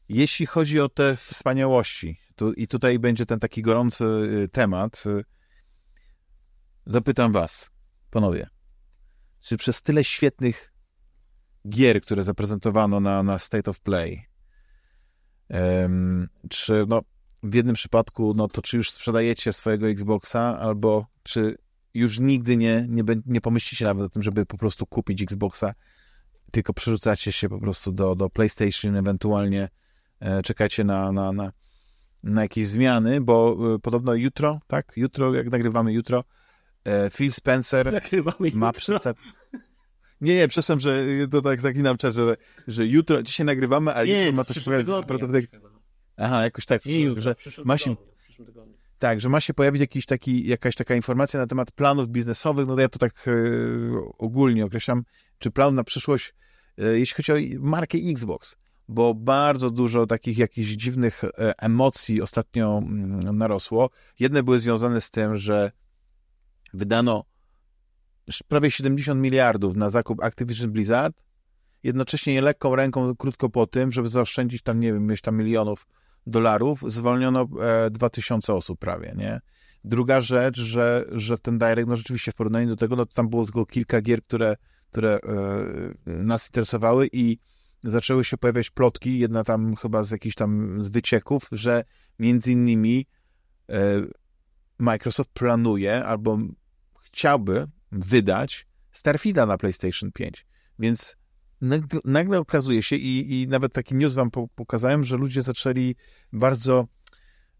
jeśli 0.10 0.45
chodzi 0.45 0.80
o 0.80 0.89
te 0.89 1.15
wspaniałości, 1.15 2.19
tu, 2.36 2.53
i 2.53 2.68
tutaj 2.68 2.99
będzie 2.99 3.26
ten 3.26 3.40
taki 3.40 3.62
gorący 3.62 4.06
y, 4.06 4.49
temat, 4.52 5.03
y, 5.06 5.24
zapytam 6.86 7.32
was, 7.32 7.70
panowie, 8.10 8.49
czy 9.41 9.57
przez 9.57 9.82
tyle 9.82 10.03
świetnych 10.03 10.74
gier, 11.70 12.02
które 12.02 12.24
zaprezentowano 12.24 12.99
na, 12.99 13.24
na 13.24 13.40
State 13.40 13.72
of 13.72 13.80
Play, 13.80 14.26
um, 15.49 16.28
czy 16.49 16.86
no, 16.88 17.02
w 17.44 17.53
jednym 17.53 17.76
przypadku, 17.76 18.34
no 18.34 18.48
to 18.48 18.62
czy 18.62 18.78
już 18.78 18.91
sprzedajecie 18.91 19.53
swojego 19.53 19.88
Xboxa, 19.88 20.60
albo 20.60 21.06
czy 21.24 21.57
już 21.94 22.20
nigdy 22.20 22.57
nie, 22.57 22.86
nie, 22.90 23.03
nie 23.26 23.41
pomyślicie 23.41 23.86
nawet 23.86 24.06
o 24.06 24.10
tym, 24.10 24.24
żeby 24.24 24.45
po 24.45 24.57
prostu 24.57 24.86
kupić 24.86 25.22
Xboxa, 25.22 25.74
tylko 26.52 26.74
przerzucacie 26.74 27.32
się 27.32 27.49
po 27.49 27.60
prostu 27.60 27.91
do, 27.91 28.16
do 28.16 28.30
PlayStation, 28.30 28.95
ewentualnie 28.95 29.70
E, 30.20 30.41
czekajcie 30.41 30.84
na, 30.84 31.12
na, 31.12 31.32
na, 31.32 31.52
na 32.26 32.41
jakieś 32.41 32.68
zmiany, 32.68 33.22
bo 33.22 33.57
e, 33.76 33.80
podobno 33.80 34.14
jutro, 34.14 34.60
tak? 34.68 34.93
Jutro, 34.95 35.34
jak 35.34 35.52
nagrywamy 35.52 35.93
jutro, 35.93 36.23
e, 36.84 37.10
Phil 37.10 37.31
Spencer 37.31 37.93
nagrywamy 37.93 38.52
ma 38.53 38.73
przedstawić. 38.73 39.23
Nie, 40.22 40.35
nie, 40.35 40.47
przepraszam, 40.47 40.80
że 40.80 41.06
to 41.31 41.41
tak 41.41 41.61
zaginam 41.61 41.97
czas, 41.97 42.15
że, 42.15 42.38
że 42.68 42.88
jutro, 42.88 43.23
dzisiaj 43.23 43.45
nagrywamy, 43.45 43.93
a 43.93 44.03
nie, 44.03 44.18
jutro 44.18 44.31
ma 44.31 44.43
to 44.43 44.53
się 44.53 44.61
pojawić. 44.61 44.88
Aha, 46.18 46.43
jakoś 46.43 46.65
tak. 46.65 46.85
Nie 46.85 46.99
jutro, 46.99 47.22
że 47.22 47.35
ma 47.65 47.77
się, 47.77 47.95
tak, 48.99 49.22
że 49.22 49.30
ma 49.30 49.41
się 49.41 49.53
pojawić 49.53 49.81
jakiś 49.81 50.06
taki, 50.06 50.47
jakaś 50.47 50.76
taka 50.76 50.95
informacja 50.95 51.39
na 51.39 51.47
temat 51.47 51.72
planów 51.72 52.10
biznesowych, 52.10 52.68
no 52.68 52.76
to 52.76 52.81
ja 52.81 52.89
to 52.89 52.99
tak 52.99 53.27
e, 53.27 53.31
ogólnie 54.18 54.65
określam, 54.65 55.03
czy 55.39 55.52
plan 55.52 55.76
na 55.76 55.84
przyszłość, 55.84 56.34
jeśli 56.77 57.23
chodzi 57.23 57.57
o 57.57 57.61
markę 57.61 57.97
Xbox 57.97 58.56
bo 58.88 59.14
bardzo 59.14 59.70
dużo 59.72 60.06
takich 60.06 60.38
jakichś 60.38 60.70
dziwnych 60.70 61.24
e, 61.24 61.53
emocji 61.57 62.22
ostatnio 62.22 62.78
mm, 62.78 63.38
narosło. 63.38 63.90
Jedne 64.20 64.44
były 64.44 64.60
związane 64.60 65.02
z 65.02 65.12
tym, 65.12 65.38
że 65.38 65.72
wydano 66.74 67.24
prawie 68.48 68.72
70 68.72 69.22
miliardów 69.22 69.76
na 69.76 69.90
zakup 69.90 70.24
Activision 70.24 70.72
Blizzard, 70.72 71.24
jednocześnie 71.84 72.41
lekką 72.41 72.76
ręką, 72.76 73.16
krótko 73.16 73.49
po 73.49 73.68
tym, 73.68 73.91
żeby 73.91 74.10
zaoszczędzić 74.10 74.62
tam, 74.62 74.80
nie 74.80 74.94
wiem, 74.94 75.10
tam 75.22 75.38
milionów 75.38 75.88
dolarów, 76.28 76.84
zwolniono 76.88 77.48
e, 77.62 77.91
2000 77.91 78.53
osób 78.53 78.80
prawie, 78.80 79.14
nie? 79.18 79.41
Druga 79.84 80.22
rzecz, 80.22 80.60
że, 80.60 81.06
że 81.12 81.38
ten 81.38 81.57
Direct, 81.57 81.90
no 81.90 81.98
rzeczywiście 81.98 82.32
w 82.32 82.36
porównaniu 82.36 82.68
do 82.68 82.76
tego, 82.76 82.95
no 82.95 83.06
to 83.06 83.14
tam 83.14 83.30
było 83.30 83.45
tylko 83.45 83.66
kilka 83.66 84.02
gier, 84.02 84.24
które, 84.24 84.56
które 84.91 85.20
e, 85.20 85.20
nas 86.06 86.48
interesowały 86.48 87.10
i 87.12 87.38
zaczęły 87.86 88.24
się 88.24 88.38
pojawiać 88.38 88.70
plotki, 88.70 89.20
jedna 89.20 89.44
tam 89.44 89.76
chyba 89.76 90.03
z 90.03 90.12
jakichś 90.12 90.36
tam 90.36 90.84
z 90.84 90.90
wycieków, 90.90 91.48
że 91.52 91.84
między 92.20 92.52
innymi 92.52 93.06
e, 93.70 94.02
Microsoft 94.80 95.30
planuje 95.34 96.06
albo 96.06 96.38
chciałby 97.03 97.68
wydać 97.91 98.68
Starfielda 98.91 99.45
na 99.45 99.57
PlayStation 99.57 100.12
5. 100.12 100.45
Więc 100.80 101.18
nagle, 101.62 101.99
nagle 102.06 102.40
okazuje 102.40 102.84
się 102.84 102.95
i, 102.95 103.41
i 103.41 103.48
nawet 103.48 103.74
taki 103.74 103.95
news 103.95 104.14
wam 104.14 104.32
pokazałem, 104.56 105.03
że 105.03 105.18
ludzie 105.18 105.41
zaczęli 105.41 105.95
bardzo 106.34 106.88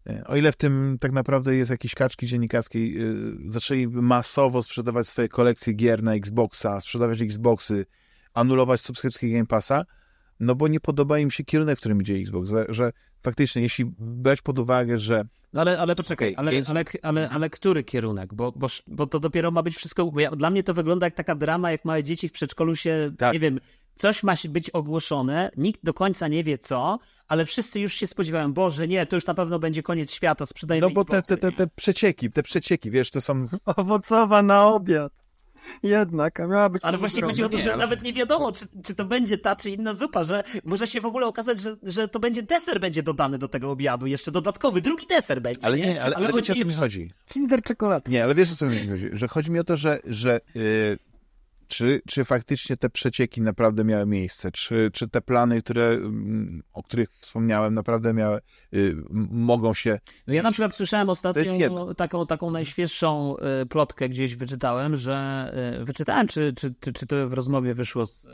e, 0.06 0.24
o 0.26 0.36
ile 0.36 0.52
w 0.52 0.56
tym 0.56 0.96
tak 1.00 1.12
naprawdę 1.12 1.56
jest 1.56 1.70
jakieś 1.70 1.94
kaczki 1.94 2.26
dziennikarskiej, 2.26 2.96
e, 2.98 3.02
zaczęli 3.46 3.88
masowo 3.88 4.62
sprzedawać 4.62 5.08
swoje 5.08 5.28
kolekcje 5.28 5.72
gier 5.72 6.02
na 6.02 6.14
Xboxa, 6.14 6.80
sprzedawać 6.80 7.22
Xboxy, 7.22 7.86
anulować 8.34 8.80
subskrypcję 8.80 9.32
Game 9.32 9.46
Passa, 9.46 9.84
no 10.40 10.54
bo 10.54 10.68
nie 10.68 10.80
podoba 10.80 11.18
im 11.18 11.30
się 11.30 11.44
kierunek, 11.44 11.76
w 11.76 11.80
którym 11.80 12.02
idzie 12.02 12.14
Xbox, 12.14 12.50
że, 12.50 12.66
że 12.68 12.92
faktycznie, 13.22 13.62
jeśli 13.62 13.84
brać 13.98 14.42
pod 14.42 14.58
uwagę, 14.58 14.98
że... 14.98 15.24
No 15.52 15.60
ale, 15.60 15.78
ale 15.78 15.94
poczekaj, 15.94 16.34
okay, 16.34 16.38
ale, 16.38 16.50
ale, 16.50 16.64
ale, 16.68 16.84
ale, 17.02 17.30
ale 17.30 17.50
który 17.50 17.84
kierunek? 17.84 18.34
Bo, 18.34 18.52
bo, 18.52 18.66
bo 18.86 19.06
to 19.06 19.20
dopiero 19.20 19.50
ma 19.50 19.62
być 19.62 19.76
wszystko... 19.76 20.12
Ja, 20.16 20.30
dla 20.30 20.50
mnie 20.50 20.62
to 20.62 20.74
wygląda 20.74 21.06
jak 21.06 21.14
taka 21.14 21.34
drama, 21.34 21.70
jak 21.70 21.84
małe 21.84 22.04
dzieci 22.04 22.28
w 22.28 22.32
przedszkolu 22.32 22.76
się, 22.76 23.12
tak. 23.18 23.32
nie 23.32 23.40
wiem, 23.40 23.60
coś 23.94 24.22
ma 24.22 24.34
być 24.48 24.70
ogłoszone, 24.70 25.50
nikt 25.56 25.84
do 25.84 25.94
końca 25.94 26.28
nie 26.28 26.44
wie 26.44 26.58
co, 26.58 26.98
ale 27.28 27.46
wszyscy 27.46 27.80
już 27.80 27.94
się 27.94 28.06
spodziewają, 28.06 28.52
Boże, 28.52 28.88
nie, 28.88 29.06
to 29.06 29.16
już 29.16 29.26
na 29.26 29.34
pewno 29.34 29.58
będzie 29.58 29.82
koniec 29.82 30.12
świata, 30.12 30.46
sprzedajemy 30.46 30.86
No 30.86 30.94
bo 30.94 31.04
te, 31.04 31.22
te, 31.22 31.36
te, 31.36 31.52
te 31.52 31.66
przecieki, 31.66 32.30
te 32.30 32.42
przecieki, 32.42 32.90
wiesz, 32.90 33.10
to 33.10 33.20
są... 33.20 33.46
Owocowa 33.64 34.42
na 34.42 34.68
obiad. 34.68 35.25
Jednak, 35.82 36.40
a 36.40 36.46
miała 36.46 36.68
być... 36.68 36.84
Ale 36.84 36.98
właśnie 36.98 37.22
chodzi 37.22 37.44
o 37.44 37.48
to, 37.48 37.58
że 37.58 37.76
nawet 37.76 38.02
nie 38.02 38.12
wiadomo, 38.12 38.52
czy, 38.52 38.66
czy 38.84 38.94
to 38.94 39.04
będzie 39.04 39.38
ta, 39.38 39.56
czy 39.56 39.70
inna 39.70 39.94
zupa, 39.94 40.24
że 40.24 40.44
może 40.64 40.86
się 40.86 41.00
w 41.00 41.06
ogóle 41.06 41.26
okazać, 41.26 41.60
że, 41.60 41.76
że 41.82 42.08
to 42.08 42.20
będzie 42.20 42.42
deser 42.42 42.80
będzie 42.80 43.02
dodany 43.02 43.38
do 43.38 43.48
tego 43.48 43.70
obiadu, 43.70 44.06
jeszcze 44.06 44.30
dodatkowy, 44.30 44.80
drugi 44.80 45.06
deser 45.06 45.42
będzie. 45.42 45.64
Ale 45.64 45.76
nie, 45.76 46.02
ale, 46.02 46.16
ale, 46.16 46.26
ale 46.26 46.36
wiecie 46.36 46.52
o 46.52 46.56
co 46.56 46.64
mi 46.64 46.74
chodzi? 46.74 47.10
Kinder 47.28 47.62
czekolad. 47.62 48.08
Nie, 48.08 48.24
ale 48.24 48.34
wiesz 48.34 48.52
o 48.52 48.56
co 48.56 48.66
mi 48.66 48.88
chodzi? 48.88 49.08
Że 49.12 49.28
chodzi 49.28 49.50
mi 49.50 49.58
o 49.58 49.64
to, 49.64 49.76
że, 49.76 49.98
że 50.04 50.40
yy, 50.54 50.98
czy, 51.68 52.02
czy 52.08 52.24
faktycznie 52.24 52.76
te 52.76 52.90
przecieki 52.90 53.40
naprawdę 53.40 53.84
miały 53.84 54.06
miejsce? 54.06 54.52
Czy, 54.52 54.90
czy 54.92 55.08
te 55.08 55.20
plany, 55.20 55.62
które, 55.62 55.84
mm, 55.84 56.62
o 56.72 56.82
których 56.82 57.10
wspomniałem, 57.20 57.74
naprawdę 57.74 58.14
miały, 58.14 58.40
y, 58.74 58.96
mogą 59.30 59.74
się... 59.74 59.98
No 60.26 60.34
ja 60.34 60.42
na 60.42 60.52
przykład 60.52 60.74
słyszałem 60.74 61.08
ostatnio 61.08 61.94
taką, 61.94 62.26
taką 62.26 62.50
najświeższą 62.50 63.36
y, 63.62 63.66
plotkę 63.66 64.08
gdzieś 64.08 64.36
wyczytałem, 64.36 64.96
że 64.96 65.52
y, 65.80 65.84
wyczytałem, 65.84 66.26
czy, 66.26 66.52
czy, 66.56 66.74
czy, 66.80 66.92
czy 66.92 67.06
to 67.06 67.28
w 67.28 67.32
rozmowie 67.32 67.74
wyszło 67.74 68.06
z, 68.06 68.26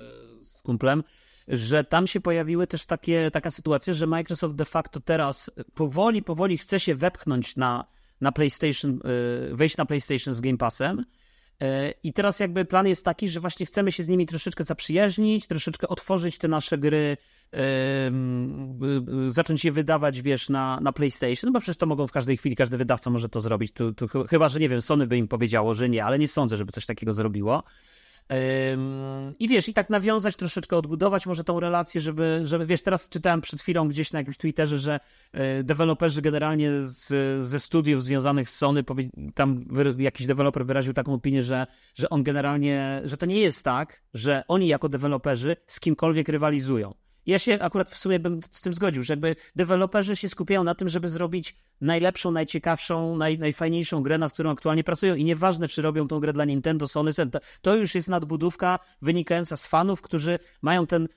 z 0.45 0.63
kumplem, 0.63 1.03
że 1.49 1.85
tam 1.85 2.07
się 2.07 2.21
pojawiły 2.21 2.67
też 2.67 2.87
takie, 2.87 3.31
taka 3.31 3.51
sytuacja, 3.51 3.95
że 3.95 4.07
Microsoft 4.07 4.55
de 4.55 4.65
facto 4.65 5.01
teraz 5.01 5.51
powoli, 5.75 6.23
powoli 6.23 6.59
chce 6.59 6.81
się 6.81 6.95
wepchnąć 6.95 7.57
na, 7.57 7.85
na 8.21 8.33
PlayStation, 8.33 9.01
wejść 9.53 9.77
na 9.77 9.87
PlayStation 9.87 10.35
z 10.35 10.41
Game 10.41 10.59
Passem, 10.59 11.05
I 12.03 12.13
teraz 12.13 12.41
jakby 12.41 12.65
plan 12.65 12.87
jest 12.87 13.05
taki, 13.05 13.29
że 13.29 13.41
właśnie 13.41 13.67
chcemy 13.67 13.93
się 13.93 14.03
z 14.03 14.09
nimi 14.09 14.27
troszeczkę 14.27 14.65
zaprzyjaźnić, 14.65 15.47
troszeczkę 15.47 15.89
otworzyć 15.89 16.39
te 16.39 16.49
nasze 16.49 16.79
gry, 16.79 17.17
zacząć 19.27 19.65
je 19.65 19.73
wydawać, 19.73 20.23
wiesz, 20.23 20.49
na, 20.49 20.81
na 20.81 20.93
PlayStation, 20.93 21.53
bo 21.53 21.61
przecież 21.61 21.77
to 21.77 21.87
mogą 21.87 22.07
w 22.07 22.13
każdej 22.13 22.37
chwili, 22.37 22.57
każdy 22.57 22.79
wydawca 22.79 23.11
może 23.11 23.29
to 23.29 23.41
zrobić. 23.41 23.73
Tu, 23.73 23.93
tu, 23.93 24.09
chyba, 24.31 24.49
że 24.49 24.61
nie 24.61 24.69
wiem, 24.69 24.83
Sony 24.83 25.07
by 25.07 25.17
im 25.17 25.29
powiedziało, 25.29 25.75
że 25.75 25.89
nie, 25.89 26.05
ale 26.05 26.19
nie 26.19 26.29
sądzę, 26.29 26.57
żeby 26.57 26.73
coś 26.73 26.87
takiego 26.87 27.13
zrobiło. 27.13 27.63
I 29.39 29.49
wiesz, 29.49 29.69
i 29.69 29.75
tak 29.75 29.91
nawiązać, 29.91 30.37
troszeczkę 30.37 30.77
odbudować 30.77 31.27
może 31.27 31.45
tą 31.45 31.61
relację, 31.61 32.01
żeby, 32.01 32.41
żeby 32.43 32.67
wiesz, 32.67 32.83
teraz 32.83 33.09
czytałem 33.09 33.41
przed 33.41 33.61
chwilą 33.61 33.89
gdzieś 33.89 34.13
na 34.13 34.19
jakimś 34.19 34.37
Twitterze, 34.37 34.79
że 34.79 35.01
e, 35.33 35.63
deweloperzy 35.63 36.23
generalnie 36.23 36.71
z, 36.83 37.09
ze 37.47 37.61
studiów 37.61 38.05
związanych 38.05 38.51
z 38.51 38.57
Sony, 38.57 38.85
tam 39.35 39.65
jakiś 39.99 40.27
deweloper 40.27 40.67
wyraził 40.67 40.93
taką 40.95 41.15
opinię, 41.15 41.43
że, 41.43 41.67
że 41.95 42.11
on 42.11 42.23
generalnie, 42.23 43.03
że 43.05 43.17
to 43.17 43.27
nie 43.27 43.39
jest 43.41 43.65
tak, 43.65 44.03
że 44.15 44.43
oni 44.49 44.69
jako 44.69 44.89
deweloperzy 44.89 45.57
z 45.67 45.81
kimkolwiek 45.81 46.29
rywalizują. 46.29 46.95
Ja 47.27 47.39
się 47.39 47.59
akurat 47.61 47.91
w 47.91 47.99
sumie 47.99 48.21
bym 48.21 48.41
z 48.51 48.63
tym 48.63 48.75
zgodził, 48.75 49.03
że 49.03 49.13
jakby 49.13 49.37
deweloperzy 49.57 50.17
się 50.17 50.29
skupiają 50.29 50.65
na 50.65 50.75
tym, 50.75 50.89
żeby 50.89 51.09
zrobić 51.09 51.57
najlepszą, 51.81 52.31
najciekawszą, 52.31 53.17
naj, 53.17 53.39
najfajniejszą 53.39 54.03
grę, 54.03 54.19
nad 54.19 54.33
którą 54.33 54.51
aktualnie 54.51 54.85
pracują. 54.85 55.15
I 55.15 55.25
nieważne, 55.25 55.69
czy 55.69 55.83
robią 55.83 56.09
tą 56.09 56.21
grę 56.21 56.33
dla 56.33 56.45
Nintendo, 56.45 56.89
Sony, 56.89 57.11
to 57.63 57.77
już 57.77 57.95
jest 57.95 58.09
nadbudówka 58.09 58.79
wynikająca 59.03 59.57
z 59.57 59.67
fanów, 59.67 60.03
którzy 60.03 60.39
mają 60.63 60.87
ten 60.87 61.09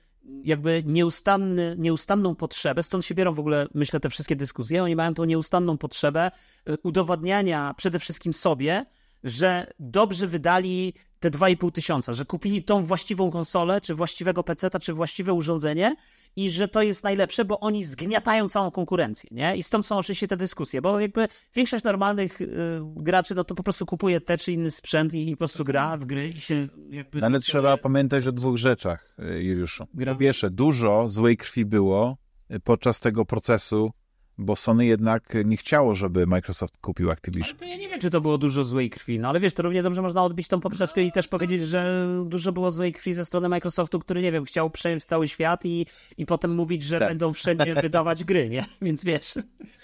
jakby 0.44 0.82
nieustanny, 0.86 1.76
nieustanną 1.78 2.34
potrzebę, 2.34 2.82
stąd 2.82 3.04
się 3.04 3.14
biorą 3.14 3.34
w 3.34 3.40
ogóle, 3.40 3.66
myślę, 3.74 4.00
te 4.00 4.10
wszystkie 4.10 4.36
dyskusje, 4.36 4.82
oni 4.82 4.96
mają 4.96 5.14
tą 5.14 5.24
nieustanną 5.24 5.78
potrzebę 5.78 6.30
y, 6.68 6.76
udowadniania 6.82 7.74
przede 7.76 7.98
wszystkim 7.98 8.32
sobie, 8.32 8.86
że 9.26 9.66
dobrze 9.78 10.26
wydali 10.26 10.94
te 11.20 11.30
2,5 11.30 11.72
tysiąca, 11.72 12.12
że 12.12 12.24
kupili 12.24 12.64
tą 12.64 12.84
właściwą 12.84 13.30
konsolę, 13.30 13.80
czy 13.80 13.94
właściwego 13.94 14.42
PC-a, 14.42 14.78
czy 14.78 14.92
właściwe 14.92 15.32
urządzenie 15.32 15.96
i 16.36 16.50
że 16.50 16.68
to 16.68 16.82
jest 16.82 17.04
najlepsze, 17.04 17.44
bo 17.44 17.60
oni 17.60 17.84
zgniatają 17.84 18.48
całą 18.48 18.70
konkurencję, 18.70 19.30
nie? 19.32 19.56
I 19.56 19.62
stąd 19.62 19.86
są 19.86 19.96
oczywiście 19.96 20.28
te 20.28 20.36
dyskusje, 20.36 20.82
bo 20.82 21.00
jakby 21.00 21.28
większość 21.54 21.84
normalnych 21.84 22.40
y, 22.40 22.48
graczy, 22.96 23.34
no 23.34 23.44
to 23.44 23.54
po 23.54 23.62
prostu 23.62 23.86
kupuje 23.86 24.20
te 24.20 24.38
czy 24.38 24.52
inny 24.52 24.70
sprzęt 24.70 25.14
i, 25.14 25.28
i 25.28 25.32
po 25.32 25.38
prostu 25.38 25.64
gra 25.64 25.96
w 25.96 26.04
gry 26.04 26.28
i 26.28 26.40
się 26.40 26.68
jakby... 26.90 27.22
Ale 27.22 27.40
trzeba 27.40 27.76
pamiętać 27.76 28.26
o 28.26 28.32
dwóch 28.32 28.56
rzeczach, 28.56 29.16
y, 29.18 29.42
Juliuszu. 29.42 29.86
Po 30.06 30.16
pierwsze, 30.16 30.50
dużo 30.50 31.08
złej 31.08 31.36
krwi 31.36 31.64
było 31.64 32.16
y, 32.50 32.60
podczas 32.60 33.00
tego 33.00 33.24
procesu 33.24 33.90
bo 34.38 34.56
Sony 34.56 34.86
jednak 34.86 35.34
nie 35.44 35.56
chciało, 35.56 35.94
żeby 35.94 36.26
Microsoft 36.26 36.78
kupił 36.78 37.10
Activision. 37.10 37.50
Ale 37.50 37.58
to 37.58 37.64
ja 37.64 37.76
nie 37.76 37.88
wiem, 37.88 38.00
czy 38.00 38.10
to 38.10 38.20
było 38.20 38.38
dużo 38.38 38.64
złej 38.64 38.90
krwi, 38.90 39.18
no 39.18 39.28
ale 39.28 39.40
wiesz, 39.40 39.54
to 39.54 39.62
równie 39.62 39.82
dobrze 39.82 40.02
można 40.02 40.24
odbić 40.24 40.48
tą 40.48 40.60
poprzeczkę 40.60 41.02
i 41.02 41.12
też 41.12 41.28
powiedzieć, 41.28 41.62
że 41.62 42.08
dużo 42.26 42.52
było 42.52 42.70
złej 42.70 42.92
krwi 42.92 43.14
ze 43.14 43.24
strony 43.24 43.48
Microsoftu, 43.48 44.00
który, 44.00 44.22
nie 44.22 44.32
wiem, 44.32 44.44
chciał 44.44 44.70
przejąć 44.70 45.04
cały 45.04 45.28
świat 45.28 45.64
i, 45.64 45.86
i 46.16 46.26
potem 46.26 46.54
mówić, 46.54 46.82
że 46.82 46.98
tak. 46.98 47.08
będą 47.08 47.32
wszędzie 47.32 47.74
wydawać 47.82 48.24
gry, 48.24 48.48
nie? 48.48 48.64
Więc 48.82 49.04
wiesz. 49.04 49.34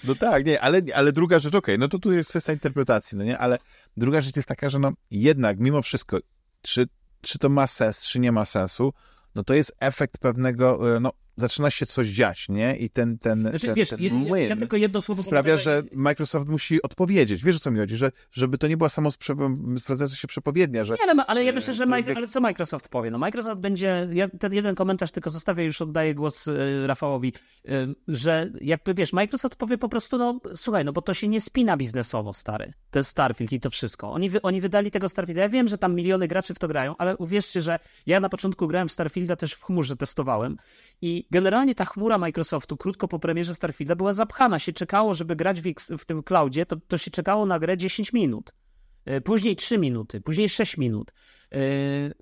No 0.04 0.14
tak, 0.14 0.46
nie, 0.46 0.60
ale, 0.60 0.80
ale 0.94 1.12
druga 1.12 1.38
rzecz, 1.38 1.54
okej, 1.54 1.74
okay, 1.74 1.78
no 1.78 1.88
to 1.88 1.98
tu 1.98 2.12
jest 2.12 2.30
kwestia 2.30 2.52
interpretacji, 2.52 3.18
no 3.18 3.24
nie, 3.24 3.38
ale 3.38 3.58
druga 3.96 4.20
rzecz 4.20 4.36
jest 4.36 4.48
taka, 4.48 4.68
że 4.68 4.78
no 4.78 4.92
jednak 5.10 5.58
mimo 5.58 5.82
wszystko, 5.82 6.18
czy, 6.62 6.88
czy 7.20 7.38
to 7.38 7.48
ma 7.48 7.66
sens, 7.66 8.02
czy 8.02 8.20
nie 8.20 8.32
ma 8.32 8.44
sensu, 8.44 8.92
no 9.34 9.44
to 9.44 9.54
jest 9.54 9.76
efekt 9.80 10.18
pewnego, 10.18 10.96
e, 10.96 11.00
no 11.00 11.12
zaczyna 11.43 11.70
się 11.70 11.86
coś 11.86 12.06
dziać, 12.06 12.48
nie? 12.48 12.77
I 12.77 12.90
ten, 12.90 13.19
ten, 13.19 13.40
znaczy, 13.40 13.66
ten, 13.66 13.74
wiesz, 13.74 13.89
ten 13.89 14.01
ja, 14.01 14.39
ja 14.39 14.56
tylko 14.56 14.77
jedno 14.77 15.01
słowo 15.01 15.23
sprawia, 15.23 15.59
że 15.59 15.82
Microsoft 15.93 16.48
musi 16.48 16.82
odpowiedzieć. 16.82 17.44
Wiesz, 17.44 17.56
o 17.56 17.59
co 17.59 17.70
mi 17.70 17.78
chodzi? 17.78 17.97
Że, 17.97 18.12
żeby 18.32 18.59
to 18.59 18.69
nie 18.69 18.77
była 18.77 18.89
samo 18.89 19.10
sprawdzająca 19.78 20.16
się 20.16 20.28
przepowiednia, 20.28 20.85
że... 20.85 20.94
Nie, 21.06 21.14
no, 21.14 21.27
ale 21.27 21.44
ja 21.44 21.52
myślę, 21.52 21.74
że... 21.74 21.86
To... 21.86 21.94
Ale 22.16 22.27
co 22.27 22.40
Microsoft 22.40 22.89
powie? 22.89 23.10
No 23.10 23.19
Microsoft 23.19 23.60
będzie... 23.60 24.09
Ja 24.12 24.28
ten 24.28 24.52
jeden 24.52 24.74
komentarz 24.74 25.10
tylko 25.10 25.31
zostawię, 25.31 25.64
już 25.64 25.82
oddaję 25.82 26.14
głos 26.14 26.48
y, 26.48 26.86
Rafałowi, 26.86 27.32
y, 27.69 27.94
że 28.09 28.51
jakby, 28.60 28.94
wiesz, 28.94 29.12
Microsoft 29.12 29.56
powie 29.56 29.78
po 29.78 29.89
prostu, 29.89 30.19
no 30.19 30.40
słuchaj, 30.55 30.85
no 30.85 30.93
bo 30.93 31.02
to 31.02 31.14
się 31.14 31.28
nie 31.28 31.40
spina 31.40 31.77
biznesowo, 31.77 32.32
stary. 32.32 32.73
Ten 32.90 33.05
Starfield 33.05 33.52
i 33.52 33.60
to 33.60 33.70
wszystko. 33.70 34.12
Oni, 34.12 34.31
oni 34.43 34.60
wydali 34.60 34.90
tego 34.90 35.09
Starfielda. 35.09 35.43
Ja 35.43 35.48
wiem, 35.48 35.69
że 35.69 35.78
tam 35.78 35.94
miliony 35.94 36.28
graczy 36.28 36.55
w 36.55 36.59
to 36.59 36.69
grają, 36.69 36.94
ale 36.98 37.16
uwierzcie, 37.16 37.62
że 37.62 37.78
ja 38.06 38.20
na 38.20 38.28
początku 38.28 38.69
grałem 38.69 38.89
w 38.89 38.93
Starfielda 38.93 39.36
też 39.36 39.52
w 39.52 39.64
chmurze, 39.64 39.97
testowałem 39.97 40.56
i 41.02 41.27
generalnie 41.32 41.74
ta 41.74 41.84
chmura 41.84 42.18
Microsoftu 42.18 42.76
krótko 42.76 43.09
po 43.09 43.18
premierze 43.18 43.54
Starfielda 43.54 43.96
była 43.96 44.12
zapchana. 44.12 44.59
Się 44.59 44.72
czekało, 44.72 45.14
żeby 45.14 45.36
grać 45.36 45.60
w, 45.60 45.74
w 45.98 46.04
tym 46.04 46.22
cloudzie, 46.22 46.66
to, 46.66 46.76
to 46.88 46.98
się 46.98 47.10
czekało 47.10 47.46
na 47.46 47.59
grę 47.59 47.76
10 47.76 48.12
minut. 48.12 48.52
E, 49.04 49.20
później 49.20 49.56
3 49.56 49.78
minuty, 49.78 50.20
później 50.20 50.48
6 50.48 50.76
minut. 50.76 51.12
Yy, 51.50 51.59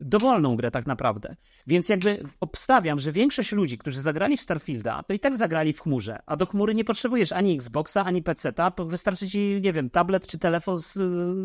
dowolną 0.00 0.56
grę 0.56 0.70
tak 0.70 0.86
naprawdę. 0.86 1.36
Więc 1.66 1.88
jakby 1.88 2.22
obstawiam, 2.40 2.98
że 2.98 3.12
większość 3.12 3.52
ludzi, 3.52 3.78
którzy 3.78 4.00
zagrali 4.00 4.36
w 4.36 4.40
Starfielda, 4.40 5.02
to 5.02 5.12
i 5.14 5.20
tak 5.20 5.36
zagrali 5.36 5.72
w 5.72 5.80
chmurze, 5.80 6.18
a 6.26 6.36
do 6.36 6.46
chmury 6.46 6.74
nie 6.74 6.84
potrzebujesz 6.84 7.32
ani 7.32 7.54
Xboxa, 7.54 8.04
ani 8.04 8.22
PC-ta, 8.22 8.72
wystarczy 8.86 9.28
ci, 9.28 9.60
nie 9.62 9.72
wiem, 9.72 9.90
tablet 9.90 10.26
czy 10.26 10.38
telefon 10.38 10.76
z, 10.76 10.92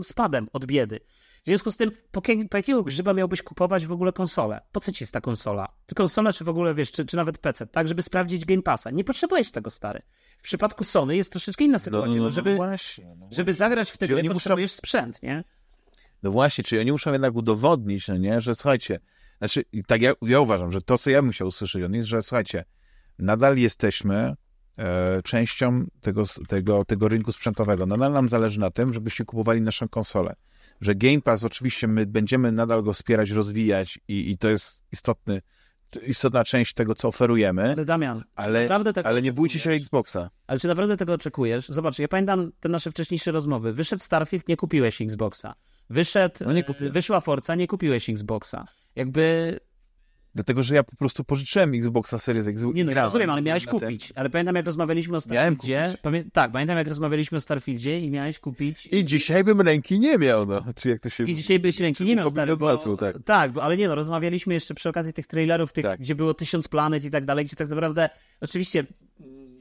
z 0.07 0.13
padem 0.13 0.47
od 0.53 0.65
biedy. 0.65 0.99
W 1.45 1.47
związku 1.47 1.71
z 1.71 1.77
tym, 1.77 1.91
po, 2.11 2.21
po, 2.49 2.57
jakiego 2.57 2.83
grzyba 2.83 3.13
miałbyś 3.13 3.41
kupować 3.41 3.85
w 3.85 3.91
ogóle 3.91 4.13
konsolę? 4.13 4.61
Po 4.71 4.79
co 4.79 4.91
ci 4.91 5.03
jest 5.03 5.13
ta 5.13 5.21
konsola? 5.21 5.67
Czy 5.87 5.95
konsola, 5.95 6.33
czy 6.33 6.43
w 6.43 6.49
ogóle, 6.49 6.73
wiesz, 6.73 6.91
czy, 6.91 7.05
czy 7.05 7.17
nawet 7.17 7.37
PC, 7.37 7.67
tak, 7.67 7.87
żeby 7.87 8.01
sprawdzić 8.01 8.45
Game 8.45 8.61
Passa? 8.61 8.91
Nie 8.91 9.03
potrzebujesz 9.03 9.51
tego, 9.51 9.69
stary. 9.69 10.01
W 10.37 10.43
przypadku 10.43 10.83
Sony 10.83 11.15
jest 11.15 11.31
troszeczkę 11.31 11.63
inna 11.63 11.79
sytuacja, 11.79 12.07
no, 12.07 12.15
no, 12.15 12.23
no, 12.23 12.29
żeby, 12.29 12.49
no 12.49 12.55
właśnie, 12.55 13.15
no 13.19 13.27
żeby 13.31 13.53
zagrać 13.53 13.91
w 13.91 13.97
tę 13.97 14.07
grę, 14.07 14.23
potrzebujesz 14.23 14.71
muszą... 14.71 14.77
sprzęt, 14.77 15.23
nie? 15.23 15.43
No 16.23 16.31
właśnie, 16.31 16.63
czyli 16.63 16.81
oni 16.81 16.91
muszą 16.91 17.11
jednak 17.11 17.35
udowodnić, 17.35 18.07
no 18.07 18.17
nie, 18.17 18.41
że 18.41 18.55
słuchajcie, 18.55 18.99
znaczy, 19.37 19.63
tak 19.87 20.01
ja, 20.01 20.13
ja 20.21 20.39
uważam, 20.39 20.71
że 20.71 20.81
to, 20.81 20.97
co 20.97 21.09
ja 21.09 21.17
bym 21.17 21.25
musiał 21.25 21.47
usłyszeć 21.47 21.83
od 21.83 21.91
nich, 21.91 22.05
że 22.05 22.21
słuchajcie, 22.21 22.65
nadal 23.19 23.57
jesteśmy 23.57 24.35
e, 24.77 25.21
częścią 25.23 25.85
tego, 26.01 26.23
tego, 26.47 26.85
tego 26.85 27.07
rynku 27.07 27.31
sprzętowego. 27.31 27.85
Nadal 27.85 28.13
nam 28.13 28.29
zależy 28.29 28.59
na 28.59 28.71
tym, 28.71 28.93
żebyście 28.93 29.25
kupowali 29.25 29.61
naszą 29.61 29.89
konsolę 29.89 30.35
że 30.81 30.95
Game 30.95 31.21
Pass 31.21 31.43
oczywiście 31.43 31.87
my 31.87 32.05
będziemy 32.05 32.51
nadal 32.51 32.83
go 32.83 32.93
wspierać, 32.93 33.29
rozwijać 33.29 33.99
i, 34.07 34.31
i 34.31 34.37
to 34.37 34.49
jest 34.49 34.83
istotny, 34.91 35.41
istotna 36.07 36.43
część 36.43 36.73
tego, 36.73 36.95
co 36.95 37.07
oferujemy. 37.07 37.71
Ale 37.71 37.85
Damian, 37.85 38.23
ale, 38.35 38.69
ale 39.03 39.21
nie 39.21 39.33
bójcie 39.33 39.59
się 39.59 39.71
Xboxa. 39.71 40.29
Ale 40.47 40.59
czy 40.59 40.67
naprawdę 40.67 40.97
tego 40.97 41.13
oczekujesz? 41.13 41.67
Zobacz, 41.67 41.99
ja 41.99 42.07
pamiętam 42.07 42.51
te 42.59 42.69
nasze 42.69 42.91
wcześniejsze 42.91 43.31
rozmowy. 43.31 43.73
Wyszedł 43.73 44.03
Starfield, 44.03 44.47
nie 44.47 44.57
kupiłeś 44.57 45.01
Xboxa. 45.01 45.55
Wyszedł, 45.89 46.35
no 46.45 46.53
nie 46.53 46.65
wyszła 46.79 47.19
Forza, 47.19 47.55
nie 47.55 47.67
kupiłeś 47.67 48.09
Xboxa. 48.09 48.65
Jakby 48.95 49.59
Dlatego, 50.35 50.63
że 50.63 50.75
ja 50.75 50.83
po 50.83 50.95
prostu 50.95 51.23
pożyczyłem 51.23 51.73
Xboxa 51.75 52.19
Series 52.19 52.47
X. 52.47 52.63
Nie 52.73 52.83
no, 52.85 52.91
grałem. 52.91 53.07
rozumiem, 53.07 53.29
ale 53.29 53.41
miałeś 53.41 53.65
kupić. 53.65 54.13
Ale 54.15 54.29
pamiętam, 54.29 54.55
jak 54.55 54.65
rozmawialiśmy 54.65 55.17
o 55.17 55.21
Starfieldzie. 55.21 55.97
Pamię... 56.01 56.23
Tak, 56.33 56.51
pamiętam, 56.51 56.77
jak 56.77 56.87
rozmawialiśmy 56.87 57.37
o 57.37 57.41
Starfieldzie 57.41 57.99
i 57.99 58.09
miałeś 58.09 58.39
kupić. 58.39 58.89
I 58.91 59.05
dzisiaj 59.05 59.43
bym 59.43 59.61
ręki 59.61 59.99
nie 59.99 60.17
miał, 60.17 60.45
no. 60.45 60.63
Czy 60.75 60.89
jak 60.89 60.99
to 60.99 61.09
się... 61.09 61.23
I 61.23 61.35
dzisiaj 61.35 61.59
byś 61.59 61.79
ręki 61.79 62.03
nie 62.03 62.15
miał, 62.15 62.29
stary, 62.29 62.57
bo... 62.57 62.97
tak. 62.97 63.15
Tak, 63.25 63.51
bo, 63.51 63.63
ale 63.63 63.77
nie 63.77 63.87
no, 63.87 63.95
rozmawialiśmy 63.95 64.53
jeszcze 64.53 64.73
przy 64.73 64.89
okazji 64.89 65.13
tych 65.13 65.27
trailerów, 65.27 65.73
tych, 65.73 65.85
tak. 65.85 65.99
gdzie 65.99 66.15
było 66.15 66.33
tysiąc 66.33 66.67
planet 66.67 67.03
i 67.03 67.11
tak 67.11 67.25
dalej, 67.25 67.45
gdzie 67.45 67.55
tak 67.55 67.69
naprawdę, 67.69 68.09
oczywiście 68.41 68.83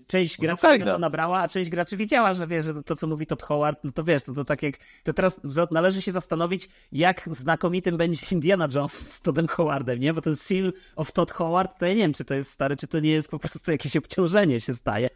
część 0.06 0.38
graczy 0.38 0.66
no, 0.78 0.86
to 0.86 0.98
nabrała, 0.98 1.40
a 1.40 1.48
część 1.48 1.70
graczy 1.70 1.96
wiedziała, 1.96 2.34
że 2.34 2.46
wie, 2.46 2.62
że 2.62 2.82
to, 2.82 2.96
co 2.96 3.06
mówi 3.06 3.26
Todd 3.26 3.42
Howard, 3.42 3.84
no 3.84 3.92
to 3.92 4.04
wiesz, 4.04 4.26
no 4.26 4.34
to 4.34 4.44
tak 4.44 4.62
jak, 4.62 4.74
to 5.02 5.12
teraz 5.12 5.40
należy 5.70 6.02
się 6.02 6.12
zastanowić, 6.12 6.68
jak 6.92 7.28
znakomitym 7.30 7.96
będzie 7.96 8.26
Indiana 8.30 8.68
Jones 8.74 9.12
z 9.12 9.20
Toddem 9.20 9.48
Howardem, 9.48 10.00
nie? 10.00 10.14
Bo 10.14 10.20
ten 10.20 10.36
seal 10.36 10.72
of 10.96 11.12
Todd 11.12 11.32
Howard, 11.32 11.78
to 11.78 11.86
ja 11.86 11.94
nie 11.94 12.00
wiem, 12.00 12.12
czy 12.12 12.24
to 12.24 12.34
jest 12.34 12.50
stary, 12.50 12.76
czy 12.76 12.86
to 12.86 13.00
nie 13.00 13.10
jest 13.10 13.30
po 13.30 13.38
prostu 13.38 13.70
jakieś 13.70 13.96
obciążenie 13.96 14.60
się 14.60 14.74
staje. 14.74 15.08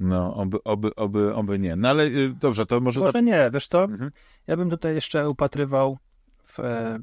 No, 0.00 0.34
oby, 0.34 0.62
oby, 0.64 0.94
oby, 0.94 1.34
oby 1.34 1.58
nie. 1.58 1.76
No 1.76 1.88
ale 1.88 2.04
y, 2.04 2.34
dobrze, 2.40 2.66
to 2.66 2.80
może... 2.80 3.00
Może 3.00 3.22
nie, 3.22 3.50
wiesz 3.52 3.66
co? 3.66 3.84
Mhm. 3.84 4.10
Ja 4.46 4.56
bym 4.56 4.70
tutaj 4.70 4.94
jeszcze 4.94 5.28
upatrywał 5.28 5.98
w, 6.42 6.60
e, 6.60 6.98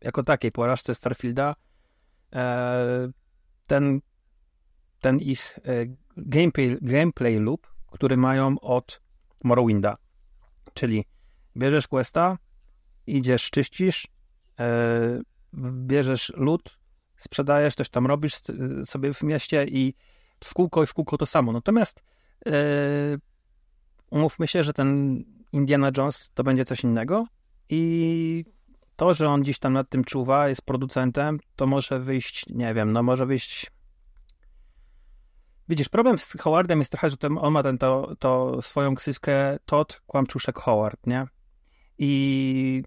jako 0.00 0.22
takiej 0.22 0.52
porażce 0.52 0.94
Starfielda 0.94 1.54
e, 2.32 3.08
ten, 3.66 4.00
ten 5.00 5.18
ich 5.18 5.58
e, 5.64 5.86
gameplay, 6.16 6.78
gameplay 6.80 7.40
loop, 7.40 7.66
który 7.90 8.16
mają 8.16 8.60
od 8.60 9.00
Morrowinda. 9.44 9.96
Czyli 10.74 11.04
bierzesz 11.56 11.88
questa, 11.88 12.38
idziesz, 13.06 13.50
czyścisz, 13.50 14.08
e, 14.60 15.20
bierzesz 15.72 16.32
lód, 16.36 16.78
sprzedajesz, 17.16 17.74
coś 17.74 17.88
tam 17.88 18.06
robisz 18.06 18.34
sobie 18.84 19.12
w 19.12 19.22
mieście 19.22 19.64
i 19.64 19.94
w 20.44 20.54
kółko 20.54 20.82
i 20.82 20.86
w 20.86 20.94
kółko 20.94 21.18
to 21.18 21.26
samo. 21.26 21.52
Natomiast 21.52 22.02
e, 22.46 22.52
umówmy 24.10 24.48
się, 24.48 24.64
że 24.64 24.72
ten 24.72 25.18
Indiana 25.52 25.90
Jones 25.96 26.30
to 26.34 26.44
będzie 26.44 26.64
coś 26.64 26.84
innego 26.84 27.26
i 27.68 28.44
to, 28.96 29.14
że 29.14 29.28
on 29.28 29.42
gdzieś 29.42 29.58
tam 29.58 29.72
nad 29.72 29.88
tym 29.88 30.04
czuwa, 30.04 30.48
jest 30.48 30.62
producentem, 30.62 31.40
to 31.56 31.66
może 31.66 32.00
wyjść, 32.00 32.46
nie 32.48 32.74
wiem, 32.74 32.92
no 32.92 33.02
może 33.02 33.26
wyjść 33.26 33.70
Widzisz, 35.68 35.88
problem 35.88 36.18
z 36.18 36.32
Howardem 36.32 36.78
jest 36.78 36.90
trochę, 36.90 37.10
że 37.10 37.16
on 37.40 37.52
ma 37.52 37.62
ten, 37.62 37.78
to, 37.78 38.16
to 38.18 38.62
swoją 38.62 38.94
ksywkę 38.94 39.58
Todd 39.64 40.00
Kłamczuszek 40.06 40.58
Howard, 40.58 41.06
nie? 41.06 41.26
I 41.98 42.82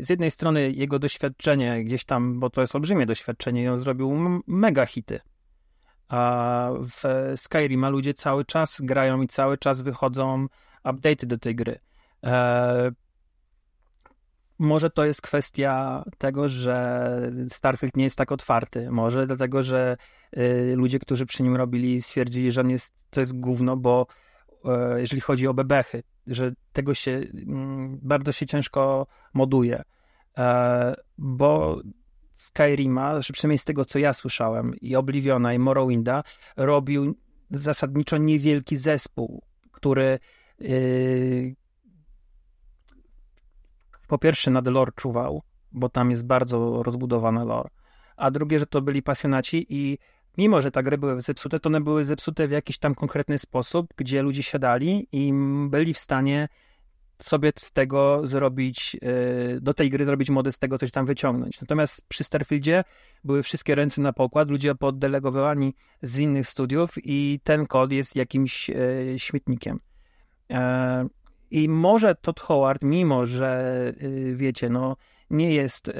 z 0.00 0.10
jednej 0.10 0.30
strony 0.30 0.70
jego 0.70 0.98
doświadczenie 0.98 1.84
gdzieś 1.84 2.04
tam, 2.04 2.40
bo 2.40 2.50
to 2.50 2.60
jest 2.60 2.74
olbrzymie 2.74 3.06
doświadczenie 3.06 3.62
i 3.62 3.68
on 3.68 3.76
zrobił 3.76 4.12
mega 4.46 4.86
hity. 4.86 5.20
A 6.08 6.70
w 6.82 7.32
Skyrima 7.36 7.88
ludzie 7.88 8.14
cały 8.14 8.44
czas 8.44 8.80
grają 8.80 9.22
i 9.22 9.26
cały 9.26 9.58
czas 9.58 9.82
wychodzą 9.82 10.46
update'y 10.84 11.26
do 11.26 11.38
tej 11.38 11.54
gry. 11.54 11.78
E, 12.24 12.90
może 14.62 14.90
to 14.90 15.04
jest 15.04 15.22
kwestia 15.22 16.04
tego, 16.18 16.48
że 16.48 17.32
Starfield 17.48 17.96
nie 17.96 18.04
jest 18.04 18.16
tak 18.16 18.32
otwarty. 18.32 18.90
Może 18.90 19.26
dlatego, 19.26 19.62
że 19.62 19.96
y, 20.36 20.74
ludzie, 20.76 20.98
którzy 20.98 21.26
przy 21.26 21.42
nim 21.42 21.56
robili, 21.56 22.02
stwierdzili, 22.02 22.52
że 22.52 22.60
on 22.60 22.70
jest, 22.70 23.06
to 23.10 23.20
jest 23.20 23.40
gówno, 23.40 23.76
bo 23.76 24.06
y, 24.96 25.00
jeżeli 25.00 25.20
chodzi 25.20 25.48
o 25.48 25.54
bebechy, 25.54 26.02
że 26.26 26.52
tego 26.72 26.94
się 26.94 27.10
y, 27.10 27.30
bardzo 28.02 28.32
się 28.32 28.46
ciężko 28.46 29.06
moduje. 29.34 29.82
E, 30.38 30.94
bo 31.18 31.80
Skyrima, 32.34 33.22
że 33.22 33.32
przynajmniej 33.32 33.58
z 33.58 33.64
tego, 33.64 33.84
co 33.84 33.98
ja 33.98 34.12
słyszałem, 34.12 34.74
i 34.80 34.96
Obliviona, 34.96 35.54
i 35.54 35.58
Morrowinda, 35.58 36.22
robił 36.56 37.14
zasadniczo 37.50 38.16
niewielki 38.16 38.76
zespół, 38.76 39.42
który 39.72 40.18
y, 40.60 41.56
po 44.12 44.18
pierwsze 44.18 44.50
nad 44.50 44.66
lore 44.66 44.92
czuwał, 44.96 45.42
bo 45.72 45.88
tam 45.88 46.10
jest 46.10 46.26
bardzo 46.26 46.82
rozbudowana 46.82 47.44
lore, 47.44 47.70
a 48.16 48.30
drugie, 48.30 48.58
że 48.58 48.66
to 48.66 48.82
byli 48.82 49.02
pasjonaci 49.02 49.66
i 49.68 49.98
mimo, 50.38 50.62
że 50.62 50.70
te 50.70 50.82
gry 50.82 50.98
były 50.98 51.20
zepsute, 51.20 51.60
to 51.60 51.68
one 51.68 51.80
były 51.80 52.04
zepsute 52.04 52.48
w 52.48 52.50
jakiś 52.50 52.78
tam 52.78 52.94
konkretny 52.94 53.38
sposób, 53.38 53.86
gdzie 53.96 54.22
ludzie 54.22 54.42
siadali 54.42 55.08
i 55.12 55.32
byli 55.68 55.94
w 55.94 55.98
stanie 55.98 56.48
sobie 57.18 57.52
z 57.58 57.72
tego 57.72 58.26
zrobić, 58.26 58.96
y, 59.56 59.60
do 59.60 59.74
tej 59.74 59.90
gry 59.90 60.04
zrobić 60.04 60.30
mody, 60.30 60.52
z 60.52 60.58
tego 60.58 60.78
coś 60.78 60.90
tam 60.90 61.06
wyciągnąć. 61.06 61.60
Natomiast 61.60 62.08
przy 62.08 62.24
Starfieldzie 62.24 62.84
były 63.24 63.42
wszystkie 63.42 63.74
ręce 63.74 64.00
na 64.00 64.12
pokład, 64.12 64.50
ludzie 64.50 64.74
poddelegowani 64.74 65.74
z 66.02 66.18
innych 66.18 66.48
studiów 66.48 66.90
i 66.96 67.40
ten 67.44 67.66
kod 67.66 67.92
jest 67.92 68.16
jakimś 68.16 68.70
y, 68.70 69.14
śmietnikiem. 69.16 69.80
I 71.52 71.68
może 71.68 72.14
Todd 72.14 72.40
Howard, 72.40 72.82
mimo 72.82 73.26
że 73.26 73.72
y, 74.02 74.36
wiecie, 74.36 74.68
no 74.68 74.96
nie 75.30 75.54
jest, 75.54 75.88
y, 75.88 75.92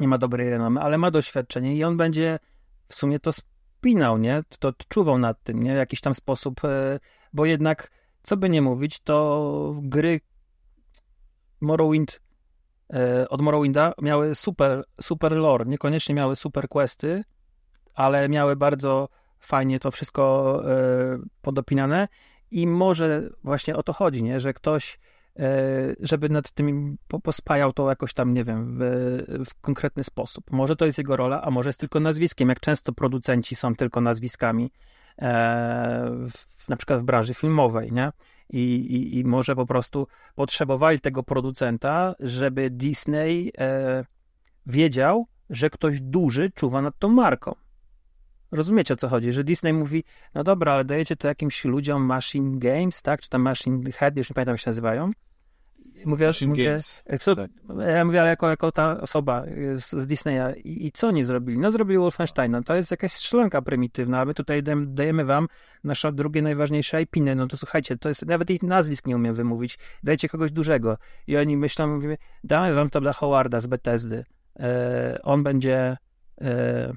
nie 0.00 0.08
ma 0.08 0.18
dobrej 0.18 0.50
renomy, 0.50 0.80
ale 0.80 0.98
ma 0.98 1.10
doświadczenie 1.10 1.74
i 1.74 1.84
on 1.84 1.96
będzie 1.96 2.38
w 2.88 2.94
sumie 2.94 3.18
to 3.18 3.30
spinał, 3.32 4.18
nie? 4.18 4.42
To 4.58 4.72
czuwał 4.88 5.18
nad 5.18 5.42
tym, 5.42 5.62
nie? 5.62 5.74
W 5.74 5.76
jakiś 5.76 6.00
tam 6.00 6.14
sposób, 6.14 6.64
y, 6.64 7.00
bo 7.32 7.46
jednak, 7.46 7.90
co 8.22 8.36
by 8.36 8.48
nie 8.48 8.62
mówić, 8.62 9.00
to 9.00 9.74
gry 9.82 10.20
Morrowind 11.60 12.20
od 13.28 13.42
Morrowinda 13.42 13.92
miały 14.02 14.34
super, 14.34 14.84
super 15.00 15.32
lore, 15.32 15.64
niekoniecznie 15.64 16.14
miały 16.14 16.36
super 16.36 16.68
questy, 16.68 17.24
ale 17.94 18.28
miały 18.28 18.56
bardzo 18.56 19.08
fajnie 19.38 19.80
to 19.80 19.90
wszystko 19.90 20.62
podopinane 21.42 22.08
i 22.52 22.66
może 22.66 23.30
właśnie 23.44 23.76
o 23.76 23.82
to 23.82 23.92
chodzi, 23.92 24.22
nie? 24.22 24.40
że 24.40 24.52
ktoś, 24.52 24.98
e, 25.38 25.50
żeby 26.00 26.28
nad 26.28 26.50
tym 26.50 26.98
pospajał 27.22 27.72
to 27.72 27.88
jakoś 27.88 28.14
tam, 28.14 28.32
nie 28.32 28.44
wiem, 28.44 28.78
w, 28.78 28.80
w, 29.48 29.60
konkretny 29.60 30.04
sposób. 30.04 30.50
Może 30.50 30.76
to 30.76 30.86
jest 30.86 30.98
jego 30.98 31.16
rola, 31.16 31.42
a 31.42 31.50
może 31.50 31.68
jest 31.68 31.80
tylko 31.80 32.00
nazwiskiem, 32.00 32.48
jak 32.48 32.60
często 32.60 32.92
producenci 32.92 33.56
są 33.56 33.74
tylko 33.74 34.00
nazwiskami, 34.00 34.72
e, 35.18 36.10
w, 36.30 36.68
na 36.68 36.76
przykład 36.76 37.00
w 37.00 37.04
branży 37.04 37.34
filmowej, 37.34 37.92
nie? 37.92 38.12
I, 38.50 38.58
i, 38.74 39.18
I 39.18 39.24
może 39.24 39.56
po 39.56 39.66
prostu 39.66 40.06
potrzebowali 40.34 41.00
tego 41.00 41.22
producenta, 41.22 42.14
żeby 42.20 42.70
Disney 42.70 43.52
e, 43.58 44.04
wiedział, 44.66 45.26
że 45.50 45.70
ktoś 45.70 46.00
duży 46.00 46.50
czuwa 46.50 46.82
nad 46.82 46.98
tą 46.98 47.08
marką. 47.08 47.54
Rozumiecie 48.52 48.94
o 48.94 48.96
co 48.96 49.08
chodzi, 49.08 49.32
że 49.32 49.44
Disney 49.44 49.72
mówi, 49.72 50.04
no 50.34 50.44
dobra, 50.44 50.72
ale 50.72 50.84
dajecie 50.84 51.16
to 51.16 51.28
jakimś 51.28 51.64
ludziom 51.64 52.02
Machine 52.02 52.58
Games, 52.58 53.02
tak? 53.02 53.20
Czy 53.20 53.28
tam 53.28 53.42
Machine 53.42 53.92
Head, 53.92 54.16
już 54.16 54.30
nie 54.30 54.34
pamiętam 54.34 54.52
jak 54.52 54.60
się 54.60 54.70
nazywają. 54.70 55.10
Mówię, 56.04 56.26
Machine 56.26 56.48
mówię, 56.48 56.64
Games, 56.64 57.02
co, 57.20 57.36
tak. 57.36 57.50
ja 57.96 58.04
mówię, 58.04 58.20
ale 58.20 58.30
jako, 58.30 58.48
jako 58.48 58.72
ta 58.72 59.00
osoba 59.00 59.44
z, 59.74 59.90
z 59.90 60.06
Disneya 60.06 60.60
I, 60.64 60.86
i, 60.86 60.92
co 60.92 61.08
oni 61.08 61.24
zrobili? 61.24 61.58
No 61.58 61.70
zrobili 61.70 61.98
Wolfensteina, 61.98 62.62
to 62.62 62.76
jest 62.76 62.90
jakaś 62.90 63.12
strzelanka 63.12 63.62
prymitywna, 63.62 64.20
a 64.20 64.24
my 64.24 64.34
tutaj 64.34 64.62
dajemy 64.86 65.24
wam 65.24 65.48
nasze 65.84 66.12
drugie 66.12 66.42
najważniejsze 66.42 67.02
IP, 67.02 67.16
no 67.36 67.46
to 67.46 67.56
słuchajcie, 67.56 67.96
to 67.96 68.08
jest, 68.08 68.26
nawet 68.26 68.50
ich 68.50 68.62
nazwisk 68.62 69.06
nie 69.06 69.16
umiem 69.16 69.34
wymówić, 69.34 69.78
dajcie 70.02 70.28
kogoś 70.28 70.52
dużego. 70.52 70.98
I 71.26 71.36
oni 71.36 71.56
myślą, 71.56 71.86
mówimy, 71.86 72.16
damy 72.44 72.74
wam 72.74 72.90
to 72.90 73.00
dla 73.00 73.12
Howarda 73.12 73.60
z 73.60 73.66
Bethesdy, 73.66 74.24
e, 74.60 75.18
on 75.22 75.42
będzie 75.42 75.96
e, 76.40 76.92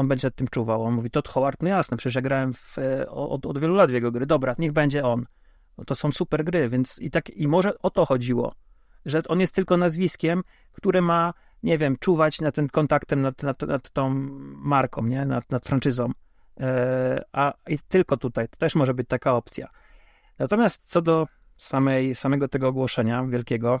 on 0.00 0.08
będzie 0.08 0.26
nad 0.26 0.34
tym 0.34 0.48
czuwał. 0.48 0.84
On 0.84 0.94
mówi, 0.94 1.10
Todd 1.10 1.28
Howard, 1.28 1.62
no 1.62 1.68
jasne, 1.68 1.96
przecież 1.96 2.14
ja 2.14 2.22
grałem 2.22 2.52
w, 2.52 2.78
e, 2.78 3.10
od, 3.10 3.46
od 3.46 3.58
wielu 3.58 3.74
lat 3.74 3.90
w 3.90 3.94
jego 3.94 4.12
gry, 4.12 4.26
dobra, 4.26 4.54
niech 4.58 4.72
będzie 4.72 5.04
on. 5.04 5.26
No 5.78 5.84
to 5.84 5.94
są 5.94 6.12
super 6.12 6.44
gry, 6.44 6.68
więc 6.68 6.98
i 6.98 7.10
tak, 7.10 7.30
i 7.30 7.48
może 7.48 7.78
o 7.78 7.90
to 7.90 8.06
chodziło, 8.06 8.54
że 9.06 9.22
on 9.28 9.40
jest 9.40 9.54
tylko 9.54 9.76
nazwiskiem, 9.76 10.42
które 10.72 11.02
ma, 11.02 11.34
nie 11.62 11.78
wiem, 11.78 11.96
czuwać 11.96 12.40
nad 12.40 12.54
tym 12.54 12.68
kontaktem, 12.68 13.20
nad, 13.20 13.42
nad, 13.42 13.62
nad 13.62 13.90
tą 13.90 14.10
marką, 14.56 15.02
nie, 15.02 15.24
nad, 15.24 15.50
nad 15.50 15.66
franczyzą. 15.66 16.10
E, 16.60 17.24
a 17.32 17.52
i 17.68 17.78
tylko 17.78 18.16
tutaj, 18.16 18.48
to 18.48 18.56
też 18.56 18.74
może 18.74 18.94
być 18.94 19.08
taka 19.08 19.34
opcja. 19.34 19.68
Natomiast 20.38 20.90
co 20.90 21.02
do 21.02 21.26
samej, 21.56 22.14
samego 22.14 22.48
tego 22.48 22.68
ogłoszenia 22.68 23.24
wielkiego, 23.24 23.80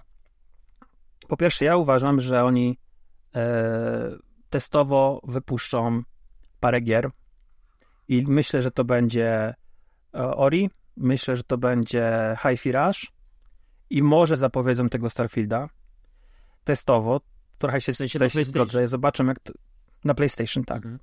po 1.28 1.36
pierwsze, 1.36 1.64
ja 1.64 1.76
uważam, 1.76 2.20
że 2.20 2.44
oni 2.44 2.78
e, 3.36 4.10
testowo 4.50 5.20
wypuszczą 5.24 6.02
parę 6.60 6.80
gier 6.80 7.10
i 8.08 8.24
myślę, 8.28 8.62
że 8.62 8.70
to 8.70 8.84
będzie 8.84 9.54
e, 10.14 10.36
Ori, 10.36 10.70
myślę, 10.96 11.36
że 11.36 11.42
to 11.44 11.58
będzie 11.58 12.36
Hi-Fi 12.42 12.72
Rush 12.72 13.12
i 13.90 14.02
może 14.02 14.36
zapowiedzą 14.36 14.88
tego 14.88 15.10
Starfielda 15.10 15.68
testowo. 16.64 17.20
Trochę 17.58 17.80
się 17.80 17.92
w 17.92 17.96
sensie 17.96 18.18
tutaj 18.18 18.44
zgodzę. 18.44 18.88
Zobaczę 18.88 19.24
jak 19.24 19.40
to... 19.40 19.52
na 20.04 20.14
PlayStation, 20.14 20.64
tak. 20.64 20.76
Mhm. 20.76 20.98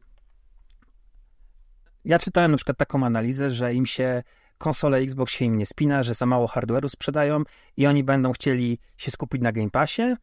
Ja 2.06 2.20
czytałem 2.20 2.52
na 2.52 2.58
przykład 2.58 2.78
taką 2.78 3.06
analizę, 3.06 3.50
że 3.50 3.74
im 3.74 3.86
się 3.86 4.24
konsole 4.58 4.98
Xbox 4.98 5.34
się 5.34 5.46
im 5.46 5.58
nie 5.58 5.66
spina, 5.66 6.04
że 6.04 6.14
za 6.14 6.26
mało 6.26 6.48
hardware'u 6.48 6.90
sprzedają 6.90 7.44
i 7.78 7.88
oni 7.88 8.04
będą 8.04 8.32
chcieli 8.32 8.80
się 8.98 9.12
skupić 9.12 9.42
na 9.42 9.52
Game 9.52 9.70
Passie, 9.70 10.16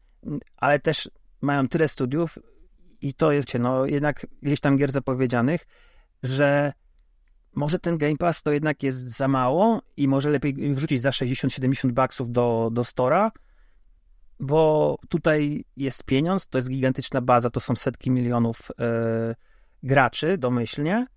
ale 0.57 0.79
też 0.79 1.09
mają 1.41 1.67
tyle 1.67 1.87
studiów, 1.87 2.39
i 3.05 3.13
to 3.13 3.31
jest, 3.31 3.53
no 3.59 3.85
jednak 3.85 4.27
ileś 4.41 4.59
tam 4.59 4.77
gier 4.77 4.91
zapowiedzianych, 4.91 5.67
że 6.23 6.73
może 7.53 7.79
ten 7.79 7.97
Game 7.97 8.17
Pass 8.17 8.43
to 8.43 8.51
jednak 8.51 8.83
jest 8.83 9.17
za 9.17 9.27
mało 9.27 9.81
i 9.97 10.07
może 10.07 10.29
lepiej 10.29 10.73
wrzucić 10.73 11.01
za 11.01 11.09
60-70 11.09 11.91
baksów 11.91 12.31
do, 12.31 12.69
do 12.73 12.83
Stora, 12.83 13.31
bo 14.39 14.97
tutaj 15.09 15.65
jest 15.75 16.03
pieniądz, 16.03 16.47
to 16.47 16.57
jest 16.57 16.69
gigantyczna 16.69 17.21
baza, 17.21 17.49
to 17.49 17.59
są 17.59 17.75
setki 17.75 18.11
milionów 18.11 18.71
yy, 18.79 19.35
graczy 19.83 20.37
domyślnie 20.37 21.07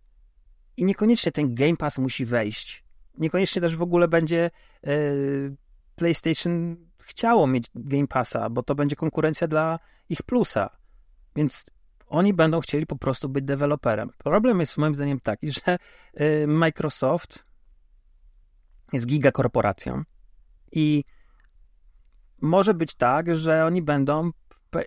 i 0.76 0.84
niekoniecznie 0.84 1.32
ten 1.32 1.54
Game 1.54 1.76
Pass 1.76 1.98
musi 1.98 2.24
wejść. 2.24 2.84
Niekoniecznie 3.18 3.62
też 3.62 3.76
w 3.76 3.82
ogóle 3.82 4.08
będzie 4.08 4.50
yy, 4.82 5.56
PlayStation 5.96 6.76
chciało 6.98 7.46
mieć 7.46 7.66
Game 7.74 8.06
Passa, 8.06 8.50
bo 8.50 8.62
to 8.62 8.74
będzie 8.74 8.96
konkurencja 8.96 9.48
dla 9.48 9.78
ich 10.08 10.22
plusa. 10.22 10.70
Więc 11.36 11.66
oni 12.08 12.34
będą 12.34 12.60
chcieli 12.60 12.86
po 12.86 12.96
prostu 12.96 13.28
być 13.28 13.44
deweloperem. 13.44 14.10
Problem 14.18 14.60
jest 14.60 14.78
moim 14.78 14.94
zdaniem 14.94 15.20
taki, 15.20 15.50
że 15.52 15.78
y, 16.20 16.46
Microsoft 16.46 17.44
jest 18.92 19.06
gigakorporacją 19.06 20.02
i 20.72 21.04
może 22.40 22.74
być 22.74 22.94
tak, 22.94 23.36
że 23.36 23.64
oni 23.64 23.82
będą, 23.82 24.30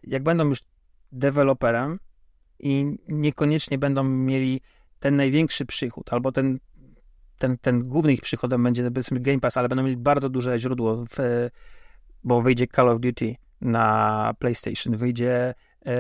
jak 0.03 0.23
będą 0.23 0.47
już 0.47 0.59
deweloperem 1.11 1.99
i 2.59 2.97
niekoniecznie 3.07 3.77
będą 3.77 4.03
mieli 4.03 4.61
ten 4.99 5.15
największy 5.15 5.65
przychód, 5.65 6.13
albo 6.13 6.31
ten, 6.31 6.59
ten, 7.37 7.57
ten 7.57 7.87
główny 7.87 8.13
ich 8.13 8.21
przychodem 8.21 8.63
będzie 8.63 8.91
Game 9.11 9.39
Pass, 9.39 9.57
ale 9.57 9.69
będą 9.69 9.83
mieli 9.83 9.97
bardzo 9.97 10.29
duże 10.29 10.59
źródło, 10.59 11.05
w, 11.05 11.49
bo 12.23 12.41
wyjdzie 12.41 12.67
Call 12.67 12.89
of 12.89 12.99
Duty 12.99 13.35
na 13.61 14.33
PlayStation, 14.39 14.97
wyjdzie 14.97 15.53
e, 15.85 15.93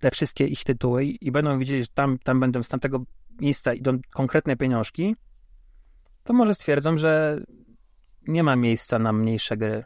te 0.00 0.10
wszystkie 0.10 0.46
ich 0.46 0.64
tytuły 0.64 1.04
i 1.04 1.30
będą 1.30 1.58
widzieli, 1.58 1.82
że 1.82 1.88
tam, 1.94 2.18
tam 2.18 2.40
będą 2.40 2.62
z 2.62 2.68
tamtego 2.68 3.04
miejsca 3.40 3.74
idą 3.74 3.98
konkretne 4.10 4.56
pieniążki, 4.56 5.16
to 6.24 6.32
może 6.32 6.54
stwierdzą, 6.54 6.96
że 6.96 7.40
nie 8.28 8.42
ma 8.42 8.56
miejsca 8.56 8.98
na 8.98 9.12
mniejsze 9.12 9.56
gry. 9.56 9.84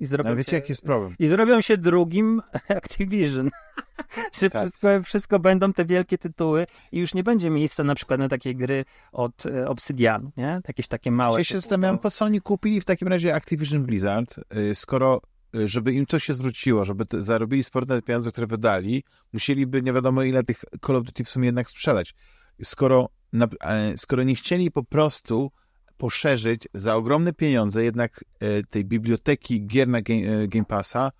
I 0.00 0.06
zrobią 0.06 0.28
Ale 0.28 0.36
wiecie, 0.36 0.50
się, 0.50 0.56
jaki 0.56 0.72
jest 0.72 0.82
problem? 0.82 1.14
I 1.18 1.26
zrobią 1.26 1.60
się 1.60 1.76
drugim 1.76 2.42
Activision. 2.68 3.50
że 4.40 4.50
tak. 4.50 4.62
wszystko, 4.62 4.88
wszystko 5.02 5.38
będą 5.38 5.72
te 5.72 5.84
wielkie 5.84 6.18
tytuły 6.18 6.66
i 6.92 6.98
już 6.98 7.14
nie 7.14 7.22
będzie 7.22 7.50
miejsca 7.50 7.84
na 7.84 7.94
przykład 7.94 8.20
na 8.20 8.28
takie 8.28 8.54
gry 8.54 8.84
od 9.12 9.46
e, 9.46 9.68
Obsidian, 9.68 10.30
nie? 10.36 10.60
Jakieś 10.68 10.88
takie 10.88 11.10
małe. 11.10 11.38
Ja 11.38 11.44
się 11.44 11.54
zastanawiam, 11.54 11.98
po 11.98 12.10
co 12.10 12.24
oni 12.24 12.40
kupili 12.40 12.80
w 12.80 12.84
takim 12.84 13.08
razie 13.08 13.34
Activision 13.34 13.84
Blizzard, 13.84 14.40
y, 14.56 14.74
skoro 14.74 15.20
żeby 15.54 15.92
im 15.92 16.06
coś 16.06 16.24
się 16.24 16.34
zwróciło, 16.34 16.84
żeby 16.84 17.04
zarobili 17.12 17.64
sporne 17.64 18.02
pieniądze, 18.02 18.32
które 18.32 18.46
wydali, 18.46 19.04
musieliby 19.32 19.82
nie 19.82 19.92
wiadomo 19.92 20.22
ile 20.22 20.44
tych 20.44 20.64
Call 20.86 20.96
of 20.96 21.04
Duty 21.04 21.24
w 21.24 21.28
sumie 21.28 21.46
jednak 21.46 21.70
sprzedać. 21.70 22.14
Skoro, 22.62 23.08
na, 23.32 23.48
e, 23.60 23.98
skoro 23.98 24.22
nie 24.22 24.34
chcieli 24.34 24.70
po 24.70 24.84
prostu 24.84 25.52
poszerzyć 25.96 26.68
za 26.74 26.96
ogromne 26.96 27.32
pieniądze 27.32 27.84
jednak 27.84 28.24
e, 28.40 28.62
tej 28.62 28.84
biblioteki 28.84 29.66
gier 29.66 29.88
na 29.88 30.02
Game, 30.02 30.20
e, 30.20 30.48
Game 30.48 30.64
Passa 30.64 31.10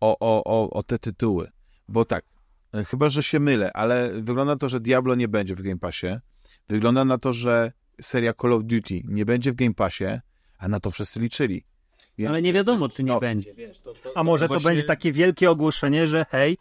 o, 0.00 0.16
o, 0.20 0.44
o, 0.44 0.70
o 0.70 0.82
te 0.82 0.98
tytuły. 0.98 1.50
Bo 1.88 2.04
tak, 2.04 2.24
chyba, 2.86 3.08
że 3.08 3.22
się 3.22 3.40
mylę, 3.40 3.72
ale 3.72 4.10
wygląda 4.22 4.56
to, 4.56 4.68
że 4.68 4.80
Diablo 4.80 5.14
nie 5.14 5.28
będzie 5.28 5.54
w 5.54 5.62
Game 5.62 5.78
Passie. 5.78 6.06
Wygląda 6.68 7.04
na 7.04 7.18
to, 7.18 7.32
że 7.32 7.72
seria 8.00 8.32
Call 8.42 8.52
of 8.52 8.64
Duty 8.64 9.00
nie 9.04 9.24
będzie 9.24 9.52
w 9.52 9.54
Game 9.54 9.74
Passie, 9.74 10.04
a 10.58 10.68
na 10.68 10.80
to 10.80 10.90
wszyscy 10.90 11.20
liczyli. 11.20 11.64
Więc... 12.18 12.30
Ale 12.30 12.42
nie 12.42 12.52
wiadomo, 12.52 12.88
czy 12.88 13.04
nie 13.04 13.12
no. 13.12 13.20
będzie. 13.20 13.54
Wiesz, 13.54 13.80
to, 13.80 13.94
to, 13.94 14.12
a 14.14 14.24
może 14.24 14.48
to, 14.48 14.54
właśnie... 14.54 14.68
będzie 14.68 14.82
takie 14.82 15.12
wielkie 15.12 15.50
ogłoszenie, 15.50 16.06
że 16.06 16.26
hej, 16.30 16.58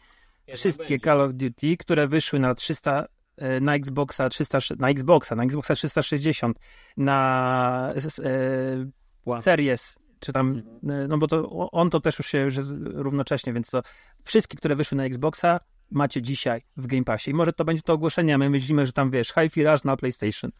wszystkie 0.55 0.99
Call 0.99 1.21
of 1.21 1.33
Duty, 1.33 1.77
które 1.77 2.07
wyszły 2.07 2.39
na 2.39 2.55
300 2.55 3.07
E, 3.37 3.59
na 3.59 3.75
Xboxa 3.75 4.29
300, 4.29 4.59
na 4.77 4.89
Xboxa, 4.89 5.35
na 5.35 5.43
Xboxa 5.43 5.75
360, 5.75 6.59
na 6.97 7.93
e, 8.23 8.85
wow. 9.25 9.41
Series, 9.41 9.99
czy 10.19 10.33
tam, 10.33 10.63
mhm. 10.83 11.01
e, 11.01 11.07
no 11.07 11.17
bo 11.17 11.27
to 11.27 11.49
on 11.71 11.89
to 11.89 11.99
też 11.99 12.19
już 12.19 12.27
się 12.27 12.37
już 12.37 12.55
równocześnie, 12.83 13.53
więc 13.53 13.69
to 13.69 13.81
wszystkie, 14.23 14.57
które 14.57 14.75
wyszły 14.75 14.97
na 14.97 15.05
Xboxa, 15.05 15.59
macie 15.93 16.21
dzisiaj 16.21 16.61
w 16.77 16.87
Game 16.87 17.03
Passie. 17.03 17.31
I 17.31 17.33
może 17.33 17.53
to 17.53 17.65
będzie 17.65 17.81
to 17.81 17.93
ogłoszenie, 17.93 18.35
a 18.35 18.37
my 18.37 18.49
myślimy, 18.49 18.85
że 18.85 18.93
tam 18.93 19.11
wiesz, 19.11 19.27
Hi-Fi 19.27 19.63
Rush 19.63 19.83
na 19.83 19.97
PlayStation. 19.97 20.51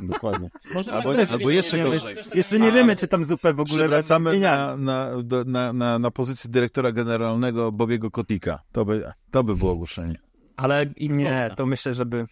Dokładnie. 0.00 0.50
albo, 0.92 1.14
albo 1.30 1.50
jeszcze 1.50 1.78
nie 1.78 1.84
gorzej. 1.84 2.16
Jeszcze 2.34 2.58
nie 2.58 2.72
wiemy, 2.72 2.96
czy 2.96 3.08
tam 3.08 3.24
zupełnie 3.24 3.56
w 3.56 3.60
ogóle 3.60 3.88
Wracamy 3.88 4.38
na, 4.38 4.76
na, 4.76 5.08
na, 5.46 5.72
na, 5.72 5.98
na 5.98 6.10
pozycję 6.10 6.50
dyrektora 6.50 6.92
generalnego 6.92 7.72
Bobiego 7.72 8.10
Kotika. 8.10 8.62
To 8.72 8.84
by, 8.84 9.12
to 9.30 9.44
by 9.44 9.56
było 9.56 9.72
ogłoszenie. 9.72 10.18
Ale 10.56 10.80
Xboxa. 10.80 11.14
Nie, 11.14 11.50
to 11.56 11.66
myślę, 11.66 11.94
żeby... 11.94 12.26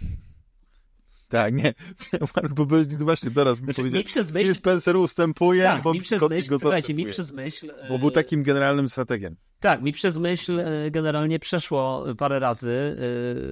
Tak, 1.31 1.55
nie. 1.55 1.75
Bo 2.57 2.67
właśnie 2.99 3.31
teraz 3.31 3.59
znaczy, 3.59 3.83
mi 3.83 4.05
przez 4.05 4.33
myśl... 4.33 4.45
Phil 4.45 4.55
Spencer 4.55 4.97
ustępuje, 4.97 5.63
tak, 5.63 5.83
bo 5.83 5.93
mi 5.93 6.01
przez 6.01 6.29
myśl, 6.29 6.59
słuchajcie, 6.59 6.95
mi 6.95 7.07
przez 7.07 7.33
myśl... 7.33 7.73
Bo 7.89 7.99
był 7.99 8.11
takim 8.11 8.43
generalnym 8.43 8.89
strategiem. 8.89 9.37
Tak, 9.61 9.83
mi 9.83 9.93
przez 9.93 10.17
myśl 10.17 10.61
e, 10.61 10.91
generalnie 10.91 11.39
przeszło 11.39 12.05
parę 12.19 12.39
razy, 12.39 12.97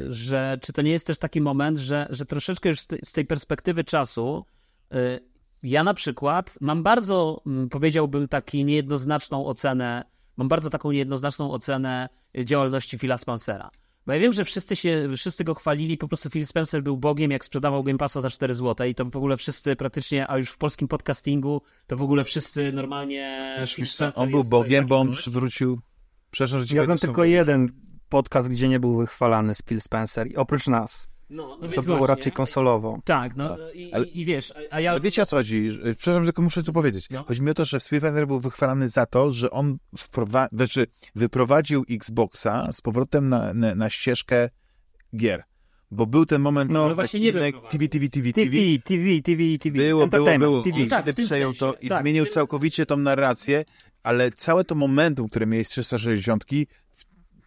e, 0.09 0.13
że 0.13 0.59
czy 0.63 0.73
to 0.73 0.83
nie 0.83 0.91
jest 0.91 1.07
też 1.07 1.19
taki 1.19 1.41
moment, 1.41 1.79
że, 1.79 2.07
że 2.11 2.27
troszeczkę 2.27 2.69
już 2.69 2.81
z 2.81 3.13
tej 3.13 3.25
perspektywy 3.25 3.85
czasu 3.85 4.45
e, 4.93 5.21
ja 5.63 5.85
na 5.85 5.95
przykład 5.95 6.59
mam 6.61 6.83
bardzo, 6.83 7.43
powiedziałbym, 7.71 8.29
taki 8.29 8.65
niejednoznaczną 8.65 9.47
ocenę, 9.47 10.05
mam 10.37 10.49
bardzo 10.49 10.71
taką 10.71 10.93
niejednoznaczną 10.93 11.51
ocenę 11.51 12.09
działalności 12.45 12.99
Phila 12.99 13.19
Spencera. 13.19 13.71
Bo 14.07 14.13
ja 14.13 14.21
wiem, 14.21 14.33
że 14.33 14.45
wszyscy 14.45 14.77
się, 14.77 15.09
wszyscy 15.17 15.45
go 15.45 15.55
chwalili, 15.55 15.99
po 15.99 16.09
prostu 16.09 16.31
Phil 16.31 16.47
Spencer 16.47 16.83
był 16.83 16.97
bogiem, 16.97 17.31
jak 17.31 17.45
sprzedawał 17.45 17.85
Game 17.85 17.99
Passa 17.99 18.21
za 18.21 18.31
4 18.31 18.55
zł 18.55 18.87
i 18.87 18.95
to 18.95 19.05
w 19.05 19.17
ogóle 19.17 19.37
wszyscy 19.37 19.77
praktycznie, 19.77 20.31
a 20.31 20.39
już 20.39 20.51
w 20.51 20.57
polskim 20.57 20.89
podcastingu, 20.89 21.63
to 21.87 21.97
w 21.97 22.03
ogóle 22.03 22.25
wszyscy 22.25 22.73
normalnie... 22.73 23.57
Wiesz, 23.61 24.03
on 24.17 24.31
był 24.31 24.45
bogiem, 24.45 24.87
bo 24.87 24.99
on 24.99 25.13
przywrócił... 25.13 25.81
Przepraszam, 26.31 26.67
że 26.67 26.77
Ja 26.77 26.85
znam 26.85 26.99
tylko 26.99 27.25
jeden 27.25 27.69
podcast, 28.09 28.49
gdzie 28.49 28.69
nie 28.69 28.81
był 28.81 28.97
wychwalany 28.97 29.53
Phil 29.69 29.81
Spencer, 29.81 30.27
i 30.27 30.37
oprócz 30.37 30.67
nas. 30.67 31.09
No, 31.31 31.59
no 31.61 31.69
to 31.69 31.83
było 31.83 31.97
właśnie, 31.99 32.15
raczej 32.17 32.33
konsolowo. 32.33 32.99
Tak, 33.05 33.37
no 33.37 33.49
tak. 33.49 33.75
I, 33.75 33.93
ale, 33.93 34.07
i, 34.07 34.25
wiesz, 34.25 34.55
a 34.71 34.81
ja... 34.81 34.91
Ale 34.91 35.01
wiecie 35.01 35.23
o 35.23 35.27
co 35.27 35.37
chodzi? 35.37 35.71
Przepraszam, 35.83 36.25
tylko 36.25 36.43
muszę 36.43 36.63
to 36.63 36.73
powiedzieć. 36.73 37.11
No. 37.11 37.25
Chodzi 37.25 37.43
mi 37.43 37.51
o 37.51 37.55
to, 37.55 37.65
że 37.65 37.81
Spielberg 37.81 38.27
był 38.27 38.41
wychwalany 38.41 38.89
za 38.89 39.07
to, 39.07 39.31
że 39.31 39.51
on 39.51 39.79
wprowa- 39.97 40.49
znaczy, 40.53 40.87
wyprowadził 41.15 41.85
Xboxa 41.91 42.73
z 42.73 42.81
powrotem 42.81 43.29
na, 43.29 43.55
na, 43.55 43.75
na 43.75 43.91
ścieżkę 43.91 44.49
gier. 45.17 45.45
Bo 45.91 46.07
był 46.07 46.27
ten 46.27 46.43
moment... 46.43 46.71
No, 46.71 46.85
ale 46.85 46.95
właśnie 46.95 47.21
nie 47.21 47.33
TV, 47.33 47.53
TV, 47.53 47.89
TV, 47.89 48.09
TV, 48.09 48.33
TV, 48.33 48.57
TV, 48.85 49.23
TV, 49.23 49.43
TV. 49.59 49.79
Było, 49.79 50.07
było, 50.07 50.39
było. 50.39 50.63
TV. 50.63 50.77
On 50.83 50.89
tak, 50.89 51.15
przejął 51.15 51.55
sensie. 51.55 51.75
to 51.75 51.81
i 51.81 51.89
tak, 51.89 52.03
zmienił 52.03 52.27
całkowicie 52.27 52.87
tą 52.87 52.97
narrację, 52.97 53.65
ale 54.03 54.33
całe 54.33 54.65
to 54.65 54.75
momentum, 54.75 55.29
które 55.29 55.47
mieli 55.47 55.65
z 55.65 55.69
360 55.69 56.45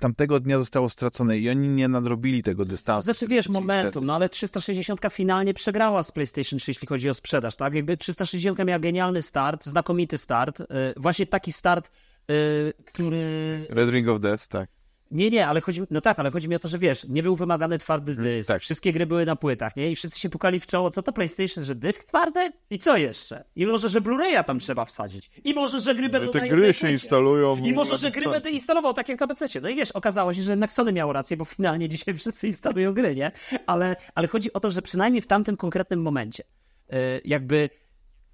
tamtego 0.02 0.40
dnia 0.40 0.60
zostało 0.60 0.90
stracone 0.90 1.38
i 1.38 1.50
oni 1.50 1.68
nie 1.68 1.88
nadrobili 1.88 2.44
tego 2.44 2.66
dystansu. 2.66 3.06
Znaczy, 3.06 3.28
wiesz, 3.28 3.50
momentum, 3.50 4.06
no 4.06 4.16
ale 4.16 4.30
360 4.30 5.02
finalnie 5.12 5.54
przegrała 5.54 6.04
z 6.04 6.12
PlayStation 6.12 6.60
3, 6.60 6.72
jeśli 6.72 6.88
chodzi 6.88 7.10
o 7.10 7.14
sprzedaż, 7.14 7.56
tak? 7.56 7.74
Jakby 7.74 7.98
360 7.98 8.60
miała 8.66 8.80
genialny 8.80 9.22
start, 9.22 9.66
znakomity 9.66 10.18
start, 10.18 10.60
yy, 10.60 10.66
właśnie 10.98 11.26
taki 11.26 11.52
start, 11.52 11.92
yy, 12.28 12.74
który... 12.86 13.66
Red 13.70 13.90
Ring 13.90 14.08
of 14.08 14.20
Death, 14.20 14.48
tak. 14.48 14.70
Nie, 15.12 15.30
nie, 15.30 15.48
ale 15.48 15.62
chodzi, 15.62 15.82
no 15.90 16.02
tak, 16.02 16.20
ale 16.20 16.32
chodzi 16.32 16.50
mi 16.50 16.56
o 16.56 16.60
to, 16.60 16.68
że 16.68 16.78
wiesz, 16.78 17.06
nie 17.10 17.24
był 17.24 17.36
wymagany 17.36 17.78
twardy 17.78 18.12
mm, 18.12 18.24
dysk, 18.24 18.48
tak. 18.48 18.62
wszystkie 18.62 18.94
gry 18.94 19.06
były 19.06 19.26
na 19.26 19.36
płytach, 19.36 19.76
nie? 19.76 19.92
I 19.92 19.96
wszyscy 19.96 20.20
się 20.20 20.30
pukali 20.30 20.60
w 20.60 20.66
czoło, 20.66 20.92
co 20.92 21.04
to 21.04 21.14
PlayStation, 21.14 21.64
że 21.64 21.76
dysk 21.76 22.04
twardy? 22.04 22.52
I 22.70 22.80
co 22.80 22.98
jeszcze? 22.98 23.44
I 23.56 23.66
może, 23.66 23.90
że 23.90 24.02
Blu-raya 24.02 24.44
tam 24.44 24.60
trzeba 24.60 24.86
wsadzić. 24.86 25.32
I 25.44 25.54
może, 25.54 25.80
że 25.80 25.96
gry 25.96 26.10
będą 26.10 26.32
te 26.32 26.50
gry 26.50 26.74
się 26.74 26.92
instalują. 26.92 27.58
I 27.58 27.74
może, 27.74 27.98
że 27.98 28.12
gry 28.12 28.30
będę 28.30 28.52
instalował 28.52 28.94
tak 28.94 29.10
jak 29.10 29.20
na 29.20 29.28
PC. 29.28 29.62
No 29.62 29.70
i 29.70 29.76
wiesz, 29.76 29.92
okazało 29.92 30.34
się, 30.34 30.42
że 30.42 30.52
jednak 30.52 30.72
Sony 30.72 30.94
miało 30.94 31.14
rację, 31.14 31.38
bo 31.38 31.46
finalnie 31.46 31.90
dzisiaj 31.90 32.14
wszyscy 32.14 32.48
instalują 32.48 32.94
gry, 32.94 33.16
nie? 33.16 33.32
Ale, 33.68 33.96
ale 34.16 34.28
chodzi 34.28 34.54
o 34.54 34.60
to, 34.60 34.72
że 34.72 34.82
przynajmniej 34.82 35.22
w 35.22 35.28
tamtym 35.28 35.58
konkretnym 35.58 36.02
momencie 36.02 36.44
yy, 36.90 36.98
jakby 37.26 37.70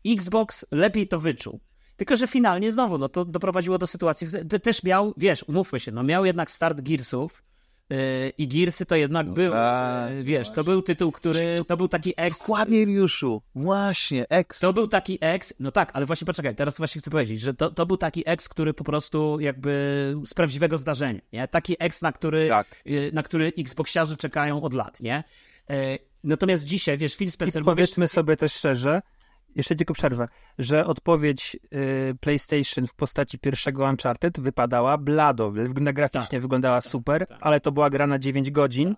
Xbox 0.06 0.66
lepiej 0.72 1.08
to 1.08 1.20
wyczuł. 1.20 1.60
Tylko, 1.98 2.16
że 2.16 2.28
finalnie 2.28 2.72
znowu, 2.72 2.98
no 2.98 3.10
to 3.10 3.26
doprowadziło 3.26 3.78
do 3.78 3.88
sytuacji, 3.88 4.28
też 4.64 4.84
miał, 4.84 5.14
wiesz, 5.18 5.44
umówmy 5.48 5.80
się, 5.80 5.92
no 5.92 6.04
miał 6.04 6.26
jednak 6.26 6.52
start 6.52 6.82
Gearsów, 6.82 7.44
yy, 7.90 7.98
i 8.38 8.48
Gearsy 8.48 8.86
to 8.86 8.96
jednak 8.96 9.28
no 9.28 9.34
był, 9.34 9.52
tak, 9.52 10.12
yy, 10.12 10.24
wiesz, 10.24 10.48
właśnie. 10.48 10.56
to 10.56 10.64
był 10.64 10.82
tytuł, 10.82 11.12
który, 11.12 11.56
to 11.68 11.78
był 11.78 11.88
taki 11.88 12.14
ex... 12.18 12.40
Dokładnie, 12.40 12.80
Juliuszu, 12.80 13.42
właśnie, 13.56 14.30
ex. 14.30 14.60
To 14.60 14.74
był 14.74 14.88
taki 14.88 15.18
ex, 15.22 15.54
no 15.60 15.72
tak, 15.72 15.92
ale 15.94 16.06
właśnie 16.06 16.26
poczekaj, 16.26 16.56
teraz 16.56 16.78
właśnie 16.78 17.02
chcę 17.02 17.12
powiedzieć, 17.12 17.40
że 17.40 17.54
to, 17.54 17.72
to 17.72 17.86
był 17.86 17.98
taki 17.98 18.24
ex, 18.26 18.50
który 18.50 18.74
po 18.74 18.84
prostu 18.84 19.40
jakby 19.40 20.16
z 20.26 20.34
prawdziwego 20.34 20.78
zdarzenia, 20.78 21.22
nie? 21.34 21.48
Taki 21.48 21.76
ex, 21.80 22.02
na 22.02 22.12
który, 22.12 22.48
tak. 22.48 22.82
yy, 22.86 23.12
na 23.14 23.24
który 23.24 23.54
Xboxiarzy 23.58 24.18
czekają 24.18 24.62
od 24.62 24.74
lat, 24.74 25.02
nie? 25.02 25.24
Yy, 25.70 25.76
natomiast 26.24 26.64
dzisiaj, 26.64 26.98
wiesz, 26.98 27.16
Phil 27.16 27.32
Spencer... 27.32 27.62
I 27.62 27.66
powiedzmy 27.66 28.02
mówisz... 28.02 28.12
sobie 28.12 28.38
też 28.38 28.54
szczerze, 28.54 29.02
jeszcze 29.56 29.76
tylko 29.76 29.94
przerwę, 29.94 30.28
że 30.58 30.86
odpowiedź 30.86 31.58
y, 31.74 32.16
PlayStation 32.20 32.88
w 32.88 32.94
postaci 32.94 33.40
pierwszego 33.40 33.86
Uncharted 33.86 34.40
wypadała 34.40 34.98
blado, 34.98 35.52
graficznie 35.94 36.38
tak, 36.38 36.42
wyglądała 36.42 36.82
tak, 36.82 36.92
super, 36.92 37.28
tak. 37.28 37.38
ale 37.42 37.60
to 37.60 37.72
była 37.72 37.90
gra 37.90 38.08
na 38.08 38.20
9 38.20 38.52
godzin, 38.52 38.96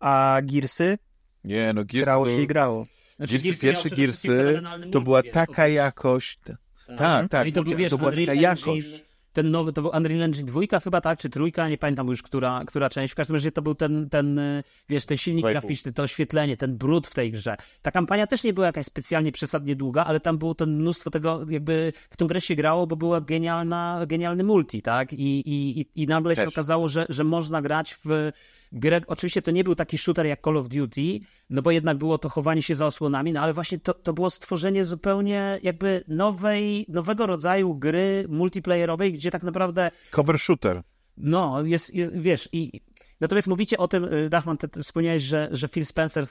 a 0.00 0.38
Gearsy? 0.42 0.98
Nie, 1.44 1.72
no, 1.72 1.84
Gears 1.84 2.04
grało 2.04 2.24
to... 2.24 2.30
się 2.30 2.42
i 2.42 2.46
grało. 2.46 2.86
Znaczy, 3.16 3.38
Gearsy, 3.38 3.60
pierwsze 3.60 3.90
Gearsy 3.90 4.62
to 4.92 5.00
była 5.00 5.22
taka 5.22 5.68
jakość... 5.68 6.38
Tak, 6.86 6.98
tak, 6.98 7.30
tak, 7.30 7.46
no 7.46 7.52
to, 7.52 7.62
był, 7.62 7.76
wiesz, 7.76 7.90
to 7.90 7.98
była 7.98 8.10
taka 8.10 8.34
jakość 8.34 9.07
ten 9.32 9.50
nowy, 9.50 9.72
to 9.72 9.82
był 9.82 9.90
Unreal 9.96 10.22
Engine 10.22 10.46
2 10.46 10.80
chyba, 10.84 11.00
tak, 11.00 11.18
czy 11.18 11.30
trójka, 11.30 11.68
nie 11.68 11.78
pamiętam 11.78 12.08
już, 12.08 12.22
która, 12.22 12.64
która 12.66 12.90
część. 12.90 13.12
W 13.12 13.16
każdym 13.16 13.36
razie 13.36 13.52
to 13.52 13.62
był 13.62 13.74
ten, 13.74 14.08
ten 14.10 14.40
wiesz, 14.88 15.06
ten 15.06 15.16
silnik 15.16 15.46
graficzny, 15.46 15.92
to 15.92 16.02
oświetlenie, 16.02 16.56
ten 16.56 16.78
brud 16.78 17.06
w 17.06 17.14
tej 17.14 17.32
grze. 17.32 17.56
Ta 17.82 17.90
kampania 17.90 18.26
też 18.26 18.44
nie 18.44 18.52
była 18.52 18.66
jakaś 18.66 18.86
specjalnie 18.86 19.32
przesadnie 19.32 19.76
długa, 19.76 20.04
ale 20.04 20.20
tam 20.20 20.38
było 20.38 20.54
to 20.54 20.66
mnóstwo 20.66 21.10
tego, 21.10 21.46
jakby 21.48 21.92
w 22.10 22.16
tą 22.16 22.26
grę 22.26 22.40
się 22.40 22.54
grało, 22.54 22.86
bo 22.86 22.96
była 22.96 23.20
genialna, 23.20 24.04
genialny 24.06 24.44
multi, 24.44 24.82
tak, 24.82 25.12
i, 25.12 25.40
i, 25.40 25.80
i, 25.80 25.86
i 26.02 26.06
nagle 26.06 26.36
też. 26.36 26.44
się 26.44 26.48
okazało, 26.48 26.88
że, 26.88 27.06
że 27.08 27.24
można 27.24 27.62
grać 27.62 27.96
w 28.04 28.32
grę, 28.72 29.00
oczywiście 29.06 29.42
to 29.42 29.50
nie 29.50 29.64
był 29.64 29.74
taki 29.74 29.98
shooter 29.98 30.26
jak 30.26 30.42
Call 30.44 30.56
of 30.56 30.68
Duty, 30.68 31.20
no 31.50 31.62
bo 31.62 31.70
jednak 31.70 31.98
było 31.98 32.18
to 32.18 32.28
chowanie 32.28 32.62
się 32.62 32.74
za 32.74 32.86
osłonami, 32.86 33.32
no 33.32 33.40
ale 33.40 33.52
właśnie 33.52 33.78
to, 33.78 33.94
to 33.94 34.12
było 34.12 34.30
stworzenie 34.30 34.84
zupełnie 34.84 35.58
jakby 35.62 36.04
nowej, 36.08 36.86
nowego 36.88 37.26
rodzaju 37.26 37.74
gry 37.74 38.24
multiplayerowej, 38.28 39.12
gdzie 39.12 39.30
tak 39.30 39.42
naprawdę... 39.42 39.90
Cover 40.10 40.38
shooter. 40.38 40.82
No, 41.16 41.62
jest, 41.62 41.94
jest 41.94 42.16
wiesz, 42.16 42.48
i 42.52 42.80
Natomiast 43.20 43.48
mówicie 43.48 43.78
o 43.78 43.88
tym, 43.88 44.04
y, 44.04 44.28
Dachman, 44.28 44.58
ty 44.58 44.82
wspomniałeś, 44.82 45.22
że, 45.22 45.48
że 45.52 45.68
Phil 45.68 45.86
Spencer 45.86 46.26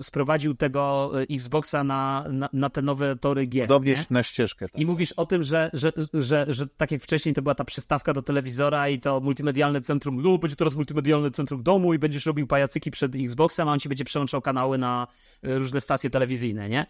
sprowadził 0.00 0.54
tego 0.54 1.10
y, 1.20 1.26
Xboxa 1.30 1.84
na, 1.84 2.24
na, 2.30 2.48
na 2.52 2.70
te 2.70 2.82
nowe 2.82 3.16
tory 3.16 3.46
gier. 3.46 3.68
Downieść 3.68 4.10
na 4.10 4.22
ścieżkę. 4.22 4.68
Tak. 4.68 4.80
I 4.80 4.86
mówisz 4.86 5.12
o 5.12 5.26
tym, 5.26 5.42
że, 5.42 5.70
że, 5.72 5.92
że, 6.14 6.46
że 6.48 6.66
tak 6.66 6.90
jak 6.90 7.02
wcześniej 7.02 7.34
to 7.34 7.42
była 7.42 7.54
ta 7.54 7.64
przystawka 7.64 8.12
do 8.12 8.22
telewizora 8.22 8.88
i 8.88 9.00
to 9.00 9.20
multimedialne 9.20 9.80
centrum, 9.80 10.22
no 10.22 10.38
będzie 10.38 10.56
teraz 10.56 10.74
multimedialne 10.74 11.30
centrum 11.30 11.62
domu 11.62 11.94
i 11.94 11.98
będziesz 11.98 12.26
robił 12.26 12.46
pajacyki 12.46 12.90
przed 12.90 13.14
Xboxem, 13.14 13.68
a 13.68 13.72
on 13.72 13.80
ci 13.80 13.88
będzie 13.88 14.04
przełączał 14.04 14.42
kanały 14.42 14.78
na 14.78 15.06
y, 15.46 15.58
różne 15.58 15.80
stacje 15.80 16.10
telewizyjne, 16.10 16.68
nie? 16.68 16.86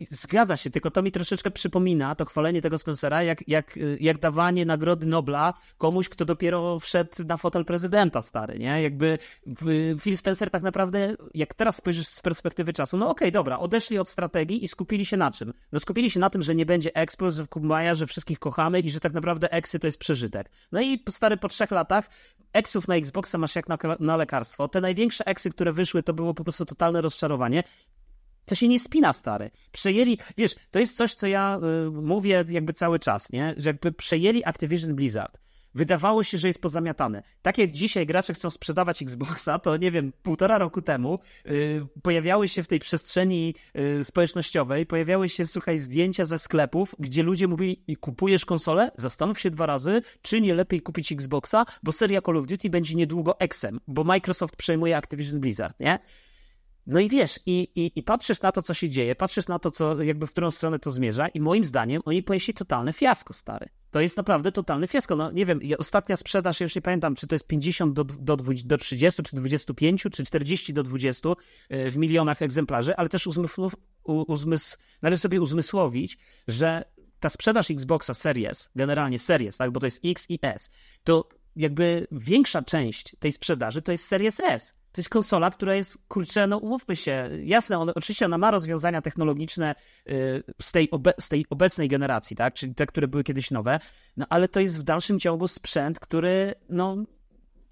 Zgadza 0.00 0.56
się, 0.56 0.70
tylko 0.70 0.90
to 0.90 1.02
mi 1.02 1.12
troszeczkę 1.12 1.50
przypomina, 1.50 2.14
to 2.14 2.24
chwalenie 2.24 2.62
tego 2.62 2.78
Spencera, 2.78 3.22
jak, 3.22 3.48
jak, 3.48 3.78
jak 4.00 4.18
dawanie 4.18 4.64
nagrody 4.64 5.06
Nobla 5.06 5.54
komuś, 5.78 6.08
kto 6.08 6.24
dopiero 6.24 6.78
wszedł 6.78 7.10
na 7.24 7.36
fotel 7.36 7.64
prezydenta, 7.64 8.22
stary, 8.22 8.58
nie? 8.58 8.82
Jakby 8.82 9.18
Phil 10.00 10.16
Spencer 10.16 10.50
tak 10.50 10.62
naprawdę, 10.62 11.14
jak 11.34 11.54
teraz 11.54 11.76
spojrzysz 11.76 12.06
z 12.06 12.22
perspektywy 12.22 12.72
czasu, 12.72 12.96
no 12.96 13.10
okej, 13.10 13.28
okay, 13.28 13.32
dobra, 13.32 13.58
odeszli 13.58 13.98
od 13.98 14.08
strategii 14.08 14.64
i 14.64 14.68
skupili 14.68 15.06
się 15.06 15.16
na 15.16 15.30
czym? 15.30 15.52
No 15.72 15.80
skupili 15.80 16.10
się 16.10 16.20
na 16.20 16.30
tym, 16.30 16.42
że 16.42 16.54
nie 16.54 16.66
będzie 16.66 16.94
Expo, 16.94 17.30
że 17.30 17.46
Kumaja, 17.46 17.94
że 17.94 18.06
wszystkich 18.06 18.38
kochamy 18.38 18.80
i 18.80 18.90
że 18.90 19.00
tak 19.00 19.12
naprawdę 19.12 19.52
Exy 19.52 19.78
to 19.78 19.86
jest 19.86 19.98
przeżytek. 19.98 20.50
No 20.72 20.80
i 20.80 21.04
stary, 21.08 21.36
po 21.36 21.48
trzech 21.48 21.70
latach 21.70 22.10
Exów 22.52 22.88
na 22.88 22.96
Xboxa 22.96 23.38
masz 23.38 23.56
jak 23.56 23.68
na, 23.68 23.78
na 24.00 24.16
lekarstwo. 24.16 24.68
Te 24.68 24.80
największe 24.80 25.26
Exy, 25.26 25.50
które 25.50 25.72
wyszły, 25.72 26.02
to 26.02 26.14
było 26.14 26.34
po 26.34 26.44
prostu 26.44 26.64
totalne 26.64 27.00
rozczarowanie. 27.00 27.62
To 28.46 28.54
się 28.54 28.68
nie 28.68 28.80
spina, 28.80 29.12
stary. 29.12 29.50
Przejęli, 29.72 30.18
wiesz, 30.36 30.54
to 30.70 30.78
jest 30.78 30.96
coś, 30.96 31.14
co 31.14 31.26
ja 31.26 31.60
y, 31.86 31.90
mówię 31.90 32.44
jakby 32.48 32.72
cały 32.72 32.98
czas, 32.98 33.32
nie? 33.32 33.54
Że 33.56 33.70
jakby 33.70 33.92
przejęli 33.92 34.44
Activision 34.44 34.94
Blizzard. 34.94 35.38
Wydawało 35.76 36.22
się, 36.22 36.38
że 36.38 36.48
jest 36.48 36.62
pozamiatane. 36.62 37.22
Tak 37.42 37.58
jak 37.58 37.72
dzisiaj 37.72 38.06
gracze 38.06 38.34
chcą 38.34 38.50
sprzedawać 38.50 39.02
Xboxa, 39.02 39.58
to 39.58 39.76
nie 39.76 39.90
wiem, 39.90 40.12
półtora 40.22 40.58
roku 40.58 40.82
temu 40.82 41.18
y, 41.46 41.86
pojawiały 42.02 42.48
się 42.48 42.62
w 42.62 42.68
tej 42.68 42.80
przestrzeni 42.80 43.54
y, 44.00 44.04
społecznościowej, 44.04 44.86
pojawiały 44.86 45.28
się, 45.28 45.46
słuchaj, 45.46 45.78
zdjęcia 45.78 46.24
ze 46.24 46.38
sklepów, 46.38 46.94
gdzie 46.98 47.22
ludzie 47.22 47.48
mówili, 47.48 47.96
kupujesz 48.00 48.44
konsolę? 48.44 48.90
Zastanów 48.96 49.40
się 49.40 49.50
dwa 49.50 49.66
razy, 49.66 50.02
czy 50.22 50.40
nie 50.40 50.54
lepiej 50.54 50.82
kupić 50.82 51.12
Xboxa, 51.12 51.64
bo 51.82 51.92
seria 51.92 52.22
Call 52.22 52.36
of 52.36 52.46
Duty 52.46 52.70
będzie 52.70 52.94
niedługo 52.94 53.36
Xem, 53.52 53.80
bo 53.86 54.04
Microsoft 54.04 54.56
przejmuje 54.56 54.96
Activision 54.96 55.40
Blizzard, 55.40 55.80
nie? 55.80 55.98
No 56.86 57.00
i 57.00 57.08
wiesz, 57.08 57.40
i, 57.46 57.68
i, 57.74 57.92
i 57.98 58.02
patrzysz 58.02 58.40
na 58.40 58.52
to, 58.52 58.62
co 58.62 58.74
się 58.74 58.88
dzieje, 58.88 59.14
patrzysz 59.14 59.48
na 59.48 59.58
to, 59.58 59.70
co, 59.70 60.02
jakby 60.02 60.26
w 60.26 60.30
którą 60.30 60.50
stronę 60.50 60.78
to 60.78 60.90
zmierza 60.90 61.28
i 61.28 61.40
moim 61.40 61.64
zdaniem 61.64 62.02
oni 62.04 62.22
ponieśli 62.22 62.54
totalne 62.54 62.92
fiasko, 62.92 63.32
stary. 63.32 63.68
To 63.90 64.00
jest 64.00 64.16
naprawdę 64.16 64.52
totalne 64.52 64.88
fiasko. 64.88 65.16
No 65.16 65.30
nie 65.30 65.46
wiem, 65.46 65.60
ostatnia 65.78 66.16
sprzedaż, 66.16 66.60
już 66.60 66.74
nie 66.74 66.82
pamiętam, 66.82 67.14
czy 67.14 67.26
to 67.26 67.34
jest 67.34 67.46
50 67.46 67.94
do, 67.94 68.04
do, 68.04 68.36
do 68.64 68.78
30, 68.78 69.22
czy 69.22 69.36
25, 69.36 70.02
czy 70.12 70.24
40 70.24 70.72
do 70.72 70.82
20 70.82 71.28
e, 71.68 71.90
w 71.90 71.96
milionach 71.96 72.42
egzemplarzy, 72.42 72.96
ale 72.96 73.08
też 73.08 73.26
uzmysł, 73.26 73.70
uzmysł, 74.04 74.76
należy 75.02 75.20
sobie 75.20 75.40
uzmysłowić, 75.40 76.18
że 76.48 76.84
ta 77.20 77.28
sprzedaż 77.28 77.70
Xboxa 77.70 78.14
Series, 78.14 78.70
generalnie 78.76 79.18
Series, 79.18 79.56
tak, 79.56 79.70
bo 79.70 79.80
to 79.80 79.86
jest 79.86 80.00
X 80.04 80.26
i 80.28 80.38
S, 80.42 80.70
to 81.04 81.28
jakby 81.56 82.06
większa 82.12 82.62
część 82.62 83.16
tej 83.18 83.32
sprzedaży 83.32 83.82
to 83.82 83.92
jest 83.92 84.04
Series 84.04 84.40
S 84.40 84.74
to 84.96 85.00
jest 85.00 85.08
konsola, 85.08 85.50
która 85.50 85.74
jest, 85.74 85.98
kurczę, 86.08 86.46
no 86.46 86.58
umówmy 86.58 86.96
się, 86.96 87.30
jasne, 87.44 87.78
on, 87.78 87.92
oczywiście 87.94 88.24
ona 88.26 88.38
ma 88.38 88.50
rozwiązania 88.50 89.02
technologiczne 89.02 89.74
y, 90.08 90.42
z, 90.62 90.72
tej 90.72 90.90
obe, 90.90 91.12
z 91.20 91.28
tej 91.28 91.46
obecnej 91.50 91.88
generacji, 91.88 92.36
tak, 92.36 92.54
czyli 92.54 92.74
te, 92.74 92.86
które 92.86 93.08
były 93.08 93.24
kiedyś 93.24 93.50
nowe, 93.50 93.80
no 94.16 94.26
ale 94.28 94.48
to 94.48 94.60
jest 94.60 94.80
w 94.80 94.82
dalszym 94.82 95.20
ciągu 95.20 95.48
sprzęt, 95.48 96.00
który, 96.00 96.54
no 96.68 96.96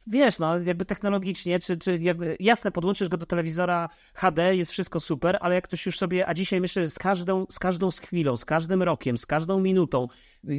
wiesz, 0.06 0.38
no 0.38 0.58
jakby 0.58 0.84
technologicznie, 0.84 1.58
czy, 1.58 1.76
czy 1.76 1.98
jakby, 1.98 2.36
jasne, 2.40 2.72
podłączysz 2.72 3.08
go 3.08 3.16
do 3.16 3.26
telewizora 3.26 3.88
HD, 4.14 4.56
jest 4.56 4.72
wszystko 4.72 5.00
super, 5.00 5.38
ale 5.40 5.54
jak 5.54 5.64
ktoś 5.64 5.86
już 5.86 5.98
sobie, 5.98 6.28
a 6.28 6.34
dzisiaj 6.34 6.60
myślę, 6.60 6.84
że 6.84 6.90
z 6.90 6.98
każdą, 6.98 7.46
z 7.50 7.58
każdą 7.58 7.90
chwilą, 7.90 8.36
z 8.36 8.44
każdym 8.44 8.82
rokiem, 8.82 9.18
z 9.18 9.26
każdą 9.26 9.60
minutą, 9.60 10.08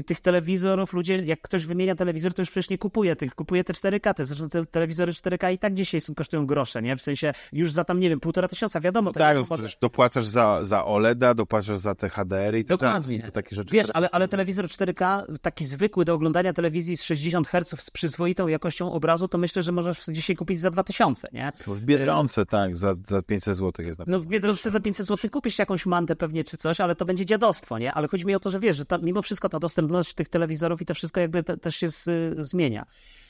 tych 0.06 0.20
telewizorów, 0.20 0.94
ludzie, 0.94 1.16
jak 1.16 1.41
ktoś 1.41 1.66
wymienia 1.66 1.95
telewizor, 1.95 2.34
to 2.34 2.41
już 2.41 2.52
przecież 2.52 2.70
nie 2.70 2.78
kupuje 2.78 3.16
tych, 3.16 3.36
kupuje 3.36 3.64
te 3.64 3.74
4K, 3.74 4.14
te, 4.14 4.26
zresztą 4.26 4.49
te 4.49 4.66
telewizory 4.66 5.12
4K 5.12 5.53
i 5.53 5.57
tak 5.57 5.74
dzisiaj 5.74 6.02
są, 6.02 6.16
kosztują 6.16 6.45
grosze, 6.45 6.82
nie? 6.82 6.95
W 6.95 7.02
sensie 7.02 7.34
już 7.53 7.72
za 7.72 7.84
tam, 7.84 7.99
nie 7.99 8.10
wiem, 8.10 8.20
półtora 8.20 8.48
tysiąca, 8.48 8.80
wiadomo. 8.80 9.10
No 9.10 9.14
tak, 9.14 9.36
no, 9.36 9.56
przecież 9.56 9.78
dopłacasz 9.82 10.26
za, 10.26 10.60
za 10.64 10.86
OLEDa, 10.86 11.34
dopłacasz 11.34 11.80
za 11.80 11.95
te 11.95 12.10
HDR 12.10 12.56
i 12.57 12.66
Dokładnie. 12.66 13.24
To, 13.24 13.32
takie 13.32 13.56
rzeczy. 13.56 13.74
Wiesz, 13.74 13.88
ale, 13.94 14.10
ale 14.10 14.28
telewizor 14.28 14.66
4K, 14.66 15.24
taki 15.41 15.66
zwykły 15.66 16.06
do 16.06 16.14
oglądania 16.14 16.53
telewizji 16.53 16.98
z 16.98 17.03
60 17.03 17.48
Hz 17.48 17.82
z 17.84 17.91
przyzwoitą 17.91 18.48
jakością 18.48 18.91
obrazu, 18.91 19.28
to 19.28 19.38
myślę, 19.38 19.64
że 19.64 19.72
możesz 19.72 20.06
dzisiaj 20.06 20.36
kupić 20.36 20.60
za 20.60 20.72
2000, 20.72 21.28
nie? 21.34 21.52
No 21.68 21.74
w 21.74 21.80
Biedronce, 21.80 22.45
tak, 22.45 22.78
za, 22.78 22.95
za 23.07 23.22
500 23.22 23.56
zł 23.56 23.86
jest 23.86 23.99
na 23.99 24.06
No 24.07 24.20
w 24.20 24.26
Biedronce 24.26 24.72
za 24.72 24.80
500 24.80 25.07
zł 25.07 25.30
kupisz 25.32 25.60
jakąś 25.60 25.86
mantę 25.86 26.16
pewnie 26.16 26.44
czy 26.44 26.57
coś, 26.57 26.82
ale 26.82 26.95
to 26.95 27.06
będzie 27.06 27.26
dziadostwo, 27.26 27.78
nie? 27.80 27.94
Ale 27.94 28.07
chodzi 28.07 28.26
mi 28.26 28.36
o 28.36 28.40
to, 28.40 28.49
że 28.49 28.60
wiesz, 28.60 28.78
że 28.78 28.86
ta, 28.86 28.98
mimo 28.98 29.22
wszystko 29.22 29.49
ta 29.49 29.60
dostępność 29.60 29.74
tych 30.15 30.30
telewizorów 30.30 30.56
telewizorów 30.56 30.81
i 30.81 30.85
to 30.85 30.93
wszystko 30.93 31.19
jakby 31.19 31.43
te, 31.43 31.57
też 31.57 31.76
się 31.76 31.89
z, 31.89 32.10
zmienia. 32.47 32.85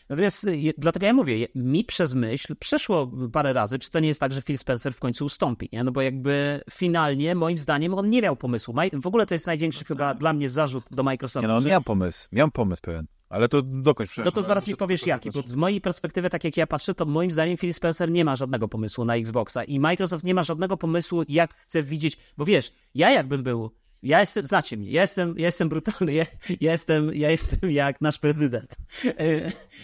Natomiast 0.10 0.48
dlatego 0.78 1.06
ja 1.06 1.14
mówię, 1.14 1.48
mi 1.56 1.84
przez 1.84 2.14
myśl 2.14 2.56
przeszło 2.60 3.12
parę 3.34 3.54
razy, 3.54 3.80
czy 3.80 3.92
to 3.92 4.00
nie 4.00 4.08
jest 4.08 4.20
tak, 4.20 4.32
że 4.32 4.42
Phil 4.42 4.58
Spencer 4.58 4.94
w 4.94 5.00
końcu 5.00 5.26
ustąpi, 5.26 5.70
nie? 5.74 5.84
No 5.84 5.92
bo 5.92 6.02
jakby 6.02 6.62
finalnie, 6.72 7.36
moim 7.36 7.58
zdaniem, 7.58 7.94
on 7.94 8.10
nie 8.10 8.22
miał 8.22 8.36
pomysłu. 8.36 8.74
W 8.94 9.08
ogóle 9.08 9.26
to 9.26 9.34
jest 9.36 9.48
największy 9.48 9.84
no 9.84 9.88
chyba 9.88 10.10
tak. 10.10 10.18
dla 10.18 10.34
mnie 10.34 10.50
zarzut 10.50 10.84
do 10.92 11.04
Microsoftu. 11.04 11.42
Nie, 11.42 11.48
no 11.48 11.58
on 11.58 11.64
że... 11.64 11.70
miał 11.70 11.82
pomysł, 11.82 12.28
miał 12.32 12.52
pomysł 12.52 12.82
pewien. 12.82 13.08
Ale 13.30 13.50
to 13.50 13.62
dokończ. 13.62 14.18
No 14.18 14.32
to 14.32 14.42
zaraz 14.42 14.68
mi 14.68 14.76
powiesz 14.76 15.08
jaki, 15.08 15.32
bo 15.32 15.42
z 15.46 15.56
mojej 15.56 15.82
perspektywy, 15.82 16.30
tak 16.30 16.44
jak 16.44 16.58
ja 16.58 16.68
patrzę, 16.68 16.94
to 16.94 17.06
moim 17.06 17.32
zdaniem 17.32 17.58
Phil 17.58 17.74
Spencer 17.74 18.12
nie 18.12 18.26
ma 18.26 18.36
żadnego 18.36 18.68
pomysłu 18.68 19.06
na 19.06 19.16
Xboxa 19.16 19.64
i 19.64 19.80
Microsoft 19.80 20.24
nie 20.24 20.34
ma 20.34 20.44
żadnego 20.44 20.78
pomysłu, 20.78 21.24
jak 21.30 21.54
chce 21.54 21.84
widzieć, 21.84 22.18
bo 22.38 22.46
wiesz, 22.46 22.72
ja 22.96 23.10
jakbym 23.10 23.44
był 23.44 23.72
ja 24.06 24.20
jestem, 24.20 24.46
znacie 24.46 24.78
mnie, 24.78 24.92
ja 24.92 25.02
jestem, 25.02 25.36
ja 25.38 25.46
jestem 25.46 25.70
brutalny, 25.70 26.14
ja, 26.14 26.26
ja, 26.62 26.72
jestem, 26.72 27.14
ja 27.14 27.32
jestem 27.32 27.72
jak 27.72 28.02
nasz 28.02 28.18
prezydent. 28.18 28.76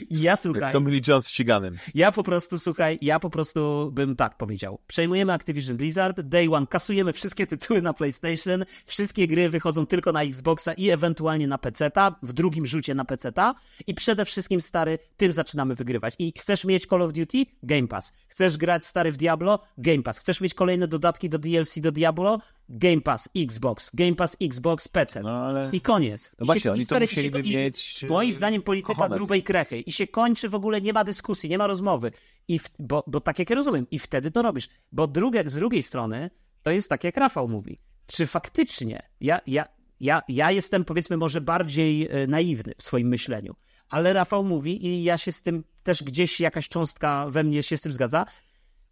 I 0.10 0.22
ja 0.22 0.36
słuchaj. 0.36 0.62
Jak 0.62 0.74
Tommy 0.74 0.92
Lee 0.92 1.02
Jones 1.08 1.30
ściganym. 1.30 1.78
Ja 1.94 2.12
po 2.12 2.24
prostu, 2.24 2.60
słuchaj, 2.60 2.98
ja 3.02 3.20
po 3.20 3.30
prostu 3.30 3.92
bym 3.94 4.16
tak 4.16 4.38
powiedział. 4.38 4.80
Przejmujemy 4.88 5.34
Activision 5.34 5.78
Blizzard, 5.78 6.22
Day 6.22 6.54
One, 6.54 6.68
kasujemy 6.68 7.14
wszystkie 7.14 7.48
tytuły 7.48 7.82
na 7.82 7.94
PlayStation, 7.94 8.66
wszystkie 8.86 9.28
gry 9.28 9.50
wychodzą 9.50 9.86
tylko 9.86 10.12
na 10.12 10.24
Xboxa 10.24 10.74
i 10.74 10.90
ewentualnie 10.90 11.48
na 11.48 11.58
PC-ta, 11.58 12.16
w 12.24 12.34
drugim 12.34 12.66
rzucie 12.66 12.96
na 12.96 13.06
PC-ta 13.06 13.56
i 13.88 13.94
przede 13.94 14.26
wszystkim, 14.26 14.62
stary, 14.62 15.00
tym 15.18 15.34
zaczynamy 15.34 15.76
wygrywać. 15.76 16.16
I 16.20 16.34
chcesz 16.38 16.66
mieć 16.66 16.86
Call 16.86 17.02
of 17.02 17.14
Duty? 17.14 17.46
Game 17.64 17.88
Pass. 17.88 18.14
Chcesz 18.28 18.58
grać, 18.58 18.86
stary, 18.86 19.12
w 19.12 19.18
Diablo? 19.18 19.60
Game 19.78 20.04
Pass. 20.04 20.20
Chcesz 20.20 20.42
mieć 20.42 20.54
kolejne 20.54 20.88
dodatki 20.88 21.30
do 21.30 21.40
DLC 21.40 21.80
do 21.80 21.92
Diablo? 21.92 22.40
Game 22.72 23.02
Pass, 23.02 23.30
Xbox, 23.36 23.92
Game 23.94 24.16
Pass, 24.16 24.38
Xbox, 24.42 24.88
PC. 24.88 25.22
No, 25.22 25.30
ale... 25.30 25.70
I 25.74 25.82
koniec. 25.82 26.32
No 26.40 26.44
I 26.44 26.46
właśnie, 26.46 26.62
się, 26.62 26.72
oni 26.72 26.86
to 26.88 27.00
musieliby 27.00 27.44
mieć... 27.44 28.06
Moim 28.10 28.34
zdaniem 28.34 28.62
polityka 28.62 28.94
kochones. 28.94 29.18
grubej 29.18 29.44
krechy. 29.44 29.80
I 29.80 29.92
się 29.92 30.08
kończy 30.08 30.50
w 30.50 30.56
ogóle, 30.56 30.82
nie 30.82 30.94
ma 30.94 31.04
dyskusji, 31.04 31.50
nie 31.50 31.58
ma 31.58 31.68
rozmowy. 31.68 32.12
I 32.48 32.60
w... 32.60 32.70
bo, 32.80 33.04
bo 33.08 33.22
tak 33.22 33.40
jak 33.40 33.50
ja 33.50 33.56
rozumiem, 33.56 33.88
i 33.92 34.00
wtedy 34.00 34.32
to 34.32 34.42
robisz. 34.42 34.70
Bo 34.92 35.08
drugie, 35.08 35.44
z 35.46 35.54
drugiej 35.54 35.84
strony, 35.84 36.30
to 36.64 36.72
jest 36.72 36.90
tak 36.90 37.04
jak 37.04 37.18
Rafał 37.18 37.48
mówi. 37.48 37.80
Czy 38.08 38.26
faktycznie, 38.26 39.10
ja, 39.22 39.42
ja, 39.48 39.66
ja, 40.00 40.22
ja 40.28 40.52
jestem 40.52 40.86
powiedzmy 40.86 41.18
może 41.18 41.42
bardziej 41.42 42.08
e, 42.08 42.28
naiwny 42.28 42.74
w 42.78 42.84
swoim 42.84 43.08
myśleniu, 43.08 43.56
ale 43.90 44.14
Rafał 44.14 44.44
mówi 44.44 44.86
i 44.86 45.04
ja 45.04 45.18
się 45.18 45.32
z 45.32 45.42
tym 45.42 45.64
też 45.84 46.04
gdzieś 46.04 46.40
jakaś 46.40 46.70
cząstka 46.70 47.26
we 47.30 47.44
mnie 47.44 47.64
się 47.64 47.78
z 47.78 47.82
tym 47.82 47.92
zgadza, 47.92 48.26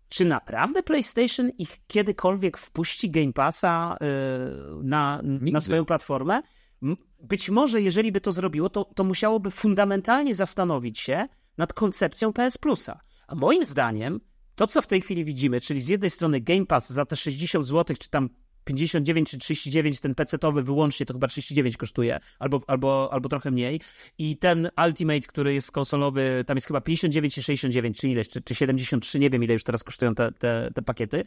czy 0.09 0.25
naprawdę 0.25 0.83
PlayStation 0.83 1.49
ich 1.49 1.77
kiedykolwiek 1.87 2.57
wpuści 2.57 3.11
Game 3.11 3.33
Passa 3.33 3.97
yy, 4.01 4.07
na, 4.83 5.21
na 5.23 5.61
swoją 5.61 5.85
platformę? 5.85 6.41
Być 7.19 7.49
może, 7.49 7.81
jeżeli 7.81 8.11
by 8.11 8.21
to 8.21 8.31
zrobiło, 8.31 8.69
to, 8.69 8.85
to 8.85 9.03
musiałoby 9.03 9.51
fundamentalnie 9.51 10.35
zastanowić 10.35 10.99
się 10.99 11.27
nad 11.57 11.73
koncepcją 11.73 12.33
PS 12.33 12.57
Plusa. 12.57 12.99
A 13.27 13.35
moim 13.35 13.65
zdaniem, 13.65 14.19
to 14.55 14.67
co 14.67 14.81
w 14.81 14.87
tej 14.87 15.01
chwili 15.01 15.25
widzimy, 15.25 15.61
czyli 15.61 15.81
z 15.81 15.87
jednej 15.87 16.09
strony 16.09 16.41
Game 16.41 16.65
Pass 16.65 16.89
za 16.89 17.05
te 17.05 17.15
60 17.15 17.67
zł, 17.67 17.97
czy 17.99 18.09
tam 18.09 18.29
59 18.69 19.29
czy 19.29 19.37
39, 19.37 19.99
ten 19.99 20.15
PC-owy 20.15 20.63
wyłącznie 20.63 21.05
to 21.05 21.13
chyba 21.13 21.27
39 21.27 21.77
kosztuje, 21.77 22.19
albo, 22.39 22.61
albo, 22.67 23.09
albo 23.13 23.29
trochę 23.29 23.51
mniej. 23.51 23.81
I 24.17 24.37
ten 24.37 24.69
Ultimate, 24.85 25.27
który 25.27 25.53
jest 25.53 25.71
konsolowy, 25.71 26.43
tam 26.47 26.57
jest 26.57 26.67
chyba 26.67 26.81
59 26.81 27.35
czy 27.35 27.43
69, 27.43 27.97
czy 27.97 28.09
ileś, 28.09 28.29
czy, 28.29 28.41
czy 28.41 28.55
73, 28.55 29.19
nie 29.19 29.29
wiem 29.29 29.43
ile 29.43 29.53
już 29.53 29.63
teraz 29.63 29.83
kosztują 29.83 30.15
te, 30.15 30.31
te, 30.31 30.71
te 30.75 30.81
pakiety. 30.81 31.23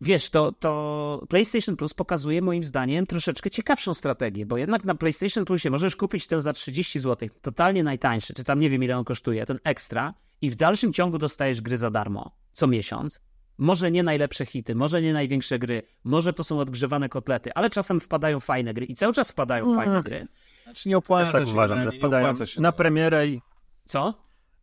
Wiesz, 0.00 0.30
to, 0.30 0.52
to 0.52 1.26
PlayStation 1.28 1.76
Plus 1.76 1.94
pokazuje 1.94 2.42
moim 2.42 2.64
zdaniem 2.64 3.06
troszeczkę 3.06 3.50
ciekawszą 3.50 3.94
strategię, 3.94 4.46
bo 4.46 4.56
jednak 4.56 4.84
na 4.84 4.94
PlayStation 4.94 5.44
Plusie 5.44 5.70
możesz 5.70 5.96
kupić 5.96 6.26
ten 6.26 6.40
za 6.40 6.52
30 6.52 7.00
zł, 7.00 7.28
totalnie 7.42 7.82
najtańszy, 7.82 8.34
czy 8.34 8.44
tam 8.44 8.60
nie 8.60 8.70
wiem 8.70 8.84
ile 8.84 8.98
on 8.98 9.04
kosztuje, 9.04 9.46
ten 9.46 9.58
ekstra, 9.64 10.14
i 10.40 10.50
w 10.50 10.56
dalszym 10.56 10.92
ciągu 10.92 11.18
dostajesz 11.18 11.60
gry 11.60 11.78
za 11.78 11.90
darmo 11.90 12.36
co 12.52 12.66
miesiąc 12.66 13.20
może 13.58 13.90
nie 13.90 14.02
najlepsze 14.02 14.46
hity, 14.46 14.74
może 14.74 15.02
nie 15.02 15.12
największe 15.12 15.58
gry, 15.58 15.82
może 16.04 16.32
to 16.32 16.44
są 16.44 16.58
odgrzewane 16.58 17.08
kotlety, 17.08 17.54
ale 17.54 17.70
czasem 17.70 18.00
wpadają 18.00 18.40
fajne 18.40 18.74
gry 18.74 18.86
i 18.86 18.94
cały 18.94 19.12
czas 19.12 19.30
wpadają 19.30 19.64
mm. 19.64 19.76
fajne 19.76 20.02
gry. 20.02 20.26
Znaczy 20.64 20.88
nie 20.88 20.98
opłaca 20.98 21.32
tak 21.32 21.46
się, 21.46 21.52
uważam, 21.52 21.82
że 21.82 21.92
wpadają 21.92 22.34
na 22.58 22.72
premierę 22.72 23.26
i 23.26 23.40
Co? 23.84 24.14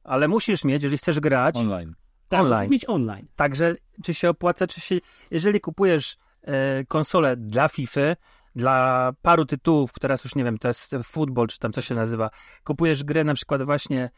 Ale 0.04 0.28
musisz 0.28 0.64
mieć, 0.64 0.84
jeżeli 0.84 0.98
chcesz 0.98 1.20
grać, 1.20 1.56
Online. 1.56 1.96
Tak, 2.30 2.42
Online. 2.42 2.58
musisz 2.58 2.72
mieć 2.72 2.90
online. 2.90 3.28
także 3.36 3.76
czy 4.04 4.14
się 4.14 4.30
opłaca, 4.30 4.68
czy 4.68 4.82
się... 4.82 4.96
Jeżeli 5.32 5.60
kupujesz 5.62 6.18
e, 6.42 6.86
konsolę 6.86 7.38
dla 7.38 7.68
FIFA, 7.68 8.16
dla 8.56 9.12
paru 9.22 9.46
tytułów, 9.46 9.92
teraz 10.02 10.24
już 10.24 10.36
nie 10.36 10.44
wiem, 10.44 10.58
to 10.58 10.68
jest 10.68 10.96
football, 11.04 11.48
czy 11.48 11.60
tam 11.60 11.72
co 11.72 11.82
się 11.82 11.96
nazywa, 11.96 12.30
kupujesz 12.64 13.04
grę 13.04 13.24
na 13.24 13.34
przykład 13.34 13.64
właśnie 13.64 14.10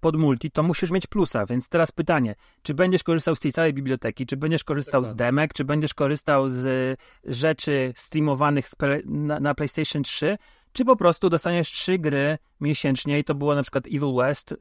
pod 0.00 0.16
multi, 0.16 0.50
to 0.50 0.62
musisz 0.62 0.90
mieć 0.90 1.06
plusa, 1.06 1.46
więc 1.46 1.68
teraz 1.68 1.92
pytanie, 1.92 2.34
czy 2.62 2.74
będziesz 2.74 3.02
korzystał 3.02 3.36
z 3.36 3.40
tej 3.40 3.52
całej 3.52 3.74
biblioteki, 3.74 4.26
czy 4.26 4.36
będziesz 4.36 4.64
korzystał 4.64 5.04
z 5.04 5.14
demek, 5.14 5.52
czy 5.52 5.64
będziesz 5.64 5.94
korzystał 5.94 6.48
z 6.48 6.66
e, 6.66 7.32
rzeczy 7.32 7.92
streamowanych 7.96 8.68
na, 9.04 9.40
na 9.40 9.54
PlayStation 9.54 10.02
3, 10.02 10.38
czy 10.72 10.84
po 10.84 10.96
prostu 10.96 11.30
dostaniesz 11.30 11.72
trzy 11.72 11.98
gry 11.98 12.38
miesięcznie 12.60 13.18
i 13.18 13.24
to 13.24 13.34
było 13.34 13.54
na 13.54 13.62
przykład 13.62 13.86
Evil 13.86 14.14
West 14.16 14.52
e, 14.52 14.56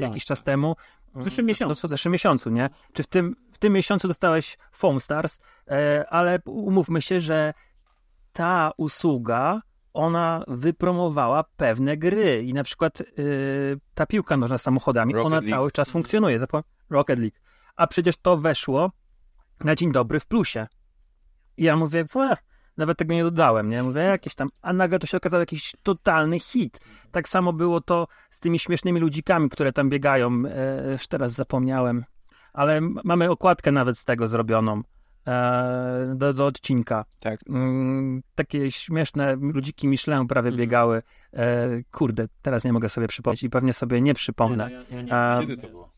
Tak. 0.00 0.02
jakiś 0.02 0.24
czas 0.24 0.42
temu. 0.42 0.76
W 1.14 1.24
zeszłym 1.24 1.46
miesiącu. 1.46 1.82
To 1.82 1.88
w 1.88 1.90
zeszłym 1.90 2.12
miesiącu, 2.12 2.50
nie? 2.50 2.70
Czy 2.92 3.02
w 3.02 3.06
tym, 3.06 3.36
w 3.52 3.58
tym 3.58 3.72
miesiącu 3.72 4.08
dostałeś 4.08 4.58
Foam 4.72 5.00
Stars, 5.00 5.38
e, 5.68 6.04
ale 6.10 6.38
umówmy 6.46 7.02
się, 7.02 7.20
że 7.20 7.54
ta 8.32 8.72
usługa, 8.76 9.62
ona 9.94 10.44
wypromowała 10.48 11.44
pewne 11.56 11.96
gry 11.96 12.42
i 12.42 12.54
na 12.54 12.64
przykład 12.64 13.00
e, 13.00 13.04
ta 13.94 14.06
piłka 14.06 14.36
nożna 14.36 14.58
samochodami, 14.58 15.12
Rocket 15.14 15.26
ona 15.26 15.36
League. 15.36 15.50
cały 15.50 15.70
czas 15.70 15.90
funkcjonuje. 15.90 16.38
Zapom- 16.40 16.62
Rocket 16.90 17.18
League. 17.18 17.36
A 17.76 17.86
przecież 17.86 18.16
to 18.16 18.36
weszło 18.36 18.90
na 19.64 19.74
dzień 19.74 19.92
dobry 19.92 20.20
w 20.20 20.26
plusie. 20.26 20.66
I 21.56 21.64
ja 21.64 21.76
mówię, 21.76 22.04
"Ue, 22.14 22.36
nawet 22.76 22.98
tego 22.98 23.14
nie 23.14 23.22
dodałem, 23.24 23.68
nie? 23.68 23.82
Mówię, 23.82 24.00
jakieś 24.00 24.34
tam, 24.34 24.48
a 24.62 24.72
nagle 24.72 24.98
to 24.98 25.06
się 25.06 25.16
okazało 25.16 25.40
jakiś 25.40 25.74
totalny 25.82 26.38
hit. 26.40 26.80
Tak 27.10 27.28
samo 27.28 27.52
było 27.52 27.80
to 27.80 28.06
z 28.30 28.40
tymi 28.40 28.58
śmiesznymi 28.58 29.00
ludzikami, 29.00 29.48
które 29.48 29.72
tam 29.72 29.88
biegają, 29.88 30.42
e, 30.48 30.92
już 30.92 31.08
teraz 31.08 31.32
zapomniałem, 31.32 32.04
ale 32.52 32.80
mamy 33.04 33.30
okładkę 33.30 33.72
nawet 33.72 33.98
z 33.98 34.04
tego 34.04 34.28
zrobioną 34.28 34.82
do, 36.14 36.32
do 36.32 36.46
odcinka. 36.46 37.04
Tak. 37.20 37.40
Mm, 37.48 38.22
takie 38.34 38.70
śmieszne 38.70 39.36
ludziki 39.36 39.88
Michelin 39.88 40.26
prawie 40.26 40.48
Mhm. 40.48 40.60
biegały. 40.60 41.02
E, 41.32 41.68
kurde, 41.92 42.28
teraz 42.42 42.64
nie 42.64 42.72
mogę 42.72 42.88
sobie 42.88 43.08
przypomnieć 43.08 43.42
i 43.42 43.50
pewnie 43.50 43.72
sobie 43.72 44.00
nie 44.00 44.14
przypomnę. 44.14 44.70
Ja, 44.72 44.82
ja, 44.96 45.02
nie. 45.02 45.14
A, 45.14 45.40
Kiedy 45.40 45.56
to 45.56 45.68
było? 45.68 45.92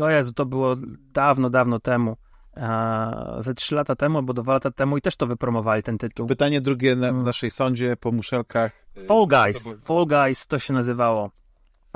o 0.00 0.10
Jezu, 0.10 0.32
to 0.32 0.46
było 0.46 0.74
dawno, 1.12 1.50
dawno 1.50 1.78
temu. 1.80 2.16
E, 2.56 3.36
ze 3.38 3.54
trzy 3.54 3.74
lata 3.74 3.96
temu 3.96 4.18
albo 4.18 4.32
dwa 4.34 4.52
lata 4.52 4.70
temu 4.70 4.96
i 4.96 5.00
też 5.00 5.16
to 5.16 5.26
wypromowali 5.26 5.82
ten 5.82 5.98
tytuł. 5.98 6.26
Pytanie 6.26 6.60
drugie 6.60 6.96
na, 6.96 7.06
w 7.06 7.10
Mm. 7.10 7.22
naszej 7.24 7.50
sądzie 7.50 7.96
po 7.96 8.12
muszelkach. 8.12 8.72
Fall 9.08 9.26
Guys. 9.26 9.62
to 9.64 9.70
było- 9.70 9.80
Fall 9.82 10.06
Guys 10.06 10.46
to 10.46 10.58
się 10.58 10.72
nazywało. 10.74 11.30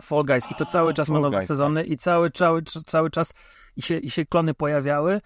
Fall 0.02 0.24
Guys 0.24 0.50
i 0.50 0.54
to 0.54 0.66
cały 0.66 0.94
czas 0.94 1.08
ma 1.08 1.20
nowe 1.20 1.46
sezony 1.46 1.84
i 1.84 1.96
cały, 1.96 2.30
cały, 2.30 2.62
cały 2.62 3.10
czas 3.10 3.34
i 3.76 3.82
się, 3.82 3.98
i 3.98 4.10
się 4.10 4.26
klony 4.26 4.54
pojawiały 4.54 5.20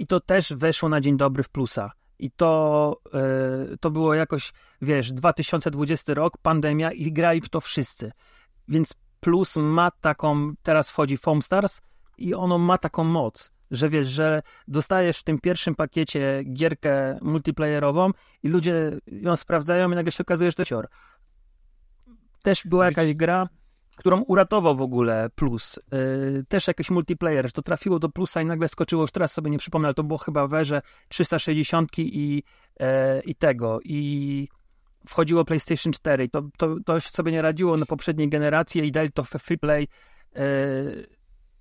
i 0.00 0.06
to 0.06 0.20
też 0.20 0.52
weszło 0.52 0.88
na 0.88 1.00
dzień 1.00 1.16
dobry 1.16 1.42
w 1.42 1.48
plusa. 1.48 1.92
I 2.18 2.30
to, 2.30 3.00
e, 3.14 3.76
to 3.76 3.90
było 3.90 4.14
jakoś, 4.14 4.52
wiesz, 4.82 5.12
2020 5.12 6.14
rok, 6.14 6.38
pandemia 6.42 6.92
i 6.92 7.12
grali 7.12 7.40
w 7.40 7.48
to 7.48 7.60
wszyscy. 7.60 8.12
Więc 8.68 8.94
plus 9.20 9.56
ma 9.56 9.90
taką, 9.90 10.52
teraz 10.62 10.90
wchodzi 10.90 11.16
Foam 11.16 11.42
Stars 11.42 11.80
i 12.18 12.34
ono 12.34 12.58
ma 12.58 12.78
taką 12.78 13.04
moc, 13.04 13.50
że 13.70 13.88
wiesz, 13.88 14.08
że 14.08 14.42
dostajesz 14.68 15.18
w 15.18 15.24
tym 15.24 15.40
pierwszym 15.40 15.74
pakiecie 15.74 16.42
gierkę 16.52 17.18
multiplayerową 17.22 18.10
i 18.42 18.48
ludzie 18.48 18.98
ją 19.06 19.36
sprawdzają 19.36 19.92
i 19.92 19.94
nagle 19.94 20.12
się 20.12 20.22
okazuje, 20.22 20.50
że 20.50 20.54
to 20.54 20.64
cior. 20.64 20.88
Też 22.42 22.62
była 22.66 22.84
jakaś 22.84 23.14
gra, 23.14 23.48
którą 24.00 24.20
uratował 24.22 24.76
w 24.76 24.82
ogóle 24.82 25.30
plus. 25.34 25.78
Yy, 25.92 26.44
też 26.48 26.66
jakiś 26.68 26.90
multiplayer, 26.90 27.46
że 27.46 27.52
to 27.52 27.62
trafiło 27.62 27.98
do 27.98 28.08
plusa 28.08 28.42
i 28.42 28.46
nagle 28.46 28.68
skoczyło, 28.68 29.02
już 29.02 29.10
teraz 29.12 29.32
sobie 29.32 29.50
nie 29.50 29.58
przypomnę, 29.58 29.88
ale 29.88 29.94
to 29.94 30.04
było 30.04 30.18
chyba 30.18 30.46
w 30.46 30.54
erze 30.54 30.82
360 31.08 31.98
i, 31.98 32.42
e, 32.80 33.20
i 33.20 33.34
tego, 33.34 33.78
i 33.84 34.48
wchodziło 35.08 35.44
PlayStation 35.44 35.92
4 35.92 36.24
i 36.24 36.30
to, 36.30 36.42
to, 36.56 36.76
to 36.84 36.94
już 36.94 37.04
sobie 37.04 37.32
nie 37.32 37.42
radziło 37.42 37.76
na 37.76 37.86
poprzedniej 37.86 38.28
generacji 38.28 38.86
i 38.86 38.92
dali 38.92 39.10
to 39.12 39.24
w 39.24 39.28
free 39.30 39.58
play 39.58 39.88
e, 40.36 40.40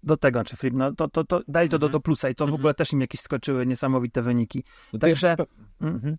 do 0.03 0.17
tego, 0.17 0.43
czy 0.43 0.55
free, 0.57 0.71
no 0.73 0.91
to, 0.95 1.07
to, 1.07 1.23
to 1.23 1.41
dali 1.47 1.69
to 1.69 1.79
do, 1.79 1.89
do 1.89 1.99
plusa 1.99 2.29
i 2.29 2.35
to 2.35 2.47
w 2.47 2.53
ogóle 2.53 2.73
też 2.73 2.93
im 2.93 3.01
jakieś 3.01 3.21
skoczyły 3.21 3.65
niesamowite 3.65 4.21
wyniki. 4.21 4.63
No 4.93 4.99
Także- 4.99 5.35
pe- 5.35 5.45
Mhm. 5.81 6.17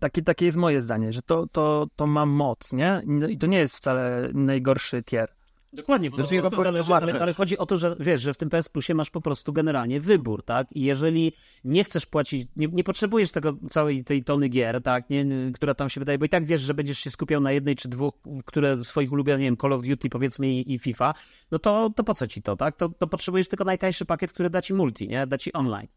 Takie, 0.00 0.22
takie 0.22 0.44
jest 0.44 0.56
moje 0.56 0.80
zdanie, 0.80 1.12
że 1.12 1.22
to, 1.22 1.46
to, 1.52 1.86
to 1.96 2.06
ma 2.06 2.26
moc, 2.26 2.72
nie? 2.72 3.02
I 3.28 3.38
to 3.38 3.46
nie 3.46 3.58
jest 3.58 3.76
wcale 3.76 4.30
najgorszy 4.34 5.02
tier. 5.02 5.28
Dokładnie, 5.72 6.10
bo 6.10 6.16
to 6.16 6.26
Znaczy, 6.26 6.42
to- 6.42 6.50
to 6.50 6.62
zależy, 6.62 6.94
ale, 6.94 7.20
ale 7.20 7.34
chodzi 7.34 7.58
o 7.58 7.66
to, 7.66 7.76
że 7.76 7.96
wiesz, 8.00 8.20
że 8.20 8.34
w 8.34 8.36
tym 8.36 8.50
PS 8.50 8.68
Plusie 8.68 8.94
masz 8.94 9.10
po 9.10 9.20
prostu 9.20 9.52
generalnie 9.52 10.00
wybór, 10.00 10.44
tak? 10.44 10.66
I 10.72 10.80
jeżeli 10.82 11.32
nie 11.64 11.84
chcesz 11.84 12.06
płacić, 12.06 12.48
nie, 12.56 12.68
nie 12.68 12.84
potrzebujesz 12.84 13.32
tego 13.32 13.56
całej 13.70 14.04
tej 14.04 14.24
tony 14.24 14.48
gier, 14.48 14.82
tak, 14.82 15.10
nie, 15.10 15.26
która 15.54 15.74
tam 15.74 15.88
się 15.88 16.00
wydaje, 16.00 16.18
bo 16.18 16.24
i 16.24 16.28
tak 16.28 16.44
wiesz, 16.44 16.60
że 16.60 16.74
będziesz 16.74 16.98
się 16.98 17.10
skupiał 17.10 17.40
na 17.40 17.52
jednej 17.52 17.76
czy 17.76 17.88
dwóch, 17.88 18.14
które 18.44 18.84
swoich 18.84 19.12
ulubionych, 19.12 19.40
nie 19.40 19.46
wiem, 19.46 19.56
Call 19.56 19.72
of 19.72 19.82
Duty 19.82 20.08
powiedzmy 20.08 20.48
i, 20.48 20.74
i 20.74 20.78
FIFA, 20.78 21.14
no 21.50 21.58
to, 21.58 21.90
to 21.96 22.04
po 22.04 22.14
co 22.14 22.26
ci 22.26 22.42
to, 22.42 22.56
tak? 22.56 22.76
To, 22.76 22.88
to 22.88 23.06
potrzebujesz 23.06 23.48
tylko 23.48 23.64
najtańszy 23.64 24.04
pakiet, 24.04 24.32
który 24.32 24.50
da 24.50 24.62
ci 24.62 24.74
multi, 24.74 25.08
nie? 25.08 25.26
Da 25.26 25.38
ci 25.38 25.52
online. 25.52 25.88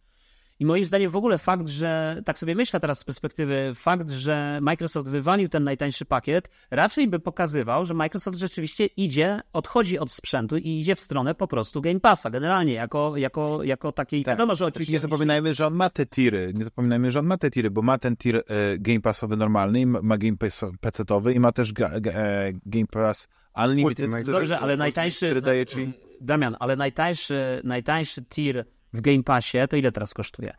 I 0.60 0.66
moim 0.66 0.86
zdaniem 0.86 1.12
w 1.12 1.16
ogóle 1.16 1.38
fakt, 1.38 1.68
że 1.68 2.22
tak 2.26 2.40
sobie 2.40 2.56
myślę 2.56 2.80
teraz 2.80 3.00
z 3.00 3.04
perspektywy, 3.04 3.72
fakt, 3.76 4.12
że 4.12 4.60
Microsoft 4.62 5.10
wywalił 5.10 5.50
ten 5.50 5.64
najtańszy 5.64 6.06
pakiet, 6.06 6.50
raczej 6.72 7.08
by 7.08 7.20
pokazywał, 7.20 7.86
że 7.86 7.94
Microsoft 7.94 8.38
rzeczywiście 8.38 8.86
idzie, 8.86 9.40
odchodzi 9.54 10.00
od 10.00 10.12
sprzętu 10.12 10.58
i 10.58 10.70
idzie 10.80 10.96
w 10.96 11.00
stronę 11.00 11.36
po 11.36 11.48
prostu 11.48 11.82
Game 11.82 12.00
Passa, 12.00 12.30
generalnie 12.30 12.74
jako, 12.74 13.18
jako, 13.18 13.64
jako 13.64 13.92
takiej. 13.92 14.24
Tak. 14.24 14.34
Wiadomo, 14.34 14.56
że 14.56 14.66
oczywiście. 14.66 14.94
nie 14.94 15.00
zapominajmy, 15.00 15.54
że 15.54 15.68
on 15.68 15.74
ma 15.74 15.90
te 15.90 16.06
tiry. 16.06 16.52
Nie 16.54 16.64
zapominajmy, 16.64 17.12
że 17.12 17.20
on 17.20 17.26
ma 17.26 17.38
te 17.38 17.52
tiry, 17.52 17.72
bo 17.72 17.82
ma 17.82 17.98
ten 17.98 18.16
tir 18.16 18.36
e, 18.36 18.44
Game 18.78 19.02
Passowy 19.02 19.38
normalny, 19.38 19.80
i 19.80 19.86
ma, 19.86 20.18
Game 20.18 20.38
Pass 20.38 20.66
PC-towy 20.82 21.34
i 21.36 21.40
ma 21.40 21.52
też 21.52 21.74
ga, 21.74 22.00
ga, 22.00 22.12
e, 22.12 22.54
Game 22.66 22.88
Pass 22.92 23.28
Unlimited. 23.56 24.00
Ultimate. 24.00 24.24
który- 24.24 24.38
Dobrze, 24.38 24.60
ale 24.60 24.78
najtańszy. 24.78 25.26
Który 25.26 25.42
daje 25.42 25.66
ci... 25.66 25.94
Damian, 26.22 26.56
ale 26.60 26.76
najtańszy, 26.76 27.62
najtańszy 27.64 28.26
tier 28.26 28.66
w 28.98 29.02
Game 29.02 29.24
Passie 29.24 29.57
to 29.69 29.78
ile 29.78 29.91
teraz 29.91 30.14
kosztuje 30.14 30.53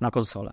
na 0.00 0.10
konsolę? 0.10 0.52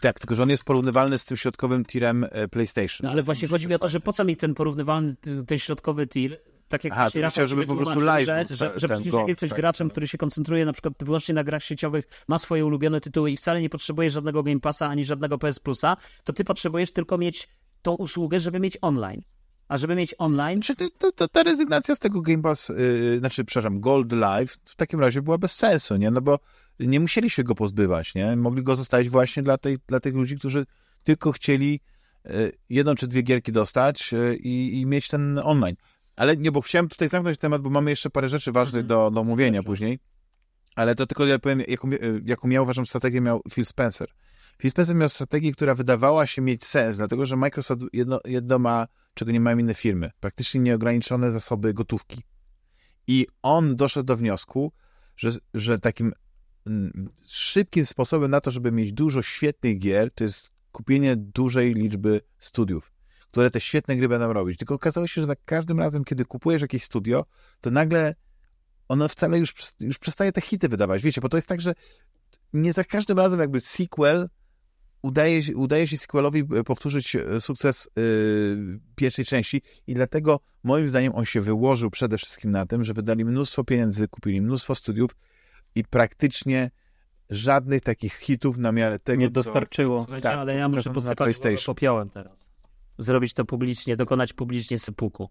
Tak, 0.00 0.18
tylko 0.18 0.34
że 0.34 0.42
on 0.42 0.50
jest 0.50 0.64
porównywalny 0.64 1.18
z 1.18 1.24
tym 1.24 1.36
środkowym 1.36 1.84
tirem 1.84 2.26
e, 2.30 2.48
PlayStation. 2.48 3.04
No 3.04 3.10
ale 3.10 3.22
właśnie 3.22 3.48
chodzi 3.48 3.68
mi 3.68 3.74
o 3.74 3.78
to, 3.78 3.88
że 3.88 4.00
po 4.00 4.12
co 4.12 4.24
mi 4.24 4.36
ten 4.36 4.54
porównywalny, 4.54 5.16
ten 5.46 5.58
środkowy 5.58 6.06
tier, 6.06 6.40
tak 6.68 6.84
jak 6.84 6.92
Aha, 6.92 7.04
Rafał 7.04 7.30
chciał, 7.30 7.46
żeby 7.46 7.66
po 7.66 7.76
prostu 7.76 8.00
live 8.00 8.26
był 8.26 8.56
że, 8.56 8.72
że 8.76 8.88
przecież 8.88 9.14
jak 9.14 9.28
jesteś 9.28 9.50
tak, 9.50 9.58
graczem, 9.58 9.88
tak. 9.88 9.92
który 9.92 10.08
się 10.08 10.18
koncentruje 10.18 10.64
na 10.64 10.72
przykład 10.72 10.94
wyłącznie 11.00 11.34
na 11.34 11.44
grach 11.44 11.64
sieciowych, 11.64 12.04
ma 12.28 12.38
swoje 12.38 12.66
ulubione 12.66 13.00
tytuły 13.00 13.30
i 13.30 13.36
wcale 13.36 13.60
nie 13.60 13.70
potrzebuje 13.70 14.10
żadnego 14.10 14.42
Game 14.42 14.60
Passa 14.60 14.88
ani 14.88 15.04
żadnego 15.04 15.38
PS 15.38 15.60
Plusa, 15.60 15.96
to 16.24 16.32
ty 16.32 16.44
potrzebujesz 16.44 16.92
tylko 16.92 17.18
mieć 17.18 17.48
tą 17.82 17.94
usługę, 17.94 18.40
żeby 18.40 18.60
mieć 18.60 18.78
online. 18.80 19.22
A 19.68 19.76
żeby 19.76 19.94
mieć 19.94 20.14
online, 20.18 20.60
Czy 20.60 20.76
to, 20.76 21.12
to, 21.12 21.28
ta 21.28 21.42
rezygnacja 21.42 21.94
z 21.94 21.98
tego 21.98 22.20
Game 22.20 22.42
Pass, 22.42 22.68
yy, 22.68 23.18
znaczy, 23.18 23.44
przepraszam, 23.44 23.80
Gold 23.80 24.12
Live 24.12 24.56
w 24.64 24.76
takim 24.76 25.00
razie 25.00 25.22
była 25.22 25.38
bez 25.38 25.52
sensu, 25.52 25.96
nie? 25.96 26.10
No 26.10 26.20
bo 26.20 26.38
nie 26.80 27.00
musieli 27.00 27.30
się 27.30 27.44
go 27.44 27.54
pozbywać, 27.54 28.14
nie? 28.14 28.36
Mogli 28.36 28.62
go 28.62 28.76
zostawić 28.76 29.10
właśnie 29.10 29.42
dla, 29.42 29.58
tej, 29.58 29.78
dla 29.86 30.00
tych 30.00 30.14
ludzi, 30.14 30.38
którzy 30.38 30.66
tylko 31.02 31.32
chcieli 31.32 31.80
yy, 32.24 32.52
jedną 32.70 32.94
czy 32.94 33.06
dwie 33.06 33.22
gierki 33.22 33.52
dostać 33.52 34.12
yy, 34.12 34.36
i, 34.36 34.86
mieć 34.86 35.08
ten 35.08 35.40
online. 35.44 35.76
Ale 36.16 36.36
nie, 36.36 36.52
bo 36.52 36.60
chciałem 36.60 36.88
tutaj 36.88 37.08
zamknąć 37.08 37.38
temat, 37.38 37.62
bo 37.62 37.70
mamy 37.70 37.90
jeszcze 37.90 38.10
parę 38.10 38.28
rzeczy 38.28 38.52
ważnych 38.52 38.86
do, 38.86 39.10
do 39.10 39.20
omówienia 39.20 39.62
później. 39.62 39.98
Ale 40.76 40.94
to 40.94 41.06
tylko 41.06 41.26
ja 41.26 41.38
powiem, 41.38 41.62
jaką, 41.68 41.90
yy, 41.90 42.22
jaką 42.24 42.48
miał, 42.48 42.64
uważam, 42.64 42.86
strategię 42.86 43.20
miał 43.20 43.42
Phil 43.52 43.64
Spencer. 43.64 44.08
Phil 44.58 44.70
Spencer 44.70 44.96
miał 44.96 45.08
strategię, 45.08 45.52
która 45.52 45.74
wydawała 45.74 46.26
się 46.26 46.42
mieć 46.42 46.64
sens, 46.64 46.96
dlatego 46.96 47.26
że 47.26 47.36
Microsoft 47.36 47.82
jedno, 47.92 48.20
jedno 48.24 48.58
ma, 48.58 48.86
czego 49.18 49.32
nie 49.32 49.40
mają 49.40 49.58
inne 49.58 49.74
firmy. 49.74 50.10
Praktycznie 50.20 50.60
nieograniczone 50.60 51.32
zasoby 51.32 51.74
gotówki. 51.74 52.22
I 53.06 53.26
on 53.42 53.76
doszedł 53.76 54.06
do 54.06 54.16
wniosku, 54.16 54.72
że, 55.16 55.30
że 55.54 55.78
takim 55.78 56.12
mm, 56.66 57.10
szybkim 57.28 57.86
sposobem 57.86 58.30
na 58.30 58.40
to, 58.40 58.50
żeby 58.50 58.72
mieć 58.72 58.92
dużo 58.92 59.22
świetnych 59.22 59.78
gier, 59.78 60.10
to 60.14 60.24
jest 60.24 60.50
kupienie 60.72 61.16
dużej 61.16 61.74
liczby 61.74 62.20
studiów, 62.38 62.92
które 63.30 63.50
te 63.50 63.60
świetne 63.60 63.96
gry 63.96 64.08
będą 64.08 64.32
robić. 64.32 64.58
Tylko 64.58 64.74
okazało 64.74 65.06
się, 65.06 65.20
że 65.20 65.26
za 65.26 65.36
każdym 65.36 65.78
razem, 65.78 66.04
kiedy 66.04 66.24
kupujesz 66.24 66.62
jakieś 66.62 66.84
studio, 66.84 67.24
to 67.60 67.70
nagle 67.70 68.14
ono 68.88 69.08
wcale 69.08 69.38
już, 69.38 69.54
już 69.80 69.98
przestaje 69.98 70.32
te 70.32 70.40
hity 70.40 70.68
wydawać. 70.68 71.02
Wiecie, 71.02 71.20
bo 71.20 71.28
to 71.28 71.36
jest 71.36 71.48
tak, 71.48 71.60
że 71.60 71.74
nie 72.52 72.72
za 72.72 72.84
każdym 72.84 73.18
razem 73.18 73.40
jakby 73.40 73.60
sequel 73.60 74.28
udaje, 75.02 75.42
się- 75.42 75.56
udaje 75.56 75.86
się 75.86 75.96
sequelowi 75.96 76.44
e, 76.56 76.64
powtórzyć 76.64 77.16
e, 77.16 77.40
sukces 77.40 77.88
y, 77.98 78.80
pierwszej 78.96 79.24
części 79.24 79.62
i 79.86 79.94
dlatego 79.94 80.40
moim 80.64 80.88
zdaniem 80.88 81.14
on 81.14 81.24
się 81.24 81.40
wyłożył 81.40 81.90
przede 81.90 82.18
wszystkim 82.18 82.50
na 82.50 82.66
tym, 82.66 82.84
że 82.84 82.94
wydali 82.94 83.24
mnóstwo 83.24 83.64
pieniędzy, 83.64 84.08
kupili 84.08 84.40
mnóstwo 84.40 84.74
studiów 84.74 85.10
i 85.74 85.84
praktycznie 85.84 86.70
żadnych 87.30 87.82
takich 87.82 88.14
hitów 88.14 88.58
na 88.58 88.72
miarę 88.72 88.98
tego, 88.98 89.20
Nie 89.20 89.26
co... 89.28 89.32
dostarczyło. 89.32 90.02
Słuchajcie, 90.02 90.22
tak, 90.22 90.38
ale 90.38 90.52
co 90.52 90.58
ja 90.58 90.68
muszę 90.68 90.92
posypać 90.92 91.16
PlayStation. 91.16 91.74
popiołem 91.74 92.10
teraz. 92.10 92.50
Zrobić 92.98 93.34
to 93.34 93.44
publicznie, 93.44 93.96
dokonać 93.96 94.32
publicznie 94.32 94.78
sypuku. 94.78 95.28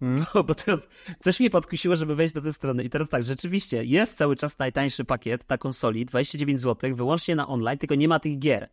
Hmm? 0.00 0.26
Bo, 0.34 0.44
bo 0.44 0.54
teraz 0.54 0.88
coś 1.20 1.40
mnie 1.40 1.50
podkusiło, 1.50 1.96
żeby 1.96 2.14
wejść 2.14 2.34
do 2.34 2.42
tej 2.42 2.52
strony. 2.52 2.84
I 2.84 2.90
teraz 2.90 3.08
tak, 3.08 3.22
rzeczywiście 3.22 3.84
jest 3.84 4.16
cały 4.16 4.36
czas 4.36 4.58
najtańszy 4.58 5.04
pakiet 5.04 5.48
na 5.48 5.58
konsoli, 5.58 6.06
29 6.06 6.60
zł, 6.60 6.94
wyłącznie 6.94 7.36
na 7.36 7.48
online, 7.48 7.78
tylko 7.78 7.94
nie 7.94 8.08
ma 8.08 8.18
tych 8.18 8.38
gier. 8.38 8.68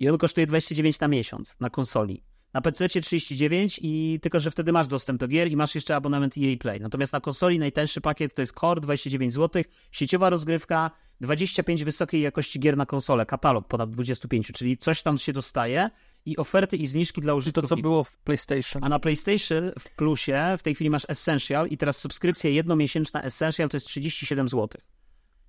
I 0.00 0.08
on 0.08 0.18
kosztuje 0.18 0.46
29 0.46 1.00
na 1.00 1.08
miesiąc 1.08 1.56
na 1.60 1.70
konsoli. 1.70 2.22
Na 2.54 2.60
PC 2.60 2.88
39 2.88 3.80
i 3.82 4.18
tylko, 4.22 4.40
że 4.40 4.50
wtedy 4.50 4.72
masz 4.72 4.88
dostęp 4.88 5.20
do 5.20 5.28
gier 5.28 5.50
i 5.50 5.56
masz 5.56 5.74
jeszcze 5.74 5.96
abonament 5.96 6.34
EA 6.38 6.56
Play. 6.60 6.80
Natomiast 6.80 7.12
na 7.12 7.20
konsoli 7.20 7.58
najtańszy 7.58 8.00
pakiet 8.00 8.34
to 8.34 8.42
jest 8.42 8.54
Core 8.60 8.80
29 8.80 9.32
zł, 9.32 9.62
sieciowa 9.92 10.30
rozgrywka, 10.30 10.90
25 11.20 11.84
wysokiej 11.84 12.20
jakości 12.20 12.60
gier 12.60 12.76
na 12.76 12.86
konsolę, 12.86 13.26
katalog 13.26 13.68
ponad 13.68 13.90
25, 13.90 14.52
czyli 14.52 14.76
coś 14.76 15.02
tam 15.02 15.18
się 15.18 15.32
dostaje 15.32 15.90
i 16.24 16.36
oferty 16.36 16.76
i 16.76 16.86
zniżki 16.86 17.20
dla 17.20 17.32
To, 17.32 17.36
użytkowników. 17.36 17.78
co 17.78 17.82
było 17.82 18.04
w 18.04 18.18
PlayStation. 18.18 18.84
A 18.84 18.88
na 18.88 18.98
PlayStation 18.98 19.72
w 19.78 19.90
plusie 19.96 20.54
w 20.58 20.62
tej 20.62 20.74
chwili 20.74 20.90
masz 20.90 21.06
Essential 21.08 21.68
i 21.68 21.76
teraz 21.76 21.96
subskrypcja 21.96 22.50
jednomiesięczna 22.50 23.22
Essential 23.22 23.68
to 23.68 23.76
jest 23.76 23.86
37 23.86 24.48
zł. 24.48 24.68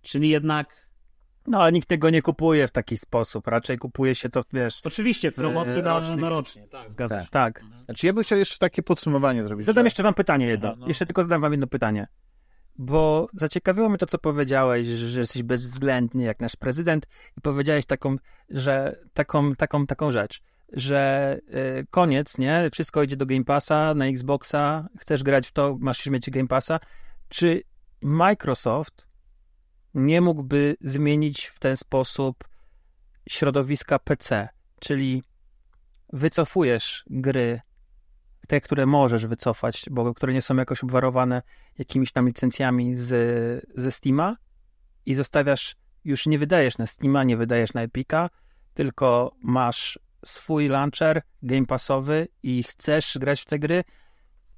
Czyli 0.01 0.29
jednak 0.29 0.87
No, 1.47 1.61
ale 1.61 1.71
nikt 1.71 1.87
tego 1.89 2.09
nie 2.09 2.21
kupuje 2.21 2.67
w 2.67 2.71
taki 2.71 2.97
sposób. 2.97 3.47
Raczej 3.47 3.77
kupuje 3.77 4.15
się 4.15 4.29
to, 4.29 4.43
wiesz... 4.53 4.81
oczywiście 4.83 5.31
w 5.31 5.35
promocji 5.35 5.77
Eee, 5.77 5.83
na, 5.83 5.99
na 6.15 6.29
rocznie. 6.29 6.67
Tak, 6.67 6.91
zgadza 6.91 7.23
się. 7.23 7.29
Tak. 7.31 7.63
Znaczy 7.85 8.07
ja 8.07 8.13
bym 8.13 8.23
chciał 8.23 8.37
jeszcze 8.39 8.57
takie 8.57 8.83
podsumowanie 8.83 9.43
zrobić. 9.43 9.65
Zadam 9.65 9.83
że- 9.83 9.85
jeszcze 9.85 10.03
wam 10.03 10.13
pytanie 10.13 10.45
jedno. 10.45 10.69
Aha, 10.69 10.77
no. 10.79 10.87
Jeszcze 10.87 11.05
tylko 11.05 11.23
zadam 11.23 11.41
wam 11.41 11.51
jedno 11.53 11.67
pytanie. 11.67 12.07
Bo 12.77 13.27
zaciekawiło 13.33 13.89
mnie 13.89 13.97
to, 13.97 14.05
co 14.05 14.17
powiedziałeś, 14.17 14.87
że 14.87 15.19
jesteś 15.19 15.43
bezwzględny 15.43 16.23
jak 16.23 16.39
nasz 16.39 16.55
prezydent 16.55 17.07
i 17.37 17.41
powiedziałeś 17.41 17.85
taką, 17.85 18.15
że 18.49 18.99
taką, 19.13 19.55
taką, 19.55 19.87
taką 19.87 20.11
rzecz, 20.11 20.41
że 20.73 21.39
y, 21.79 21.87
koniec, 21.89 22.37
nie? 22.37 22.69
Wszystko 22.71 23.03
idzie 23.03 23.17
do 23.17 23.25
Game 23.25 23.43
Passa, 23.43 23.93
na 23.93 24.05
Xboxa, 24.05 24.87
chcesz 24.99 25.23
grać 25.23 25.47
w 25.47 25.51
to, 25.51 25.77
masz 25.79 26.05
mieć 26.05 26.29
Game 26.29 26.47
Passa. 26.47 26.79
Czy 27.29 27.63
Microsoft 28.01 29.07
nie 29.93 30.21
mógłby 30.21 30.75
zmienić 30.81 31.45
w 31.45 31.59
ten 31.59 31.75
sposób 31.75 32.43
środowiska 33.29 33.99
PC? 33.99 34.49
Czyli 34.79 35.23
wycofujesz 36.13 37.05
gry 37.09 37.61
te, 38.47 38.61
które 38.61 38.85
możesz 38.85 39.27
wycofać, 39.27 39.85
bo 39.91 40.13
które 40.13 40.33
nie 40.33 40.41
są 40.41 40.55
jakoś 40.55 40.83
obwarowane 40.83 41.41
jakimiś 41.77 42.11
tam 42.11 42.27
licencjami 42.27 42.95
z, 42.95 43.65
ze 43.75 43.91
Steama 43.91 44.35
i 45.05 45.15
zostawiasz, 45.15 45.75
już 46.05 46.25
nie 46.25 46.39
wydajesz 46.39 46.77
na 46.77 46.87
Steama, 46.87 47.23
nie 47.23 47.37
wydajesz 47.37 47.73
na 47.73 47.81
Epica, 47.81 48.29
tylko 48.73 49.35
masz 49.41 49.99
swój 50.25 50.67
launcher 50.67 51.21
game 51.43 51.65
passowy 51.65 52.27
i 52.43 52.63
chcesz 52.63 53.17
grać 53.17 53.41
w 53.41 53.45
te 53.45 53.59
gry, 53.59 53.83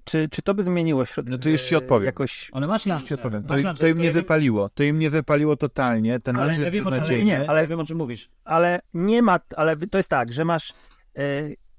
czy, 0.04 0.30
czy 0.32 0.42
to 0.42 0.54
by 0.54 0.64
zmieniło 0.64 1.06
środ... 1.06 1.30
No 1.30 1.38
to 1.38 1.50
już 1.50 1.62
ci 1.62 1.76
odpowiem. 1.76 2.06
jakoś... 2.06 2.50
Ale 2.54 2.68
masz 2.68 2.84
Ci 2.84 2.90
launcher. 2.90 3.18
odpowiem. 3.18 3.44
To, 3.44 3.58
Masz 3.58 3.80
to 3.80 3.88
im 3.88 3.98
nie 3.98 4.12
wypaliło. 4.12 4.70
To 4.70 4.84
im 4.84 5.00
nie 5.00 5.10
wypaliło 5.10 5.56
totalnie. 5.56 6.20
Ten 6.20 6.36
Ale 6.36 6.46
launcher 6.46 6.62
ja 6.62 6.66
jest 6.66 6.74
wiem, 6.74 6.88
o 6.88 6.92
czym, 6.92 7.00
beznadziejny. 7.00 7.26
nie, 7.26 7.50
ale 7.50 7.62
ja 7.62 7.68
wiem, 7.68 7.80
o 7.80 7.86
czym 7.86 7.98
mówisz. 7.98 8.30
Ale 8.44 8.80
nie 8.94 9.22
ma, 9.22 9.40
ale 9.56 9.78
to 9.78 9.98
jest 9.98 10.10
tak, 10.10 10.34
że 10.34 10.46
masz 10.46 10.74
e, 11.18 11.22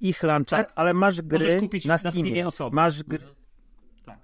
ich 0.00 0.22
launcher, 0.22 0.58
Tak. 0.66 0.72
ale 0.76 0.94
masz 0.94 1.22
gry 1.22 1.38
Możesz 1.46 1.60
kupić 1.60 1.84
na 1.84 1.94
na 1.94 1.98
Steamie. 1.98 2.12
Steamie 2.30 2.46
osobno. 2.46 2.76
Masz 2.82 3.02
gry... 3.02 3.18
Tak. 4.06 4.18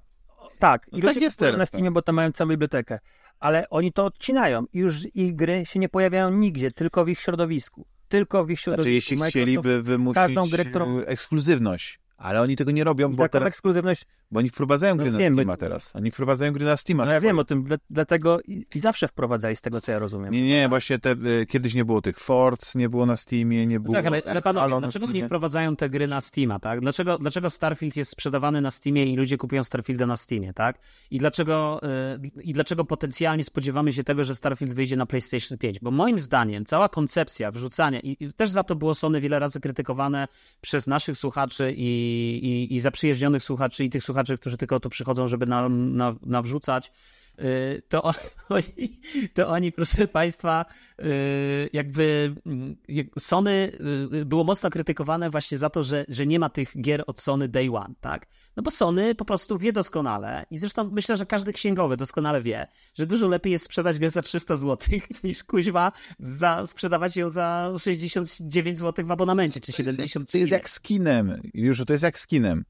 Tak, 0.59 0.87
No 0.93 0.99
i 0.99 1.03
tak 1.03 1.09
ludzie 1.15 1.21
jest 1.27 1.39
teraz, 1.39 1.59
na 1.59 1.67
Steamie, 1.67 1.91
bo 1.91 2.03
tam 2.03 2.15
mają 2.15 2.33
całą 2.33 2.49
bibliotekę. 2.51 2.99
Ale 3.41 3.69
oni 3.71 3.93
to 3.93 4.05
odcinają 4.05 4.65
i 4.73 4.79
już 4.79 5.15
ich 5.15 5.37
gry 5.37 5.67
się 5.67 5.79
nie 5.81 5.89
pojawiają 5.89 6.31
nigdzie, 6.31 6.71
tylko 6.71 7.05
w 7.05 7.09
ich 7.09 7.21
środowisku. 7.21 7.87
Tylko 8.13 8.45
w 8.45 8.51
ich 8.51 8.61
środowisku. 8.61 8.83
Znaczy, 8.85 8.95
jeśli 8.95 9.17
Microsoft 9.17 9.31
chcieliby 9.33 9.83
wymusić 9.83 10.15
każdą 10.17 10.49
grę, 10.49 10.65
którą- 10.65 10.99
e, 11.01 11.07
ekskluzywność. 11.07 12.01
Ale 12.17 12.41
oni 12.41 12.57
tego 12.57 12.71
nie 12.71 12.85
robią, 12.85 13.09
bo 13.11 13.17
taką 13.23 13.33
teraz, 13.33 13.49
ekskluzywność. 13.49 14.05
Bo 14.33 14.39
oni 14.39 14.49
wprowadzają 14.49 14.97
gry 14.97 15.07
No 15.07 15.13
na 15.13 15.19
wiem, 15.19 15.35
Steama 15.35 15.53
bo- 15.53 15.57
teraz. 15.57 15.97
Oni 15.97 16.11
wprowadzają 16.11 16.53
gry 16.53 16.65
na 16.65 16.77
Steama. 16.77 17.05
No 17.05 17.13
ja 17.13 17.19
swoje. 17.19 17.31
wiem 17.31 17.39
o 17.39 17.45
tym, 17.45 17.65
dla, 17.65 17.77
dlatego 17.91 18.41
i, 18.41 18.67
i 18.75 18.81
zawsze 18.81 19.09
wprowadzali 19.09 19.57
z 19.57 19.61
tego, 19.61 19.81
co 19.81 19.93
ja 19.93 19.99
rozumiem. 19.99 20.33
Nie, 20.33 20.43
nie, 20.43 20.69
właśnie 20.69 20.99
te, 20.99 21.11
e, 21.11 21.47
kiedyś 21.47 21.75
nie 21.75 21.85
było 21.85 22.03
tych 22.03 22.19
Forts, 22.21 22.75
nie 22.75 22.89
było 22.89 23.07
na 23.07 23.17
Steamie, 23.17 23.67
nie 23.67 23.81
było... 23.81 23.95
Tak, 23.95 24.07
ale, 24.07 24.23
ale 24.27 24.43
panowie, 24.43 24.63
Halo 24.63 24.81
dlaczego 24.81 25.07
nie 25.07 25.25
wprowadzają 25.25 25.77
te 25.77 25.91
gry 25.91 26.07
na 26.07 26.21
Steama, 26.21 26.59
tak? 26.59 26.81
Dlaczego, 26.81 27.19
dlaczego 27.19 27.51
Starfield 27.51 27.97
jest 27.97 28.11
sprzedawany 28.11 28.61
na 28.61 28.71
Steamie 28.71 29.05
i 29.05 29.17
ludzie 29.17 29.37
kupują 29.39 29.65
Starfielda 29.65 30.07
na 30.07 30.17
Steamie, 30.17 30.53
tak? 30.55 30.79
I 31.11 31.19
dlaczego, 31.19 31.81
y, 32.37 32.43
I 32.43 32.53
dlaczego 32.53 32.85
potencjalnie 32.85 33.45
spodziewamy 33.45 33.93
się 33.93 34.05
tego, 34.05 34.25
że 34.25 34.35
Starfield 34.35 34.75
wyjdzie 34.75 34.97
na 34.97 35.07
PlayStation 35.07 35.59
5? 35.59 35.81
Bo 35.81 35.91
moim 35.91 36.19
zdaniem 36.19 36.65
cała 36.65 36.89
koncepcja 36.89 37.51
wrzucania, 37.51 38.01
i, 38.01 38.17
i 38.21 38.33
też 38.33 38.51
za 38.51 38.65
to 38.65 38.77
było 38.77 38.95
Sony 38.95 39.21
wiele 39.21 39.39
razy 39.39 39.61
krytykowane 39.61 40.29
przez 40.61 40.87
naszych 40.87 41.17
słuchaczy 41.17 41.73
i, 41.77 41.89
i, 42.43 42.75
i 42.75 42.81
zaprzyjaźnionych 42.81 43.43
słuchaczy 43.43 43.85
i 43.85 43.91
tych 43.91 44.03
słuchaczy, 44.05 44.22
którzy 44.41 44.57
tylko 44.57 44.81
tu 44.81 44.91
przychodzą, 44.91 45.29
żeby 45.29 45.47
nam 45.47 45.97
na, 45.97 46.15
nawrzucać, 46.23 46.93
y, 47.41 47.83
to 47.89 48.03
oni, 48.49 49.01
to 49.35 49.49
oni, 49.49 49.73
proszę 49.73 50.09
Państwa, 50.09 50.65
y, 51.01 51.71
jakby 51.73 52.35
jak- 52.89 53.07
Sony 53.19 53.73
y, 54.15 54.25
było 54.25 54.45
mocno 54.45 54.71
krytykowane 54.71 55.31
właśnie 55.31 55.59
za 55.59 55.71
to, 55.71 55.83
że, 55.83 56.05
że 56.09 56.27
nie 56.27 56.39
ma 56.39 56.49
tych 56.49 56.81
gier 56.81 57.05
od 57.07 57.21
Sony 57.21 57.49
Day 57.49 57.69
One, 57.77 57.95
tak? 58.01 58.27
No 58.57 58.63
bo 58.63 58.71
Sony 58.71 59.15
po 59.15 59.25
prostu 59.25 59.59
wie 59.59 59.73
doskonale 59.73 60.47
i 60.51 60.59
zresztą 60.59 60.91
myślę, 60.93 61.17
że 61.17 61.27
każdy 61.27 61.53
księgowy 61.53 61.97
doskonale 61.97 62.43
wie, 62.43 62.67
że 62.95 63.07
dużo 63.07 63.29
lepiej 63.29 63.53
jest 63.53 63.65
sprzedać 63.65 63.99
grę 63.99 64.11
za 64.11 64.23
300 64.23 64.57
zł 64.57 64.99
niż 65.25 65.45
kuźwa 65.45 65.93
za, 66.19 66.67
sprzedawać 66.67 67.17
ją 67.17 67.29
za 67.29 67.73
69 67.79 68.79
zł 68.79 69.07
w 69.07 69.11
abonamencie, 69.11 69.61
czy 69.61 69.73
To 69.73 69.83
jest, 69.83 69.89
70 69.91 70.31
to 70.31 70.39
jest 70.39 70.53
jak 70.53 70.71
skinem. 70.71 71.41
Już 71.55 71.85
to 71.87 71.93
jest 71.93 72.03
jak 72.05 72.19
skinem. 72.19 72.65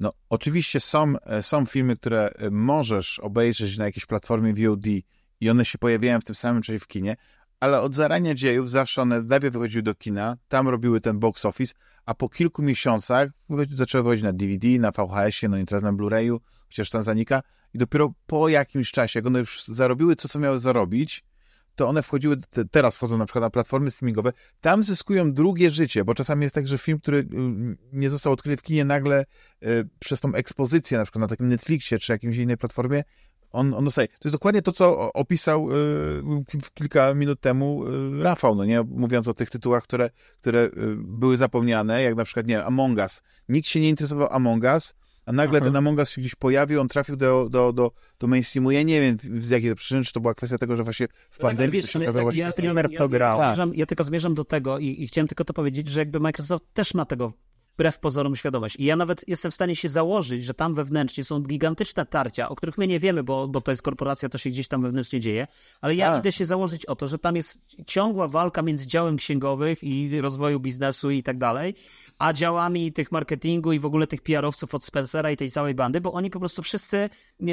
No, 0.00 0.12
oczywiście 0.28 0.80
są, 0.80 1.12
e, 1.18 1.42
są 1.42 1.66
filmy, 1.66 1.96
które 1.96 2.30
e, 2.30 2.50
możesz 2.50 3.18
obejrzeć 3.18 3.78
na 3.78 3.84
jakiejś 3.84 4.06
platformie 4.06 4.54
VOD 4.54 4.86
i 5.40 5.50
one 5.50 5.64
się 5.64 5.78
pojawiają 5.78 6.20
w 6.20 6.24
tym 6.24 6.34
samym 6.34 6.62
czasie 6.62 6.78
w 6.78 6.86
kinie, 6.86 7.16
ale 7.60 7.80
od 7.80 7.94
zarania 7.94 8.34
dziejów 8.34 8.70
zawsze 8.70 9.02
one 9.02 9.22
najpierw 9.22 9.52
wychodziły 9.52 9.82
do 9.82 9.94
kina, 9.94 10.36
tam 10.48 10.68
robiły 10.68 11.00
ten 11.00 11.18
box 11.18 11.44
office, 11.44 11.74
a 12.06 12.14
po 12.14 12.28
kilku 12.28 12.62
miesiącach 12.62 13.28
zaczęły 13.70 14.04
wychodzić 14.04 14.24
na 14.24 14.32
DVD, 14.32 14.68
na 14.68 14.90
VHS-ie, 14.90 15.50
no 15.50 15.58
i 15.58 15.64
teraz 15.66 15.82
na 15.82 15.92
Blu-rayu, 15.92 16.38
chociaż 16.68 16.90
tam 16.90 17.02
zanika 17.02 17.42
i 17.74 17.78
dopiero 17.78 18.12
po 18.26 18.48
jakimś 18.48 18.90
czasie, 18.90 19.18
jak 19.18 19.26
one 19.26 19.38
już 19.38 19.64
zarobiły 19.64 20.16
to, 20.16 20.28
co 20.28 20.38
miały 20.38 20.58
zarobić, 20.58 21.24
to 21.80 21.88
one 21.88 22.02
wchodziły, 22.02 22.36
te, 22.36 22.64
teraz 22.64 22.96
wchodzą 22.96 23.18
na 23.18 23.26
przykład 23.26 23.42
na 23.42 23.50
platformy 23.50 23.90
streamingowe, 23.90 24.32
tam 24.60 24.82
zyskują 24.82 25.32
drugie 25.32 25.70
życie, 25.70 26.04
bo 26.04 26.14
czasami 26.14 26.42
jest 26.42 26.54
tak, 26.54 26.66
że 26.68 26.78
film, 26.78 27.00
który 27.00 27.18
y, 27.18 27.26
nie 27.92 28.10
został 28.10 28.32
odkryty 28.32 28.56
w 28.56 28.62
kinie, 28.62 28.84
nagle 28.84 29.24
y, 29.62 29.88
przez 29.98 30.20
tą 30.20 30.34
ekspozycję, 30.34 30.98
na 30.98 31.04
przykład 31.04 31.20
na 31.20 31.28
takim 31.28 31.48
Netflixie 31.48 31.98
czy 31.98 32.12
jakimś 32.12 32.36
innej 32.36 32.56
platformie, 32.56 33.02
on, 33.52 33.74
on 33.74 33.84
dostaje. 33.84 34.08
To 34.08 34.28
jest 34.28 34.34
dokładnie 34.34 34.62
to, 34.62 34.72
co 34.72 35.12
opisał 35.12 35.68
y, 35.70 36.44
kilka 36.74 37.14
minut 37.14 37.40
temu 37.40 37.86
y, 37.86 38.22
Rafał, 38.22 38.54
no 38.54 38.64
nie? 38.64 38.82
Mówiąc 38.82 39.28
o 39.28 39.34
tych 39.34 39.50
tytułach, 39.50 39.82
które, 39.82 40.10
które 40.40 40.64
y, 40.64 40.70
były 40.96 41.36
zapomniane, 41.36 42.02
jak 42.02 42.14
na 42.14 42.24
przykład, 42.24 42.46
nie 42.46 42.64
Among 42.64 42.98
Us. 42.98 43.22
Nikt 43.48 43.68
się 43.68 43.80
nie 43.80 43.88
interesował 43.88 44.28
Among 44.30 44.64
Us, 44.64 44.94
a 45.30 45.32
nagle 45.32 45.58
Mhm. 45.58 45.72
ten 45.72 45.76
Among 45.76 45.98
Us 45.98 46.10
się 46.10 46.20
gdzieś 46.20 46.34
pojawił, 46.34 46.80
on 46.80 46.88
trafił 46.88 47.16
do, 47.16 47.48
do, 47.50 47.72
do, 47.72 47.90
do 48.18 48.26
mainstreamu. 48.26 48.70
Ja 48.70 48.82
nie 48.82 49.00
wiem 49.00 49.40
z 49.40 49.48
jakiej 49.48 49.70
to 49.70 49.76
przyczyny, 49.76 50.04
czy 50.04 50.12
to 50.12 50.20
była 50.20 50.34
kwestia 50.34 50.58
tego, 50.58 50.76
że 50.76 50.82
właśnie 50.82 51.06
w 51.08 51.10
No 51.10 51.16
tak, 51.30 51.40
pandemii 51.40 51.70
to 51.70 51.86
wiesz, 51.86 51.92
się 51.92 51.98
okazało, 51.98 52.30
tak, 52.30 52.36
ja, 52.38 52.52
ja, 52.58 52.72
ja, 52.90 53.08
grał. 53.08 53.38
Ja, 53.38 53.44
Tak. 53.44 53.56
zmierzam, 53.56 53.74
ja 53.74 53.86
tylko 53.86 54.04
zmierzam 54.04 54.34
do 54.34 54.44
tego 54.44 54.78
i, 54.78 55.02
i 55.02 55.06
chciałem 55.06 55.28
tylko 55.28 55.44
to 55.44 55.52
powiedzieć, 55.52 55.88
że 55.88 56.00
jakby 56.00 56.20
Microsoft 56.20 56.64
też 56.74 56.94
ma 56.94 57.04
tego 57.04 57.32
wbrew 57.80 57.98
pozorom 57.98 58.36
świadomość. 58.36 58.76
I 58.78 58.84
ja 58.84 58.96
nawet 58.96 59.28
jestem 59.28 59.50
w 59.50 59.54
stanie 59.54 59.76
się 59.76 59.88
założyć, 59.88 60.44
że 60.44 60.54
tam 60.54 60.74
wewnętrznie 60.74 61.24
są 61.24 61.40
gigantyczne 61.40 62.06
tarcia, 62.06 62.48
o 62.48 62.56
których 62.56 62.78
my 62.78 62.86
nie 62.86 63.00
wiemy, 63.00 63.22
bo, 63.22 63.48
bo 63.48 63.60
to 63.60 63.70
jest 63.70 63.82
korporacja, 63.82 64.28
to 64.28 64.38
się 64.38 64.50
gdzieś 64.50 64.68
tam 64.68 64.82
wewnętrznie 64.82 65.20
dzieje, 65.20 65.46
ale 65.80 65.94
ja 65.94 66.10
Tak. 66.10 66.20
idę 66.20 66.32
się 66.32 66.44
założyć 66.44 66.86
o 66.86 66.96
to, 66.96 67.08
że 67.08 67.18
tam 67.18 67.36
jest 67.36 67.60
ciągła 67.86 68.28
walka 68.28 68.62
między 68.62 68.86
działem 68.86 69.16
księgowych 69.16 69.84
i 69.84 70.20
rozwoju 70.20 70.60
biznesu 70.60 71.10
i 71.10 71.22
tak 71.22 71.38
dalej, 71.38 71.74
a 72.18 72.32
działami 72.32 72.92
tych 72.92 73.12
marketingu 73.12 73.72
i 73.72 73.78
w 73.78 73.86
ogóle 73.86 74.06
tych 74.06 74.22
PR-owców 74.22 74.74
od 74.74 74.84
Spencera 74.84 75.30
i 75.30 75.36
tej 75.36 75.50
całej 75.50 75.74
bandy, 75.74 76.00
bo 76.00 76.12
oni 76.12 76.30
po 76.30 76.38
prostu 76.38 76.62
wszyscy 76.62 77.10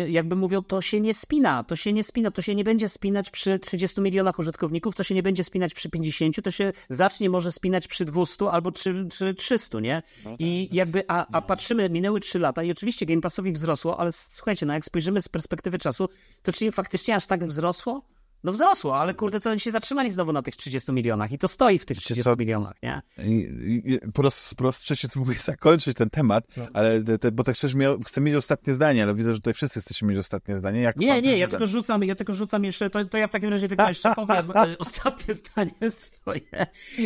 jakby 0.07 0.35
mówią, 0.35 0.63
to 0.63 0.81
się 0.81 0.99
nie 0.99 1.13
spina, 1.13 1.63
to 1.63 1.75
się 1.75 1.93
nie 1.93 2.03
spina, 2.03 2.31
to 2.31 2.41
się 2.41 2.55
nie 2.55 2.63
będzie 2.63 2.89
spinać 2.89 3.29
przy 3.29 3.59
30 3.59 4.01
milionach 4.01 4.39
użytkowników, 4.39 4.95
to 4.95 5.03
się 5.03 5.15
nie 5.15 5.23
będzie 5.23 5.43
spinać 5.43 5.73
przy 5.73 5.89
50, 5.89 6.43
to 6.43 6.51
się 6.51 6.73
zacznie 6.89 7.29
może 7.29 7.51
spinać 7.51 7.87
przy 7.87 8.05
200 8.05 8.51
albo 8.51 8.71
przy, 8.71 9.05
przy 9.09 9.33
300, 9.33 9.79
nie? 9.79 10.03
I 10.39 10.69
jakby, 10.71 11.03
a, 11.07 11.27
a 11.31 11.41
patrzymy, 11.41 11.89
minęły 11.89 12.19
3 12.19 12.39
lata 12.39 12.63
i 12.63 12.71
oczywiście 12.71 13.05
Game 13.05 13.21
Passowi 13.21 13.51
wzrosło, 13.51 13.99
ale 13.99 14.11
słuchajcie, 14.11 14.65
no 14.65 14.73
jak 14.73 14.85
spojrzymy 14.85 15.21
z 15.21 15.29
perspektywy 15.29 15.77
czasu, 15.77 16.09
to 16.43 16.53
czy 16.53 16.71
faktycznie 16.71 17.15
aż 17.15 17.27
tak 17.27 17.45
wzrosło? 17.45 18.16
No 18.43 18.51
wzrosło, 18.51 18.99
ale 18.99 19.13
kurde, 19.13 19.39
to 19.39 19.49
oni 19.49 19.59
się 19.59 19.71
zatrzymali 19.71 20.11
znowu 20.11 20.33
na 20.33 20.41
tych 20.41 20.55
30 20.55 20.91
milionach 20.91 21.31
i 21.31 21.37
to 21.37 21.47
stoi 21.47 21.79
w 21.79 21.85
tych 21.85 21.97
30 21.97 22.23
co? 22.23 22.35
milionach, 22.35 22.73
nie? 22.83 23.01
Po 24.13 24.21
raz, 24.21 24.53
po 24.53 24.63
raz 24.63 24.79
trzeci 24.79 25.07
spróbuję 25.11 25.37
zakończyć 25.39 25.97
ten 25.97 26.09
temat, 26.09 26.43
No. 26.57 26.67
ale 26.73 27.03
te, 27.03 27.19
te, 27.19 27.31
bo 27.31 27.43
tak 27.43 27.55
chcesz 27.55 27.73
miał, 27.75 27.99
chcę 27.99 28.21
mieć 28.21 28.35
ostatnie 28.35 28.73
zdanie, 28.73 29.03
ale 29.03 29.15
widzę, 29.15 29.33
że 29.33 29.39
tutaj 29.39 29.53
wszyscy 29.53 29.81
chcecie 29.81 30.05
mieć 30.05 30.17
ostatnie 30.17 30.57
zdanie. 30.57 30.81
Jak 30.81 30.97
Nie, 30.97 31.21
nie, 31.21 31.37
ja 31.37 31.47
tylko 31.47 31.67
rzucam, 31.67 32.03
ja 32.03 32.15
tylko 32.15 32.33
rzucam 32.33 32.63
jeszcze, 32.63 32.89
to, 32.89 33.05
to 33.05 33.17
ja 33.17 33.27
w 33.27 33.31
takim 33.31 33.49
razie 33.49 33.67
tylko 33.67 33.87
jeszcze 33.87 34.15
powiem 34.15 34.51
e, 34.55 34.77
ostatnie 34.79 35.33
zdanie 35.33 35.91
swoje. 35.91 36.41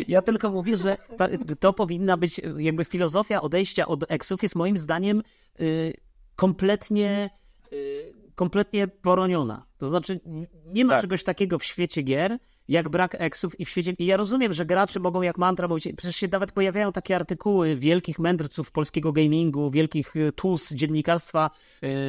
Ja 0.08 0.22
tylko 0.22 0.52
mówię, 0.52 0.78
że 0.78 0.98
ta, 1.18 1.28
to 1.60 1.74
powinna 1.74 2.18
być, 2.18 2.42
jakby 2.58 2.86
filozofia 2.86 3.42
odejścia 3.42 3.88
od 3.88 4.12
eksów 4.12 4.44
jest 4.44 4.56
moim 4.56 4.78
zdaniem 4.78 5.22
y, 5.62 5.94
kompletnie, 6.36 7.30
y, 7.74 8.21
kompletnie 8.42 8.88
poroniona. 8.88 9.66
To 9.78 9.88
znaczy, 9.88 10.20
nie 10.66 10.86
ma 10.86 10.94
Tak. 10.94 11.02
czegoś 11.02 11.24
takiego 11.24 11.60
w 11.60 11.64
świecie 11.64 12.02
gier, 12.02 12.38
jak 12.68 12.90
brak 12.90 13.16
eksów 13.20 13.60
i 13.60 13.66
w 13.66 13.70
świecie... 13.70 13.94
I 14.00 14.06
ja 14.06 14.18
rozumiem, 14.18 14.54
że 14.54 14.66
gracze 14.66 15.00
mogą 15.00 15.22
jak 15.22 15.38
mantra 15.38 15.68
mówić, 15.68 15.88
przecież 15.98 16.16
się 16.16 16.28
nawet 16.32 16.52
pojawiają 16.52 16.92
takie 16.92 17.16
artykuły 17.16 17.76
wielkich 17.76 18.20
mędrców 18.20 18.72
polskiego 18.72 19.12
gamingu, 19.12 19.70
wielkich 19.70 20.16
y, 20.16 20.32
tus 20.32 20.74
dziennikarstwa 20.74 21.50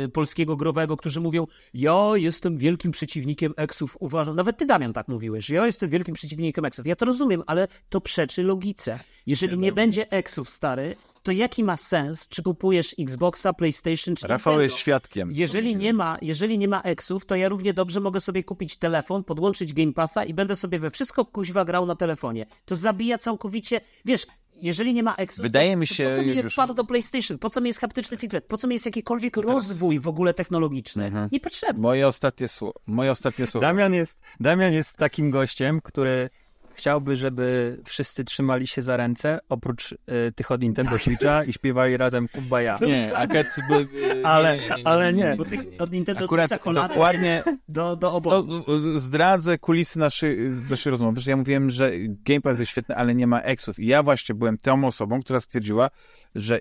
y, 0.04 0.08
polskiego 0.08 0.56
growego, 0.56 0.96
którzy 0.96 1.20
mówią, 1.20 1.46
ja 1.74 2.10
jestem 2.14 2.58
wielkim 2.58 2.92
przeciwnikiem 2.92 3.54
eksów, 3.56 3.96
uważam, 4.00 4.36
nawet 4.36 4.58
ty 4.58 4.66
Damian 4.66 4.92
tak 4.92 5.08
mówiłeś, 5.08 5.46
że 5.46 5.54
ja 5.54 5.66
jestem 5.66 5.90
wielkim 5.90 6.14
przeciwnikiem 6.14 6.64
eksów. 6.64 6.86
Ja 6.86 6.96
to 6.96 7.04
rozumiem, 7.04 7.42
ale 7.46 7.68
to 7.88 8.00
przeczy 8.00 8.42
logice. 8.42 8.98
Jeżeli 9.26 9.58
nie 9.58 9.72
będzie 9.72 10.10
eksów, 10.10 10.50
stary, 10.50 10.96
to 11.22 11.32
jaki 11.32 11.64
ma 11.64 11.76
sens, 11.76 12.28
czy 12.28 12.42
kupujesz 12.42 12.94
Xboxa, 12.98 13.52
PlayStation, 13.52 14.16
czy 14.16 14.26
Rafał 14.26 14.52
Nintendo? 14.52 14.62
jest 14.62 14.76
świadkiem. 14.76 15.28
Jeżeli 15.32 15.76
nie 15.76 15.92
ma, 15.92 16.18
jeżeli 16.22 16.58
nie 16.58 16.68
ma 16.68 16.82
eksów, 16.82 17.26
to 17.26 17.36
ja 17.36 17.48
równie 17.48 17.74
dobrze 17.74 18.00
mogę 18.00 18.20
sobie 18.20 18.44
kupić 18.44 18.76
telefon, 18.76 19.24
podłączyć 19.24 19.72
Game 19.72 19.92
Passa 19.92 20.24
i 20.24 20.34
będę 20.34 20.56
sobie 20.56 20.78
we 20.78 20.90
wszystko 20.90 21.24
kuźwa 21.24 21.64
grał 21.64 21.86
na 21.86 21.96
telefonie. 21.96 22.46
To 22.64 22.76
zabija 22.76 23.18
całkowicie, 23.18 23.80
wiesz, 24.04 24.26
jeżeli 24.62 24.94
nie 24.94 25.02
ma 25.02 25.14
eksów, 25.14 25.42
Wydaje 25.42 25.72
to, 25.72 25.78
mi 25.78 25.86
to 25.86 25.94
się, 25.94 26.04
po 26.08 26.16
co 26.16 26.22
mi 26.22 26.36
jest 26.36 26.54
pad 26.54 26.72
do 26.72 26.84
PlayStation? 26.84 27.38
Po 27.38 27.50
co 27.50 27.60
mi 27.60 27.68
jest 27.68 27.80
haptyczny 27.80 28.16
feedback? 28.16 28.46
Po 28.46 28.56
co 28.56 28.68
mi 28.68 28.74
jest 28.74 28.86
jakikolwiek 28.86 29.36
rozwój 29.36 29.98
w 29.98 30.08
ogóle 30.08 30.34
technologiczny? 30.34 31.04
Mhm. 31.04 31.28
Niepotrzebny. 31.32 31.82
Moje 31.82 32.06
ostatnie 32.06 32.48
słowo. 32.48 32.80
Moje 32.86 33.10
ostatnie 33.10 33.46
słowo. 33.46 33.66
Damian 33.66 33.94
jest, 33.94 34.20
Damian 34.40 34.72
jest 34.72 34.96
takim 34.96 35.30
gościem, 35.30 35.80
który 35.80 36.30
chciałby, 36.74 37.16
żeby 37.16 37.78
wszyscy 37.84 38.24
trzymali 38.24 38.66
się 38.66 38.82
za 38.82 38.96
ręce, 38.96 39.38
oprócz 39.48 39.92
y, 39.92 39.96
tych 40.36 40.50
od 40.50 40.62
Nintendo 40.62 40.98
Switcha 40.98 41.44
i 41.44 41.52
śpiewali 41.52 41.96
razem 41.96 42.28
Kumbaya. 42.28 42.78
Nie, 42.86 43.16
akad 43.16 43.46
by... 43.68 43.88
Ale, 44.22 44.58
ale 44.84 45.12
nie. 45.12 45.34
Bo 45.36 45.44
tych 45.44 45.60
od 45.78 45.92
Nintendo 45.92 46.24
Akurat 46.24 46.50
Switcha 46.50 46.72
dokładnie 46.72 47.42
do, 47.68 47.96
do 47.96 47.96
to 47.96 48.14
obozu. 48.14 48.64
zdradzę 48.96 49.58
kulisy 49.58 49.98
naszej, 49.98 50.38
naszej 50.70 50.90
rozmowy, 50.90 51.20
że 51.20 51.30
ja 51.30 51.36
mówiłem, 51.36 51.70
że 51.70 51.90
Game 52.08 52.40
Pass 52.40 52.58
jest 52.58 52.70
świetny, 52.70 52.96
ale 52.96 53.14
nie 53.14 53.26
ma 53.26 53.40
eksów. 53.40 53.78
I 53.78 53.86
ja 53.86 54.02
właśnie 54.02 54.34
byłem 54.34 54.58
tą 54.58 54.84
osobą, 54.84 55.20
która 55.20 55.40
stwierdziła, 55.40 55.90
że 56.34 56.60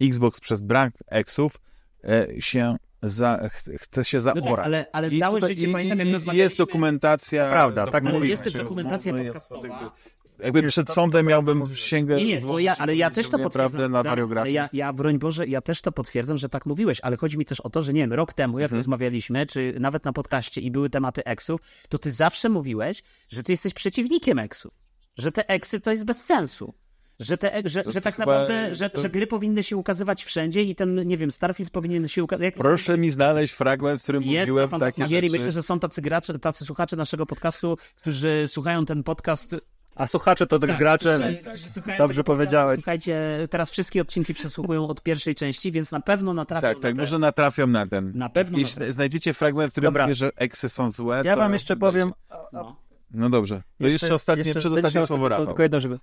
Xbox 0.00 0.40
przez 0.40 0.62
brak 0.62 0.92
eksów 1.06 1.60
e, 2.04 2.26
się 2.40 2.76
za, 3.02 3.48
chce, 3.52 3.78
chce 3.78 4.04
się 4.04 4.16
No 4.18 4.22
zaorać. 4.22 4.44
tak, 4.44 4.64
ale, 4.64 4.86
ale 4.92 5.08
I 5.08 5.18
całe 5.20 5.40
tutaj- 5.40 5.54
życie 5.54 5.66
i- 5.68 5.72
pamiętam, 5.72 5.98
jak 5.98 6.08
rozmawialiśmy... 6.12 6.42
Jest 6.44 6.58
dokumentacja. 6.58 7.50
Prawda, 7.50 7.86
tak 7.86 8.04
mówisz. 8.04 8.30
jest 8.30 8.42
też 8.44 8.52
dokumentacja 8.52 9.12
No, 9.12 9.18
jest 9.18 9.32
podcastowa. 9.32 9.78
to 10.38 10.44
jakby- 10.44 10.62
przed 10.62 10.90
sądem 10.90 11.26
miałbym 11.26 11.74
sięgę... 11.74 12.16
Nie, 12.16 12.24
nie, 12.24 12.40
bo 12.40 12.58
ja, 12.58 12.76
ale 12.76 12.96
ja 12.96 13.10
też 13.10 13.28
to 13.28 13.38
potwierdzam. 13.38 13.92
na 13.92 13.98
ale 13.98 14.50
ja, 14.52 14.68
ja, 14.72 14.92
broń 14.92 15.18
Boże, 15.18 15.46
ja 15.46 15.60
też 15.60 15.82
to 15.82 15.92
potwierdzam, 15.92 16.38
że 16.38 16.48
tak 16.48 16.66
mówiłeś, 16.66 16.98
ale 17.02 17.16
chodzi 17.16 17.38
mi 17.38 17.44
też 17.44 17.60
o 17.60 17.70
to, 17.70 17.82
że 17.82 17.92
nie 17.92 18.00
wiem, 18.00 18.12
rok 18.12 18.32
temu, 18.32 18.58
jak 18.58 18.66
Mhm. 18.66 18.78
rozmawialiśmy, 18.78 19.46
czy 19.46 19.74
nawet 19.80 20.04
na 20.04 20.12
podcaście 20.12 20.60
i 20.60 20.70
były 20.70 20.90
tematy 20.90 21.24
eksów, 21.24 21.60
to 21.88 21.98
ty 21.98 22.10
zawsze 22.10 22.48
mówiłeś, 22.48 23.02
że 23.28 23.42
ty 23.42 23.52
jesteś 23.52 23.74
przeciwnikiem 23.74 24.38
eksów. 24.38 24.72
Że 25.16 25.32
te 25.32 25.48
eksy 25.48 25.80
to 25.80 25.90
jest 25.90 26.04
bez 26.04 26.24
sensu. 26.24 26.74
Że, 27.22 27.38
te, 27.38 27.62
że, 27.64 27.82
że 27.86 28.00
tak 28.00 28.16
chyba- 28.16 28.26
naprawdę, 28.32 28.74
że, 28.74 28.90
to- 28.90 29.00
że 29.02 29.10
gry 29.10 29.26
powinny 29.26 29.62
się 29.62 29.76
ukazywać 29.76 30.24
wszędzie 30.24 30.62
i 30.62 30.74
ten, 30.74 31.06
nie 31.08 31.16
wiem, 31.16 31.30
Starfield 31.30 31.70
powinien 31.70 32.08
się 32.08 32.24
ukazać. 32.24 32.54
Proszę 32.54 32.98
mi 32.98 33.10
znaleźć 33.10 33.54
fragment, 33.54 34.00
w 34.00 34.02
którym 34.02 34.22
Jest 34.22 34.50
mówiłem 34.50 34.70
takie 34.70 35.06
rzeczy. 35.06 35.28
Myślę, 35.30 35.52
że 35.52 35.62
są 35.62 35.80
tacy 35.80 36.02
gracze, 36.02 36.38
tacy 36.38 36.64
słuchacze 36.64 36.96
naszego 36.96 37.26
podcastu, 37.26 37.76
którzy 37.96 38.44
słuchają 38.46 38.86
ten 38.86 39.02
podcast 39.02 39.56
A 39.94 40.06
słuchacze 40.06 40.46
to 40.46 40.58
też 40.58 40.70
Tak, 40.70 40.78
gracze, 40.78 41.34
słuchają 41.72 41.98
dobrze 41.98 42.24
powiedziałeś. 42.24 42.76
Słuchajcie, 42.76 43.20
teraz 43.50 43.70
wszystkie 43.70 44.00
odcinki 44.02 44.34
przesłuchują 44.34 44.88
od 44.88 45.02
pierwszej 45.02 45.34
części, 45.34 45.72
więc 45.72 45.90
na 45.92 46.00
pewno 46.00 46.34
natrafią 46.34 46.66
Tak, 46.68 46.76
na 46.76 46.82
tak, 46.82 46.92
te- 46.96 47.00
może 47.00 47.18
natrafią 47.18 47.66
na 47.66 47.86
ten. 47.86 48.12
Na 48.14 48.28
pewno 48.28 48.58
Jeśli 48.58 48.74
natrafią. 48.74 48.92
znajdziecie 48.92 49.34
fragment, 49.34 49.70
w 49.70 49.72
którym 49.72 49.88
Dobra. 49.88 50.04
mówię, 50.04 50.14
że 50.14 50.30
eksy 50.36 50.68
są 50.68 50.90
złe, 50.90 51.22
Ja 51.24 51.34
to 51.34 51.40
wam 51.40 51.52
jeszcze 51.52 51.76
powiem, 51.76 52.12
No. 52.52 52.76
No 53.14 53.30
dobrze. 53.30 53.62
To 53.80 53.86
jeszcze, 53.86 54.14
ostatnie, 54.14 54.44
przedostatnie 54.54 54.82
będę 54.82 55.06
słowo 55.06 55.28
Rafał. 55.28 55.46
Tylko 55.46 55.62
jedno, 55.62 55.80
żeby... 55.80 55.98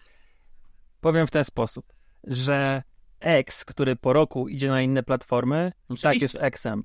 Powiem 1.02 1.28
w 1.28 1.32
ten 1.32 1.44
sposób, 1.44 1.94
że 2.24 2.84
X, 3.20 3.66
który 3.66 3.96
po 3.96 4.14
roku 4.14 4.48
idzie 4.48 4.70
na 4.70 4.82
inne 4.82 5.04
platformy, 5.04 5.72
Oczywiście. 5.90 6.10
tak 6.10 6.22
jest 6.22 6.62
Xem. 6.62 6.84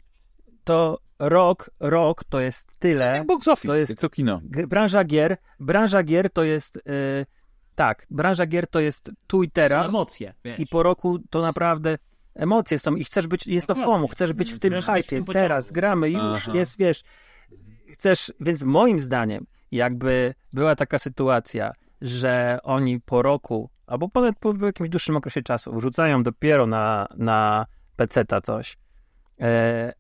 To 0.64 0.98
rok, 1.18 1.70
rok 1.80 2.24
to 2.24 2.40
jest 2.40 2.78
tyle. 2.78 3.04
Jak 3.16 3.26
box 3.26 3.48
office, 3.48 3.68
To 3.68 3.74
jest- 3.76 3.98
to 3.98 4.10
kino. 4.10 4.40
Branża 4.68 5.04
gier, 5.04 5.36
branża 5.60 6.02
gier 6.02 6.30
to 6.30 6.42
jest... 6.42 6.76
Yy, 6.86 7.26
tak, 7.74 8.06
branża 8.10 8.46
gier 8.46 8.66
to 8.66 8.80
jest 8.80 9.10
tu 9.26 9.42
i 9.42 9.46
Są 9.46 9.50
teraz. 9.52 9.88
emocje. 9.88 10.34
Wiesz. 10.44 10.58
I 10.58 10.66
po 10.66 10.82
roku 10.82 11.18
to 11.30 11.42
naprawdę 11.42 11.98
emocje 12.34 12.78
są 12.78 12.94
i 12.96 13.04
chcesz 13.04 13.26
być, 13.26 13.46
jest 13.46 13.66
to 13.66 13.74
Dokładnie. 13.74 13.94
FOMO, 13.94 14.08
chcesz 14.08 14.32
być 14.32 14.52
w 14.52 14.58
tym 14.58 14.70
Chcesz 14.72 14.86
być 14.86 15.06
w 15.06 15.08
tym 15.08 15.18
hypie, 15.18 15.26
pociągu. 15.26 15.32
teraz 15.32 15.72
gramy, 15.72 16.10
już 16.10 16.20
Aha. 16.48 16.52
jest, 16.54 16.78
wiesz, 16.78 17.02
chcesz, 17.92 18.32
więc 18.40 18.62
moim 18.64 19.00
zdaniem, 19.00 19.46
jakby 19.70 20.34
była 20.52 20.76
taka 20.76 20.98
sytuacja, 20.98 21.72
że 22.00 22.58
oni 22.62 23.00
po 23.00 23.22
roku, 23.22 23.70
albo 23.86 24.08
po, 24.08 24.32
po 24.40 24.66
jakimś 24.66 24.88
dłuższym 24.88 25.16
okresie 25.16 25.42
czasu 25.42 25.74
wrzucają 25.74 26.22
dopiero 26.22 26.66
na, 26.66 27.06
na 27.16 27.66
PC-ta 27.96 28.40
coś 28.40 28.76
e, 29.40 29.92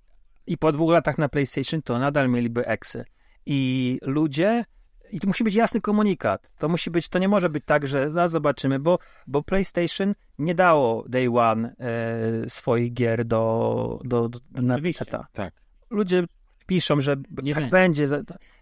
i 0.46 0.58
po 0.58 0.72
dwóch 0.72 0.92
latach 0.92 1.18
na 1.18 1.28
PlayStation, 1.28 1.82
to 1.82 1.98
nadal 1.98 2.28
mieliby 2.28 2.66
eksy. 2.66 3.04
I 3.46 3.98
ludzie 4.02 4.64
i 5.10 5.20
to 5.20 5.28
musi 5.28 5.44
być 5.44 5.54
jasny 5.54 5.80
komunikat. 5.80 6.52
To 6.58 6.68
musi 6.68 6.90
być, 6.90 7.08
to 7.08 7.18
nie 7.18 7.28
może 7.28 7.50
być 7.50 7.64
tak, 7.66 7.86
że 7.86 8.12
za 8.12 8.28
zobaczymy, 8.28 8.78
bo, 8.78 8.98
bo 9.26 9.42
PlayStation 9.42 10.14
nie 10.38 10.54
dało 10.54 11.04
Day 11.08 11.28
One 11.38 11.74
e, 11.78 12.48
swoich 12.48 12.92
gier 12.92 13.24
do, 13.24 14.00
do, 14.04 14.28
do 14.28 14.40
na. 14.52 14.78
PC-ta. 14.78 15.26
Tak. 15.32 15.54
Ludzie 15.90 16.24
piszą, 16.66 17.00
że 17.00 17.16
Nie 17.42 17.54
tak 17.54 17.70
będzie. 17.70 18.06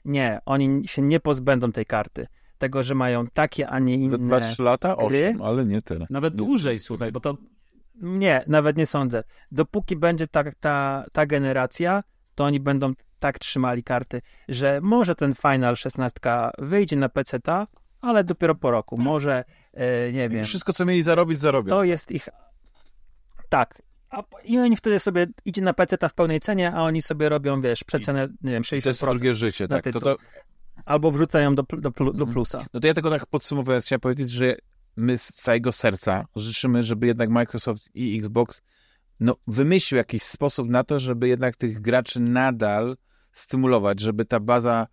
Nie, 0.04 0.40
oni 0.46 0.88
się 0.88 1.02
nie 1.02 1.20
pozbędą 1.20 1.72
tej 1.72 1.86
karty. 1.86 2.26
Tego, 2.62 2.82
że 2.82 2.94
mają 2.94 3.26
takie, 3.26 3.68
a 3.68 3.78
nie 3.78 4.08
Za 4.08 4.16
inne. 4.16 4.36
2-3 4.40 4.62
lata? 4.62 4.96
gry? 5.08 5.28
Osiem, 5.28 5.42
ale 5.42 5.66
nie 5.66 5.82
tyle. 5.82 6.06
Nawet 6.10 6.34
dłużej, 6.34 6.78
słuchaj, 6.78 7.12
bo 7.12 7.20
to 7.20 7.36
Nie, 8.02 8.44
nawet 8.46 8.76
nie 8.76 8.86
sądzę. 8.86 9.22
Dopóki 9.52 9.96
będzie 9.96 10.26
ta, 10.28 10.44
ta, 10.60 11.04
ta 11.12 11.26
generacja, 11.26 12.02
to 12.34 12.44
oni 12.44 12.60
będą 12.60 12.92
tak 13.18 13.38
trzymali 13.38 13.82
karty, 13.82 14.22
że 14.48 14.80
może 14.82 15.14
ten 15.14 15.34
Final 15.34 15.76
16 15.76 16.20
wyjdzie 16.58 16.96
na 16.96 17.08
PC-ta, 17.08 17.66
ale 18.00 18.24
dopiero 18.24 18.54
po 18.54 18.70
roku. 18.70 18.96
Może, 19.00 19.44
e, 19.74 20.12
nie 20.12 20.28
wiem, 20.28 20.44
Wszystko, 20.44 20.72
co 20.72 20.84
mieli 20.86 21.02
zarobić, 21.02 21.38
zarobią. 21.38 21.70
to 21.70 21.84
jest 21.84 22.10
ich... 22.10 22.28
Tak. 23.48 23.82
A, 24.10 24.22
I 24.44 24.58
oni 24.58 24.76
wtedy 24.76 24.98
sobie, 24.98 25.26
idzie 25.44 25.62
na 25.62 25.72
PC-ta 25.72 26.08
w 26.08 26.14
pełnej 26.14 26.40
cenie, 26.40 26.72
a 26.72 26.82
oni 26.82 27.02
sobie 27.02 27.28
robią, 27.28 27.60
wiesz, 27.60 27.84
przecenę, 27.84 28.28
nie 28.42 28.52
wiem, 28.52 28.62
I 28.78 28.82
to 28.82 28.88
jest 28.88 29.02
60%. 29.02 29.10
drugie 29.10 29.34
życie, 29.34 29.68
tak. 29.68 29.84
To, 29.92 30.00
to, 30.00 30.16
Albo 30.84 31.10
wrzucają 31.10 31.54
do, 31.54 31.62
do, 31.62 31.90
do 31.90 32.08
Mhm. 32.10 32.32
plusa. 32.32 32.64
no 32.74 32.80
to 32.80 32.86
ja 32.86 32.94
tylko 32.94 33.10
tak 33.10 33.26
podsumowując, 33.26 33.84
chciałem 33.84 34.00
powiedzieć, 34.00 34.30
że 34.30 34.56
my 34.96 35.18
z 35.18 35.26
całego 35.28 35.72
serca 35.72 36.24
życzymy, 36.36 36.82
żeby 36.82 37.06
jednak 37.06 37.30
Microsoft 37.30 37.90
i 37.94 38.18
Xbox 38.18 38.62
no, 39.20 39.36
wymyślił 39.46 39.96
jakiś 39.98 40.22
sposób 40.22 40.68
na 40.68 40.84
to, 40.84 40.98
żeby 40.98 41.28
jednak 41.28 41.56
tych 41.56 41.80
graczy 41.80 42.20
nadal 42.20 42.96
stymulować, 43.32 44.00
żeby 44.00 44.24
ta 44.24 44.40
baza 44.40 44.86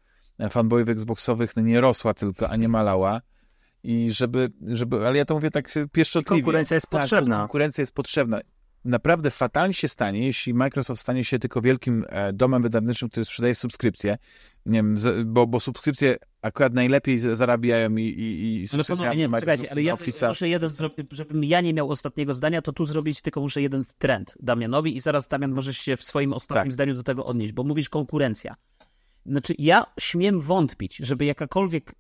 fanboyów 0.50 0.90
Xboxowych 0.90 1.56
no, 1.56 1.62
nie 1.62 1.82
rosła 1.82 2.14
tylko, 2.14 2.50
a 2.50 2.56
nie 2.56 2.68
malała. 2.70 3.22
I 3.84 4.12
żeby, 4.12 4.50
żeby, 4.68 5.08
ale 5.08 5.18
ja 5.18 5.26
to 5.26 5.34
mówię 5.34 5.52
tak 5.52 5.74
pieszczotliwie. 5.92 6.42
Konkurencja 6.42 6.76
jest 6.76 6.88
Tak, 6.90 7.02
potrzebna. 7.02 7.40
konkurencja 7.40 7.82
jest 7.82 7.94
potrzebna. 7.94 8.40
Naprawdę 8.86 9.32
fatalnie 9.32 9.74
się 9.74 9.88
stanie, 9.88 10.26
jeśli 10.26 10.54
Microsoft 10.54 11.02
stanie 11.02 11.24
się 11.24 11.40
tylko 11.40 11.62
wielkim 11.62 12.06
e, 12.10 12.34
domem 12.34 12.64
wydawniczym, 12.64 13.10
który 13.10 13.26
sprzedaje 13.26 13.56
subskrypcje, 13.56 14.18
nie 14.66 14.78
wiem, 14.78 14.96
bo, 15.26 15.48
bo 15.48 15.60
subskrypcje 15.60 16.18
akurat 16.42 16.74
najlepiej 16.74 17.20
zarabiają 17.20 17.96
i, 17.96 18.04
i, 18.04 18.64
i 18.64 18.68
Ale 18.74 18.84
panowie, 18.84 19.18
nie, 19.18 19.28
Microsoft 19.28 19.42
czekajcie, 19.42 19.72
ale 19.72 19.84
ja 19.84 19.96
Office'a. 19.96 20.28
muszę 20.28 20.50
jeden 20.50 20.70
żebym 21.12 21.44
ja 21.44 21.62
nie 21.62 21.74
miał 21.74 21.90
ostatniego 21.90 22.34
zdania, 22.34 22.62
to 22.62 22.74
tu 22.74 22.86
zrobić 22.86 23.22
tylko 23.22 23.42
muszę 23.42 23.62
jeden 23.62 23.86
trend 23.98 24.34
Damianowi 24.40 24.96
i 24.96 25.00
zaraz 25.00 25.28
Damian 25.28 25.52
możesz 25.52 25.78
się 25.78 25.98
w 25.98 26.04
swoim 26.04 26.34
ostatnim 26.34 26.66
Tak. 26.66 26.74
zdaniu 26.74 26.96
do 26.96 27.04
tego 27.04 27.26
odnieść, 27.26 27.54
bo 27.54 27.64
mówisz 27.64 27.90
konkurencja. 27.90 28.56
Znaczy, 29.30 29.54
ja 29.58 29.86
śmiem 30.00 30.40
wątpić, 30.40 30.98
żeby 30.98 31.26
jakakolwiek 31.26 31.92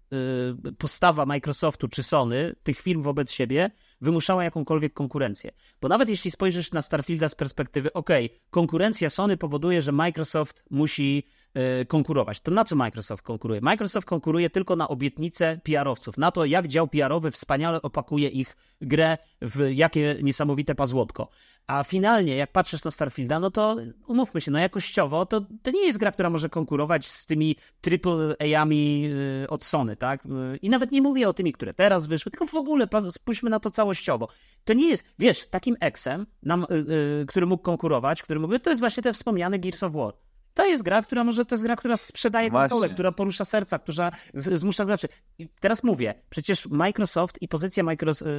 y, 0.68 0.74
postawa 0.78 1.26
Microsoftu 1.26 1.88
czy 1.88 2.04
Sony, 2.04 2.56
tych 2.64 2.80
firm 2.80 3.02
wobec 3.02 3.32
siebie, 3.32 3.72
wymuszała 4.02 4.44
jakąkolwiek 4.44 4.94
konkurencję. 4.94 5.52
Bo 5.82 5.88
nawet 5.88 6.10
jeśli 6.10 6.32
spojrzysz 6.32 6.72
na 6.72 6.82
Starfielda 6.82 7.30
z 7.30 7.36
perspektywy, 7.36 7.94
okej, 7.94 8.30
konkurencja 8.50 9.10
Sony 9.10 9.38
powoduje, 9.38 9.82
że 9.82 9.92
Microsoft 9.92 10.64
musi 10.70 11.24
e, 11.54 11.86
konkurować. 11.86 12.42
To 12.42 12.52
na 12.52 12.64
co 12.64 12.76
Microsoft 12.76 13.24
konkuruje? 13.24 13.62
Microsoft 13.62 14.08
konkuruje 14.08 14.50
tylko 14.50 14.76
na 14.76 14.88
obietnice 14.88 15.60
PR-owców, 15.64 16.18
na 16.18 16.32
to, 16.32 16.46
jak 16.46 16.68
dział 16.68 16.88
PR-owy 16.88 17.32
wspaniale 17.32 17.82
opakuje 17.82 18.30
ich 18.30 18.58
grę 18.82 19.18
w 19.42 19.70
jakie 19.72 20.16
niesamowite 20.22 20.76
pazłotko. 20.76 21.30
A 21.70 21.84
finalnie, 21.84 22.36
jak 22.36 22.52
patrzysz 22.52 22.84
na 22.84 22.92
Starfielda, 22.92 23.40
no 23.40 23.52
to 23.52 23.76
umówmy 24.08 24.42
się, 24.42 24.52
no 24.52 24.60
jakościowo 24.60 25.26
to, 25.26 25.42
to 25.64 25.72
nie 25.72 25.86
jest 25.86 26.00
gra, 26.00 26.12
która 26.12 26.30
może 26.30 26.50
konkurować 26.50 27.08
z 27.08 27.26
tymi 27.26 27.56
AAA-ami 27.88 29.10
y, 29.44 29.50
od 29.50 29.64
Sony, 29.64 29.96
tak? 29.96 30.26
Y, 30.26 30.58
I 30.62 30.70
nawet 30.70 30.92
nie 30.92 31.02
mówię 31.02 31.30
o 31.30 31.34
tymi, 31.34 31.54
które 31.54 31.74
teraz 31.74 32.08
wyszły, 32.08 32.32
tylko 32.32 32.46
w 32.46 32.56
ogóle 32.56 32.88
spójrzmy 33.10 33.50
na 33.50 33.60
to 33.60 33.72
całościowo. 33.72 34.28
To 34.64 34.74
nie 34.74 34.90
jest, 34.90 35.06
wiesz, 35.20 35.48
takim 35.50 35.78
Xem, 35.94 36.26
nam, 36.44 36.66
y, 36.72 37.26
który 37.28 37.46
mógł 37.46 37.64
konkurować, 37.64 38.24
który 38.24 38.40
mógł, 38.40 38.60
to 38.60 38.70
jest 38.70 38.80
właśnie 38.80 39.04
ten 39.04 39.14
wspomniany 39.14 39.60
Gears 39.60 39.84
of 39.84 39.94
War. 39.94 40.14
To 40.60 40.66
jest 40.66 40.84
gra, 40.84 41.02
która 41.02 41.24
może, 41.24 41.46
to 41.46 41.56
jest 41.56 41.64
gra, 41.64 41.76
która 41.76 41.98
sprzedaje 41.98 42.52
konsolę, 42.52 42.90
która 42.90 43.12
porusza 43.12 43.46
serca, 43.46 43.80
która 43.80 44.12
z, 44.34 44.60
zmusza 44.60 44.86
graczy. 44.86 45.08
I 45.38 45.50
teraz 45.60 45.84
mówię, 45.84 46.14
przecież 46.30 46.66
Microsoft 46.66 47.42
i 47.42 47.48
pozycja 47.48 47.84
Microsoft, 47.84 48.32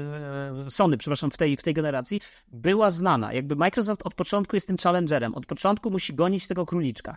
Sony, 0.68 0.96
przepraszam, 0.96 1.30
w 1.30 1.36
tej, 1.36 1.56
w 1.56 1.62
tej 1.62 1.74
generacji 1.74 2.20
była 2.48 2.90
znana. 2.90 3.32
Jakby 3.32 3.56
Microsoft 3.56 4.02
od 4.04 4.14
początku 4.14 4.56
jest 4.56 4.66
tym 4.66 4.76
challengerem, 4.76 5.34
od 5.34 5.46
początku 5.46 5.90
musi 5.90 6.14
gonić 6.14 6.46
tego 6.46 6.66
króliczka. 6.66 7.16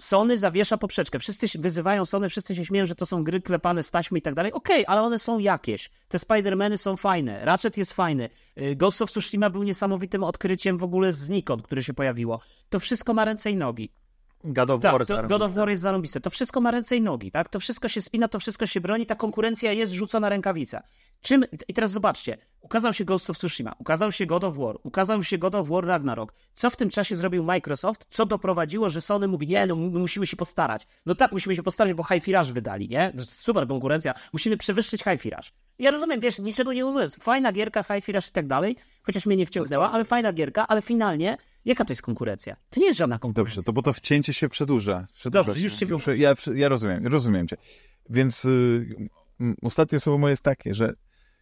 Sony 0.00 0.38
zawiesza 0.38 0.78
poprzeczkę. 0.78 1.18
Wszyscy 1.18 1.46
wyzywają 1.58 2.04
Sony, 2.04 2.28
wszyscy 2.28 2.56
się 2.56 2.64
śmieją, 2.64 2.86
że 2.86 2.94
to 2.94 3.06
są 3.06 3.24
gry 3.24 3.40
klepane 3.40 3.82
z 3.82 3.90
taśmy 3.90 4.18
i 4.18 4.22
tak 4.22 4.34
dalej. 4.34 4.52
Okej, 4.52 4.84
ale 4.86 5.02
one 5.02 5.18
są 5.18 5.38
jakieś. 5.38 5.90
Te 6.08 6.18
Spider-Many 6.18 6.76
są 6.76 6.96
fajne, 6.96 7.44
Ratchet 7.44 7.76
jest 7.76 7.92
fajny, 7.92 8.28
y, 8.58 8.76
Ghost 8.76 9.02
of 9.02 9.10
Tsushima 9.10 9.50
był 9.50 9.62
niesamowitym 9.62 10.24
odkryciem 10.24 10.78
w 10.78 10.84
ogóle 10.84 11.12
znikąd, 11.12 11.62
które 11.62 11.82
się 11.82 11.94
pojawiło. 11.94 12.40
To 12.68 12.80
wszystko 12.80 13.14
ma 13.14 13.24
ręce 13.24 13.50
i 13.50 13.56
nogi. 13.56 13.92
God 14.44 14.70
of 14.70 14.82
Tak, 14.82 14.92
War. 14.92 15.06
to, 15.06 15.22
God 15.22 15.42
of 15.42 15.52
War 15.54 15.70
jest 15.70 15.82
zarąbiste. 15.82 16.20
To 16.20 16.30
wszystko 16.30 16.60
ma 16.60 16.70
ręce 16.70 16.96
i 16.96 17.00
nogi, 17.00 17.30
tak? 17.30 17.48
To 17.48 17.60
wszystko 17.60 17.88
się 17.88 18.00
spina, 18.00 18.28
to 18.28 18.38
wszystko 18.38 18.66
się 18.66 18.80
broni, 18.80 19.06
ta 19.06 19.14
konkurencja 19.14 19.72
jest 19.72 19.92
rzucona 19.92 20.28
rękawica. 20.28 20.82
Czym, 21.20 21.44
i 21.68 21.74
teraz 21.74 21.90
zobaczcie, 21.90 22.38
ukazał 22.60 22.92
się 22.92 23.04
Ghost 23.04 23.30
of 23.30 23.38
Tsushima, 23.38 23.74
ukazał 23.78 24.12
się 24.12 24.26
God 24.26 24.44
of 24.44 24.56
War, 24.56 24.76
ukazał 24.82 25.22
się 25.22 25.38
God 25.38 25.54
of 25.54 25.68
War 25.68 25.84
Ragnarok. 25.84 26.32
Co 26.54 26.70
w 26.70 26.76
tym 26.76 26.90
czasie 26.90 27.16
zrobił 27.16 27.44
Microsoft? 27.44 28.06
Co 28.10 28.26
doprowadziło, 28.26 28.90
że 28.90 29.00
Sony 29.00 29.28
mówi, 29.28 29.46
nie, 29.46 29.66
no 29.66 29.76
my 29.76 29.98
musimy 29.98 30.26
się 30.26 30.36
postarać. 30.36 30.86
No 31.06 31.14
tak, 31.14 31.32
musimy 31.32 31.56
się 31.56 31.62
postarać, 31.62 31.94
bo 31.94 32.04
High 32.04 32.24
Firage 32.24 32.52
wydali, 32.52 32.88
nie? 32.88 33.12
Jest 33.18 33.38
Super 33.38 33.68
konkurencja, 33.68 34.14
musimy 34.32 34.56
przewyższyć 34.56 35.02
High 35.04 35.20
Firage. 35.20 35.48
Ja 35.78 35.90
rozumiem, 35.90 36.20
wiesz, 36.20 36.38
niczego 36.38 36.72
nie 36.72 36.84
mówiąc, 36.84 37.16
fajna 37.16 37.52
gierka, 37.52 37.82
High 37.82 38.04
Firage 38.04 38.26
i 38.28 38.32
tak 38.32 38.46
dalej, 38.46 38.76
chociaż 39.02 39.26
mnie 39.26 39.36
nie 39.36 39.46
wciągnęła, 39.46 39.90
ale 39.92 40.04
fajna 40.04 40.32
gierka, 40.32 40.66
ale 40.68 40.82
finalnie, 40.82 41.36
jaka 41.64 41.84
to 41.84 41.92
jest 41.92 42.02
konkurencja? 42.02 42.56
To 42.70 42.80
nie 42.80 42.86
jest 42.86 42.98
żadna 42.98 43.18
konkurencja. 43.18 43.54
Dobrze, 43.54 43.62
to 43.62 43.72
bo 43.72 43.82
to 43.82 43.92
wcięcie 43.92 44.32
się 44.32 44.48
przedłuża. 44.48 45.06
przedłuża 45.14 45.44
Dobrze, 45.44 45.60
się. 45.60 45.64
już 45.64 45.74
cię 45.74 45.86
wiem. 45.86 45.98
Ja, 46.16 46.34
ja 46.54 46.68
rozumiem, 46.68 47.06
rozumiem 47.06 47.48
cię. 47.48 47.56
Więc 48.10 48.44
y, 48.44 49.08
ostatnie 49.62 50.00
słowo 50.00 50.18
moje 50.18 50.32
jest 50.32 50.42
takie, 50.42 50.74
że 50.74 50.94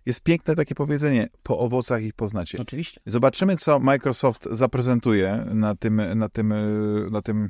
jest 0.06 0.22
piękne 0.22 0.56
takie 0.56 0.74
powiedzenie, 0.74 1.28
po 1.42 1.58
owocach 1.58 2.02
ich 2.02 2.14
poznacie. 2.14 2.58
Oczywiście. 2.58 3.00
Zobaczymy, 3.06 3.56
co 3.56 3.78
Microsoft 3.78 4.48
zaprezentuje 4.50 5.46
na 5.54 5.74
tym, 5.74 6.18
na 6.18 6.28
tym, 6.28 6.52
y, 6.52 7.08
na 7.10 7.22
tym 7.22 7.48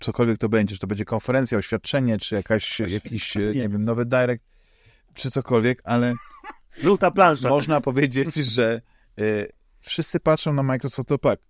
cokolwiek 0.00 0.38
to 0.38 0.48
będzie, 0.48 0.74
czy 0.74 0.80
to 0.80 0.86
będzie 0.86 1.04
konferencja, 1.04 1.58
oświadczenie, 1.58 2.18
czy 2.18 2.34
jakaś, 2.34 2.80
jakiś, 2.80 3.36
y, 3.36 3.52
nie 3.54 3.68
wiem, 3.68 3.84
nowy 3.84 4.04
direct, 4.04 4.44
czy 5.14 5.30
cokolwiek, 5.30 5.82
ale 5.84 6.14
Żółta 6.82 7.10
plansza. 7.10 7.48
można 7.48 7.80
powiedzieć, 7.80 8.34
że 8.34 8.82
y, 9.18 9.52
wszyscy 9.80 10.20
patrzą 10.20 10.52
na 10.52 10.62
Microsoft 10.62 11.08
tak. 11.22 11.40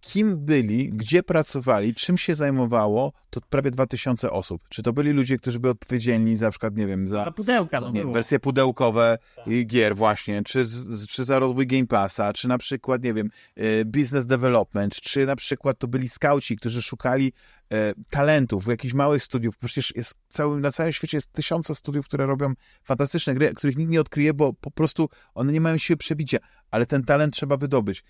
Kim 0.00 0.36
byli, 0.44 0.88
gdzie 0.88 1.22
pracowali, 1.22 1.94
czym 1.94 2.18
się 2.18 2.34
zajmowało, 2.34 3.12
to 3.30 3.40
prawie 3.40 3.70
2000 3.70 4.30
osób. 4.30 4.62
Czy 4.68 4.82
to 4.82 4.92
byli 4.92 5.10
ludzie, 5.10 5.38
którzy 5.38 5.60
byli 5.60 5.70
odpowiedzialni 5.70 6.36
za 6.36 6.50
przykład, 6.50 6.76
nie 6.76 6.86
wiem, 6.86 7.08
za 7.08 7.24
Za 7.24 7.30
pudełka, 7.32 7.80
no 7.80 7.90
nie, 7.90 8.00
było. 8.00 8.12
wersje 8.12 8.40
pudełkowe 8.40 9.18
y, 9.46 9.64
gier 9.64 9.96
właśnie, 9.96 10.42
czy, 10.42 10.66
czy 11.08 11.24
za 11.24 11.38
rozwój 11.38 11.66
Game 11.66 11.86
Passa, 11.86 12.32
czy 12.32 12.48
na 12.48 12.58
przykład, 12.58 13.02
nie 13.02 13.14
wiem, 13.14 13.30
y, 13.58 13.84
business 13.84 14.26
development, 14.26 14.94
czy 14.94 15.26
na 15.26 15.36
przykład 15.36 15.78
to 15.78 15.88
byli 15.88 16.08
skauci, 16.08 16.56
którzy 16.56 16.82
szukali 16.82 17.32
e, 17.72 17.92
talentów 18.10 18.64
w 18.64 18.68
jakichś 18.68 18.94
małych 18.94 19.24
studiów. 19.24 19.58
Przecież 19.58 19.96
jest 19.96 20.14
cały, 20.28 20.60
na 20.60 20.72
całym 20.72 20.92
świecie 20.92 21.16
jest 21.16 21.32
tysiące 21.32 21.74
studiów, 21.74 22.06
które 22.06 22.26
robią 22.26 22.52
fantastyczne 22.84 23.34
gry, 23.34 23.54
których 23.54 23.76
nikt 23.76 23.90
nie 23.90 24.00
odkryje, 24.00 24.34
bo 24.34 24.52
po 24.52 24.70
prostu 24.70 25.08
one 25.34 25.52
nie 25.52 25.60
mają 25.60 25.78
siły 25.78 25.96
przebicia, 25.96 26.38
ale 26.70 26.86
ten 26.86 27.04
talent 27.04 27.34
trzeba 27.34 27.56
wydobyć. 27.56 28.04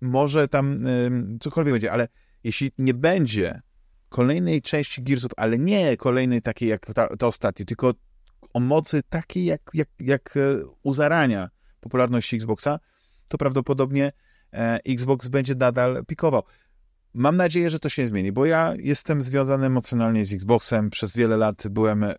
Może 0.00 0.48
tam 0.48 0.86
y, 0.86 1.38
cokolwiek 1.40 1.74
będzie, 1.74 1.92
ale 1.92 2.08
jeśli 2.44 2.72
nie 2.78 2.94
będzie 2.94 3.60
kolejnej 4.08 4.62
części 4.62 5.02
Gearsów, 5.02 5.30
ale 5.36 5.58
nie 5.58 5.96
kolejnej 5.96 6.42
takiej 6.42 6.68
jak 6.68 6.86
ta, 6.94 7.16
ta 7.16 7.26
ostatnia, 7.26 7.66
tylko 7.66 7.94
o 8.54 8.60
mocy 8.60 9.02
takiej 9.08 9.44
jak, 9.44 9.60
jak, 9.74 9.88
jak 10.00 10.36
e, 10.36 10.40
u 10.82 10.94
zarania 10.94 11.50
popularności 11.80 12.36
Xboxa, 12.36 12.78
to 13.28 13.38
prawdopodobnie 13.38 14.12
e, 14.52 14.78
Xbox 14.86 15.28
będzie 15.28 15.54
nadal 15.54 16.04
pikował. 16.06 16.42
Mam 17.14 17.36
nadzieję, 17.36 17.70
że 17.70 17.78
to 17.78 17.88
się 17.88 18.08
zmieni, 18.08 18.32
bo 18.32 18.46
ja 18.46 18.74
jestem 18.78 19.22
związany 19.22 19.66
emocjonalnie 19.66 20.26
z 20.26 20.32
Xboxem. 20.32 20.90
Przez 20.90 21.16
wiele 21.16 21.36
lat 21.36 21.68
byłem 21.70 22.04
e, 22.04 22.16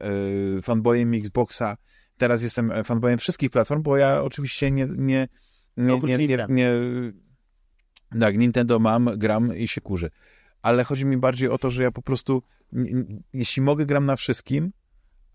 fanboyem 0.62 1.14
Xboxa. 1.14 1.78
Teraz 2.18 2.42
jestem 2.42 2.72
fanboyem 2.84 3.18
wszystkich 3.18 3.50
platform, 3.50 3.82
bo 3.82 3.98
ja 3.98 4.24
oczywiście 4.24 4.72
nie, 4.72 4.88
nie, 4.98 5.28
nie, 5.78 6.00
nie, 6.00 6.46
nie 6.50 6.74
tak, 8.20 8.38
Nintendo 8.38 8.80
mam, 8.80 9.10
gram 9.18 9.58
i 9.58 9.68
się 9.68 9.82
kurzy. 9.82 10.10
Ale 10.62 10.84
chodzi 10.84 11.06
mi 11.06 11.18
bardziej 11.18 11.50
o 11.50 11.58
to, 11.58 11.72
że 11.72 11.84
ja 11.84 11.92
po 11.92 12.02
prostu, 12.02 12.44
jeśli 13.34 13.62
mogę, 13.62 13.86
gram 13.86 14.06
na 14.06 14.16
wszystkim, 14.16 14.72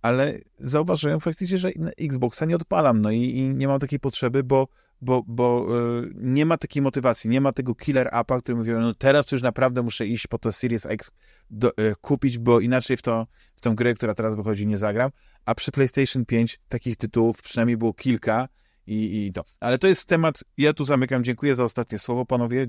ale 0.03 0.39
zauważyłem 0.59 1.20
faktycznie, 1.20 1.59
że 1.59 1.70
Xboxa 1.98 2.47
nie 2.47 2.57
odpalam, 2.57 3.03
no 3.03 3.11
i, 3.11 3.19
i 3.19 3.55
nie 3.55 3.69
mam 3.69 3.81
takiej 3.81 4.01
potrzeby, 4.01 4.44
bo, 4.44 4.69
bo, 5.01 5.23
bo 5.27 5.66
y, 6.05 6.12
nie 6.15 6.47
ma 6.47 6.57
takiej 6.57 6.82
motywacji, 6.82 7.31
nie 7.31 7.40
ma 7.40 7.53
tego 7.53 7.74
killer 7.74 8.09
appa, 8.12 8.40
który 8.40 8.59
mówi, 8.59 8.70
no 8.70 8.94
teraz 8.94 9.27
to 9.27 9.36
już 9.36 9.43
naprawdę 9.43 9.82
muszę 9.82 10.07
iść 10.07 10.27
po 10.27 10.39
to 10.39 10.53
Series 10.53 10.86
X 10.86 11.11
do, 11.51 11.70
y, 11.70 11.94
kupić, 12.01 12.39
bo 12.39 12.61
inaczej 12.61 12.97
w, 12.97 13.03
to, 13.03 13.27
w 13.57 13.61
tą 13.61 13.74
grę, 13.74 13.94
która 13.94 14.15
teraz 14.15 14.36
wychodzi, 14.36 14.66
nie 14.66 14.78
zagram, 14.78 15.11
a 15.44 15.55
przy 15.55 15.73
PlayStation 15.73 16.24
5 16.24 16.61
takich 16.69 16.97
tytułów 16.97 17.43
przynajmniej 17.43 17.77
było 17.77 17.94
kilka 17.94 18.48
i, 18.86 19.26
i 19.26 19.32
to. 19.32 19.44
Ale 19.60 19.78
to 19.78 19.86
jest 19.86 20.08
temat, 20.08 20.44
ja 20.58 20.72
tu 20.72 20.84
zamykam, 20.84 21.24
dziękuję 21.24 21.54
za 21.54 21.64
ostatnie 21.64 21.98
słowo, 21.98 22.26
panowie, 22.26 22.66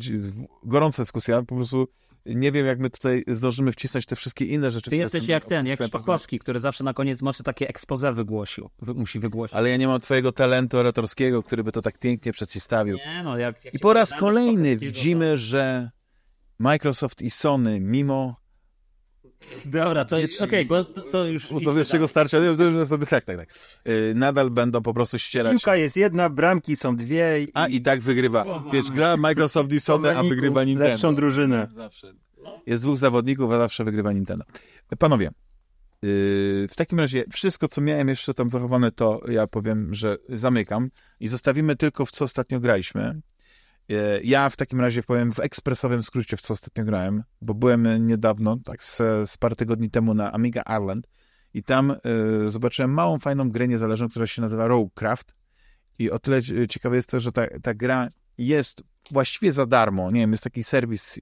gorąca 0.64 1.04
dyskusja, 1.04 1.44
po 1.44 1.56
prostu 1.56 1.88
nie 2.26 2.52
wiem, 2.52 2.66
jak 2.66 2.80
my 2.80 2.90
tutaj 2.90 3.24
zdążymy 3.28 3.72
wcisnąć 3.72 4.06
te 4.06 4.16
wszystkie 4.16 4.46
inne 4.46 4.72
rzeczy. 4.72 4.90
Ty 4.90 4.96
jesteś 4.96 5.28
jak 5.28 5.46
ten, 5.46 5.66
jak. 5.66 5.84
Szpakowski, 5.84 6.40
który 6.40 6.60
zawsze 6.60 6.84
na 6.84 6.94
koniec 6.94 7.22
moczy 7.22 7.44
takie 7.44 7.68
expose 7.68 8.14
wygłosił. 8.14 8.70
Wy, 8.82 8.94
musi 8.94 9.20
wygłosić. 9.20 9.56
Ale 9.56 9.70
ja 9.70 9.78
nie 9.78 9.88
mam 9.88 10.02
twojego 10.02 10.32
talentu 10.32 10.78
oratorskiego, 10.78 11.44
który 11.44 11.64
by 11.64 11.72
to 11.72 11.82
tak 11.82 11.98
pięknie 12.00 12.32
przedstawił. 12.32 12.98
Nie, 12.98 13.24
no 13.24 13.38
jak, 13.38 13.66
jak 13.66 13.74
I 13.74 13.80
po 13.80 13.94
raz 13.94 14.14
kolejny 14.14 14.78
widzimy, 14.78 15.38
że 15.38 15.92
Microsoft 16.60 17.22
i 17.22 17.30
Sony, 17.30 17.80
mimo 17.80 18.36
To... 18.36 18.47
Dobra, 19.66 20.06
to 20.06 20.18
okej, 20.40 20.66
bo 20.66 20.84
to, 20.84 21.02
to 21.02 21.26
już... 21.26 21.48
to 21.64 21.74
wyższego 21.74 22.08
starcia, 22.08 22.38
to 22.58 22.64
już 22.64 22.88
sobie 22.88 23.06
tak, 23.06 23.26
tak, 23.26 23.38
tak, 23.38 23.50
yy, 23.86 24.14
nadal 24.16 24.50
będą 24.50 24.82
po 24.82 24.94
prostu 24.94 25.20
ścierać. 25.20 25.52
Piłka 25.52 25.76
jest 25.76 25.98
jedna, 25.98 26.30
bramki 26.30 26.76
są 26.76 26.96
dwie 26.96 27.42
i 27.44 27.48
A 27.54 27.68
i 27.68 27.82
tak 27.82 28.02
wygrywa. 28.02 28.46
Wiesz, 28.74 28.92
gra 28.92 29.18
Microsoft 29.18 29.74
i 29.74 29.80
Sony, 29.80 30.18
a 30.18 30.24
wygrywa 30.24 30.64
Nintendo. 30.64 30.90
lepszą 30.90 31.16
drużynę. 31.16 31.68
Zawsze. 31.72 32.14
Jest 32.66 32.84
dwóch 32.84 32.98
zawodników, 32.98 33.52
a 33.52 33.58
zawsze 33.58 33.84
wygrywa 33.84 34.14
Nintendo. 34.14 34.46
Panowie, 35.00 35.26
yy, 35.26 36.68
w 36.70 36.74
takim 36.76 37.00
razie 37.00 37.24
wszystko, 37.34 37.68
co 37.68 37.82
miałem 37.82 38.10
jeszcze 38.10 38.34
tam 38.34 38.50
zachowane, 38.50 38.92
to 38.92 39.22
ja 39.28 39.48
powiem, 39.48 39.96
że 39.96 40.18
zamykam 40.30 40.90
i 41.20 41.28
zostawimy 41.28 41.76
tylko 41.76 42.06
w 42.06 42.12
co 42.12 42.26
ostatnio 42.26 42.60
graliśmy. 42.60 43.22
Yy, 43.90 44.22
Ja 44.24 44.50
w 44.50 44.56
takim 44.56 44.82
razie 44.82 45.04
powiem 45.04 45.34
w 45.34 45.40
ekspresowym 45.40 46.04
skrócie, 46.04 46.38
w 46.38 46.42
co 46.42 46.54
ostatnio 46.54 46.86
grałem, 46.86 47.24
bo 47.42 47.54
byłem 47.54 48.08
niedawno, 48.08 48.58
tak 48.66 48.84
z, 48.84 48.98
z 49.30 49.38
parę 49.38 49.56
tygodni 49.56 49.90
temu 49.90 50.14
na 50.14 50.32
Amiga 50.32 50.62
Ireland 50.62 51.08
i 51.54 51.64
tam 51.64 51.96
yy, 52.44 52.50
zobaczyłem 52.50 52.92
małą, 52.94 53.20
fajną 53.20 53.50
grę 53.50 53.68
niezależną, 53.68 54.10
która 54.10 54.28
się 54.28 54.42
nazywa 54.42 54.68
Roguecraft 54.68 55.36
i 56.00 56.12
o 56.12 56.20
tyle 56.20 56.40
yy, 56.40 56.68
ciekawe 56.68 56.96
jest 56.96 57.10
to, 57.10 57.20
że 57.20 57.32
ta, 57.32 57.48
ta 57.64 57.74
gra 57.74 58.10
jest 58.38 58.84
właściwie 59.12 59.54
za 59.54 59.66
darmo. 59.66 60.12
Nie 60.12 60.20
wiem, 60.20 60.32
jest 60.32 60.44
taki 60.44 60.64
serwis 60.64 61.20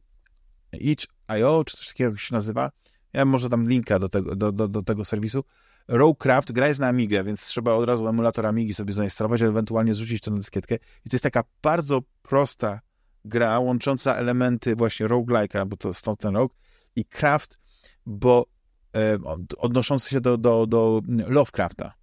itch.io, 0.80 1.64
czy 1.66 1.78
coś 1.78 1.88
takiego 1.88 2.18
się 2.18 2.36
nazywa. 2.36 2.72
Ja 3.14 3.26
może 3.26 3.50
dam 3.50 3.70
linka 3.70 4.00
do 4.00 4.10
tego, 4.10 4.36
do, 4.36 4.52
do, 4.52 4.68
do 4.68 4.84
tego 4.84 5.06
serwisu. 5.06 5.44
Rowcraft, 5.88 6.52
gra 6.52 6.68
jest 6.68 6.80
na 6.80 6.88
Amigę, 6.88 7.24
więc 7.24 7.42
trzeba 7.42 7.74
od 7.74 7.86
razu 7.86 8.08
emulator 8.08 8.46
Amigi 8.46 8.74
sobie 8.74 8.94
zainstalować, 8.94 9.42
ewentualnie 9.42 9.94
zrzucić 9.94 10.22
to 10.24 10.32
na 10.32 10.38
dyskietkę. 10.38 10.76
I 10.76 11.10
to 11.10 11.16
jest 11.16 11.24
taka 11.24 11.44
bardzo 11.62 12.02
prosta 12.22 12.80
gra, 13.26 13.60
łącząca 13.60 14.16
elementy 14.16 14.76
właśnie 14.76 15.08
roguelike'a, 15.08 15.66
bo 15.68 15.78
to 15.78 15.94
stąd 15.94 16.20
ten 16.20 16.36
rogue, 16.36 16.56
i 16.96 17.06
craft, 17.06 17.60
bo 18.06 18.46
e, 18.96 19.18
od- 19.24 19.54
odnoszący 19.58 20.10
się 20.10 20.22
do, 20.22 20.38
do, 20.38 20.68
do 20.68 21.02
Lovecrafta. 21.28 21.94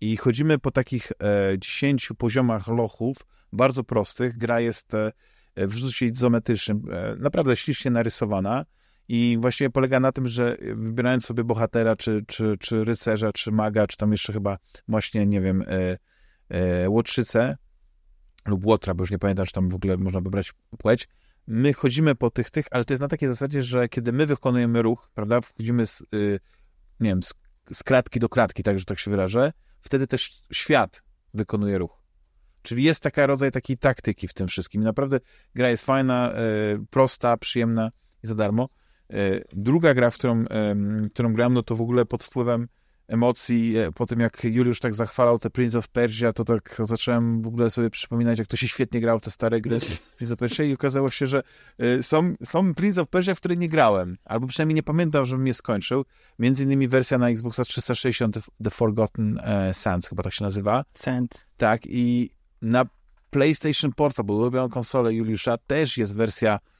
I 0.00 0.16
chodzimy 0.16 0.58
po 0.58 0.70
takich 0.70 1.12
e, 1.52 1.58
10 1.58 2.12
poziomach 2.18 2.68
lochów, 2.68 3.16
bardzo 3.52 3.84
prostych. 3.84 4.38
Gra 4.38 4.60
jest 4.60 4.94
e, 4.94 5.12
w 5.56 5.72
rzucie 5.74 6.06
izometrycznym, 6.06 6.82
e, 6.92 7.16
naprawdę 7.18 7.56
ślicznie 7.56 7.90
narysowana 7.90 8.64
I 9.08 9.38
właściwie 9.40 9.70
polega 9.70 10.00
na 10.00 10.12
tym, 10.12 10.28
że 10.28 10.56
wybierając 10.74 11.26
sobie 11.26 11.44
bohatera, 11.44 11.96
czy, 11.96 12.24
czy, 12.26 12.56
czy 12.60 12.84
rycerza, 12.84 13.32
czy 13.32 13.52
maga, 13.52 13.86
czy 13.86 13.96
tam 13.96 14.12
jeszcze 14.12 14.32
chyba 14.32 14.58
właśnie, 14.88 15.26
nie 15.26 15.40
wiem, 15.40 15.64
e, 15.66 15.98
e, 16.48 16.90
łotrzycę 16.90 17.56
lub 18.46 18.66
łotra, 18.66 18.94
bo 18.94 19.02
już 19.02 19.10
nie 19.10 19.18
pamiętam, 19.18 19.46
czy 19.46 19.52
tam 19.52 19.68
w 19.68 19.74
ogóle 19.74 19.96
można 19.96 20.20
wybrać 20.20 20.52
płeć, 20.78 21.08
my 21.46 21.72
chodzimy 21.72 22.14
po 22.14 22.30
tych, 22.30 22.50
tych, 22.50 22.66
ale 22.70 22.84
to 22.84 22.92
jest 22.92 23.00
na 23.00 23.08
takiej 23.08 23.28
zasadzie, 23.28 23.62
że 23.62 23.88
kiedy 23.88 24.12
my 24.12 24.26
wykonujemy 24.26 24.82
ruch, 24.82 25.10
prawda, 25.14 25.40
wchodzimy 25.40 25.86
z, 25.86 26.00
y, 26.00 26.40
nie 27.00 27.10
wiem, 27.10 27.22
z, 27.22 27.34
z 27.72 27.82
kratki 27.82 28.20
do 28.20 28.28
kratki, 28.28 28.62
tak, 28.62 28.78
że 28.78 28.84
tak 28.84 28.98
się 28.98 29.10
wyrażę, 29.10 29.52
wtedy 29.80 30.06
też 30.06 30.42
świat 30.52 31.02
wykonuje 31.34 31.78
ruch. 31.78 32.02
Czyli 32.62 32.82
jest 32.82 33.02
taka 33.02 33.26
rodzaj 33.26 33.52
takiej 33.52 33.78
taktyki 33.78 34.28
w 34.28 34.34
tym 34.34 34.48
wszystkim. 34.48 34.82
I 34.82 34.84
naprawdę 34.84 35.20
gra 35.54 35.70
jest 35.70 35.84
fajna, 35.84 36.32
y, 36.74 36.86
prosta, 36.90 37.36
przyjemna 37.36 37.90
i 38.22 38.26
za 38.26 38.34
darmo. 38.34 38.68
Y, 39.14 39.44
druga 39.52 39.94
gra, 39.94 40.10
w 40.10 40.18
którą, 40.18 40.44
którą 41.14 41.32
gram, 41.32 41.54
no 41.54 41.62
to 41.62 41.76
w 41.76 41.80
ogóle 41.80 42.04
pod 42.04 42.24
wpływem 42.24 42.68
emocji, 43.08 43.76
e, 43.76 43.92
po 43.92 44.06
tym 44.06 44.20
jak 44.20 44.44
Juliusz 44.44 44.80
tak 44.80 44.94
zachwalał 44.94 45.38
te 45.38 45.50
Prince 45.50 45.74
of 45.74 45.88
Persia, 45.88 46.32
to 46.32 46.44
tak 46.44 46.76
zacząłem 46.78 47.42
w 47.42 47.46
ogóle 47.46 47.70
sobie 47.70 47.90
przypominać, 47.90 48.38
jak 48.38 48.48
to 48.48 48.56
się 48.56 48.68
świetnie 48.68 49.00
grał 49.00 49.18
w 49.18 49.22
te 49.22 49.30
stare 49.30 49.60
gry 49.60 49.78
Prince 50.16 50.32
of 50.32 50.38
Persia 50.38 50.64
i 50.64 50.74
okazało 50.74 51.10
się, 51.10 51.26
że 51.26 51.42
y, 51.82 52.02
są, 52.02 52.34
są 52.44 52.74
Prince 52.74 52.98
of 52.98 53.08
Persia, 53.08 53.34
w 53.34 53.38
której 53.38 53.58
nie 53.58 53.68
grałem, 53.68 54.18
albo 54.24 54.46
przynajmniej 54.46 54.74
nie 54.74 54.82
pamiętam, 54.82 55.26
żebym 55.26 55.46
je 55.46 55.54
skończył. 55.54 56.04
Między 56.38 56.64
innymi 56.64 56.88
wersja 56.88 57.18
na 57.18 57.30
Xboxa 57.30 57.64
360 57.64 58.38
The 58.64 58.70
Forgotten 58.70 59.40
e, 59.44 59.74
Sands, 59.74 60.08
chyba 60.08 60.22
tak 60.22 60.32
się 60.32 60.44
nazywa. 60.44 60.84
Sand. 60.94 61.46
Tak, 61.56 61.82
i 61.86 62.30
na 62.62 62.86
PlayStation 63.30 63.92
Portable, 63.92 64.36
ulubioną 64.36 64.68
konsolę 64.68 65.14
Juliusza, 65.14 65.58
też 65.58 65.98
jest 65.98 66.16
wersja 66.16 66.52
e, 66.52 66.56
e, 66.56 66.75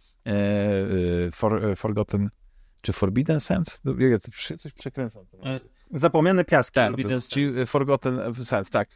for, 1.32 1.65
e, 1.65 1.77
Forgotten 1.77 2.28
czy 2.82 2.93
Forbidden 2.93 3.40
Sands? 3.40 3.81
No, 3.85 3.94
ja 3.98 4.19
coś 4.59 4.73
przekręcam. 4.73 5.24
E, 5.44 5.61
Zapomniane 5.94 6.44
piaski. 6.44 6.74
Tak, 6.74 6.89
Forbidden 6.90 7.20
czyli 7.31 7.66
Forgotten 7.66 8.35
Sands, 8.35 8.70
tak. 8.70 8.89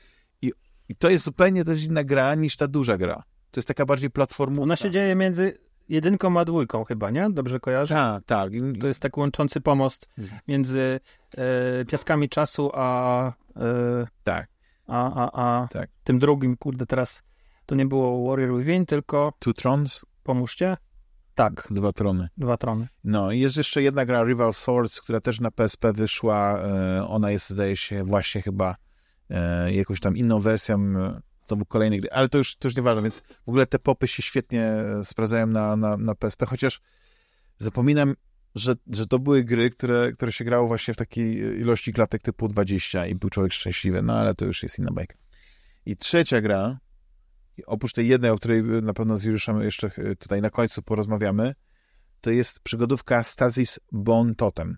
I, 0.43 0.53
I 0.89 0.97
to 0.97 1.11
jest 1.11 1.25
zupełnie 1.25 1.65
też 1.65 1.85
inna 1.85 2.05
gra 2.05 2.35
niż 2.35 2.57
ta 2.57 2.67
duża 2.69 2.99
gra. 2.99 3.23
To 3.51 3.59
jest 3.59 3.69
taka 3.69 3.87
bardziej 3.87 4.11
platformówka. 4.11 4.63
Ona 4.63 4.77
się 4.77 4.91
dzieje 4.91 5.15
między 5.15 5.59
jedynką 5.89 6.41
a 6.41 6.45
dwójką 6.45 6.85
chyba, 6.85 7.11
nie? 7.11 7.31
Dobrze 7.31 7.61
kojarzę? 7.61 7.95
Tak, 7.95 8.25
tak. 8.27 8.53
To 8.81 8.87
jest 8.87 9.03
taki 9.03 9.21
łączący 9.21 9.61
pomost 9.61 10.09
Mhm. 10.19 10.41
między 10.49 11.01
e, 11.37 11.85
piaskami 11.85 12.29
czasu 12.29 12.71
a, 12.75 13.27
e, 13.57 14.07
Tak, 14.25 14.49
a, 14.87 15.25
a, 15.25 15.63
a 15.63 15.69
Tak. 15.69 15.91
tym 16.05 16.19
drugim, 16.19 16.57
kurde, 16.57 16.87
teraz 16.87 17.23
to 17.67 17.75
nie 17.75 17.87
było 17.87 18.31
Warrior 18.31 18.59
Within, 18.59 18.87
tylko 18.87 19.33
Two 19.39 19.53
Thrones, 19.53 20.07
pomóżcie. 20.23 20.77
Tak, 21.35 21.69
dwa 21.71 21.93
trony. 21.93 22.29
dwa 22.37 22.57
trony. 22.57 22.89
No 23.05 23.33
i 23.33 23.41
jest 23.41 23.57
jeszcze 23.57 23.83
jedna 23.83 24.07
gra, 24.07 24.25
Rival 24.25 24.55
Swords, 24.55 25.01
która 25.01 25.21
też 25.21 25.41
na 25.41 25.51
PSP 25.51 25.93
wyszła. 25.93 26.59
E, 26.59 27.07
Ona 27.09 27.31
jest, 27.31 27.51
zdaje 27.51 27.77
się, 27.77 28.05
właśnie 28.05 28.43
chyba 28.43 28.77
e, 29.31 29.73
jakąś 29.73 30.01
tam 30.01 30.17
inną 30.17 30.41
wersją 30.41 30.79
e, 30.79 31.21
znowu 31.49 31.65
kolejnej 31.65 32.01
gry, 32.01 32.11
ale 32.11 32.29
to 32.29 32.39
już, 32.39 32.57
to 32.57 32.69
już 32.69 32.77
nieważne, 32.77 33.03
więc 33.03 33.21
w 33.21 33.49
ogóle 33.49 33.67
te 33.67 33.79
popy 33.79 34.09
się 34.09 34.23
świetnie 34.23 34.63
e, 34.63 35.05
sprawdzają 35.05 35.47
na, 35.47 35.77
na, 35.77 35.97
na 35.97 36.15
PSP, 36.15 36.47
chociaż 36.47 36.81
zapominam, 37.59 38.15
że, 38.55 38.75
że 38.93 39.07
to 39.07 39.19
były 39.19 39.45
gry, 39.45 39.71
które, 39.71 40.13
które 40.13 40.33
się 40.33 40.45
grało 40.45 40.69
właśnie 40.69 40.95
w 40.95 40.97
takiej 40.97 41.37
ilości 41.37 41.93
klatek 41.93 42.23
typu 42.23 42.49
20 42.49 43.07
i 43.07 43.15
był 43.15 43.31
człowiek 43.31 43.53
szczęśliwy, 43.53 44.03
no 44.03 44.19
ale 44.19 44.35
to 44.35 44.45
już 44.45 44.63
jest 44.63 44.79
inna 44.79 44.91
bajka. 44.93 45.17
I 45.87 45.97
trzecia 45.97 46.41
gra, 46.41 46.79
oprócz 47.67 47.93
tej 47.93 48.09
jednej, 48.09 48.31
o 48.31 48.37
której 48.37 48.63
na 48.63 48.95
pewno 48.95 49.19
z 49.19 49.25
Juliuszem 49.25 49.63
jeszcze 49.63 49.91
e, 49.97 50.17
tutaj 50.17 50.43
na 50.43 50.51
końcu 50.51 50.83
porozmawiamy, 50.83 51.55
to 52.21 52.31
jest 52.31 52.61
przygodówka 52.61 53.25
Stasis 53.25 53.81
Bone 53.93 54.35
Totem. 54.35 54.77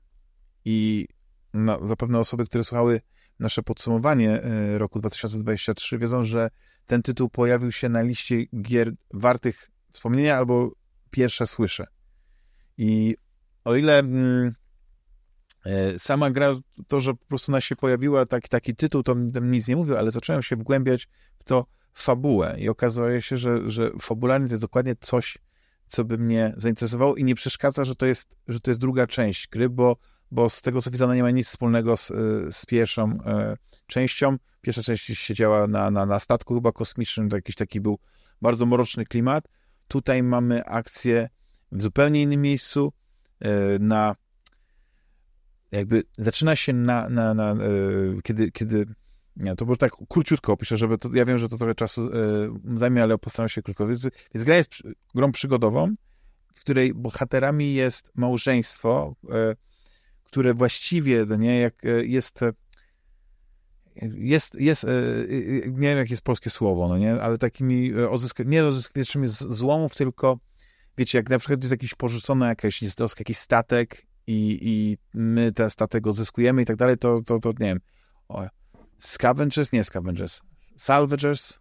I 0.64 1.08
no, 1.54 1.86
zapewne 1.86 2.18
osoby, 2.18 2.46
które 2.46 2.64
słuchały 2.64 3.00
nasze 3.38 3.62
podsumowanie 3.62 4.42
e, 4.42 4.78
roku 4.78 4.98
2023 4.98 5.98
wiedzą, 5.98 6.24
że 6.24 6.50
ten 6.86 7.02
tytuł 7.02 7.28
pojawił 7.28 7.72
się 7.72 7.88
na 7.88 8.02
liście 8.02 8.44
gier 8.62 8.92
wartych 9.14 9.70
wspomnienia 9.92 10.36
albo 10.36 10.72
pierwsze 11.10 11.46
słyszę. 11.46 11.86
I 12.78 13.16
o 13.64 13.76
ile 13.76 13.98
mm, 13.98 14.54
e, 15.64 15.98
sama 15.98 16.30
gra, 16.30 16.54
to, 16.88 17.00
że 17.00 17.14
po 17.14 17.26
prostu 17.26 17.52
ona 17.52 17.60
się 17.60 17.76
pojawiła, 17.76 18.26
taki, 18.26 18.48
taki 18.48 18.76
tytuł, 18.76 19.02
to 19.02 19.14
nic 19.42 19.68
nie 19.68 19.76
mówił, 19.76 19.96
ale 19.96 20.10
zacząłem 20.10 20.42
się 20.42 20.56
wgłębiać 20.56 21.08
w 21.38 21.44
to 21.44 21.66
fabułę 21.94 22.56
i 22.58 22.68
okazuje 22.68 23.22
się, 23.22 23.36
że, 23.36 23.70
że 23.70 23.90
fabularnie 24.00 24.46
to 24.46 24.52
jest 24.52 24.62
dokładnie 24.62 24.94
coś, 25.00 25.38
co 25.88 26.04
by 26.04 26.18
mnie 26.18 26.54
zainteresowało 26.56 27.16
i 27.16 27.24
nie 27.24 27.34
przeszkadza, 27.34 27.84
że 27.84 27.94
to 27.94 28.06
jest, 28.06 28.36
że 28.48 28.60
to 28.60 28.70
jest 28.70 28.80
druga 28.80 29.06
część 29.06 29.48
gry, 29.48 29.70
bo, 29.70 29.96
bo 30.30 30.50
z 30.50 30.62
tego 30.62 30.82
co 30.82 30.90
widzę, 30.90 31.04
ona 31.04 31.14
nie 31.14 31.22
ma 31.22 31.30
nic 31.30 31.46
wspólnego 31.46 31.96
z, 31.96 32.12
z 32.50 32.66
pierwszą 32.66 33.18
e, 33.26 33.56
częścią. 33.86 34.36
Pierwsza 34.60 34.82
część 34.82 35.04
się 35.04 35.34
działa 35.34 35.66
na, 35.66 35.90
na, 35.90 36.06
na 36.06 36.20
statku 36.20 36.54
chyba 36.54 36.72
kosmicznym, 36.72 37.28
to 37.28 37.36
jakiś 37.36 37.54
taki 37.54 37.80
był 37.80 37.98
bardzo 38.42 38.66
mroczny 38.66 39.06
klimat. 39.06 39.48
Tutaj 39.88 40.22
mamy 40.22 40.64
akcję 40.64 41.28
w 41.72 41.82
zupełnie 41.82 42.22
innym 42.22 42.42
miejscu, 42.42 42.92
e, 43.40 43.78
na 43.78 44.16
jakby 45.72 46.02
zaczyna 46.18 46.56
się 46.56 46.72
na, 46.72 47.08
na, 47.08 47.34
na 47.34 47.52
e, 47.52 47.56
kiedy, 48.22 48.50
kiedy 48.50 48.86
nie, 49.36 49.56
to 49.56 49.64
było 49.64 49.76
tak 49.76 49.92
króciutko 50.08 50.52
opiszę, 50.52 50.76
żeby 50.76 50.98
to, 50.98 51.08
ja 51.14 51.24
wiem, 51.24 51.38
że 51.38 51.48
to 51.48 51.58
trochę 51.58 51.74
czasu 51.74 52.02
e, 52.02 52.78
zajmie, 52.78 53.02
ale 53.02 53.18
postaram 53.18 53.48
się 53.48 53.62
krótko. 53.62 53.86
Więc, 53.86 54.08
więc 54.34 54.44
gra 54.44 54.56
jest 54.56 54.68
przy, 54.68 54.94
grą 55.14 55.32
przygodową, 55.32 55.94
w 56.54 56.60
której 56.60 56.94
bohaterami 56.94 57.74
jest 57.74 58.12
małżeństwo, 58.14 59.14
e, 59.30 59.56
które 60.24 60.54
właściwie, 60.54 61.24
no 61.28 61.36
nie, 61.36 61.58
jak 61.58 61.84
e, 61.84 62.04
jest 62.04 62.40
jest, 63.96 64.54
jest, 64.60 64.86
nie 65.66 65.88
wiem, 65.88 65.98
jakie 65.98 66.12
jest 66.12 66.22
polskie 66.22 66.50
słowo, 66.50 66.88
no 66.88 66.98
nie, 66.98 67.22
ale 67.22 67.38
takimi 67.38 67.90
e, 67.90 67.94
ozysk- 67.94 68.46
nie 68.46 68.64
odzyskiwaczami 68.64 69.28
złomów, 69.28 69.94
tylko 69.96 70.38
wiecie, 70.98 71.18
jak 71.18 71.30
na 71.30 71.38
przykład 71.38 71.60
jest 71.60 71.70
jakiś 71.70 71.94
porzucony 71.94 72.46
jakaś, 72.46 72.82
jest 72.82 73.00
jakiś 73.18 73.38
statek 73.38 74.06
i, 74.26 74.58
i 74.62 74.96
my 75.14 75.52
ten 75.52 75.70
statek 75.70 76.06
odzyskujemy 76.06 76.62
i 76.62 76.64
tak 76.64 76.76
dalej, 76.76 76.98
to, 76.98 77.22
to, 77.26 77.38
to 77.38 77.48
nie 77.48 77.66
wiem, 77.66 77.80
o, 78.28 78.46
Scavengers, 79.02 79.72
nie 79.72 79.84
Scavengers, 79.84 80.40
Salvagers, 80.76 81.60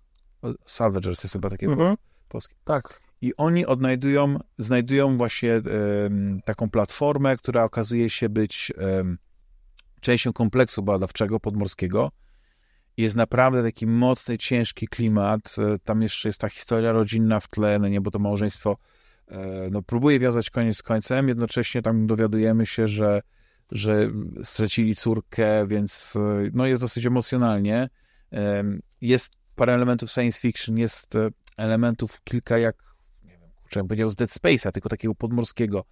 Salvagers 0.66 1.24
jest 1.24 1.34
chyba 1.34 1.50
takie 1.50 1.66
Mhm. 1.66 1.96
polskie. 2.30 2.56
Tak. 2.64 3.02
I 3.22 3.36
oni 3.36 3.66
odnajdują, 3.66 4.40
znajdują 4.58 5.18
właśnie 5.18 5.54
em, 5.54 6.42
taką 6.46 6.70
platformę, 6.70 7.38
która 7.38 7.64
okazuje 7.64 8.10
się 8.10 8.30
być 8.30 8.72
em, 8.78 9.18
częścią 10.02 10.34
kompleksu 10.34 10.84
badawczego 10.84 11.40
podmorskiego. 11.40 12.12
Jest 12.98 13.16
naprawdę 13.16 13.64
taki 13.64 13.88
mocny, 13.88 14.38
ciężki 14.38 14.88
klimat. 14.88 15.56
E, 15.58 15.80
Tam 15.84 16.02
jeszcze 16.02 16.30
jest 16.30 16.40
ta 16.42 16.50
historia 16.50 16.92
rodzinna 16.92 17.40
w 17.40 17.48
tle, 17.48 17.80
no 17.80 17.88
nie, 17.88 18.02
bo 18.02 18.12
to 18.12 18.20
małżeństwo 18.20 18.78
e, 19.28 19.70
no, 19.72 19.82
próbuje 19.82 20.20
wiązać 20.20 20.50
koniec 20.50 20.78
z 20.78 20.84
końcem. 20.84 21.28
Jednocześnie 21.28 21.82
tam 21.82 22.08
dowiadujemy 22.08 22.66
się, 22.66 22.88
że, 22.88 23.22
że 23.72 24.12
stracili 24.44 24.96
córkę, 24.96 25.68
więc 25.68 26.16
e, 26.16 26.50
no, 26.54 26.66
jest 26.66 26.82
dosyć 26.82 27.06
emocjonalnie. 27.06 27.90
Em, 28.32 28.82
Jest 29.02 29.32
parę 29.56 29.74
elementów 29.74 30.12
science 30.12 30.40
fiction, 30.40 30.78
jest 30.78 31.16
e, 31.16 31.30
elementów 31.58 32.22
kilka 32.24 32.58
jak, 32.58 32.76
nie 33.24 33.38
wiem, 33.38 33.52
kurczę, 33.56 33.80
bym 33.80 33.88
powiedział 33.88 34.10
z 34.10 34.16
Dead 34.16 34.30
Space'a, 34.30 34.72
tylko 34.72 34.90
takiego 34.90 35.16
podmorskiego. 35.16 35.86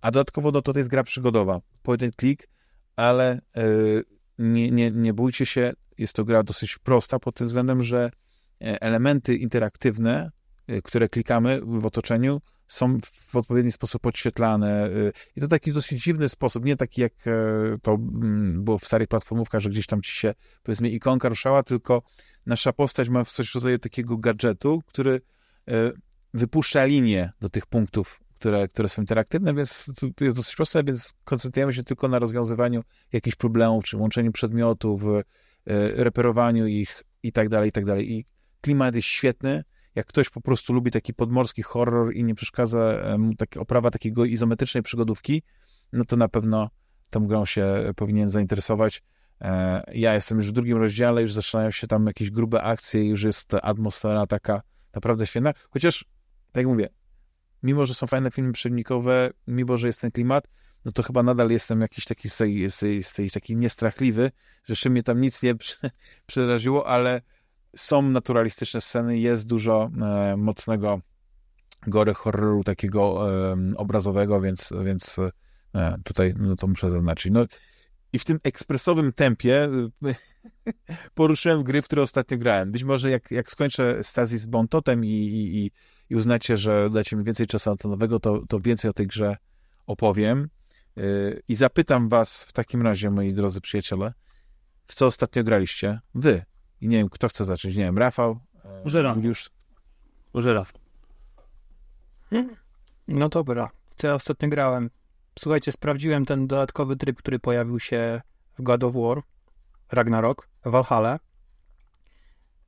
A 0.00 0.10
dodatkowo 0.10 0.50
no, 0.50 0.62
to, 0.62 0.78
jest 0.78 0.90
gra 0.90 1.04
przygodowa. 1.04 1.60
Point 1.82 2.02
and 2.02 2.16
click, 2.16 2.48
ale 2.96 3.40
e, 3.56 3.62
nie, 4.38 4.70
nie, 4.70 4.90
nie 4.90 5.14
bójcie 5.14 5.46
się, 5.46 5.72
jest 5.98 6.16
to 6.16 6.24
gra 6.24 6.42
dosyć 6.42 6.78
prosta 6.78 7.18
pod 7.18 7.34
tym 7.34 7.46
względem, 7.46 7.82
że 7.82 8.10
elementy 8.60 9.36
interaktywne, 9.36 10.30
które 10.84 11.08
klikamy 11.08 11.60
w 11.64 11.86
otoczeniu, 11.86 12.40
są 12.68 12.98
w 13.26 13.36
odpowiedni 13.36 13.72
sposób 13.72 14.02
podświetlane. 14.02 14.84
e, 14.84 14.90
I 15.36 15.40
to 15.40 15.48
taki 15.48 15.72
dosyć 15.72 16.02
dziwny 16.02 16.28
sposób, 16.28 16.64
nie 16.64 16.76
taki 16.76 17.00
jak 17.00 17.12
e, 17.26 17.32
to 17.82 17.94
mm, 17.94 18.64
było 18.64 18.78
w 18.78 18.84
starych 18.84 19.08
platformówkach, 19.08 19.60
że 19.60 19.70
gdzieś 19.70 19.86
tam 19.86 20.02
ci 20.02 20.12
się, 20.12 20.34
powiedzmy, 20.62 20.90
ikonka 20.90 21.28
ruszała, 21.28 21.62
tylko 21.62 22.02
nasza 22.46 22.72
postać 22.72 23.08
ma 23.08 23.24
coś 23.24 23.50
w 23.50 23.54
rodzaju 23.54 23.78
takiego 23.78 24.16
gadżetu, 24.16 24.82
który 24.86 25.20
e, 25.68 25.92
wypuszcza 26.34 26.84
linię 26.84 27.32
do 27.40 27.48
tych 27.48 27.66
punktów, 27.66 28.20
które, 28.34 28.68
które 28.68 28.88
są 28.88 29.02
interaktywne, 29.02 29.54
więc 29.54 29.90
to 30.16 30.24
jest 30.24 30.36
dosyć 30.36 30.56
proste, 30.56 30.84
więc 30.84 31.12
koncentrujemy 31.24 31.72
się 31.72 31.84
tylko 31.84 32.08
na 32.08 32.18
rozwiązywaniu 32.18 32.82
jakichś 33.12 33.36
problemów, 33.36 33.84
czy 33.84 33.96
łączeniu 33.96 34.32
przedmiotów, 34.32 35.02
e, 35.04 35.22
reperowaniu 36.04 36.66
ich 36.66 37.02
i 37.22 37.32
tak 37.32 37.48
dalej, 37.48 37.68
i 37.68 37.72
tak 37.72 37.84
dalej. 37.84 38.12
I 38.12 38.26
klimat 38.60 38.96
jest 38.96 39.08
świetny. 39.08 39.64
Jak 39.96 40.06
ktoś 40.06 40.30
po 40.30 40.40
prostu 40.40 40.72
lubi 40.72 40.90
taki 40.90 41.14
podmorski 41.14 41.62
horror 41.62 42.14
i 42.14 42.24
nie 42.24 42.34
przeszkadza 42.34 42.78
e, 42.78 43.18
mu 43.18 43.32
oprawa 43.58 43.90
takiego 43.90 44.24
izometrycznej 44.24 44.82
przygodówki, 44.82 45.42
no 45.92 46.04
to 46.04 46.16
na 46.16 46.28
pewno 46.28 46.70
tą 47.10 47.26
grą 47.26 47.44
się 47.44 47.92
powinien 47.96 48.30
zainteresować. 48.30 49.02
E, 49.40 49.82
Ja 49.94 50.14
jestem 50.14 50.38
już 50.38 50.48
w 50.48 50.52
drugim 50.52 50.78
rozdziale, 50.78 51.22
już 51.22 51.32
zaczynają 51.32 51.70
się 51.70 51.86
tam 51.86 52.06
jakieś 52.06 52.30
grube 52.30 52.62
akcje, 52.62 53.04
już 53.04 53.22
jest 53.22 53.54
atmosfera 53.54 54.26
taka 54.26 54.62
naprawdę 54.94 55.26
świetna. 55.26 55.52
Chociaż, 55.70 56.04
tak 56.52 56.56
jak 56.56 56.66
mówię, 56.66 56.88
mimo 57.62 57.86
że 57.86 57.94
są 57.94 58.06
fajne 58.06 58.30
filmy 58.30 58.52
przewodnikowe, 58.52 59.30
mimo 59.46 59.76
że 59.76 59.86
jest 59.86 60.00
ten 60.00 60.10
klimat, 60.10 60.48
no 60.84 60.92
to 60.92 61.02
chyba 61.02 61.22
nadal 61.22 61.50
jestem 61.50 61.80
jakiś 61.80 62.04
taki 62.04 62.30
z 62.30 62.36
tej, 62.36 62.70
z 62.70 62.78
tej, 62.78 63.02
z 63.02 63.12
tej 63.12 63.30
taki 63.30 63.56
niestrachliwy, 63.56 64.30
że 64.64 64.72
jeszcze 64.72 64.90
mnie 64.90 65.02
tam 65.02 65.20
nic 65.20 65.42
nie 65.42 65.54
przeraziło, 66.26 66.86
ale 66.86 67.22
są 67.76 68.02
naturalistyczne 68.02 68.80
sceny, 68.80 69.18
jest 69.18 69.48
dużo 69.48 69.90
e, 70.02 70.36
mocnego 70.36 71.00
gory 71.86 72.14
horroru 72.14 72.64
takiego 72.64 73.30
e, 73.30 73.56
obrazowego, 73.76 74.40
więc, 74.40 74.72
więc 74.84 75.16
e, 75.74 75.96
tutaj 76.04 76.34
no 76.38 76.56
to 76.56 76.66
muszę 76.66 76.90
zaznaczyć. 76.90 77.32
No, 77.32 77.46
I 78.12 78.18
w 78.18 78.24
tym 78.24 78.38
ekspresowym 78.42 79.12
tempie 79.12 79.68
poruszyłem 81.14 81.62
gry, 81.62 81.82
w 81.82 81.84
które 81.84 82.02
ostatnio 82.02 82.38
grałem. 82.38 82.72
Być 82.72 82.84
może 82.84 83.10
jak, 83.10 83.30
jak 83.30 83.50
skończę 83.50 84.04
Stazji 84.04 84.38
z 84.38 84.46
Bontotem 84.46 85.04
i, 85.04 85.08
i, 85.08 85.70
i 86.10 86.16
uznacie, 86.16 86.56
że 86.56 86.90
dacie 86.90 87.16
mi 87.16 87.24
więcej 87.24 87.46
czasu 87.46 87.70
antenowego, 87.70 88.20
to, 88.20 88.42
to 88.48 88.60
więcej 88.60 88.90
o 88.90 88.92
tej 88.92 89.06
grze 89.06 89.36
opowiem. 89.86 90.48
Yy, 90.96 91.42
I 91.48 91.54
zapytam 91.56 92.08
was 92.08 92.44
w 92.44 92.52
takim 92.52 92.82
razie, 92.82 93.10
moi 93.10 93.32
drodzy 93.32 93.60
przyjaciele, 93.60 94.12
w 94.84 94.94
co 94.94 95.06
ostatnio 95.06 95.44
graliście? 95.44 96.00
Wy. 96.14 96.44
I 96.80 96.88
nie 96.88 96.96
wiem, 96.96 97.08
kto 97.08 97.28
chce 97.28 97.44
zacząć. 97.44 97.76
Nie 97.76 97.84
wiem, 97.84 97.98
Rafał? 97.98 98.38
Może 98.84 99.02
Rafał. 99.02 99.22
Już. 99.22 99.50
Może 100.34 100.54
Rafał. 100.54 100.80
No 103.08 103.28
dobra. 103.28 103.70
Co 103.94 104.06
ja 104.06 104.14
ostatnio 104.14 104.48
grałem? 104.48 104.90
Słuchajcie, 105.38 105.72
sprawdziłem 105.72 106.24
ten 106.24 106.46
dodatkowy 106.46 106.96
tryb, 106.96 107.18
który 107.18 107.38
pojawił 107.38 107.80
się 107.80 108.20
w 108.58 108.62
God 108.62 108.84
of 108.84 108.94
War, 108.94 109.22
Ragnarok, 109.92 110.48
Valhalla. 110.64 111.18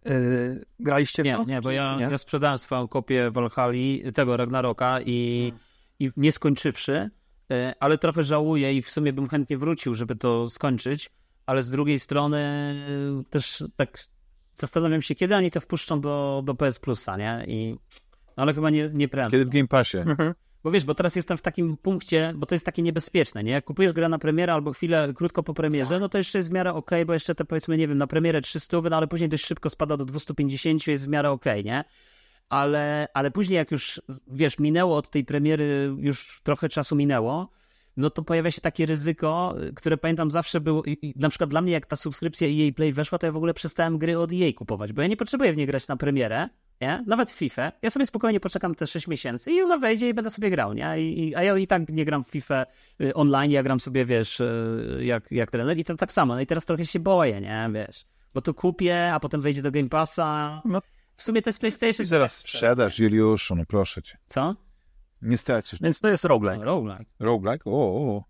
Yy, 0.05 0.65
graliście 0.81 1.23
w 1.23 1.27
nie, 1.27 1.37
to? 1.37 1.45
Nie, 1.45 1.61
bo 1.61 1.71
ja, 1.71 1.97
nie? 1.97 2.03
ja 2.03 2.19
sprzedałem 2.19 2.59
swoją 2.59 2.89
kopię 2.89 3.31
Valhalla, 3.31 3.73
tego 4.15 4.37
Ragnaroka 4.37 5.01
i, 5.01 5.53
i 5.99 6.11
nie 6.17 6.33
skończywszy, 6.33 7.11
yy, 7.49 7.73
ale 7.81 7.99
trochę 7.99 8.23
żałuję 8.23 8.75
i 8.75 8.83
w 8.83 8.91
sumie 8.91 9.13
bym 9.13 9.29
chętnie 9.29 9.59
wrócił, 9.59 9.95
żeby 9.95 10.17
to 10.17 10.51
skończyć, 10.51 11.11
ale 11.49 11.63
z 11.63 11.71
drugiej 11.71 11.99
strony 11.99 12.39
yy, 13.19 13.25
też 13.31 13.65
tak 13.77 13.99
zastanawiam 14.55 15.03
się, 15.03 15.15
kiedy 15.15 15.37
oni 15.37 15.51
to 15.51 15.61
wpuszczą 15.61 16.01
do, 16.01 16.43
do 16.45 16.55
PS 16.55 16.79
Plusa, 16.79 17.17
nie? 17.17 17.45
I, 17.47 17.77
no 18.37 18.43
ale 18.43 18.55
chyba 18.55 18.71
nie, 18.71 18.91
nie 18.93 19.09
prędzej. 19.09 19.31
Kiedy 19.31 19.51
w 19.51 19.55
Game 19.55 19.69
Passie. 19.69 19.99
Mhm. 19.99 20.35
Bo 20.65 20.71
wiesz, 20.71 20.85
bo 20.85 20.95
teraz 20.95 21.17
jestem 21.17 21.37
w 21.37 21.43
takim 21.43 21.77
punkcie, 21.77 22.33
bo 22.37 22.47
to 22.47 22.55
jest 22.55 22.67
takie 22.67 22.83
niebezpieczne, 22.83 23.45
nie? 23.45 23.53
Jak 23.53 23.65
kupujesz 23.65 23.93
grę 23.93 24.09
na 24.09 24.19
premierę 24.19 24.53
albo 24.53 24.73
chwilę 24.73 25.13
krótko 25.15 25.43
po 25.43 25.55
premierze, 25.55 26.01
no 26.01 26.09
to 26.09 26.19
jeszcze 26.19 26.39
jest 26.39 26.49
w 26.49 26.53
miarę 26.53 26.73
ok, 26.75 26.91
bo 27.07 27.13
jeszcze 27.13 27.35
te 27.35 27.45
powiedzmy, 27.45 27.77
nie 27.77 27.89
wiem, 27.89 27.99
na 27.99 28.07
premierę 28.07 28.41
300, 28.41 28.81
no 28.91 28.97
ale 28.97 29.07
później 29.07 29.29
dość 29.29 29.47
szybko 29.47 29.71
spada 29.71 29.97
do 29.97 30.05
250, 30.05 30.87
jest 30.87 31.07
w 31.07 31.09
miarę 31.09 31.31
ok, 31.31 31.45
nie? 31.65 31.85
Ale, 32.49 33.09
ale 33.15 33.31
później 33.31 33.57
jak 33.57 33.71
już, 33.71 34.01
wiesz, 34.27 34.59
minęło 34.59 34.97
od 34.97 35.11
tej 35.11 35.25
premiery, 35.25 35.95
już 35.99 36.41
trochę 36.43 36.69
czasu 36.69 36.97
minęło, 36.97 37.49
no 37.99 38.11
to 38.11 38.23
pojawia 38.23 38.51
się 38.51 38.61
takie 38.61 38.87
ryzyko, 38.87 39.55
które 39.77 39.97
pamiętam 39.97 40.31
zawsze 40.31 40.61
było, 40.61 40.83
na 41.17 41.29
przykład 41.29 41.51
dla 41.51 41.61
mnie 41.61 41.73
jak 41.73 41.87
ta 41.87 41.97
subskrypcja 41.97 42.49
EA 42.49 42.73
Play 42.73 42.93
weszła, 42.93 43.19
to 43.19 43.27
ja 43.27 43.33
w 43.33 43.37
ogóle 43.37 43.55
przestałem 43.55 43.99
gry 43.99 44.19
od 44.19 44.31
EA 44.33 44.53
kupować, 44.57 44.93
bo 44.93 45.03
ja 45.03 45.09
nie 45.09 45.17
potrzebuję 45.17 45.53
w 45.53 45.57
nie 45.57 45.67
grać 45.67 45.89
na 45.89 45.97
premierę, 45.97 46.49
nie? 46.81 47.05
Nawet 47.07 47.31
w 47.31 47.35
FIFA. 47.35 47.73
Ja 47.83 47.91
sobie 47.91 48.07
spokojnie 48.07 48.41
poczekam 48.41 48.75
te 48.75 48.87
6 48.87 49.09
miesięcy 49.09 49.53
i 49.53 49.63
ona 49.63 49.79
wejdzie 49.79 50.09
i 50.09 50.15
będę 50.15 50.31
sobie 50.31 50.51
grał, 50.51 50.73
nie? 50.73 51.01
I, 51.01 51.35
a 51.35 51.43
ja 51.43 51.57
i 51.57 51.67
tak 51.67 51.89
nie 51.89 52.05
gram 52.05 52.25
w 52.25 52.29
FIFA 52.29 52.67
y, 53.01 53.15
online, 53.15 53.53
ja 53.53 53.63
gram 53.63 53.81
sobie, 53.81 54.05
wiesz, 54.05 54.41
y, 54.41 55.01
jak, 55.03 55.33
jak 55.33 55.51
trener 55.51 55.79
i 55.79 55.85
to 55.85 55.97
tak 55.97 56.13
samo. 56.13 56.35
No 56.35 56.41
i 56.41 56.47
teraz 56.47 56.65
trochę 56.65 56.85
się 56.85 57.01
boję, 57.01 57.41
nie? 57.41 57.71
Wiesz, 57.73 58.05
bo 58.35 58.41
to 58.41 58.55
kupię, 58.55 59.13
a 59.13 59.21
potem 59.21 59.41
wejdzie 59.41 59.63
do 59.63 59.71
Game 59.71 59.89
Passa. 59.89 60.63
No. 60.65 60.83
W 61.15 61.23
sumie 61.23 61.43
to 61.43 61.49
jest 61.49 61.59
PlayStation. 61.59 62.05
I 62.05 62.07
zaraz 62.07 62.37
sprzedasz, 62.37 62.99
Juliuszu, 62.99 63.55
no 63.55 63.63
proszę 63.69 64.03
cię. 64.03 64.19
Co? 64.27 64.68
Nie 65.23 65.39
stracisz. 65.39 65.81
Więc 65.81 66.01
to 66.01 66.09
jest 66.09 66.25
roguelike. 66.25 66.65
Roguelike. 66.65 67.11
Roguelike? 67.19 67.71
O, 67.71 68.17
o. 68.17 68.25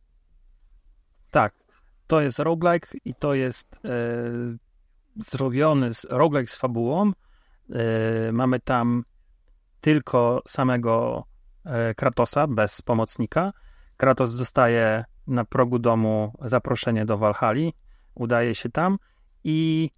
Tak. 1.30 1.54
To 2.06 2.20
jest 2.20 2.38
roguelike 2.38 2.88
i 3.04 3.14
to 3.14 3.34
jest 3.34 3.74
e, 3.74 3.88
zrobiony 5.16 5.94
z, 5.94 6.06
roguelike 6.10 6.52
z 6.52 6.56
fabułą, 6.56 7.12
Y, 8.28 8.32
mamy 8.32 8.60
tam 8.60 9.04
tylko 9.80 10.42
samego 10.46 11.24
e, 11.64 11.94
Kratosa, 11.94 12.46
bez 12.46 12.82
pomocnika. 12.82 13.52
Kratos 13.96 14.36
dostaje 14.36 15.04
na 15.26 15.44
progu 15.44 15.78
domu 15.78 16.32
zaproszenie 16.44 17.04
do 17.04 17.18
Walhali, 17.18 17.74
udaje 18.14 18.54
się 18.54 18.68
tam 18.68 18.98
i 19.44 19.90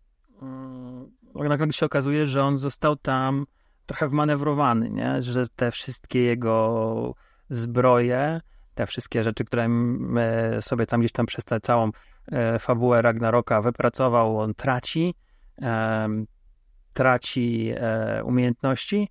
mm, 0.42 1.10
nagle 1.34 1.72
się 1.72 1.86
okazuje, 1.86 2.26
że 2.26 2.44
on 2.44 2.56
został 2.56 2.96
tam 2.96 3.46
trochę 3.90 4.08
wmanewrowany, 4.08 4.90
nie? 4.90 5.22
że 5.22 5.48
te 5.48 5.70
wszystkie 5.70 6.22
jego 6.22 7.14
zbroje, 7.48 8.40
te 8.74 8.86
wszystkie 8.86 9.22
rzeczy, 9.22 9.44
które 9.44 9.68
sobie 10.60 10.86
tam 10.86 11.00
gdzieś 11.00 11.12
tam 11.12 11.26
przez 11.26 11.44
tę 11.44 11.60
całą 11.60 11.90
e, 12.32 12.58
fabułę 12.58 13.02
Ragnaroka 13.02 13.62
wypracował, 13.62 14.38
on 14.38 14.54
traci 14.54 15.14
traci 16.92 17.72
e, 17.76 18.24
umiejętności 18.24 19.08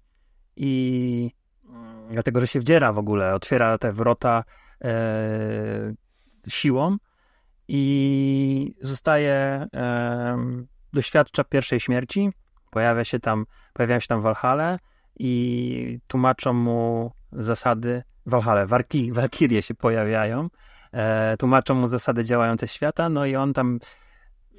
i 0.55 1.31
mm, 1.69 2.07
dlatego, 2.11 2.39
że 2.39 2.47
się 2.47 2.59
wdziera 2.59 2.93
w 2.93 2.97
ogóle, 2.97 3.33
otwiera 3.33 3.77
te 3.77 3.93
wrota 3.93 4.43
e, 4.83 5.93
siłą 6.47 6.97
i 7.67 8.75
zostaje, 8.81 9.33
e, 9.75 10.37
doświadcza 10.93 11.43
pierwszej 11.43 11.79
śmierci, 11.79 12.29
pojawia 12.69 13.03
się 13.03 13.19
tam, 13.19 13.45
pojawiają 13.73 13.99
się 13.99 14.07
tam 14.07 14.21
Walhale 14.21 14.79
i 15.19 15.99
tłumaczą 16.07 16.53
mu 16.53 17.11
zasady, 17.31 18.03
Walhale, 18.25 18.67
Walkirie 19.11 19.61
się 19.61 19.75
pojawiają, 19.75 20.49
e, 20.91 21.37
tłumaczą 21.37 21.75
mu 21.75 21.87
zasady 21.87 22.25
działające 22.25 22.67
świata, 22.67 23.09
no 23.09 23.25
i 23.25 23.35
on 23.35 23.53
tam 23.53 23.79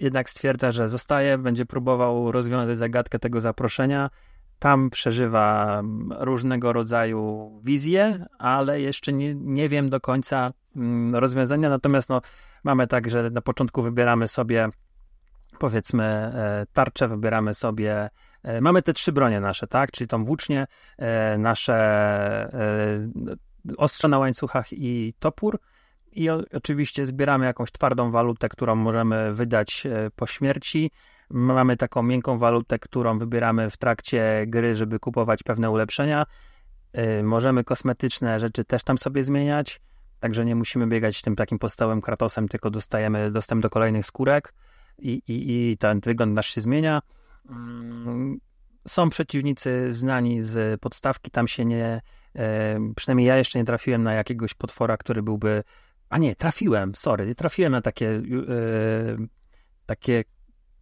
jednak 0.00 0.30
stwierdza, 0.30 0.72
że 0.72 0.88
zostaje, 0.88 1.38
będzie 1.38 1.66
próbował 1.66 2.32
rozwiązać 2.32 2.78
zagadkę 2.78 3.18
tego 3.18 3.40
zaproszenia. 3.40 4.10
Tam 4.58 4.90
przeżywa 4.90 5.82
różnego 6.10 6.72
rodzaju 6.72 7.50
wizje, 7.64 8.26
ale 8.38 8.80
jeszcze 8.80 9.12
nie, 9.12 9.34
nie 9.34 9.68
wiem 9.68 9.90
do 9.90 10.00
końca 10.00 10.52
mm, 10.76 11.14
rozwiązania. 11.14 11.70
Natomiast 11.70 12.08
no, 12.08 12.20
mamy 12.64 12.86
tak, 12.86 13.10
że 13.10 13.30
na 13.30 13.40
początku 13.40 13.82
wybieramy 13.82 14.28
sobie 14.28 14.68
powiedzmy 15.60 16.04
e, 16.04 16.66
tarczę, 16.72 17.08
wybieramy 17.08 17.54
sobie 17.54 18.10
e, 18.42 18.60
Mamy 18.60 18.82
te 18.82 18.92
trzy 18.92 19.12
bronie 19.12 19.40
nasze, 19.40 19.66
tak? 19.66 19.90
Czyli 19.90 20.08
tą 20.08 20.24
włócznię, 20.24 20.66
e, 20.98 21.38
nasze 21.38 21.76
ostrze 23.76 24.08
na 24.08 24.18
łańcuchach 24.18 24.72
i 24.72 25.14
topór 25.18 25.58
i 26.12 26.30
oczywiście 26.30 27.06
zbieramy 27.06 27.46
jakąś 27.46 27.72
twardą 27.72 28.10
walutę, 28.10 28.48
którą 28.48 28.74
możemy 28.74 29.34
wydać 29.34 29.86
po 30.16 30.26
śmierci. 30.26 30.90
Mamy 31.30 31.76
taką 31.76 32.02
miękką 32.02 32.38
walutę, 32.38 32.78
którą 32.78 33.18
wybieramy 33.18 33.70
w 33.70 33.76
trakcie 33.76 34.44
gry, 34.46 34.74
żeby 34.74 34.98
kupować 34.98 35.42
pewne 35.42 35.70
ulepszenia. 35.70 36.26
Możemy 37.22 37.64
kosmetyczne 37.64 38.40
rzeczy 38.40 38.64
też 38.64 38.84
tam 38.84 38.98
sobie 38.98 39.24
zmieniać, 39.24 39.80
także 40.20 40.44
nie 40.44 40.54
musimy 40.54 40.86
biegać 40.86 41.22
tym 41.22 41.36
takim 41.36 41.58
podstawowym 41.58 42.00
Kratosem, 42.00 42.48
tylko 42.48 42.70
dostajemy 42.70 43.30
dostęp 43.30 43.62
do 43.62 43.70
kolejnych 43.70 44.06
skórek 44.06 44.52
i, 45.02 45.22
i, 45.26 45.70
i 45.72 45.76
ten 45.78 46.00
wygląd 46.00 46.34
nasz 46.34 46.54
się 46.54 46.60
zmienia. 46.60 47.02
Mm, 47.50 48.38
są 48.88 49.10
przeciwnicy 49.10 49.92
znani 49.92 50.42
z 50.42 50.80
podstawki, 50.80 51.30
tam 51.30 51.48
się 51.48 51.64
nie, 51.64 52.00
e, 52.36 52.78
przynajmniej 52.96 53.26
ja 53.26 53.36
jeszcze 53.36 53.58
nie 53.58 53.64
trafiłem 53.64 54.02
na 54.02 54.12
jakiegoś 54.12 54.54
potwora, 54.54 54.96
który 54.96 55.22
byłby 55.22 55.62
a 56.10 56.18
nie, 56.18 56.36
trafiłem, 56.36 56.94
sorry, 56.94 57.34
trafiłem 57.34 57.72
na 57.72 57.80
takie, 57.80 58.04
yy, 58.04 59.28
takie 59.86 60.24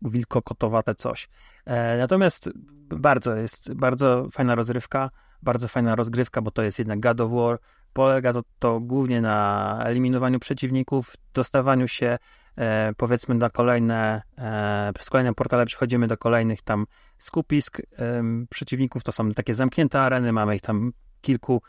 wilkokotowate 0.02 0.94
coś. 0.94 1.28
E, 1.64 1.98
natomiast 1.98 2.50
bardzo 2.96 3.36
jest, 3.36 3.74
bardzo 3.74 4.28
fajna 4.32 4.54
rozrywka, 4.54 5.10
bardzo 5.42 5.68
fajna 5.68 5.94
rozgrywka, 5.94 6.42
bo 6.42 6.50
to 6.50 6.62
jest 6.62 6.78
jednak 6.78 7.00
God 7.00 7.20
of 7.20 7.32
War. 7.32 7.58
Polega 7.92 8.32
to, 8.32 8.42
to 8.58 8.80
głównie 8.80 9.20
na 9.20 9.78
eliminowaniu 9.84 10.38
przeciwników, 10.38 11.14
dostawaniu 11.34 11.88
się 11.88 12.06
e, 12.06 12.18
powiedzmy 12.96 13.34
na 13.34 13.50
kolejne, 13.50 14.22
e, 14.38 14.92
przez 14.94 15.10
kolejne 15.10 15.34
portale 15.34 15.66
przechodzimy 15.66 16.06
do 16.06 16.16
kolejnych 16.16 16.62
tam 16.62 16.86
skupisk 17.18 17.82
przeciwników. 18.50 19.04
To 19.04 19.12
są 19.12 19.30
takie 19.30 19.54
zamknięte 19.54 20.00
areny, 20.00 20.32
mamy 20.32 20.56
ich 20.56 20.62
tam 20.62 20.92
kilku 21.20 21.62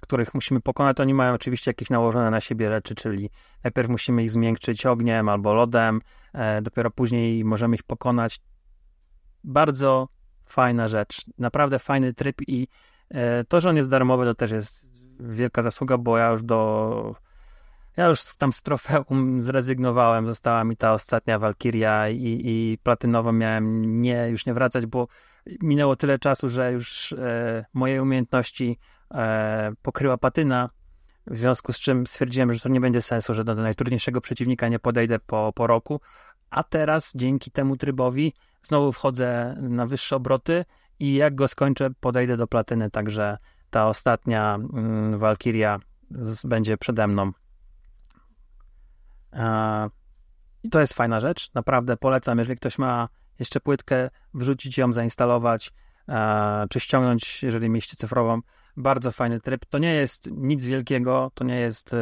których 0.00 0.34
musimy 0.34 0.60
pokonać, 0.60 1.00
oni 1.00 1.14
mają 1.14 1.34
oczywiście 1.34 1.70
jakieś 1.70 1.90
nałożone 1.90 2.30
na 2.30 2.40
siebie 2.40 2.68
rzeczy, 2.68 2.94
czyli 2.94 3.30
najpierw 3.64 3.88
musimy 3.88 4.24
ich 4.24 4.30
zmiękczyć 4.30 4.86
ogniem 4.86 5.28
albo 5.28 5.54
lodem, 5.54 6.00
e, 6.32 6.62
dopiero 6.62 6.90
później 6.90 7.44
możemy 7.44 7.74
ich 7.74 7.82
pokonać. 7.82 8.40
Bardzo 9.44 10.08
fajna 10.46 10.88
rzecz, 10.88 11.24
naprawdę 11.38 11.78
fajny 11.78 12.14
tryb 12.14 12.36
i 12.46 12.68
e, 13.10 13.44
to, 13.44 13.60
że 13.60 13.70
on 13.70 13.76
jest 13.76 13.90
darmowy, 13.90 14.24
to 14.24 14.34
też 14.34 14.50
jest 14.50 14.88
wielka 15.20 15.62
zasługa, 15.62 15.98
bo 15.98 16.18
ja 16.18 16.30
już 16.30 16.42
do 16.42 17.14
ja 17.96 18.06
już 18.06 18.36
tam 18.38 18.52
z 18.52 18.62
trofeum 18.62 19.40
zrezygnowałem, 19.40 20.26
została 20.26 20.64
mi 20.64 20.76
ta 20.76 20.92
ostatnia 20.92 21.38
Walkiria 21.38 22.08
i, 22.08 22.40
i 22.44 22.78
miałem 23.32 24.00
nie, 24.00 24.28
już 24.28 24.46
nie 24.46 24.54
wracać, 24.54 24.86
bo 24.86 25.08
minęło 25.62 25.96
tyle 25.96 26.18
czasu, 26.18 26.48
że 26.48 26.72
już 26.72 27.12
e, 27.12 27.64
moje 27.74 28.02
umiejętności 28.02 28.78
e, 29.14 29.72
pokryła 29.82 30.18
patyna, 30.18 30.68
w 31.26 31.36
związku 31.36 31.72
z 31.72 31.78
czym 31.78 32.06
stwierdziłem, 32.06 32.52
że 32.52 32.60
to 32.60 32.68
nie 32.68 32.80
będzie 32.80 33.00
sensu, 33.00 33.34
że 33.34 33.44
do 33.44 33.54
najtrudniejszego 33.54 34.20
przeciwnika 34.20 34.68
nie 34.68 34.78
podejdę 34.78 35.18
po, 35.18 35.52
po 35.54 35.66
roku, 35.66 36.00
a 36.50 36.62
teraz 36.62 37.12
dzięki 37.14 37.50
temu 37.50 37.76
trybowi 37.76 38.32
znowu 38.62 38.92
wchodzę 38.92 39.56
na 39.60 39.86
wyższe 39.86 40.16
obroty 40.16 40.64
i 40.98 41.14
jak 41.14 41.34
go 41.34 41.48
skończę, 41.48 41.90
podejdę 42.00 42.36
do 42.36 42.46
platyny, 42.46 42.90
także 42.90 43.38
ta 43.70 43.86
ostatnia 43.86 44.54
mm, 44.54 45.18
Valkyria 45.18 45.78
będzie 46.44 46.76
przede 46.76 47.06
mną. 47.06 47.32
I 50.62 50.70
to 50.70 50.80
jest 50.80 50.92
fajna 50.92 51.20
rzecz, 51.20 51.54
naprawdę 51.54 51.96
polecam, 51.96 52.38
jeżeli 52.38 52.56
ktoś 52.56 52.78
ma 52.78 53.08
jeszcze 53.38 53.60
płytkę, 53.60 54.10
wrzucić 54.34 54.78
ją, 54.78 54.92
zainstalować, 54.92 55.72
czy 56.70 56.80
ściągnąć, 56.80 57.42
jeżeli 57.42 57.70
mieście 57.70 57.96
cyfrową. 57.96 58.40
Bardzo 58.76 59.12
fajny 59.12 59.40
tryb. 59.40 59.64
To 59.66 59.78
nie 59.78 59.94
jest 59.94 60.30
nic 60.32 60.64
wielkiego, 60.64 61.30
to 61.34 61.44
nie 61.44 61.60
jest 61.60 61.94
e, 61.94 61.98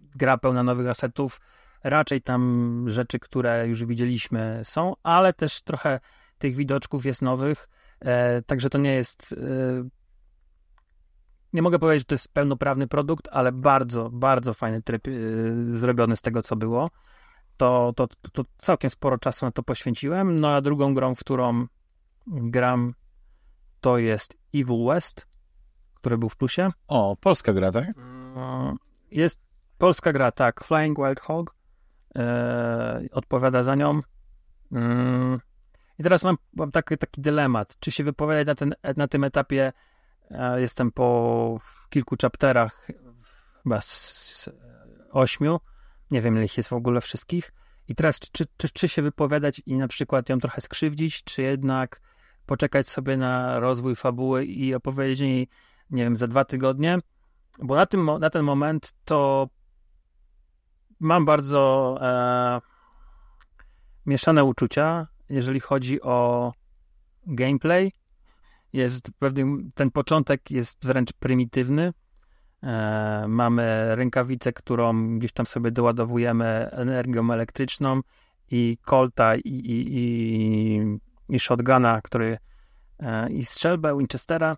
gra 0.00 0.38
pełna 0.38 0.62
nowych 0.62 0.88
asetów. 0.88 1.40
Raczej 1.84 2.22
tam 2.22 2.84
rzeczy, 2.86 3.18
które 3.18 3.68
już 3.68 3.84
widzieliśmy 3.84 4.60
są, 4.62 4.94
ale 5.02 5.32
też 5.32 5.62
trochę 5.62 6.00
tych 6.38 6.56
widoczków 6.56 7.06
jest 7.06 7.22
nowych. 7.22 7.68
E, 8.00 8.42
także 8.42 8.70
to 8.70 8.78
nie 8.78 8.92
jest. 8.92 9.34
Nie 11.52 11.62
mogę 11.62 11.78
powiedzieć, 11.78 12.00
że 12.00 12.04
to 12.04 12.14
jest 12.14 12.32
pełnoprawny 12.32 12.88
produkt, 12.88 13.28
ale 13.32 13.52
bardzo, 13.52 14.10
bardzo 14.10 14.54
fajny 14.54 14.82
tryb 14.82 15.08
zrobiony 15.66 16.16
z 16.16 16.20
tego, 16.22 16.42
co 16.42 16.56
było. 16.56 16.90
To, 17.56 17.92
to, 17.96 18.08
to 18.32 18.44
całkiem 18.58 18.90
sporo 18.90 19.18
czasu 19.18 19.46
na 19.46 19.52
to 19.52 19.62
poświęciłem. 19.62 20.40
No 20.40 20.48
a 20.48 20.60
drugą 20.60 20.94
grą, 20.94 21.14
w 21.14 21.20
którą 21.20 21.66
gram, 22.26 22.94
to 23.80 23.98
jest 23.98 24.36
Evil 24.54 24.86
West, 24.86 25.26
który 25.94 26.18
był 26.18 26.28
w 26.28 26.36
plusie. 26.36 26.68
O, 26.88 27.16
polska 27.20 27.52
gra, 27.52 27.72
tak? 27.72 27.98
Mm, 27.98 28.76
jest 29.10 29.40
polska 29.78 30.12
gra, 30.12 30.32
tak. 30.32 30.64
Flying 30.64 30.98
Wild 30.98 31.20
Hog 31.20 31.54
e, 32.16 33.04
odpowiada 33.12 33.62
za 33.62 33.74
nią. 33.74 34.00
Mm, 34.72 35.40
I 35.98 36.02
teraz 36.02 36.24
mam, 36.24 36.36
mam 36.52 36.70
taki, 36.70 36.98
taki 36.98 37.20
dylemat, 37.20 37.76
czy 37.80 37.90
się 37.90 38.04
wypowiadać 38.04 38.46
na, 38.46 38.54
ten, 38.54 38.74
na 38.96 39.08
tym 39.08 39.24
etapie. 39.24 39.72
Jestem 40.56 40.92
po 40.92 41.60
kilku 41.90 42.16
chapterach, 42.22 42.88
chyba 43.62 43.80
z 43.80 44.48
ośmiu. 45.10 45.60
Nie 46.10 46.20
wiem, 46.20 46.36
ile 46.36 46.44
ich 46.44 46.56
jest 46.56 46.68
w 46.68 46.72
ogóle 46.72 47.00
wszystkich. 47.00 47.52
I 47.88 47.94
teraz, 47.94 48.20
czy, 48.20 48.44
czy, 48.56 48.68
czy 48.68 48.88
się 48.88 49.02
wypowiadać 49.02 49.62
i 49.66 49.76
na 49.76 49.88
przykład 49.88 50.28
ją 50.28 50.38
trochę 50.38 50.60
skrzywdzić, 50.60 51.24
czy 51.24 51.42
jednak 51.42 52.00
poczekać 52.46 52.88
sobie 52.88 53.16
na 53.16 53.60
rozwój 53.60 53.96
fabuły 53.96 54.44
i 54.44 54.74
opowiedzieć 54.74 55.20
jej, 55.20 55.48
nie 55.90 56.04
wiem, 56.04 56.16
za 56.16 56.26
dwa 56.26 56.44
tygodnie, 56.44 56.98
bo 57.62 57.74
na, 57.74 57.86
tym, 57.86 58.10
na 58.20 58.30
ten 58.30 58.42
moment 58.42 58.92
to 59.04 59.48
mam 61.00 61.24
bardzo 61.24 61.96
e, 62.00 62.60
mieszane 64.06 64.44
uczucia, 64.44 65.06
jeżeli 65.28 65.60
chodzi 65.60 66.02
o 66.02 66.52
gameplay. 67.26 67.92
Jest 68.72 69.10
pewien, 69.18 69.70
ten 69.74 69.90
początek 69.90 70.50
jest 70.50 70.86
wręcz 70.86 71.12
prymitywny. 71.12 71.92
E, 72.62 73.24
mamy 73.28 73.96
rękawicę, 73.96 74.52
którą 74.52 75.18
gdzieś 75.18 75.32
tam 75.32 75.46
sobie 75.46 75.70
doładowujemy 75.70 76.70
energią 76.70 77.30
elektryczną 77.32 78.00
i 78.50 78.78
kolta 78.84 79.36
i, 79.36 79.48
i, 79.48 79.98
i 79.98 80.98
i 81.32 81.40
shotguna, 81.40 82.00
który 82.00 82.38
e, 83.00 83.30
i 83.30 83.44
strzelbę 83.44 83.98
Winchestera 83.98 84.56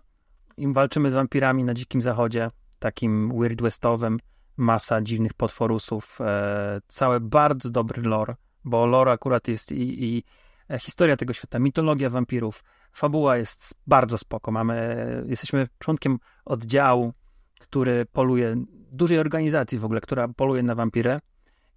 i 0.57 0.73
walczymy 0.73 1.11
z 1.11 1.13
wampirami 1.13 1.63
na 1.63 1.73
dzikim 1.73 2.01
zachodzie, 2.01 2.51
takim 2.79 3.39
weird 3.39 3.61
westowym, 3.61 4.19
masa 4.57 5.01
dziwnych 5.01 5.33
potworusów, 5.33 6.21
e, 6.21 6.81
cały 6.87 7.19
bardzo 7.19 7.69
dobry 7.69 8.01
lore, 8.01 8.35
bo 8.63 8.85
lore 8.85 9.11
akurat 9.11 9.47
jest 9.47 9.71
i, 9.71 10.03
i 10.03 10.23
e, 10.69 10.79
historia 10.79 11.17
tego 11.17 11.33
świata, 11.33 11.59
mitologia 11.59 12.09
wampirów, 12.09 12.63
fabuła 12.95 13.37
jest 13.37 13.81
bardzo 13.87 14.17
spoko, 14.17 14.51
mamy, 14.51 15.23
jesteśmy 15.27 15.67
członkiem 15.79 16.19
oddziału, 16.45 17.13
który 17.59 18.05
poluje, 18.05 18.55
dużej 18.91 19.19
organizacji 19.19 19.79
w 19.79 19.85
ogóle, 19.85 20.01
która 20.01 20.27
poluje 20.27 20.63
na 20.63 20.75
wampirę 20.75 21.19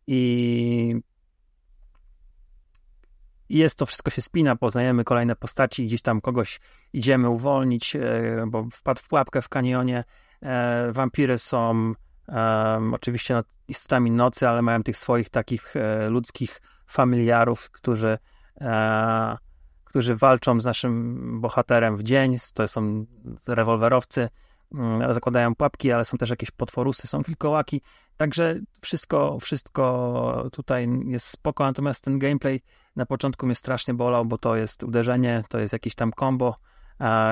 i 0.07 1.01
jest 3.49 3.79
to 3.79 3.87
wszystko 3.87 4.11
się 4.11 4.23
spina, 4.23 4.57
poznajemy 4.57 5.05
kolejne 5.05 5.37
postaci, 5.37 5.87
gdzieś 5.87 6.03
tam 6.03 6.21
kogoś 6.21 6.61
idziemy 6.93 7.29
uwolnić, 7.29 7.97
e, 7.97 8.01
bo 8.49 8.67
wpadł 8.73 9.01
w 9.01 9.09
pułapkę 9.09 9.43
w 9.43 9.49
kanionie. 9.49 10.05
E, 10.43 10.93
wampiry 10.93 11.39
są 11.39 11.95
um, 12.29 12.95
oczywiście 12.95 13.43
istotami 13.69 14.11
nocy, 14.11 14.49
ale 14.49 14.63
mają 14.63 14.83
tych 14.83 14.97
swoich 14.97 15.31
takich 15.31 15.77
e, 15.77 16.09
ludzkich 16.09 16.61
familiarów, 16.87 17.71
którzy, 17.71 18.19
e, 18.61 19.37
którzy 19.99 20.17
walczą 20.17 20.61
z 20.61 20.65
naszym 20.65 21.41
bohaterem 21.41 21.97
w 21.97 22.03
dzień. 22.03 22.37
To 22.55 22.69
są 22.69 23.07
rewolwerowcy, 23.49 24.29
um, 24.73 25.15
zakładają 25.15 25.55
pułapki, 25.55 25.93
ale 25.93 26.05
są 26.05 26.19
też 26.19 26.31
jakieś 26.31 26.51
potworusy, 26.51 27.07
są 27.07 27.23
wilkołaki. 27.23 27.83
Także 28.17 28.55
wszystko, 28.81 29.39
wszystko 29.41 30.49
tutaj 30.53 30.89
jest 31.07 31.27
spoko, 31.27 31.65
natomiast 31.65 32.05
ten 32.05 32.19
gameplay 32.19 32.61
na 32.97 33.07
początku 33.07 33.47
mnie 33.47 33.55
strasznie 33.55 33.95
bolał, 33.95 34.25
bo 34.25 34.39
to 34.39 34.57
jest 34.57 34.85
uderzenie, 34.85 35.45
to 35.49 35.59
jest 35.59 35.73
jakiś 35.73 35.95
tam 35.95 36.13
combo, 36.19 36.57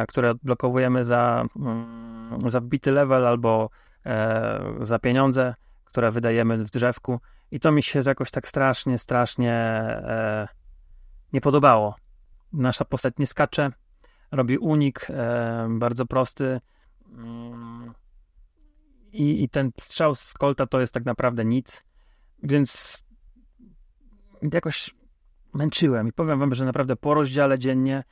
które 0.09 0.30
odblokowujemy 0.30 1.05
za, 1.05 1.44
mm, 1.56 2.51
za 2.51 2.60
wbity 2.60 2.90
level 2.93 3.26
albo 3.26 3.70
e, 4.06 4.60
za 4.80 4.98
pieniądze, 4.98 5.55
które 5.84 6.10
wydajemy 6.10 6.64
w 6.64 6.70
drzewku 6.70 7.20
i 7.51 7.60
to 7.60 7.72
mi 7.72 7.82
się 7.82 8.01
jakoś 8.06 8.30
tak 8.30 8.48
strasznie, 8.48 8.98
strasznie 8.98 9.52
e, 9.52 10.48
nie 11.32 11.40
podobało. 11.40 12.06
Nasza 12.52 12.85
postać 12.85 13.14
nie 13.18 13.27
skacze, 13.27 13.73
robi 14.31 14.59
unik, 14.59 15.06
e, 15.10 15.68
bardzo 15.70 16.06
prosty, 16.06 16.60
i, 19.12 19.43
i 19.43 19.48
ten 19.48 19.70
strzał 19.81 20.14
z 20.14 20.35
kolta 20.35 20.66
to 20.66 20.81
jest 20.81 20.94
tak 20.94 21.05
naprawdę 21.05 21.44
nic, 21.44 21.85
więc 22.43 23.02
jakoś 24.52 24.94
męczyłem 25.55 26.09
i 26.09 26.12
powiem 26.12 26.39
wam, 26.39 26.55
że 26.55 26.64
naprawdę 26.64 26.97
po 26.97 27.14
rozdziale 27.14 27.59
dziennie, 27.59 28.05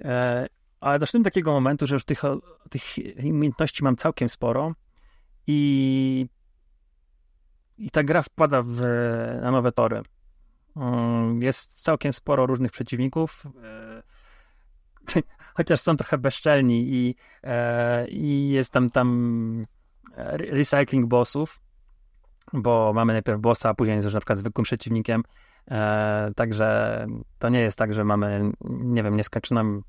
e, 0.00 0.46
ale 0.80 0.98
doszedłem 0.98 1.22
do 1.22 1.30
takiego 1.30 1.52
momentu, 1.52 1.86
że 1.86 1.94
już 1.94 2.04
tych, 2.04 2.22
tych 2.70 2.82
umiejętności 3.24 3.84
mam 3.84 3.96
całkiem 3.96 4.28
sporo 4.28 4.72
i, 5.46 6.26
i 7.78 7.90
ta 7.90 8.02
gra 8.02 8.22
wpada 8.22 8.62
w, 8.62 8.80
na 9.42 9.50
nowe 9.50 9.72
tory. 9.72 10.02
Mm, 10.76 11.42
jest 11.42 11.82
całkiem 11.82 12.12
sporo 12.12 12.46
różnych 12.46 12.72
przeciwników, 12.72 13.46
e, 13.62 14.02
chociaż 15.56 15.80
są 15.80 15.96
trochę 15.96 16.18
bezczelni 16.18 16.92
i, 16.92 17.14
e, 17.42 18.08
i 18.08 18.48
jest 18.48 18.72
tam, 18.72 18.90
tam 18.90 19.66
recycling 20.36 21.06
bossów, 21.06 21.60
bo 22.52 22.92
mamy 22.94 23.12
najpierw 23.12 23.40
bossa, 23.40 23.68
a 23.68 23.74
później 23.74 23.94
jest 23.94 24.04
już 24.04 24.14
na 24.14 24.20
przykład 24.20 24.38
zwykłym 24.38 24.64
przeciwnikiem. 24.64 25.22
E, 25.70 26.32
także 26.36 27.06
to 27.38 27.48
nie 27.48 27.60
jest 27.60 27.78
tak, 27.78 27.94
że 27.94 28.04
mamy, 28.04 28.52
nie 28.70 29.02
wiem, 29.02 29.16
nieskończoną, 29.16 29.82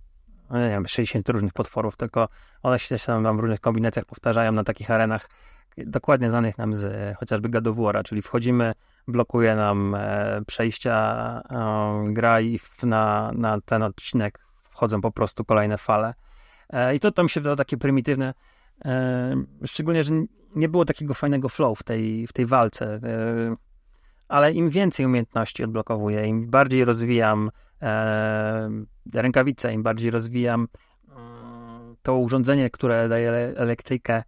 no 0.50 0.60
nie 0.60 0.70
wiem, 0.70 0.88
60 0.88 1.30
różnych 1.30 1.54
potworów, 1.54 1.98
tylko 1.98 2.28
one 2.64 2.80
się 2.80 2.98
tam 2.98 3.38
w 3.38 3.40
różnych 3.40 3.60
kombinacjach 3.60 4.06
powtarzają 4.06 4.52
na 4.52 4.64
takich 4.64 4.92
arenach 4.92 5.30
dokładnie 5.78 6.30
znanych 6.30 6.58
nam 6.58 6.74
z 6.74 7.18
chociażby 7.18 7.50
God 7.50 7.66
czyli 8.06 8.22
wchodzimy, 8.22 8.74
blokuje 9.08 9.56
nam 9.56 9.96
e, 9.96 10.42
przejścia 10.48 10.96
e, 11.50 12.14
gra 12.14 12.42
i 12.42 12.60
na, 12.84 13.32
na 13.36 13.62
ten 13.62 13.84
odcinek 13.84 14.40
wchodzą 14.70 15.02
po 15.02 15.12
prostu 15.12 15.46
kolejne 15.46 15.78
fale. 15.78 16.14
E, 16.70 16.96
I 16.96 17.00
to, 17.00 17.24
mi 17.24 17.30
się 17.30 17.42
wydało 17.42 17.56
takie 17.56 17.78
prymitywne, 17.78 18.34
E, 18.86 19.36
szczególnie, 19.66 20.04
że 20.04 20.14
nie 20.56 20.70
było 20.70 20.86
takiego 20.86 21.14
fajnego 21.14 21.50
flow 21.50 21.80
w 21.80 21.84
tej, 21.84 22.28
w 22.28 22.34
tej 22.34 22.46
walce. 22.46 22.86
E, 22.86 23.56
ale 24.28 24.54
im 24.54 24.70
więcej 24.70 25.06
umiejętności 25.06 25.64
odblokowuję, 25.64 26.28
im 26.28 26.50
bardziej 26.50 26.86
rozwijam 26.86 27.52
e, 27.82 28.70
rękawice, 29.14 29.74
im 29.74 29.84
bardziej 29.84 30.12
rozwijam 30.12 30.68
mm, 31.10 31.96
to 32.02 32.18
urządzenie, 32.18 32.70
które 32.70 33.10
daje 33.10 33.32
elektrykę, 33.32 34.24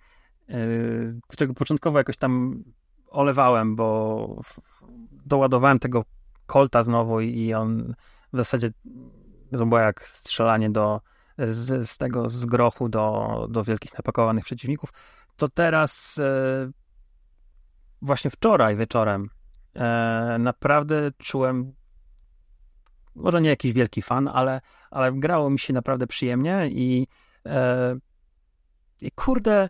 którego 1.28 1.54
początkowo 1.54 1.98
jakoś 1.98 2.18
tam 2.18 2.64
olewałem, 3.10 3.76
bo 3.76 4.42
doładowałem 5.12 5.80
tego 5.80 6.04
kolta 6.46 6.84
znowu 6.84 7.22
i 7.22 7.54
on 7.54 7.94
w 8.34 8.38
zasadzie 8.38 8.70
to 9.52 9.66
było 9.66 9.80
jak 9.80 10.04
strzelanie 10.04 10.70
do, 10.70 11.02
z, 11.38 11.90
z 11.90 11.98
tego 11.98 12.30
z 12.30 12.46
grochu 12.46 12.90
do, 12.90 13.48
do 13.50 13.64
wielkich 13.64 13.94
napakowanych 13.94 14.46
przeciwników, 14.46 14.94
to 15.38 15.50
teraz 15.50 16.18
e, 16.20 16.72
właśnie 18.02 18.32
wczoraj 18.32 18.76
wieczorem 18.76 19.30
e, 19.76 20.38
naprawdę 20.40 21.12
czułem 21.18 21.74
może 23.16 23.42
nie 23.42 23.50
jakiś 23.50 23.74
wielki 23.74 24.02
fan, 24.02 24.30
ale, 24.34 24.62
ale 24.92 25.14
grało 25.14 25.50
mi 25.50 25.60
się 25.60 25.74
naprawdę 25.74 26.08
przyjemnie 26.08 26.68
i 26.70 27.08
I 29.02 29.12
kurde, 29.12 29.70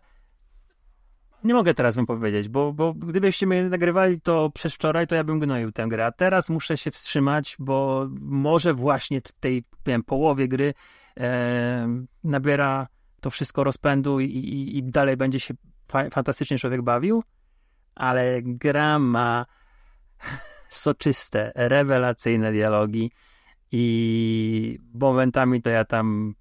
nie 1.44 1.54
mogę 1.54 1.74
teraz 1.74 1.96
wam 1.96 2.06
powiedzieć, 2.06 2.48
bo, 2.48 2.72
bo 2.72 2.94
gdybyście 2.94 3.46
mnie 3.46 3.64
nagrywali 3.64 4.20
to 4.20 4.50
przez 4.50 4.74
wczoraj, 4.74 5.06
to 5.06 5.14
ja 5.14 5.24
bym 5.24 5.38
gnoił 5.38 5.72
tę 5.72 5.86
grę, 5.88 6.06
a 6.06 6.12
teraz 6.12 6.50
muszę 6.50 6.76
się 6.76 6.90
wstrzymać, 6.90 7.56
bo 7.58 8.06
może 8.20 8.74
właśnie 8.74 9.20
w 9.20 9.32
tej 9.32 9.64
wiem, 9.86 10.02
połowie 10.02 10.48
gry 10.48 10.74
e, 11.20 12.04
nabiera 12.24 12.86
to 13.20 13.30
wszystko 13.30 13.64
rozpędu 13.64 14.20
i, 14.20 14.24
i, 14.24 14.78
i 14.78 14.82
dalej 14.82 15.16
będzie 15.16 15.40
się 15.40 15.54
fa 15.88 16.10
fantastycznie 16.10 16.58
człowiek 16.58 16.82
bawił, 16.82 17.22
ale 17.94 18.42
gra 18.42 18.98
ma 18.98 19.46
soczyste, 20.68 21.52
rewelacyjne 21.54 22.52
dialogi 22.52 23.10
i 23.72 24.78
momentami 24.94 25.62
to 25.62 25.70
ja 25.70 25.84
tam 25.84 26.34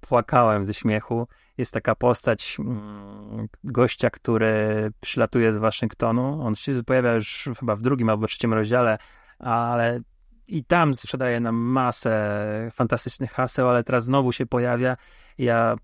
płakałem 0.00 0.64
ze 0.64 0.74
śmiechu. 0.74 1.28
Jest 1.58 1.72
taka 1.72 1.94
postać 1.94 2.56
mm, 2.60 3.48
gościa, 3.64 4.10
który 4.10 4.90
przylatuje 5.00 5.52
z 5.52 5.56
Waszyngtonu. 5.56 6.42
On 6.42 6.54
się 6.54 6.82
pojawia 6.82 7.14
już 7.14 7.48
chyba 7.58 7.76
w 7.76 7.82
drugim 7.82 8.08
albo 8.08 8.26
trzecim 8.26 8.54
rozdziale, 8.54 8.98
ale 9.38 10.00
i 10.48 10.64
tam 10.64 10.94
sprzedaje 10.94 11.40
nam 11.40 11.56
masę 11.56 12.68
fantastycznych 12.72 13.32
haseł, 13.32 13.68
ale 13.68 13.84
teraz 13.84 14.04
znowu 14.04 14.32
się 14.32 14.46
pojawia. 14.46 14.96
Ja 15.38 15.76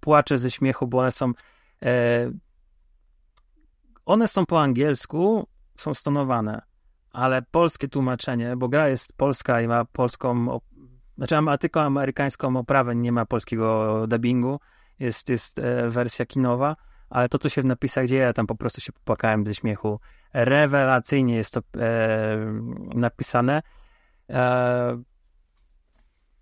płaczę 0.00 0.38
ze 0.38 0.50
śmiechu, 0.50 0.86
bo 0.86 0.98
one 0.98 1.12
są. 1.12 1.32
E, 1.82 2.30
one 4.06 4.28
są 4.28 4.46
po 4.46 4.60
angielsku, 4.60 5.46
są 5.76 5.94
stonowane, 5.94 6.62
ale 7.12 7.42
polskie 7.42 7.88
tłumaczenie, 7.88 8.56
bo 8.56 8.68
gra 8.68 8.88
jest 8.88 9.16
polska 9.16 9.60
i 9.60 9.68
ma 9.68 9.84
polską. 9.84 10.60
Znaczy, 11.16 11.40
ma 11.40 11.58
tylko 11.58 11.82
amerykańską 11.82 12.56
oprawę, 12.56 12.96
nie 12.96 13.12
ma 13.12 13.26
polskiego 13.26 14.06
dubbingu. 14.06 14.60
Jest, 15.00 15.28
jest 15.28 15.58
e, 15.58 15.88
wersja 15.88 16.26
kinowa, 16.26 16.76
ale 17.10 17.28
to, 17.28 17.38
co 17.38 17.48
się 17.48 17.62
w 17.62 17.64
napisach 17.64 18.06
dzieje, 18.06 18.22
ja 18.22 18.32
tam 18.32 18.46
po 18.46 18.54
prostu 18.54 18.80
się 18.80 18.92
popłakałem 18.92 19.46
ze 19.46 19.54
śmiechu. 19.54 20.00
Rewelacyjnie 20.32 21.36
jest 21.36 21.54
to 21.54 21.60
e, 21.76 22.36
napisane. 22.94 23.62
E, 24.30 25.02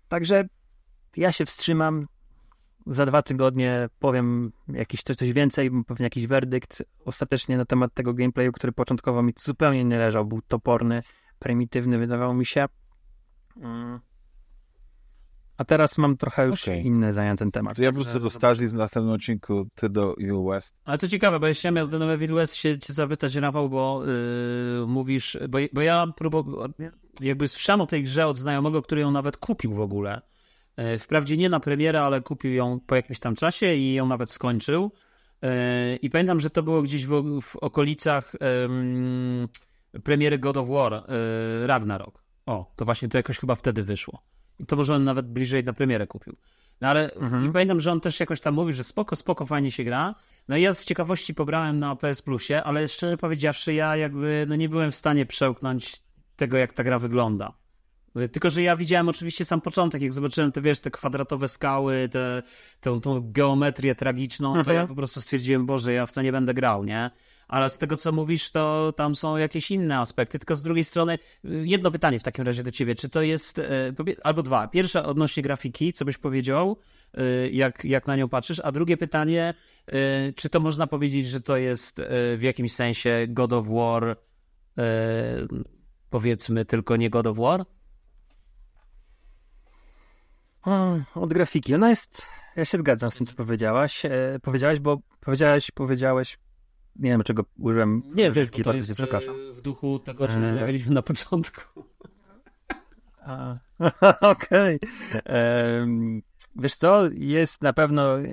także 0.09 0.43
ja 1.17 1.31
się 1.31 1.45
wstrzymam 1.45 2.07
za 2.87 3.05
dwa 3.05 3.21
tygodnie 3.21 3.89
powiem 3.99 4.51
jakiś 4.67 5.03
coś, 5.03 5.15
coś 5.15 5.33
więcej, 5.33 5.71
pewnie 5.87 6.03
jakiś 6.03 6.27
werdykt 6.27 6.83
ostatecznie 7.05 7.57
na 7.57 7.65
temat 7.65 7.93
tego 7.93 8.13
gameplayu, 8.13 8.51
który 8.51 8.73
początkowo 8.73 9.23
mi 9.23 9.33
zupełnie 9.37 9.85
nie 9.85 9.97
leżał. 9.97 10.25
Był 10.25 10.41
toporny, 10.41 11.03
prymitywny, 11.39 11.97
wydawał 11.97 12.33
mi 12.33 12.45
się. 12.45 12.65
Mm. 13.57 13.99
A 15.59 15.65
teraz 15.65 15.97
mam 15.97 16.17
trochę 16.17 16.45
już 16.45 16.63
okay. 16.63 16.81
inne 16.81 17.13
zajęty 17.13 17.39
ten 17.39 17.51
temat. 17.51 17.77
To 17.77 17.83
ja 17.83 17.91
wrócę 17.91 18.19
do 18.19 18.29
Stasi 18.29 18.67
w 18.67 18.73
następnym 18.73 19.15
odcinku, 19.15 19.67
ty 19.75 19.89
do 19.89 20.15
Evil 20.17 20.43
West. 20.49 20.75
Ale 20.85 20.97
to 20.97 21.07
ciekawe, 21.07 21.39
bo 21.39 21.47
ja 21.47 21.53
chciałem 21.53 21.89
do 21.89 22.13
Evil 22.13 22.33
West 22.33 22.55
się 22.55 22.79
cię 22.79 22.93
zapytać, 22.93 23.35
Rafał, 23.35 23.69
bo 23.69 24.03
yy, 24.05 24.87
mówisz, 24.87 25.37
bo, 25.49 25.57
bo 25.73 25.81
ja 25.81 26.07
próbowałem, 26.17 26.73
jakby 27.21 27.47
słyszałem 27.47 27.81
o 27.81 27.87
tej 27.87 28.03
grze 28.03 28.27
od 28.27 28.37
znajomego, 28.37 28.81
który 28.81 29.01
ją 29.01 29.11
nawet 29.11 29.37
kupił 29.37 29.73
w 29.73 29.79
ogóle. 29.79 30.21
E, 30.75 30.97
wprawdzie 30.97 31.37
nie 31.37 31.49
na 31.49 31.59
premierę, 31.59 32.01
ale 32.01 32.21
kupił 32.21 32.53
ją 32.53 32.79
po 32.87 32.95
jakimś 32.95 33.19
tam 33.19 33.35
czasie 33.35 33.75
i 33.75 33.93
ją 33.93 34.05
nawet 34.05 34.31
skończył. 34.31 34.91
E, 35.41 35.95
I 35.95 36.09
pamiętam, 36.09 36.39
że 36.39 36.49
to 36.49 36.63
było 36.63 36.81
gdzieś 36.81 37.05
w, 37.05 37.41
w 37.41 37.55
okolicach 37.55 38.35
premiery 40.03 40.39
God 40.39 40.57
of 40.57 40.67
War, 40.69 40.93
e, 40.93 41.03
Ragnarok. 41.67 42.23
O, 42.45 42.71
to 42.75 42.85
właśnie 42.85 43.09
to 43.09 43.17
jakoś 43.17 43.39
chyba 43.39 43.55
wtedy 43.55 43.83
wyszło. 43.83 44.21
To 44.67 44.75
może 44.75 44.95
on 44.95 45.03
nawet 45.03 45.27
bliżej 45.27 45.63
na 45.63 45.73
premierę 45.73 46.07
kupił. 46.07 46.35
No 46.81 46.87
ale 46.87 47.13
mhm. 47.13 47.53
pamiętam, 47.53 47.79
że 47.79 47.91
on 47.91 48.01
też 48.01 48.19
jakoś 48.19 48.41
tam 48.41 48.53
mówi, 48.53 48.73
że 48.73 48.83
spoko, 48.83 49.15
spoko, 49.15 49.45
fajnie 49.45 49.71
się 49.71 49.83
gra. 49.83 50.15
No 50.47 50.57
i 50.57 50.61
ja 50.61 50.73
z 50.73 50.85
ciekawości 50.85 51.33
pobrałem 51.33 51.79
na 51.79 51.95
PS 51.95 52.21
Plusie, 52.21 52.63
ale 52.63 52.87
szczerze 52.87 53.17
powiedziawszy, 53.17 53.73
ja 53.73 53.95
jakby 53.95 54.45
no 54.49 54.55
nie 54.55 54.69
byłem 54.69 54.91
w 54.91 54.95
stanie 54.95 55.25
przełknąć 55.25 56.01
tego, 56.35 56.57
jak 56.57 56.73
ta 56.73 56.83
gra 56.83 56.99
wygląda. 56.99 57.53
Tylko, 58.31 58.49
że 58.49 58.61
ja 58.61 58.75
widziałem 58.75 59.09
oczywiście 59.09 59.45
sam 59.45 59.61
początek, 59.61 60.01
jak 60.01 60.13
zobaczyłem 60.13 60.51
te, 60.51 60.61
wiesz, 60.61 60.79
te 60.79 60.91
kwadratowe 60.91 61.47
skały, 61.47 62.09
tę 62.11 62.41
te, 62.79 63.01
tą 63.01 63.31
geometrię 63.31 63.95
tragiczną, 63.95 64.53
to 64.53 64.59
mhm. 64.59 64.77
ja 64.77 64.87
po 64.87 64.95
prostu 64.95 65.21
stwierdziłem, 65.21 65.65
Boże, 65.65 65.93
ja 65.93 66.05
w 66.05 66.11
to 66.11 66.21
nie 66.21 66.31
będę 66.31 66.53
grał, 66.53 66.85
nie? 66.85 67.11
Ale 67.49 67.69
z 67.69 67.77
tego, 67.77 67.97
co 67.97 68.11
mówisz, 68.11 68.51
to 68.51 68.93
tam 68.95 69.15
są 69.15 69.37
jakieś 69.37 69.71
inne 69.71 69.99
aspekty. 69.99 70.39
Tylko 70.39 70.55
z 70.55 70.63
drugiej 70.63 70.83
strony, 70.83 71.19
y, 71.45 71.63
jedno 71.65 71.91
pytanie 71.91 72.19
w 72.19 72.23
takim 72.23 72.45
razie 72.45 72.63
do 72.63 72.71
ciebie. 72.71 72.95
Czy 72.95 73.09
to 73.09 73.21
jest, 73.21 73.59
y, 73.59 73.65
albo 74.23 74.43
dwa. 74.43 74.67
Pierwsze 74.67 75.05
odnośnie 75.05 75.43
grafiki, 75.43 75.93
co 75.93 76.05
byś 76.05 76.17
powiedział, 76.17 76.77
y, 77.17 77.49
jak, 77.51 77.85
jak 77.85 78.07
na 78.07 78.15
nią 78.15 78.29
patrzysz? 78.29 78.59
A 78.59 78.71
drugie 78.71 78.97
pytanie, 78.97 79.53
czy 80.35 80.49
to 80.49 80.59
można 80.59 80.87
powiedzieć, 80.87 81.27
że 81.27 81.41
to 81.41 81.57
jest 81.57 82.01
w 82.37 82.41
jakimś 82.41 82.73
sensie 82.73 83.25
God 83.29 83.53
of 83.53 83.67
War, 83.67 84.17
powiedzmy, 86.09 86.65
tylko 86.65 86.95
nie 86.95 87.09
God 87.09 87.27
of 87.27 87.37
War? 87.37 87.65
od 91.15 91.33
grafiki. 91.33 91.75
Ona 91.75 91.89
jest. 91.89 92.25
Ja 92.55 92.65
się 92.65 92.77
zgadzam 92.77 93.11
z 93.11 93.15
tym, 93.17 93.27
co 93.27 93.35
powiedziałaś. 93.35 94.05
E, 94.05 94.39
powiedziałaś, 94.41 94.79
bo 94.79 94.97
powiedziałaś, 95.19 95.71
powiedziałeś. 95.71 96.37
Nie 96.95 97.09
wiem, 97.09 97.23
czego 97.23 97.45
użyłem. 97.57 98.03
Nie, 98.15 98.31
wiesz, 98.31 98.49
to 98.51 98.73
jest 98.73 98.93
przepraszam. 98.93 99.35
E, 99.49 99.53
w 99.53 99.61
duchu 99.61 99.99
tego, 99.99 100.23
o 100.23 100.27
czym 100.27 100.43
e. 100.43 100.51
rozmawialiśmy 100.51 100.93
na 100.93 101.01
początku. 101.01 101.83
Okej. 104.21 104.79
Okay. 104.79 106.21
Wiesz 106.55 106.75
co, 106.75 107.09
jest 107.11 107.61
na 107.61 107.73
pewno 107.73 108.19
e, 108.19 108.25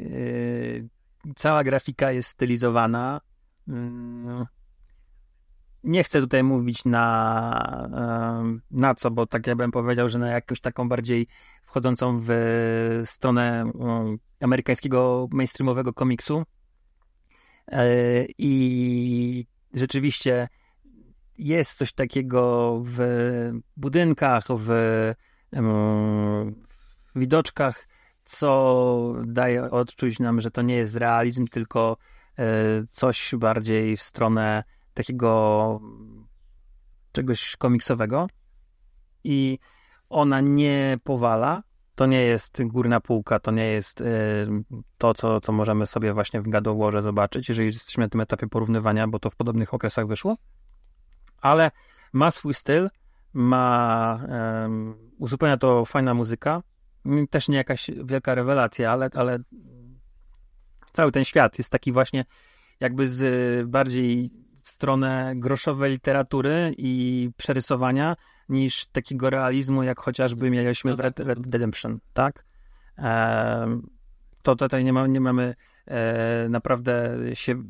cała 1.36 1.64
grafika 1.64 2.12
jest 2.12 2.28
stylizowana. 2.28 3.20
Mm, 3.68 4.46
nie 5.84 6.04
chcę 6.04 6.20
tutaj 6.20 6.42
mówić 6.42 6.84
na, 6.84 8.58
na 8.70 8.94
co, 8.94 9.10
bo 9.10 9.26
tak 9.26 9.46
ja 9.46 9.56
bym 9.56 9.70
powiedział, 9.70 10.08
że 10.08 10.18
na 10.18 10.28
jakąś 10.28 10.60
taką 10.60 10.88
bardziej 10.88 11.26
wchodzącą 11.64 12.20
w 12.26 13.02
stronę 13.04 13.72
amerykańskiego 14.40 15.28
mainstreamowego 15.30 15.92
komiksu. 15.92 16.44
E, 17.72 18.24
I 18.38 19.46
rzeczywiście 19.74 20.48
jest 21.38 21.78
coś 21.78 21.92
takiego 21.92 22.82
w 22.84 23.00
budynkach, 23.76 24.44
w, 24.50 24.68
w 25.52 27.18
widoczkach, 27.18 27.88
co 28.24 29.14
daje 29.24 29.70
odczuć 29.70 30.18
nam, 30.18 30.40
że 30.40 30.50
to 30.50 30.62
nie 30.62 30.74
jest 30.74 30.96
realizm, 30.96 31.46
tylko 31.46 31.96
e, 32.38 32.44
coś 32.90 33.34
bardziej 33.38 33.96
w 33.96 34.02
stronę 34.02 34.64
takiego 34.94 35.80
czegoś 37.12 37.56
komiksowego 37.56 38.26
i 39.24 39.58
ona 40.08 40.40
nie 40.40 40.98
powala. 41.04 41.62
To 41.96 42.06
nie 42.06 42.20
jest 42.20 42.62
górna 42.64 43.00
półka, 43.00 43.38
to 43.40 43.50
nie 43.50 43.66
jest 43.66 44.00
y, 44.00 44.04
to, 44.98 45.14
co, 45.14 45.40
co 45.40 45.52
możemy 45.52 45.86
sobie 45.86 46.12
właśnie 46.12 46.40
w 46.40 46.48
gadoworze 46.48 47.02
zobaczyć, 47.02 47.48
jeżeli 47.48 47.66
jesteśmy 47.66 48.04
na 48.04 48.08
tym 48.08 48.20
etapie 48.20 48.46
porównywania, 48.46 49.08
bo 49.08 49.18
to 49.18 49.30
w 49.30 49.36
podobnych 49.36 49.74
okresach 49.74 50.06
wyszło. 50.06 50.36
Ale 51.40 51.70
ma 52.12 52.30
swój 52.30 52.54
styl, 52.54 52.90
ma 53.32 54.20
uzupełnia 55.18 55.56
to 55.56 55.84
fajna 55.84 56.14
muzyka. 56.14 56.62
Też 57.30 57.48
nie 57.48 57.56
jakaś 57.56 57.90
wielka 58.04 58.34
rewelacja, 58.34 58.92
ale, 58.92 59.10
ale 59.14 59.38
cały 60.92 61.12
ten 61.12 61.24
świat 61.24 61.58
jest 61.58 61.70
taki 61.70 61.92
właśnie 61.92 62.24
jakby 62.80 63.08
z 63.08 63.68
bardziej 63.68 64.30
w 64.62 64.68
stronę 64.68 65.32
groszowej 65.36 65.90
literatury 65.90 66.74
i 66.78 67.30
przerysowania 67.36 68.16
niż 68.48 68.86
takiego 68.86 69.30
realizmu, 69.30 69.82
jak 69.82 70.00
chociażby 70.00 70.50
mieliśmy 70.50 70.96
w 70.96 71.00
Red, 71.00 71.20
Red 71.20 71.38
Redemption, 71.38 71.98
tak? 72.12 72.44
E, 72.98 73.80
to 74.42 74.56
tutaj 74.56 74.84
nie, 74.84 74.92
ma, 74.92 75.06
nie 75.06 75.20
mamy 75.20 75.54
e, 75.86 76.48
naprawdę 76.48 77.16
się 77.34 77.62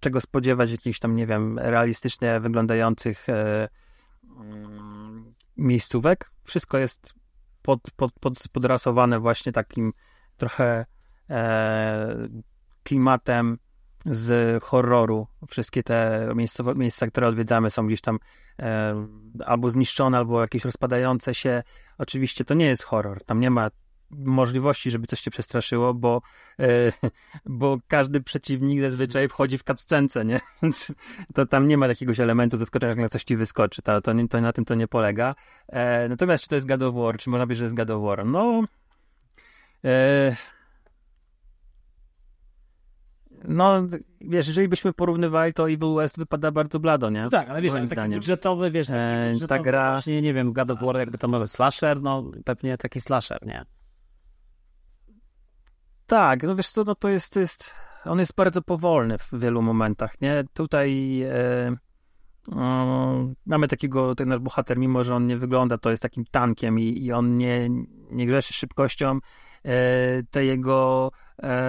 czego 0.00 0.20
spodziewać, 0.20 0.70
jakichś 0.70 0.98
tam, 0.98 1.16
nie 1.16 1.26
wiem, 1.26 1.58
realistycznie 1.58 2.40
wyglądających 2.40 3.28
e, 3.28 3.68
mm, 4.36 5.34
miejscówek. 5.56 6.30
Wszystko 6.44 6.78
jest 6.78 7.14
pod, 7.62 7.80
pod, 7.96 8.12
pod, 8.12 8.48
podrasowane 8.52 9.20
właśnie 9.20 9.52
takim 9.52 9.92
trochę 10.36 10.86
e, 11.30 12.28
klimatem 12.84 13.58
z 14.06 14.62
horroru. 14.62 15.26
Wszystkie 15.48 15.82
te 15.82 16.28
miejsca, 16.74 17.06
które 17.06 17.26
odwiedzamy, 17.26 17.70
są 17.70 17.86
gdzieś 17.86 18.00
tam 18.00 18.18
e, 18.58 19.06
albo 19.46 19.70
zniszczone, 19.70 20.18
albo 20.18 20.40
jakieś 20.40 20.64
rozpadające 20.64 21.34
się. 21.34 21.62
Oczywiście 21.98 22.44
to 22.44 22.54
nie 22.54 22.66
jest 22.66 22.82
horror. 22.82 23.24
Tam 23.24 23.40
nie 23.40 23.50
ma 23.50 23.70
możliwości, 24.10 24.90
żeby 24.90 25.06
coś 25.06 25.20
cię 25.20 25.30
przestraszyło, 25.30 25.94
bo, 25.94 26.22
e, 26.60 26.92
bo 27.46 27.78
każdy 27.88 28.20
przeciwnik 28.20 28.80
zazwyczaj 28.80 29.28
wchodzi 29.28 29.58
w 29.58 29.62
cutscence, 29.62 30.24
nie? 30.24 30.40
Więc 30.62 30.92
to 31.34 31.46
tam 31.46 31.68
nie 31.68 31.78
ma 31.78 31.86
jakiegoś 31.86 32.20
elementu 32.20 32.56
zaskoczenia, 32.56 33.02
jak 33.02 33.12
coś 33.12 33.24
ci 33.24 33.36
wyskoczy. 33.36 33.82
To, 33.82 34.00
to, 34.00 34.12
to, 34.30 34.40
na 34.40 34.52
tym 34.52 34.64
to 34.64 34.74
nie 34.74 34.88
polega. 34.88 35.34
E, 35.68 36.08
natomiast 36.08 36.42
czy 36.42 36.48
to 36.48 36.54
jest 36.54 36.68
God 36.68 36.94
War, 36.94 37.18
czy 37.18 37.30
można 37.30 37.46
powiedzieć, 37.46 37.58
że 37.58 37.64
jest 37.64 37.76
God 37.76 37.90
War? 37.90 38.26
No... 38.26 38.64
E, 39.84 40.36
no, 43.44 43.80
wiesz, 44.20 44.46
jeżeli 44.48 44.68
byśmy 44.68 44.92
porównywali, 44.92 45.52
to 45.52 45.70
Evil 45.70 45.94
West 45.96 46.18
wypada 46.18 46.50
bardzo 46.50 46.80
blado, 46.80 47.10
nie? 47.10 47.22
No 47.22 47.30
tak, 47.30 47.50
ale 47.50 47.62
wiesz, 47.62 47.74
ale 47.74 47.88
taki 47.88 48.14
budżetowy, 48.14 48.70
wiesz, 48.70 48.86
taki 48.86 48.98
E, 48.98 49.30
budżetowy 49.32 49.64
ta 49.64 49.70
gra- 49.70 49.92
właśnie, 49.92 50.22
nie 50.22 50.34
wiem, 50.34 50.52
God 50.52 50.70
of 50.70 50.80
War, 50.80 50.96
jakby 50.96 51.18
to 51.18 51.28
może 51.28 51.48
slasher, 51.48 52.02
no 52.02 52.30
pewnie 52.44 52.78
taki 52.78 53.00
slasher, 53.00 53.46
nie? 53.46 53.64
Tak, 56.06 56.42
no 56.42 56.56
wiesz 56.56 56.68
co, 56.68 56.84
no 56.84 56.94
to 56.94 57.08
jest, 57.08 57.32
to 57.32 57.40
jest, 57.40 57.74
on 58.04 58.18
jest 58.18 58.34
bardzo 58.34 58.62
powolny 58.62 59.18
w 59.18 59.30
wielu 59.32 59.62
momentach, 59.62 60.20
nie? 60.20 60.44
Tutaj 60.54 61.22
e, 61.22 61.76
mamy 63.46 63.68
takiego, 63.68 64.14
ten 64.14 64.28
nasz 64.28 64.40
bohater, 64.40 64.78
mimo 64.78 65.04
że 65.04 65.14
on 65.14 65.26
nie 65.26 65.36
wygląda, 65.36 65.78
to 65.78 65.90
jest 65.90 66.02
takim 66.02 66.24
tankiem 66.30 66.78
i, 66.78 67.04
i 67.04 67.12
on 67.12 67.36
nie, 67.36 67.68
nie 68.10 68.26
grzeszy 68.26 68.52
szybkością, 68.52 69.18
e, 69.64 70.22
te 70.30 70.44
jego, 70.44 71.10
e, 71.42 71.60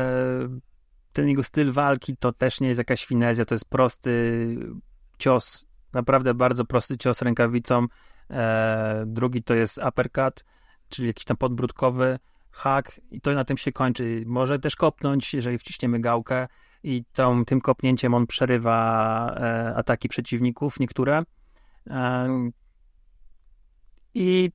ten 1.13 1.29
jego 1.29 1.43
styl 1.43 1.71
walki 1.71 2.17
to 2.17 2.31
też 2.31 2.61
nie 2.61 2.67
jest 2.67 2.77
jakaś 2.77 3.05
finezja, 3.05 3.45
to 3.45 3.55
jest 3.55 3.65
prosty 3.65 4.57
cios, 5.17 5.65
naprawdę 5.93 6.33
bardzo 6.33 6.65
prosty 6.65 6.97
cios 6.97 7.21
rękawicą, 7.21 7.87
e, 8.29 9.03
drugi 9.07 9.43
to 9.43 9.53
jest 9.53 9.79
uppercut, 9.87 10.45
czyli 10.89 11.07
jakiś 11.07 11.25
tam 11.25 11.37
podbródkowy, 11.37 12.19
hak 12.51 13.01
i 13.11 13.21
to 13.21 13.33
na 13.33 13.45
tym 13.45 13.57
się 13.57 13.71
kończy. 13.71 14.23
Może 14.25 14.59
też 14.59 14.75
kopnąć, 14.75 15.33
jeżeli 15.33 15.57
wciśniemy 15.57 15.99
gałkę 15.99 16.47
i 16.83 17.03
tą, 17.13 17.45
tym 17.45 17.61
kopnięciem 17.61 18.13
on 18.13 18.27
przerywa 18.27 19.35
e, 19.37 19.75
ataki 19.75 20.09
przeciwników, 20.09 20.79
niektóre. 20.79 21.23
E, 21.89 22.27
I 24.13 24.51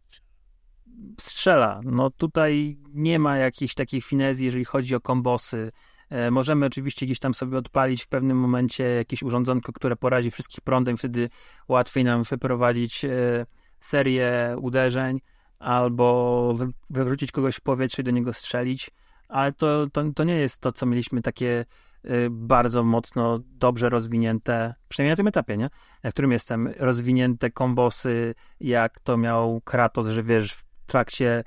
strzela. 1.20 1.80
No 1.84 2.10
tutaj 2.10 2.78
nie 2.94 3.18
ma 3.18 3.36
jakiejś 3.36 3.74
takiej 3.74 4.00
finezji, 4.00 4.44
jeżeli 4.44 4.64
chodzi 4.64 4.94
o 4.94 5.00
kombosy. 5.00 5.72
E, 6.10 6.30
możemy 6.30 6.66
oczywiście 6.66 7.06
gdzieś 7.06 7.18
tam 7.18 7.34
sobie 7.34 7.58
odpalić 7.58 8.02
w 8.02 8.08
pewnym 8.08 8.38
momencie 8.38 8.84
jakieś 8.84 9.22
urządzonko, 9.22 9.72
które 9.72 9.96
porazi 9.96 10.30
wszystkich 10.30 10.60
prądem, 10.60 10.96
wtedy 10.96 11.28
łatwiej 11.68 12.04
nam 12.04 12.22
wyprowadzić 12.22 13.04
e, 13.04 13.46
serię 13.80 14.56
uderzeń 14.60 15.20
albo 15.58 16.54
wy- 16.54 16.72
wywrócić 16.90 17.32
kogoś 17.32 17.56
w 17.56 17.60
powietrze 17.60 18.02
i 18.02 18.04
do 18.04 18.10
niego 18.10 18.32
strzelić, 18.32 18.90
ale 19.28 19.52
to, 19.52 19.86
to, 19.92 20.04
to 20.14 20.24
nie 20.24 20.36
jest 20.36 20.60
to, 20.60 20.72
co 20.72 20.86
mieliśmy 20.86 21.22
takie 21.22 21.64
y, 22.04 22.28
bardzo 22.30 22.84
mocno 22.84 23.40
dobrze 23.44 23.88
rozwinięte, 23.88 24.74
przynajmniej 24.88 25.12
na 25.12 25.16
tym 25.16 25.26
etapie, 25.28 25.56
nie? 25.56 25.70
Na 26.02 26.10
którym 26.10 26.32
jestem, 26.32 26.72
rozwinięte 26.78 27.50
kombosy, 27.50 28.34
jak 28.60 29.00
to 29.00 29.16
miał 29.16 29.60
Kratos, 29.60 30.08
że 30.08 30.22
wiesz, 30.22 30.52
w 30.52 30.64
trakcie 30.86 31.44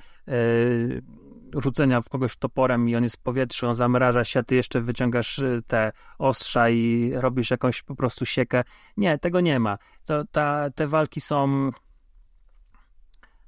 rzucenia 1.53 2.01
w 2.01 2.09
kogoś 2.09 2.37
toporem 2.37 2.89
i 2.89 2.95
on 2.95 3.03
jest 3.03 3.17
w 3.17 3.21
powietrzu, 3.21 3.67
on 3.67 3.75
zamraża 3.75 4.23
się, 4.23 4.39
a 4.39 4.43
ty 4.43 4.55
jeszcze 4.55 4.81
wyciągasz 4.81 5.39
y, 5.39 5.61
te 5.67 5.91
ostrza 6.17 6.69
i 6.69 7.11
robisz 7.15 7.51
jakąś 7.51 7.83
po 7.83 7.95
prostu 7.95 8.25
siekę. 8.25 8.63
Nie, 8.97 9.17
tego 9.17 9.41
nie 9.41 9.59
ma. 9.59 9.77
To, 10.05 10.23
ta, 10.31 10.69
te 10.69 10.87
walki 10.87 11.21
są 11.21 11.71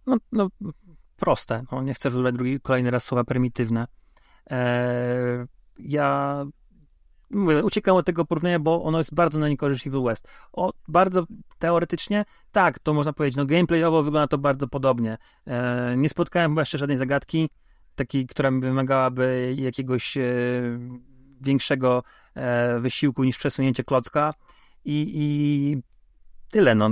no, 0.06 0.18
no 0.32 0.50
proste. 1.18 1.64
No, 1.72 1.82
nie 1.82 1.94
chcę 1.94 2.10
używać 2.10 2.36
drugi, 2.36 2.60
kolejny 2.60 2.92
raz 2.92 3.04
słowa 3.04 3.24
prymitywne. 3.24 3.88
Eee, 4.48 5.46
ja 5.80 6.44
uciekam 7.64 7.96
od 7.96 8.06
tego 8.06 8.26
porównania, 8.26 8.60
bo 8.60 8.84
ono 8.84 8.98
jest 8.98 9.16
bardzo 9.16 9.40
na 9.40 9.50
niekorzyść 9.50 9.88
Evil 9.88 10.04
West. 10.04 10.28
O, 10.54 10.74
bardzo 10.88 11.26
teoretycznie, 11.60 12.26
tak, 12.52 12.80
to 12.80 12.94
można 12.94 13.14
powiedzieć, 13.14 13.38
no 13.38 13.46
gameplayowo 13.46 14.04
wygląda 14.04 14.28
to 14.28 14.38
bardzo 14.38 14.68
podobnie. 14.68 15.18
Eee, 15.48 15.98
nie 15.98 16.10
spotkałem 16.10 16.52
chyba 16.52 16.62
jeszcze 16.62 16.78
żadnej 16.78 16.98
zagadki, 16.98 17.50
takiej, 17.96 18.28
która 18.28 18.52
wymagałaby 18.52 19.56
jakiegoś 19.58 20.18
e, 20.18 20.24
większego 21.42 22.04
e, 22.36 22.80
wysiłku 22.80 23.24
niż 23.24 23.38
przesunięcie 23.38 23.84
klocka 23.84 24.34
i, 24.86 25.12
i 25.16 25.78
tyle, 26.52 26.76
no 26.76 26.90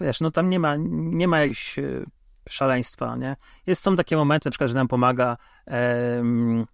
wiesz, 0.00 0.20
no 0.20 0.30
tam 0.30 0.50
nie 0.50 0.60
ma, 0.60 0.76
nie 0.90 1.28
ma 1.28 1.40
jakiegoś 1.40 1.78
e, 1.78 2.04
szaleństwa, 2.48 3.16
nie? 3.16 3.36
Jest, 3.66 3.82
są 3.82 3.96
takie 3.96 4.16
momenty, 4.16 4.48
na 4.48 4.50
przykład, 4.50 4.70
że 4.70 4.74
nam 4.74 4.88
pomaga 4.88 5.36
em, 5.66 6.66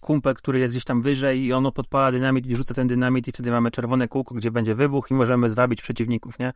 kumpel, 0.00 0.34
który 0.34 0.58
jest 0.58 0.74
gdzieś 0.74 0.84
tam 0.84 1.02
wyżej 1.02 1.44
i 1.44 1.52
ono 1.52 1.72
podpala 1.72 2.12
dynamit 2.12 2.46
i 2.46 2.56
rzuca 2.56 2.74
ten 2.74 2.86
dynamit 2.86 3.28
i 3.28 3.32
wtedy 3.32 3.50
mamy 3.50 3.70
czerwone 3.70 4.08
kółko, 4.08 4.34
gdzie 4.34 4.50
będzie 4.50 4.74
wybuch 4.74 5.10
i 5.10 5.14
możemy 5.14 5.50
zwabić 5.50 5.82
przeciwników, 5.82 6.38
nie? 6.38 6.52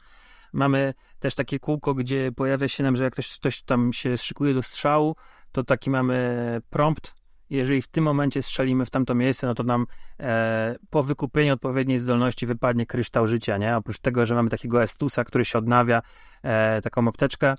Mamy 0.53 0.95
też 1.19 1.35
takie 1.35 1.59
kółko, 1.59 1.95
gdzie 1.95 2.33
pojawia 2.33 2.69
się 2.69 2.83
nam, 2.83 2.97
że 2.97 3.05
jak 3.05 3.13
ktoś, 3.13 3.39
ktoś 3.39 3.63
tam 3.63 3.93
się 3.93 4.17
szykuje 4.17 4.55
do 4.55 4.63
strzału, 4.63 5.17
to 5.53 5.65
taki 5.65 5.91
mamy 5.91 6.61
prompt. 6.71 7.15
Jeżeli 7.51 7.83
w 7.83 7.89
tym 7.89 8.05
momencie 8.05 8.43
strzelimy 8.43 8.87
w 8.87 8.91
tamto 8.91 9.15
miejsce, 9.15 9.47
no 9.47 9.55
to 9.55 9.63
nam 9.63 9.87
e, 10.21 10.77
po 10.91 11.03
wykupieniu 11.03 11.55
odpowiedniej 11.55 11.99
zdolności 11.99 12.47
wypadnie 12.47 12.87
kryształ 12.87 13.27
życia, 13.27 13.57
nie? 13.57 13.77
Oprócz 13.77 13.99
tego, 13.99 14.27
że 14.27 14.35
mamy 14.35 14.51
takiego 14.51 14.83
Estusa, 14.83 15.25
który 15.25 15.45
się 15.45 15.59
odnawia, 15.59 16.03
e, 16.43 16.83
taką 16.83 17.09
apteczkę, 17.09 17.55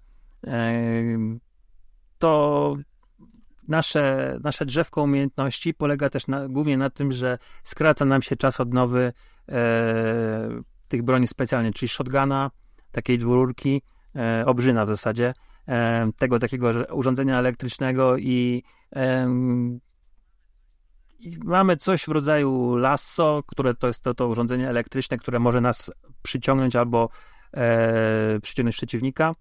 e, 0.47 0.73
to 2.19 2.75
nasze, 3.67 4.37
nasze 4.43 4.65
drzewko 4.65 5.01
umiejętności 5.01 5.73
polega 5.73 6.09
też 6.09 6.27
na, 6.27 6.47
głównie 6.47 6.77
na 6.77 6.89
tym, 6.89 7.11
że 7.11 7.37
skraca 7.63 8.05
nam 8.05 8.21
się 8.21 8.35
czas 8.35 8.59
odnowy 8.59 9.13
e, 9.49 10.61
tych 10.87 11.03
broni 11.03 11.27
specjalnych, 11.27 11.75
czyli 11.75 11.89
shotguna, 11.89 12.51
takiej 12.91 13.17
dwururki, 13.17 13.81
e, 14.15 14.43
obrzyna 14.45 14.85
w 14.85 14.87
zasadzie, 14.87 15.33
e, 15.67 16.09
tego 16.17 16.39
takiego 16.39 16.71
urządzenia 16.93 17.39
elektrycznego 17.39 18.17
i, 18.17 18.63
em, 18.91 19.79
i 21.19 21.37
mamy 21.43 21.77
coś 21.77 22.03
w 22.03 22.07
rodzaju 22.07 22.75
lasso, 22.75 23.43
które 23.47 23.73
to 23.73 23.87
jest 23.87 24.03
to, 24.03 24.13
to 24.13 24.27
urządzenie 24.27 24.69
elektryczne, 24.69 25.17
które 25.17 25.39
może 25.39 25.61
nas 25.61 25.91
przyciągnąć 26.21 26.75
albo 26.75 27.09
e, 27.53 28.39
przyciągnąć 28.41 28.75
przeciwnika. 28.75 29.33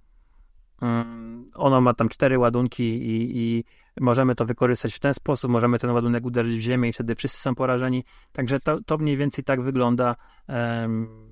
Mm, 0.82 1.46
Ono 1.54 1.80
ma 1.80 1.94
tam 1.94 2.08
cztery 2.08 2.38
ładunki 2.38 2.84
i, 2.84 3.38
i 3.38 3.64
możemy 4.00 4.34
to 4.34 4.44
wykorzystać 4.44 4.94
w 4.94 4.98
ten 4.98 5.14
sposób, 5.14 5.50
możemy 5.50 5.78
ten 5.78 5.90
ładunek 5.90 6.24
uderzyć 6.24 6.58
w 6.58 6.60
ziemię 6.60 6.88
i 6.88 6.92
wtedy 6.92 7.14
wszyscy 7.14 7.38
są 7.38 7.54
porażeni. 7.54 8.04
Także 8.32 8.60
to, 8.60 8.78
to 8.86 8.98
mniej 8.98 9.16
więcej 9.16 9.44
tak 9.44 9.62
wygląda. 9.62 10.16
Em, 10.46 11.30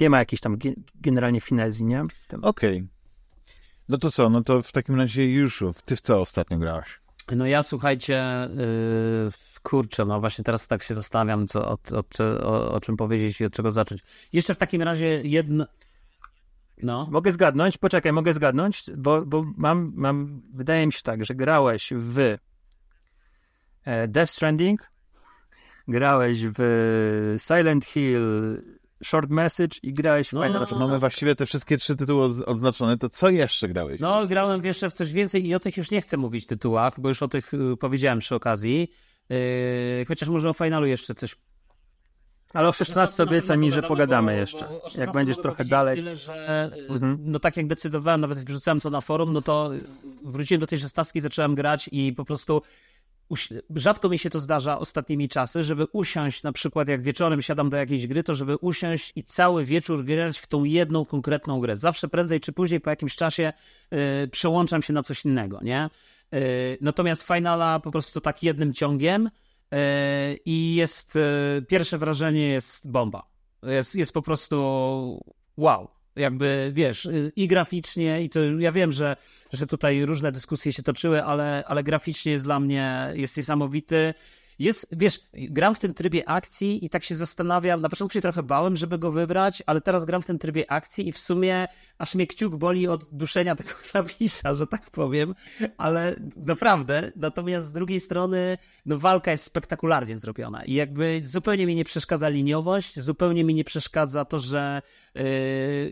nie 0.00 0.10
ma 0.10 0.18
jakiejś 0.18 0.40
tam 0.40 0.56
ge- 0.56 0.74
generalnie 0.94 1.40
finezji, 1.40 1.84
nie? 1.84 2.04
W 2.24 2.26
tym. 2.26 2.44
Okej. 2.44 2.88
No 3.88 3.98
to 3.98 4.10
co, 4.10 4.30
no 4.30 4.42
to 4.42 4.62
w 4.62 4.72
takim 4.72 4.94
razie 4.94 5.32
już, 5.32 5.64
ty 5.84 5.96
w 5.96 6.00
co 6.00 6.20
ostatnio 6.20 6.58
grałeś? 6.58 7.00
No 7.36 7.46
ja 7.46 7.62
słuchajcie, 7.62 8.48
yy, 8.56 9.30
kurczę, 9.62 10.04
no 10.04 10.20
właśnie 10.20 10.44
teraz 10.44 10.68
tak 10.68 10.82
się 10.82 10.94
zastanawiam, 10.94 11.46
co, 11.46 11.68
o, 11.68 11.78
o, 11.92 12.04
o, 12.42 12.72
o 12.72 12.80
czym 12.80 12.96
powiedzieć 12.96 13.40
i 13.40 13.44
od 13.44 13.52
czego 13.52 13.72
zacząć. 13.72 14.00
Jeszcze 14.32 14.54
w 14.54 14.58
takim 14.58 14.82
razie 14.82 15.20
jedno... 15.24 15.66
No. 16.82 17.08
Mogę 17.10 17.32
zgadnąć, 17.32 17.78
poczekaj, 17.78 18.12
mogę 18.12 18.32
zgadnąć, 18.32 18.84
bo, 18.96 19.26
bo 19.26 19.44
mam, 19.56 19.92
mam, 19.94 20.42
wydaje 20.54 20.86
mi 20.86 20.92
się 20.92 21.00
tak, 21.02 21.24
że 21.24 21.34
grałeś 21.34 21.92
w 21.96 22.36
e, 23.84 24.08
Death 24.08 24.32
Stranding, 24.32 24.90
grałeś 25.88 26.46
w 26.46 27.36
Silent 27.38 27.84
Hill 27.84 28.62
Short 29.06 29.30
Message 29.30 29.76
i 29.82 29.92
grałeś 29.94 30.28
w 30.28 30.32
No, 30.32 30.40
Final 30.40 30.52
no, 30.52 30.66
Fantasy. 30.66 30.84
Mamy 30.86 30.98
właściwie 30.98 31.34
te 31.34 31.46
wszystkie 31.46 31.76
trzy 31.78 31.96
tytuły 31.96 32.28
odz- 32.28 32.42
odznaczone, 32.46 32.98
to 32.98 33.08
co 33.08 33.28
jeszcze 33.30 33.68
grałeś? 33.68 34.00
No, 34.00 34.26
grałem 34.26 34.64
jeszcze 34.64 34.90
w 34.90 34.92
coś 34.92 35.12
więcej 35.12 35.46
i 35.46 35.54
o 35.54 35.60
tych 35.60 35.76
już 35.76 35.90
nie 35.90 36.00
chcę 36.02 36.16
mówić 36.16 36.46
tytułach, 36.46 37.00
bo 37.00 37.08
już 37.08 37.22
o 37.22 37.28
tych 37.28 37.54
y, 37.54 37.76
powiedziałem 37.80 38.18
przy 38.18 38.34
okazji. 38.34 38.90
Yy, 39.28 39.36
chociaż 40.08 40.28
może 40.28 40.50
o 40.50 40.52
finalu 40.52 40.86
jeszcze 40.86 41.14
coś 41.14 41.36
Ale 42.54 42.68
o 42.68 42.72
16 42.72 43.22
obiecaj 43.22 43.58
mi, 43.58 43.72
że 43.72 43.82
pogadamy 43.82 44.36
jeszcze. 44.36 44.58
bo 44.68 44.68
o 44.82 44.88
16 44.88 45.00
Jak 45.00 45.12
będziesz 45.12 45.36
trochę 45.38 45.64
dalej. 45.64 45.96
Tyle, 45.96 46.16
że 46.16 46.70
y, 46.76 46.92
Mhm. 46.92 47.18
no 47.20 47.38
tak 47.38 47.56
jak 47.56 47.66
decydowałem, 47.66 48.20
nawet 48.20 48.38
jak 48.38 48.46
wrzucałem 48.46 48.80
to 48.80 48.90
na 48.90 49.00
forum, 49.00 49.32
no 49.32 49.42
to 49.42 49.70
wróciłem 50.24 50.60
do 50.60 50.66
tej 50.66 50.78
szesnastki, 50.78 51.20
zacząłem 51.20 51.54
grać 51.54 51.88
i 51.92 52.12
po 52.12 52.24
prostu 52.24 52.62
rzadko 53.76 54.08
mi 54.08 54.18
się 54.18 54.30
to 54.30 54.40
zdarza 54.40 54.78
ostatnimi 54.78 55.28
czasy, 55.28 55.62
żeby 55.62 55.86
usiąść, 55.92 56.42
na 56.42 56.52
przykład 56.52 56.88
jak 56.88 57.02
wieczorem 57.02 57.42
siadam 57.42 57.70
do 57.70 57.76
jakiejś 57.76 58.06
gry, 58.06 58.22
to 58.22 58.34
żeby 58.34 58.56
usiąść 58.56 59.12
i 59.16 59.22
cały 59.22 59.64
wieczór 59.64 60.04
grać 60.04 60.38
w 60.38 60.46
tą 60.46 60.64
jedną 60.64 61.04
konkretną 61.04 61.60
grę. 61.60 61.76
Zawsze 61.76 62.08
prędzej 62.08 62.40
czy 62.40 62.52
później 62.52 62.80
po 62.80 62.90
jakimś 62.90 63.16
czasie 63.16 63.52
y, 64.24 64.28
przełączam 64.28 64.82
się 64.82 64.92
na 64.92 65.02
coś 65.02 65.24
innego, 65.24 65.60
nie? 65.62 65.90
Y, 66.34 66.78
natomiast 66.80 67.22
Finala 67.22 67.80
po 67.80 67.90
prostu 67.90 68.20
tak 68.20 68.42
jednym 68.42 68.72
ciągiem 68.72 69.26
y, 69.26 69.30
i 70.44 70.74
jest, 70.74 71.16
y, 71.16 71.62
pierwsze 71.68 71.98
wrażenie 71.98 72.48
jest 72.48 72.90
bomba. 72.90 73.26
Jest, 73.62 73.94
jest 73.94 74.12
po 74.12 74.22
prostu 74.22 74.56
wow. 75.56 75.95
Jakby, 76.16 76.70
wiesz, 76.74 77.06
y, 77.06 77.32
i 77.36 77.48
graficznie, 77.48 78.22
i 78.22 78.30
to 78.30 78.40
ja 78.58 78.72
wiem, 78.72 78.92
że, 78.92 79.16
że 79.52 79.66
tutaj 79.66 80.04
różne 80.04 80.32
dyskusje 80.32 80.72
się 80.72 80.82
toczyły, 80.82 81.24
ale, 81.24 81.64
ale 81.66 81.82
graficznie 81.82 82.32
jest 82.32 82.44
dla 82.44 82.60
mnie, 82.60 83.12
jest 83.14 83.36
niesamowity 83.36 84.14
jest, 84.58 84.88
wiesz, 84.92 85.20
gram 85.34 85.74
w 85.74 85.78
tym 85.78 85.94
trybie 85.94 86.28
akcji 86.28 86.84
i 86.84 86.90
tak 86.90 87.04
się 87.04 87.14
zastanawiam, 87.14 87.80
na 87.80 87.88
początku 87.88 88.14
się 88.14 88.20
trochę 88.20 88.42
bałem, 88.42 88.76
żeby 88.76 88.98
go 88.98 89.10
wybrać, 89.10 89.62
ale 89.66 89.80
teraz 89.80 90.04
gram 90.04 90.22
w 90.22 90.26
tym 90.26 90.38
trybie 90.38 90.70
akcji 90.70 91.08
i 91.08 91.12
w 91.12 91.18
sumie 91.18 91.68
aż 91.98 92.14
mnie 92.14 92.26
kciuk 92.26 92.56
boli 92.56 92.88
od 92.88 93.04
duszenia 93.12 93.56
tego 93.56 93.70
klawisza, 93.90 94.54
że 94.54 94.66
tak 94.66 94.90
powiem, 94.90 95.34
ale 95.78 96.16
naprawdę, 96.36 97.12
natomiast 97.16 97.66
z 97.66 97.72
drugiej 97.72 98.00
strony, 98.00 98.58
no 98.86 98.98
walka 98.98 99.30
jest 99.30 99.44
spektakularnie 99.44 100.18
zrobiona 100.18 100.64
i 100.64 100.74
jakby 100.74 101.20
zupełnie 101.24 101.66
mi 101.66 101.74
nie 101.74 101.84
przeszkadza 101.84 102.28
liniowość, 102.28 103.00
zupełnie 103.00 103.44
mi 103.44 103.54
nie 103.54 103.64
przeszkadza 103.64 104.24
to, 104.24 104.38
że 104.38 104.82
yy, 105.14 105.22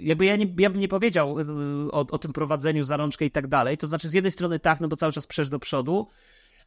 jakby 0.03 0.25
ja, 0.25 0.37
nie, 0.37 0.55
ja 0.59 0.71
bym 0.71 0.81
nie 0.81 0.89
powiedział 0.89 1.39
yy, 1.39 1.45
o, 1.93 2.07
o 2.11 2.19
tym 2.19 2.33
prowadzeniu 2.33 2.85
za 2.85 2.97
rączkę 2.97 3.25
i 3.25 3.31
tak 3.31 3.47
dalej, 3.47 3.79
to 3.79 3.87
znaczy 3.87 4.09
z 4.09 4.13
jednej 4.13 4.31
strony 4.31 4.59
tak, 4.59 4.81
no 4.81 4.89
bo 4.89 4.97
cały 4.97 5.13
czas 5.13 5.27
przesz 5.27 5.49
do 5.49 5.59
przodu, 5.59 6.09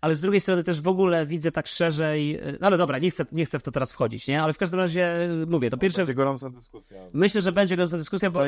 ale 0.02 0.16
z 0.16 0.22
drugiej 0.22 0.42
strony 0.42 0.64
też 0.64 0.82
w 0.82 0.88
ogóle 0.88 1.26
widzę 1.26 1.52
tak 1.52 1.68
szerzej, 1.68 2.40
no 2.62 2.68
ale 2.68 2.78
dobra, 2.78 3.00
nie 3.00 3.12
chcę, 3.12 3.26
nie 3.32 3.46
chcę 3.46 3.60
w 3.60 3.64
to 3.64 3.72
teraz 3.72 3.94
wchodzić, 3.94 4.28
nie? 4.28 4.44
Ale 4.44 4.54
w 4.54 4.58
każdym 4.58 4.80
razie 4.80 5.30
mówię, 5.48 5.70
to 5.70 5.78
pierwsze... 5.78 6.02
Będzie 6.02 6.14
gorąca 6.14 6.50
dyskusja. 6.50 6.98
Myślę, 7.14 7.42
że 7.42 7.52
będzie 7.52 7.76
gorąca 7.76 7.98
dyskusja, 7.98 8.32
bo 8.32 8.40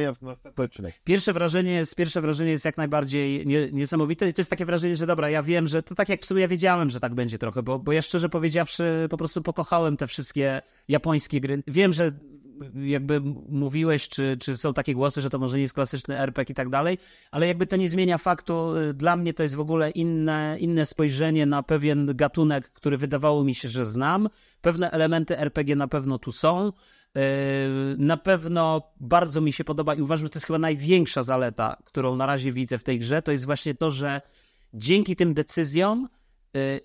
pierwsze 1.03 1.33
wrażenie 1.33 1.71
jest, 1.71 1.95
pierwsze 1.95 2.21
wrażenie 2.21 2.51
jest 2.51 2.65
jak 2.65 2.77
najbardziej 2.77 3.47
nie, 3.47 3.71
niesamowite 3.71 4.29
i 4.29 4.33
to 4.33 4.41
jest 4.41 4.49
takie 4.49 4.65
wrażenie, 4.65 4.95
że 4.95 5.07
dobra, 5.07 5.29
ja 5.29 5.43
wiem, 5.43 5.67
że 5.67 5.83
to 5.83 5.95
tak 5.95 6.09
jak 6.09 6.21
w 6.21 6.25
sumie 6.25 6.41
ja 6.41 6.47
wiedziałem, 6.47 6.89
że 6.89 6.99
tak 6.99 7.15
będzie 7.15 7.37
trochę, 7.37 7.63
bo, 7.63 7.79
bo 7.79 7.91
ja 7.91 8.01
szczerze 8.01 8.29
powiedziawszy 8.29 9.07
po 9.09 9.17
prostu 9.17 9.41
pokochałem 9.41 9.97
te 9.97 10.07
wszystkie 10.07 10.61
japońskie 10.87 11.41
gry. 11.41 11.63
Wiem, 11.67 11.93
że 11.93 12.11
jakby 12.85 13.21
mówiłeś, 13.49 14.09
czy, 14.09 14.37
czy 14.41 14.57
są 14.57 14.73
takie 14.73 14.93
głosy, 14.93 15.21
że 15.21 15.29
to 15.29 15.39
może 15.39 15.57
nie 15.57 15.61
jest 15.61 15.73
klasyczny 15.73 16.19
RPG 16.19 16.51
i 16.51 16.55
tak 16.55 16.69
dalej, 16.69 16.97
ale 17.31 17.47
jakby 17.47 17.67
to 17.67 17.75
nie 17.75 17.89
zmienia 17.89 18.17
faktu, 18.17 18.77
y, 18.77 18.93
dla 18.93 19.15
mnie 19.15 19.33
to 19.33 19.43
jest 19.43 19.55
w 19.55 19.59
ogóle 19.59 19.89
inne, 19.89 20.57
inne 20.59 20.85
spojrzenie 20.85 21.45
na 21.45 21.63
pewien 21.63 22.15
gatunek, 22.15 22.69
który 22.69 22.97
wydawało 22.97 23.43
mi 23.43 23.55
się, 23.55 23.69
że 23.69 23.85
znam. 23.85 24.29
Pewne 24.61 24.91
elementy 24.91 25.37
RPG 25.37 25.75
na 25.75 25.87
pewno 25.87 26.19
tu 26.19 26.31
są. 26.31 26.67
Y, 26.67 27.21
na 27.97 28.17
pewno 28.17 28.91
bardzo 28.99 29.41
mi 29.41 29.53
się 29.53 29.63
podoba 29.63 29.95
i 29.95 30.01
uważam, 30.01 30.25
że 30.25 30.29
to 30.29 30.37
jest 30.37 30.47
chyba 30.47 30.59
największa 30.59 31.23
zaleta, 31.23 31.77
którą 31.85 32.15
na 32.15 32.25
razie 32.25 32.53
widzę 32.53 32.77
w 32.77 32.83
tej 32.83 32.99
grze, 32.99 33.21
to 33.21 33.31
jest 33.31 33.45
właśnie 33.45 33.75
to, 33.75 33.91
że 33.91 34.21
dzięki 34.73 35.15
tym 35.15 35.33
decyzjom 35.33 36.07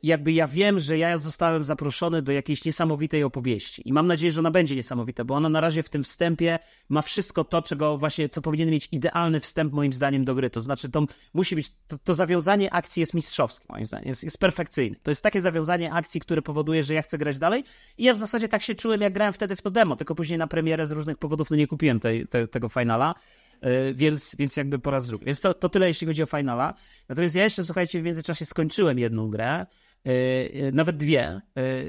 jakby 0.02 0.33
ja 0.33 0.49
wiem, 0.49 0.81
że 0.81 0.99
ja 0.99 1.18
zostałem 1.18 1.65
zaproszony 1.65 2.23
do 2.23 2.33
jakiejś 2.33 2.65
niesamowitej 2.65 3.25
opowieści. 3.25 3.83
I 3.84 3.93
mam 3.93 4.07
nadzieję, 4.07 4.33
że 4.33 4.41
ona 4.41 4.51
będzie 4.51 4.76
niesamowita, 4.76 5.25
bo 5.25 5.34
ona 5.34 5.49
na 5.49 5.60
razie 5.60 5.83
w 5.83 5.89
tym 5.89 6.02
wstępie 6.02 6.59
ma 6.89 7.02
wszystko 7.02 7.44
to, 7.44 7.62
czego 7.62 7.99
właśnie, 7.99 8.28
co 8.28 8.43
powinien 8.43 8.70
mieć 8.70 8.89
idealny 8.93 9.41
wstęp 9.41 9.73
moim 9.73 9.93
zdaniem 9.93 10.25
do 10.25 10.34
gry, 10.34 10.51
to 10.51 10.60
znaczy 10.60 10.91
to 10.91 11.07
musi 11.34 11.55
być, 11.57 11.73
to, 11.89 11.99
to 11.99 12.15
zawiązanie 12.15 12.75
akcji 12.75 13.01
jest 13.01 13.15
mistrzowskie 13.15 13.67
moim 13.68 13.86
zdaniem, 13.86 14.09
jest, 14.09 14.25
jest 14.25 14.39
perfekcyjne. 14.39 14.97
To 15.02 15.10
jest 15.10 15.23
takie 15.23 15.41
zawiązanie 15.41 15.93
akcji, 15.93 16.20
które 16.20 16.43
powoduje, 16.43 16.83
że 16.83 16.94
ja 16.94 17.02
chcę 17.02 17.18
grać 17.18 17.39
dalej. 17.39 17.65
I 17.99 18.05
ja 18.05 18.15
w 18.15 18.18
zasadzie 18.18 18.49
tak 18.49 18.62
się 18.62 18.75
czułem, 18.75 19.01
jak 19.01 19.12
grałem 19.12 19.33
wtedy 19.33 19.57
w 19.57 19.62
to 19.62 19.70
demo, 19.70 19.97
tylko 19.97 20.15
później 20.15 20.39
na 20.39 20.47
premierę 20.47 20.86
z 20.86 20.91
różnych 20.91 21.18
powodów 21.18 21.51
no 21.51 21.57
nie 21.57 21.67
kupiłem 21.67 22.01
tej, 22.01 22.26
te, 22.26 22.49
tego 22.49 22.68
finala, 22.68 23.15
E, 23.53 23.53
więc, 23.94 24.36
więc 24.39 24.57
jakby 24.57 24.78
po 24.78 24.91
raz 24.91 25.07
drugi. 25.07 25.25
Więc 25.25 25.41
to, 25.41 25.55
to 25.55 25.68
tyle, 25.68 25.89
jeśli 25.89 26.07
chodzi 26.07 26.23
o 26.23 26.26
finala. 26.26 26.75
Natomiast 27.09 27.34
ja 27.34 27.44
jeszcze, 27.44 27.65
słuchajcie, 27.65 28.01
w 28.01 28.02
międzyczasie 28.02 28.44
skończyłem 28.44 28.99
jedną 28.99 29.31
grę, 29.31 29.51
e, 29.51 29.67
e, 30.07 30.73
nawet 30.73 30.97
dwie. 30.97 31.41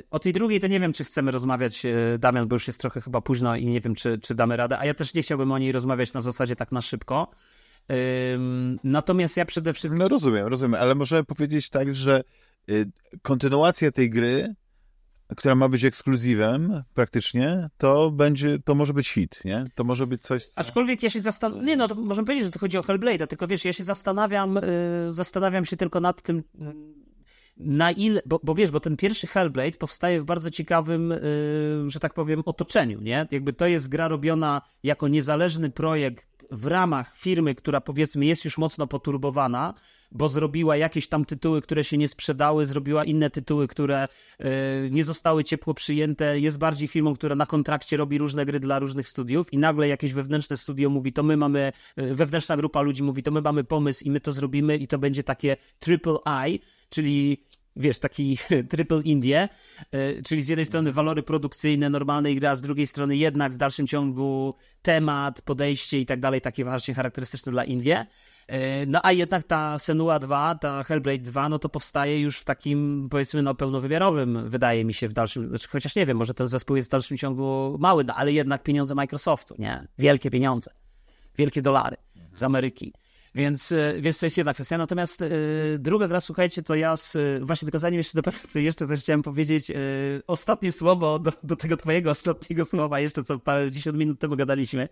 O 0.10 0.20
tej 0.20 0.34
drugiej 0.34 0.60
to 0.60 0.68
nie 0.68 0.80
wiem, 0.80 0.94
czy 0.94 1.04
chcemy 1.04 1.32
rozmawiać, 1.32 1.84
Damian, 2.20 2.48
bo 2.48 2.56
już 2.56 2.68
jest 2.68 2.80
trochę 2.80 3.02
chyba 3.02 3.22
późno 3.22 3.56
i 3.56 3.66
nie 3.66 3.82
wiem, 3.82 3.96
czy, 3.96 4.18
czy 4.18 4.36
damy 4.36 4.58
radę, 4.58 4.80
a 4.80 4.86
ja 4.86 4.94
też 4.94 5.14
nie 5.14 5.22
chciałbym 5.22 5.52
o 5.52 5.58
niej 5.58 5.72
rozmawiać 5.72 6.14
na 6.14 6.22
zasadzie 6.22 6.56
tak 6.56 6.72
na 6.72 6.82
szybko. 6.82 7.32
Natomiast 8.84 9.38
ja 9.38 9.46
przede 9.46 9.74
wszystkim. 9.74 10.00
No 10.00 10.08
rozumiem, 10.08 10.48
rozumiem, 10.48 10.82
ale 10.82 10.96
możemy 10.96 11.24
powiedzieć 11.24 11.70
tak, 11.70 11.96
że 11.96 12.24
y, 12.70 12.92
kontynuacja 13.22 13.92
tej 13.92 14.10
gry 14.10 14.56
która 15.28 15.56
ma 15.56 15.70
być 15.70 15.84
ekskluzywem 15.84 16.84
praktycznie, 16.94 17.70
to 17.78 18.12
będzie, 18.12 18.60
to 18.60 18.76
może 18.76 18.94
być 18.94 19.10
hit, 19.10 19.46
nie? 19.46 19.66
To 19.76 19.84
może 19.84 20.08
być 20.08 20.22
coś... 20.22 20.46
Co... 20.46 20.62
Aczkolwiek 20.62 21.04
ja 21.04 21.10
się 21.10 21.22
zastanawiam, 21.22 21.66
nie 21.66 21.78
no, 21.78 21.88
to 21.88 21.96
możemy 21.96 22.26
powiedzieć, 22.26 22.46
że 22.46 22.52
to 22.52 22.60
chodzi 22.60 22.78
o 22.78 22.84
Hellblade, 22.84 23.28
tylko 23.28 23.48
wiesz, 23.48 23.66
ja 23.66 23.74
się 23.74 23.84
zastanawiam, 23.84 24.56
yy, 24.56 25.14
zastanawiam 25.14 25.66
się 25.66 25.78
tylko 25.78 26.00
nad 26.00 26.22
tym, 26.22 26.44
yy, 26.60 26.74
na 27.58 27.92
ile, 27.92 28.22
bo, 28.26 28.40
bo 28.44 28.56
wiesz, 28.56 28.72
bo 28.72 28.80
ten 28.80 28.98
pierwszy 28.98 29.28
Hellblade 29.28 29.78
powstaje 29.78 30.22
w 30.22 30.26
bardzo 30.26 30.52
ciekawym, 30.52 31.10
yy, 31.10 31.90
że 31.92 32.00
tak 32.00 32.14
powiem, 32.14 32.44
otoczeniu, 32.46 33.02
nie? 33.02 33.28
Jakby 33.32 33.54
to 33.54 33.68
jest 33.68 33.90
gra 33.90 34.08
robiona 34.08 34.62
jako 34.84 35.08
niezależny 35.08 35.70
projekt 35.70 36.36
w 36.52 36.66
ramach 36.66 37.18
firmy, 37.18 37.56
która 37.56 37.82
powiedzmy 37.82 38.26
jest 38.26 38.46
już 38.46 38.58
mocno 38.58 38.88
poturbowana, 38.88 39.74
bo 40.12 40.30
zrobiła 40.30 40.78
jakieś 40.78 41.08
tam 41.08 41.26
tytuły, 41.26 41.62
które 41.62 41.84
się 41.84 41.98
nie 41.98 42.08
sprzedały, 42.08 42.66
zrobiła 42.66 43.06
inne 43.06 43.30
tytuły, 43.30 43.68
które 43.68 44.08
yy, 44.40 44.46
nie 44.92 45.04
zostały 45.04 45.44
ciepło 45.44 45.74
przyjęte, 45.74 46.40
jest 46.40 46.58
bardziej 46.58 46.88
firmą, 46.88 47.14
która 47.14 47.36
na 47.36 47.46
kontrakcie 47.46 47.98
robi 47.98 48.18
różne 48.18 48.46
gry 48.46 48.60
dla 48.60 48.80
różnych 48.80 49.08
studiów 49.08 49.54
i 49.54 49.58
nagle 49.58 49.88
jakieś 49.88 50.14
wewnętrzne 50.14 50.58
studio 50.58 50.90
mówi, 50.90 51.14
to 51.14 51.24
my 51.24 51.38
mamy, 51.38 51.72
yy, 51.98 52.16
wewnętrzna 52.16 52.58
grupa 52.58 52.82
ludzi 52.82 53.04
mówi, 53.04 53.24
to 53.24 53.32
my 53.32 53.42
mamy 53.42 53.64
pomysł 53.64 54.06
i 54.06 54.12
my 54.12 54.20
to 54.20 54.32
zrobimy 54.32 54.78
i 54.78 54.88
to 54.88 55.00
będzie 55.00 55.24
takie 55.24 55.58
triple 55.80 56.18
I, 56.48 56.60
czyli 56.90 57.46
wiesz, 57.76 58.00
taki 58.00 58.38
triple 58.72 59.02
Indie, 59.02 59.50
yy, 59.92 60.22
czyli 60.26 60.44
z 60.44 60.48
jednej 60.48 60.66
strony 60.66 60.92
walory 60.92 61.24
produkcyjne 61.24 61.90
normalnej 61.90 62.36
gry, 62.36 62.48
a 62.48 62.56
z 62.56 62.62
drugiej 62.62 62.88
strony 62.88 63.18
jednak 63.18 63.54
w 63.54 63.58
dalszym 63.58 63.88
ciągu 63.88 64.56
temat, 64.82 65.42
podejście 65.42 66.00
i 66.00 66.06
tak 66.06 66.20
dalej, 66.20 66.42
takie 66.42 66.64
właśnie 66.64 66.94
charakterystyczne 66.94 67.52
dla 67.52 67.64
Indie. 67.64 68.06
E, 68.48 68.86
no 68.86 69.00
a 69.04 69.12
jednak 69.12 69.44
ta 69.44 69.80
Senua 69.80 70.20
2, 70.20 70.56
ta 70.56 70.84
Hellblade 70.84 71.24
2, 71.24 71.50
no 71.50 71.60
to 71.60 71.70
powstaje 71.70 72.22
już 72.22 72.40
w 72.40 72.46
takim, 72.46 73.08
powiedzmy, 73.12 73.42
no 73.42 73.56
pełnowymiarowym, 73.56 74.50
wydaje 74.50 74.86
mi 74.86 74.94
się, 74.94 75.08
w 75.08 75.14
dalszym, 75.14 75.50
znaczy, 75.50 75.68
chociaż 75.68 75.96
nie 75.96 76.06
wiem, 76.06 76.18
może 76.18 76.34
ten 76.34 76.48
zespół 76.48 76.76
jest 76.76 76.90
w 76.90 76.92
dalszym 76.92 77.18
ciągu 77.18 77.78
mały, 77.80 78.04
no, 78.04 78.16
ale 78.16 78.32
jednak 78.32 78.64
pieniądze 78.64 78.96
Microsoftu, 78.96 79.56
nie? 79.60 79.88
Wielkie 79.98 80.32
pieniądze. 80.32 80.72
Wielkie 81.38 81.62
dolary 81.62 81.98
z 82.34 82.44
Ameryki. 82.44 82.94
Więc, 83.36 83.72
e, 83.72 83.94
więc 84.02 84.20
to 84.20 84.26
jest 84.26 84.38
jedna 84.38 84.54
kwestia. 84.54 84.78
Natomiast 84.78 85.22
e, 85.22 85.28
druga 85.80 86.08
gra, 86.08 86.20
słuchajcie, 86.22 86.64
to 86.64 86.76
ja 86.76 86.96
z, 86.96 87.18
właśnie 87.42 87.66
tylko 87.66 87.80
zanim 87.80 87.98
jeszcze 87.98 88.22
do 88.22 88.32
jeszcze 88.60 88.88
coś 88.88 89.00
chciałem 89.00 89.22
powiedzieć, 89.22 89.72
ostatnie 90.28 90.72
słowo 90.72 91.20
do, 91.20 91.32
do 91.44 91.56
tego 91.56 91.78
twojego 91.78 92.10
ostatniego 92.10 92.66
słowa, 92.66 93.00
jeszcze 93.00 93.24
co 93.24 93.40
parę 93.40 93.72
dziesiąt 93.72 93.98
minut 93.98 94.20
temu 94.20 94.36
gadaliśmy. 94.36 94.90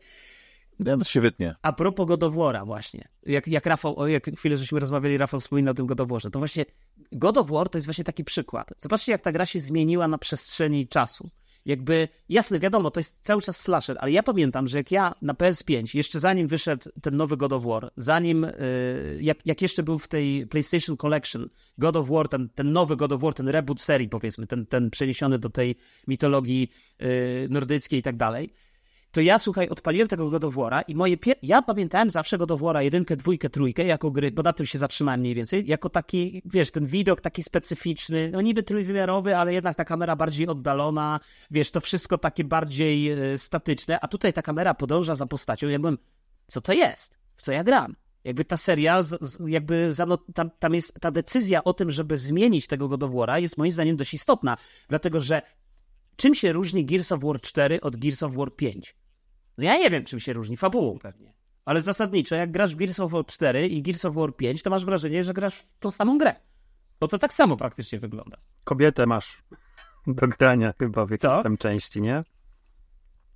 Ja 0.79 0.97
to 0.97 1.03
się 1.03 1.21
wytnie. 1.21 1.55
A 1.61 1.73
propos 1.73 2.07
God 2.07 2.23
of 2.23 2.33
War'a 2.33 2.65
właśnie, 2.65 3.07
jak, 3.25 3.47
jak 3.47 3.65
Rafał, 3.65 4.07
jak 4.07 4.29
chwilę 4.37 4.57
żeśmy 4.57 4.79
rozmawiali, 4.79 5.17
Rafał 5.17 5.39
wspominał 5.39 5.71
o 5.71 5.75
tym 5.75 5.85
God 5.85 6.01
of 6.01 6.09
Warze, 6.09 6.31
to 6.31 6.39
właśnie 6.39 6.65
God 7.11 7.37
of 7.37 7.47
War 7.49 7.69
to 7.69 7.77
jest 7.77 7.87
właśnie 7.87 8.03
taki 8.03 8.23
przykład. 8.23 8.73
Zobaczcie, 8.77 9.11
jak 9.11 9.21
ta 9.21 9.31
gra 9.31 9.45
się 9.45 9.59
zmieniła 9.59 10.07
na 10.07 10.17
przestrzeni 10.17 10.87
czasu. 10.87 11.29
Jakby, 11.65 12.07
jasne, 12.29 12.59
wiadomo, 12.59 12.91
to 12.91 12.99
jest 12.99 13.25
cały 13.25 13.41
czas 13.41 13.59
slasher, 13.59 13.97
ale 13.99 14.11
ja 14.11 14.23
pamiętam, 14.23 14.67
że 14.67 14.77
jak 14.77 14.91
ja 14.91 15.15
na 15.21 15.33
PS5, 15.33 15.95
jeszcze 15.95 16.19
zanim 16.19 16.47
wyszedł 16.47 16.89
ten 17.01 17.17
nowy 17.17 17.37
God 17.37 17.53
of 17.53 17.63
War, 17.63 17.91
zanim, 17.97 18.41
yy, 18.43 19.17
jak, 19.21 19.37
jak 19.45 19.61
jeszcze 19.61 19.83
był 19.83 19.99
w 19.99 20.07
tej 20.07 20.47
PlayStation 20.47 20.97
Collection, 20.97 21.49
God 21.77 21.97
of 21.97 22.09
War, 22.09 22.29
ten, 22.29 22.49
ten 22.49 22.71
nowy 22.71 22.95
God 22.95 23.11
of 23.11 23.21
War, 23.21 23.33
ten 23.33 23.47
reboot 23.47 23.81
serii 23.81 24.09
powiedzmy, 24.09 24.47
ten, 24.47 24.65
ten 24.65 24.89
przeniesiony 24.89 25.39
do 25.39 25.49
tej 25.49 25.75
mitologii 26.07 26.69
yy, 26.99 27.07
nordyckiej 27.49 27.99
i 27.99 28.03
tak 28.03 28.17
dalej, 28.17 28.53
to 29.13 29.21
ja, 29.21 29.39
słuchaj, 29.39 29.69
odpaliłem 29.69 30.07
tego 30.07 30.29
God 30.29 30.43
of 30.43 30.55
War'a 30.55 30.83
i 30.87 30.95
moje 30.95 31.17
ja 31.41 31.61
pamiętałem 31.61 32.09
zawsze 32.09 32.37
God 32.37 32.51
of 32.51 32.61
War'a 32.61 32.79
jedynkę, 32.79 33.15
dwójkę, 33.15 33.49
trójkę 33.49 33.83
jako 33.83 34.11
gry, 34.11 34.31
bo 34.31 34.41
na 34.41 34.53
tym 34.53 34.65
się 34.65 34.79
zatrzymałem 34.79 35.19
mniej 35.19 35.35
więcej, 35.35 35.67
jako 35.67 35.89
taki, 35.89 36.41
wiesz, 36.45 36.71
ten 36.71 36.85
widok 36.85 37.21
taki 37.21 37.43
specyficzny, 37.43 38.29
no 38.31 38.41
niby 38.41 38.63
trójwymiarowy, 38.63 39.37
ale 39.37 39.53
jednak 39.53 39.77
ta 39.77 39.85
kamera 39.85 40.15
bardziej 40.15 40.47
oddalona, 40.47 41.19
wiesz, 41.51 41.71
to 41.71 41.81
wszystko 41.81 42.17
takie 42.17 42.43
bardziej 42.43 43.11
y, 43.33 43.37
statyczne, 43.37 43.99
a 43.99 44.07
tutaj 44.07 44.33
ta 44.33 44.41
kamera 44.41 44.73
podąża 44.73 45.15
za 45.15 45.25
postacią 45.25 45.67
ja 45.67 45.79
byłem, 45.79 45.97
co 46.47 46.61
to 46.61 46.73
jest? 46.73 47.17
W 47.33 47.41
co 47.41 47.51
ja 47.51 47.63
gram? 47.63 47.95
Jakby 48.23 48.45
ta 48.45 48.57
seria, 48.57 49.03
z, 49.03 49.21
z, 49.21 49.39
jakby 49.47 49.91
tam, 50.33 50.49
tam 50.59 50.73
jest 50.73 50.93
ta 51.01 51.11
decyzja 51.11 51.63
o 51.63 51.73
tym, 51.73 51.91
żeby 51.91 52.17
zmienić 52.17 52.67
tego 52.67 52.87
God 52.87 53.03
of 53.03 53.11
War'a 53.11 53.41
jest 53.41 53.57
moim 53.57 53.71
zdaniem 53.71 53.95
dość 53.95 54.13
istotna, 54.13 54.57
dlatego 54.89 55.19
że 55.19 55.41
czym 56.15 56.35
się 56.35 56.51
różni 56.51 56.85
Gears 56.85 57.11
of 57.11 57.23
War 57.23 57.41
4 57.41 57.81
od 57.81 57.95
Gears 57.95 58.23
of 58.23 58.35
War 58.35 58.55
5? 58.55 58.95
No 59.57 59.63
ja 59.63 59.77
nie 59.77 59.89
wiem, 59.89 60.03
czym 60.03 60.19
się 60.19 60.33
różni, 60.33 60.57
fabułą 60.57 60.99
pewnie. 60.99 61.33
Ale 61.65 61.81
zasadniczo, 61.81 62.35
jak 62.35 62.51
grasz 62.51 62.75
w 62.75 62.77
Gears 62.77 62.99
of 62.99 63.11
War 63.11 63.25
4 63.25 63.67
i 63.67 63.81
Gears 63.81 64.05
of 64.05 64.15
War 64.15 64.35
5, 64.35 64.63
to 64.63 64.69
masz 64.69 64.85
wrażenie, 64.85 65.23
że 65.23 65.33
grasz 65.33 65.55
w 65.55 65.67
tą 65.79 65.91
samą 65.91 66.17
grę. 66.17 66.35
Bo 66.99 67.07
to 67.07 67.19
tak 67.19 67.33
samo 67.33 67.57
praktycznie 67.57 67.99
wygląda. 67.99 68.37
Kobietę 68.63 69.05
masz 69.05 69.43
do 70.07 70.27
grania 70.27 70.73
chyba 70.79 71.05
w 71.05 71.11
jakiejś 71.11 71.43
tam 71.43 71.57
części, 71.57 72.01
nie? 72.01 72.23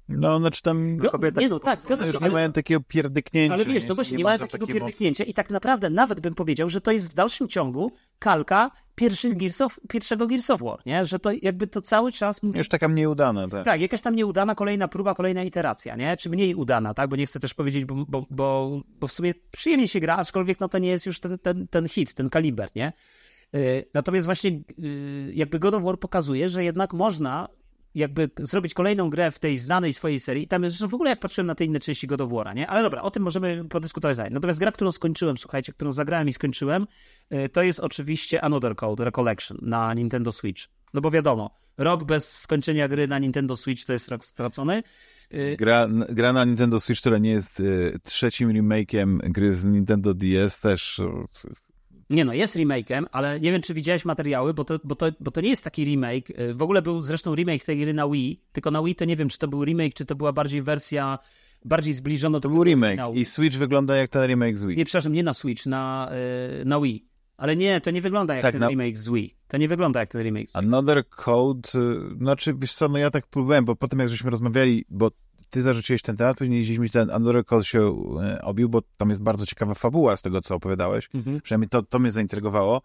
No, 0.10 0.40
znaczy 0.40 0.62
tam... 0.62 0.98
No, 0.98 1.10
kobieta... 1.10 1.42
Nie 1.42 1.50
no, 1.50 1.60
tak, 1.60 1.82
zgadza 1.82 2.06
się. 2.06 2.12
nie 2.12 2.20
ale... 2.20 2.30
mają 2.30 2.52
takiego 2.52 2.82
pierdyknięcia. 2.88 3.54
Ale 3.54 3.66
wiesz, 3.66 3.88
no 3.88 3.96
właśnie, 3.96 4.14
nie, 4.14 4.18
nie 4.18 4.24
mają 4.24 4.40
takiego 4.40 4.68
pierdyknięcia 4.68 5.24
i 5.24 5.34
tak 5.34 5.50
naprawdę 5.50 5.90
nawet 5.90 6.20
bym 6.20 6.36
powiedział, 6.36 6.70
że 6.70 6.82
to 6.82 6.92
jest 6.92 7.12
w 7.12 7.14
dalszym 7.14 7.48
ciągu 7.48 7.92
kalka 8.20 8.72
pierwszych 8.96 9.38
Gears 9.38 9.62
of, 9.62 9.80
pierwszego 9.90 10.28
Gears 10.28 10.50
of 10.50 10.62
War, 10.62 10.80
nie? 10.86 11.06
Że 11.06 11.20
to 11.20 11.32
jakby 11.42 11.68
to 11.68 11.82
cały 11.82 12.12
czas... 12.12 12.40
Już 12.44 12.70
taka 12.70 12.88
mniej 12.88 13.08
udana, 13.08 13.48
tak. 13.48 13.66
Tak, 13.66 13.82
jakaś 13.82 14.02
tam 14.02 14.16
nieudana 14.16 14.56
kolejna 14.56 14.88
próba, 14.88 15.16
kolejna 15.16 15.44
iteracja, 15.44 15.96
nie? 15.96 16.18
Czy 16.18 16.30
mniej 16.30 16.56
udana, 16.56 16.94
tak? 16.94 17.10
Bo 17.10 17.16
nie 17.16 17.26
chcę 17.26 17.40
też 17.40 17.54
powiedzieć, 17.54 17.86
bo, 17.86 18.06
bo, 18.08 18.26
bo, 18.30 18.82
bo 19.00 19.08
w 19.08 19.12
sumie 19.12 19.34
przyjemnie 19.52 19.88
się 19.88 20.00
gra, 20.00 20.16
aczkolwiek 20.16 20.60
no 20.60 20.70
to 20.70 20.78
nie 20.78 20.90
jest 20.90 21.06
już 21.06 21.20
ten, 21.20 21.40
ten, 21.40 21.68
ten 21.68 21.88
hit, 21.88 22.14
ten 22.14 22.30
kaliber, 22.30 22.70
nie? 22.76 22.94
Y, 23.56 23.86
natomiast 23.94 24.26
właśnie 24.26 24.52
y, 24.80 25.32
jakby 25.34 25.60
God 25.60 25.74
of 25.74 25.84
War 25.84 26.00
pokazuje, 26.00 26.50
że 26.50 26.64
jednak 26.64 26.94
można 26.94 27.48
jakby 27.98 28.30
zrobić 28.40 28.74
kolejną 28.74 29.10
grę 29.10 29.32
w 29.32 29.40
tej 29.40 29.58
znanej 29.58 29.94
swojej 29.94 30.20
serii. 30.20 30.48
Tam 30.48 30.62
zresztą 30.70 30.88
w 30.88 30.94
ogóle 30.94 31.10
jak 31.10 31.20
patrzyłem 31.20 31.48
na 31.48 31.56
te 31.56 31.66
inne 31.66 31.80
części 31.80 32.08
God 32.08 32.22
of 32.22 32.32
War'a, 32.32 32.56
nie? 32.56 32.68
Ale 32.68 32.84
dobra, 32.84 33.02
o 33.02 33.12
tym 33.12 33.24
możemy 33.24 33.66
podyskutować 33.70 34.18
dalej. 34.18 34.32
Natomiast 34.32 34.60
gra, 34.60 34.72
którą 34.72 34.92
skończyłem, 34.92 35.38
słuchajcie, 35.38 35.74
którą 35.74 35.92
zagrałem 35.92 36.28
i 36.28 36.34
skończyłem, 36.34 36.88
y, 37.34 37.50
to 37.50 37.64
jest 37.64 37.80
oczywiście 37.80 38.42
Another 38.42 38.76
Code 38.76 39.06
Recollection 39.06 39.58
na 39.62 39.94
Nintendo 39.94 40.32
Switch. 40.32 40.64
No 40.94 41.02
bo 41.02 41.12
wiadomo, 41.12 41.58
rok 41.78 42.04
bez 42.04 42.40
skończenia 42.40 42.88
gry 42.88 43.08
na 43.08 43.20
Nintendo 43.20 43.56
Switch 43.56 43.86
to 43.86 43.94
jest 43.94 44.10
rok 44.10 44.26
stracony. 44.26 44.84
Gra, 45.58 45.88
gra 46.10 46.34
na 46.34 46.46
Nintendo 46.46 46.80
Switch, 46.80 47.02
która 47.02 47.18
nie 47.18 47.32
jest 47.32 47.60
y, 47.60 48.00
trzecim 48.04 48.50
remake'iem 48.50 49.18
gry 49.18 49.56
z 49.56 49.66
Nintendo 49.66 50.14
DS 50.14 50.60
też 50.60 51.02
nie 52.10 52.26
no, 52.26 52.34
jest 52.34 52.56
remake'em, 52.56 53.06
ale 53.12 53.40
nie 53.40 53.52
wiem, 53.52 53.62
czy 53.62 53.74
widziałeś 53.74 54.06
materiały, 54.06 54.54
bo 54.54 54.64
to, 54.64 54.80
bo, 54.84 54.96
to, 54.96 55.06
bo 55.20 55.32
to 55.32 55.42
nie 55.42 55.50
jest 55.50 55.64
taki 55.64 55.86
remake. 55.86 56.30
Y, 56.30 56.54
w 56.54 56.62
ogóle 56.62 56.82
był 56.82 57.02
zresztą 57.02 57.36
remake 57.36 57.64
tej 57.64 57.80
gry 57.80 57.94
na 57.94 58.10
Wii, 58.10 58.42
tylko 58.52 58.72
na 58.72 58.84
Wii 58.84 58.96
to 58.96 59.06
nie 59.06 59.16
wiem, 59.16 59.30
czy 59.30 59.38
to 59.38 59.48
był 59.48 59.66
remake, 59.66 59.94
czy 59.94 60.06
to 60.06 60.16
była 60.16 60.34
bardziej 60.34 60.62
wersja 60.62 61.20
bardziej 61.66 61.94
zbliżona 61.94 62.40
do... 62.40 62.50
To 62.50 62.54
był 62.54 62.64
remake 62.64 63.00
i 63.14 63.26
Switch 63.26 63.58
wygląda 63.58 63.96
jak 63.96 64.10
ten 64.10 64.28
remake 64.28 64.58
z 64.58 64.66
Wii. 64.66 64.78
Nie, 64.78 64.86
przepraszam, 64.86 65.14
nie 65.14 65.24
na 65.24 65.34
Switch, 65.34 65.66
na, 65.66 66.12
yy, 66.58 66.66
na 66.66 66.80
Wii. 66.80 67.08
Ale 67.38 67.56
nie, 67.56 67.82
to 67.82 67.92
nie 67.92 68.02
wygląda 68.02 68.36
jak 68.36 68.42
tak, 68.42 68.52
ten 68.52 68.62
na... 68.62 68.68
remake 68.70 68.98
z 68.98 69.10
Wii. 69.10 69.36
To 69.48 69.58
nie 69.58 69.68
wygląda 69.68 70.00
jak 70.00 70.10
ten 70.10 70.24
remake 70.24 70.50
z 70.50 70.54
Wii. 70.54 70.66
Another 70.66 71.10
Code, 71.10 71.70
y, 71.76 72.18
znaczy 72.18 72.54
wiesz 72.58 72.74
co, 72.74 72.88
no 72.88 72.98
ja 72.98 73.12
tak 73.12 73.28
próbowałem, 73.28 73.66
bo 73.66 73.76
potem 73.76 74.00
jak 74.00 74.10
żeśmy 74.10 74.30
rozmawiali, 74.30 74.86
bo 74.90 75.12
ty 75.50 75.62
zarzuciłeś 75.62 76.02
ten 76.02 76.18
temat, 76.18 76.38
później 76.38 76.64
gdzieś 76.64 76.92
ten 76.92 77.10
Code 77.46 77.66
się 77.66 77.96
e, 78.22 78.42
obił, 78.42 78.70
bo 78.70 78.82
tam 78.98 79.10
jest 79.10 79.22
bardzo 79.22 79.46
ciekawa 79.46 79.74
fabuła 79.74 80.18
z 80.18 80.22
tego, 80.22 80.42
co 80.42 80.56
opowiadałeś. 80.56 81.10
Mhm. 81.14 81.42
Przynajmniej 81.42 81.70
to, 81.70 81.84
to 81.84 82.00
mnie 82.00 82.12
zaintrygowało. 82.12 82.82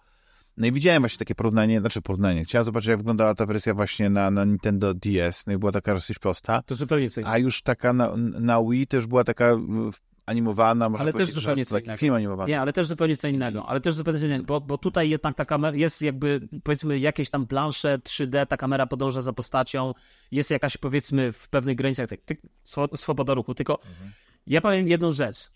No 0.57 0.67
i 0.67 0.73
widziałem 0.73 1.03
właśnie 1.03 1.19
takie 1.19 1.35
porównanie, 1.35 1.81
znaczy 1.81 2.03
porównanie. 2.03 2.45
Chciałem 2.45 2.65
zobaczyć, 2.65 2.89
jak 2.89 2.99
wyglądała 2.99 3.35
ta 3.35 3.47
wersja 3.47 3.75
właśnie 3.75 4.11
na, 4.11 4.31
na 4.31 4.45
Nintendo 4.45 4.95
DS. 4.95 5.47
No 5.47 5.53
i 5.53 5.59
była 5.59 5.73
taka 5.73 5.95
dosyć 5.95 6.19
prosta. 6.19 6.63
To 6.63 6.75
zupełnie 6.75 7.11
co 7.11 7.21
A 7.25 7.39
już 7.39 7.63
taka 7.63 7.93
na, 7.93 8.17
na 8.17 8.63
Wii 8.63 8.87
to 8.87 8.97
już 8.97 9.07
była 9.07 9.25
taka 9.25 9.57
animowana, 10.27 10.89
można 10.89 11.03
ale 11.03 11.13
też 11.13 11.31
zupełnie 11.33 11.67
co 11.67 11.79
innego. 11.79 11.99
film 11.99 12.15
animowany. 12.15 12.51
Nie, 12.51 12.61
ale 12.61 12.73
też 12.73 12.87
zupełnie 12.87 13.17
co 13.17 13.29
innego, 13.29 13.67
ale 13.67 13.81
też 13.81 13.95
zupełnie 13.95 14.21
co 14.21 14.27
innego, 14.27 14.45
bo, 14.45 14.61
bo 14.61 14.79
tutaj 14.79 15.11
jednak 15.11 15.35
ta 15.35 15.45
kamera, 15.45 15.77
jest 15.77 16.03
jakby, 16.03 16.49
powiedzmy, 16.63 16.99
jakieś 16.99 17.31
tam 17.31 17.47
plansze 17.47 17.99
3D, 17.99 18.47
ta 18.47 18.57
kamera 18.57 18.87
podąża 18.87 19.23
za 19.23 19.33
postacią, 19.33 19.93
jest 20.31 20.51
jakaś, 20.51 20.77
powiedzmy, 20.77 21.33
w 21.33 21.49
pewnych 21.49 21.77
granicach 21.77 22.09
tak, 22.09 22.21
ty, 22.21 22.37
swoboda 22.95 23.35
ruchu, 23.35 23.55
tylko 23.55 23.79
mhm. 23.79 24.11
ja 24.47 24.61
powiem 24.61 24.89
jedną 24.89 25.13
rzecz, 25.13 25.51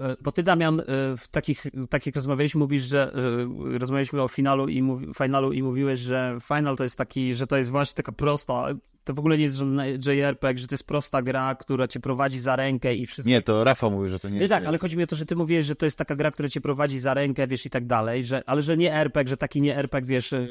e, 0.00 0.16
bo 0.20 0.32
ty, 0.32 0.42
Damian, 0.42 0.80
e, 0.80 0.84
w 1.16 1.28
takich, 1.30 1.66
takich 1.90 2.14
rozmawialiśmy, 2.14 2.58
mówisz, 2.58 2.82
że, 2.82 3.12
że 3.14 3.48
rozmawialiśmy 3.78 4.22
o 4.22 4.28
finalu 4.28 4.68
i, 4.68 4.82
mówi, 4.82 5.06
finalu 5.18 5.52
i 5.52 5.62
mówiłeś, 5.62 6.00
że 6.00 6.38
final 6.42 6.76
to 6.76 6.82
jest 6.82 6.98
taki, 6.98 7.34
że 7.34 7.46
to 7.46 7.56
jest 7.56 7.70
właśnie 7.70 7.96
taka 7.96 8.12
prosta, 8.12 8.68
to 9.06 9.14
w 9.14 9.18
ogóle 9.18 9.38
nie 9.38 9.44
jest 9.44 9.56
żadna 9.56 9.86
JRPG, 9.86 10.58
że 10.58 10.66
to 10.66 10.74
jest 10.74 10.86
prosta 10.86 11.22
gra, 11.22 11.54
która 11.54 11.88
cię 11.88 12.00
prowadzi 12.00 12.40
za 12.40 12.56
rękę 12.56 12.94
i 12.94 13.06
wszystko. 13.06 13.30
Nie, 13.30 13.42
to 13.42 13.64
Rafał 13.64 13.90
mówi, 13.90 14.10
że 14.10 14.18
to 14.18 14.28
nie 14.28 14.38
jest. 14.38 14.50
Tak, 14.50 14.66
ale 14.66 14.78
chodzi 14.78 14.96
mi 14.96 15.02
o 15.02 15.06
to, 15.06 15.16
że 15.16 15.26
ty 15.26 15.36
mówisz, 15.36 15.66
że 15.66 15.76
to 15.76 15.86
jest 15.86 15.98
taka 15.98 16.16
gra, 16.16 16.30
która 16.30 16.48
cię 16.48 16.60
prowadzi 16.60 17.00
za 17.00 17.14
rękę, 17.14 17.46
wiesz, 17.46 17.66
i 17.66 17.70
tak 17.70 17.86
dalej, 17.86 18.24
że, 18.24 18.42
ale 18.46 18.62
że 18.62 18.76
nie 18.76 18.94
RPG, 18.94 19.30
że 19.30 19.36
taki 19.36 19.60
nie 19.60 19.76
RPG, 19.76 20.14
wiesz, 20.14 20.32
e, 20.32 20.48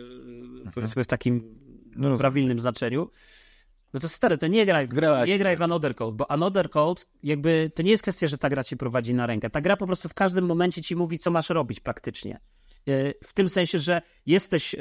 powiedzmy 0.74 1.04
w 1.04 1.08
takim 1.08 1.56
no. 1.96 2.18
prawilnym 2.18 2.60
znaczeniu. 2.60 3.10
No 3.94 4.00
to 4.00 4.08
stary, 4.08 4.38
to 4.38 4.48
nie 4.48 4.66
graj, 4.66 4.88
nie 5.28 5.38
graj 5.38 5.58
w 5.58 5.62
Another 5.62 5.96
Code, 5.96 6.18
bo 6.18 6.32
Another 6.32 6.70
Code 6.70 7.02
jakby 7.24 7.72
to 7.76 7.84
nie 7.84 7.92
jest 7.92 8.04
kwestia, 8.04 8.28
że 8.28 8.38
ta 8.38 8.50
gra 8.50 8.64
cię 8.64 8.78
prowadzi 8.78 9.14
na 9.14 9.28
rękę. 9.28 9.50
Ta 9.50 9.62
gra 9.62 9.78
po 9.78 9.86
prostu 9.86 10.10
w 10.10 10.14
każdym 10.14 10.46
momencie 10.46 10.82
ci 10.82 10.96
mówi, 10.96 11.20
co 11.20 11.32
masz 11.32 11.50
robić 11.50 11.80
praktycznie. 11.80 12.40
E, 12.88 13.14
w 13.24 13.34
tym 13.34 13.50
sensie, 13.50 13.80
że 13.80 14.02
jesteś, 14.26 14.76
e, 14.76 14.80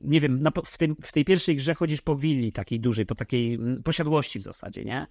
nie 0.00 0.20
wiem, 0.20 0.44
w, 0.64 0.78
tym, 0.78 0.96
w 1.02 1.12
tej 1.12 1.24
pierwszej 1.24 1.56
grze 1.56 1.74
chodzisz 1.74 2.02
po 2.02 2.16
willi 2.16 2.52
takiej 2.52 2.80
dużej, 2.80 3.06
po 3.06 3.14
takiej 3.14 3.58
posiadłości 3.84 4.38
w 4.38 4.42
zasadzie, 4.42 4.84
nie? 4.84 5.06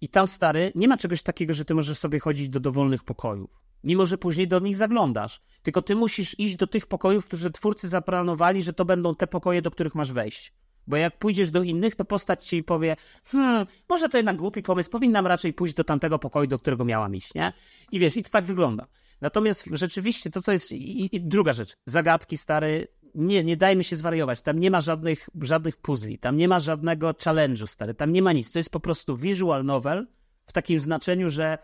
I 0.00 0.08
tam, 0.08 0.28
stary, 0.28 0.72
nie 0.74 0.88
ma 0.88 0.96
czegoś 0.96 1.22
takiego, 1.22 1.54
że 1.54 1.64
ty 1.64 1.74
możesz 1.74 1.98
sobie 1.98 2.18
chodzić 2.18 2.48
do 2.48 2.60
dowolnych 2.60 3.04
pokojów. 3.04 3.64
Mimo, 3.84 4.06
że 4.06 4.18
później 4.18 4.48
do 4.48 4.58
nich 4.58 4.76
zaglądasz. 4.76 5.40
Tylko 5.62 5.82
ty 5.82 5.96
musisz 5.96 6.38
iść 6.38 6.56
do 6.56 6.66
tych 6.66 6.86
pokojów, 6.86 7.24
które 7.24 7.50
twórcy 7.50 7.88
zaplanowali, 7.88 8.62
że 8.62 8.72
to 8.72 8.84
będą 8.84 9.14
te 9.14 9.26
pokoje, 9.26 9.62
do 9.62 9.70
których 9.70 9.94
masz 9.94 10.12
wejść. 10.12 10.52
Bo 10.86 10.96
jak 10.96 11.18
pójdziesz 11.18 11.50
do 11.50 11.62
innych, 11.62 11.94
to 11.94 12.04
postać 12.04 12.46
ci 12.46 12.62
powie, 12.62 12.96
hmm, 13.24 13.66
może 13.88 14.08
to 14.08 14.16
jednak 14.16 14.36
głupi 14.36 14.62
pomysł, 14.62 14.90
powinnam 14.90 15.26
raczej 15.26 15.52
pójść 15.52 15.74
do 15.74 15.84
tamtego 15.84 16.18
pokoju, 16.18 16.46
do 16.46 16.58
którego 16.58 16.84
miałam 16.84 17.16
iść, 17.16 17.34
nie? 17.34 17.52
I 17.92 17.98
wiesz, 17.98 18.16
i 18.16 18.22
to 18.22 18.30
tak 18.30 18.44
wygląda. 18.44 18.86
Natomiast 19.20 19.68
rzeczywiście 19.72 20.30
to, 20.30 20.42
co 20.42 20.52
jest. 20.52 20.72
I, 20.72 21.16
i 21.16 21.20
druga 21.20 21.52
rzecz, 21.52 21.76
zagadki 21.86 22.38
stary. 22.38 22.88
Nie, 23.14 23.44
nie 23.44 23.56
dajmy 23.56 23.84
się 23.84 23.96
zwariować. 23.96 24.42
Tam 24.42 24.60
nie 24.60 24.70
ma 24.70 24.80
żadnych, 24.80 25.28
żadnych 25.40 25.76
puzli, 25.76 26.18
tam 26.18 26.36
nie 26.36 26.48
ma 26.48 26.60
żadnego 26.60 27.10
challenge'u, 27.10 27.66
stary, 27.66 27.94
tam 27.94 28.12
nie 28.12 28.22
ma 28.22 28.32
nic. 28.32 28.52
To 28.52 28.58
jest 28.58 28.70
po 28.70 28.80
prostu 28.80 29.16
visual 29.16 29.64
novel 29.64 30.06
w 30.46 30.52
takim 30.52 30.80
znaczeniu, 30.80 31.30
że 31.30 31.58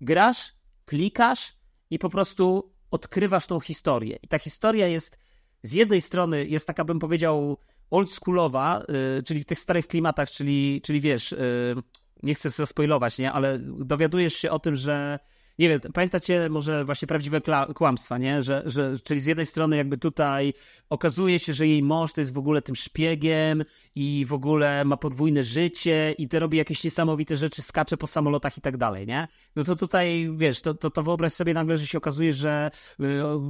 grasz, 0.00 0.52
klikasz 0.84 1.56
i 1.90 1.98
po 1.98 2.10
prostu 2.10 2.72
odkrywasz 2.90 3.46
tą 3.46 3.60
historię. 3.60 4.18
I 4.22 4.28
ta 4.28 4.38
historia 4.38 4.86
jest 4.86 5.18
z 5.62 5.72
jednej 5.72 6.00
strony 6.00 6.46
jest 6.46 6.66
taka, 6.66 6.84
bym 6.84 6.98
powiedział, 6.98 7.58
oldschoolowa, 7.90 8.82
yy, 8.88 9.22
czyli 9.22 9.40
w 9.40 9.44
tych 9.44 9.58
starych 9.58 9.86
klimatach, 9.86 10.30
czyli, 10.30 10.80
czyli 10.84 11.00
wiesz, 11.00 11.32
yy, 11.32 11.38
nie 12.22 12.34
chcę 12.34 12.50
zaspoilować, 12.50 13.18
nie, 13.18 13.32
ale 13.32 13.58
dowiadujesz 13.62 14.34
się 14.34 14.50
o 14.50 14.58
tym, 14.58 14.76
że 14.76 15.18
nie 15.58 15.68
wiem, 15.68 15.80
pamiętacie 15.94 16.48
może 16.48 16.84
właśnie 16.84 17.08
prawdziwe 17.08 17.40
kłamstwa, 17.74 18.18
nie? 18.18 18.42
Że, 18.42 18.62
że, 18.66 18.94
czyli 19.04 19.20
z 19.20 19.26
jednej 19.26 19.46
strony 19.46 19.76
jakby 19.76 19.98
tutaj 19.98 20.54
okazuje 20.90 21.38
się, 21.38 21.52
że 21.52 21.66
jej 21.66 21.82
mąż 21.82 22.12
to 22.12 22.20
jest 22.20 22.32
w 22.32 22.38
ogóle 22.38 22.62
tym 22.62 22.76
szpiegiem 22.76 23.64
i 23.94 24.24
w 24.28 24.32
ogóle 24.32 24.84
ma 24.84 24.96
podwójne 24.96 25.44
życie 25.44 26.14
i 26.18 26.28
te 26.28 26.38
robi 26.38 26.58
jakieś 26.58 26.84
niesamowite 26.84 27.36
rzeczy, 27.36 27.62
skacze 27.62 27.96
po 27.96 28.06
samolotach 28.06 28.58
i 28.58 28.60
tak 28.60 28.76
dalej, 28.76 29.06
nie? 29.06 29.28
No 29.56 29.64
to 29.64 29.76
tutaj, 29.76 30.30
wiesz, 30.36 30.62
to, 30.62 30.74
to, 30.74 30.90
to 30.90 31.02
wyobraź 31.02 31.32
sobie 31.32 31.54
nagle, 31.54 31.76
że 31.76 31.86
się 31.86 31.98
okazuje, 31.98 32.32
że 32.32 32.70
y, 33.00 33.04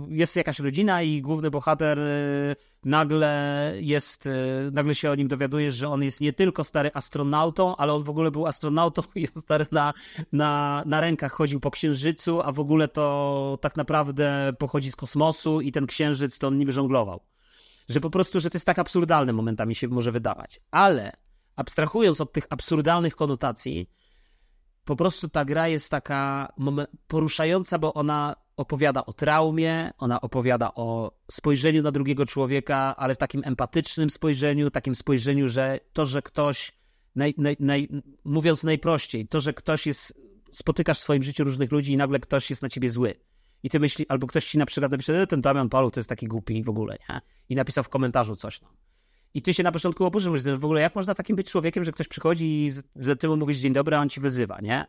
jest 0.09 0.37
jakaś 0.37 0.59
rodzina 0.59 1.03
i 1.03 1.23
główny 1.23 1.51
bohater 1.51 1.99
y, 1.99 2.57
nagle 2.85 3.73
jest, 3.81 4.27
y, 4.27 4.31
nagle 4.73 4.95
się 4.95 5.11
o 5.11 5.15
nim 5.15 5.29
dowiadujesz, 5.29 5.75
że 5.75 5.89
on 5.89 6.03
jest 6.03 6.21
nie 6.21 6.33
tylko 6.33 6.65
stary 6.65 6.91
astronautą, 6.95 7.77
ale 7.77 7.93
on 7.93 8.03
w 8.03 8.11
ogóle 8.11 8.31
był 8.31 8.47
astronautą 8.47 9.03
i 9.15 9.29
on 9.37 9.43
stary 9.43 9.67
na, 9.73 9.95
na, 10.33 10.83
na 10.87 11.01
rękach 11.01 11.33
chodził 11.33 11.61
po 11.61 11.71
księżycu, 11.71 12.43
a 12.43 12.53
w 12.53 12.61
ogóle 12.61 12.89
to 12.89 13.59
tak 13.61 13.77
naprawdę 13.77 14.53
pochodzi 14.59 14.91
z 14.91 14.97
kosmosu 14.97 15.61
i 15.61 15.73
ten 15.73 15.87
księżyc 15.87 16.39
to 16.39 16.49
on 16.49 16.59
nim 16.59 16.73
żonglował. 16.73 17.21
Że 17.89 18.01
po 18.01 18.11
prostu, 18.11 18.41
że 18.41 18.51
to 18.51 18.57
jest 18.57 18.67
tak 18.67 18.79
absurdalne 18.79 19.33
momentami 19.33 19.75
się 19.75 19.89
może 19.89 20.13
wydawać. 20.13 20.61
Ale 20.71 21.13
abstrahując 21.57 22.21
od 22.21 22.33
tych 22.33 22.47
absurdalnych 22.51 23.17
konotacji, 23.17 23.91
po 24.85 24.97
prostu 24.97 25.29
ta 25.29 25.45
gra 25.45 25.69
jest 25.69 25.91
taka 25.91 26.53
poruszająca, 27.09 27.79
bo 27.79 27.95
ona 27.95 28.37
opowiada 28.59 29.07
o 29.07 29.13
traumie, 29.13 29.91
ona 29.99 30.21
opowiada 30.21 30.75
o 30.75 31.13
spojrzeniu 31.31 31.83
na 31.83 31.93
drugiego 31.93 32.27
człowieka, 32.27 32.95
ale 32.97 33.15
w 33.15 33.19
takim 33.19 33.43
empatycznym 33.45 34.11
spojrzeniu, 34.11 34.71
takim 34.71 34.95
spojrzeniu, 34.95 35.49
że 35.49 35.81
to, 35.93 36.07
że 36.07 36.23
ktoś, 36.23 36.73
naj, 37.17 37.35
naj, 37.39 37.57
naj, 37.61 37.89
mówiąc 38.25 38.65
najprościej, 38.65 39.29
to, 39.29 39.41
że 39.41 39.53
ktoś 39.53 39.87
jest, 39.87 40.21
spotykasz 40.53 40.99
w 40.99 41.03
swoim 41.03 41.23
życiu 41.23 41.45
różnych 41.45 41.73
ludzi 41.73 41.93
i 41.93 41.97
nagle 41.97 42.19
ktoś 42.21 42.51
jest 42.51 42.63
na 42.63 42.69
ciebie 42.69 42.91
zły. 42.91 43.15
I 43.63 43.71
ty 43.71 43.81
myśli, 43.81 44.07
albo 44.09 44.27
ktoś 44.27 44.47
ci 44.47 44.59
na 44.59 44.67
przykład 44.67 44.93
napisze, 44.93 45.23
e, 45.23 45.27
ten 45.27 45.41
Damian 45.41 45.69
Palu 45.69 45.91
to 45.91 46.01
jest 46.01 46.09
taki 46.09 46.27
głupi 46.27 46.63
w 46.63 46.69
ogóle, 46.69 46.99
nie? 47.09 47.21
I 47.49 47.55
napisał 47.55 47.85
w 47.85 47.89
komentarzu 47.89 48.37
coś 48.37 48.61
tam. 48.61 48.71
I 49.35 49.43
ty 49.43 49.55
się 49.55 49.63
na 49.63 49.73
początku 49.73 50.05
oburzysz, 50.05 50.43
że 50.43 50.57
w 50.57 50.65
ogóle 50.65 50.81
jak 50.81 50.95
można 50.95 51.15
takim 51.15 51.37
być 51.37 51.51
człowiekiem, 51.51 51.85
że 51.85 51.93
ktoś 51.93 52.09
przychodzi 52.09 52.65
i 52.65 52.71
z, 52.71 53.21
tyłu 53.21 53.37
mówisz 53.37 53.59
dzień 53.59 53.73
dobry, 53.73 53.97
a 53.97 54.01
on 54.01 54.09
ci 54.09 54.21
wyzywa, 54.21 54.61
nie? 54.61 54.87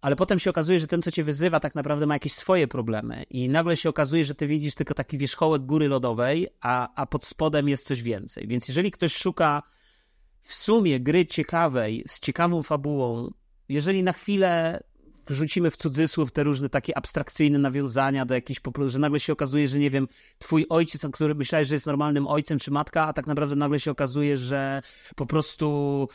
Ale 0.00 0.16
potem 0.16 0.38
się 0.38 0.50
okazuje, 0.50 0.80
że 0.80 0.86
ten, 0.86 1.02
co 1.02 1.10
cię 1.10 1.24
wyzywa, 1.24 1.60
tak 1.60 1.74
naprawdę 1.74 2.06
ma 2.06 2.14
jakieś 2.14 2.32
swoje 2.32 2.68
problemy 2.68 3.24
i 3.30 3.48
nagle 3.48 3.76
się 3.76 3.88
okazuje, 3.88 4.24
że 4.24 4.34
ty 4.34 4.46
widzisz 4.46 4.74
tylko 4.74 4.94
taki 4.94 5.18
wierzchołek 5.18 5.62
góry 5.62 5.88
lodowej, 5.88 6.48
a, 6.60 6.88
a 6.94 7.06
pod 7.06 7.24
spodem 7.24 7.68
jest 7.68 7.86
coś 7.86 8.02
więcej. 8.02 8.48
Więc 8.48 8.68
jeżeli 8.68 8.90
ktoś 8.90 9.16
szuka 9.16 9.62
w 10.42 10.54
sumie 10.54 11.00
gry 11.00 11.26
ciekawej, 11.26 12.04
z 12.08 12.20
ciekawą 12.20 12.62
fabułą, 12.62 13.30
jeżeli 13.68 14.02
na 14.02 14.12
chwilę 14.12 14.80
wrzucimy 15.26 15.70
w 15.70 15.76
cudzysłów 15.76 16.32
te 16.32 16.42
różne 16.42 16.68
takie 16.68 16.96
abstrakcyjne 16.96 17.58
nawiązania 17.58 18.26
do 18.26 18.34
jakichś, 18.34 18.60
że 18.86 18.98
nagle 18.98 19.20
się 19.20 19.32
okazuje, 19.32 19.68
że 19.68 19.78
nie 19.78 19.90
wiem, 19.90 20.08
twój 20.38 20.66
ojciec, 20.68 21.06
który 21.12 21.34
myślałeś, 21.34 21.68
że 21.68 21.74
jest 21.74 21.86
normalnym 21.86 22.26
ojcem, 22.26 22.58
czy 22.58 22.70
matka, 22.70 23.06
a 23.06 23.12
tak 23.12 23.26
naprawdę 23.26 23.56
nagle 23.56 23.80
się 23.80 23.90
okazuje, 23.90 24.36
że 24.36 24.82
po 25.16 25.26
prostu 25.26 26.08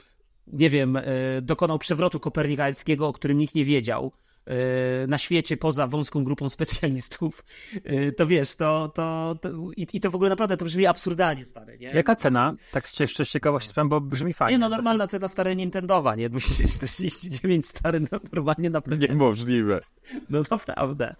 nie 0.47 0.69
wiem, 0.69 0.95
e, 0.95 1.03
dokonał 1.41 1.79
przewrotu 1.79 2.19
kopernikańskiego, 2.19 3.07
o 3.07 3.13
którym 3.13 3.37
nikt 3.37 3.55
nie 3.55 3.65
wiedział 3.65 4.11
e, 4.45 5.07
na 5.07 5.17
świecie 5.17 5.57
poza 5.57 5.87
wąską 5.87 6.23
grupą 6.23 6.49
specjalistów, 6.49 7.45
e, 7.83 8.11
to 8.11 8.27
wiesz, 8.27 8.55
to, 8.55 8.91
to, 8.95 9.35
to 9.41 9.49
i, 9.77 9.87
i, 9.93 9.99
to 9.99 10.11
w 10.11 10.15
ogóle 10.15 10.29
naprawdę 10.29 10.57
to 10.57 10.65
brzmi 10.65 10.85
absurdalnie 10.85 11.45
stare, 11.45 11.77
nie? 11.77 11.87
Jaka 11.87 12.15
cena? 12.15 12.55
Tak 12.71 12.99
jeszcze 12.99 13.25
z 13.25 13.29
ciekawości 13.29 13.69
sprawę, 13.69 13.89
bo 13.89 14.01
brzmi 14.01 14.33
fajnie. 14.33 14.53
Nie 14.53 14.59
no, 14.59 14.69
normalna 14.69 15.07
cena 15.07 15.27
stare 15.27 15.55
Nintendowa, 15.55 16.15
nie? 16.15 16.29
249 16.29 17.65
stary, 17.65 17.99
no 17.99 18.19
normalnie 18.33 18.69
naprawdę. 18.69 19.07
Niemożliwe. 19.07 19.81
No 20.29 20.43
naprawdę. 20.51 21.15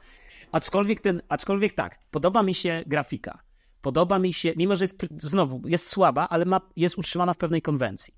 Aczkolwiek 0.52 1.02
ten, 1.02 1.22
aczkolwiek 1.30 1.74
tak, 1.74 2.00
podoba 2.12 2.44
mi 2.44 2.54
się 2.54 2.84
grafika. 2.88 3.40
Podoba 3.82 4.20
mi 4.20 4.34
się, 4.34 4.54
mimo 4.58 4.76
że 4.76 4.84
jest, 4.84 5.06
znowu, 5.18 5.62
jest 5.66 5.88
słaba, 5.88 6.28
ale 6.30 6.46
ma, 6.46 6.62
jest 6.76 6.98
utrzymana 6.98 7.34
w 7.34 7.38
pewnej 7.38 7.62
konwencji. 7.62 8.14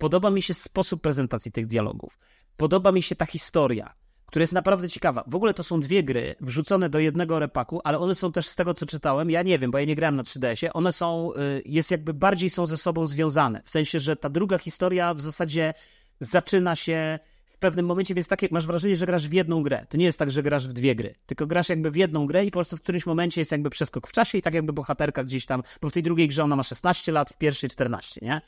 Podoba 0.00 0.30
mi 0.30 0.42
się 0.42 0.54
sposób 0.54 1.02
prezentacji 1.02 1.52
tych 1.52 1.66
dialogów. 1.66 2.18
Podoba 2.56 2.92
mi 2.92 3.02
się 3.02 3.16
ta 3.16 3.26
historia, 3.26 3.94
która 4.26 4.42
jest 4.42 4.52
naprawdę 4.52 4.88
ciekawa. 4.88 5.24
W 5.26 5.34
ogóle 5.34 5.54
to 5.54 5.62
są 5.62 5.80
dwie 5.80 6.02
gry 6.02 6.34
wrzucone 6.40 6.88
do 6.88 6.98
jednego 6.98 7.38
repaku, 7.38 7.80
ale 7.84 7.98
one 7.98 8.14
są 8.14 8.32
też 8.32 8.46
z 8.46 8.56
tego, 8.56 8.74
co 8.74 8.86
czytałem, 8.86 9.30
ja 9.30 9.42
nie 9.42 9.58
wiem, 9.58 9.70
bo 9.70 9.78
ja 9.78 9.84
nie 9.84 9.94
grałem 9.94 10.16
na 10.16 10.22
3DS-ie, 10.22 10.72
one 10.72 10.92
są, 10.92 11.32
y, 11.34 11.62
jest 11.64 11.90
jakby 11.90 12.14
bardziej 12.14 12.50
są 12.50 12.66
ze 12.66 12.76
sobą 12.76 13.06
związane. 13.06 13.62
W 13.64 13.70
sensie, 13.70 13.98
że 14.00 14.16
ta 14.16 14.28
druga 14.28 14.58
historia 14.58 15.14
w 15.14 15.20
zasadzie 15.20 15.74
zaczyna 16.20 16.76
się 16.76 17.18
w 17.46 17.58
pewnym 17.58 17.86
momencie, 17.86 18.14
więc 18.14 18.28
tak 18.28 18.42
jak 18.42 18.52
masz 18.52 18.66
wrażenie, 18.66 18.96
że 18.96 19.06
grasz 19.06 19.28
w 19.28 19.32
jedną 19.32 19.62
grę. 19.62 19.86
To 19.88 19.96
nie 19.96 20.04
jest 20.04 20.18
tak, 20.18 20.30
że 20.30 20.42
grasz 20.42 20.68
w 20.68 20.72
dwie 20.72 20.94
gry, 20.94 21.14
tylko 21.26 21.46
grasz 21.46 21.68
jakby 21.68 21.90
w 21.90 21.96
jedną 21.96 22.26
grę 22.26 22.44
i 22.44 22.50
po 22.50 22.56
prostu 22.56 22.76
w 22.76 22.80
którymś 22.80 23.06
momencie 23.06 23.40
jest 23.40 23.52
jakby 23.52 23.70
przeskok 23.70 24.06
w 24.06 24.12
czasie 24.12 24.38
i 24.38 24.42
tak 24.42 24.54
jakby 24.54 24.72
bohaterka 24.72 25.24
gdzieś 25.24 25.46
tam, 25.46 25.62
bo 25.80 25.90
w 25.90 25.92
tej 25.92 26.02
drugiej 26.02 26.28
grze 26.28 26.44
ona 26.44 26.56
ma 26.56 26.62
16 26.62 27.12
lat, 27.12 27.30
w 27.30 27.38
pierwszej 27.38 27.70
14, 27.70 28.20
nie? 28.22 28.40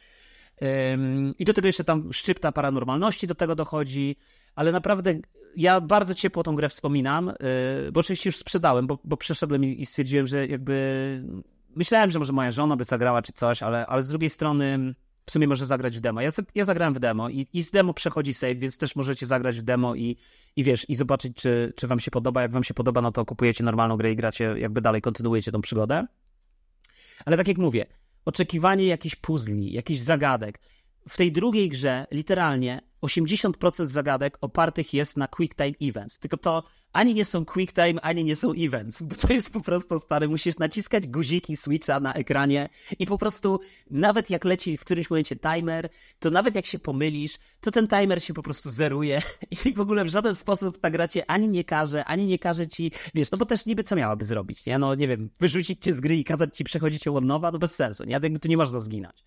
I 1.38 1.44
do 1.44 1.52
tego 1.52 1.66
jeszcze 1.66 1.84
tam 1.84 2.12
szczypta 2.12 2.52
paranormalności 2.52 3.26
do 3.26 3.34
tego 3.34 3.54
dochodzi, 3.54 4.16
ale 4.54 4.72
naprawdę 4.72 5.14
ja 5.56 5.80
bardzo 5.80 6.14
ciepło 6.14 6.42
tą 6.42 6.56
grę 6.56 6.68
wspominam, 6.68 7.28
y, 7.28 7.92
bo 7.92 8.00
oczywiście 8.00 8.28
już 8.28 8.36
sprzedałem, 8.36 8.86
bo, 8.86 8.98
bo 9.04 9.16
przeszedłem 9.16 9.64
i 9.64 9.86
stwierdziłem, 9.86 10.26
że 10.26 10.46
jakby 10.46 11.22
myślałem, 11.76 12.10
że 12.10 12.18
może 12.18 12.32
moja 12.32 12.50
żona 12.50 12.76
by 12.76 12.84
zagrała 12.84 13.22
czy 13.22 13.32
coś, 13.32 13.62
ale, 13.62 13.86
ale 13.86 14.02
z 14.02 14.08
drugiej 14.08 14.30
strony 14.30 14.94
w 15.26 15.30
sumie 15.30 15.48
może 15.48 15.66
zagrać 15.66 15.96
w 15.96 16.00
demo. 16.00 16.20
Ja, 16.20 16.30
ja 16.54 16.64
zagrałem 16.64 16.94
w 16.94 17.00
demo 17.00 17.28
i, 17.28 17.46
i 17.52 17.62
z 17.62 17.70
demo 17.70 17.94
przechodzi 17.94 18.34
save, 18.34 18.58
więc 18.58 18.78
też 18.78 18.96
możecie 18.96 19.26
zagrać 19.26 19.60
w 19.60 19.62
demo 19.62 19.94
i, 19.94 20.16
i 20.56 20.64
wiesz, 20.64 20.88
i 20.88 20.94
zobaczyć, 20.94 21.36
czy, 21.36 21.72
czy 21.76 21.86
wam 21.86 22.00
się 22.00 22.10
podoba. 22.10 22.42
Jak 22.42 22.52
wam 22.52 22.64
się 22.64 22.74
podoba, 22.74 23.02
no 23.02 23.12
to 23.12 23.24
kupujecie 23.24 23.64
normalną 23.64 23.96
grę 23.96 24.12
i 24.12 24.16
gracie, 24.16 24.54
jakby 24.58 24.80
dalej 24.80 25.02
kontynuujecie 25.02 25.52
tą 25.52 25.60
przygodę. 25.60 26.06
Ale 27.24 27.36
tak 27.36 27.48
jak 27.48 27.58
mówię, 27.58 27.86
oczekiwanie 28.24 28.86
jakichś 28.86 29.16
puzli, 29.16 29.72
jakichś 29.72 30.00
zagadek. 30.00 30.60
W 31.08 31.16
tej 31.16 31.32
drugiej 31.32 31.68
grze 31.68 32.06
literalnie 32.10 32.91
80% 33.02 33.86
zagadek 33.86 34.38
opartych 34.40 34.94
jest 34.94 35.16
na 35.16 35.28
quick 35.28 35.54
time 35.54 35.72
events. 35.80 36.18
Tylko 36.18 36.36
to 36.36 36.62
ani 36.92 37.14
nie 37.14 37.24
są 37.24 37.44
quick 37.44 37.74
time, 37.74 38.00
ani 38.00 38.24
nie 38.24 38.36
są 38.36 38.52
events, 38.52 39.02
bo 39.02 39.16
to 39.16 39.32
jest 39.32 39.50
po 39.50 39.60
prostu 39.60 39.98
stary, 39.98 40.28
musisz 40.28 40.58
naciskać 40.58 41.06
guziki 41.06 41.56
switcha 41.56 42.00
na 42.00 42.14
ekranie 42.14 42.68
i 42.98 43.06
po 43.06 43.18
prostu 43.18 43.60
nawet 43.90 44.30
jak 44.30 44.44
leci 44.44 44.76
w 44.76 44.80
którymś 44.80 45.10
momencie 45.10 45.36
timer, 45.36 45.88
to 46.18 46.30
nawet 46.30 46.54
jak 46.54 46.66
się 46.66 46.78
pomylisz, 46.78 47.36
to 47.60 47.70
ten 47.70 47.88
timer 47.88 48.22
się 48.22 48.34
po 48.34 48.42
prostu 48.42 48.70
zeruje 48.70 49.22
i 49.66 49.74
w 49.74 49.80
ogóle 49.80 50.04
w 50.04 50.08
żaden 50.08 50.34
sposób 50.34 50.78
ta 50.80 50.90
gra 50.90 51.08
cię 51.08 51.30
ani 51.30 51.48
nie 51.48 51.64
każe, 51.64 52.04
ani 52.04 52.26
nie 52.26 52.38
każe 52.38 52.66
ci, 52.66 52.92
wiesz, 53.14 53.30
no 53.30 53.38
bo 53.38 53.46
też 53.46 53.66
niby 53.66 53.82
co 53.82 53.96
miałaby 53.96 54.24
zrobić, 54.24 54.66
nie? 54.66 54.78
No 54.78 54.94
nie 54.94 55.08
wiem, 55.08 55.30
wyrzucić 55.40 55.84
cię 55.84 55.92
z 55.94 56.00
gry 56.00 56.16
i 56.16 56.24
kazać 56.24 56.56
ci 56.56 56.64
przechodzić 56.64 57.06
ją 57.06 57.16
od 57.16 57.24
nowa, 57.24 57.50
no 57.50 57.58
bez 57.58 57.74
sensu, 57.74 58.04
nie? 58.04 58.20
Tu 58.20 58.48
nie 58.48 58.56
można 58.56 58.80
zginąć. 58.80 59.24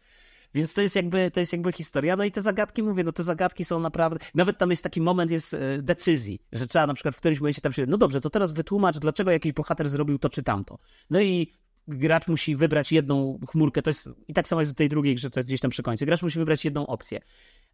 Więc 0.53 0.73
to 0.73 0.81
jest 0.81 0.95
jakby, 0.95 1.31
to 1.31 1.39
jest 1.39 1.53
jakby 1.53 1.71
historia. 1.71 2.15
No 2.15 2.23
i 2.23 2.31
te 2.31 2.41
zagadki, 2.41 2.83
mówię, 2.83 3.03
no 3.03 3.11
te 3.11 3.23
zagadki 3.23 3.65
są 3.65 3.79
naprawdę, 3.79 4.25
nawet 4.35 4.57
tam 4.57 4.69
jest 4.69 4.83
taki 4.83 5.01
moment 5.01 5.31
jest 5.31 5.53
e, 5.53 5.81
decyzji, 5.81 6.39
że 6.51 6.67
trzeba 6.67 6.87
na 6.87 6.93
przykład 6.93 7.15
w 7.15 7.17
którymś 7.17 7.39
momencie 7.39 7.61
tam 7.61 7.73
się, 7.73 7.85
no 7.85 7.97
dobrze, 7.97 8.21
to 8.21 8.29
teraz 8.29 8.53
wytłumacz, 8.53 8.99
dlaczego 8.99 9.31
jakiś 9.31 9.53
bohater 9.53 9.89
zrobił 9.89 10.19
to 10.19 10.29
czy 10.29 10.43
tamto. 10.43 10.77
No 11.09 11.21
i 11.21 11.53
gracz 11.87 12.27
musi 12.27 12.55
wybrać 12.55 12.91
jedną 12.91 13.39
chmurkę, 13.49 13.81
to 13.81 13.89
jest 13.89 14.09
i 14.27 14.33
tak 14.33 14.47
samo 14.47 14.61
jest 14.61 14.71
w 14.73 14.75
tej 14.75 14.89
drugiej 14.89 15.15
grze, 15.15 15.29
to 15.29 15.39
jest 15.39 15.49
gdzieś 15.49 15.61
tam 15.61 15.71
przy 15.71 15.83
końcu. 15.83 16.05
Gracz 16.05 16.21
musi 16.21 16.39
wybrać 16.39 16.65
jedną 16.65 16.87
opcję. 16.87 17.21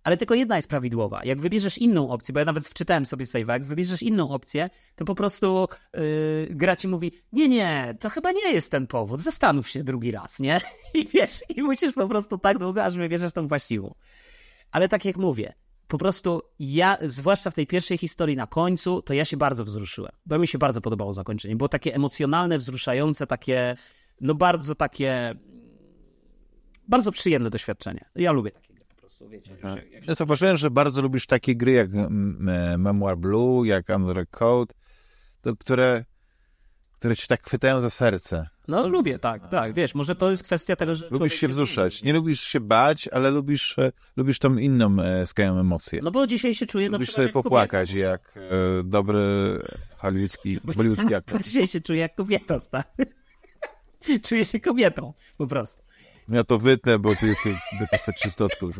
Ale 0.03 0.17
tylko 0.17 0.35
jedna 0.35 0.55
jest 0.55 0.69
prawidłowa. 0.69 1.21
Jak 1.23 1.41
wybierzesz 1.41 1.77
inną 1.77 2.09
opcję, 2.09 2.33
bo 2.33 2.39
ja 2.39 2.45
nawet 2.45 2.67
wczytałem 2.67 3.05
sobie 3.05 3.25
save, 3.25 3.47
jak 3.47 3.65
wybierzesz 3.65 4.01
inną 4.01 4.30
opcję, 4.30 4.69
to 4.95 5.05
po 5.05 5.15
prostu 5.15 5.67
yy, 5.93 6.47
gra 6.49 6.75
ci 6.75 6.88
mówi, 6.88 7.11
nie, 7.31 7.47
nie, 7.47 7.95
to 7.99 8.09
chyba 8.09 8.31
nie 8.31 8.53
jest 8.53 8.71
ten 8.71 8.88
powód, 8.88 9.19
zastanów 9.19 9.69
się 9.69 9.83
drugi 9.83 10.11
raz, 10.11 10.39
nie? 10.39 10.61
I 10.93 11.07
wiesz, 11.07 11.43
i 11.49 11.61
musisz 11.61 11.93
po 11.93 12.07
prostu 12.07 12.38
tak 12.38 12.57
długo, 12.57 12.83
aż 12.83 12.95
wybierzesz 12.97 13.33
tą 13.33 13.47
właściwą. 13.47 13.93
Ale 14.71 14.89
tak 14.89 15.05
jak 15.05 15.17
mówię, 15.17 15.53
po 15.88 15.97
prostu 15.97 16.41
ja, 16.59 16.97
zwłaszcza 17.01 17.51
w 17.51 17.53
tej 17.53 17.67
pierwszej 17.67 17.97
historii 17.97 18.35
na 18.35 18.47
końcu, 18.47 19.01
to 19.01 19.13
ja 19.13 19.25
się 19.25 19.38
bardzo 19.38 19.65
wzruszyłem. 19.65 20.11
Bo 20.25 20.39
mi 20.39 20.47
się 20.47 20.57
bardzo 20.57 20.81
podobało 20.81 21.13
zakończenie. 21.13 21.55
Było 21.55 21.69
takie 21.69 21.95
emocjonalne, 21.95 22.57
wzruszające, 22.57 23.27
takie, 23.27 23.75
no 24.21 24.35
bardzo 24.35 24.75
takie, 24.75 25.35
bardzo 26.88 27.11
przyjemne 27.11 27.49
doświadczenie. 27.49 28.05
Ja 28.15 28.31
lubię 28.31 28.51
takie 28.51 28.70
prostu, 29.30 29.30
wiecie. 29.30 29.51
Jak 29.64 29.80
się, 29.80 29.90
jak 29.90 30.03
się... 30.03 30.09
Ja 30.09 30.16
zauważyłem, 30.16 30.58
że 30.58 30.72
bardzo 30.72 31.01
lubisz 31.01 31.25
takie 31.25 31.56
gry 31.56 31.72
jak 31.72 31.90
Memoir 32.77 33.17
Blue, 33.17 33.67
jak 33.67 33.90
Under 33.90 34.30
Code, 34.30 34.74
to, 35.41 35.56
które, 35.56 36.06
które 36.93 37.16
ci 37.16 37.27
tak 37.27 37.43
chwytają 37.43 37.82
za 37.82 37.90
serce. 37.90 38.48
No 38.67 38.88
lubię, 38.88 39.19
tak, 39.19 39.48
tak, 39.48 39.74
wiesz, 39.74 39.95
może 39.95 40.16
to 40.16 40.30
jest 40.30 40.43
kwestia 40.43 40.75
tego, 40.75 40.95
że... 40.95 41.08
Lubisz 41.11 41.33
się 41.33 41.48
wzruszać, 41.48 42.03
nie 42.03 42.14
lubisz 42.14 42.41
się 42.41 42.59
bać, 42.59 43.08
ale 43.08 43.32
lubisz, 43.32 43.80
e, 43.80 43.91
lubisz 44.17 44.40
tą 44.40 44.58
inną 44.58 45.01
e, 45.01 45.25
skrajną 45.25 45.59
emocję. 45.59 46.00
No 46.03 46.11
bo 46.11 46.27
dzisiaj 46.27 46.56
się 46.56 46.66
czuję 46.66 46.90
Lubisz 46.90 47.11
sobie 47.11 47.30
popłakać 47.30 47.90
kobieta. 47.90 48.09
jak 48.09 48.38
e, 48.38 48.83
dobry 48.83 49.22
hollywoodzki, 49.98 50.59
hollywoodzki 50.75 51.16
aktor. 51.19 51.38
Bo 51.38 51.43
dzisiaj 51.43 51.67
się 51.67 51.82
czuję 51.82 52.00
jak 52.00 52.16
kobieta, 52.16 52.59
stary. 52.59 52.85
czuję 54.27 54.45
się 54.45 54.59
kobietą, 54.59 55.14
po 55.38 55.48
prostu. 55.48 55.83
Ja 56.30 56.43
to 56.43 56.59
wytnę, 56.59 57.00
bo 57.00 57.16
ty 57.16 57.27
jesteś 57.27 57.56
wytnę 57.80 58.14
czystotką. 58.22 58.72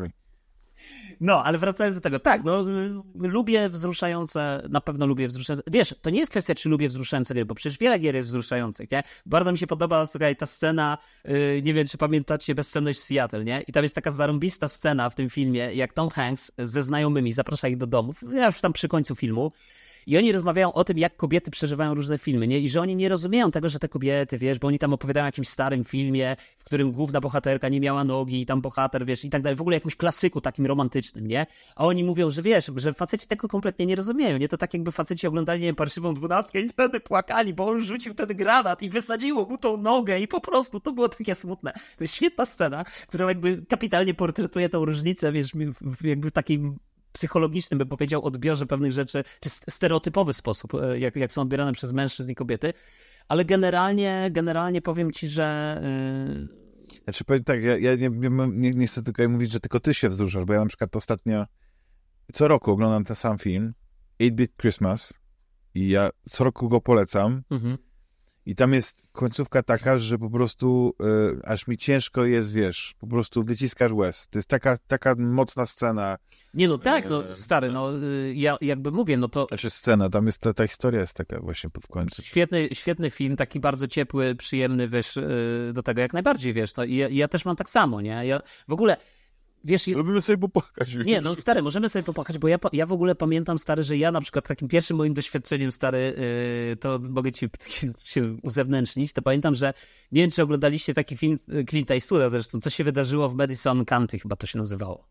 No, 1.22 1.44
ale 1.44 1.58
wracając 1.58 1.96
do 1.96 2.00
tego, 2.00 2.18
tak, 2.18 2.44
no, 2.44 2.64
lubię 3.14 3.68
wzruszające, 3.68 4.62
na 4.70 4.80
pewno 4.80 5.06
lubię 5.06 5.28
wzruszające. 5.28 5.62
Wiesz, 5.70 5.94
to 6.02 6.10
nie 6.10 6.18
jest 6.18 6.30
kwestia, 6.30 6.54
czy 6.54 6.68
lubię 6.68 6.88
wzruszające 6.88 7.34
gry, 7.34 7.44
bo 7.44 7.54
przecież 7.54 7.78
wiele 7.78 7.98
gier 7.98 8.14
jest 8.14 8.28
wzruszających, 8.28 8.90
nie? 8.90 9.02
Bardzo 9.26 9.52
mi 9.52 9.58
się 9.58 9.66
podoba, 9.66 10.06
słuchaj, 10.06 10.36
ta 10.36 10.46
scena, 10.46 10.98
yy, 11.24 11.62
nie 11.62 11.74
wiem, 11.74 11.86
czy 11.86 11.98
pamiętacie 11.98 12.54
bezsenność 12.54 13.00
Seattle, 13.00 13.44
nie? 13.44 13.62
I 13.66 13.72
tam 13.72 13.82
jest 13.82 13.94
taka 13.94 14.10
zarąbista 14.10 14.68
scena 14.68 15.10
w 15.10 15.14
tym 15.14 15.30
filmie, 15.30 15.74
jak 15.74 15.92
Tom 15.92 16.10
Hanks 16.10 16.52
ze 16.58 16.82
znajomymi 16.82 17.32
zaprasza 17.32 17.68
ich 17.68 17.76
do 17.76 17.86
domów, 17.86 18.24
ja 18.32 18.46
już 18.46 18.60
tam 18.60 18.72
przy 18.72 18.88
końcu 18.88 19.14
filmu, 19.14 19.52
i 20.06 20.18
oni 20.18 20.32
rozmawiają 20.32 20.72
o 20.72 20.84
tym, 20.84 20.98
jak 20.98 21.16
kobiety 21.16 21.50
przeżywają 21.50 21.94
różne 21.94 22.18
filmy, 22.18 22.48
nie? 22.48 22.58
I 22.58 22.68
że 22.68 22.80
oni 22.80 22.96
nie 22.96 23.08
rozumieją 23.08 23.50
tego, 23.50 23.68
że 23.68 23.78
te 23.78 23.88
kobiety, 23.88 24.38
wiesz, 24.38 24.58
bo 24.58 24.68
oni 24.68 24.78
tam 24.78 24.92
opowiadają 24.92 25.24
o 25.24 25.28
jakimś 25.28 25.48
starym 25.48 25.84
filmie, 25.84 26.36
w 26.56 26.64
którym 26.64 26.92
główna 26.92 27.20
bohaterka 27.20 27.68
nie 27.68 27.80
miała 27.80 28.04
nogi 28.04 28.40
i 28.40 28.46
tam 28.46 28.60
bohater, 28.60 29.06
wiesz, 29.06 29.24
i 29.24 29.30
tak 29.30 29.42
dalej. 29.42 29.56
W 29.56 29.60
ogóle 29.60 29.76
jakimś 29.76 29.96
klasyku 29.96 30.40
takim 30.40 30.66
romantycznym, 30.66 31.26
nie? 31.26 31.46
A 31.76 31.84
oni 31.84 32.04
mówią, 32.04 32.30
że 32.30 32.42
wiesz, 32.42 32.70
że 32.76 32.92
faceci 32.92 33.26
tego 33.26 33.48
kompletnie 33.48 33.86
nie 33.86 33.96
rozumieją, 33.96 34.38
nie? 34.38 34.48
To 34.48 34.56
tak 34.56 34.74
jakby 34.74 34.92
faceci 34.92 35.26
oglądali, 35.26 35.60
nie 35.60 35.66
wiem, 35.66 35.76
parszywą 35.76 36.14
dwunastkę 36.14 36.60
i 36.60 36.68
wtedy 36.68 37.00
płakali, 37.00 37.54
bo 37.54 37.66
on 37.68 37.84
rzucił 37.84 38.12
wtedy 38.12 38.34
granat 38.34 38.82
i 38.82 38.90
wysadziło 38.90 39.46
mu 39.46 39.58
tą 39.58 39.76
nogę 39.76 40.20
i 40.20 40.28
po 40.28 40.40
prostu 40.40 40.80
to 40.80 40.92
było 40.92 41.08
takie 41.08 41.34
smutne. 41.34 41.72
To 41.72 42.04
jest 42.04 42.14
świetna 42.14 42.46
scena, 42.46 42.84
która 43.08 43.28
jakby 43.28 43.62
kapitalnie 43.68 44.14
portretuje 44.14 44.68
tą 44.68 44.84
różnicę, 44.84 45.32
wiesz, 45.32 45.52
jakby 46.04 46.30
takim 46.30 46.78
psychologicznym, 47.12 47.78
bym 47.78 47.88
powiedział, 47.88 48.24
odbiorze 48.24 48.66
pewnych 48.66 48.92
rzeczy, 48.92 49.24
czy 49.40 49.50
stereotypowy 49.50 50.32
sposób, 50.32 50.74
e, 50.74 50.98
jak, 50.98 51.16
jak 51.16 51.32
są 51.32 51.42
odbierane 51.42 51.72
przez 51.72 51.92
mężczyzn 51.92 52.30
i 52.30 52.34
kobiety, 52.34 52.72
ale 53.28 53.44
generalnie, 53.44 54.28
generalnie 54.30 54.82
powiem 54.82 55.12
ci, 55.12 55.28
że... 55.28 55.80
Yy... 56.38 56.62
Znaczy 57.04 57.24
powiem 57.24 57.44
tak, 57.44 57.62
ja, 57.62 57.78
ja 57.78 57.96
nie, 57.96 58.10
nie, 58.48 58.74
nie, 58.74 58.86
chcę 58.86 59.02
tylko 59.02 59.28
mówić, 59.28 59.52
że 59.52 59.60
tylko 59.60 59.80
ty 59.80 59.94
się 59.94 60.08
wzruszasz, 60.08 60.44
bo 60.44 60.52
ja 60.52 60.60
na 60.60 60.66
przykład 60.66 60.96
ostatnio 60.96 61.46
co 62.32 62.48
roku 62.48 62.70
oglądam 62.70 63.04
ten 63.04 63.16
sam 63.16 63.38
film, 63.38 63.74
8-Bit 64.20 64.56
Christmas 64.60 65.14
i 65.74 65.88
ja 65.88 66.10
co 66.24 66.44
roku 66.44 66.68
go 66.68 66.80
polecam 66.80 67.42
mhm. 67.50 67.78
I 68.46 68.54
tam 68.54 68.72
jest 68.72 69.02
końcówka 69.12 69.62
taka, 69.62 69.98
że 69.98 70.18
po 70.18 70.30
prostu 70.30 70.94
y, 71.02 71.40
aż 71.44 71.66
mi 71.66 71.78
ciężko 71.78 72.24
jest, 72.24 72.52
wiesz, 72.52 72.94
po 72.98 73.06
prostu 73.06 73.44
wyciskasz 73.44 73.92
łez. 73.92 74.28
To 74.28 74.38
jest 74.38 74.48
taka, 74.48 74.78
taka 74.86 75.14
mocna 75.18 75.66
scena. 75.66 76.18
Nie 76.54 76.68
no 76.68 76.78
tak, 76.78 77.10
no 77.10 77.22
stary, 77.34 77.70
no 77.70 77.98
y, 77.98 78.34
ja 78.36 78.56
jakby 78.60 78.90
mówię, 78.90 79.16
no 79.16 79.28
to... 79.28 79.46
Znaczy 79.48 79.70
scena, 79.70 80.10
tam 80.10 80.26
jest, 80.26 80.38
ta, 80.38 80.54
ta 80.54 80.66
historia 80.66 81.00
jest 81.00 81.14
taka 81.14 81.40
właśnie 81.40 81.70
w 81.82 81.88
końcu. 81.88 82.22
Świetny, 82.22 82.68
świetny 82.72 83.10
film, 83.10 83.36
taki 83.36 83.60
bardzo 83.60 83.88
ciepły, 83.88 84.34
przyjemny, 84.34 84.88
wiesz, 84.88 85.16
y, 85.16 85.70
do 85.74 85.82
tego 85.82 86.00
jak 86.00 86.12
najbardziej, 86.12 86.52
wiesz, 86.52 86.76
no 86.76 86.84
i 86.84 86.96
ja, 86.96 87.08
ja 87.08 87.28
też 87.28 87.44
mam 87.44 87.56
tak 87.56 87.70
samo, 87.70 88.00
nie? 88.00 88.26
Ja 88.26 88.40
w 88.68 88.72
ogóle 88.72 88.96
Wiesz, 89.64 89.86
Lubimy 89.86 90.22
sobie 90.22 90.38
popłakać. 90.38 90.94
Nie, 91.04 91.20
no 91.20 91.34
stary, 91.34 91.62
możemy 91.62 91.88
sobie 91.88 92.02
popłakać, 92.02 92.38
bo 92.38 92.48
ja, 92.48 92.58
ja 92.72 92.86
w 92.86 92.92
ogóle 92.92 93.14
pamiętam, 93.14 93.58
stary, 93.58 93.82
że 93.82 93.96
ja 93.96 94.12
na 94.12 94.20
przykład 94.20 94.48
takim 94.48 94.68
pierwszym 94.68 94.96
moim 94.96 95.14
doświadczeniem, 95.14 95.72
stary, 95.72 96.14
yy, 96.68 96.76
to 96.76 96.98
mogę 97.10 97.32
ci 97.32 97.48
się 98.04 98.36
uzewnętrznić, 98.42 99.12
to 99.12 99.22
pamiętam, 99.22 99.54
że 99.54 99.74
nie 100.12 100.22
wiem, 100.22 100.30
czy 100.30 100.42
oglądaliście 100.42 100.94
taki 100.94 101.16
film 101.16 101.38
y, 101.54 101.64
Clint 101.64 101.90
Eastwooda 101.90 102.30
zresztą, 102.30 102.60
co 102.60 102.70
się 102.70 102.84
wydarzyło 102.84 103.28
w 103.28 103.34
Madison 103.34 103.84
County, 103.84 104.18
chyba 104.18 104.36
to 104.36 104.46
się 104.46 104.58
nazywało. 104.58 105.08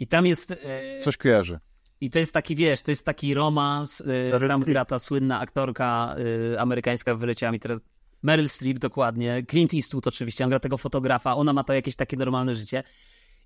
I 0.00 0.06
tam 0.06 0.26
jest... 0.26 0.50
Yy, 0.50 0.56
Coś 1.02 1.16
kojarzy. 1.16 1.58
I 2.00 2.10
to 2.10 2.18
jest 2.18 2.32
taki, 2.32 2.56
wiesz, 2.56 2.82
to 2.82 2.90
jest 2.90 3.04
taki 3.04 3.34
romans, 3.34 4.02
yy, 4.40 4.48
tam 4.48 4.60
gra 4.60 4.84
ta 4.84 4.98
słynna 4.98 5.40
aktorka 5.40 6.14
yy, 6.50 6.60
amerykańska, 6.60 7.14
wyleciała 7.14 7.52
mi 7.52 7.60
teraz... 7.60 7.80
Meryl 8.22 8.48
Streep, 8.48 8.78
dokładnie. 8.78 9.42
Clint 9.50 9.74
Eastwood 9.74 10.06
oczywiście, 10.06 10.44
on 10.44 10.50
gra 10.50 10.60
tego 10.60 10.78
fotografa, 10.78 11.36
ona 11.36 11.52
ma 11.52 11.64
to 11.64 11.72
jakieś 11.72 11.96
takie 11.96 12.16
normalne 12.16 12.54
życie. 12.54 12.82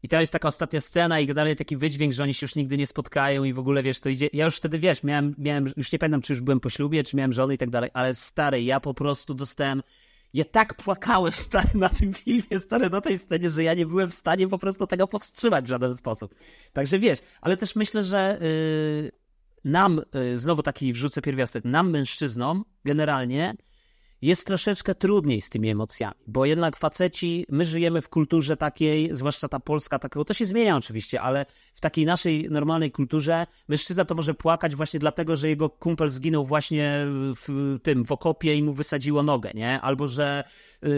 I 0.04 0.08
to 0.08 0.20
jest 0.20 0.32
taka 0.32 0.48
ostatnia 0.48 0.80
scena 0.80 1.20
i 1.20 1.26
dalej 1.26 1.56
taki 1.56 1.76
wydźwięk, 1.76 2.12
że 2.12 2.22
oni 2.22 2.34
się 2.34 2.44
już 2.44 2.54
nigdy 2.54 2.76
nie 2.76 2.86
spotkają 2.86 3.44
i 3.44 3.52
w 3.52 3.58
ogóle, 3.58 3.82
wiesz, 3.82 4.00
to 4.00 4.08
idzie... 4.08 4.28
Ja 4.32 4.44
już 4.44 4.56
wtedy, 4.56 4.78
wiesz, 4.78 5.02
miałem, 5.02 5.34
miałem 5.38 5.72
już 5.76 5.92
nie 5.92 5.98
pamiętam, 5.98 6.22
czy 6.22 6.32
już 6.32 6.40
byłem 6.40 6.60
po 6.60 6.70
ślubie, 6.70 7.04
czy 7.04 7.16
miałem 7.16 7.32
żonę 7.32 7.54
i 7.54 7.58
tak 7.58 7.70
dalej, 7.70 7.90
ale 7.94 8.14
stary, 8.14 8.62
ja 8.62 8.80
po 8.80 8.94
prostu 8.94 9.34
dostałem... 9.34 9.82
Ja 10.34 10.44
tak 10.44 10.74
płakałem, 10.74 11.32
stary, 11.32 11.68
na 11.74 11.88
tym 11.88 12.14
filmie, 12.14 12.58
stary, 12.58 12.90
na 12.90 13.00
tej 13.00 13.18
scenie, 13.18 13.48
że 13.48 13.62
ja 13.62 13.74
nie 13.74 13.86
byłem 13.86 14.10
w 14.10 14.14
stanie 14.14 14.48
po 14.48 14.58
prostu 14.58 14.86
tego 14.86 15.08
powstrzymać 15.08 15.64
w 15.64 15.68
żaden 15.68 15.94
sposób. 15.94 16.34
Także 16.72 16.98
wiesz, 16.98 17.18
ale 17.40 17.56
też 17.56 17.76
myślę, 17.76 18.04
że 18.04 18.38
yy, 18.40 19.12
nam, 19.64 20.00
yy, 20.14 20.38
znowu 20.38 20.62
taki 20.62 20.92
wrzucę 20.92 21.22
pierwiastek, 21.22 21.64
nam 21.64 21.90
mężczyznom 21.90 22.64
generalnie 22.84 23.54
jest 24.24 24.46
troszeczkę 24.46 24.94
trudniej 24.94 25.40
z 25.40 25.50
tymi 25.50 25.68
emocjami, 25.70 26.14
bo 26.26 26.44
jednak 26.44 26.76
faceci, 26.76 27.46
my 27.48 27.64
żyjemy 27.64 28.02
w 28.02 28.08
kulturze 28.08 28.56
takiej, 28.56 29.16
zwłaszcza 29.16 29.48
ta 29.48 29.60
polska, 29.60 29.98
takiego, 29.98 30.24
to 30.24 30.34
się 30.34 30.46
zmienia 30.46 30.76
oczywiście, 30.76 31.20
ale 31.20 31.46
w 31.74 31.80
takiej 31.80 32.06
naszej 32.06 32.50
normalnej 32.50 32.90
kulturze 32.90 33.46
mężczyzna 33.68 34.04
to 34.04 34.14
może 34.14 34.34
płakać 34.34 34.74
właśnie 34.74 35.00
dlatego, 35.00 35.36
że 35.36 35.48
jego 35.48 35.70
kumpel 35.70 36.08
zginął 36.08 36.44
właśnie 36.44 37.06
w 37.46 37.76
tym, 37.82 38.04
w 38.04 38.12
okopie 38.12 38.54
i 38.54 38.62
mu 38.62 38.72
wysadziło 38.72 39.22
nogę, 39.22 39.50
nie? 39.54 39.80
Albo, 39.80 40.06
że 40.06 40.44
yy, 40.82 40.88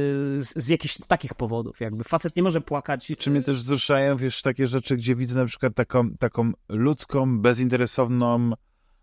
z, 0.42 0.52
z 0.56 0.68
jakichś 0.68 0.98
takich 1.08 1.34
powodów, 1.34 1.80
jakby 1.80 2.04
facet 2.04 2.36
nie 2.36 2.42
może 2.42 2.60
płakać. 2.60 3.12
Czy 3.18 3.30
mnie 3.30 3.42
też 3.42 3.62
wzruszają, 3.62 4.16
wiesz, 4.16 4.42
takie 4.42 4.66
rzeczy, 4.66 4.96
gdzie 4.96 5.16
widzę 5.16 5.34
na 5.34 5.46
przykład 5.46 5.74
taką, 5.74 6.10
taką 6.10 6.52
ludzką, 6.68 7.40
bezinteresowną 7.40 8.50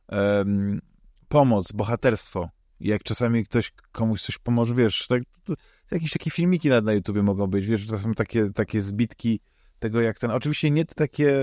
um, 0.09 0.81
pomoc, 1.27 1.71
bohaterstwo 1.71 2.49
jak 2.79 3.03
czasami 3.03 3.45
ktoś 3.45 3.71
komuś 3.91 4.21
coś 4.21 4.37
pomoże, 4.37 4.75
wiesz, 4.75 5.07
tak, 5.07 5.23
to, 5.45 5.55
to 5.87 5.95
jakieś 5.95 6.11
takie 6.11 6.31
filmiki 6.31 6.69
na, 6.69 6.81
na 6.81 6.93
YouTubie 6.93 7.23
mogą 7.23 7.47
być, 7.47 7.67
wiesz, 7.67 7.85
czasem 7.85 8.13
takie, 8.13 8.49
takie 8.49 8.81
zbitki 8.81 9.39
tego, 9.79 10.01
jak 10.01 10.19
ten, 10.19 10.31
oczywiście 10.31 10.71
nie 10.71 10.85
takie 10.85 11.35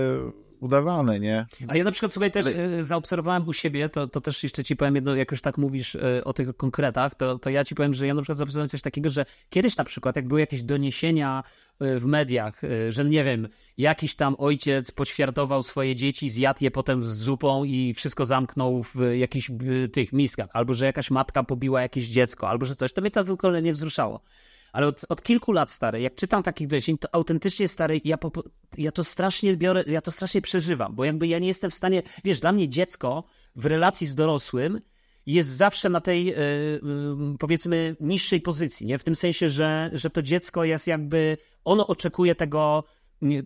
udawane, 0.61 1.19
nie? 1.19 1.45
A 1.67 1.77
ja 1.77 1.83
na 1.83 1.91
przykład, 1.91 2.13
słuchaj, 2.13 2.31
też 2.31 2.45
Ale... 2.45 2.83
zaobserwowałem 2.83 3.47
u 3.47 3.53
siebie, 3.53 3.89
to, 3.89 4.07
to 4.07 4.21
też 4.21 4.43
jeszcze 4.43 4.63
ci 4.63 4.75
powiem 4.75 4.95
jedno, 4.95 5.15
jak 5.15 5.31
już 5.31 5.41
tak 5.41 5.57
mówisz 5.57 5.95
e, 5.95 6.23
o 6.23 6.33
tych 6.33 6.57
konkretach, 6.57 7.15
to, 7.15 7.39
to 7.39 7.49
ja 7.49 7.63
ci 7.63 7.75
powiem, 7.75 7.93
że 7.93 8.07
ja 8.07 8.13
na 8.13 8.21
przykład 8.21 8.37
zaobserwowałem 8.37 8.69
coś 8.69 8.81
takiego, 8.81 9.09
że 9.09 9.25
kiedyś 9.49 9.77
na 9.77 9.83
przykład, 9.83 10.15
jak 10.15 10.27
były 10.27 10.39
jakieś 10.39 10.63
doniesienia 10.63 11.43
e, 11.79 11.99
w 11.99 12.05
mediach, 12.05 12.63
e, 12.63 12.91
że 12.91 13.05
nie 13.05 13.23
wiem, 13.23 13.47
jakiś 13.77 14.15
tam 14.15 14.35
ojciec 14.37 14.91
poćwiartował 14.91 15.63
swoje 15.63 15.95
dzieci, 15.95 16.29
zjadł 16.29 16.63
je 16.63 16.71
potem 16.71 17.03
z 17.03 17.17
zupą 17.17 17.63
i 17.63 17.93
wszystko 17.93 18.25
zamknął 18.25 18.83
w 18.83 18.95
jakichś 19.13 19.51
tych 19.93 20.13
miskach, 20.13 20.49
albo 20.53 20.73
że 20.73 20.85
jakaś 20.85 21.11
matka 21.11 21.43
pobiła 21.43 21.81
jakieś 21.81 22.07
dziecko, 22.07 22.49
albo 22.49 22.65
że 22.65 22.75
coś, 22.75 22.93
to 22.93 23.01
mnie 23.01 23.11
to 23.11 23.25
w 23.25 23.31
ogóle 23.31 23.61
nie 23.61 23.73
wzruszało 23.73 24.21
ale 24.71 24.87
od, 24.87 25.01
od 25.09 25.23
kilku 25.23 25.51
lat, 25.51 25.71
stary, 25.71 26.01
jak 26.01 26.15
czytam 26.15 26.43
takich 26.43 26.67
doniesień, 26.67 26.97
to 26.97 27.07
autentycznie, 27.11 27.67
stary, 27.67 28.01
ja, 28.03 28.17
po, 28.17 28.31
ja 28.77 28.91
to 28.91 29.03
strasznie 29.03 29.57
biorę, 29.57 29.83
ja 29.87 30.01
to 30.01 30.11
strasznie 30.11 30.41
przeżywam, 30.41 30.95
bo 30.95 31.05
jakby 31.05 31.27
ja 31.27 31.39
nie 31.39 31.47
jestem 31.47 31.71
w 31.71 31.73
stanie, 31.73 32.03
wiesz, 32.23 32.39
dla 32.39 32.51
mnie 32.51 32.69
dziecko 32.69 33.23
w 33.55 33.65
relacji 33.65 34.07
z 34.07 34.15
dorosłym 34.15 34.81
jest 35.25 35.49
zawsze 35.49 35.89
na 35.89 36.01
tej, 36.01 36.25
yy, 36.25 36.81
powiedzmy, 37.39 37.95
niższej 37.99 38.41
pozycji, 38.41 38.87
nie? 38.87 38.97
W 38.97 39.03
tym 39.03 39.15
sensie, 39.15 39.49
że, 39.49 39.89
że 39.93 40.09
to 40.09 40.21
dziecko 40.21 40.63
jest 40.63 40.87
jakby, 40.87 41.37
ono 41.65 41.87
oczekuje 41.87 42.35
tego, 42.35 42.83
nie, 43.21 43.43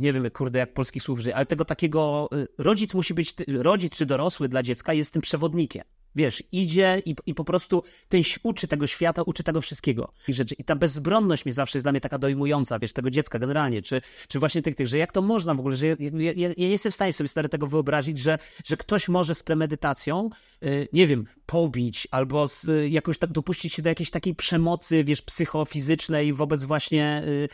nie 0.00 0.12
wiem, 0.12 0.30
kurde, 0.30 0.58
jak 0.58 0.74
polskich 0.74 1.02
słów 1.02 1.20
żyje, 1.20 1.36
ale 1.36 1.46
tego 1.46 1.64
takiego, 1.64 2.28
y, 2.34 2.46
rodzic 2.58 2.94
musi 2.94 3.14
być, 3.14 3.34
rodzic 3.48 3.96
czy 3.96 4.06
dorosły 4.06 4.48
dla 4.48 4.62
dziecka 4.62 4.92
jest 4.92 5.12
tym 5.12 5.22
przewodnikiem. 5.22 5.84
Wiesz, 6.16 6.42
idzie 6.52 7.02
i, 7.04 7.14
i 7.26 7.34
po 7.34 7.44
prostu 7.44 7.82
ten 8.08 8.22
uczy 8.42 8.68
tego 8.68 8.86
świata, 8.86 9.22
uczy 9.22 9.42
tego 9.42 9.60
wszystkiego. 9.60 10.12
I, 10.28 10.34
rzeczy. 10.34 10.54
I 10.54 10.64
ta 10.64 10.76
bezbronność 10.76 11.44
mi 11.44 11.52
zawsze 11.52 11.78
jest 11.78 11.84
dla 11.84 11.92
mnie 11.92 12.00
taka 12.00 12.18
dojmująca, 12.18 12.78
wiesz, 12.78 12.92
tego 12.92 13.10
dziecka 13.10 13.38
generalnie, 13.38 13.82
czy, 13.82 14.00
czy 14.28 14.38
właśnie 14.38 14.62
tych, 14.62 14.74
tych, 14.74 14.86
że 14.86 14.98
jak 14.98 15.12
to 15.12 15.22
można 15.22 15.54
w 15.54 15.60
ogóle, 15.60 15.76
że 15.76 15.86
ja, 15.86 15.96
ja, 15.98 16.32
ja 16.36 16.48
nie 16.58 16.68
jestem 16.68 16.92
w 16.92 16.94
stanie 16.94 17.12
sobie 17.12 17.28
stary 17.28 17.48
tego 17.48 17.66
wyobrazić, 17.66 18.18
że, 18.18 18.38
że 18.64 18.76
ktoś 18.76 19.08
może 19.08 19.34
z 19.34 19.42
premedytacją, 19.42 20.30
yy, 20.60 20.88
nie 20.92 21.06
wiem, 21.06 21.24
pobić 21.46 22.08
albo 22.10 22.48
z, 22.48 22.64
yy, 22.64 22.88
jakoś 22.88 23.18
tak 23.18 23.32
dopuścić 23.32 23.72
się 23.72 23.82
do 23.82 23.88
jakiejś 23.88 24.10
takiej 24.10 24.34
przemocy, 24.34 25.04
wiesz, 25.04 25.22
psychofizycznej 25.22 26.32
wobec 26.32 26.64
właśnie 26.64 27.22
yy, 27.26 27.48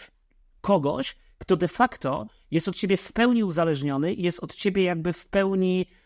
kogoś, 0.60 1.16
kto 1.38 1.56
de 1.56 1.68
facto 1.68 2.26
jest 2.50 2.68
od 2.68 2.76
ciebie 2.76 2.96
w 2.96 3.12
pełni 3.12 3.44
uzależniony 3.44 4.14
i 4.14 4.22
jest 4.22 4.40
od 4.40 4.54
ciebie 4.54 4.82
jakby 4.82 5.12
w 5.12 5.26
pełni 5.26 5.86
y, 5.86 6.01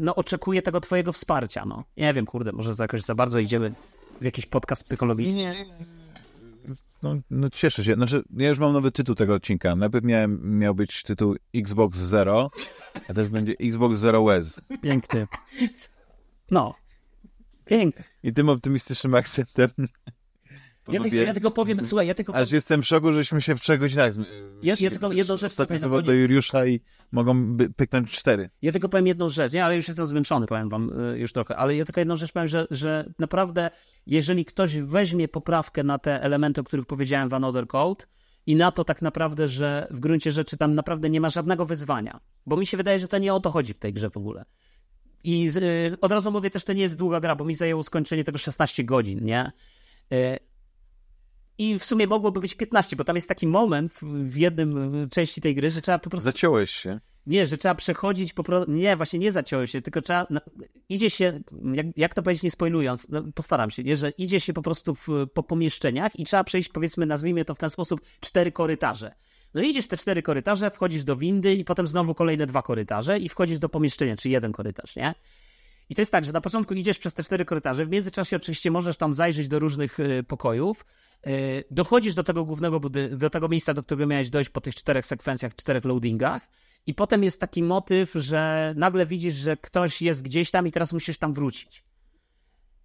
no, 0.00 0.14
oczekuję 0.14 0.62
tego 0.62 0.80
twojego 0.80 1.12
wsparcia, 1.12 1.64
no. 1.64 1.84
Nie 1.96 2.14
wiem, 2.14 2.26
kurde, 2.26 2.52
może 2.52 2.74
za 2.74 2.84
jakoś 2.84 3.02
za 3.02 3.14
bardzo 3.14 3.38
idziemy 3.38 3.74
w 4.20 4.24
jakiś 4.24 4.46
podcast 4.46 4.84
psychologiczny. 4.84 5.34
Nie, 5.34 5.54
no, 7.02 7.16
no 7.30 7.50
cieszę 7.50 7.84
się. 7.84 7.94
Znaczy, 7.94 8.22
ja 8.36 8.48
już 8.48 8.58
mam 8.58 8.72
nowy 8.72 8.92
tytuł 8.92 9.14
tego 9.14 9.34
odcinka. 9.34 9.76
Najpierw 9.76 10.04
miałem, 10.04 10.58
miał 10.58 10.74
być 10.74 11.02
tytuł 11.02 11.36
Xbox 11.54 11.98
Zero, 11.98 12.50
a 12.94 13.14
teraz 13.14 13.28
będzie 13.28 13.54
Xbox 13.60 13.98
Zero 13.98 14.24
Wes. 14.24 14.60
Piękny. 14.82 15.26
No. 16.50 16.74
Piękny. 17.64 18.04
I 18.22 18.32
tym 18.32 18.48
optymistycznym 18.48 19.14
akcentem 19.14 19.70
ja, 20.88 21.00
tylko, 21.02 21.16
ja 21.16 21.32
tylko 21.32 21.50
powiem, 21.50 21.84
słuchaj, 21.84 22.06
ja 22.06 22.14
tylko... 22.14 22.34
Aż 22.34 22.50
jestem 22.50 22.82
w 22.82 22.86
szoku, 22.86 23.12
żeśmy 23.12 23.40
się 23.40 23.56
w 23.56 23.60
trzech 23.60 23.80
godzinach 23.80 24.14
ja, 24.62 24.74
ja 24.80 24.90
tylko 24.90 25.12
jedną 25.12 25.36
rzecz... 25.36 25.52
Ostatnie 25.52 25.78
słowo 25.78 26.02
do 26.02 26.12
Juliusza 26.12 26.66
i 26.66 26.80
mogą 27.12 27.56
by, 27.56 27.70
pyknąć 27.70 28.10
cztery. 28.10 28.50
Ja 28.62 28.72
tylko 28.72 28.88
powiem 28.88 29.06
jedną 29.06 29.28
rzecz, 29.28 29.52
nie? 29.52 29.64
ale 29.64 29.76
już 29.76 29.88
jestem 29.88 30.06
zmęczony, 30.06 30.46
powiem 30.46 30.68
wam 30.68 31.00
y, 31.00 31.18
już 31.18 31.32
trochę, 31.32 31.56
ale 31.56 31.76
ja 31.76 31.84
tylko 31.84 32.00
jedną 32.00 32.16
rzecz 32.16 32.32
powiem, 32.32 32.48
że, 32.48 32.66
że 32.70 33.12
naprawdę, 33.18 33.70
jeżeli 34.06 34.44
ktoś 34.44 34.76
weźmie 34.76 35.28
poprawkę 35.28 35.82
na 35.82 35.98
te 35.98 36.22
elementy, 36.22 36.60
o 36.60 36.64
których 36.64 36.86
powiedziałem 36.86 37.28
w 37.28 37.34
Another 37.34 37.66
Code 37.66 38.04
i 38.46 38.56
na 38.56 38.72
to 38.72 38.84
tak 38.84 39.02
naprawdę, 39.02 39.48
że 39.48 39.88
w 39.90 40.00
gruncie 40.00 40.32
rzeczy 40.32 40.56
tam 40.56 40.74
naprawdę 40.74 41.10
nie 41.10 41.20
ma 41.20 41.28
żadnego 41.28 41.66
wyzwania, 41.66 42.20
bo 42.46 42.56
mi 42.56 42.66
się 42.66 42.76
wydaje, 42.76 42.98
że 42.98 43.08
to 43.08 43.18
nie 43.18 43.34
o 43.34 43.40
to 43.40 43.50
chodzi 43.50 43.74
w 43.74 43.78
tej 43.78 43.92
grze 43.92 44.10
w 44.10 44.16
ogóle. 44.16 44.44
I 45.24 45.48
z, 45.48 45.56
y, 45.56 45.96
od 46.00 46.12
razu 46.12 46.32
mówię 46.32 46.50
też, 46.50 46.64
to 46.64 46.72
nie 46.72 46.82
jest 46.82 46.96
długa 46.96 47.20
gra, 47.20 47.36
bo 47.36 47.44
mi 47.44 47.54
zajęło 47.54 47.82
skończenie 47.82 48.24
tego 48.24 48.38
16 48.38 48.84
godzin, 48.84 49.24
nie? 49.24 49.52
Y, 50.12 50.38
i 51.58 51.78
w 51.78 51.84
sumie 51.84 52.06
mogłoby 52.06 52.40
być 52.40 52.54
15, 52.54 52.96
bo 52.96 53.04
tam 53.04 53.16
jest 53.16 53.28
taki 53.28 53.46
moment 53.46 53.92
w 54.02 54.36
jednym 54.36 55.08
części 55.10 55.40
tej 55.40 55.54
gry, 55.54 55.70
że 55.70 55.80
trzeba 55.80 55.98
po 55.98 56.10
prostu... 56.10 56.24
Zaciąłeś 56.24 56.70
się. 56.70 57.00
Nie, 57.26 57.46
że 57.46 57.56
trzeba 57.56 57.74
przechodzić 57.74 58.32
po 58.32 58.42
prostu... 58.42 58.72
Nie, 58.72 58.96
właśnie 58.96 59.18
nie 59.18 59.32
zaciąłem 59.32 59.66
się, 59.66 59.82
tylko 59.82 60.02
trzeba... 60.02 60.26
No, 60.30 60.40
idzie 60.88 61.10
się, 61.10 61.40
jak, 61.74 61.86
jak 61.96 62.14
to 62.14 62.22
powiedzieć 62.22 62.42
nie 62.42 62.50
spoilując, 62.50 63.08
no, 63.08 63.22
postaram 63.34 63.70
się, 63.70 63.82
nie? 63.82 63.96
że 63.96 64.10
idzie 64.10 64.40
się 64.40 64.52
po 64.52 64.62
prostu 64.62 64.94
w, 64.94 65.08
po 65.34 65.42
pomieszczeniach 65.42 66.18
i 66.18 66.24
trzeba 66.24 66.44
przejść, 66.44 66.68
powiedzmy, 66.68 67.06
nazwijmy 67.06 67.44
to 67.44 67.54
w 67.54 67.58
ten 67.58 67.70
sposób, 67.70 68.00
cztery 68.20 68.52
korytarze. 68.52 69.14
No 69.54 69.62
idziesz 69.62 69.88
te 69.88 69.96
cztery 69.96 70.22
korytarze, 70.22 70.70
wchodzisz 70.70 71.04
do 71.04 71.16
windy 71.16 71.54
i 71.54 71.64
potem 71.64 71.88
znowu 71.88 72.14
kolejne 72.14 72.46
dwa 72.46 72.62
korytarze 72.62 73.18
i 73.18 73.28
wchodzisz 73.28 73.58
do 73.58 73.68
pomieszczenia, 73.68 74.16
czy 74.16 74.28
jeden 74.28 74.52
korytarz, 74.52 74.96
nie? 74.96 75.14
I 75.90 75.94
to 75.94 76.00
jest 76.00 76.12
tak, 76.12 76.24
że 76.24 76.32
na 76.32 76.40
początku 76.40 76.74
idziesz 76.74 76.98
przez 76.98 77.14
te 77.14 77.24
cztery 77.24 77.44
korytarze, 77.44 77.86
w 77.86 77.90
międzyczasie 77.90 78.36
oczywiście 78.36 78.70
możesz 78.70 78.96
tam 78.96 79.14
zajrzeć 79.14 79.48
do 79.48 79.58
różnych 79.58 80.00
y, 80.00 80.24
pokojów, 80.28 80.84
dochodzisz 81.70 82.14
do 82.14 82.24
tego 82.24 82.44
głównego 82.44 82.80
do 83.10 83.30
tego 83.30 83.48
miejsca, 83.48 83.74
do 83.74 83.82
którego 83.82 84.06
miałeś 84.06 84.30
dojść 84.30 84.50
po 84.50 84.60
tych 84.60 84.74
czterech 84.74 85.06
sekwencjach, 85.06 85.54
czterech 85.54 85.84
loadingach 85.84 86.48
i 86.86 86.94
potem 86.94 87.24
jest 87.24 87.40
taki 87.40 87.62
motyw, 87.62 88.12
że 88.12 88.74
nagle 88.76 89.06
widzisz, 89.06 89.34
że 89.34 89.56
ktoś 89.56 90.02
jest 90.02 90.22
gdzieś 90.22 90.50
tam 90.50 90.66
i 90.66 90.72
teraz 90.72 90.92
musisz 90.92 91.18
tam 91.18 91.32
wrócić. 91.32 91.84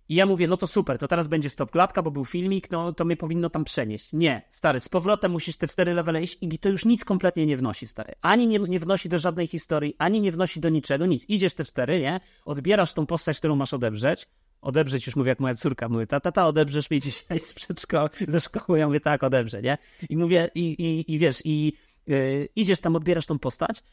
I 0.10 0.16
ja 0.16 0.26
mówię, 0.26 0.48
no 0.48 0.58
to 0.58 0.68
super, 0.68 0.98
to 0.98 1.08
teraz 1.08 1.28
będzie 1.28 1.50
stop 1.50 1.72
klatka, 1.72 2.02
bo 2.02 2.12
był 2.12 2.26
filmik, 2.26 2.72
no 2.72 2.94
to 2.94 3.06
mnie 3.06 3.18
powinno 3.18 3.50
tam 3.50 3.64
przenieść. 3.64 4.10
Nie, 4.14 4.42
stary, 4.52 4.80
z 4.80 4.90
powrotem 4.90 5.32
musisz 5.32 5.58
te 5.58 5.68
cztery 5.68 5.94
levele 5.94 6.24
iść 6.24 6.38
i 6.42 6.60
to 6.60 6.70
już 6.70 6.86
nic 6.86 7.06
kompletnie 7.06 7.46
nie 7.46 7.58
wnosi, 7.58 7.88
stary. 7.88 8.14
Ani 8.22 8.48
nie, 8.48 8.60
nie 8.60 8.80
wnosi 8.80 9.10
do 9.10 9.18
żadnej 9.18 9.48
historii, 9.48 9.96
ani 9.98 10.22
nie 10.22 10.32
wnosi 10.32 10.60
do 10.60 10.70
niczego, 10.70 11.06
nic. 11.06 11.26
Idziesz 11.30 11.54
te 11.54 11.66
cztery, 11.66 12.00
nie? 12.00 12.20
Odbierasz 12.46 12.94
tą 12.94 13.06
postać, 13.06 13.38
którą 13.38 13.56
masz 13.56 13.74
odebrzeć. 13.74 14.28
Odebrzeć 14.64 15.08
już 15.08 15.16
mówię 15.16 15.30
jak 15.30 15.40
moja 15.40 15.56
córka, 15.56 15.90
mówię, 15.90 16.08
ta, 16.08 16.20
ta, 16.20 16.32
ta, 16.32 16.48
odebrzesz 16.48 16.90
mnie 16.90 17.00
dzisiaj 17.00 17.40
z 17.40 17.54
przedszkoły, 17.54 18.10
ze 18.28 18.42
szkoły, 18.42 18.80
ja 18.80 18.88
mówię, 18.88 19.00
tak, 19.00 19.24
odebrzę, 19.24 19.62
nie? 19.62 19.78
I 20.10 20.18
mówię, 20.18 20.50
i, 20.56 20.62
i, 20.62 21.14
i 21.14 21.20
wiesz, 21.20 21.42
i 21.46 21.74
yy, 22.08 22.48
idziesz 22.56 22.80
tam, 22.80 22.96
odbierasz 22.96 23.26
tą 23.26 23.40
postać 23.40 23.84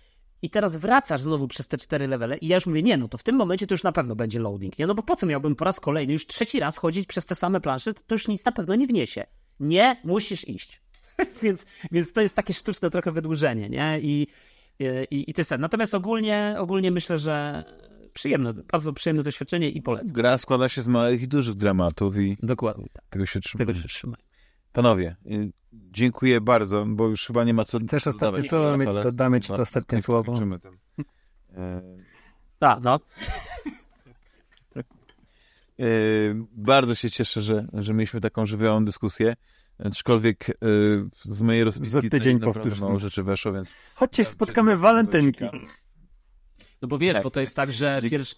i 0.43 0.51
teraz 0.51 0.77
wracasz 0.77 1.21
znowu 1.21 1.49
przez 1.49 1.69
te 1.69 1.79
cztery 1.79 2.09
levele 2.09 2.39
i 2.39 2.49
ja 2.49 2.57
już 2.57 2.67
mówię, 2.67 2.83
nie, 2.83 2.97
no 2.97 3.09
to 3.09 3.19
w 3.19 3.23
tym 3.23 3.37
momencie 3.37 3.67
to 3.67 3.75
już 3.75 3.83
na 3.83 3.93
pewno 3.93 4.17
będzie 4.17 4.39
loading, 4.39 4.79
nie? 4.79 4.87
No 4.87 4.95
bo 4.95 5.03
po 5.03 5.17
co 5.17 5.27
miałbym 5.27 5.57
po 5.57 5.65
raz 5.65 5.81
kolejny, 5.81 6.13
już 6.13 6.27
trzeci 6.27 6.61
raz 6.61 6.77
chodzić 6.77 7.07
przez 7.07 7.27
te 7.27 7.35
same 7.35 7.61
plansze, 7.61 7.95
to 7.95 8.15
już 8.15 8.29
nic 8.29 8.45
na 8.45 8.53
pewno 8.53 8.75
nie 8.75 8.87
wniesie. 8.87 9.27
Nie, 9.61 10.01
musisz 10.05 10.49
iść. 10.49 10.81
więc, 11.43 11.67
więc 11.93 12.13
to 12.13 12.21
jest 12.21 12.37
takie 12.37 12.55
sztuczne 12.55 12.91
trochę 12.91 13.13
wydłużenie, 13.13 13.69
nie? 13.69 14.01
I, 14.03 14.27
i, 15.11 15.31
i 15.31 15.35
to 15.35 15.41
jest 15.41 15.51
ten. 15.51 15.61
Natomiast 15.61 15.95
ogólnie, 15.95 16.55
ogólnie 16.59 16.91
myślę, 16.91 17.19
że 17.19 17.65
przyjemne, 18.11 18.55
bardzo 18.55 18.93
przyjemne 18.93 19.23
doświadczenie 19.23 19.71
i 19.71 19.83
polecam. 19.83 20.13
Gra 20.13 20.39
składa 20.39 20.69
się 20.69 20.83
z 20.83 20.87
małych 20.87 21.23
i 21.23 21.29
dużych 21.29 21.55
dramatów 21.55 22.17
i 22.17 22.37
Dokładnie 22.43 22.87
tak. 22.93 23.05
tego 23.11 23.27
się 23.27 23.41
trzyma. 23.41 23.59
Tego 23.59 23.75
się 23.75 23.89
trzyma. 23.89 24.17
Panowie, 24.73 25.17
y, 25.27 25.53
dziękuję 25.73 26.41
bardzo, 26.41 26.87
bo 26.89 27.09
już 27.09 27.27
chyba 27.27 27.45
nie 27.45 27.55
ma 27.55 27.65
co 27.65 27.81
Też 27.81 28.07
ostatnie 28.07 28.43
słowo, 28.43 28.77
mieć, 28.77 28.89
to 29.03 29.13
damy 29.13 29.41
ci 29.41 29.49
to 29.49 29.57
ostatnie 29.57 30.03
słowo. 30.03 30.39
Ten. 30.39 30.53
E... 31.57 31.83
A, 32.61 32.81
no. 32.83 33.01
e... 34.77 35.85
Bardzo 36.53 36.95
się 36.95 37.11
cieszę, 37.11 37.43
że, 37.43 37.67
że 37.73 37.95
mieliśmy 37.95 38.21
taką 38.21 38.47
żywiołową 38.47 38.85
dyskusję. 38.85 39.35
Aczkolwiek 39.85 40.51
e, 40.51 40.55
z 41.23 41.43
mojej 41.43 41.65
rozpiski 41.65 41.91
Za 41.91 42.03
tydzień 42.03 42.39
naprawdę 42.39 42.77
mało 42.81 42.99
rzeczy 42.99 43.23
weszło, 43.23 43.53
więc... 43.53 43.75
Chodźcie, 43.95 44.25
spotkamy 44.25 44.77
walentynki. 44.77 45.45
No 46.83 46.89
bo 46.89 46.99
wiesz, 46.99 47.15
tak. 47.15 47.23
bo 47.23 47.31
to 47.31 47.41
jest 47.41 47.57
tak, 47.57 47.73
że 47.73 48.01
pierwszy... 48.11 48.35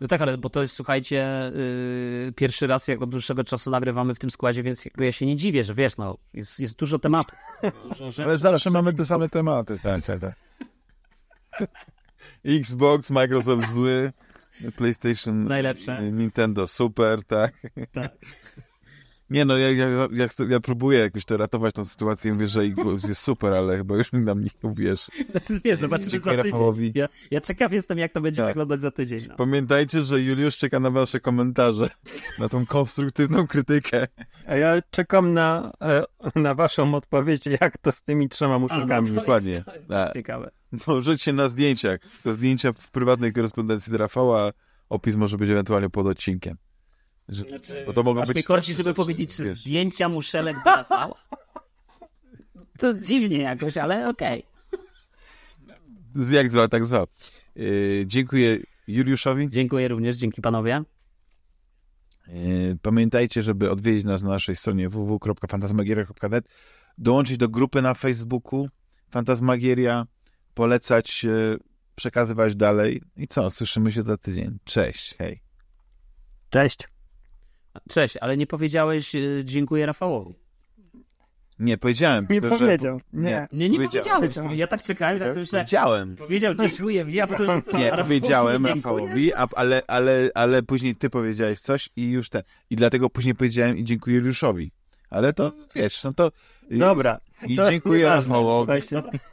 No 0.00 0.08
tak, 0.08 0.20
ale 0.20 0.38
bo 0.38 0.50
to 0.50 0.62
jest, 0.62 0.74
słuchajcie, 0.74 1.52
yy, 2.26 2.32
pierwszy 2.32 2.66
raz, 2.66 2.88
jak 2.88 3.02
od 3.02 3.10
dłuższego 3.10 3.44
czasu 3.44 3.70
nagrywamy 3.70 4.14
w 4.14 4.18
tym 4.18 4.30
składzie, 4.30 4.62
więc 4.62 4.84
jakby 4.84 5.04
ja 5.04 5.12
się 5.12 5.26
nie 5.26 5.36
dziwię, 5.36 5.64
że 5.64 5.74
wiesz, 5.74 5.96
no, 5.96 6.18
jest, 6.34 6.60
jest 6.60 6.78
dużo 6.78 6.98
tematów. 6.98 7.38
Dużo 7.88 8.10
rzeczy. 8.10 8.24
Ale 8.24 8.38
zawsze 8.38 8.70
mamy 8.70 8.92
te 8.92 9.06
same 9.06 9.28
tematy. 9.28 9.78
Tak, 9.82 10.04
tak, 10.04 10.20
tak. 10.20 10.34
Xbox, 12.44 13.10
Microsoft 13.10 13.72
zły, 13.72 14.12
PlayStation 14.76 15.44
Najlepsze. 15.44 16.02
Nintendo 16.02 16.66
super, 16.66 17.24
tak. 17.24 17.54
Tak. 17.92 18.12
Nie 19.30 19.44
no, 19.44 19.56
ja, 19.58 19.70
ja, 19.70 19.86
ja, 20.12 20.28
chcę, 20.28 20.44
ja 20.48 20.60
próbuję 20.60 20.98
jakoś 20.98 21.24
to 21.24 21.36
ratować 21.36 21.74
tą 21.74 21.84
sytuację 21.84 22.32
mówię, 22.32 22.46
że 22.46 22.60
Xbox 22.60 23.08
jest 23.08 23.22
super, 23.22 23.52
ale 23.52 23.76
chyba 23.76 23.96
już 23.96 24.12
mi 24.12 24.20
nam 24.22 24.44
nie 24.44 24.50
uwierz. 24.62 25.10
Znaczy, 25.30 25.60
wiesz, 25.64 25.78
zobaczymy 25.78 26.10
Dziękuję 26.10 26.36
za 26.36 26.42
tydzień. 26.42 26.52
Rafałowi. 26.52 26.92
Ja, 26.94 27.08
ja 27.30 27.40
ciekaw 27.40 27.72
jestem, 27.72 27.98
jak 27.98 28.12
to 28.12 28.20
będzie 28.20 28.42
Tak. 28.42 28.48
wyglądać 28.48 28.80
za 28.80 28.90
tydzień. 28.90 29.24
No. 29.28 29.36
Pamiętajcie, 29.36 30.02
że 30.02 30.20
Juliusz 30.20 30.56
czeka 30.56 30.80
na 30.80 30.90
wasze 30.90 31.20
komentarze, 31.20 31.90
na 32.38 32.48
tą 32.48 32.66
konstruktywną 32.66 33.46
krytykę. 33.46 34.06
A 34.46 34.54
ja 34.56 34.82
czekam 34.90 35.32
na, 35.32 35.72
e, 35.82 36.04
na 36.40 36.54
waszą 36.54 36.94
odpowiedź, 36.94 37.46
jak 37.60 37.78
to 37.78 37.92
z 37.92 38.02
tymi 38.02 38.28
trzema 38.28 38.58
muszykami. 38.58 39.08
to 39.08 39.14
dokładnie. 39.14 39.50
Jest, 39.52 39.64
to 39.64 39.74
jest 39.74 39.88
Tak. 39.88 40.12
ciekawe. 40.14 40.50
Możecie 40.86 41.32
na 41.32 41.48
zdjęciach. 41.48 42.00
To 42.24 42.32
zdjęcia 42.34 42.72
w 42.72 42.90
prywatnej 42.90 43.32
korespondencji 43.32 43.92
do 43.92 43.98
Rafała, 43.98 44.52
opis 44.88 45.16
może 45.16 45.38
być 45.38 45.50
ewentualnie 45.50 45.90
pod 45.90 46.06
odcinkiem. 46.06 46.56
Że, 47.30 47.44
bo 47.86 47.92
to 47.92 48.02
mogą 48.02 48.22
Aż 48.22 48.28
być... 48.28 48.34
mnie 48.34 48.42
korci, 48.42 48.74
żeby 48.74 48.94
powiedzieć, 48.94 49.36
czy 49.36 49.44
Wiesz. 49.44 49.58
zdjęcia 49.58 50.08
muszelek 50.08 50.56
do 50.64 50.70
Rafała. 50.70 51.14
To 52.78 52.94
dziwnie 52.94 53.38
jakoś, 53.38 53.76
ale 53.76 54.08
okej. 54.08 54.46
Jak 56.30 56.50
zwał, 56.50 56.68
tak 56.68 56.86
zwał. 56.86 57.06
Yy, 57.56 58.04
dziękuję 58.06 58.58
Juliuszowi. 58.86 59.48
Dziękuję 59.48 59.88
również, 59.88 60.16
dzięki 60.16 60.42
panowie. 60.42 60.82
Yy, 62.28 62.78
Pamiętajcie, 62.82 63.42
żeby 63.42 63.70
odwiedzić 63.70 64.04
nas 64.04 64.22
na 64.22 64.28
naszej 64.28 64.56
stronie 64.56 64.88
www.fantasmagieria.net, 64.88 66.48
dołączyć 66.98 67.36
do 67.36 67.48
grupy 67.48 67.82
na 67.82 67.94
Facebooku 67.94 68.68
Fantasmagieria, 69.10 70.06
polecać, 70.54 71.24
yy, 71.24 71.58
przekazywać 71.94 72.56
dalej. 72.56 73.02
I 73.16 73.26
co? 73.28 73.50
Słyszymy 73.50 73.92
się 73.92 74.02
za 74.02 74.16
tydzień. 74.16 74.58
Cześć, 74.64 75.14
hej. 75.18 75.40
Cześć. 76.50 76.88
Cześć, 77.88 78.16
ale 78.16 78.36
nie 78.36 78.46
powiedziałeś 78.46 79.14
y, 79.14 79.42
dziękuję 79.44 79.86
Rafałowi. 79.86 80.34
Nie, 81.58 81.78
powiedziałem. 81.78 82.26
Nie 82.30 82.40
tylko, 82.40 82.58
że- 82.58 82.64
powiedział. 82.64 83.00
Nie. 83.12 83.48
Nie, 83.52 83.70
nie 83.70 83.78
Powiedziałem. 83.78 84.20
powiedziałeś. 84.20 84.58
Ja 84.58 84.66
tak 84.66 84.82
czekałem, 84.82 85.18
tak 85.18 85.28
sobie 85.28 85.40
myślałem. 85.40 85.66
Powiedziałem. 85.66 86.16
Powiedział 86.16 86.54
dziękuję, 86.54 87.06
ja 87.08 87.26
potem 87.26 87.46
Nie, 87.46 87.54
Rafałowi 87.90 87.96
powiedziałem 88.02 88.62
dziękuję. 88.64 88.74
Rafałowi, 88.74 89.34
a, 89.34 89.46
ale, 89.56 89.82
ale, 89.86 90.30
ale 90.34 90.62
później 90.62 90.96
ty 90.96 91.10
powiedziałeś 91.10 91.60
coś 91.60 91.88
i 91.96 92.10
już 92.10 92.28
ten. 92.28 92.42
I 92.70 92.76
dlatego 92.76 93.10
później 93.10 93.34
powiedziałem 93.34 93.78
i 93.78 93.84
dziękuję 93.84 94.16
Juliuszowi. 94.16 94.72
Ale 95.10 95.32
to, 95.32 95.52
wiesz, 95.74 96.04
no 96.04 96.12
to... 96.12 96.30
Dobra. 96.70 97.20
I 97.46 97.56
to 97.56 97.70
dziękuję. 97.70 98.08
Rafałowi. 98.08 98.72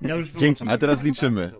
Ja 0.01 0.15
już 0.15 0.29
Dzięki. 0.29 0.63
A 0.67 0.77
teraz 0.77 1.03
liczymy. 1.03 1.51